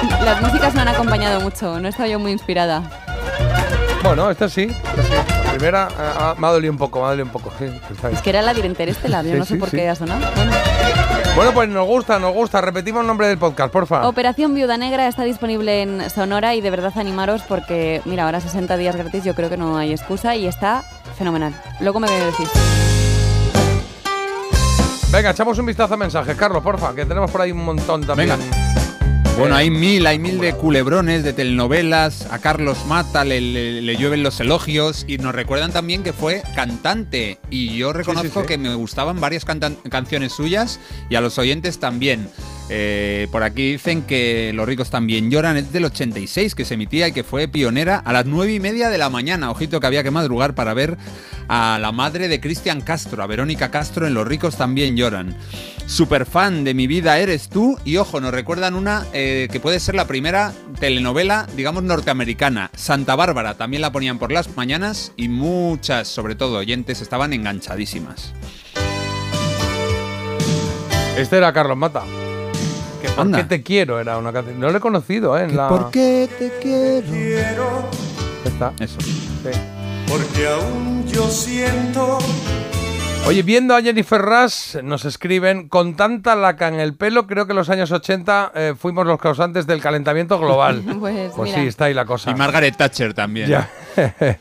sí, 0.00 0.24
Las 0.24 0.40
músicas 0.42 0.74
me 0.76 0.82
han 0.82 0.88
acompañado 0.88 1.40
mucho, 1.40 1.80
no 1.80 1.88
he 1.88 1.90
estado 1.90 2.08
yo 2.08 2.20
muy 2.20 2.30
inspirada. 2.30 2.88
No. 4.14 4.22
Bueno, 4.22 4.30
esta 4.30 4.48
sí, 4.48 4.62
esta 4.62 5.02
sí. 5.02 5.10
La 5.44 5.50
primera 5.52 5.88
ah, 5.98 6.14
ah, 6.18 6.34
me 6.38 6.46
ha 6.46 6.50
dolido 6.50 6.72
un 6.72 6.78
poco, 6.78 7.00
me 7.00 7.06
ha 7.06 7.08
dolido 7.08 7.26
un 7.26 7.32
poco. 7.32 7.50
Sí, 7.58 7.64
está 7.64 8.08
bien. 8.08 8.16
Es 8.16 8.22
que 8.22 8.30
era 8.30 8.42
la 8.42 8.52
Interestelar, 8.52 9.24
yo 9.24 9.32
Sí, 9.32 9.38
no 9.38 9.44
sé 9.44 9.54
sí, 9.54 9.60
por 9.60 9.70
sí. 9.70 9.76
qué 9.76 9.88
ha 9.88 9.94
sonado. 9.94 10.20
Bueno. 10.34 10.52
Bueno, 11.34 11.52
pues 11.52 11.68
nos 11.68 11.86
gusta, 11.86 12.18
nos 12.18 12.32
gusta. 12.32 12.60
Repetimos 12.60 13.02
el 13.02 13.06
nombre 13.06 13.26
del 13.28 13.36
podcast, 13.36 13.72
porfa. 13.72 14.08
Operación 14.08 14.54
Viuda 14.54 14.78
Negra 14.78 15.06
está 15.06 15.24
disponible 15.24 15.82
en 15.82 16.08
Sonora 16.08 16.54
y 16.54 16.60
de 16.60 16.70
verdad 16.70 16.92
animaros 16.96 17.42
porque, 17.42 18.00
mira, 18.04 18.24
ahora 18.24 18.40
60 18.40 18.76
días 18.76 18.96
gratis 18.96 19.24
yo 19.24 19.34
creo 19.34 19.50
que 19.50 19.56
no 19.58 19.76
hay 19.76 19.92
excusa 19.92 20.34
y 20.34 20.46
está 20.46 20.82
fenomenal. 21.18 21.54
Luego 21.80 22.00
me 22.00 22.10
decís. 22.10 22.48
Venga, 25.10 25.30
echamos 25.30 25.58
un 25.58 25.66
vistazo 25.66 25.94
a 25.94 25.96
mensajes, 25.96 26.36
Carlos, 26.36 26.62
porfa, 26.62 26.94
que 26.94 27.04
tenemos 27.04 27.30
por 27.30 27.40
ahí 27.40 27.52
un 27.52 27.64
montón 27.64 28.04
también. 28.06 28.30
Bueno, 29.38 29.54
hay 29.54 29.68
mil, 29.70 30.06
hay 30.06 30.18
mil 30.18 30.38
de 30.40 30.54
culebrones, 30.54 31.22
de 31.22 31.34
telenovelas. 31.34 32.26
A 32.30 32.38
Carlos 32.38 32.86
Mata 32.86 33.22
le, 33.24 33.40
le- 33.42 33.82
le 33.82 33.96
llueven 33.96 34.22
los 34.22 34.40
elogios 34.40 35.04
y 35.06 35.18
nos 35.18 35.34
recuerdan 35.34 35.72
también 35.72 36.02
que 36.02 36.14
fue 36.14 36.42
cantante. 36.54 37.38
Y 37.50 37.76
yo 37.76 37.92
reconozco 37.92 38.40
sí. 38.42 38.46
que 38.46 38.56
me 38.56 38.74
gustaban 38.74 39.20
varias 39.20 39.44
canciones 39.44 40.32
suyas 40.32 40.80
y 41.10 41.16
a 41.16 41.20
los 41.20 41.36
oyentes 41.38 41.78
también. 41.78 42.28
Eh, 42.68 43.28
por 43.30 43.44
aquí 43.44 43.72
dicen 43.72 44.02
que 44.02 44.50
Los 44.52 44.66
ricos 44.66 44.90
también 44.90 45.30
lloran, 45.30 45.56
es 45.56 45.72
del 45.72 45.84
86 45.84 46.54
que 46.54 46.64
se 46.64 46.74
emitía 46.74 47.08
y 47.08 47.12
que 47.12 47.22
fue 47.22 47.46
pionera 47.46 47.96
a 47.98 48.12
las 48.12 48.26
9 48.26 48.54
y 48.54 48.60
media 48.60 48.88
de 48.88 48.98
la 48.98 49.08
mañana. 49.08 49.50
Ojito 49.50 49.80
que 49.80 49.86
había 49.86 50.02
que 50.02 50.10
madrugar 50.10 50.54
para 50.54 50.74
ver 50.74 50.96
a 51.48 51.78
la 51.80 51.92
madre 51.92 52.28
de 52.28 52.40
Cristian 52.40 52.80
Castro, 52.80 53.22
a 53.22 53.26
Verónica 53.26 53.70
Castro 53.70 54.06
en 54.06 54.14
Los 54.14 54.26
ricos 54.26 54.56
también 54.56 54.96
lloran. 54.96 55.36
Super 55.86 56.26
fan 56.26 56.64
de 56.64 56.74
mi 56.74 56.88
vida 56.88 57.18
eres 57.18 57.48
tú 57.48 57.78
y 57.84 57.96
ojo, 57.98 58.20
nos 58.20 58.32
recuerdan 58.32 58.74
una 58.74 59.06
eh, 59.12 59.48
que 59.52 59.60
puede 59.60 59.78
ser 59.78 59.94
la 59.94 60.08
primera 60.08 60.52
telenovela, 60.80 61.46
digamos, 61.56 61.84
norteamericana. 61.84 62.70
Santa 62.74 63.14
Bárbara, 63.14 63.54
también 63.54 63.82
la 63.82 63.92
ponían 63.92 64.18
por 64.18 64.32
las 64.32 64.56
mañanas 64.56 65.12
y 65.16 65.28
muchas, 65.28 66.08
sobre 66.08 66.34
todo 66.34 66.58
oyentes, 66.58 67.00
estaban 67.00 67.32
enganchadísimas. 67.32 68.32
Este 71.16 71.36
era 71.36 71.52
Carlos 71.52 71.78
Mata. 71.78 72.02
¿Por 73.16 73.24
Anda. 73.26 73.38
qué 73.38 73.44
te 73.44 73.62
quiero? 73.62 73.98
Era 73.98 74.18
una 74.18 74.32
canción. 74.32 74.60
No 74.60 74.70
lo 74.70 74.76
he 74.76 74.80
conocido, 74.80 75.36
¿eh? 75.38 75.44
En 75.44 75.56
la... 75.56 75.68
¿Por 75.68 75.90
qué 75.90 76.28
te 76.38 76.52
quiero? 76.60 77.88
Está. 78.44 78.72
Eso. 78.78 79.00
Sí. 79.00 79.50
Porque 80.08 80.46
aún 80.48 81.04
yo 81.08 81.26
siento. 81.28 82.18
Oye, 83.26 83.42
viendo 83.42 83.74
a 83.74 83.82
Jennifer 83.82 84.22
Rush, 84.22 84.76
nos 84.84 85.04
escriben, 85.04 85.68
con 85.68 85.96
tanta 85.96 86.36
laca 86.36 86.68
en 86.68 86.78
el 86.78 86.94
pelo, 86.94 87.26
creo 87.26 87.46
que 87.46 87.52
en 87.52 87.56
los 87.56 87.68
años 87.70 87.90
80 87.90 88.52
eh, 88.54 88.74
fuimos 88.78 89.04
los 89.04 89.18
causantes 89.18 89.66
del 89.66 89.80
calentamiento 89.80 90.38
global. 90.38 90.82
Pues, 91.00 91.32
Pues 91.36 91.48
mira. 91.50 91.60
sí, 91.62 91.66
está 91.66 91.86
ahí 91.86 91.94
la 91.94 92.04
cosa. 92.04 92.30
Y 92.30 92.34
Margaret 92.36 92.76
Thatcher 92.76 93.14
también. 93.14 93.48
Ya. 93.48 93.68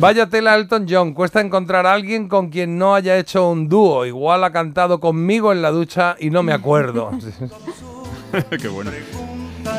Vaya 0.00 0.26
tela 0.26 0.54
Elton 0.56 0.86
John, 0.90 1.14
cuesta 1.14 1.40
encontrar 1.40 1.86
a 1.86 1.92
alguien 1.92 2.28
con 2.28 2.48
quien 2.50 2.76
no 2.76 2.94
haya 2.94 3.16
hecho 3.16 3.48
un 3.48 3.68
dúo. 3.68 4.04
Igual 4.04 4.42
ha 4.44 4.50
cantado 4.50 4.98
conmigo 4.98 5.52
en 5.52 5.62
la 5.62 5.70
ducha 5.70 6.16
y 6.18 6.30
no 6.30 6.42
me 6.42 6.52
acuerdo. 6.52 7.10
Qué 8.60 8.68
bueno. 8.68 8.90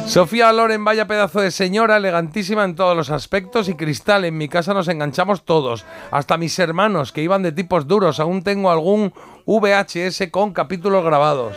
Sofía 0.06 0.52
Loren, 0.52 0.84
vaya 0.84 1.08
pedazo 1.08 1.42
de 1.42 1.52
señora, 1.52 1.98
elegantísima 1.98 2.64
en 2.64 2.76
todos 2.76 2.95
los 2.95 3.10
aspectos 3.10 3.69
y 3.69 3.76
cristal. 3.76 4.26
En 4.26 4.38
mi 4.38 4.50
casa 4.50 4.74
nos 4.74 4.88
enganchamos 4.88 5.45
todos, 5.45 5.86
hasta 6.11 6.38
mis 6.38 6.58
hermanos 6.60 7.11
que 7.11 7.22
iban 7.22 7.44
de 7.44 7.52
tipos 7.52 7.88
duros. 7.88 8.19
Aún 8.19 8.44
tengo 8.44 8.72
algún 8.72 9.14
VHS 9.45 10.30
con 10.32 10.53
capítulos 10.53 11.03
grabados. 11.03 11.56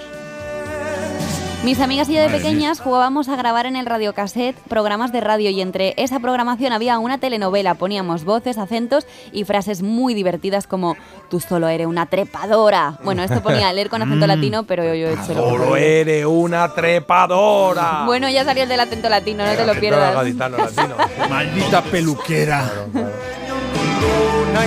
Mis 1.64 1.78
amigas 1.78 2.08
y 2.08 2.14
yo 2.14 2.20
de 2.20 2.26
Madre 2.26 2.40
pequeñas 2.40 2.80
jugábamos 2.80 3.28
a 3.28 3.36
grabar 3.36 3.66
en 3.66 3.76
el 3.76 3.86
radiocassette 3.86 4.56
programas 4.68 5.12
de 5.12 5.20
radio 5.20 5.48
y 5.50 5.60
entre 5.60 5.94
esa 5.96 6.18
programación 6.18 6.72
había 6.72 6.98
una 6.98 7.18
telenovela. 7.18 7.74
Poníamos 7.74 8.24
voces, 8.24 8.58
acentos 8.58 9.06
y 9.30 9.44
frases 9.44 9.80
muy 9.80 10.12
divertidas 10.12 10.66
como 10.66 10.96
tú 11.30 11.38
solo 11.38 11.68
eres 11.68 11.86
una 11.86 12.06
trepadora. 12.06 12.98
Bueno, 13.04 13.22
esto 13.22 13.42
ponía 13.44 13.72
leer 13.72 13.90
con 13.90 14.02
acento 14.02 14.26
Mm. 14.26 14.28
latino, 14.28 14.62
pero 14.64 14.82
yo, 14.84 14.94
yo 14.94 15.08
he 15.08 15.12
hecho 15.12 15.34
lo 15.34 15.50
Solo 15.50 15.76
eres 15.76 16.24
una 16.26 16.74
trepadora. 16.74 18.02
Bueno, 18.06 18.28
ya 18.28 18.44
salió 18.44 18.64
el 18.64 18.68
del 18.68 18.80
acento 18.80 19.08
latino, 19.08 19.46
no 19.46 19.52
te 19.52 19.64
lo 19.64 19.74
pierdas. 19.78 20.14
gaditano, 20.14 20.56
latino. 20.58 20.96
Maldita 21.30 21.80
peluquera. 21.82 22.68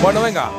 Bueno, 0.02 0.22
venga. 0.22 0.50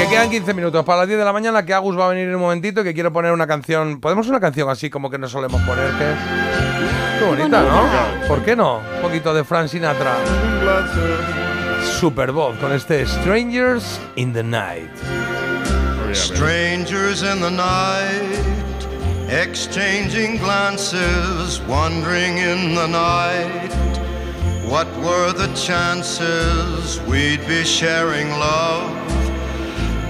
Que 0.00 0.08
quedan 0.08 0.30
15 0.30 0.54
minutos 0.54 0.82
para 0.82 1.00
las 1.00 1.08
10 1.08 1.18
de 1.18 1.24
la 1.26 1.32
mañana, 1.34 1.62
que 1.62 1.74
Agus 1.74 1.94
va 1.98 2.06
a 2.06 2.08
venir 2.08 2.26
en 2.26 2.34
un 2.34 2.40
momentito 2.40 2.80
y 2.80 2.84
que 2.84 2.94
quiero 2.94 3.12
poner 3.12 3.32
una 3.32 3.46
canción. 3.46 4.00
¿Podemos 4.00 4.28
una 4.28 4.40
canción 4.40 4.70
así 4.70 4.88
como 4.88 5.10
que 5.10 5.18
no 5.18 5.28
solemos 5.28 5.60
poner? 5.60 5.90
Que... 5.90 6.14
Qué 7.18 7.24
bonita, 7.26 7.62
¿no? 7.62 8.26
¿Por 8.26 8.42
qué 8.42 8.56
no? 8.56 8.78
Un 8.78 9.02
poquito 9.02 9.34
de 9.34 9.44
Frank 9.44 9.68
Sinatra. 9.68 10.14
Super 11.82 12.32
voz 12.32 12.56
con 12.56 12.72
este 12.72 13.04
Strangers 13.04 14.00
in 14.16 14.32
the 14.32 14.42
Night. 14.42 14.88
Strangers 16.14 17.22
in 17.22 17.38
the 17.42 17.50
night, 17.50 18.42
exchanging 19.28 20.38
glances, 20.38 21.60
wandering 21.68 22.38
in 22.38 22.74
the 22.74 22.88
night. 22.88 23.70
What 24.66 24.88
were 25.02 25.34
the 25.34 25.52
chances 25.54 26.98
we'd 27.06 27.46
be 27.46 27.64
sharing 27.64 28.30
love 28.30 29.19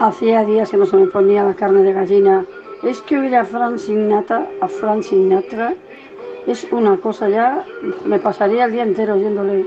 Hacía 0.00 0.44
días 0.44 0.70
que 0.70 0.76
no 0.76 0.86
se 0.86 0.96
me 0.96 1.06
ponía 1.06 1.42
la 1.42 1.54
carne 1.54 1.82
de 1.82 1.92
gallina. 1.92 2.44
Es 2.84 3.00
que 3.00 3.18
oír 3.18 3.34
a 3.34 3.44
Frank 3.44 3.78
Sinatra, 3.78 4.46
a 4.60 4.68
Frank 4.68 5.02
Sinatra, 5.02 5.74
es 6.46 6.66
una 6.70 6.96
cosa 6.98 7.28
ya, 7.28 7.64
me 8.04 8.20
pasaría 8.20 8.66
el 8.66 8.72
día 8.72 8.84
entero 8.84 9.14
oyéndole. 9.14 9.66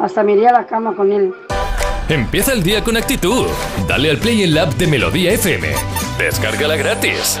Hasta 0.00 0.24
me 0.24 0.32
iría 0.32 0.50
a 0.50 0.52
la 0.52 0.66
cama 0.66 0.96
con 0.96 1.12
él. 1.12 1.32
Empieza 2.08 2.52
el 2.52 2.62
día 2.62 2.82
con 2.82 2.96
actitud. 2.96 3.46
Dale 3.86 4.10
al 4.10 4.18
play 4.18 4.42
en 4.42 4.54
la 4.54 4.62
app 4.62 4.74
de 4.74 4.86
Melodía 4.88 5.32
FM. 5.32 5.68
Descárgala 6.18 6.76
gratis. 6.76 7.40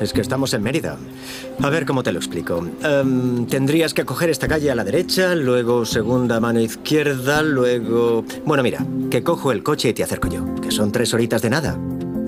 es 0.00 0.12
que 0.12 0.20
estamos 0.20 0.54
en 0.54 0.62
Mérida. 0.62 0.96
A 1.60 1.70
ver 1.70 1.86
cómo 1.86 2.02
te 2.02 2.12
lo 2.12 2.18
explico. 2.18 2.66
Em, 2.82 3.46
tendrías 3.46 3.94
que 3.94 4.04
coger 4.04 4.30
esta 4.30 4.48
calle 4.48 4.70
a 4.70 4.74
la 4.74 4.84
derecha, 4.84 5.34
luego 5.34 5.84
segunda 5.84 6.40
mano 6.40 6.60
izquierda, 6.60 7.42
luego... 7.42 8.24
Bueno, 8.44 8.62
mira, 8.62 8.84
que 9.10 9.22
cojo 9.22 9.52
el 9.52 9.62
coche 9.62 9.90
y 9.90 9.94
te 9.94 10.02
acerco 10.02 10.28
yo, 10.28 10.54
que 10.56 10.70
son 10.70 10.92
tres 10.92 11.14
horitas 11.14 11.42
de 11.42 11.50
nada. 11.50 11.78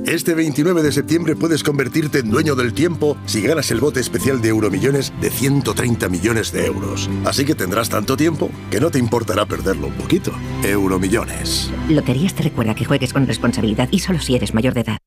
Este 0.07 0.35
29 0.35 0.85
de 0.85 0.93
septiembre 0.93 1.35
puedes 1.35 1.65
convertirte 1.65 2.21
en 2.21 2.31
dueño 2.31 2.55
del 2.55 2.73
tiempo 2.73 3.17
si 3.27 3.43
ganas 3.43 3.73
el 3.73 3.81
bote 3.81 3.99
especial 3.99 4.41
de 4.41 4.51
Euromillones 4.51 5.13
de 5.21 5.31
130 5.31 6.09
millones 6.09 6.53
de 6.53 6.67
euros. 6.67 7.11
Así 7.25 7.45
que 7.45 7.57
tendrás 7.57 7.89
tanto 7.89 8.17
tiempo 8.17 8.49
que 8.71 8.79
no 8.79 8.93
te 8.93 9.01
importará 9.01 9.47
perderlo 9.47 9.89
un 9.89 9.95
poquito. 9.95 10.31
Euromillones. 10.63 11.73
Loterías 11.89 12.35
te 12.35 12.45
recuerda 12.45 12.77
que 12.77 12.85
juegues 12.85 13.13
con 13.13 13.27
responsabilidad 13.27 13.89
y 13.91 13.99
solo 13.99 14.21
si 14.21 14.37
eres 14.37 14.55
mayor 14.55 14.75
de 14.75 14.83
edad. 14.83 14.99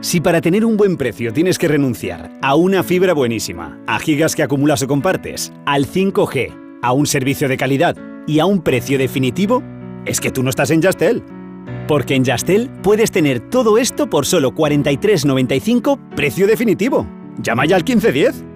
Si 0.00 0.20
para 0.20 0.40
tener 0.40 0.64
un 0.64 0.76
buen 0.76 0.96
precio 0.96 1.32
tienes 1.32 1.58
que 1.58 1.68
renunciar 1.68 2.30
a 2.42 2.54
una 2.54 2.82
fibra 2.82 3.14
buenísima, 3.14 3.80
a 3.86 3.98
gigas 3.98 4.36
que 4.36 4.42
acumulas 4.42 4.82
o 4.82 4.86
compartes, 4.86 5.52
al 5.64 5.86
5G, 5.86 6.80
a 6.82 6.92
un 6.92 7.06
servicio 7.06 7.48
de 7.48 7.56
calidad 7.56 7.96
y 8.26 8.38
a 8.38 8.46
un 8.46 8.60
precio 8.60 8.98
definitivo, 8.98 9.62
es 10.04 10.20
que 10.20 10.30
tú 10.30 10.42
no 10.42 10.50
estás 10.50 10.70
en 10.70 10.82
Yastel. 10.82 11.22
Porque 11.88 12.14
en 12.14 12.24
Yastel 12.24 12.70
puedes 12.82 13.10
tener 13.10 13.40
todo 13.48 13.78
esto 13.78 14.08
por 14.08 14.26
solo 14.26 14.52
43,95 14.52 15.98
precio 16.14 16.46
definitivo. 16.46 17.06
Llama 17.40 17.64
ya 17.64 17.76
al 17.76 17.82
1510. 17.82 18.55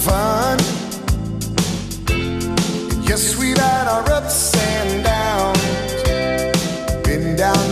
Fun. 0.00 0.58
Yes, 3.04 3.36
we've 3.36 3.58
had 3.58 3.86
our 3.86 4.10
ups 4.12 4.54
and 4.56 5.04
downs. 5.04 6.02
Been 7.06 7.36
down 7.36 7.69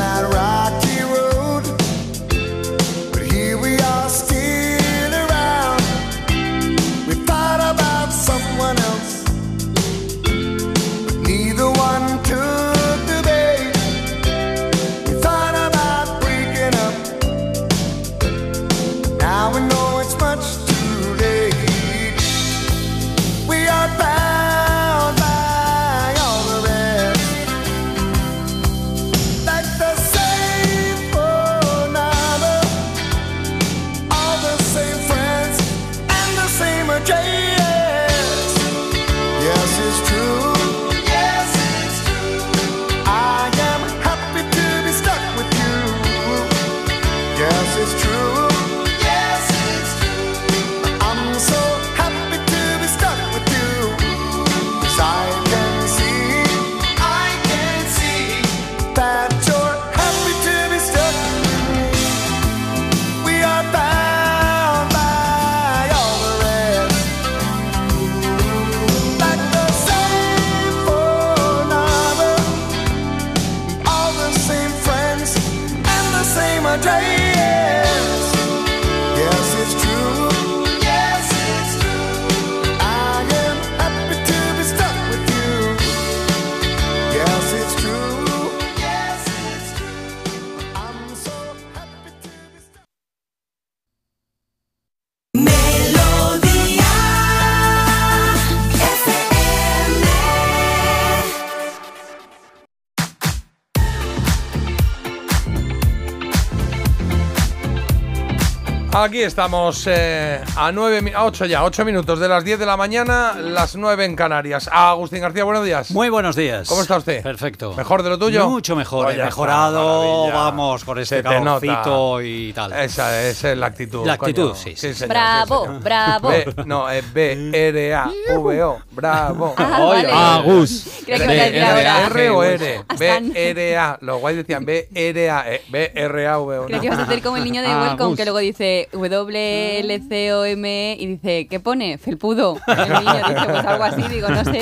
Aquí 109.01 109.23
estamos 109.23 109.85
eh, 109.87 110.41
a 110.57 110.73
9, 110.73 111.03
mi- 111.03 111.13
a 111.13 111.25
8 111.25 111.47
ya, 111.47 111.63
8 111.65 111.85
minutos 111.85 112.19
de 112.19 112.27
las 112.29 112.43
10 112.45 112.59
de 112.59 112.67
la 112.67 112.77
mañana, 112.77 113.35
las 113.39 113.77
9 113.77 114.05
en 114.05 114.17
Canarias. 114.17 114.69
Agustín 114.73 115.21
García, 115.21 115.45
buenos 115.45 115.65
días. 115.65 115.93
Muy 115.93 116.11
buenos 116.11 116.35
días. 116.35 116.69
¿Cómo 116.69 116.83
está 116.83 116.97
usted? 116.97 117.23
Perfecto. 117.23 117.75
¿Mejor 117.75 118.03
de 118.03 118.11
lo 118.11 118.19
tuyo? 118.19 118.49
Mucho 118.51 118.75
mejor. 118.75 119.13
He 119.13 119.17
mejorado, 119.23 120.27
vamos, 120.33 120.85
con 120.85 120.99
este 120.99 121.23
calorcito 121.23 122.21
y 122.23 122.53
tal. 122.53 122.73
Esa, 122.73 123.23
esa 123.29 123.53
es 123.53 123.57
la 123.59 123.67
actitud. 123.67 124.05
La 124.05 124.15
actitud, 124.15 124.51
coño. 124.51 124.55
sí, 124.57 124.75
sí. 124.77 124.93
señor, 124.93 125.09
Bravo, 125.11 125.67
sí, 125.67 125.73
bravo. 125.83 126.29
B- 126.31 126.55
no, 126.67 126.91
es 126.91 127.13
B-R-A-V-O. 127.13 128.79
Bravo. 128.91 129.55
Ah, 129.57 129.81
vale. 129.81 130.11
Agus. 130.13 131.03
Creo 131.07 131.19
que 131.19 131.27
me 131.27 131.35
decía 131.37 131.71
ahora. 131.71 132.07
¿R 132.09 132.31
o 132.31 132.43
R? 132.43 132.85
B-R-A. 132.99 133.99
Los 134.01 134.21
guays 134.21 134.37
decían 134.39 134.65
B-R-A. 134.65 135.53
eh, 135.55 135.63
B-R-A-V-O. 135.69 136.67
Creo 136.67 136.81
que 136.81 136.87
ibas 136.87 136.99
a 136.99 137.03
hacer 137.03 137.23
como 137.23 137.37
el 137.37 137.45
niño 137.45 137.63
de 137.63 137.69
Ah, 137.69 137.83
Welcome 137.91 138.17
que 138.17 138.25
luego 138.25 138.39
dice 138.39 138.88
W-L-C-O-M 138.93 140.67
y 140.99 141.07
dice, 141.07 141.47
¿qué 141.49 141.61
pone? 141.61 141.99
Felpudo. 141.99 142.57
El 142.67 142.77
niño 142.77 143.15
dice, 143.15 143.47
pues 143.47 143.65
algo 143.67 143.85
así, 143.85 144.03
digo, 144.09 144.29
no 144.29 144.45
sé. 144.45 144.61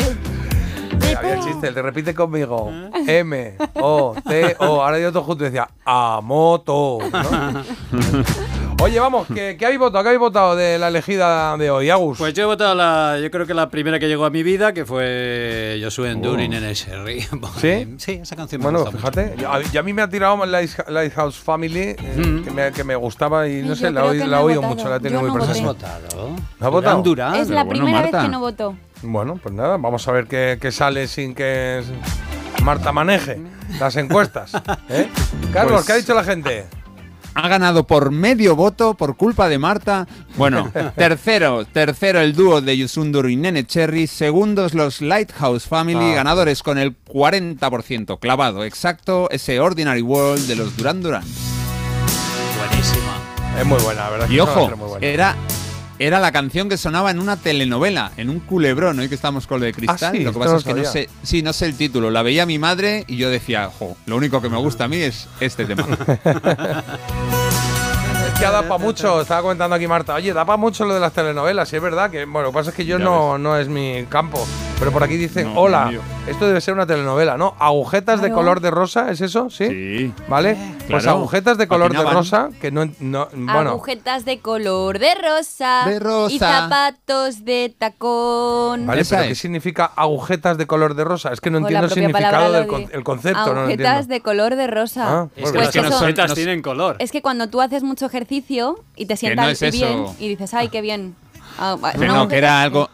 Había 1.17 1.35
el 1.35 1.41
chiste, 1.41 1.73
te 1.73 1.83
repite 1.83 2.15
conmigo. 2.15 2.71
M, 3.07 3.55
O, 3.75 4.15
T, 4.29 4.57
O. 4.59 4.83
Ahora 4.83 4.99
yo 4.99 5.13
todo 5.13 5.23
junto 5.23 5.45
y 5.45 5.47
decía, 5.47 5.69
a 5.85 6.21
moto. 6.23 6.99
¿no? 7.11 7.65
Oye, 8.83 9.01
vamos, 9.01 9.27
¿qué, 9.35 9.57
qué 9.59 9.65
habéis 9.65 9.81
votado? 9.81 10.05
¿Qué 10.05 10.09
habéis 10.11 10.21
votado 10.21 10.55
de 10.55 10.79
la 10.79 10.89
elegida 10.89 11.57
de 11.57 11.71
hoy, 11.71 11.89
Agus? 11.89 12.19
Pues 12.19 12.35
yo 12.35 12.43
he 12.43 12.47
votado 12.47 12.75
la, 12.75 13.19
yo 13.21 13.31
creo 13.31 13.47
que 13.47 13.55
la 13.55 13.71
primera 13.71 13.99
que 13.99 14.07
llegó 14.07 14.27
a 14.27 14.31
mi 14.31 14.43
vida, 14.43 14.75
que 14.75 14.85
fue 14.85 15.81
Josué 15.83 16.11
Enduring 16.11 16.53
en 16.53 16.63
el 16.63 16.75
Sherry. 16.75 17.23
¿Sí? 17.59 17.95
Sí, 17.97 18.13
esa 18.23 18.37
canción 18.37 18.61
me 18.61 18.65
Bueno, 18.65 18.81
gusta 18.81 18.93
mucho. 18.97 19.11
fíjate, 19.13 19.35
yo- 19.41 19.51
a, 19.51 19.63
yo 19.63 19.81
a 19.81 19.83
mí 19.83 19.93
me 19.95 20.03
ha 20.03 20.09
tirado 20.09 20.37
Light- 20.45 20.89
Lighthouse 20.89 21.37
Family, 21.39 21.81
eh, 21.99 22.43
que, 22.45 22.51
me, 22.51 22.71
que 22.71 22.85
me 22.85 22.95
gustaba 22.97 23.49
y 23.49 23.63
no 23.63 23.75
sé, 23.75 23.91
la, 23.91 24.03
creo 24.03 24.13
he 24.13 24.19
que 24.19 24.23
oí- 24.25 24.27
no 24.27 24.31
la 24.31 24.37
he 24.37 24.41
he 24.41 24.45
oído 24.45 24.61
votado. 24.61 24.75
mucho, 24.77 24.89
la 24.91 24.97
he 24.97 25.01
tenido 25.01 25.21
Yo 25.23 25.27
muy 25.27 25.37
no 25.39 25.45
presente. 25.47 25.67
voté. 25.69 25.87
¿No 26.61 26.67
has 26.67 26.73
votado? 26.73 27.35
es 27.41 27.49
la 27.49 27.67
primera 27.67 28.03
vez 28.03 28.11
que 28.13 28.29
no 28.29 28.41
voto. 28.41 28.77
Bueno, 29.03 29.41
pues 29.43 29.55
nada, 29.55 29.79
vamos 29.79 30.07
a 30.07 30.13
ver 30.13 30.27
qué, 30.27 30.59
qué 30.61 30.71
sale 30.71 31.09
sin 31.09 31.35
que 31.35 31.83
Marta 32.63 32.93
maneje 32.93 33.41
las 33.81 33.97
encuestas. 33.97 34.53
¿eh? 34.91 35.09
Carlos, 35.53 35.73
Pues- 35.77 35.87
¿qué 35.87 35.93
ha 35.93 35.97
dicho 35.97 36.15
la 36.15 36.25
gente? 36.25 36.67
Ha 37.39 37.49
ganado 37.49 37.87
por 37.87 38.11
medio 38.13 38.57
voto 38.57 38.95
por 38.95 39.17
culpa 39.17 39.49
de 39.51 39.59
Marta. 39.59 40.09
Bueno, 40.37 40.73
tercero, 40.97 41.67
tercero 41.67 42.21
el 42.21 42.35
dúo 42.35 42.63
de 42.63 42.77
Yusundur 42.79 43.29
y 43.29 43.37
Nene 43.37 43.65
Cherry. 43.67 44.07
Segundos 44.07 44.73
los 44.73 45.03
Lighthouse 45.03 45.65
Family, 45.67 46.13
Ah. 46.13 46.15
ganadores 46.15 46.63
con 46.63 46.79
el 46.79 46.97
40%. 46.97 48.19
Clavado, 48.19 48.65
exacto, 48.65 49.29
ese 49.31 49.61
Ordinary 49.61 50.01
World 50.03 50.47
de 50.47 50.57
los 50.57 50.75
Duran 50.79 51.03
Duran. 51.03 51.25
Buenísima. 52.59 53.13
Es 53.61 53.67
muy 53.67 53.79
buena, 53.83 54.05
la 54.05 54.11
verdad. 54.11 54.27
Y 54.31 54.35
que 54.35 54.41
ojo, 54.41 54.55
canción 54.55 54.79
muy 54.79 54.89
buena. 54.89 55.07
era, 55.07 55.37
era 55.99 56.21
la 56.21 56.33
canción 56.33 56.69
que 56.69 56.77
sonaba 56.77 57.11
en 57.11 57.19
una 57.19 57.37
telenovela, 57.37 58.13
en 58.17 58.31
un 58.31 58.41
culebrón, 58.41 58.99
hoy 58.99 59.09
que 59.09 59.15
estamos 59.15 59.47
con 59.47 59.61
lo 59.61 59.67
de 59.67 59.73
cristal. 59.73 60.11
Ah, 60.11 60.17
sí, 60.17 60.25
lo 60.25 60.33
que 60.33 60.39
pasa 60.39 60.57
es 60.57 60.65
que 60.65 60.75
no 60.75 60.85
sé, 60.85 61.09
sí, 61.23 61.43
no 61.43 61.53
sé 61.53 61.67
el 61.67 61.77
título. 61.77 62.11
La 62.11 62.23
veía 62.23 62.47
mi 62.47 62.59
madre 62.59 63.05
y 63.07 63.17
yo 63.17 63.31
decía, 63.31 63.71
jo, 63.79 63.97
lo 64.07 64.17
único 64.17 64.41
que 64.43 64.49
me 64.49 64.59
gusta 64.59 64.85
a 64.85 64.89
mí 64.89 64.97
es 64.97 65.29
este 65.41 65.65
tema. 65.65 65.87
Es 68.27 68.41
que 68.41 68.45
da 68.45 68.63
para 68.63 68.77
mucho, 68.77 69.23
estaba 69.23 69.41
comentando 69.41 69.77
aquí 69.77 69.87
Marta, 69.87 70.15
oye, 70.15 70.33
da 70.35 70.45
para 70.45 70.59
mucho 70.59 70.85
lo 70.85 70.93
de 70.93 71.01
las 71.01 71.13
telenovelas, 71.13 71.73
y 71.73 71.77
es 71.77 71.83
verdad 71.83 72.11
que, 72.11 72.27
bueno, 72.27 72.43
lo 72.43 72.51
que 72.51 72.55
pasa 72.55 72.71
es 72.71 72.77
que 72.77 72.85
yo 72.85 72.99
Ya 72.99 73.05
no, 73.05 73.39
no 73.39 73.57
es 73.57 73.69
mi 73.69 74.05
campo. 74.11 74.47
Pero 74.79 74.93
por 74.93 75.03
aquí 75.03 75.17
dicen, 75.17 75.55
No, 75.55 75.61
hola, 75.61 75.87
mío. 75.87 76.01
esto 76.29 76.47
debe 76.47 76.61
ser 76.61 76.75
una 76.75 76.87
telenovela, 76.87 77.39
¿no? 77.39 77.55
Agujetas 77.59 78.21
de 78.21 78.31
color 78.31 78.61
de 78.61 78.71
rosa, 78.71 79.11
¿es 79.11 79.23
eso? 79.23 79.49
Sí. 79.49 79.67
Sí. 79.69 80.13
¿Vale? 80.29 80.55
Pues 80.89 81.03
claro. 81.03 81.19
agujetas 81.19 81.57
de 81.57 81.67
color 81.67 81.97
de 81.97 82.05
rosa, 82.05 82.51
que 82.61 82.71
no, 82.71 82.85
no 83.01 83.27
bueno, 83.33 83.71
Agujetas 83.71 84.27
de 84.27 84.39
color 84.41 84.99
de 84.99 85.15
rosa. 85.15 85.85
De 85.87 85.99
rosa. 85.99 86.35
Y 86.35 86.39
zapatos 86.39 87.45
de 87.47 87.75
tacón. 87.77 88.87
¿Vale? 88.87 89.01
Esa 89.01 89.17
pero 89.17 89.29
¿qué 89.31 89.35
significa 89.35 89.91
agujetas 89.97 90.59
de 90.59 90.67
color 90.67 90.95
de 90.95 91.05
rosa? 91.05 91.33
Es 91.33 91.41
que 91.41 91.51
no 91.51 91.57
O 91.57 91.61
entiendo 91.63 91.87
el 91.87 91.93
significado 91.93 92.53
del 92.53 92.67
con- 92.67 92.87
el 92.93 93.03
concepto, 93.03 93.41
Agujetas 93.41 94.09
de 94.09 94.21
color 94.21 94.57
de 94.57 94.67
rosa. 94.67 95.05
Ah, 95.23 95.29
Es 95.35 95.41
Pues 95.41 95.53
que 95.53 95.59
pues 95.59 95.67
las 95.67 95.73
que 95.75 96.23
nos- 96.27 96.35
tienen 96.35 96.61
color. 96.61 96.97
Es 96.99 97.13
que 97.13 97.23
cuando 97.23 97.49
tú 97.49 97.63
haces 97.63 97.83
mucho 97.83 98.05
ejercicio 98.07 98.79
y 98.95 99.07
te 99.07 99.15
no 99.15 99.17
sientas 99.17 99.63
es 99.63 99.73
bien 99.73 100.05
eso. 100.05 100.17
y 100.19 100.29
dices, 100.29 100.53
ay, 100.53 100.69
qué 100.69 100.83
bien. 100.83 101.17
Ah, 101.59 101.77
no, 101.99 102.29
que 102.29 102.37
era 102.37 102.61
algo. 102.61 102.91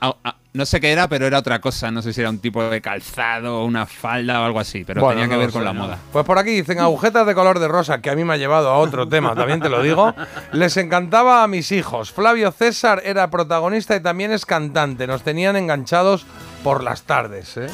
No 0.55 0.67
sé 0.67 0.81
qué 0.81 0.93
era, 0.93 1.09
pero 1.09 1.27
era 1.27 1.39
otra 1.39 1.61
cosa. 1.61 1.91
No 1.91 2.03
sé 2.03 2.13
si 2.13 2.21
era 2.21 2.29
un 2.31 2.39
tipo 2.39 2.63
de 2.63 2.81
calzado 2.81 3.61
o 3.61 3.65
una 3.65 3.87
falda 3.87 4.41
o 4.41 4.45
algo 4.45 4.61
así, 4.61 4.85
pero 4.85 5.01
Bueno, 5.01 5.21
tenía 5.21 5.29
que 5.29 5.35
no 5.35 5.41
ver 5.41 5.51
con 5.53 5.63
sé, 5.63 5.65
la 5.65 5.73
moda. 5.73 5.99
Pues 6.13 6.25
por 6.27 6.39
aquí 6.39 6.51
dicen 6.51 6.79
agujetas 6.79 7.27
de 7.27 7.35
color 7.35 7.59
de 7.59 7.69
rosa, 7.69 8.01
que 8.03 8.11
a 8.11 8.15
mí 8.15 8.25
me 8.25 8.35
ha 8.35 8.37
llevado 8.37 8.69
a 8.71 8.79
otro 8.79 9.09
tema, 9.09 9.35
también 9.35 9.61
te 9.61 9.69
lo 9.69 9.83
digo. 9.83 10.15
Les 10.53 10.77
encantaba 10.77 11.43
a 11.43 11.49
mis 11.49 11.73
hijos. 11.73 12.13
Flavio 12.13 12.53
César 12.53 13.01
era 13.05 13.31
protagonista 13.31 13.97
y 13.97 14.01
también 14.01 14.31
es 14.33 14.45
cantante. 14.45 15.07
Nos 15.07 15.23
tenían 15.23 15.57
enganchados 15.57 16.27
por 16.63 16.83
las 16.83 17.03
tardes, 17.03 17.57
¿eh? 17.57 17.69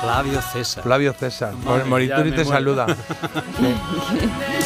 Flavio 0.00 0.40
César. 0.42 0.82
Flavio 0.82 1.12
César. 1.12 1.52
Madre, 1.64 1.84
Morituri 1.84 2.30
te 2.30 2.44
muero. 2.44 2.50
saluda. 2.50 2.86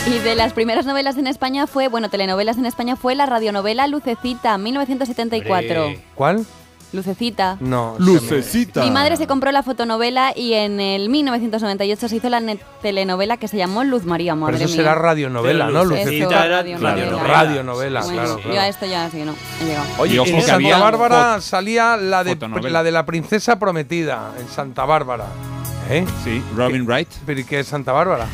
Y 0.07 0.19
de 0.21 0.35
las 0.37 0.53
primeras 0.53 0.87
novelas 0.87 1.19
en 1.19 1.27
España 1.27 1.67
fue, 1.67 1.89
bueno, 1.89 2.09
telenovelas 2.09 2.59
en 2.59 2.67
España 2.67 2.97
fue 2.97 3.15
la 3.17 3.27
radionovela 3.27 3.87
Lucecita, 3.89 4.57
1974. 4.57 5.85
Hombre. 5.85 6.05
¿Cuál? 6.15 6.47
Lucecita. 6.93 7.57
No. 7.61 7.95
Lucecita. 7.99 8.83
Mi 8.83 8.91
madre 8.91 9.17
se 9.17 9.27
compró 9.27 9.51
la 9.53 9.63
fotonovela 9.63 10.33
y 10.37 10.55
en 10.55 10.81
el 10.81 11.09
1998 11.09 12.09
se 12.09 12.17
hizo 12.17 12.29
la 12.29 12.41
telenovela 12.81 13.37
que 13.37 13.49
se 13.49 13.57
llamó 13.57 13.85
Luz 13.85 14.05
María, 14.05 14.33
Pero 14.33 14.41
madre 14.47 14.57
eso 14.57 14.67
mía. 14.69 14.77
será 14.77 14.95
radionovela, 14.95 15.67
Pero 15.67 15.79
¿no? 15.79 15.85
Lucecita 15.85 16.45
era 16.47 16.57
radionovela. 16.63 16.91
radionovela. 16.95 17.29
Radionovela, 17.35 18.01
Bueno, 18.03 18.15
claro, 18.23 18.37
Yo 18.39 18.43
claro. 18.45 18.61
a 18.61 18.69
esto 18.69 18.87
ya 18.87 19.11
sí 19.11 19.19
que 19.19 19.25
no 19.25 19.35
he 19.61 19.65
llegado. 19.67 19.87
Oye, 19.99 20.17
en 20.19 20.25
que 20.25 20.41
Santa 20.41 20.55
había 20.55 20.79
Bárbara 20.79 21.41
salía 21.41 21.97
la 21.97 22.25
de, 22.25 22.37
la 22.71 22.83
de 22.83 22.93
la 22.93 23.05
princesa 23.05 23.59
prometida, 23.59 24.33
en 24.41 24.49
Santa 24.49 24.85
Bárbara. 24.85 25.27
¿Eh? 25.91 26.05
Sí, 26.25 26.43
Robin 26.57 26.85
Wright. 26.87 27.09
¿Pero 27.27 27.41
y 27.41 27.45
qué 27.45 27.61
es 27.61 27.67
Santa 27.69 27.93
Bárbara? 27.93 28.27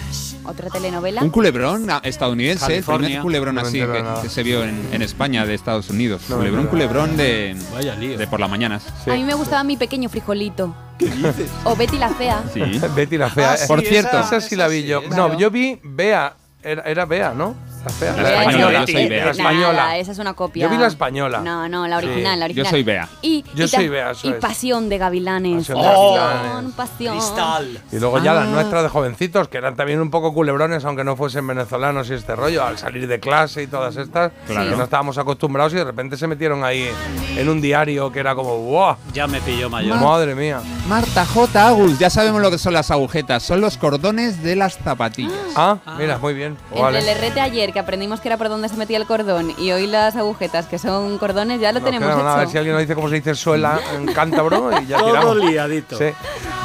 Otra 0.45 0.69
telenovela. 0.71 1.23
Un 1.23 1.31
culebrón 1.31 1.87
estadounidense, 2.03 2.65
el 2.67 2.71
California. 2.73 3.07
primer 3.07 3.23
culebrón 3.23 3.55
No 3.57 3.61
así 3.61 3.81
que, 4.23 4.29
se 4.29 4.43
vio 4.43 4.65
en, 4.65 4.89
en 4.93 5.03
España 5.03 5.47
de 5.47 5.55
Estados 5.55 5.89
Unidos. 5.91 6.23
No 6.29 6.37
culebrón, 6.37 6.67
culebrón 6.67 7.17
de, 7.17 7.57
Vaya 7.73 7.95
lío. 7.95 8.19
de 8.19 8.27
por 8.27 8.41
las 8.41 8.51
mañanas. 8.51 8.85
A 9.07 9.15
mí 9.15 9.23
me 9.25 9.35
gustaba 9.35 9.62
mi 9.65 9.77
pequeño 9.77 10.09
frijolito. 10.09 10.75
¿Qué 10.99 11.07
dices? 11.07 11.51
O 11.65 11.77
Betty 11.77 11.97
la 11.99 12.09
fea. 12.11 12.43
Sí. 12.53 12.61
Betty 12.95 13.17
la 13.19 13.31
fea. 13.31 13.53
Ah, 13.53 13.57
sí, 13.57 13.69
Por 13.69 13.81
cierto. 13.83 14.19
esa 14.19 14.41
sí 14.41 14.57
la 14.57 14.69
vi 14.69 14.85
yo. 14.85 15.03
Claro. 15.05 15.29
No, 15.29 15.39
yo 15.39 15.51
vi 15.51 15.79
Bea. 15.83 16.37
Era, 16.62 16.83
era 16.83 17.07
Bea, 17.07 17.35
¿no? 17.35 17.55
La 17.85 17.91
fea. 17.91 18.12
La 18.17 18.23
La 18.23 18.28
española, 18.31 18.44
española. 18.52 18.81
yo 18.81 18.86
soy 18.93 19.09
Bea. 19.09 19.19
La 19.19 19.25
Nada, 19.25 19.31
española. 19.33 19.97
esa 19.99 20.12
es 20.12 20.19
una 20.19 20.35
copia. 20.35 20.62
Yo 20.67 20.70
vi 20.70 20.77
la 20.77 20.86
española. 20.86 21.41
No, 21.41 21.69
no, 21.69 21.86
la 21.89 21.97
original, 21.99 22.35
Sí. 22.35 22.39
la 22.39 22.44
original. 22.44 22.65
Yo 22.67 22.70
soy 22.70 22.83
Bea. 22.83 23.09
Y, 23.23 23.44
Yo 23.55 23.65
y 23.65 23.69
soy 23.69 23.89
Bea, 23.89 24.11
eso 24.12 24.28
Y 24.28 24.31
es. 24.31 24.36
Pasión 24.36 24.89
de 24.89 24.99
Gavilanes. 24.99 25.57
Pasión 25.67 25.78
de 25.78 25.85
Pasión, 25.89 26.15
Gavilanes. 26.17 26.73
pasión. 26.75 27.17
Cristal. 27.19 27.81
Y 27.91 27.99
luego 27.99 28.19
ya 28.23 28.35
las 28.35 28.44
Ah. 28.47 28.51
nuestras 28.51 28.83
de 28.85 28.89
jovencitos, 28.89 29.49
que 29.49 29.59
eran 29.59 29.75
también 29.77 30.01
un 30.01 30.11
poco 30.11 30.33
culebrones, 30.33 30.85
aunque 30.85 31.02
no 31.05 31.17
fuesen 31.17 31.47
venezolanos 31.47 32.09
y 32.11 32.15
este 32.15 32.36
rollo, 32.36 32.65
al 32.65 32.78
salir 32.78 33.07
de 33.09 33.19
clase 33.20 33.62
y 33.62 33.67
todas 33.67 33.97
estas, 33.97 34.33
Claro. 34.47 34.70
que 34.70 34.77
no 34.77 34.85
estábamos 34.85 35.19
acostumbrados 35.19 35.73
y 35.73 35.77
de 35.77 35.85
repente 35.85 36.17
se 36.17 36.27
metieron 36.27 36.62
ahí 36.65 36.89
en 37.36 37.49
un 37.49 37.61
diario 37.61 38.12
que 38.12 38.20
era 38.20 38.35
como, 38.35 38.59
¡wow! 38.59 38.97
Ya 39.12 39.27
me 39.27 39.41
pilló 39.41 39.69
mayor. 39.69 39.97
Madre 39.99 40.35
mía. 40.35 40.61
Marta 40.89 41.25
J. 41.27 41.69
Agus, 41.69 41.99
ya 41.99 42.11
sabemos 42.11 42.41
lo 42.43 42.51
que 42.51 42.59
son 42.59 42.73
las 42.75 42.91
agujetas, 42.91 43.43
son 43.43 43.61
los 43.61 43.77
cordones 43.77 44.43
de 44.43 44.57
las 44.57 44.78
zapatillas. 44.78 45.33
Ah, 45.57 45.78
mira, 45.99 46.19
muy 46.19 46.35
bien. 46.35 46.57
Entre 46.70 46.83
Vale. 46.83 46.99
el 47.01 47.09
errete 47.09 47.41
ayer, 47.41 47.72
que 47.73 47.78
aprendimos 47.81 48.20
que 48.20 48.28
era 48.28 48.36
por 48.36 48.49
donde 48.49 48.68
se 48.68 48.76
metía 48.76 48.97
el 48.99 49.07
cordón, 49.07 49.52
y 49.59 49.73
hoy 49.73 49.86
las 49.86 50.17
agujetas, 50.17 50.67
que 50.67 50.78
son 50.78 51.18
cordones, 51.18 51.60
ya 51.60 51.73
lo 51.73 51.81
No 51.81 51.84
tenemos 51.86 52.07
queda 52.09 52.15
hecho. 52.17 52.25
nada, 52.25 52.36
a 52.36 52.41
ver 52.41 52.49
si 52.49 52.59
alguien 52.59 52.75
nos 52.75 52.83
dice 52.83 52.94
cómo 52.94 53.09
se 53.09 53.17
dice 53.17 53.34
suela 53.34 53.81
en 53.94 54.07
cántabro 54.12 54.70
y 54.81 54.86
ya 54.86 54.99
Todo 54.99 55.09
tiramos. 55.10 55.36
liadito. 55.39 55.97
Sí. 55.99 56.05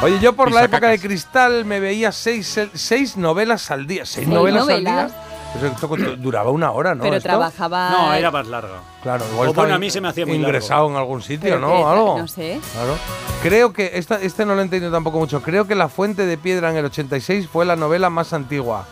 Oye, 0.04 0.20
yo 0.20 0.34
por 0.34 0.52
la 0.52 0.64
época 0.66 0.90
de 0.90 1.00
cristal 1.00 1.66
me 1.66 1.80
veía 1.80 2.12
seis, 2.12 2.60
seis 2.74 3.18
novelas 3.18 3.72
al 3.72 3.88
día. 3.88 4.06
¿Seis, 4.06 4.26
¿Seis 4.26 4.28
novelas, 4.28 4.62
novelas? 4.64 5.04
al 5.04 5.08
día? 5.12 6.16
Duraba 6.20 6.52
una 6.52 6.72
hora, 6.72 6.94
¿no? 6.94 7.04
Pero 7.04 7.16
esto? 7.16 7.30
trabajaba. 7.30 7.90
No, 7.90 8.14
era 8.14 8.30
más 8.30 8.46
largo. 8.48 8.76
Claro, 9.02 9.24
O 9.24 9.28
igual 9.32 9.48
bueno, 9.48 9.62
estaba 9.64 9.76
a 9.76 9.80
mí 9.80 9.90
se 9.90 10.02
me 10.02 10.10
hacía 10.10 10.26
muy 10.26 10.38
largo. 10.38 10.50
ingresado 10.50 10.90
en 10.90 10.96
algún 10.98 11.22
sitio, 11.22 11.40
Pero 11.50 11.60
¿no? 11.60 11.90
Algo. 11.90 12.20
No 12.20 12.28
sé. 12.28 12.60
Claro. 12.74 12.96
Creo 13.42 13.72
que 13.74 13.92
esta, 13.96 14.22
este 14.22 14.46
no 14.46 14.54
lo 14.54 14.60
he 14.60 14.64
entendido 14.64 14.92
tampoco 14.92 15.18
mucho. 15.20 15.42
Creo 15.42 15.66
que 15.66 15.74
La 15.74 15.88
Fuente 15.90 16.26
de 16.26 16.38
Piedra 16.38 16.70
en 16.70 16.78
el 16.78 16.86
86 16.86 17.48
fue 17.52 17.66
la 17.66 17.76
novela 17.76 18.10
más 18.10 18.34
antigua. 18.34 18.86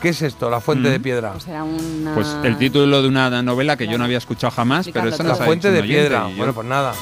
¿Qué 0.00 0.10
es 0.10 0.22
esto, 0.22 0.50
La 0.50 0.60
Fuente 0.60 0.88
Mm. 0.88 0.92
de 0.92 1.00
Piedra? 1.00 1.32
Pues 1.32 1.48
era 1.48 1.64
una. 1.64 2.14
Pues 2.14 2.36
el 2.44 2.56
título 2.58 3.02
de 3.02 3.08
una 3.08 3.42
novela 3.42 3.76
que 3.76 3.86
yo 3.88 3.98
no 3.98 4.04
había 4.04 4.18
escuchado 4.18 4.50
jamás, 4.50 4.88
pero 4.92 5.08
esa 5.08 5.22
La 5.22 5.34
Fuente 5.36 5.70
de 5.70 5.82
Piedra. 5.82 6.28
Bueno, 6.36 6.52
pues 6.52 6.66
nada. 6.66 6.92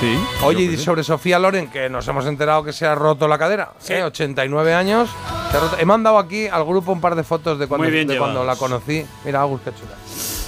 Sí. 0.00 0.18
Oye, 0.42 0.64
y 0.64 0.76
sobre 0.76 1.04
Sofía 1.04 1.38
Loren, 1.38 1.68
que 1.70 1.88
nos 1.88 2.06
hemos 2.08 2.26
enterado 2.26 2.64
que 2.64 2.72
se 2.72 2.84
ha 2.86 2.94
roto 2.94 3.28
la 3.28 3.38
cadera. 3.38 3.72
¿eh? 3.88 4.02
89 4.02 4.74
años. 4.74 5.08
se 5.50 5.56
ha 5.56 5.60
roto- 5.60 5.76
He 5.78 5.84
mandado 5.84 6.18
aquí 6.18 6.46
al 6.48 6.64
grupo 6.64 6.90
un 6.92 7.00
par 7.00 7.14
de 7.14 7.22
fotos 7.22 7.58
de 7.60 7.66
cuando, 7.68 7.86
de 7.88 8.44
la 8.46 8.56
conocí. 8.56 9.06
Mira, 9.24 9.42
Agus, 9.42 9.60
qué 9.64 9.70
chula. 9.70 9.92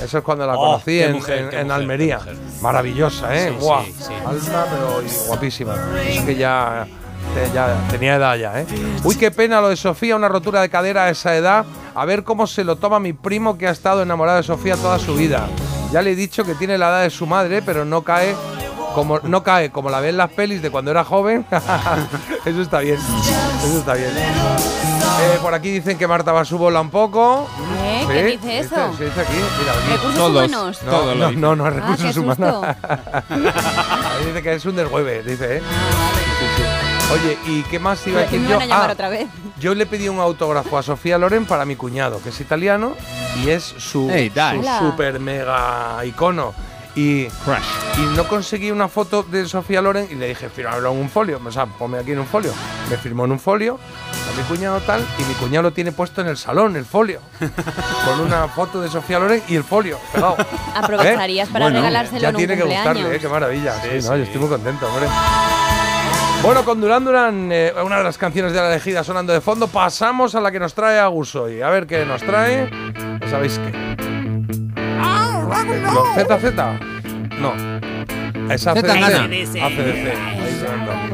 Eso 0.04 0.18
es 0.18 0.24
cuando 0.24 0.46
la 0.46 0.54
Oh, 0.54 0.72
conocí 0.72 1.00
en, 1.00 1.12
mujer, 1.12 1.38
en- 1.38 1.48
qué 1.50 1.56
en 1.60 1.66
mujer, 1.68 1.80
Almería. 1.80 2.20
Maravillosa, 2.60 3.34
¿eh? 3.36 3.50
Sí, 3.50 3.56
Guau. 3.64 3.84
sí, 3.84 3.94
sí. 3.98 4.12
Alta, 4.26 4.66
pero 4.70 5.02
guapísima. 5.28 5.74
Es 6.08 6.20
que 6.22 6.34
ya, 6.34 6.86
eh, 6.86 6.92
ya 7.54 7.76
tenía 7.90 8.16
edad 8.16 8.36
ya, 8.36 8.60
¿eh? 8.60 8.66
Uy, 9.04 9.16
qué 9.16 9.30
pena 9.30 9.60
lo 9.60 9.68
de 9.68 9.76
Sofía, 9.76 10.16
una 10.16 10.28
rotura 10.28 10.60
de 10.60 10.68
cadera 10.68 11.04
a 11.04 11.10
esa 11.10 11.36
edad. 11.36 11.64
A 11.94 12.04
ver 12.04 12.24
cómo 12.24 12.46
se 12.46 12.64
lo 12.64 12.76
toma 12.76 12.98
mi 13.00 13.12
primo 13.12 13.56
que 13.58 13.66
ha 13.68 13.70
estado 13.70 14.02
enamorado 14.02 14.36
de 14.38 14.42
Sofía 14.42 14.76
toda 14.76 14.98
su 14.98 15.14
vida. 15.14 15.46
Ya 15.92 16.02
le 16.02 16.12
he 16.12 16.14
dicho 16.16 16.44
que 16.44 16.54
tiene 16.54 16.76
la 16.78 16.88
edad 16.88 17.02
de 17.02 17.10
su 17.10 17.26
madre, 17.26 17.62
pero 17.62 17.84
no 17.84 18.02
cae 18.02 18.34
como 18.94 19.18
no 19.20 19.42
cae 19.42 19.70
como 19.70 19.90
la 19.90 20.00
ve 20.00 20.08
en 20.08 20.16
las 20.16 20.30
pelis 20.30 20.62
de 20.62 20.70
cuando 20.70 20.90
era 20.90 21.04
joven. 21.04 21.44
Eso 22.44 22.62
está 22.62 22.80
bien. 22.80 22.96
Eso 23.64 23.78
está 23.78 23.94
bien. 23.94 24.10
Eh, 25.18 25.38
por 25.40 25.54
aquí 25.54 25.70
dicen 25.70 25.96
que 25.96 26.06
Marta 26.06 26.32
Basú 26.32 26.58
bola 26.58 26.80
un 26.80 26.90
poco. 26.90 27.48
¿Eh? 27.82 28.00
Sí, 28.06 28.12
¿Qué 28.12 28.24
dice 28.24 28.58
eso? 28.60 28.94
Se 28.98 29.04
dice 29.06 29.20
aquí. 29.20 29.32
Mira, 29.32 29.72
aquí. 29.72 29.92
¿Recursos 29.92 30.14
Todos. 30.14 30.30
humanos? 30.46 30.80
No, 30.84 30.90
Todo 30.90 31.14
lo 31.14 31.32
no, 31.32 31.38
no, 31.38 31.56
no, 31.56 31.68
es 31.68 31.74
Ah, 31.74 31.80
recursos 31.80 32.14
qué 32.14 32.20
humanos. 32.20 32.66
dice 34.26 34.42
que 34.42 34.54
es 34.54 34.64
un 34.66 34.76
deshueve, 34.76 35.22
dice, 35.22 35.56
¿eh? 35.56 35.60
Sí, 35.60 36.46
sí. 36.56 36.62
Oye, 37.12 37.38
¿y 37.46 37.62
qué 37.64 37.78
más 37.78 38.04
iba 38.06 38.20
a 38.20 38.22
decir 38.24 38.40
me 38.40 38.48
yo? 38.48 38.56
van 38.58 38.62
a 38.62 38.66
llamar 38.66 38.90
Ah, 38.90 38.92
otra 38.94 39.08
vez. 39.08 39.28
yo 39.60 39.74
le 39.74 39.86
pedí 39.86 40.08
un 40.08 40.18
autógrafo 40.18 40.76
a 40.76 40.82
Sofía 40.82 41.18
Loren 41.18 41.46
para 41.46 41.64
mi 41.64 41.76
cuñado, 41.76 42.20
que 42.22 42.30
es 42.30 42.40
italiano 42.40 42.94
y 43.44 43.50
es 43.50 43.62
su, 43.62 44.08
Hey, 44.10 44.32
super 44.80 45.20
mega 45.20 46.04
icono. 46.04 46.52
Y, 46.96 47.26
Crash. 47.44 47.62
y 47.98 48.16
no 48.16 48.26
conseguí 48.26 48.70
una 48.70 48.88
foto 48.88 49.22
de 49.22 49.46
Sofía 49.46 49.82
Loren 49.82 50.08
y 50.10 50.14
le 50.14 50.28
dije, 50.28 50.48
fírmalo 50.48 50.90
en 50.92 50.98
un 50.98 51.10
folio. 51.10 51.38
O 51.44 51.52
sea, 51.52 51.66
ponme 51.66 51.98
aquí 51.98 52.12
en 52.12 52.20
un 52.20 52.26
folio. 52.26 52.52
Me 52.88 52.96
firmó 52.96 53.26
en 53.26 53.32
un 53.32 53.38
folio 53.38 53.78
a 54.32 54.36
mi 54.36 54.42
cuñado 54.44 54.80
tal 54.80 55.04
y 55.18 55.22
mi 55.24 55.34
cuñado 55.34 55.64
lo 55.64 55.72
tiene 55.74 55.92
puesto 55.92 56.22
en 56.22 56.28
el 56.28 56.38
salón, 56.38 56.74
el 56.74 56.86
folio. 56.86 57.20
con 58.06 58.20
una 58.20 58.48
foto 58.48 58.80
de 58.80 58.88
Sofía 58.88 59.18
Loren 59.18 59.42
y 59.46 59.56
el 59.56 59.62
folio 59.64 59.98
pegado. 60.12 60.36
Aprovecharías 60.74 61.50
para 61.50 61.66
Bueno, 61.66 61.80
regalárselo 61.80 62.20
Ya 62.22 62.28
en 62.30 62.34
un 62.34 62.38
tiene 62.38 62.54
que 62.54 62.60
cumpleaños. 62.62 62.94
gustarle, 62.94 63.16
¿eh? 63.16 63.20
qué 63.20 63.28
maravilla. 63.28 63.74
Sí, 63.82 63.88
no, 64.08 64.16
yo 64.16 64.22
estoy 64.24 64.40
muy 64.40 64.48
contento, 64.48 64.86
hombre. 64.88 65.06
Bueno, 66.42 66.64
con 66.64 66.80
Duran 66.80 67.04
Duran, 67.04 67.50
eh, 67.50 67.72
una 67.84 67.98
de 67.98 68.04
las 68.04 68.18
canciones 68.18 68.52
de 68.52 68.60
la 68.60 68.70
elegida 68.70 69.02
sonando 69.02 69.32
de 69.32 69.40
fondo, 69.40 69.66
pasamos 69.66 70.34
a 70.34 70.40
la 70.40 70.52
que 70.52 70.60
nos 70.60 70.74
trae 70.74 70.98
Agus 70.98 71.34
hoy. 71.34 71.60
A 71.60 71.70
ver 71.70 71.86
qué 71.86 72.04
nos 72.04 72.22
trae. 72.22 72.70
Sabéis 73.28 73.58
qué. 73.58 73.96
¿Los 75.92 76.08
ZZ? 76.14 76.54
No. 77.40 77.52
Es 78.52 78.66
ACDC. 78.66 78.86
ACDC. 79.60 79.60
Ahí 79.60 80.60
sonando. 80.60 81.05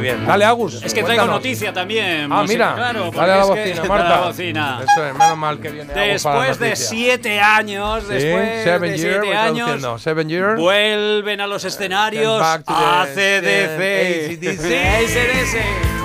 Muy 0.00 0.08
bien. 0.08 0.26
Dale, 0.26 0.44
Agus. 0.44 0.74
Es 0.74 0.80
que 0.94 1.02
traigo 1.02 1.06
cuéntanos. 1.06 1.34
noticia 1.36 1.72
también. 1.72 2.24
Ah, 2.32 2.42
música, 2.42 2.52
mira. 2.52 2.74
Claro, 2.74 3.10
dale 3.14 3.32
a 3.32 3.36
la 3.36 3.42
es 3.42 3.48
que- 3.50 3.54
bocina, 3.60 3.76
dale 3.76 3.88
Marta. 3.88 4.08
la 4.08 4.20
bocina. 4.26 4.80
Eso 4.90 5.06
es, 5.06 5.14
menos 5.14 5.38
mal 5.38 5.58
que 5.60 5.68
viene 5.70 5.92
Agus 5.92 6.22
para 6.22 6.38
la 6.38 6.46
Después 6.46 6.58
de 6.58 6.76
siete 6.76 7.40
años, 7.40 8.04
Sí, 8.08 8.14
después 8.14 8.64
seven 8.64 8.90
de 8.92 8.98
year, 8.98 9.20
siete 9.22 9.36
años. 9.36 10.02
Seven 10.02 10.28
year. 10.28 10.56
vuelven 10.56 11.40
a 11.40 11.46
los 11.46 11.64
escenarios 11.64 12.40
to 12.40 12.62
the- 12.64 12.72
ACDC. 12.72 14.60
AC/DC. 14.86 15.99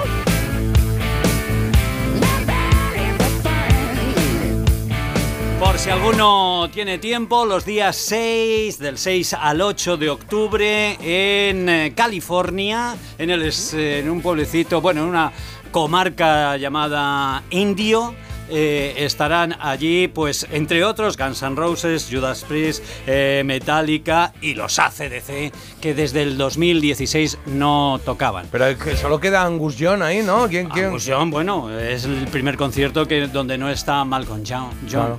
Por 5.59 5.79
si 5.79 5.89
alguno 5.89 6.69
tiene 6.73 6.97
tiempo, 6.97 7.45
los 7.45 7.65
días 7.65 7.95
6, 7.95 8.77
del 8.77 8.97
6 8.97 9.33
al 9.33 9.61
8 9.61 9.97
de 9.97 10.09
octubre 10.09 10.97
en 11.01 11.69
eh, 11.69 11.93
California, 11.95 12.95
en, 13.17 13.29
el, 13.29 13.41
es- 13.43 13.73
en 13.73 14.09
un 14.09 14.21
pueblecito, 14.21 14.81
bueno, 14.81 15.01
en 15.03 15.07
una 15.09 15.31
comarca 15.71 16.57
llamada 16.57 17.41
Indio, 17.51 18.13
eh, 18.49 18.93
estarán 18.97 19.55
allí, 19.59 20.07
pues 20.07 20.45
entre 20.51 20.83
otros 20.83 21.17
Guns 21.17 21.41
N' 21.41 21.55
Roses, 21.55 22.07
Judas 22.11 22.43
Priest, 22.47 22.83
eh, 23.07 23.41
Metallica 23.45 24.33
y 24.41 24.53
los 24.53 24.77
ACDC, 24.77 25.51
que 25.81 25.93
desde 25.95 26.21
el 26.21 26.37
2016 26.37 27.39
no 27.47 27.99
tocaban. 28.05 28.47
Pero 28.51 28.67
es 28.67 28.77
que 28.77 28.95
solo 28.97 29.19
queda 29.19 29.43
Angus 29.43 29.77
Young 29.77 30.03
ahí, 30.03 30.21
¿no? 30.21 30.47
¿Quién, 30.47 30.69
quién? 30.69 30.87
Angus 30.87 31.05
Young, 31.05 31.31
bueno, 31.31 31.71
es 31.79 32.03
el 32.05 32.27
primer 32.27 32.55
concierto 32.57 33.07
que, 33.07 33.27
donde 33.27 33.57
no 33.57 33.69
está 33.69 34.03
Malcolm. 34.05 34.43
Claro. 34.43 35.17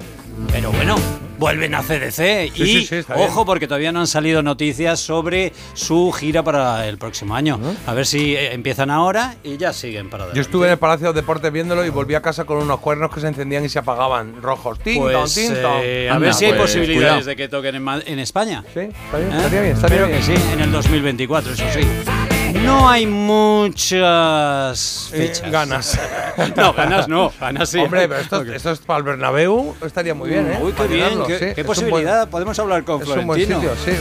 Pero 0.52 0.70
bueno, 0.72 0.96
vuelven 1.38 1.74
a 1.74 1.82
CDC 1.82 2.52
Sí, 2.54 2.62
y 2.62 2.66
sí, 2.66 2.86
sí, 2.86 3.12
ojo 3.14 3.44
porque 3.46 3.66
todavía 3.66 3.90
no 3.92 4.00
han 4.00 4.06
salido 4.06 4.42
noticias 4.42 5.00
sobre 5.00 5.52
su 5.74 6.12
gira 6.12 6.42
para 6.42 6.86
el 6.88 6.98
próximo 6.98 7.34
año. 7.34 7.58
A 7.86 7.94
ver 7.94 8.06
si 8.06 8.34
eh, 8.34 8.52
empiezan 8.52 8.90
ahora 8.90 9.36
y 9.42 9.56
ya 9.56 9.72
siguen 9.72 10.08
para 10.10 10.24
Yo 10.24 10.30
adelante. 10.30 10.40
estuve 10.48 10.66
en 10.66 10.72
el 10.72 10.78
Palacio 10.78 11.08
de 11.12 11.20
Deportes 11.20 11.52
viéndolo 11.52 11.84
y 11.84 11.90
volví 11.90 12.14
a 12.14 12.22
casa 12.22 12.44
con 12.44 12.58
unos 12.58 12.80
cuernos 12.80 13.10
que 13.12 13.20
se 13.20 13.28
encendían 13.28 13.64
y 13.64 13.68
se 13.68 13.78
apagaban, 13.78 14.40
rojos. 14.42 14.78
Ting, 14.80 15.00
Pues, 15.00 15.36
eh, 15.38 16.08
a 16.10 16.18
ver 16.18 16.34
si 16.34 16.44
hay 16.46 16.52
pues, 16.52 16.62
posibilidades 16.62 17.24
cuidado. 17.24 17.24
de 17.26 17.36
que 17.36 17.48
toquen 17.48 17.76
en, 18.06 18.18
España. 18.18 18.62
Sí, 18.74 18.80
está 18.80 19.18
bien, 19.18 19.32
¿Eh? 19.32 19.36
estaría 19.36 19.60
bien, 19.62 19.74
estaría 19.74 19.96
Espero 19.96 20.06
bien. 20.06 20.18
que 20.18 20.36
sí, 20.36 20.52
en 20.52 20.60
el 20.60 20.72
2024, 20.72 21.52
eso 21.52 21.64
sí. 21.72 22.35
No 22.54 22.88
hay 22.88 23.06
muchas 23.06 25.10
Eh, 25.12 25.28
fechas. 25.28 25.50
ganas. 25.50 25.98
no, 26.56 26.72
ganas 26.72 27.08
no, 27.08 27.32
ganas 27.40 27.68
sí. 27.68 27.78
Hombre, 27.78 28.08
pero 28.08 28.20
esto, 28.20 28.42
esto 28.42 28.70
es 28.72 28.78
para 28.80 28.98
el 28.98 29.04
Bernabéu, 29.04 29.74
estaría 29.84 30.14
muy 30.14 30.30
bien, 30.30 30.50
¿eh? 30.52 30.58
Uy, 30.60 30.72
qué 30.72 30.86
bien, 30.86 31.04
llenarlo, 31.10 31.26
qué, 31.26 31.38
sí. 31.38 31.46
qué 31.54 31.64
posibilidad. 31.64 32.28
Podemos 32.28 32.58
hablar 32.58 32.84
con 32.84 32.98
buen- 32.98 33.10
Es 33.10 33.16
un 33.18 33.26
buen 33.26 33.46
Florentino. 33.46 33.74
sitio, 33.74 33.94
sí. 33.94 34.00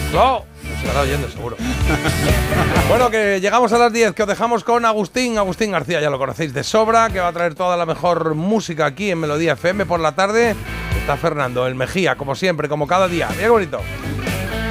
Se 0.72 0.88
estará 0.88 1.02
oyendo 1.02 1.30
seguro. 1.30 1.58
bueno, 2.90 3.10
que 3.10 3.40
llegamos 3.42 3.72
a 3.74 3.78
las 3.78 3.94
10, 3.94 4.14
que 4.14 4.24
os 4.24 4.30
dejamos 4.30 4.64
con 4.64 4.86
Agustín. 4.86 5.38
Agustín 5.38 5.72
García, 5.72 6.02
ya 6.02 6.10
lo 6.10 6.18
conocéis 6.18 6.54
de 6.54 6.64
sobra, 6.64 7.10
que 7.10 7.20
va 7.20 7.28
a 7.30 7.34
traer 7.34 7.56
toda 7.56 7.78
la 7.78 7.86
mejor 7.86 8.36
música 8.36 8.86
aquí 8.86 9.12
en 9.12 9.20
Melodía 9.20 9.54
FM 9.54 9.86
por 9.86 10.00
la 10.00 10.14
tarde. 10.14 10.56
Está 11.00 11.18
Fernando, 11.18 11.68
el 11.68 11.76
Mejía, 11.76 12.16
como 12.16 12.36
siempre, 12.36 12.68
como 12.68 12.88
cada 12.88 13.08
día. 13.08 13.28
Mira 13.32 13.44
qué 13.44 13.50
bonito. 13.50 13.80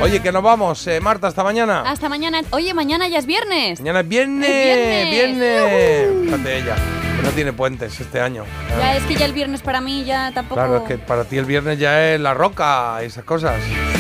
Oye, 0.03 0.21
que 0.21 0.33
nos 0.33 0.43
vamos, 0.43 0.87
eh, 0.87 1.01
Marta, 1.01 1.29
hasta 1.29 1.43
mañana. 1.43 1.83
Hasta 1.87 2.09
mañana. 2.09 2.43
Oye, 2.51 2.75
mañana 2.75 3.09
ya 3.09 3.19
es 3.19 3.27
viernes. 3.27 3.81
Mañana 3.81 4.01
es 4.01 4.09
viernes, 4.09 4.49
Es 4.51 5.11
viernes. 5.11 6.25
Fíjate 6.25 6.59
ella, 6.59 6.77
que 7.17 7.23
no 7.23 7.31
tiene 7.31 7.53
puentes 7.53 7.99
este 8.01 8.21
año. 8.21 8.45
Ya 8.79 8.97
es 8.97 9.03
que 9.05 9.15
ya 9.15 9.25
el 9.25 9.33
viernes 9.33 9.63
para 9.63 9.81
mí 9.81 10.05
ya 10.05 10.31
tampoco. 10.33 10.57
Claro, 10.57 10.77
es 10.79 10.83
que 10.83 10.99
para 10.99 11.25
ti 11.25 11.39
el 11.39 11.47
viernes 11.47 11.79
ya 11.79 12.13
es 12.13 12.21
la 12.21 12.35
roca 12.35 12.99
y 13.03 13.07
esas 13.07 13.25
cosas. 13.25 13.55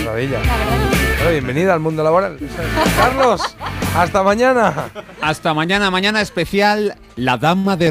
Maravilla. 0.04 0.40
Bienvenida 1.30 1.72
al 1.72 1.80
mundo 1.80 2.04
laboral. 2.04 2.38
Carlos, 2.98 3.56
hasta 3.96 4.22
mañana. 4.22 4.90
Hasta 5.22 5.54
mañana, 5.54 5.90
mañana 5.90 6.20
especial, 6.20 6.96
la 7.16 7.38
dama 7.38 7.76
de 7.76 7.82